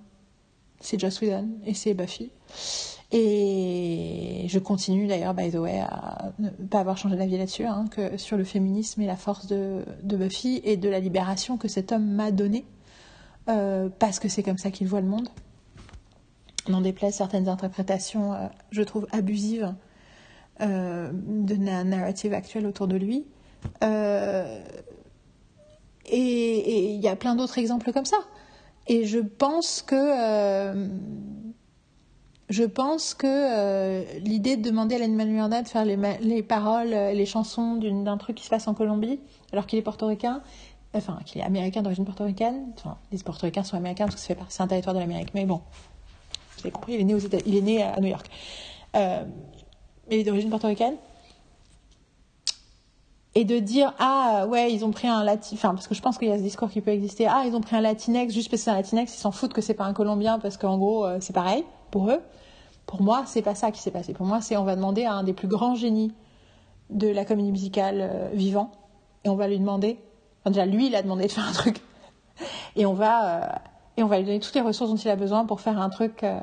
C'est 0.81 0.99
Joss 0.99 1.21
Whedon 1.21 1.49
et 1.65 1.75
c'est 1.75 1.95
Buffy. 1.95 2.31
Et 3.13 4.47
je 4.49 4.59
continue 4.61 5.09
d'ailleurs, 5.09 5.35
by 5.35 5.51
the 5.51 5.57
way, 5.57 5.81
à 5.81 6.33
ne 6.39 6.49
pas 6.49 6.79
avoir 6.79 6.97
changé 6.97 7.17
d'avis 7.17 7.39
là-dessus, 7.39 7.65
hein, 7.65 7.87
que 7.91 8.17
sur 8.17 8.37
le 8.37 8.45
féminisme 8.45 9.01
et 9.01 9.07
la 9.07 9.17
force 9.17 9.47
de, 9.47 9.85
de, 10.05 10.17
Buffy 10.17 10.61
et 10.63 10.77
de 10.77 10.89
la 10.89 11.01
libération 11.01 11.57
que 11.57 11.67
cet 11.67 11.91
homme 11.91 12.07
m'a 12.07 12.31
donnée, 12.31 12.65
euh, 13.49 13.89
parce 13.99 14.21
que 14.21 14.29
c'est 14.29 14.45
comme 14.45 14.59
ça 14.59 14.71
qu'il 14.71 14.87
voit 14.87 15.01
le 15.01 15.09
monde. 15.09 15.29
N'en 16.69 16.83
déplaise 16.83 17.15
certaines 17.15 17.49
interprétations, 17.49 18.33
euh, 18.33 18.47
je 18.71 18.83
trouve, 18.83 19.09
abusives 19.11 19.75
euh, 20.61 21.11
de 21.13 21.55
la 21.65 21.85
narrative 21.85 22.35
actuelle 22.35 22.67
autour 22.67 22.87
de 22.87 22.97
lui. 22.97 23.27
Euh, 23.83 24.61
et 26.05 26.93
il 26.93 27.01
y 27.01 27.09
a 27.09 27.17
plein 27.17 27.35
d'autres 27.35 27.59
exemples 27.59 27.93
comme 27.93 28.05
ça. 28.05 28.19
Et 28.87 29.07
je 29.07 29.19
pense 29.19 29.83
que 29.83 29.95
euh, 29.95 30.89
je 32.51 32.65
pense 32.65 33.15
que 33.15 33.27
euh, 33.29 34.05
l'idée 34.19 34.57
de 34.57 34.69
demander 34.69 34.97
à 34.97 34.99
Lin 34.99 35.25
Miranda 35.25 35.63
de 35.63 35.69
faire 35.69 35.85
les, 35.85 35.97
les 36.21 36.43
paroles, 36.43 36.93
euh, 36.93 37.13
les 37.13 37.25
chansons 37.25 37.77
d'un 37.77 38.17
truc 38.17 38.37
qui 38.37 38.45
se 38.45 38.51
passe 38.51 38.67
en 38.67 38.75
Colombie, 38.75 39.21
alors 39.53 39.67
qu'il 39.67 39.79
est 39.79 39.83
portoricain, 39.83 40.43
enfin 40.93 41.21
qu'il 41.25 41.41
est 41.41 41.45
américain 41.45 41.81
d'origine 41.81 42.05
portoricaine, 42.05 42.73
enfin 42.77 42.99
les 43.13 43.19
portoricains 43.19 43.63
sont 43.63 43.77
américains 43.77 44.07
parce 44.07 44.27
que 44.27 44.35
c'est 44.49 44.63
un 44.63 44.67
territoire 44.67 44.97
de 44.97 45.01
l'Amérique, 45.01 45.33
mais 45.33 45.47
bon, 45.47 45.61
vous 46.57 46.61
avez 46.63 46.73
compris, 46.73 46.95
il 46.95 47.01
est 47.01 47.05
né, 47.05 47.15
aux 47.15 47.19
États, 47.19 47.39
il 47.47 47.55
est 47.55 47.61
né 47.61 47.85
à 47.85 48.01
New 48.01 48.09
York, 48.09 48.29
euh, 48.97 49.23
il 50.11 50.19
est 50.19 50.25
d'origine 50.25 50.51
portoricaine. 50.51 50.97
Et 53.37 53.45
de 53.45 53.61
dire 53.61 53.95
ah 54.01 54.47
ouais 54.49 54.73
ils 54.73 54.85
ont 54.85 54.91
pris 54.91 55.07
un 55.07 55.23
latin 55.23 55.51
enfin 55.53 55.73
parce 55.73 55.87
que 55.87 55.95
je 55.95 56.03
pense 56.03 56.19
qu'il 56.19 56.27
y 56.27 56.33
a 56.33 56.37
ce 56.37 56.43
discours 56.43 56.69
qui 56.69 56.81
peut 56.81 56.91
exister. 56.91 57.29
Ah 57.29 57.45
ils 57.47 57.55
ont 57.55 57.61
pris 57.61 57.77
un 57.77 57.81
latinex 57.81 58.35
juste 58.35 58.51
parce 58.51 58.63
que 58.63 58.65
c'est 58.65 58.71
un 58.73 58.75
latinex 58.75 59.15
ils 59.15 59.21
s'en 59.21 59.31
foutent 59.31 59.53
que 59.53 59.61
c'est 59.61 59.75
pas 59.75 59.85
un 59.85 59.93
colombien 59.93 60.41
parce 60.41 60.57
qu'en 60.57 60.77
gros 60.79 61.07
euh, 61.07 61.19
c'est 61.21 61.33
pareil 61.33 61.63
pour 61.93 62.11
eux 62.11 62.21
pour 62.87 63.03
moi, 63.03 63.25
c'est 63.27 63.43
pas 63.43 63.55
ça 63.55 63.71
qui 63.71 63.81
s'est 63.81 63.91
passé. 63.91 64.15
Pour 64.15 64.27
moi, 64.27 64.41
c'est 64.41 64.57
on 64.57 64.65
va 64.65 64.77
demander 64.77 65.05
à 65.05 65.15
un 65.15 65.23
des 65.23 65.33
plus 65.33 65.49
grands 65.49 65.75
génies 65.75 66.13
de 66.91 67.09
la 67.09 67.25
comédie 67.25 67.53
musicale 67.53 67.99
euh, 68.01 68.29
vivant, 68.33 68.73
et 69.25 69.29
on 69.29 69.37
va 69.37 69.47
lui 69.47 69.59
demander, 69.59 69.99
enfin 70.41 70.51
déjà 70.51 70.67
lui, 70.67 70.89
il 70.89 70.97
a 70.97 71.03
demandé 71.03 71.27
de 71.27 71.33
faire 71.33 71.49
un 71.49 71.53
truc, 71.53 71.81
et 72.77 72.87
on 72.87 72.95
va 72.95 73.35
euh, 73.35 73.47
et 73.97 74.03
on 74.03 74.07
va 74.07 74.19
lui 74.19 74.25
donner 74.25 74.41
toutes 74.41 74.55
les 74.55 74.61
ressources 74.61 74.91
dont 74.91 74.97
il 74.97 75.09
a 75.09 75.17
besoin 75.17 75.45
pour 75.45 75.61
faire 75.61 75.81
un 75.81 75.91
truc 75.91 76.25
euh, 76.25 76.41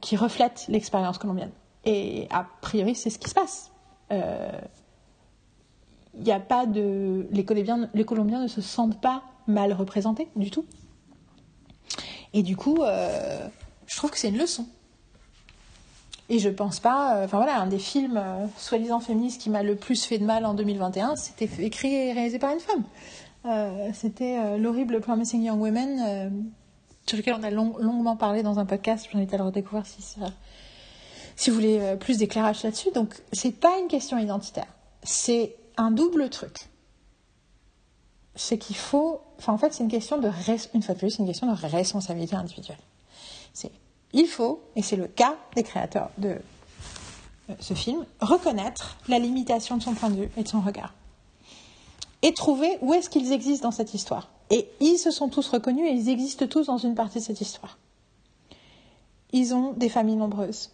qui 0.00 0.16
reflète 0.16 0.66
l'expérience 0.68 1.18
colombienne. 1.18 1.52
Et 1.84 2.28
a 2.30 2.46
priori, 2.60 2.94
c'est 2.94 3.10
ce 3.10 3.18
qui 3.18 3.28
se 3.28 3.34
passe. 3.34 3.72
Il 4.10 6.22
n'y 6.22 6.32
a 6.32 6.40
pas 6.40 6.66
de 6.66 7.26
les 7.32 7.44
Colombiens, 7.44 7.88
les 7.94 8.04
Colombiens 8.04 8.40
ne 8.40 8.48
se 8.48 8.60
sentent 8.60 9.00
pas 9.00 9.22
mal 9.46 9.72
représentés 9.72 10.28
du 10.36 10.50
tout. 10.50 10.64
Et 12.32 12.42
du 12.42 12.56
coup, 12.56 12.82
je 13.86 13.96
trouve 13.96 14.10
que 14.10 14.18
c'est 14.18 14.28
une 14.28 14.38
leçon. 14.38 14.66
Et 16.28 16.38
je 16.38 16.48
pense 16.48 16.80
pas. 16.80 17.16
Euh, 17.16 17.24
enfin 17.24 17.36
voilà, 17.36 17.60
un 17.60 17.66
des 17.66 17.78
films 17.78 18.16
euh, 18.16 18.46
soi-disant 18.56 19.00
féministes 19.00 19.40
qui 19.40 19.50
m'a 19.50 19.62
le 19.62 19.76
plus 19.76 20.04
fait 20.04 20.18
de 20.18 20.24
mal 20.24 20.46
en 20.46 20.54
2021, 20.54 21.16
c'était 21.16 21.48
écrit 21.58 21.94
et 21.94 22.12
réalisé 22.12 22.38
par 22.38 22.52
une 22.52 22.60
femme. 22.60 22.84
Euh, 23.46 23.90
c'était 23.92 24.58
l'horrible 24.58 25.00
Promising 25.00 25.42
Young 25.42 25.60
Women, 25.60 26.32
sur 27.04 27.18
lequel 27.18 27.34
on 27.38 27.42
a 27.42 27.50
longuement 27.50 28.16
parlé 28.16 28.42
dans 28.42 28.58
un 28.58 28.64
podcast. 28.64 29.06
J'en 29.12 29.18
ai 29.18 29.28
à 29.32 29.36
le 29.36 29.44
redécouvrir 29.44 29.84
si, 29.84 30.02
si 31.36 31.50
vous 31.50 31.54
voulez 31.54 31.96
plus 32.00 32.16
d'éclairage 32.16 32.62
là-dessus. 32.62 32.90
Donc, 32.94 33.14
c'est 33.32 33.52
pas 33.52 33.78
une 33.78 33.88
question 33.88 34.16
identitaire. 34.16 34.68
C'est 35.02 35.56
un 35.76 35.90
double 35.90 36.30
truc. 36.30 36.68
C'est 38.34 38.56
qu'il 38.56 38.76
faut. 38.76 39.20
Enfin, 39.38 39.52
en 39.52 39.58
fait, 39.58 39.74
c'est 39.74 39.84
une 39.84 39.90
question 39.90 40.16
de. 40.16 40.30
Une 40.72 40.82
fois 40.82 40.94
de 40.94 40.98
plus, 40.98 41.10
c'est 41.10 41.18
une 41.18 41.28
question 41.28 41.46
de 41.46 41.66
responsabilité 41.66 42.34
individuelle. 42.34 42.78
Il 44.14 44.28
faut, 44.28 44.62
et 44.76 44.82
c'est 44.82 44.96
le 44.96 45.08
cas 45.08 45.36
des 45.56 45.64
créateurs 45.64 46.10
de 46.18 46.38
euh, 47.50 47.54
ce 47.58 47.74
film, 47.74 48.06
reconnaître 48.20 48.96
la 49.08 49.18
limitation 49.18 49.76
de 49.76 49.82
son 49.82 49.92
point 49.92 50.08
de 50.08 50.22
vue 50.22 50.30
et 50.36 50.44
de 50.44 50.48
son 50.48 50.60
regard. 50.60 50.94
Et 52.22 52.32
trouver 52.32 52.78
où 52.80 52.94
est-ce 52.94 53.10
qu'ils 53.10 53.32
existent 53.32 53.68
dans 53.68 53.74
cette 53.74 53.92
histoire. 53.92 54.30
Et 54.50 54.68
ils 54.80 54.98
se 54.98 55.10
sont 55.10 55.28
tous 55.28 55.48
reconnus 55.48 55.86
et 55.86 55.92
ils 55.92 56.08
existent 56.08 56.46
tous 56.46 56.66
dans 56.66 56.78
une 56.78 56.94
partie 56.94 57.18
de 57.18 57.24
cette 57.24 57.40
histoire. 57.40 57.76
Ils 59.32 59.52
ont 59.52 59.72
des 59.72 59.88
familles 59.88 60.16
nombreuses. 60.16 60.70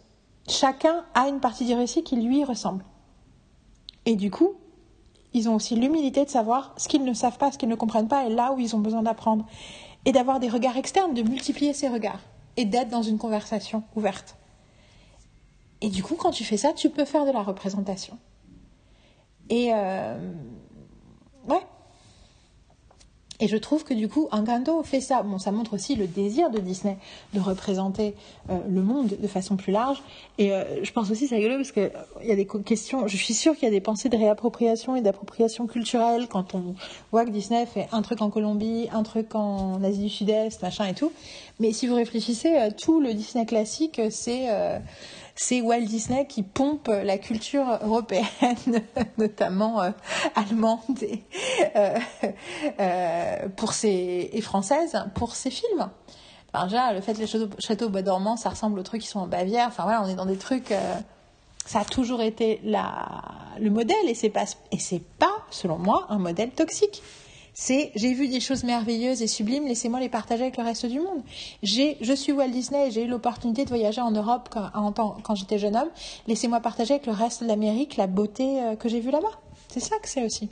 Chacun 0.47 1.03
a 1.15 1.27
une 1.27 1.39
partie 1.39 1.65
du 1.65 1.73
récit 1.73 2.03
qui 2.03 2.17
lui 2.17 2.43
ressemble. 2.43 2.85
Et 4.05 4.15
du 4.15 4.29
coup, 4.29 4.53
ils 5.33 5.49
ont 5.49 5.55
aussi 5.55 5.75
l'humilité 5.75 6.25
de 6.25 6.29
savoir 6.29 6.75
ce 6.77 6.87
qu'ils 6.87 7.03
ne 7.03 7.13
savent 7.13 7.39
pas, 7.39 7.51
ce 7.51 7.57
qu'ils 7.57 7.69
ne 7.69 7.75
comprennent 7.75 8.07
pas, 8.07 8.25
et 8.25 8.29
là 8.29 8.53
où 8.53 8.59
ils 8.59 8.75
ont 8.75 8.79
besoin 8.79 9.01
d'apprendre. 9.01 9.47
Et 10.05 10.11
d'avoir 10.11 10.39
des 10.39 10.49
regards 10.49 10.77
externes, 10.77 11.15
de 11.15 11.23
multiplier 11.23 11.73
ces 11.73 11.87
regards 11.87 12.21
et 12.57 12.65
d'être 12.65 12.89
dans 12.89 13.01
une 13.01 13.17
conversation 13.17 13.83
ouverte. 13.95 14.35
Et 15.81 15.89
du 15.89 16.03
coup, 16.03 16.15
quand 16.15 16.31
tu 16.31 16.43
fais 16.43 16.57
ça, 16.57 16.73
tu 16.73 16.89
peux 16.89 17.05
faire 17.05 17.25
de 17.25 17.31
la 17.31 17.41
représentation. 17.41 18.17
Et 19.49 19.71
euh, 19.73 20.33
ouais. 21.47 21.65
Et 23.41 23.47
je 23.47 23.57
trouve 23.57 23.83
que 23.83 23.95
du 23.95 24.07
coup, 24.07 24.27
Encanto 24.31 24.83
fait 24.83 25.01
ça. 25.01 25.23
Bon, 25.23 25.39
ça 25.39 25.51
montre 25.51 25.73
aussi 25.73 25.95
le 25.95 26.05
désir 26.05 26.51
de 26.51 26.59
Disney 26.59 26.97
de 27.33 27.39
représenter 27.39 28.13
euh, 28.51 28.59
le 28.69 28.83
monde 28.83 29.17
de 29.19 29.27
façon 29.27 29.57
plus 29.57 29.71
large. 29.71 30.03
Et 30.37 30.53
euh, 30.53 30.83
je 30.83 30.91
pense 30.91 31.09
aussi, 31.09 31.27
c'est 31.27 31.37
rigolo 31.37 31.55
parce 31.55 31.71
qu'il 31.71 31.91
il 32.21 32.29
y 32.29 32.31
a 32.31 32.35
des 32.35 32.47
questions, 32.63 33.07
je 33.07 33.17
suis 33.17 33.33
sûre 33.33 33.55
qu'il 33.55 33.63
y 33.63 33.67
a 33.67 33.71
des 33.71 33.81
pensées 33.81 34.09
de 34.09 34.15
réappropriation 34.15 34.95
et 34.95 35.01
d'appropriation 35.01 35.65
culturelle 35.65 36.27
quand 36.29 36.53
on 36.53 36.75
voit 37.11 37.25
que 37.25 37.31
Disney 37.31 37.65
fait 37.65 37.87
un 37.91 38.03
truc 38.03 38.21
en 38.21 38.29
Colombie, 38.29 38.87
un 38.93 39.01
truc 39.01 39.33
en 39.33 39.83
Asie 39.83 40.03
du 40.03 40.09
Sud-Est, 40.09 40.61
machin 40.61 40.85
et 40.85 40.93
tout. 40.93 41.11
Mais 41.59 41.73
si 41.73 41.87
vous 41.87 41.95
réfléchissez, 41.95 42.69
tout 42.79 43.01
le 43.01 43.15
Disney 43.15 43.47
classique, 43.47 43.99
c'est 44.11 44.49
c'est 45.41 45.61
Walt 45.61 45.81
Disney 45.81 46.27
qui 46.27 46.43
pompe 46.43 46.87
la 46.87 47.17
culture 47.17 47.79
européenne, 47.81 48.83
notamment 49.17 49.81
euh, 49.81 49.89
allemande 50.35 51.01
et, 51.01 51.23
euh, 51.75 51.97
euh, 52.79 53.47
pour 53.55 53.73
ses, 53.73 54.29
et 54.33 54.41
française 54.41 55.03
pour 55.15 55.33
ses 55.33 55.49
films. 55.49 55.89
Enfin, 56.53 56.65
déjà, 56.65 56.93
le 56.93 57.01
fait 57.01 57.13
que 57.15 57.19
les 57.19 57.25
châteaux, 57.27 57.49
châteaux 57.57 57.89
bois 57.89 58.03
dormant, 58.03 58.37
ça 58.37 58.49
ressemble 58.49 58.77
aux 58.77 58.83
trucs 58.83 59.01
qui 59.01 59.07
sont 59.07 59.19
en 59.19 59.25
Bavière. 59.25 59.65
Enfin 59.69 59.81
voilà, 59.83 60.03
on 60.03 60.07
est 60.07 60.15
dans 60.15 60.27
des 60.27 60.37
trucs. 60.37 60.71
ça 61.65 61.79
a 61.79 61.85
toujours 61.85 62.21
été 62.21 62.61
la, 62.63 63.23
le 63.59 63.71
modèle 63.71 64.07
et 64.07 64.13
c'est 64.13 64.29
pas 64.29 64.45
et 64.71 64.77
c'est 64.77 65.01
pas, 65.17 65.33
selon 65.49 65.79
moi, 65.79 66.05
un 66.09 66.19
modèle 66.19 66.51
toxique 66.51 67.01
c'est 67.53 67.91
j'ai 67.95 68.13
vu 68.13 68.27
des 68.27 68.39
choses 68.39 68.63
merveilleuses 68.63 69.21
et 69.21 69.27
sublimes, 69.27 69.67
laissez-moi 69.67 69.99
les 69.99 70.09
partager 70.09 70.43
avec 70.43 70.57
le 70.57 70.63
reste 70.63 70.85
du 70.85 70.99
monde. 70.99 71.21
J'ai, 71.63 71.97
je 72.01 72.13
suis 72.13 72.31
Walt 72.31 72.49
Disney 72.49 72.87
et 72.87 72.91
j'ai 72.91 73.03
eu 73.03 73.07
l'opportunité 73.07 73.63
de 73.63 73.69
voyager 73.69 74.01
en 74.01 74.11
Europe 74.11 74.49
quand, 74.51 74.93
quand 75.21 75.35
j'étais 75.35 75.59
jeune 75.59 75.75
homme. 75.75 75.89
Laissez-moi 76.27 76.59
partager 76.61 76.93
avec 76.95 77.05
le 77.05 77.13
reste 77.13 77.43
de 77.43 77.47
l'Amérique 77.47 77.97
la 77.97 78.07
beauté 78.07 78.61
euh, 78.61 78.75
que 78.75 78.87
j'ai 78.89 78.99
vue 78.99 79.11
là-bas. 79.11 79.39
C'est 79.67 79.79
ça 79.79 79.97
que 79.99 80.07
c'est 80.07 80.25
aussi. 80.25 80.49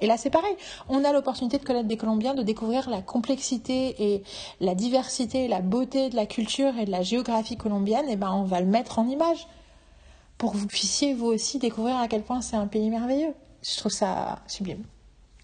Et 0.00 0.06
là, 0.06 0.16
c'est 0.16 0.30
pareil. 0.30 0.54
On 0.88 1.04
a 1.04 1.12
l'opportunité 1.12 1.58
de 1.58 1.64
connaître 1.64 1.88
des 1.88 1.96
Colombiens, 1.96 2.34
de 2.34 2.42
découvrir 2.42 2.88
la 2.88 3.02
complexité 3.02 3.94
et 3.98 4.22
la 4.60 4.74
diversité, 4.74 5.46
la 5.46 5.60
beauté 5.60 6.08
de 6.08 6.16
la 6.16 6.26
culture 6.26 6.78
et 6.78 6.86
de 6.86 6.90
la 6.90 7.02
géographie 7.02 7.56
colombienne. 7.56 8.08
Et 8.08 8.16
ben, 8.16 8.32
on 8.32 8.44
va 8.44 8.60
le 8.60 8.66
mettre 8.66 8.98
en 8.98 9.06
image 9.06 9.46
pour 10.38 10.52
que 10.52 10.56
vous 10.56 10.66
puissiez 10.66 11.12
vous 11.12 11.26
aussi 11.26 11.58
découvrir 11.58 11.96
à 11.96 12.08
quel 12.08 12.22
point 12.22 12.40
c'est 12.40 12.56
un 12.56 12.66
pays 12.66 12.88
merveilleux. 12.88 13.34
Je 13.62 13.76
trouve 13.76 13.92
ça 13.92 14.38
sublime. 14.46 14.84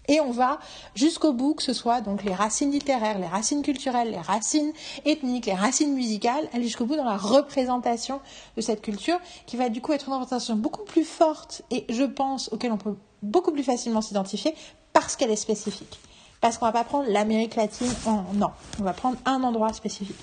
Et 0.07 0.21
on 0.21 0.31
va 0.31 0.59
jusqu'au 0.95 1.33
bout, 1.33 1.53
que 1.55 1.63
ce 1.63 1.73
soit 1.73 2.01
donc 2.01 2.23
les 2.23 2.33
racines 2.33 2.71
littéraires, 2.71 3.19
les 3.19 3.27
racines 3.27 3.61
culturelles, 3.61 4.11
les 4.11 4.19
racines 4.19 4.71
ethniques, 5.05 5.45
les 5.45 5.53
racines 5.53 5.93
musicales, 5.93 6.47
aller 6.53 6.63
jusqu'au 6.63 6.85
bout 6.85 6.95
dans 6.95 7.03
la 7.03 7.17
représentation 7.17 8.21
de 8.55 8.61
cette 8.61 8.81
culture, 8.81 9.19
qui 9.45 9.57
va 9.57 9.69
du 9.69 9.81
coup 9.81 9.91
être 9.93 10.07
une 10.07 10.13
représentation 10.13 10.55
beaucoup 10.55 10.83
plus 10.83 11.03
forte 11.03 11.61
et 11.71 11.85
je 11.89 12.03
pense 12.03 12.49
auquel 12.53 12.71
on 12.71 12.77
peut 12.77 12.95
beaucoup 13.21 13.51
plus 13.51 13.63
facilement 13.63 14.01
s'identifier 14.01 14.55
parce 14.93 15.15
qu'elle 15.15 15.31
est 15.31 15.35
spécifique. 15.35 15.99
Parce 16.39 16.57
qu'on 16.57 16.65
va 16.65 16.71
pas 16.71 16.83
prendre 16.83 17.09
l'Amérique 17.09 17.55
latine 17.55 17.91
en 18.05 18.23
non, 18.33 18.51
on 18.79 18.83
va 18.83 18.93
prendre 18.93 19.17
un 19.25 19.43
endroit 19.43 19.73
spécifique. 19.73 20.15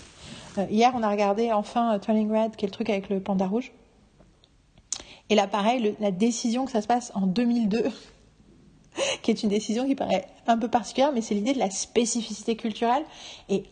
Euh, 0.58 0.66
hier, 0.70 0.92
on 0.94 1.02
a 1.02 1.10
regardé 1.10 1.52
enfin 1.52 1.94
euh, 1.94 1.98
Turning 1.98 2.30
Red, 2.30 2.56
qui 2.56 2.64
est 2.64 2.68
le 2.68 2.72
truc 2.72 2.88
avec 2.88 3.08
le 3.08 3.20
panda 3.20 3.46
rouge. 3.46 3.72
Et 5.30 5.34
là, 5.34 5.46
pareil, 5.46 5.96
la 6.00 6.10
décision 6.10 6.64
que 6.64 6.70
ça 6.70 6.82
se 6.82 6.86
passe 6.86 7.10
en 7.14 7.26
2002 7.26 7.90
qui 9.22 9.30
est 9.30 9.42
une 9.42 9.48
décision 9.48 9.86
qui 9.86 9.94
paraît 9.94 10.26
un 10.46 10.58
peu 10.58 10.68
particulière, 10.68 11.12
mais 11.12 11.20
c'est 11.20 11.34
l'idée 11.34 11.52
de 11.52 11.58
la 11.58 11.70
spécificité 11.70 12.56
culturelle 12.56 13.04
et 13.48 13.64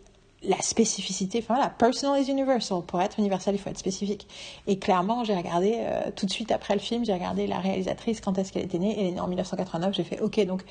la 0.44 0.60
spécificité, 0.60 1.38
enfin 1.38 1.58
la 1.60 1.68
personal 1.68 2.20
is 2.20 2.30
universal. 2.30 2.82
Pour 2.82 3.00
être 3.00 3.18
universel, 3.18 3.54
il 3.54 3.58
faut 3.58 3.70
être 3.70 3.78
spécifique. 3.78 4.26
Et 4.66 4.78
clairement, 4.78 5.24
j'ai 5.24 5.34
regardé 5.34 5.76
euh, 5.78 6.10
tout 6.14 6.26
de 6.26 6.30
suite 6.30 6.50
après 6.50 6.74
le 6.74 6.80
film, 6.80 7.04
j'ai 7.04 7.12
regardé 7.12 7.46
la 7.46 7.58
réalisatrice, 7.58 8.20
quand 8.20 8.36
est-ce 8.38 8.52
qu'elle 8.52 8.64
était 8.64 8.78
née. 8.78 8.96
Elle 8.98 9.06
est 9.06 9.10
née 9.12 9.20
en 9.20 9.28
1989. 9.28 9.94
J'ai 9.94 10.04
fait, 10.04 10.20
ok, 10.20 10.44
donc 10.46 10.62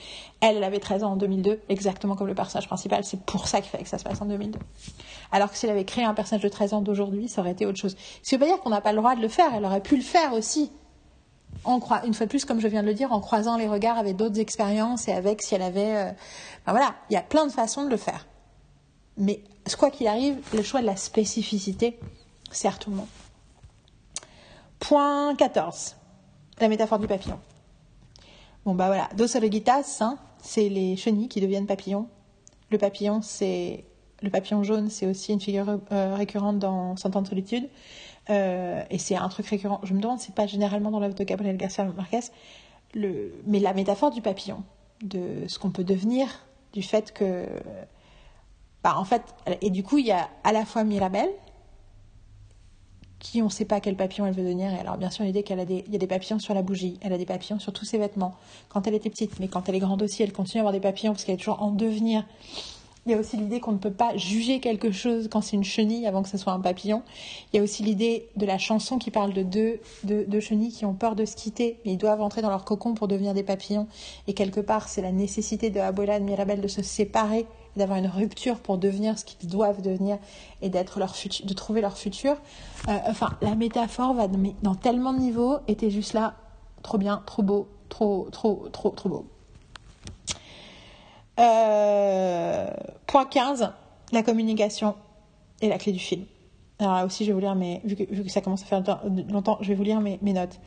elle, 0.42 0.64
avait 0.64 0.80
13 0.80 1.04
ans 1.04 1.12
en 1.14 1.16
2002, 1.16 1.62
exactement 1.70 2.16
comme 2.16 2.28
le 2.28 2.36
personnage 2.36 2.68
principal. 2.68 3.04
C'est 3.04 3.22
pour 3.22 3.48
ça 3.48 3.62
qu'il 3.62 3.70
fallait 3.70 3.84
que 3.84 3.90
ça 3.90 3.98
se 3.98 4.04
passe 4.04 4.22
en 4.22 4.26
2002. 4.26 4.60
Alors 5.32 5.50
que 5.50 5.58
si 5.58 5.66
elle 5.66 5.72
avait 5.72 5.86
créé 5.86 6.04
un 6.04 6.14
personnage 6.14 6.44
de 6.44 6.50
13 6.50 6.74
ans 6.74 6.82
d'aujourd'hui, 6.82 7.30
ça 7.30 7.42
aurait 7.42 7.52
été 7.52 7.66
autre 7.66 7.80
chose. 7.80 7.96
Ce 8.24 8.30
qui 8.30 8.36
veut 8.36 8.40
pas 8.40 8.48
dire 8.48 8.60
qu'on 8.60 8.72
n'a 8.72 8.82
pas 8.82 8.92
le 8.92 8.98
droit 8.98 9.16
de 9.16 9.22
le 9.22 9.30
faire. 9.30 9.52
Elle 9.56 9.64
aurait 9.64 9.82
pu 9.82 9.96
le 9.96 10.04
faire 10.04 10.34
aussi 10.34 10.70
une 11.66 12.14
fois 12.14 12.26
de 12.26 12.30
plus, 12.30 12.46
comme 12.46 12.60
je 12.60 12.68
viens 12.68 12.82
de 12.82 12.88
le 12.88 12.94
dire, 12.94 13.12
en 13.12 13.20
croisant 13.20 13.58
les 13.58 13.68
regards 13.68 13.98
avec 13.98 14.16
d'autres 14.16 14.40
expériences 14.40 15.08
et 15.08 15.12
avec 15.12 15.42
si 15.42 15.56
elle 15.56 15.62
avait. 15.62 15.96
Euh, 15.96 16.12
voilà, 16.68 16.96
il 17.10 17.14
y 17.14 17.18
a 17.18 17.22
plein 17.22 17.46
de 17.46 17.52
façons 17.52 17.86
de 17.86 17.90
le 17.90 17.98
faire. 17.98 18.28
Mais 19.18 19.42
quoi 19.78 19.92
qu'il 19.92 20.08
arrive, 20.08 20.38
le 20.54 20.64
choix 20.64 20.82
de 20.82 20.86
la 20.86 20.96
spécificité 20.96 22.00
sert 22.52 22.80
tout 22.80 22.90
le 22.90 22.98
monde. 22.98 23.08
Point 24.80 25.36
14. 25.36 25.96
La 26.60 26.68
métaphore 26.68 27.00
du 27.00 27.08
papillon. 27.08 27.40
Bon, 28.66 28.76
bah 28.76 28.88
voilà. 28.88 29.10
Dos 29.16 29.26
hein, 29.36 30.18
c'est 30.42 30.70
les 30.70 30.96
chenilles 30.96 31.28
qui 31.28 31.42
deviennent 31.42 31.68
papillons. 31.68 32.08
Le 32.70 32.78
papillon, 32.78 33.22
c'est. 33.22 33.86
Le 34.22 34.30
papillon 34.30 34.64
jaune, 34.64 34.90
c'est 34.92 35.08
aussi 35.08 35.34
une 35.34 35.42
figure 35.42 35.80
euh, 35.92 36.14
récurrente 36.14 36.60
dans 36.60 36.96
Cent 36.96 37.16
ans 37.16 37.24
de 37.24 37.28
solitude. 37.28 37.68
Euh, 38.30 38.84
et 38.90 38.98
c'est 38.98 39.16
un 39.16 39.30
truc 39.30 39.48
récurrent. 39.48 39.80
Je 39.84 39.94
me 39.94 40.02
demande, 40.02 40.20
c'est 40.20 40.36
pas 40.36 40.48
généralement 40.48 40.92
dans 40.92 41.00
l'œuvre 41.00 41.16
de 41.16 41.24
Gabriel 41.24 41.58
Garcia 41.58 41.86
Marquez, 41.86 42.20
le, 42.94 43.34
mais 43.46 43.60
la 43.60 43.74
métaphore 43.74 44.12
du 44.12 44.22
papillon, 44.22 44.64
de 45.02 45.48
ce 45.48 45.58
qu'on 45.60 45.72
peut 45.72 45.84
devenir, 45.84 46.28
du 46.74 46.84
fait 46.84 47.14
que, 47.14 47.46
bah, 48.84 48.96
en 48.98 49.06
fait, 49.06 49.24
et 49.62 49.70
du 49.70 49.84
coup, 49.84 49.98
il 49.98 50.06
y 50.06 50.12
a 50.12 50.30
à 50.44 50.52
la 50.52 50.66
fois 50.66 50.84
Mirabelle, 50.84 51.30
qui 53.22 53.42
on 53.42 53.46
ne 53.46 53.50
sait 53.52 53.66
pas 53.66 53.80
quel 53.80 53.96
papillon 53.96 54.26
elle 54.26 54.34
veut 54.34 54.44
devenir. 54.44 54.74
Alors, 54.80 54.98
bien 54.98 55.12
sûr, 55.12 55.24
l'idée 55.24 55.44
qu'elle 55.44 55.60
a 55.60 55.66
des, 55.66 55.84
il 55.86 55.94
y 55.94 55.96
a 55.96 56.00
des 56.00 56.08
papillons 56.08 56.40
sur 56.40 56.56
la 56.56 56.64
bougie, 56.64 56.98
elle 57.02 57.14
a 57.14 57.18
des 57.20 57.26
papillons 57.26 57.60
sur 57.60 57.72
tous 57.72 57.86
ses 57.86 58.00
vêtements. 58.00 58.34
Quand 58.68 58.88
elle 58.88 58.96
était 58.96 59.12
petite, 59.12 59.40
mais 59.40 59.48
quand 59.48 59.70
elle 59.70 59.76
est 59.76 59.80
grande 59.80 60.02
aussi, 60.02 60.24
elle 60.24 60.34
continue 60.34 60.60
à 60.60 60.62
avoir 60.62 60.74
des 60.74 60.80
papillons 60.80 61.12
parce 61.14 61.24
qu'elle 61.24 61.36
est 61.36 61.38
toujours 61.38 61.62
en 61.62 61.72
devenir. 61.72 62.26
Il 63.08 63.12
y 63.12 63.16
a 63.16 63.18
aussi 63.18 63.36
l'idée 63.36 63.60
qu'on 63.60 63.72
ne 63.72 63.80
peut 63.80 63.92
pas 63.92 64.16
juger 64.16 64.60
quelque 64.60 64.92
chose 64.92 65.28
quand 65.28 65.42
c'est 65.42 65.56
une 65.56 65.64
chenille 65.64 66.06
avant 66.06 66.22
que 66.22 66.30
ce 66.30 66.38
soit 66.38 66.54
un 66.54 66.60
papillon. 66.60 67.02
Il 67.52 67.58
y 67.58 67.60
a 67.60 67.64
aussi 67.64 67.82
l'idée 67.82 68.30
de 68.36 68.46
la 68.46 68.60
chanson 68.60 69.00
qui 69.00 69.10
parle 69.10 69.34
de 69.34 69.42
deux, 69.42 69.80
de, 70.04 70.40
chenilles 70.40 70.72
qui 70.72 70.86
ont 70.86 70.94
peur 70.94 71.16
de 71.16 71.26
se 71.26 71.36
quitter, 71.36 71.80
mais 71.84 71.94
ils 71.94 71.98
doivent 71.98 72.22
entrer 72.22 72.44
dans 72.44 72.52
leur 72.52 72.64
cocon 72.64 72.94
pour 72.94 73.08
devenir 73.08 73.34
des 73.34 73.42
papillons. 73.42 73.88
Et 74.28 74.34
quelque 74.34 74.60
part, 74.60 74.88
c'est 74.88 75.02
la 75.02 75.12
nécessité 75.12 75.72
de 75.72 75.80
Abuela 75.80 76.20
de 76.20 76.26
Mirabel 76.26 76.62
de 76.62 76.68
se 76.68 76.84
séparer, 76.84 77.48
d'avoir 77.76 77.98
une 77.98 78.06
rupture 78.06 78.60
pour 78.60 78.78
devenir 78.78 79.18
ce 79.18 79.26
qu'ils 79.26 79.50
doivent 79.50 79.82
devenir 79.82 80.20
et 80.62 80.70
d'être 80.70 81.00
leur 81.00 81.16
de 81.44 81.54
trouver 81.56 81.82
leur 81.82 81.98
futur. 81.98 82.38
Euh, 82.88 82.98
enfin, 83.08 83.32
la 83.42 83.56
métaphore 83.56 84.14
va 84.14 84.28
dans 84.62 84.76
tellement 84.76 85.14
de 85.14 85.20
niveaux, 85.20 85.58
était 85.68 85.90
juste 85.90 86.14
là, 86.14 86.36
trop 86.84 87.00
bien, 87.00 87.24
trop 87.26 87.42
beau, 87.42 87.68
trop, 87.90 88.28
trop, 88.32 88.68
trop, 88.72 88.92
trop 88.92 89.10
beau. 89.10 89.26
Euh, 91.42 92.68
point 93.08 93.26
15, 93.26 93.72
la 94.12 94.24
communication 94.24 94.96
est 95.62 95.68
la 95.68 95.78
clé 95.78 95.92
du 95.92 96.00
film. 96.00 96.26
Alors 96.80 96.96
là 96.96 97.06
aussi, 97.06 97.26
je 97.26 97.30
vais 97.30 97.34
vous 97.34 97.40
lire 97.40 97.56
mes, 97.56 97.82
vu 97.84 97.96
que, 97.96 98.30
ça 98.30 98.42
commence 98.42 98.64
à 98.64 98.66
faire 98.66 98.84
longtemps, 99.30 99.58
je 99.62 99.68
vais 99.70 99.76
vous 99.76 99.84
lire 99.84 100.02
mes, 100.02 100.18
notes. 100.22 100.60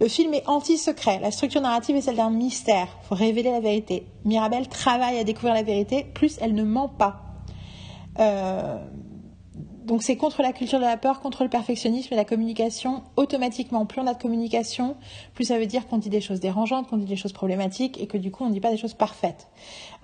Le 0.00 0.08
film 0.08 0.34
est 0.34 0.46
anti-secret. 0.48 1.18
La 1.20 1.30
structure 1.30 1.60
narrative 1.60 1.96
est 1.96 2.00
celle 2.00 2.16
d'un 2.16 2.30
mystère. 2.30 2.88
Il 3.02 3.06
faut 3.08 3.14
révéler 3.14 3.50
la 3.50 3.60
vérité. 3.60 4.06
Mirabelle 4.24 4.68
travaille 4.68 5.18
à 5.18 5.24
découvrir 5.24 5.54
la 5.54 5.62
vérité, 5.62 6.04
plus 6.14 6.38
elle 6.40 6.54
ne 6.54 6.64
ment 6.64 6.88
pas. 6.88 7.22
Euh, 8.20 8.78
donc 9.88 10.02
c'est 10.02 10.16
contre 10.16 10.42
la 10.42 10.52
culture 10.52 10.78
de 10.78 10.84
la 10.84 10.98
peur, 10.98 11.20
contre 11.20 11.44
le 11.44 11.48
perfectionnisme 11.48 12.12
et 12.12 12.16
la 12.16 12.26
communication. 12.26 13.02
Automatiquement, 13.16 13.86
plus 13.86 14.02
on 14.02 14.06
a 14.06 14.12
de 14.12 14.20
communication, 14.20 14.96
plus 15.34 15.46
ça 15.46 15.58
veut 15.58 15.64
dire 15.64 15.88
qu'on 15.88 15.96
dit 15.96 16.10
des 16.10 16.20
choses 16.20 16.40
dérangeantes, 16.40 16.88
qu'on 16.88 16.98
dit 16.98 17.06
des 17.06 17.16
choses 17.16 17.32
problématiques 17.32 17.98
et 17.98 18.06
que 18.06 18.18
du 18.18 18.30
coup 18.30 18.44
on 18.44 18.48
ne 18.48 18.52
dit 18.52 18.60
pas 18.60 18.70
des 18.70 18.76
choses 18.76 18.92
parfaites. 18.92 19.48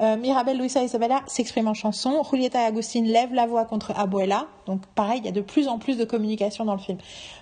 Euh, 0.01 0.17
Mirabel, 0.17 0.59
Luisa 0.59 0.81
et 0.81 0.87
Isabella 0.87 1.21
s'expriment 1.27 1.69
en 1.69 1.75
chanson. 1.75 2.23
Julieta 2.29 2.63
et 2.63 2.65
Agustin 2.65 3.03
lèvent 3.03 3.35
la 3.35 3.47
voix 3.47 3.67
contre 3.67 3.93
Abuela. 3.95 4.47
Donc 4.65 4.81
pareil, 4.95 5.21
il 5.21 5.27
y 5.27 5.29
a 5.29 5.33
de 5.33 5.43
plus 5.43 5.69
en 5.69 5.79
plus 5.79 5.99
de 5.99 6.05
communication 6.05 6.65
dans 6.65 6.75
le 6.75 6.81
film. 6.81 6.97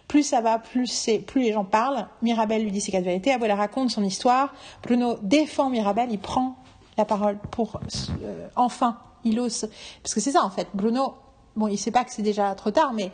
Plus 0.08 0.24
ça 0.24 0.40
va, 0.40 0.58
plus 0.58 0.88
c'est, 0.88 1.20
plus 1.20 1.42
les 1.42 1.52
gens 1.52 1.64
parlent. 1.64 2.08
Mirabel 2.22 2.64
lui 2.64 2.72
dit 2.72 2.80
ses 2.80 2.90
quatre 2.90 3.04
vérités. 3.04 3.30
Abuela 3.30 3.54
raconte 3.54 3.90
son 3.90 4.02
histoire. 4.02 4.52
Bruno 4.82 5.16
défend 5.22 5.70
Mirabel. 5.70 6.08
Il 6.10 6.18
prend 6.18 6.56
la 6.98 7.04
parole 7.04 7.38
pour 7.52 7.78
euh, 8.24 8.48
enfin 8.56 8.98
il 9.24 9.38
ose 9.38 9.68
parce 10.02 10.12
que 10.12 10.20
c'est 10.20 10.32
ça 10.32 10.44
en 10.44 10.50
fait. 10.50 10.66
Bruno 10.74 11.14
bon, 11.56 11.68
il 11.68 11.78
sait 11.78 11.90
pas 11.90 12.04
que 12.04 12.12
c'est 12.12 12.22
déjà 12.22 12.54
trop 12.54 12.70
tard, 12.70 12.92
mais 12.92 13.12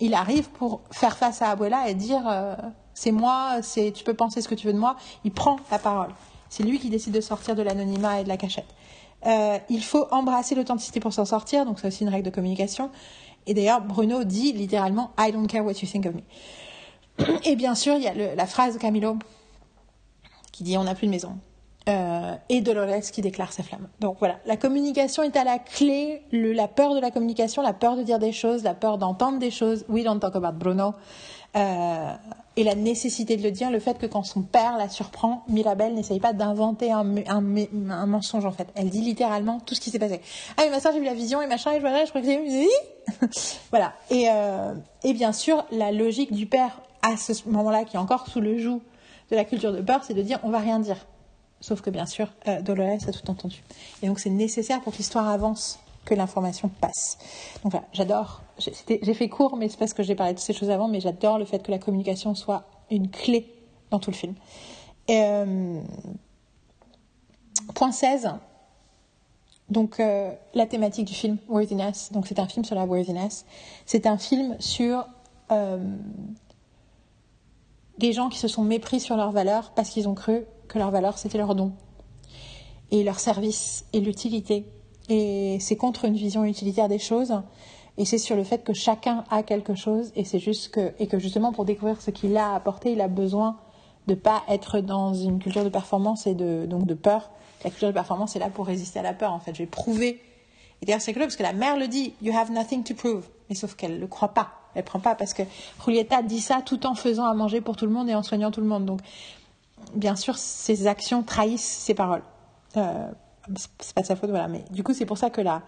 il 0.00 0.14
arrive 0.14 0.50
pour 0.50 0.80
faire 0.90 1.16
face 1.16 1.42
à 1.42 1.50
Abuela 1.50 1.88
et 1.88 1.94
dire 1.94 2.22
euh, 2.26 2.54
c'est 2.94 3.12
moi, 3.12 3.58
c'est 3.62 3.92
tu 3.92 4.04
peux 4.04 4.14
penser 4.14 4.40
ce 4.40 4.48
que 4.48 4.54
tu 4.54 4.66
veux 4.66 4.72
de 4.72 4.78
moi. 4.78 4.96
Il 5.24 5.32
prend 5.32 5.56
la 5.70 5.78
parole. 5.78 6.10
C'est 6.48 6.62
lui 6.62 6.78
qui 6.78 6.90
décide 6.90 7.12
de 7.12 7.20
sortir 7.20 7.54
de 7.54 7.62
l'anonymat 7.62 8.20
et 8.20 8.24
de 8.24 8.28
la 8.28 8.36
cachette. 8.36 8.66
Euh, 9.26 9.58
il 9.68 9.84
faut 9.84 10.06
embrasser 10.10 10.54
l'authenticité 10.54 10.98
pour 10.98 11.12
s'en 11.12 11.24
sortir, 11.24 11.66
donc 11.66 11.78
c'est 11.78 11.86
aussi 11.86 12.02
une 12.04 12.08
règle 12.08 12.24
de 12.24 12.34
communication. 12.34 12.90
Et 13.46 13.54
d'ailleurs, 13.54 13.82
Bruno 13.82 14.24
dit 14.24 14.52
littéralement 14.52 15.12
I 15.18 15.32
don't 15.32 15.46
care 15.46 15.64
what 15.64 15.72
you 15.72 15.88
think 15.88 16.06
of 16.06 16.14
me. 16.14 16.22
Et 17.44 17.56
bien 17.56 17.74
sûr, 17.74 17.96
il 17.96 18.02
y 18.02 18.08
a 18.08 18.34
la 18.34 18.46
phrase 18.46 18.74
de 18.74 18.78
Camilo 18.78 19.16
qui 20.52 20.64
dit 20.64 20.76
on 20.78 20.84
n'a 20.84 20.94
plus 20.94 21.06
de 21.06 21.12
maison. 21.12 21.38
Euh, 21.90 22.36
et 22.48 22.60
Dolores 22.60 23.10
qui 23.12 23.20
déclare 23.20 23.52
ses 23.52 23.64
flammes. 23.64 23.88
Donc 23.98 24.16
voilà, 24.20 24.38
la 24.46 24.56
communication 24.56 25.24
est 25.24 25.36
à 25.36 25.42
la 25.42 25.58
clé, 25.58 26.22
la 26.30 26.68
peur 26.68 26.94
de 26.94 27.00
la 27.00 27.10
communication, 27.10 27.62
la 27.62 27.72
peur 27.72 27.96
de 27.96 28.02
dire 28.02 28.20
des 28.20 28.30
choses, 28.30 28.62
la 28.62 28.74
peur 28.74 28.96
d'entendre 28.96 29.40
des 29.40 29.50
choses. 29.50 29.84
We 29.88 30.04
don't 30.04 30.20
talk 30.20 30.36
about 30.36 30.52
Bruno. 30.52 30.94
Euh, 31.56 32.12
et 32.56 32.62
la 32.62 32.76
nécessité 32.76 33.36
de 33.36 33.42
le 33.42 33.50
dire, 33.50 33.72
le 33.72 33.80
fait 33.80 33.98
que 33.98 34.06
quand 34.06 34.22
son 34.22 34.42
père 34.42 34.76
la 34.78 34.88
surprend, 34.88 35.42
Mirabelle 35.48 35.94
n'essaye 35.94 36.20
pas 36.20 36.32
d'inventer 36.32 36.92
un, 36.92 37.02
mensonge 37.02 38.44
en 38.44 38.52
fait. 38.52 38.68
Elle 38.76 38.90
dit 38.90 39.00
littéralement 39.00 39.58
tout 39.58 39.74
ce 39.74 39.80
qui 39.80 39.90
s'est 39.90 39.98
passé. 39.98 40.20
Ah 40.56 40.62
mais 40.64 40.70
ma 40.70 40.78
soeur 40.78 40.92
j'ai 40.92 41.00
vu 41.00 41.06
la 41.06 41.14
vision 41.14 41.42
et 41.42 41.48
machin 41.48 41.72
et 41.72 41.80
voilà, 41.80 42.04
je 42.04 42.10
crois 42.10 42.20
que 42.20 42.26
j'ai 42.28 42.68
voilà. 43.70 43.94
Et, 44.10 44.28
euh, 44.30 44.74
et 45.02 45.12
bien 45.12 45.32
sûr, 45.32 45.64
la 45.72 45.90
logique 45.90 46.32
du 46.32 46.46
père 46.46 46.82
à 47.02 47.16
ce 47.16 47.32
moment-là, 47.48 47.84
qui 47.84 47.96
est 47.96 48.00
encore 48.00 48.28
sous 48.28 48.40
le 48.40 48.58
joug 48.58 48.80
de 49.30 49.36
la 49.36 49.44
culture 49.44 49.72
de 49.72 49.80
peur, 49.80 50.04
c'est 50.04 50.14
de 50.14 50.22
dire 50.22 50.38
on 50.44 50.50
va 50.50 50.58
rien 50.58 50.78
dire. 50.78 50.98
Sauf 51.60 51.82
que 51.82 51.90
bien 51.90 52.06
sûr, 52.06 52.28
euh, 52.48 52.62
Dolores 52.62 53.06
a 53.06 53.12
tout 53.12 53.30
entendu. 53.30 53.62
Et 54.02 54.06
donc 54.06 54.18
c'est 54.18 54.30
nécessaire 54.30 54.80
pour 54.80 54.92
que 54.92 54.98
l'histoire 54.98 55.28
avance 55.28 55.78
que 56.06 56.14
l'information 56.14 56.70
passe. 56.80 57.18
Donc 57.62 57.72
voilà, 57.72 57.86
j'adore. 57.92 58.42
J'ai 58.58 59.14
fait 59.14 59.28
court, 59.28 59.56
mais 59.56 59.68
c'est 59.68 59.78
parce 59.78 59.92
que 59.92 60.02
j'ai 60.02 60.14
parlé 60.14 60.32
de 60.32 60.38
ces 60.38 60.54
choses 60.54 60.70
avant, 60.70 60.88
mais 60.88 61.00
j'adore 61.00 61.38
le 61.38 61.44
fait 61.44 61.62
que 61.62 61.70
la 61.70 61.78
communication 61.78 62.34
soit 62.34 62.64
une 62.90 63.10
clé 63.10 63.52
dans 63.90 63.98
tout 63.98 64.10
le 64.10 64.16
film. 64.16 64.34
Euh, 65.10 65.80
point 67.74 67.92
16. 67.92 68.30
Donc 69.68 70.00
euh, 70.00 70.32
la 70.54 70.66
thématique 70.66 71.04
du 71.04 71.14
film, 71.14 71.36
Worthiness. 71.48 72.10
Donc 72.12 72.26
c'est 72.26 72.38
un 72.38 72.46
film 72.46 72.64
sur 72.64 72.74
la 72.74 72.86
worthiness. 72.86 73.44
C'est 73.84 74.06
un 74.06 74.18
film 74.18 74.56
sur 74.58 75.06
des 77.98 78.12
gens 78.12 78.28
qui 78.28 78.38
se 78.38 78.46
sont 78.46 78.62
mépris 78.62 79.00
sur 79.00 79.16
leurs 79.16 79.32
valeurs 79.32 79.72
parce 79.74 79.90
qu'ils 79.90 80.08
ont 80.08 80.14
cru 80.14 80.44
que 80.70 80.78
leurs 80.78 80.90
valeurs 80.90 81.18
c'était 81.18 81.38
leur 81.38 81.54
don 81.54 81.72
et 82.90 83.04
leur 83.04 83.20
service 83.20 83.84
et 83.92 84.00
l'utilité 84.00 84.64
et 85.10 85.58
c'est 85.60 85.76
contre 85.76 86.04
une 86.04 86.14
vision 86.14 86.44
utilitaire 86.44 86.88
des 86.88 87.00
choses. 87.00 87.42
Et 87.98 88.04
c'est 88.04 88.18
sur 88.18 88.36
le 88.36 88.44
fait 88.44 88.62
que 88.64 88.72
chacun 88.72 89.24
a 89.30 89.42
quelque 89.42 89.74
chose 89.74 90.12
et 90.14 90.24
c'est 90.24 90.38
juste 90.38 90.72
que 90.72 90.92
et 90.98 91.08
que 91.08 91.18
justement 91.18 91.52
pour 91.52 91.64
découvrir 91.64 92.00
ce 92.00 92.10
qu'il 92.10 92.36
a 92.36 92.54
apporté, 92.54 92.92
il 92.92 93.00
a 93.00 93.08
besoin 93.08 93.58
de 94.06 94.14
pas 94.14 94.42
être 94.48 94.80
dans 94.80 95.12
une 95.12 95.40
culture 95.40 95.64
de 95.64 95.68
performance 95.68 96.26
et 96.26 96.34
de 96.34 96.64
donc 96.66 96.86
de 96.86 96.94
peur. 96.94 97.30
La 97.64 97.70
culture 97.70 97.88
de 97.88 97.92
performance 97.92 98.36
est 98.36 98.38
là 98.38 98.48
pour 98.48 98.66
résister 98.66 99.00
à 99.00 99.02
la 99.02 99.12
peur. 99.12 99.32
En 99.32 99.40
fait, 99.40 99.52
je 99.52 99.58
vais 99.58 99.66
prouver. 99.66 100.20
Et 100.80 100.86
d'ailleurs, 100.86 101.02
c'est 101.02 101.12
que 101.12 101.18
parce 101.18 101.36
que 101.36 101.42
la 101.42 101.52
mère 101.52 101.76
le 101.76 101.88
dit, 101.88 102.14
you 102.22 102.32
have 102.34 102.50
nothing 102.50 102.84
to 102.84 102.94
prove. 102.94 103.28
Mais 103.50 103.54
sauf 103.54 103.74
qu'elle 103.74 104.00
le 104.00 104.06
croit 104.06 104.28
pas. 104.32 104.52
Elle 104.74 104.84
prend 104.84 105.00
pas 105.00 105.16
parce 105.16 105.34
que 105.34 105.42
Julieta 105.84 106.22
dit 106.22 106.40
ça 106.40 106.62
tout 106.64 106.86
en 106.86 106.94
faisant 106.94 107.24
à 107.24 107.34
manger 107.34 107.60
pour 107.60 107.76
tout 107.76 107.86
le 107.86 107.92
monde 107.92 108.08
et 108.08 108.14
en 108.14 108.22
soignant 108.22 108.52
tout 108.52 108.60
le 108.60 108.68
monde. 108.68 108.86
Donc, 108.86 109.00
bien 109.94 110.16
sûr, 110.16 110.36
ses 110.36 110.86
actions 110.86 111.22
trahissent 111.22 111.62
ses 111.62 111.94
paroles. 111.94 112.22
Euh, 112.76 113.08
c'est 113.80 113.94
pas 113.94 114.02
de 114.02 114.06
sa 114.06 114.16
faute, 114.16 114.30
voilà. 114.30 114.48
Mais 114.48 114.64
du 114.70 114.82
coup, 114.82 114.94
c'est 114.94 115.06
pour 115.06 115.18
ça 115.18 115.30
que 115.30 115.40
là, 115.40 115.62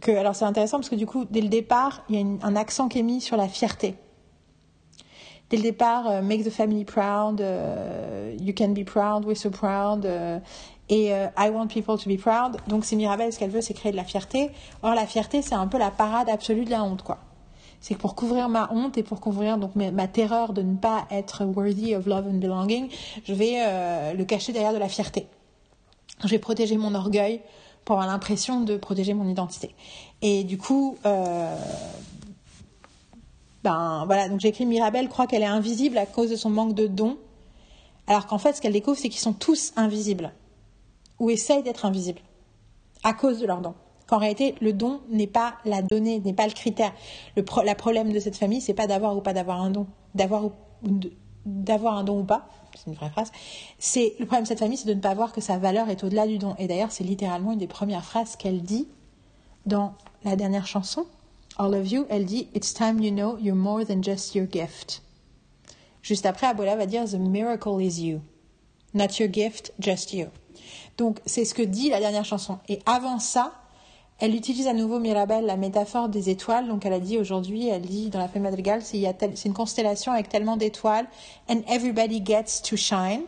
que, 0.00 0.10
alors 0.12 0.34
c'est 0.34 0.44
intéressant 0.44 0.78
parce 0.78 0.88
que 0.88 0.96
du 0.96 1.06
coup, 1.06 1.24
dès 1.30 1.40
le 1.40 1.48
départ, 1.48 2.04
il 2.08 2.20
y 2.20 2.22
a 2.22 2.46
un 2.46 2.56
accent 2.56 2.88
qui 2.88 2.98
est 2.98 3.02
mis 3.02 3.20
sur 3.20 3.36
la 3.36 3.48
fierté. 3.48 3.96
Dès 5.48 5.58
le 5.58 5.62
départ, 5.62 6.08
euh, 6.08 6.22
make 6.22 6.44
the 6.44 6.50
family 6.50 6.84
proud, 6.84 7.40
euh, 7.40 8.34
you 8.40 8.52
can 8.52 8.70
be 8.70 8.84
proud, 8.84 9.24
we're 9.24 9.36
so 9.36 9.48
proud, 9.48 10.04
euh, 10.04 10.40
et 10.88 11.10
I 11.10 11.50
want 11.50 11.68
people 11.68 11.96
to 11.98 12.08
be 12.08 12.18
proud. 12.18 12.56
Donc 12.68 12.84
c'est 12.84 12.96
Mirabelle, 12.96 13.32
ce 13.32 13.38
qu'elle 13.38 13.50
veut, 13.50 13.60
c'est 13.60 13.74
créer 13.74 13.92
de 13.92 13.96
la 13.96 14.04
fierté. 14.04 14.50
Or 14.82 14.94
la 14.94 15.06
fierté, 15.06 15.42
c'est 15.42 15.54
un 15.54 15.66
peu 15.66 15.78
la 15.78 15.90
parade 15.90 16.28
absolue 16.28 16.64
de 16.64 16.70
la 16.70 16.82
honte, 16.82 17.02
quoi. 17.02 17.18
C'est 17.86 17.94
que 17.94 18.00
pour 18.00 18.16
couvrir 18.16 18.48
ma 18.48 18.68
honte 18.72 18.98
et 18.98 19.04
pour 19.04 19.20
couvrir 19.20 19.58
donc 19.58 19.76
ma, 19.76 20.08
terreur 20.08 20.52
de 20.52 20.60
ne 20.60 20.74
pas 20.74 21.06
être 21.12 21.44
worthy 21.44 21.94
of 21.94 22.06
love 22.06 22.26
and 22.26 22.38
belonging, 22.38 22.88
je 23.24 23.32
vais 23.32 24.12
le 24.12 24.24
cacher 24.24 24.52
derrière 24.52 24.72
de 24.72 24.78
la 24.78 24.88
fierté. 24.88 25.28
Je 26.24 26.26
vais 26.26 26.40
protéger 26.40 26.76
mon 26.78 26.96
orgueil 26.96 27.42
pour 27.84 27.94
avoir 27.94 28.08
l'impression 28.08 28.62
de 28.62 28.76
protéger 28.76 29.14
mon 29.14 29.28
identité. 29.28 29.72
Et 30.20 30.42
du 30.42 30.58
coup, 30.58 30.98
euh, 31.06 31.56
ben 33.62 34.02
voilà, 34.06 34.28
donc 34.28 34.40
j'écris 34.40 34.66
Mirabelle 34.66 35.08
croit 35.08 35.28
qu'elle 35.28 35.42
est 35.42 35.46
invisible 35.46 35.96
à 35.96 36.06
cause 36.06 36.28
de 36.28 36.36
son 36.36 36.50
manque 36.50 36.74
de 36.74 36.88
dons, 36.88 37.16
alors 38.08 38.26
qu'en 38.26 38.38
fait, 38.38 38.54
ce 38.54 38.60
qu'elle 38.60 38.72
découvre, 38.72 38.98
c'est 38.98 39.10
qu'ils 39.10 39.20
sont 39.20 39.32
tous 39.32 39.72
invisibles 39.76 40.32
ou 41.20 41.30
essayent 41.30 41.62
d'être 41.62 41.86
invisibles 41.86 42.20
à 43.04 43.12
cause 43.12 43.38
de 43.38 43.46
leurs 43.46 43.60
dons. 43.60 43.76
Qu'en 44.06 44.18
réalité, 44.18 44.54
le 44.60 44.72
don 44.72 45.00
n'est 45.10 45.26
pas 45.26 45.54
la 45.64 45.82
donnée, 45.82 46.20
n'est 46.20 46.32
pas 46.32 46.46
le 46.46 46.52
critère. 46.52 46.92
Le 47.36 47.42
problème 47.42 48.12
de 48.12 48.20
cette 48.20 48.36
famille, 48.36 48.60
c'est 48.60 48.74
pas 48.74 48.86
d'avoir 48.86 49.16
ou 49.16 49.20
pas 49.20 49.32
d'avoir 49.32 49.60
un 49.60 49.70
don, 49.70 49.86
d'avoir 50.14 50.50
d'avoir 51.46 51.96
un 51.96 52.04
don 52.04 52.20
ou 52.20 52.24
pas, 52.24 52.48
c'est 52.74 52.90
une 52.90 52.96
vraie 52.96 53.10
phrase, 53.10 53.30
c'est 53.78 54.14
le 54.18 54.26
problème 54.26 54.42
de 54.42 54.48
cette 54.48 54.58
famille, 54.58 54.76
c'est 54.76 54.88
de 54.88 54.94
ne 54.94 55.00
pas 55.00 55.14
voir 55.14 55.32
que 55.32 55.40
sa 55.40 55.58
valeur 55.58 55.88
est 55.88 56.04
au-delà 56.04 56.26
du 56.26 56.38
don. 56.38 56.54
Et 56.58 56.66
d'ailleurs, 56.66 56.90
c'est 56.90 57.04
littéralement 57.04 57.52
une 57.52 57.58
des 57.58 57.68
premières 57.68 58.04
phrases 58.04 58.36
qu'elle 58.36 58.62
dit 58.62 58.88
dans 59.64 59.94
la 60.24 60.36
dernière 60.36 60.66
chanson, 60.66 61.06
All 61.58 61.74
of 61.74 61.90
You. 61.90 62.04
Elle 62.08 62.24
dit 62.24 62.48
It's 62.54 62.74
time 62.74 63.00
you 63.02 63.10
know 63.10 63.38
you're 63.38 63.56
more 63.56 63.84
than 63.84 64.02
just 64.02 64.34
your 64.34 64.46
gift. 64.50 65.02
Juste 66.02 66.26
après, 66.26 66.46
Abola 66.46 66.76
va 66.76 66.86
dire 66.86 67.04
The 67.04 67.14
miracle 67.14 67.80
is 67.80 68.00
you, 68.00 68.20
not 68.92 69.18
your 69.18 69.32
gift, 69.32 69.72
just 69.78 70.12
you. 70.12 70.26
Donc, 70.98 71.20
c'est 71.26 71.44
ce 71.44 71.54
que 71.54 71.62
dit 71.62 71.90
la 71.90 72.00
dernière 72.00 72.24
chanson. 72.24 72.58
Et 72.68 72.80
avant 72.86 73.18
ça, 73.18 73.52
elle 74.18 74.34
utilise 74.34 74.66
à 74.66 74.72
nouveau 74.72 74.98
Mirabelle 74.98 75.44
la 75.44 75.56
métaphore 75.56 76.08
des 76.08 76.30
étoiles. 76.30 76.68
Donc 76.68 76.86
elle 76.86 76.94
a 76.94 77.00
dit 77.00 77.18
aujourd'hui, 77.18 77.68
elle 77.68 77.82
dit 77.82 78.08
dans 78.08 78.18
la 78.18 78.28
femme 78.28 78.42
madrigale, 78.42 78.82
c'est 78.82 79.44
une 79.44 79.52
constellation 79.52 80.12
avec 80.12 80.28
tellement 80.28 80.56
d'étoiles, 80.56 81.06
and 81.48 81.60
everybody 81.68 82.22
gets 82.24 82.62
to 82.64 82.76
shine. 82.76 83.22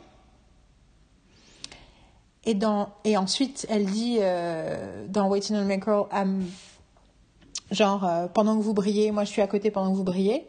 Et, 2.45 2.55
dans, 2.55 2.89
et 3.05 3.19
ensuite, 3.19 3.67
elle 3.69 3.85
dit 3.85 4.19
euh, 4.21 5.07
dans 5.09 5.29
Waiting 5.29 5.57
on 5.57 5.61
a 5.61 5.65
Miracle, 5.65 6.07
genre 7.71 8.05
euh, 8.05 8.27
pendant 8.29 8.57
que 8.57 8.63
vous 8.63 8.73
brillez, 8.73 9.11
moi 9.11 9.25
je 9.25 9.31
suis 9.31 9.43
à 9.43 9.47
côté 9.47 9.71
pendant 9.71 9.91
que 9.91 9.97
vous 9.97 10.05
brillez. 10.05 10.47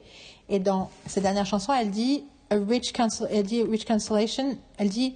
Et 0.48 0.60
dans 0.60 0.90
cette 1.06 1.24
dernière 1.24 1.46
chanson, 1.46 1.74
elle 1.74 1.92
dit 1.92 2.24
a 2.50 2.56
rich, 2.56 2.94
elle 3.30 3.44
dit, 3.44 3.62
rich 3.64 3.86
constellation, 3.86 4.58
elle 4.78 4.90
dit 4.90 5.16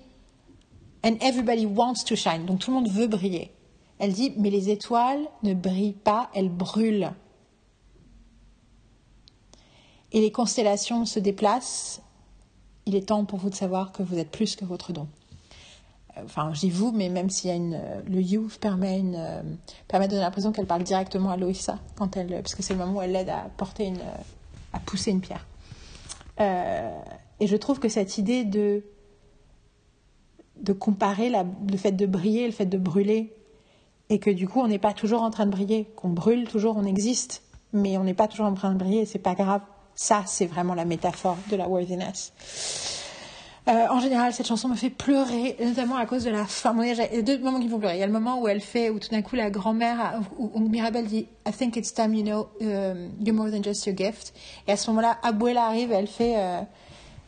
and 1.06 1.16
everybody 1.22 1.66
wants 1.66 2.04
to 2.06 2.16
shine. 2.16 2.46
Donc 2.46 2.60
tout 2.60 2.72
le 2.72 2.76
monde 2.76 2.90
veut 2.90 3.08
briller. 3.08 3.52
Elle 4.00 4.14
dit, 4.14 4.34
mais 4.38 4.50
les 4.50 4.70
étoiles 4.70 5.22
ne 5.44 5.54
brillent 5.54 5.94
pas, 5.94 6.30
elles 6.34 6.50
brûlent. 6.50 7.14
Et 10.12 10.22
les 10.22 10.32
constellations 10.32 11.06
se 11.06 11.20
déplacent. 11.20 12.02
Il 12.86 12.96
est 12.96 13.08
temps 13.08 13.26
pour 13.26 13.40
vous 13.40 13.50
de 13.50 13.56
savoir 13.56 13.92
que 13.92 14.04
vous 14.04 14.18
êtes 14.18 14.30
plus 14.30 14.56
que 14.56 14.66
votre 14.66 14.94
don. 14.94 15.08
Euh, 16.18 16.22
enfin, 16.26 16.54
je 16.54 16.62
dis 16.62 16.70
vous, 16.70 16.92
mais 16.92 17.10
même 17.10 17.30
s'il 17.30 17.50
y 17.50 17.54
a 17.54 17.56
une, 17.56 17.80
le 18.06 18.22
you 18.22 18.50
permet, 18.60 19.00
une, 19.00 19.16
euh, 19.16 19.42
permet 19.88 20.08
de 20.08 20.12
donner 20.12 20.24
l'impression 20.24 20.52
qu'elle 20.52 20.68
parle 20.68 20.84
directement 20.84 21.32
à 21.32 21.38
Loïssa, 21.38 21.80
quand 21.96 22.18
elle, 22.18 22.28
parce 22.28 22.56
que 22.56 22.62
c'est 22.62 22.74
le 22.74 22.80
moment 22.80 23.00
où 23.00 23.02
elle 23.02 23.14
l'aide 23.14 23.30
à 23.30 23.50
porter 23.58 23.86
une, 23.86 24.02
à 24.74 24.80
pousser 24.80 25.12
une 25.12 25.22
pierre. 25.22 25.46
Euh, 26.40 27.00
et 27.40 27.48
je 27.48 27.56
trouve 27.56 27.80
que 27.80 27.90
cette 27.90 28.18
idée 28.18 28.44
de, 28.44 28.84
de 30.62 30.74
comparer 30.74 31.30
le 31.30 31.78
fait 31.78 31.92
de 31.92 32.06
briller, 32.06 32.46
le 32.46 32.54
fait 32.54 32.66
de 32.66 32.78
brûler, 32.78 33.34
et 34.14 34.20
que 34.20 34.30
du 34.30 34.48
coup 34.48 34.60
on 34.60 34.68
n'est 34.68 34.80
pas 34.80 34.94
toujours 34.94 35.24
en 35.24 35.32
train 35.32 35.48
de 35.48 35.52
briller, 35.52 35.88
qu'on 35.96 36.10
brûle 36.10 36.48
toujours, 36.48 36.78
on 36.78 36.86
existe, 36.86 37.42
mais 37.74 37.98
on 37.98 38.04
n'est 38.04 38.14
pas 38.14 38.28
toujours 38.28 38.46
en 38.46 38.54
train 38.54 38.72
de 38.72 38.78
briller, 38.78 39.06
c'est 39.06 39.18
pas 39.18 39.34
grave. 39.34 39.62
Ça, 39.96 40.24
c'est 40.28 40.46
vraiment 40.46 40.76
la 40.76 40.86
métaphore 40.86 41.38
de 41.50 41.56
la 41.56 41.68
worthiness. 41.68 42.32
Euh, 43.68 43.88
en 43.90 44.00
général, 44.00 44.34
cette 44.34 44.48
chanson 44.48 44.68
me 44.68 44.76
fait 44.76 44.90
pleurer, 44.90 45.56
notamment 45.60 45.96
à 45.96 46.06
cause 46.06 46.26
de 46.26 46.30
la 46.30 46.46
fin. 46.46 46.76
il 46.84 46.96
y 46.96 47.02
a 47.02 47.22
deux 47.22 47.40
moments 47.40 47.60
qui 47.60 47.66
me 47.66 47.72
font 47.72 47.80
pleurer. 47.80 47.96
Il 47.96 48.00
y 48.00 48.04
a 48.04 48.08
le 48.08 48.12
moment 48.12 48.40
où 48.40 48.48
elle 48.48 48.62
fait, 48.62 48.90
où 48.92 49.00
tout 49.00 49.10
d'un 49.10 49.22
coup 49.24 49.36
la 49.36 49.50
grand-mère, 49.50 50.22
où, 50.38 50.60
Mirabelle 50.60 51.08
dit 51.08 51.28
I 51.48 51.52
think 51.52 51.76
it's 51.76 51.94
time 51.94 52.14
you 52.14 52.24
know 52.24 52.50
um, 52.62 53.12
you're 53.20 53.36
more 53.36 53.50
than 53.50 53.64
just 53.64 53.86
your 53.88 53.96
gift. 53.96 54.34
Et 54.68 54.74
à 54.74 54.78
ce 54.78 54.90
moment-là, 54.92 55.18
Abuela 55.24 55.66
arrive 55.66 55.92
et 55.92 55.96
elle 55.96 56.08
fait 56.08 56.36
euh, 56.38 56.62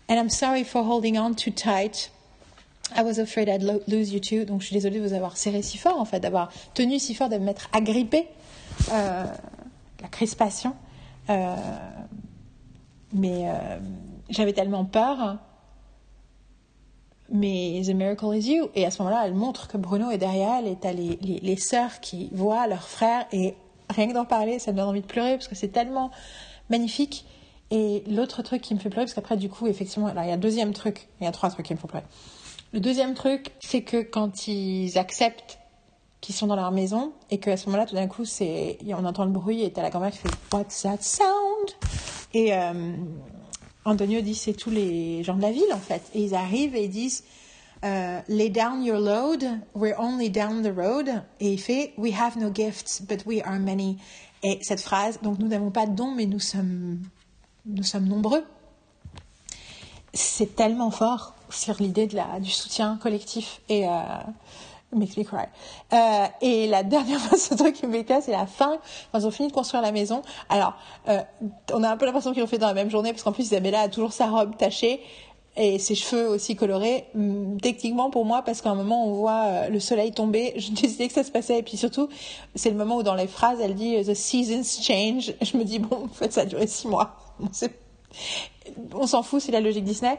And 0.09 0.15
I'm 0.15 0.29
sorry 0.29 0.63
for 0.63 0.85
holding 0.87 1.17
on 1.17 1.33
too 1.33 1.51
tight. 1.51 2.11
I 2.95 3.01
was 3.01 3.19
afraid 3.19 3.49
I'd 3.49 3.63
lose 3.87 4.11
you 4.13 4.19
too. 4.19 4.45
Donc 4.45 4.61
je 4.61 4.67
suis 4.67 4.75
désolée 4.75 4.99
de 4.99 5.07
vous 5.07 5.13
avoir 5.13 5.37
serré 5.37 5.61
si 5.61 5.77
fort, 5.77 5.99
en 5.99 6.05
fait, 6.05 6.19
d'avoir 6.19 6.51
tenu 6.73 6.99
si 6.99 7.15
fort, 7.15 7.29
de 7.29 7.37
m'être 7.37 7.69
agrippée. 7.73 8.27
Euh, 8.91 9.25
la 10.01 10.07
crispation. 10.07 10.75
Euh, 11.29 11.55
mais 13.13 13.49
euh, 13.49 13.79
j'avais 14.29 14.53
tellement 14.53 14.85
peur. 14.85 15.37
Mais 17.31 17.81
The 17.83 17.89
Miracle 17.89 18.35
is 18.35 18.51
You. 18.51 18.69
Et 18.75 18.85
à 18.85 18.91
ce 18.91 19.01
moment-là, 19.01 19.23
elle 19.25 19.33
montre 19.33 19.67
que 19.67 19.77
Bruno 19.77 20.11
est 20.11 20.19
derrière 20.19 20.59
elle 20.59 20.67
et 20.67 20.75
t'as 20.75 20.93
les, 20.93 21.17
les, 21.21 21.57
sœurs 21.57 21.99
qui 22.01 22.29
voient 22.33 22.67
leur 22.67 22.87
frère. 22.87 23.25
Et 23.31 23.55
rien 23.89 24.07
que 24.07 24.13
d'en 24.13 24.25
parler, 24.25 24.59
ça 24.59 24.71
me 24.71 24.77
donne 24.77 24.89
envie 24.89 25.01
de 25.01 25.07
pleurer 25.07 25.33
parce 25.33 25.47
que 25.47 25.55
c'est 25.55 25.69
tellement 25.69 26.11
magnifique. 26.69 27.25
Et 27.71 28.03
l'autre 28.07 28.43
truc 28.43 28.61
qui 28.61 28.75
me 28.75 28.79
fait 28.79 28.89
pleurer, 28.89 29.05
parce 29.05 29.15
qu'après, 29.15 29.37
du 29.37 29.49
coup, 29.49 29.65
effectivement, 29.65 30.07
il 30.07 30.15
y 30.15 30.29
a 30.29 30.33
un 30.33 30.37
deuxième 30.37 30.71
truc, 30.71 31.07
il 31.19 31.23
y 31.23 31.27
a 31.27 31.31
trois 31.31 31.49
trucs 31.49 31.65
qui 31.65 31.73
me 31.73 31.79
font 31.79 31.87
pleurer. 31.87 32.05
Le 32.75 32.81
deuxième 32.81 33.13
truc, 33.13 33.53
c'est 33.61 33.83
que 33.83 34.01
quand 34.01 34.49
ils 34.49 34.97
acceptent 34.97 35.59
qu'ils 36.19 36.35
sont 36.35 36.45
dans 36.45 36.57
leur 36.57 36.73
maison 36.73 37.13
et 37.31 37.39
qu'à 37.39 37.55
ce 37.55 37.67
moment-là, 37.67 37.85
tout 37.85 37.95
d'un 37.95 38.07
coup, 38.07 38.23
on 38.25 39.05
entend 39.05 39.23
le 39.23 39.31
bruit 39.31 39.63
et 39.63 39.71
t'as 39.71 39.81
la 39.81 39.89
grand-mère 39.89 40.11
qui 40.11 40.17
fait 40.17 40.27
What's 40.51 40.81
that 40.81 40.97
sound? 40.99 41.71
Et 42.33 42.53
euh, 42.53 42.97
Antonio 43.85 44.19
dit 44.19 44.35
c'est 44.35 44.51
tous 44.51 44.71
les 44.71 45.23
gens 45.23 45.37
de 45.37 45.41
la 45.41 45.53
ville 45.53 45.71
en 45.73 45.79
fait. 45.79 46.01
Et 46.13 46.21
ils 46.21 46.35
arrivent 46.35 46.75
et 46.75 46.83
ils 46.83 46.89
disent 46.89 47.23
euh, 47.85 48.19
Lay 48.27 48.49
down 48.49 48.83
your 48.83 48.99
load, 48.99 49.45
we're 49.73 49.97
only 49.97 50.29
down 50.29 50.61
the 50.61 50.77
road. 50.77 51.07
Et 51.39 51.53
il 51.53 51.59
fait 51.61 51.93
We 51.97 52.13
have 52.13 52.37
no 52.37 52.51
gifts, 52.53 53.03
but 53.07 53.25
we 53.25 53.41
are 53.45 53.57
many. 53.57 53.99
Et 54.43 54.59
cette 54.61 54.81
phrase, 54.81 55.21
donc 55.21 55.39
nous 55.39 55.47
n'avons 55.47 55.71
pas 55.71 55.85
de 55.85 55.95
dons, 55.95 56.11
mais 56.13 56.25
nous 56.25 56.41
sommes 56.41 56.99
nombreux. 57.65 58.43
C'est 60.13 60.57
tellement 60.57 60.91
fort 60.91 61.34
sur 61.55 61.75
l'idée 61.79 62.07
de 62.07 62.15
la, 62.15 62.39
du 62.39 62.51
soutien 62.51 62.97
collectif 63.01 63.61
et 63.69 63.87
euh, 63.87 63.91
makes 64.95 65.17
me 65.17 65.23
cry. 65.23 65.45
Euh, 65.93 66.25
et 66.41 66.67
la 66.67 66.83
dernière 66.83 67.19
fois, 67.21 67.57
truc 67.57 67.75
qui 67.75 67.87
me 67.87 68.03
c'est 68.21 68.31
la 68.31 68.45
fin, 68.45 68.77
quand 69.11 69.19
ils 69.19 69.27
ont 69.27 69.31
fini 69.31 69.49
de 69.49 69.53
construire 69.53 69.81
la 69.81 69.91
maison. 69.91 70.21
Alors, 70.49 70.75
euh, 71.07 71.21
on 71.73 71.83
a 71.83 71.89
un 71.89 71.97
peu 71.97 72.05
l'impression 72.05 72.31
qu'ils 72.31 72.41
l'ont 72.41 72.47
fait 72.47 72.57
dans 72.57 72.67
la 72.67 72.73
même 72.73 72.89
journée, 72.89 73.11
parce 73.11 73.23
qu'en 73.23 73.31
plus, 73.31 73.43
Isabella 73.43 73.81
a 73.81 73.89
toujours 73.89 74.13
sa 74.13 74.27
robe 74.27 74.57
tachée 74.57 75.01
et 75.57 75.79
ses 75.79 75.95
cheveux 75.95 76.27
aussi 76.27 76.55
colorés. 76.55 77.05
Hum, 77.15 77.59
techniquement, 77.61 78.09
pour 78.09 78.25
moi, 78.25 78.41
parce 78.41 78.61
qu'à 78.61 78.71
un 78.71 78.75
moment, 78.75 79.07
on 79.07 79.13
voit 79.13 79.45
euh, 79.45 79.69
le 79.69 79.79
soleil 79.79 80.11
tomber, 80.11 80.53
je 80.57 80.71
décidais 80.71 81.07
que 81.07 81.13
ça 81.13 81.23
se 81.23 81.31
passait. 81.31 81.59
Et 81.59 81.63
puis 81.63 81.77
surtout, 81.77 82.09
c'est 82.55 82.69
le 82.69 82.77
moment 82.77 82.97
où 82.97 83.03
dans 83.03 83.15
les 83.15 83.27
phrases, 83.27 83.59
elle 83.61 83.75
dit 83.75 83.95
The 84.03 84.13
seasons 84.13 84.81
change. 84.81 85.33
Je 85.41 85.57
me 85.57 85.63
dis, 85.63 85.79
bon, 85.79 86.05
en 86.05 86.13
fait, 86.13 86.33
ça 86.33 86.41
a 86.41 86.45
duré 86.45 86.67
six 86.67 86.87
mois. 86.87 87.15
on 88.93 89.07
s'en 89.07 89.23
fout, 89.23 89.41
c'est 89.41 89.51
la 89.51 89.61
logique 89.61 89.83
Disney. 89.83 90.17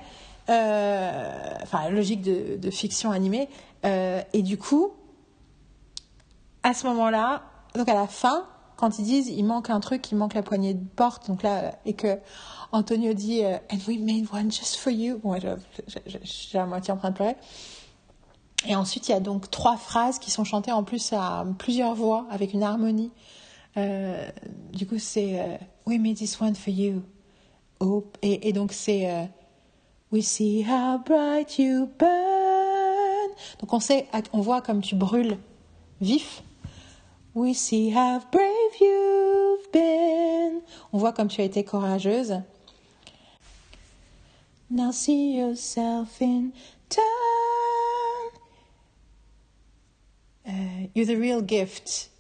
Euh, 0.49 1.55
enfin, 1.63 1.89
logique 1.91 2.23
de, 2.23 2.57
de 2.57 2.71
fiction 2.71 3.11
animée. 3.11 3.49
Euh, 3.85 4.23
et 4.33 4.43
du 4.43 4.59
coup, 4.59 4.93
à 6.63 6.73
ce 6.73 6.87
moment-là, 6.87 7.43
donc 7.75 7.89
à 7.89 7.95
la 7.95 8.07
fin, 8.07 8.47
quand 8.77 8.99
ils 8.99 9.05
disent 9.05 9.29
il 9.29 9.45
manque 9.45 9.71
un 9.71 9.81
truc, 9.81 10.11
il 10.13 10.17
manque 10.17 10.35
la 10.35 10.43
poignée 10.43 10.75
de 10.75 10.85
porte, 10.85 11.29
donc 11.29 11.43
là, 11.43 11.75
et 11.85 11.95
que 11.95 12.19
Antonio 12.73 13.13
dit 13.13 13.45
euh, 13.45 13.57
And 13.73 13.79
we 13.89 13.99
made 13.99 14.27
one 14.33 14.51
just 14.53 14.77
for 14.77 14.93
you. 14.93 15.19
Bon, 15.19 15.37
j'ai 16.23 16.59
à 16.59 16.67
moitié 16.67 16.93
en 16.93 16.97
train 16.97 17.11
de 17.11 17.17
pleurer. 17.17 17.37
Et 18.69 18.75
ensuite, 18.75 19.09
il 19.09 19.13
y 19.13 19.15
a 19.15 19.21
donc 19.21 19.51
trois 19.51 19.77
phrases 19.77 20.19
qui 20.19 20.31
sont 20.31 20.45
chantées 20.45 20.73
en 20.73 20.83
plus 20.83 21.13
à 21.13 21.45
plusieurs 21.59 21.95
voix 21.95 22.27
avec 22.31 22.53
une 22.53 22.63
harmonie. 22.63 23.13
Euh, 23.77 24.29
du 24.73 24.87
coup, 24.87 24.99
c'est 24.99 25.41
euh, 25.41 25.57
We 25.87 25.99
made 25.99 26.17
this 26.17 26.41
one 26.41 26.55
for 26.55 26.73
you. 26.73 27.03
Oh, 27.81 28.05
et, 28.23 28.49
et 28.49 28.53
donc, 28.53 28.73
c'est 28.73 29.29
We 30.11 30.23
see 30.23 30.63
how 30.63 30.99
bright 30.99 31.59
you 31.59 31.91
burn. 31.99 33.31
Donc, 33.59 33.73
on 33.73 33.81
sait, 33.81 34.09
on 34.33 34.41
voit 34.41 34.63
comme 34.63 34.81
tu 34.81 34.95
brûles 34.95 35.39
vif. 36.01 36.43
We 37.35 37.55
see 37.55 37.91
how 37.91 38.21
brave 38.33 38.81
you've 38.81 39.71
been. 39.73 40.63
On 40.93 40.99
voit 40.99 41.13
comme 41.13 41.29
tu 41.29 41.41
as 41.43 41.45
été 41.45 41.65
courageuse. 41.65 42.43
Now 44.71 44.91
see 44.91 45.37
yourself 45.37 46.21
in 46.21 46.53
turn. 46.89 47.05
Uh, 50.49 50.89
you're 50.95 51.07
the 51.07 51.17
real 51.17 51.43
gift, 51.43 52.11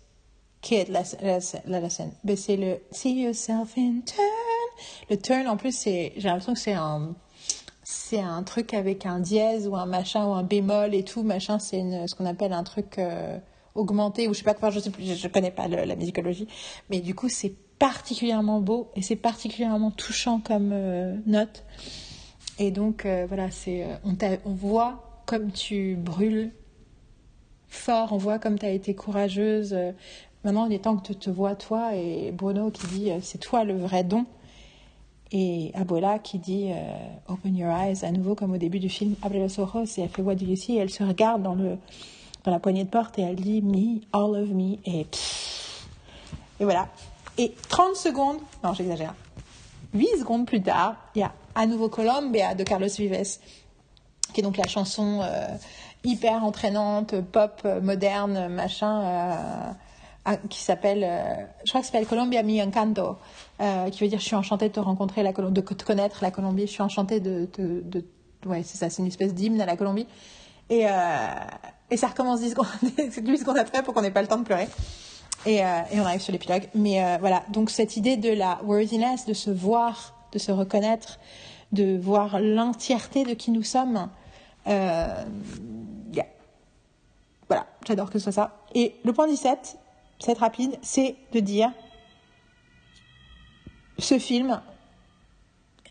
kid, 0.60 0.88
la, 0.88 1.02
la, 1.22 1.88
scène. 1.88 2.12
Mais 2.24 2.36
c'est 2.36 2.56
le 2.56 2.80
see 2.92 3.22
yourself 3.22 3.76
in 3.78 4.02
turn. 4.02 4.26
Le 5.08 5.16
turn, 5.16 5.48
en 5.48 5.56
plus, 5.56 5.82
j'ai 5.84 6.12
l'impression 6.16 6.52
que 6.52 6.60
c'est 6.60 6.74
un, 6.74 7.14
c'est 7.88 8.18
un 8.18 8.42
truc 8.42 8.74
avec 8.74 9.06
un 9.06 9.20
dièse 9.20 9.68
ou 9.68 9.76
un 9.76 9.86
machin 9.86 10.26
ou 10.26 10.32
un 10.32 10.42
bémol 10.42 10.92
et 10.92 11.04
tout. 11.04 11.22
Machin, 11.22 11.60
c'est 11.60 11.84
ce 12.08 12.16
qu'on 12.16 12.26
appelle 12.26 12.52
un 12.52 12.64
truc 12.64 12.98
euh, 12.98 13.38
augmenté 13.76 14.26
ou 14.26 14.34
je 14.34 14.38
sais 14.38 14.44
pas 14.44 14.54
quoi. 14.54 14.70
Je 14.70 14.80
sais 14.80 14.90
plus, 14.90 15.16
je, 15.16 15.28
connais 15.28 15.52
pas 15.52 15.68
la 15.68 15.94
musicologie. 15.94 16.48
Mais 16.90 16.98
du 16.98 17.14
coup, 17.14 17.28
c'est 17.28 17.54
particulièrement 17.78 18.60
beau 18.60 18.90
et 18.96 19.02
c'est 19.02 19.14
particulièrement 19.14 19.92
touchant 19.92 20.40
comme 20.40 20.70
euh, 20.72 21.14
note. 21.26 21.62
Et 22.58 22.72
donc, 22.72 23.06
euh, 23.06 23.24
voilà, 23.28 23.52
c'est, 23.52 23.86
on, 24.04 24.16
on, 24.44 24.52
voit 24.52 25.22
comme 25.24 25.52
tu 25.52 25.94
brûles 25.94 26.50
fort, 27.68 28.12
on 28.12 28.16
voit 28.16 28.40
comme 28.40 28.58
tu 28.58 28.66
as 28.66 28.70
été 28.70 28.96
courageuse. 28.96 29.76
Maintenant, 30.42 30.66
il 30.66 30.72
est 30.72 30.80
temps 30.80 30.96
que 30.96 31.06
tu 31.06 31.14
te 31.14 31.30
vois, 31.30 31.54
toi, 31.54 31.94
et 31.94 32.32
Bruno 32.32 32.72
qui 32.72 32.88
dit 32.88 33.10
c'est 33.22 33.38
toi 33.38 33.62
le 33.62 33.76
vrai 33.76 34.02
don. 34.02 34.26
Et 35.32 35.72
Abuela 35.74 36.18
qui 36.18 36.38
dit 36.38 36.70
Open 37.28 37.56
your 37.56 37.70
eyes, 37.70 38.04
à 38.04 38.12
nouveau 38.12 38.34
comme 38.34 38.52
au 38.52 38.58
début 38.58 38.78
du 38.78 38.88
film, 38.88 39.16
Abre 39.22 39.38
los 39.38 39.60
ojos, 39.60 39.98
et 39.98 40.02
elle 40.02 40.08
fait 40.08 40.22
What 40.22 40.36
do 40.36 40.46
you 40.46 40.56
see? 40.56 40.76
Et 40.76 40.78
elle 40.78 40.90
se 40.90 41.02
regarde 41.02 41.42
dans, 41.42 41.54
le, 41.54 41.78
dans 42.44 42.52
la 42.52 42.60
poignée 42.60 42.84
de 42.84 42.90
porte 42.90 43.18
et 43.18 43.22
elle 43.22 43.36
dit 43.36 43.60
Me, 43.60 44.00
all 44.12 44.40
of 44.42 44.50
me. 44.50 44.76
Et, 44.84 45.06
et 46.60 46.64
voilà. 46.64 46.88
Et 47.38 47.52
30 47.68 47.96
secondes, 47.96 48.38
non, 48.64 48.72
j'exagère, 48.72 49.14
8 49.94 50.06
secondes 50.18 50.46
plus 50.46 50.62
tard, 50.62 50.96
il 51.14 51.20
y 51.20 51.22
a 51.22 51.32
à 51.54 51.66
nouveau 51.66 51.88
Colombia 51.88 52.54
de 52.54 52.62
Carlos 52.64 52.86
Vives, 52.86 53.38
qui 54.32 54.40
est 54.40 54.42
donc 54.42 54.56
la 54.56 54.68
chanson 54.68 55.20
euh, 55.22 55.46
hyper 56.04 56.44
entraînante, 56.44 57.20
pop, 57.20 57.62
euh, 57.64 57.80
moderne, 57.80 58.48
machin, 58.48 59.02
euh, 59.02 59.72
qui 60.48 60.60
s'appelle, 60.60 61.00
je 61.64 61.70
crois 61.70 61.80
que 61.80 61.86
s'appelle 61.86 62.06
Colombia 62.06 62.42
mi 62.42 62.62
encanto, 62.62 63.16
qui 63.58 64.00
veut 64.00 64.08
dire 64.08 64.18
je 64.18 64.24
suis 64.24 64.34
enchantée 64.36 64.68
de 64.68 64.74
te 64.74 64.80
rencontrer, 64.80 65.22
la 65.22 65.32
de 65.32 65.60
te 65.60 65.84
connaître 65.84 66.18
la 66.22 66.30
Colombie, 66.30 66.66
je 66.66 66.72
suis 66.72 66.82
enchantée 66.82 67.20
de, 67.20 67.48
de, 67.58 67.82
de 67.84 68.04
ouais 68.46 68.62
c'est 68.64 68.76
ça, 68.76 68.90
c'est 68.90 69.02
une 69.02 69.08
espèce 69.08 69.34
d'hymne 69.34 69.60
à 69.60 69.66
la 69.66 69.76
Colombie. 69.76 70.06
Et, 70.68 70.84
et 71.90 71.96
ça 71.96 72.08
recommence 72.08 72.40
10 72.40 72.50
secondes, 72.50 72.66
10 72.82 73.38
secondes 73.38 73.58
après 73.58 73.82
pour 73.82 73.94
qu'on 73.94 74.02
n'ait 74.02 74.10
pas 74.10 74.22
le 74.22 74.28
temps 74.28 74.38
de 74.38 74.44
pleurer. 74.44 74.68
Et, 75.46 75.58
et 75.58 76.00
on 76.00 76.04
arrive 76.04 76.20
sur 76.20 76.32
l'épilogue. 76.32 76.68
Mais 76.74 77.18
voilà, 77.18 77.44
donc 77.50 77.70
cette 77.70 77.96
idée 77.96 78.16
de 78.16 78.30
la 78.30 78.60
worthiness, 78.64 79.26
de 79.26 79.34
se 79.34 79.50
voir 79.50 80.16
de 80.32 80.38
se 80.38 80.52
reconnaître, 80.52 81.18
de 81.72 81.96
voir 81.96 82.40
l'entièreté 82.40 83.24
de 83.24 83.34
qui 83.34 83.50
nous 83.50 83.62
sommes. 83.62 84.08
Euh, 84.66 85.24
Voilà, 87.48 87.66
j'adore 87.86 88.10
que 88.10 88.18
ce 88.18 88.24
soit 88.24 88.32
ça. 88.32 88.56
Et 88.74 88.96
le 89.04 89.12
point 89.12 89.28
17, 89.28 89.78
c'est 90.18 90.38
rapide, 90.38 90.78
c'est 90.82 91.16
de 91.32 91.40
dire 91.40 91.72
ce 93.98 94.18
film 94.18 94.60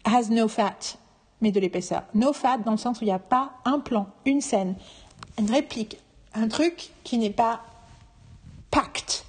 has 0.03 0.29
no 0.29 0.47
fat, 0.47 0.97
mais 1.41 1.51
de 1.51 1.59
l'épaisseur. 1.59 2.03
No 2.13 2.33
fat 2.33 2.59
dans 2.59 2.71
le 2.71 2.77
sens 2.77 2.99
où 2.99 3.03
il 3.03 3.07
n'y 3.07 3.13
a 3.13 3.19
pas 3.19 3.53
un 3.65 3.79
plan, 3.79 4.07
une 4.25 4.41
scène, 4.41 4.75
une 5.39 5.49
réplique, 5.49 5.97
un 6.33 6.47
truc 6.47 6.91
qui 7.03 7.17
n'est 7.17 7.29
pas 7.31 7.61
pacte 8.71 9.25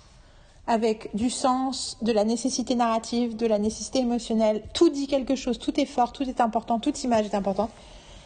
avec 0.66 1.15
du 1.15 1.31
sens, 1.31 1.97
de 2.02 2.10
la 2.10 2.25
nécessité 2.25 2.75
narrative, 2.75 3.36
de 3.36 3.47
la 3.47 3.58
nécessité 3.58 4.00
émotionnelle. 4.00 4.65
Tout 4.75 4.89
dit 4.89 5.07
quelque 5.07 5.36
chose, 5.36 5.58
tout 5.58 5.78
est 5.81 5.86
fort, 5.86 6.12
tout 6.12 6.25
est 6.25 6.41
important, 6.41 6.81
toute 6.81 7.02
image 7.05 7.26
est 7.26 7.34
importante. 7.36 7.70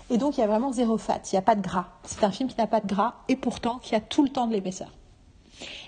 Et 0.09 0.17
donc 0.17 0.39
il 0.39 0.41
y 0.41 0.45
a 0.45 0.47
vraiment 0.47 0.73
zéro 0.73 0.97
fat, 0.97 1.21
il 1.31 1.35
n'y 1.35 1.39
a 1.39 1.43
pas 1.43 1.55
de 1.55 1.61
gras. 1.61 1.89
C'est 2.05 2.25
un 2.25 2.31
film 2.33 2.49
qui 2.49 2.57
n'a 2.57 2.67
pas 2.67 2.81
de 2.81 2.87
gras 2.87 3.15
et 3.29 3.37
pourtant 3.37 3.79
qui 3.79 3.95
a 3.95 4.01
tout 4.01 4.23
le 4.23 4.31
temps 4.31 4.47
de 4.47 4.53
l'épaisseur. 4.53 4.91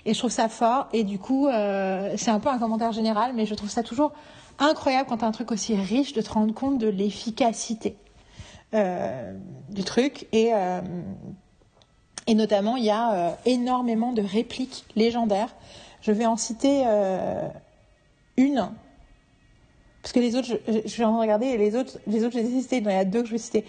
Et 0.05 0.13
je 0.13 0.19
trouve 0.19 0.31
ça 0.31 0.49
fort 0.49 0.87
et 0.93 1.03
du 1.03 1.19
coup 1.19 1.47
euh, 1.47 2.13
c'est 2.17 2.31
un 2.31 2.39
peu 2.39 2.49
un 2.49 2.59
commentaire 2.59 2.91
général, 2.91 3.33
mais 3.33 3.45
je 3.45 3.55
trouve 3.55 3.69
ça 3.69 3.83
toujours 3.83 4.11
incroyable 4.59 5.07
quand 5.09 5.17
tu 5.17 5.25
as 5.25 5.27
un 5.27 5.31
truc 5.31 5.51
aussi 5.51 5.75
riche 5.75 6.13
de 6.13 6.21
te 6.21 6.29
rendre 6.29 6.53
compte 6.53 6.77
de 6.77 6.87
l'efficacité 6.87 7.95
euh, 8.73 9.33
du 9.69 9.83
truc 9.83 10.27
et 10.31 10.53
euh, 10.53 10.81
et 12.27 12.35
notamment 12.35 12.77
il 12.77 12.85
y 12.85 12.91
a 12.91 13.37
énormément 13.45 14.13
de 14.13 14.21
répliques 14.21 14.85
légendaires 14.95 15.55
je 16.01 16.11
vais 16.11 16.25
en 16.25 16.37
citer 16.37 16.85
une. 18.37 18.69
Parce 20.03 20.11
que 20.11 20.19
les 20.19 20.35
autres, 20.35 20.49
je, 20.67 20.97
vais 20.97 21.05
en 21.05 21.17
regarder 21.17 21.45
et 21.45 21.57
les 21.57 21.77
autres, 21.77 21.97
les 22.07 22.25
autres, 22.25 22.33
je 22.33 22.39
les 22.39 22.57
ai 22.57 22.61
cités. 22.61 22.77
Il 22.77 22.85
y 22.85 22.89
a 22.91 23.05
deux 23.05 23.21
que 23.21 23.27
je 23.27 23.31
vais 23.31 23.37
citer. 23.37 23.63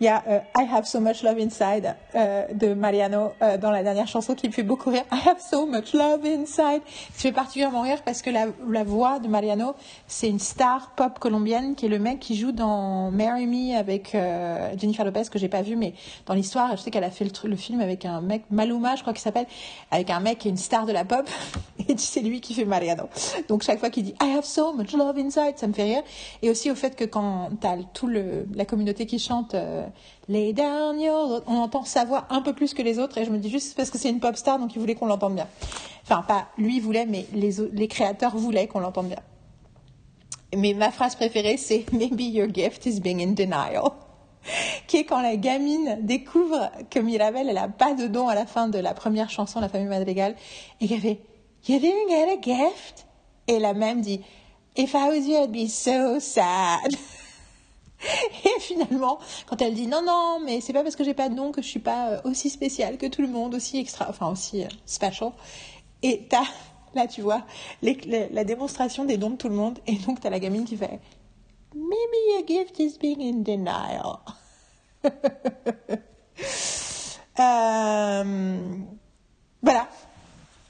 Il 0.00 0.04
y 0.04 0.08
a 0.08 0.22
euh, 0.28 0.38
I 0.56 0.66
Have 0.72 0.84
So 0.84 1.00
Much 1.00 1.22
Love 1.24 1.38
Inside 1.40 1.96
euh, 2.14 2.46
de 2.54 2.72
Mariano 2.72 3.32
euh, 3.42 3.58
dans 3.58 3.72
la 3.72 3.82
dernière 3.82 4.06
chanson 4.06 4.34
qui 4.34 4.46
me 4.46 4.52
fait 4.52 4.62
beaucoup 4.62 4.90
rire. 4.90 5.02
I 5.12 5.28
Have 5.28 5.40
So 5.40 5.66
Much 5.66 5.92
Love 5.92 6.24
Inside. 6.24 6.82
Qui 7.16 7.22
fait 7.22 7.32
particulièrement 7.32 7.82
rire 7.82 8.02
parce 8.04 8.22
que 8.22 8.30
la, 8.30 8.46
la 8.68 8.84
voix 8.84 9.18
de 9.18 9.26
Mariano, 9.26 9.74
c'est 10.06 10.28
une 10.28 10.38
star 10.38 10.92
pop 10.94 11.18
colombienne 11.18 11.74
qui 11.74 11.86
est 11.86 11.88
le 11.88 11.98
mec 11.98 12.20
qui 12.20 12.36
joue 12.36 12.52
dans 12.52 13.10
Marry 13.10 13.46
Me 13.46 13.76
avec 13.76 14.14
euh, 14.14 14.72
Jennifer 14.76 15.04
Lopez 15.04 15.24
que 15.30 15.38
j'ai 15.38 15.48
pas 15.48 15.62
vu, 15.62 15.74
mais 15.74 15.94
dans 16.26 16.34
l'histoire, 16.34 16.76
je 16.76 16.82
sais 16.82 16.90
qu'elle 16.92 17.04
a 17.04 17.10
fait 17.10 17.24
le, 17.24 17.48
le, 17.48 17.56
film 17.56 17.80
avec 17.80 18.04
un 18.04 18.20
mec 18.20 18.44
Maluma, 18.50 18.94
je 18.94 19.02
crois 19.02 19.12
qu'il 19.12 19.22
s'appelle, 19.22 19.46
avec 19.90 20.10
un 20.10 20.20
mec 20.20 20.38
qui 20.38 20.48
est 20.48 20.50
une 20.52 20.56
star 20.56 20.86
de 20.86 20.92
la 20.92 21.04
pop 21.04 21.28
et 21.88 21.96
c'est 21.96 22.20
lui 22.20 22.40
qui 22.40 22.54
fait 22.54 22.64
Mariano. 22.64 23.08
Donc 23.48 23.62
chaque 23.62 23.80
fois 23.80 23.90
qu'il 23.90 24.04
dit 24.04 24.14
I 24.22 24.36
Have 24.36 24.44
So 24.44 24.72
Much 24.74 24.92
Love 24.92 25.18
Inside, 25.18 25.54
ça 25.56 25.66
me 25.66 25.72
fait 25.72 25.84
rire. 25.84 26.02
Et 26.42 26.50
aussi 26.50 26.70
au 26.70 26.76
fait 26.76 26.94
que 26.94 27.04
quand 27.04 27.50
t'as 27.60 27.76
tout 27.92 28.06
le 28.06 28.46
la 28.54 28.64
communauté 28.64 29.06
qui 29.06 29.18
chante 29.18 29.54
euh, 29.54 29.87
Lay 30.28 30.52
down 30.52 31.00
your... 31.00 31.42
On 31.46 31.58
entend 31.58 31.84
sa 31.84 32.04
voix 32.04 32.26
un 32.30 32.42
peu 32.42 32.52
plus 32.52 32.74
que 32.74 32.82
les 32.82 32.98
autres 32.98 33.18
et 33.18 33.24
je 33.24 33.30
me 33.30 33.38
dis 33.38 33.50
juste 33.50 33.76
parce 33.76 33.90
que 33.90 33.98
c'est 33.98 34.10
une 34.10 34.20
pop 34.20 34.36
star 34.36 34.58
donc 34.58 34.74
il 34.74 34.78
voulait 34.78 34.94
qu'on 34.94 35.06
l'entende 35.06 35.34
bien. 35.34 35.48
Enfin, 36.04 36.22
pas 36.22 36.48
lui 36.56 36.80
voulait, 36.80 37.06
mais 37.06 37.26
les, 37.32 37.52
les 37.72 37.88
créateurs 37.88 38.36
voulaient 38.36 38.66
qu'on 38.66 38.80
l'entende 38.80 39.08
bien. 39.08 39.20
Mais 40.56 40.72
ma 40.72 40.90
phrase 40.90 41.14
préférée, 41.14 41.56
c'est 41.56 41.84
Maybe 41.92 42.22
your 42.22 42.48
gift 42.52 42.86
is 42.86 43.00
being 43.00 43.20
in 43.20 43.32
denial. 43.32 43.92
qui 44.86 44.98
est 44.98 45.04
quand 45.04 45.20
la 45.20 45.36
gamine 45.36 45.98
découvre 46.02 46.70
que 46.90 46.98
Mirabelle, 46.98 47.48
elle 47.48 47.58
a 47.58 47.68
pas 47.68 47.94
de 47.94 48.06
don 48.06 48.28
à 48.28 48.34
la 48.34 48.46
fin 48.46 48.68
de 48.68 48.78
la 48.78 48.94
première 48.94 49.30
chanson, 49.30 49.60
La 49.60 49.68
famille 49.68 49.88
Madrigal, 49.88 50.34
et 50.80 50.88
qu'elle 50.88 51.00
fait 51.00 51.20
You 51.66 51.78
didn't 51.78 52.08
get 52.08 52.30
a 52.30 52.40
gift? 52.40 53.06
Et 53.46 53.58
la 53.58 53.74
même 53.74 54.00
dit 54.00 54.20
If 54.76 54.94
I 54.94 55.08
was 55.08 55.26
you, 55.26 55.42
I'd 55.42 55.52
be 55.52 55.68
so 55.68 56.20
sad. 56.20 56.94
Et 58.44 58.60
finalement, 58.60 59.18
quand 59.46 59.60
elle 59.60 59.74
dit 59.74 59.86
non, 59.86 60.02
non, 60.02 60.40
mais 60.44 60.60
c'est 60.60 60.72
pas 60.72 60.82
parce 60.82 60.96
que 60.96 61.04
j'ai 61.04 61.14
pas 61.14 61.28
de 61.28 61.34
nom 61.34 61.52
que 61.52 61.62
je 61.62 61.68
suis 61.68 61.80
pas 61.80 62.10
euh, 62.10 62.20
aussi 62.24 62.50
spéciale 62.50 62.96
que 62.96 63.06
tout 63.06 63.22
le 63.22 63.28
monde, 63.28 63.54
aussi 63.54 63.78
extra, 63.78 64.06
enfin 64.08 64.30
aussi 64.30 64.64
euh, 64.64 64.68
special. 64.86 65.32
Et 66.02 66.26
t'as, 66.28 66.44
là 66.94 67.06
tu 67.06 67.22
vois, 67.22 67.42
la 67.82 68.44
démonstration 68.44 69.04
des 69.04 69.16
dons 69.16 69.30
de 69.30 69.36
tout 69.36 69.48
le 69.48 69.56
monde. 69.56 69.78
Et 69.86 69.96
donc 69.96 70.20
t'as 70.20 70.30
la 70.30 70.38
gamine 70.38 70.64
qui 70.64 70.76
fait 70.76 71.00
maybe 71.74 72.18
your 72.28 72.42
gift 72.46 72.78
is 72.80 72.98
being 72.98 73.20
in 73.20 73.42
denial. 73.42 74.20
Euh, 77.40 78.58
voilà, 79.62 79.88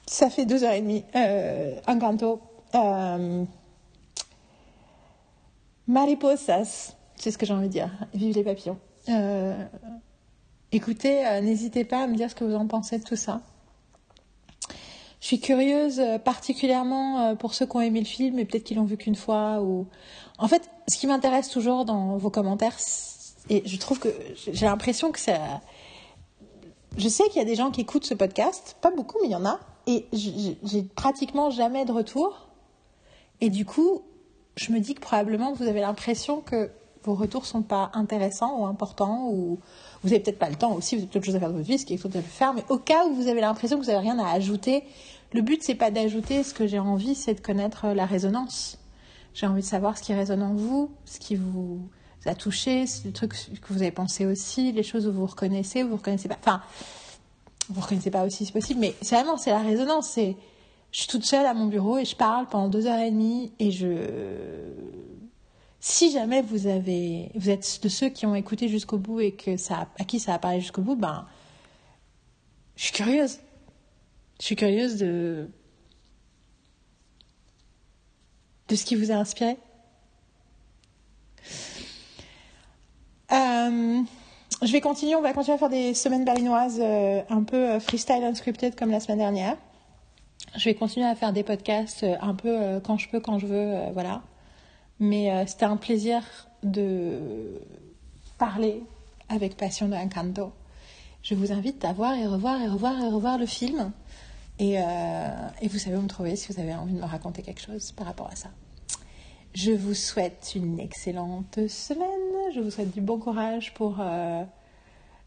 ça 0.05 0.29
fait 0.29 0.45
deux 0.45 0.63
heures 0.63 0.73
et 0.73 0.81
demie. 0.81 1.03
Euh, 1.15 1.79
Encanto. 1.87 2.41
Euh, 2.75 3.43
mariposas, 5.87 6.95
c'est 7.19 7.31
ce 7.31 7.37
que 7.37 7.45
j'ai 7.45 7.53
envie 7.53 7.67
de 7.67 7.73
dire. 7.73 7.91
Vive 8.13 8.35
les 8.35 8.43
papillons. 8.43 8.77
Euh, 9.09 9.65
écoutez, 10.71 11.25
euh, 11.25 11.41
n'hésitez 11.41 11.83
pas 11.83 12.03
à 12.03 12.07
me 12.07 12.15
dire 12.15 12.29
ce 12.29 12.35
que 12.35 12.43
vous 12.43 12.55
en 12.55 12.67
pensez 12.67 12.97
de 12.97 13.03
tout 13.03 13.15
ça. 13.15 13.41
Je 15.21 15.27
suis 15.27 15.39
curieuse, 15.39 15.99
euh, 15.99 16.17
particulièrement 16.17 17.35
pour 17.35 17.53
ceux 17.53 17.65
qui 17.65 17.75
ont 17.75 17.81
aimé 17.81 17.99
le 17.99 18.05
film 18.05 18.39
et 18.39 18.45
peut-être 18.45 18.63
qu'ils 18.63 18.77
l'ont 18.77 18.85
vu 18.85 18.97
qu'une 18.97 19.15
fois. 19.15 19.61
Ou... 19.61 19.85
En 20.37 20.47
fait, 20.47 20.69
ce 20.87 20.97
qui 20.97 21.07
m'intéresse 21.07 21.49
toujours 21.49 21.85
dans 21.85 22.17
vos 22.17 22.29
commentaires, 22.29 22.77
et 23.49 23.63
je 23.65 23.77
trouve 23.77 23.99
que 23.99 24.09
j'ai 24.35 24.65
l'impression 24.65 25.11
que 25.11 25.19
ça. 25.19 25.61
Je 26.97 27.09
sais 27.09 27.25
qu'il 27.25 27.37
y 27.37 27.41
a 27.41 27.45
des 27.45 27.55
gens 27.55 27.69
qui 27.69 27.81
écoutent 27.81 28.05
ce 28.05 28.13
podcast, 28.13 28.77
pas 28.81 28.91
beaucoup, 28.91 29.17
mais 29.21 29.27
il 29.27 29.31
y 29.31 29.35
en 29.35 29.45
a, 29.45 29.59
et 29.87 30.05
j'ai 30.13 30.83
pratiquement 30.83 31.49
jamais 31.49 31.83
de 31.83 31.91
retour. 31.91 32.47
Et 33.41 33.49
du 33.49 33.65
coup, 33.65 34.03
je 34.55 34.71
me 34.71 34.79
dis 34.79 34.95
que 34.95 35.01
probablement 35.01 35.53
vous 35.53 35.63
avez 35.63 35.81
l'impression 35.81 36.41
que 36.41 36.71
vos 37.03 37.15
retours 37.15 37.45
sont 37.45 37.61
pas 37.61 37.91
intéressants 37.93 38.59
ou 38.59 38.65
importants, 38.65 39.29
ou 39.31 39.59
vous 40.03 40.11
avez 40.11 40.19
peut-être 40.19 40.39
pas 40.39 40.49
le 40.49 40.55
temps 40.55 40.73
aussi, 40.73 40.95
vous 40.95 41.03
avez 41.03 41.11
d'autres 41.11 41.25
choses 41.25 41.35
à 41.35 41.39
faire 41.39 41.49
de 41.49 41.55
votre 41.55 41.67
vie, 41.67 41.77
ce 41.77 41.85
qui 41.85 41.93
est 41.93 41.97
tout 41.97 42.07
à 42.09 42.21
fait 42.21 42.21
faire, 42.21 42.53
mais 42.53 42.63
au 42.69 42.77
cas 42.77 43.05
où 43.05 43.13
vous 43.13 43.27
avez 43.27 43.41
l'impression 43.41 43.77
que 43.77 43.83
vous 43.83 43.91
n'avez 43.91 44.03
rien 44.03 44.19
à 44.19 44.29
ajouter, 44.31 44.83
le 45.33 45.41
but 45.41 45.63
c'est 45.63 45.75
pas 45.75 45.91
d'ajouter, 45.91 46.43
ce 46.43 46.53
que 46.53 46.67
j'ai 46.67 46.79
envie 46.79 47.15
c'est 47.15 47.35
de 47.35 47.41
connaître 47.41 47.87
la 47.87 48.05
résonance. 48.05 48.77
J'ai 49.33 49.47
envie 49.47 49.61
de 49.61 49.67
savoir 49.67 49.97
ce 49.97 50.03
qui 50.03 50.13
résonne 50.13 50.41
en 50.41 50.53
vous, 50.53 50.91
ce 51.05 51.19
qui 51.19 51.35
vous 51.35 51.79
a 52.25 52.35
touché, 52.35 52.85
les 53.05 53.11
trucs 53.11 53.33
que 53.33 53.73
vous 53.73 53.81
avez 53.81 53.91
pensé 53.91 54.25
aussi, 54.25 54.71
les 54.71 54.83
choses 54.83 55.07
où 55.07 55.13
vous 55.13 55.25
reconnaissez, 55.25 55.83
où 55.83 55.89
vous 55.89 55.97
reconnaissez 55.97 56.27
pas. 56.27 56.37
Enfin, 56.39 56.61
vous 57.69 57.81
reconnaissez 57.81 58.11
pas 58.11 58.25
aussi, 58.25 58.45
c'est 58.45 58.51
possible, 58.51 58.79
mais 58.79 58.95
c'est 59.01 59.15
vraiment 59.15 59.37
c'est 59.37 59.51
la 59.51 59.59
résonance. 59.59 60.15
Je 60.17 60.33
suis 60.91 61.07
toute 61.07 61.23
seule 61.23 61.45
à 61.45 61.53
mon 61.53 61.67
bureau 61.67 61.99
et 61.99 62.05
je 62.05 62.15
parle 62.15 62.47
pendant 62.47 62.67
deux 62.67 62.87
heures 62.87 62.99
et 62.99 63.11
demie 63.11 63.51
et 63.59 63.71
je 63.71 63.87
si 65.79 66.11
jamais 66.11 66.41
vous 66.41 66.67
avez 66.67 67.31
vous 67.35 67.49
êtes 67.49 67.81
de 67.81 67.89
ceux 67.89 68.09
qui 68.09 68.25
ont 68.25 68.35
écouté 68.35 68.67
jusqu'au 68.67 68.97
bout 68.97 69.21
et 69.21 69.31
que 69.31 69.57
ça 69.57 69.87
à 69.97 70.03
qui 70.03 70.19
ça 70.19 70.33
a 70.33 70.39
parlé 70.39 70.59
jusqu'au 70.59 70.81
bout, 70.81 70.95
ben 70.95 71.27
je 72.75 72.85
suis 72.85 72.93
curieuse. 72.93 73.39
Je 74.39 74.45
suis 74.45 74.55
curieuse 74.55 74.97
de 74.97 75.49
de 78.69 78.75
ce 78.75 78.85
qui 78.85 78.95
vous 78.95 79.11
a 79.11 79.15
inspiré. 79.15 79.57
Euh, 83.31 84.01
je 84.61 84.71
vais 84.71 84.81
continuer, 84.81 85.15
on 85.15 85.21
va 85.21 85.33
continuer 85.33 85.55
à 85.55 85.59
faire 85.59 85.69
des 85.69 85.93
semaines 85.93 86.25
berlinoises 86.25 86.79
euh, 86.81 87.21
un 87.29 87.43
peu 87.43 87.57
euh, 87.57 87.79
freestyle 87.79 88.23
unscripted 88.23 88.75
comme 88.75 88.91
la 88.91 88.99
semaine 88.99 89.19
dernière. 89.19 89.55
Je 90.55 90.65
vais 90.65 90.73
continuer 90.73 91.05
à 91.05 91.15
faire 91.15 91.31
des 91.33 91.43
podcasts 91.43 92.05
un 92.21 92.33
peu 92.33 92.79
quand 92.83 92.97
je 92.97 93.07
peux, 93.09 93.19
quand 93.19 93.37
je 93.37 93.45
veux, 93.45 93.91
voilà. 93.93 94.23
Mais 94.99 95.45
c'était 95.47 95.65
un 95.65 95.77
plaisir 95.77 96.21
de 96.63 97.19
parler 98.37 98.83
avec 99.29 99.55
passion 99.55 99.87
de 99.87 99.95
Encanto. 99.95 100.51
Je 101.23 101.35
vous 101.35 101.51
invite 101.51 101.85
à 101.85 101.93
voir 101.93 102.15
et 102.15 102.25
revoir 102.27 102.61
et 102.61 102.67
revoir 102.67 103.01
et 103.01 103.07
revoir 103.07 103.37
le 103.37 103.45
film. 103.45 103.91
Et, 104.59 104.73
et 104.73 105.67
vous 105.69 105.77
savez 105.77 105.95
où 105.95 106.01
me 106.01 106.07
trouver 106.07 106.35
si 106.35 106.51
vous 106.51 106.59
avez 106.59 106.73
envie 106.73 106.93
de 106.93 106.99
me 106.99 107.05
raconter 107.05 107.41
quelque 107.41 107.61
chose 107.61 107.93
par 107.93 108.07
rapport 108.07 108.27
à 108.27 108.35
ça. 108.35 108.49
Je 109.53 109.71
vous 109.71 109.95
souhaite 109.95 110.51
une 110.55 110.79
excellente 110.79 111.67
semaine. 111.67 112.53
Je 112.53 112.59
vous 112.59 112.69
souhaite 112.69 112.93
du 112.93 113.01
bon 113.01 113.17
courage 113.17 113.73
pour 113.73 113.97
euh, 113.99 114.43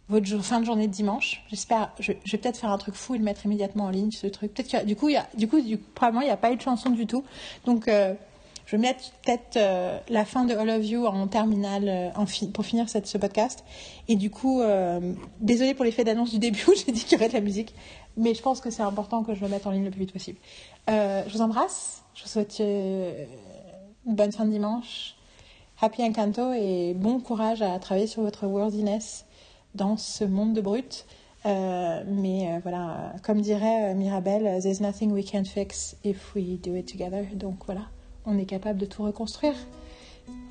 votre 0.09 0.39
fin 0.42 0.60
de 0.60 0.65
journée 0.65 0.86
de 0.86 0.92
dimanche. 0.92 1.44
J'espère. 1.49 1.92
Je, 1.99 2.12
je, 2.25 2.33
vais 2.33 2.39
peut-être 2.39 2.57
faire 2.57 2.70
un 2.70 2.78
truc 2.78 2.94
fou 2.94 3.17
et 3.17 3.18
le 3.18 3.25
mettre 3.25 3.44
immédiatement 3.47 3.84
en 3.84 3.91
ligne 3.91 4.12
ce 4.12 4.28
truc. 4.28 4.55
Peut-être 4.55 4.70
que 4.70 4.84
du 4.86 4.94
coup, 4.94 5.09
il 5.09 5.15
y 5.15 5.17
a, 5.17 5.26
du 5.36 5.49
coup, 5.49 5.60
probablement 5.94 6.23
il 6.23 6.26
n'y 6.26 6.31
a 6.31 6.36
pas 6.36 6.52
eu 6.52 6.57
de 6.57 6.62
chanson 6.62 6.91
du 6.91 7.07
tout. 7.07 7.25
Donc 7.65 7.89
euh, 7.89 8.15
je 8.73 8.78
vais 8.78 8.81
mettre 8.81 9.10
peut-être 9.23 9.59
euh, 9.59 9.99
la 10.09 10.25
fin 10.25 10.47
de 10.47 10.55
All 10.55 10.70
of 10.70 10.83
You 10.83 11.05
en 11.05 11.26
terminale 11.26 11.89
euh, 11.89 12.47
pour 12.55 12.65
finir 12.65 12.89
ce 12.89 13.18
podcast. 13.18 13.65
Et 14.09 14.17
du 14.17 14.31
coup, 14.31 14.62
euh, 14.62 15.12
désolé 15.41 15.75
pour 15.75 15.84
l'effet 15.84 16.05
d'annonce 16.05 16.31
du 16.31 16.39
début 16.39 16.65
où 16.67 16.73
j'ai 16.86 16.91
dit 16.91 17.05
qu'il 17.05 17.12
y 17.12 17.20
aurait 17.20 17.28
de 17.28 17.34
la 17.34 17.42
musique, 17.42 17.75
mais 18.17 18.33
je 18.33 18.41
pense 18.41 18.62
que 18.62 18.70
c'est 18.70 18.83
important 18.83 19.25
que 19.25 19.34
je 19.34 19.42
le 19.42 19.49
mette 19.49 19.67
en 19.67 19.73
ligne 19.73 19.84
le 19.84 19.91
plus 19.91 20.01
vite 20.01 20.12
possible. 20.15 20.39
je 20.89 21.31
vous 21.31 21.42
embrasse. 21.42 22.02
Je 22.15 22.23
vous 22.23 22.28
souhaite 22.31 22.60
une 22.60 24.15
bonne 24.15 24.33
fin 24.33 24.47
de 24.47 24.51
dimanche. 24.51 25.17
Happy 25.78 26.02
Encanto 26.02 26.55
et 26.55 26.94
bon 26.94 27.20
courage 27.20 27.60
à 27.60 27.78
travailler 27.78 28.07
sur 28.07 28.23
votre 28.23 28.47
worthiness 28.47 29.26
dans 29.75 29.99
ce 29.99 30.25
monde 30.25 30.55
de 30.55 30.62
brut. 30.62 31.05
Euh, 31.44 32.05
mais 32.07 32.49
euh, 32.49 32.60
voilà, 32.62 33.12
comme 33.23 33.42
dirait 33.42 33.94
Mirabelle, 33.94 34.62
there's 34.62 34.81
nothing 34.81 35.12
we 35.12 35.25
can't 35.25 35.44
fix 35.44 35.94
if 36.05 36.34
we 36.34 36.59
do 36.59 36.75
it 36.75 36.91
together. 36.91 37.26
Donc 37.34 37.67
voilà, 37.67 37.83
on 38.26 38.39
est 38.39 38.44
capable 38.44 38.78
de 38.78 38.86
tout 38.86 39.02
reconstruire. 39.02 39.55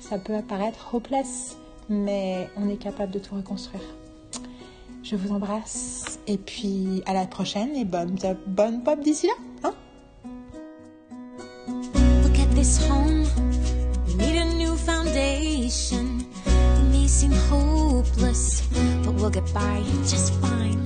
Ça 0.00 0.18
peut 0.18 0.34
apparaître 0.34 0.94
hopeless, 0.94 1.56
mais 1.88 2.48
on 2.56 2.68
est 2.68 2.76
capable 2.76 3.12
de 3.12 3.18
tout 3.18 3.34
reconstruire. 3.34 3.82
Je 5.02 5.16
vous 5.16 5.32
embrasse 5.32 6.18
et 6.26 6.38
puis 6.38 7.02
à 7.06 7.12
la 7.12 7.26
prochaine 7.26 7.74
et 7.74 7.84
bonne, 7.84 8.16
bonne 8.46 8.82
pop 8.82 9.00
d'ici 9.00 9.26
là. 9.26 9.32
Hein 9.64 9.74
Look 12.22 12.38
at 12.38 12.54
this 12.54 12.78
home. 12.88 13.24
We 14.06 14.14
need 14.16 14.36
a 14.36 14.44
new 14.54 14.76
foundation. 14.76 16.24
It 16.46 16.92
may 16.92 17.08
seem 17.08 17.32
hopeless, 17.50 18.62
but 19.04 19.14
we'll 19.14 19.30
get 19.30 19.52
by 19.52 19.82
just 20.08 20.32
fine. 20.34 20.80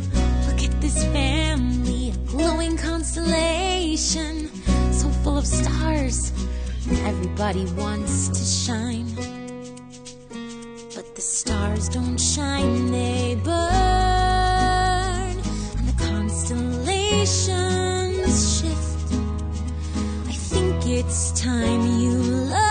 Look 0.48 0.64
at 0.64 0.80
this 0.80 1.04
family, 1.12 2.10
a 2.10 2.16
glowing 2.30 2.76
constellation, 2.78 4.48
so 4.92 5.08
full 5.22 5.36
of 5.36 5.46
stars. 5.46 6.32
Everybody 6.88 7.64
wants 7.72 8.28
to 8.28 8.44
shine. 8.44 9.12
But 10.94 11.16
the 11.16 11.20
stars 11.20 11.88
don't 11.88 12.16
shine, 12.16 12.92
they 12.92 13.34
burn. 13.42 13.56
And 15.76 15.88
the 15.88 15.94
constellations 16.04 18.60
shift. 18.60 19.12
I 20.28 20.32
think 20.32 20.86
it's 20.86 21.32
time 21.40 21.98
you 21.98 22.12
learn. 22.54 22.62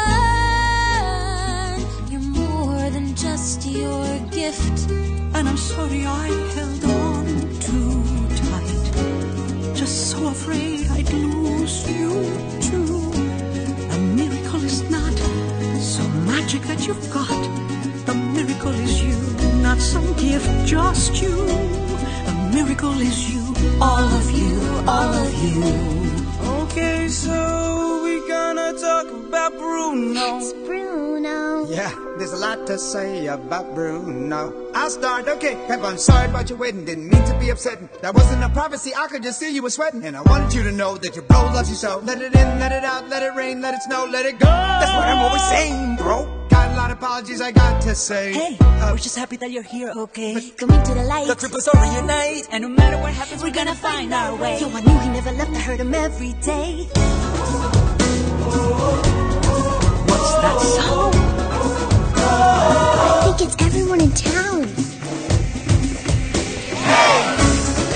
You're 2.09 2.21
more 2.21 2.89
than 2.91 3.15
just 3.15 3.65
your 3.65 4.17
gift. 4.31 4.89
And 4.89 5.45
I'm 5.49 5.57
sorry 5.57 6.05
I 6.05 6.27
held 6.55 6.85
on 6.85 7.25
too 7.59 8.01
tight. 8.47 8.93
Just 9.75 10.11
so 10.11 10.27
afraid 10.27 10.87
I'd 10.89 11.11
lose 11.11 11.85
you 11.89 12.13
magic 16.45 16.61
that 16.67 16.85
you've 16.85 17.09
got. 17.11 17.41
The 18.05 18.13
miracle 18.13 18.71
is 18.71 19.03
you, 19.03 19.17
not 19.63 19.79
some 19.79 20.05
gift, 20.13 20.47
just 20.67 21.19
you. 21.19 21.33
A 22.27 22.51
miracle 22.53 22.99
is 23.01 23.33
you, 23.33 23.41
all 23.81 24.07
of 24.19 24.29
you, 24.29 24.55
all 24.87 25.13
of 25.25 25.33
you. 25.43 25.63
Okay, 26.61 27.07
so 27.07 28.01
we 28.03 28.27
gonna 28.27 28.73
talk 28.77 29.07
about 29.07 29.53
Bruno. 29.57 30.37
It's 30.37 30.53
Bruno. 30.67 31.04
Yeah, 31.67 31.91
there's 32.17 32.31
a 32.31 32.37
lot 32.37 32.67
to 32.67 32.77
say 32.77 33.25
about 33.27 33.73
Bruno. 33.73 34.71
I'll 34.73 34.89
start, 34.89 35.27
okay. 35.27 35.55
Pep, 35.67 35.81
I'm 35.83 35.97
sorry 35.97 36.29
about 36.29 36.49
your 36.49 36.57
wedding. 36.59 36.85
Didn't 36.85 37.09
mean 37.09 37.23
to 37.25 37.37
be 37.39 37.49
upsetting. 37.49 37.89
That 38.01 38.13
wasn't 38.13 38.43
a 38.43 38.49
prophecy. 38.49 38.93
I 38.95 39.07
could 39.07 39.23
just 39.23 39.39
see 39.39 39.53
you 39.53 39.63
were 39.63 39.69
sweating. 39.69 40.03
And 40.05 40.15
I 40.15 40.21
wanted 40.21 40.53
you 40.53 40.63
to 40.63 40.71
know 40.71 40.95
that 40.97 41.15
your 41.15 41.23
bro 41.25 41.41
loves 41.53 41.69
you 41.69 41.75
so. 41.75 41.99
Let 42.03 42.21
it 42.21 42.33
in, 42.35 42.59
let 42.59 42.71
it 42.71 42.83
out, 42.83 43.09
let 43.09 43.23
it 43.23 43.33
rain, 43.35 43.61
let 43.61 43.73
it 43.73 43.81
snow, 43.81 44.05
let 44.09 44.25
it 44.25 44.39
go. 44.39 44.45
That's 44.45 44.91
what 44.93 45.07
I'm 45.07 45.17
always 45.17 45.43
saying, 45.49 45.95
bro. 45.97 46.47
Got 46.49 46.71
a 46.71 46.75
lot 46.75 46.91
of 46.91 46.97
apologies 46.97 47.41
I 47.41 47.51
got 47.51 47.81
to 47.81 47.95
say. 47.95 48.33
Hey, 48.33 48.57
Uh, 48.59 48.89
we're 48.91 48.97
just 48.97 49.17
happy 49.17 49.35
that 49.37 49.49
you're 49.51 49.63
here, 49.63 49.91
okay? 49.95 50.51
Come 50.57 50.69
into 50.71 50.93
the 50.93 51.03
light. 51.03 51.27
The 51.27 51.35
triple 51.35 51.59
story 51.61 51.89
unite, 51.95 52.47
and 52.51 52.61
no 52.61 52.69
matter 52.69 52.97
what 52.99 53.13
happens, 53.13 53.43
we're 53.43 53.51
gonna 53.51 53.75
find 53.75 54.13
our 54.13 54.35
way. 54.35 54.59
Yo, 54.59 54.69
I 54.69 54.81
knew 54.81 54.97
he 54.99 55.09
never 55.09 55.31
left. 55.31 55.51
I 55.51 55.59
heard 55.59 55.79
him 55.79 55.93
every 55.93 56.33
day. 56.33 56.87
What's 60.07 60.31
that 60.43 60.59
sound? 60.61 61.24
I 62.37 63.21
think 63.23 63.41
it's 63.49 63.55
everyone 63.63 64.01
in 64.01 64.11
town. 64.11 64.63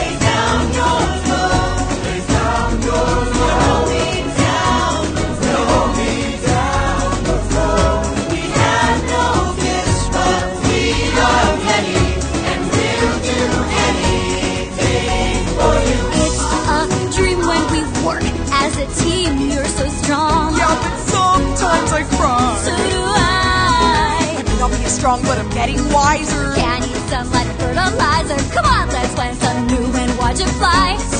It's 0.01 1.28
getting 25.59 25.91
wiser. 25.91 26.55
Yeah, 26.55 26.75
I 26.75 26.79
need 26.79 26.95
some 27.11 27.29
light 27.31 27.47
fertilizer. 27.59 28.39
Come 28.53 28.65
on, 28.65 28.87
let's 28.89 29.13
plant 29.13 29.37
some 29.41 29.67
new 29.67 29.85
and 30.01 30.17
watch 30.17 30.39
it 30.39 30.47
fly 30.55 31.18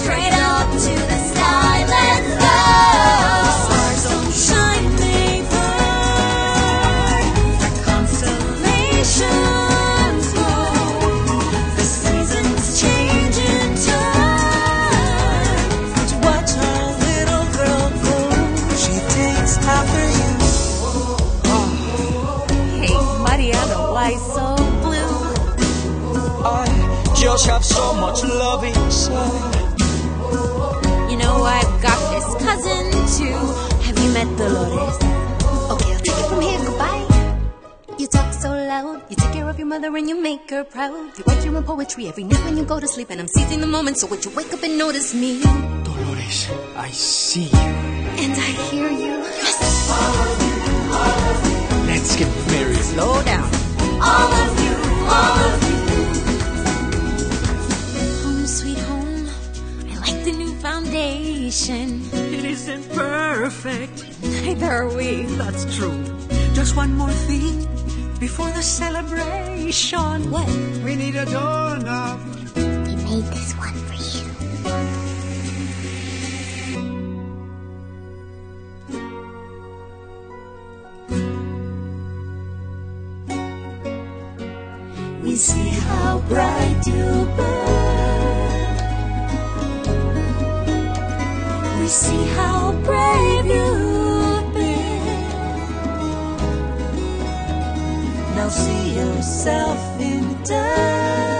just 27.40 27.50
have 27.51 27.64
so 27.64 27.93
much 27.93 28.24
love 28.24 28.64
inside. 28.66 29.80
You 31.09 31.18
know, 31.18 31.43
I've 31.43 31.82
got 31.82 32.00
this 32.11 32.27
cousin 32.43 32.92
too. 33.16 33.40
Have 33.85 33.98
you 33.98 34.11
met 34.11 34.27
Dolores? 34.38 34.98
Okay, 35.72 35.93
I'll 35.93 36.00
take 36.00 36.19
it 36.19 36.27
from 36.27 36.42
here. 36.42 36.59
Goodbye. 36.59 37.06
You 37.98 38.08
talk 38.08 38.34
so 38.34 38.50
loud. 38.50 39.03
You 39.09 39.16
take 39.16 39.32
care 39.32 39.48
of 39.48 39.58
your 39.58 39.68
mother 39.68 39.95
and 39.95 40.09
you 40.09 40.22
make 40.22 40.50
her 40.50 40.66
proud. 40.66 41.18
You 41.18 41.24
write 41.27 41.45
your 41.45 41.56
own 41.56 41.64
poetry 41.64 42.09
every 42.09 42.26
night 42.26 42.43
when 42.43 42.58
you 42.58 42.66
go 42.66 42.80
to 42.80 42.88
sleep. 42.88 43.09
And 43.09 43.22
I'm 43.22 43.27
seizing 43.27 43.61
the 43.61 43.68
moment, 43.68 43.98
so 43.98 44.08
would 44.08 44.26
you 44.26 44.32
wake 44.32 44.53
up 44.53 44.61
and 44.64 44.77
notice 44.77 45.14
me? 45.14 45.42
Dolores, 45.42 46.50
I 46.76 46.90
see 46.92 47.43
you. 47.43 47.69
And 48.24 48.34
I 48.34 48.51
hear 48.68 48.90
you. 48.90 49.16
Yes! 49.48 49.90
Let's 51.88 52.16
get 52.18 52.27
married. 52.51 52.84
Slow 52.92 53.24
down. 53.24 53.50
All 54.03 54.34
of 54.43 54.59
you, 54.59 54.76
all 55.08 55.40
of 55.40 55.64
you. 55.64 55.69
Foundation. 60.90 62.01
It 62.34 62.45
isn't 62.45 62.90
perfect. 62.90 64.03
Neither 64.24 64.66
are 64.66 64.88
we. 64.88 65.24
That's 65.38 65.66
true. 65.77 66.03
Just 66.53 66.76
one 66.76 66.95
more 66.95 67.11
thing 67.27 67.68
before 68.19 68.50
the 68.51 68.64
celebration. 68.64 70.32
What? 70.32 70.48
We 70.84 70.95
need 70.95 71.16
a 71.16 71.26
doorknob. 71.26 72.19
We 72.56 72.95
made 72.95 73.26
this 73.30 73.53
one 73.53 73.74
for 73.85 73.93
you. 73.93 74.26
We 85.24 85.35
see 85.35 85.69
how 85.69 86.19
bright 86.27 86.82
you 86.88 87.27
burn. 87.38 87.59
See 91.90 92.24
how 92.35 92.72
brave 92.84 93.45
you've 93.48 94.53
been. 94.53 95.30
Now 98.35 98.50
see 98.50 98.95
yourself 98.95 100.00
in 100.00 100.43
turn. 100.43 101.30
You're 101.30 101.39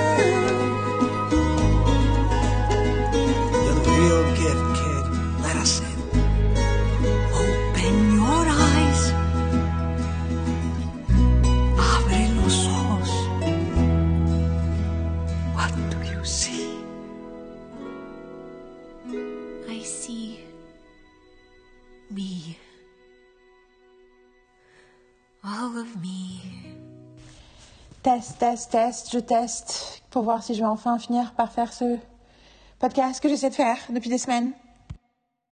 Test, 28.01 28.39
test, 28.39 28.71
test, 28.71 29.09
je 29.11 29.19
teste 29.19 30.03
pour 30.09 30.23
voir 30.23 30.41
si 30.41 30.53
je 30.53 30.59
vais 30.59 30.65
enfin 30.65 30.97
finir 30.97 31.33
par 31.33 31.51
faire 31.51 31.73
ce 31.73 31.97
podcast 32.79 33.21
que 33.21 33.27
j'essaie 33.27 33.49
de 33.49 33.55
faire 33.55 33.77
depuis 33.89 34.09
des 34.09 34.17
semaines. 34.17 34.53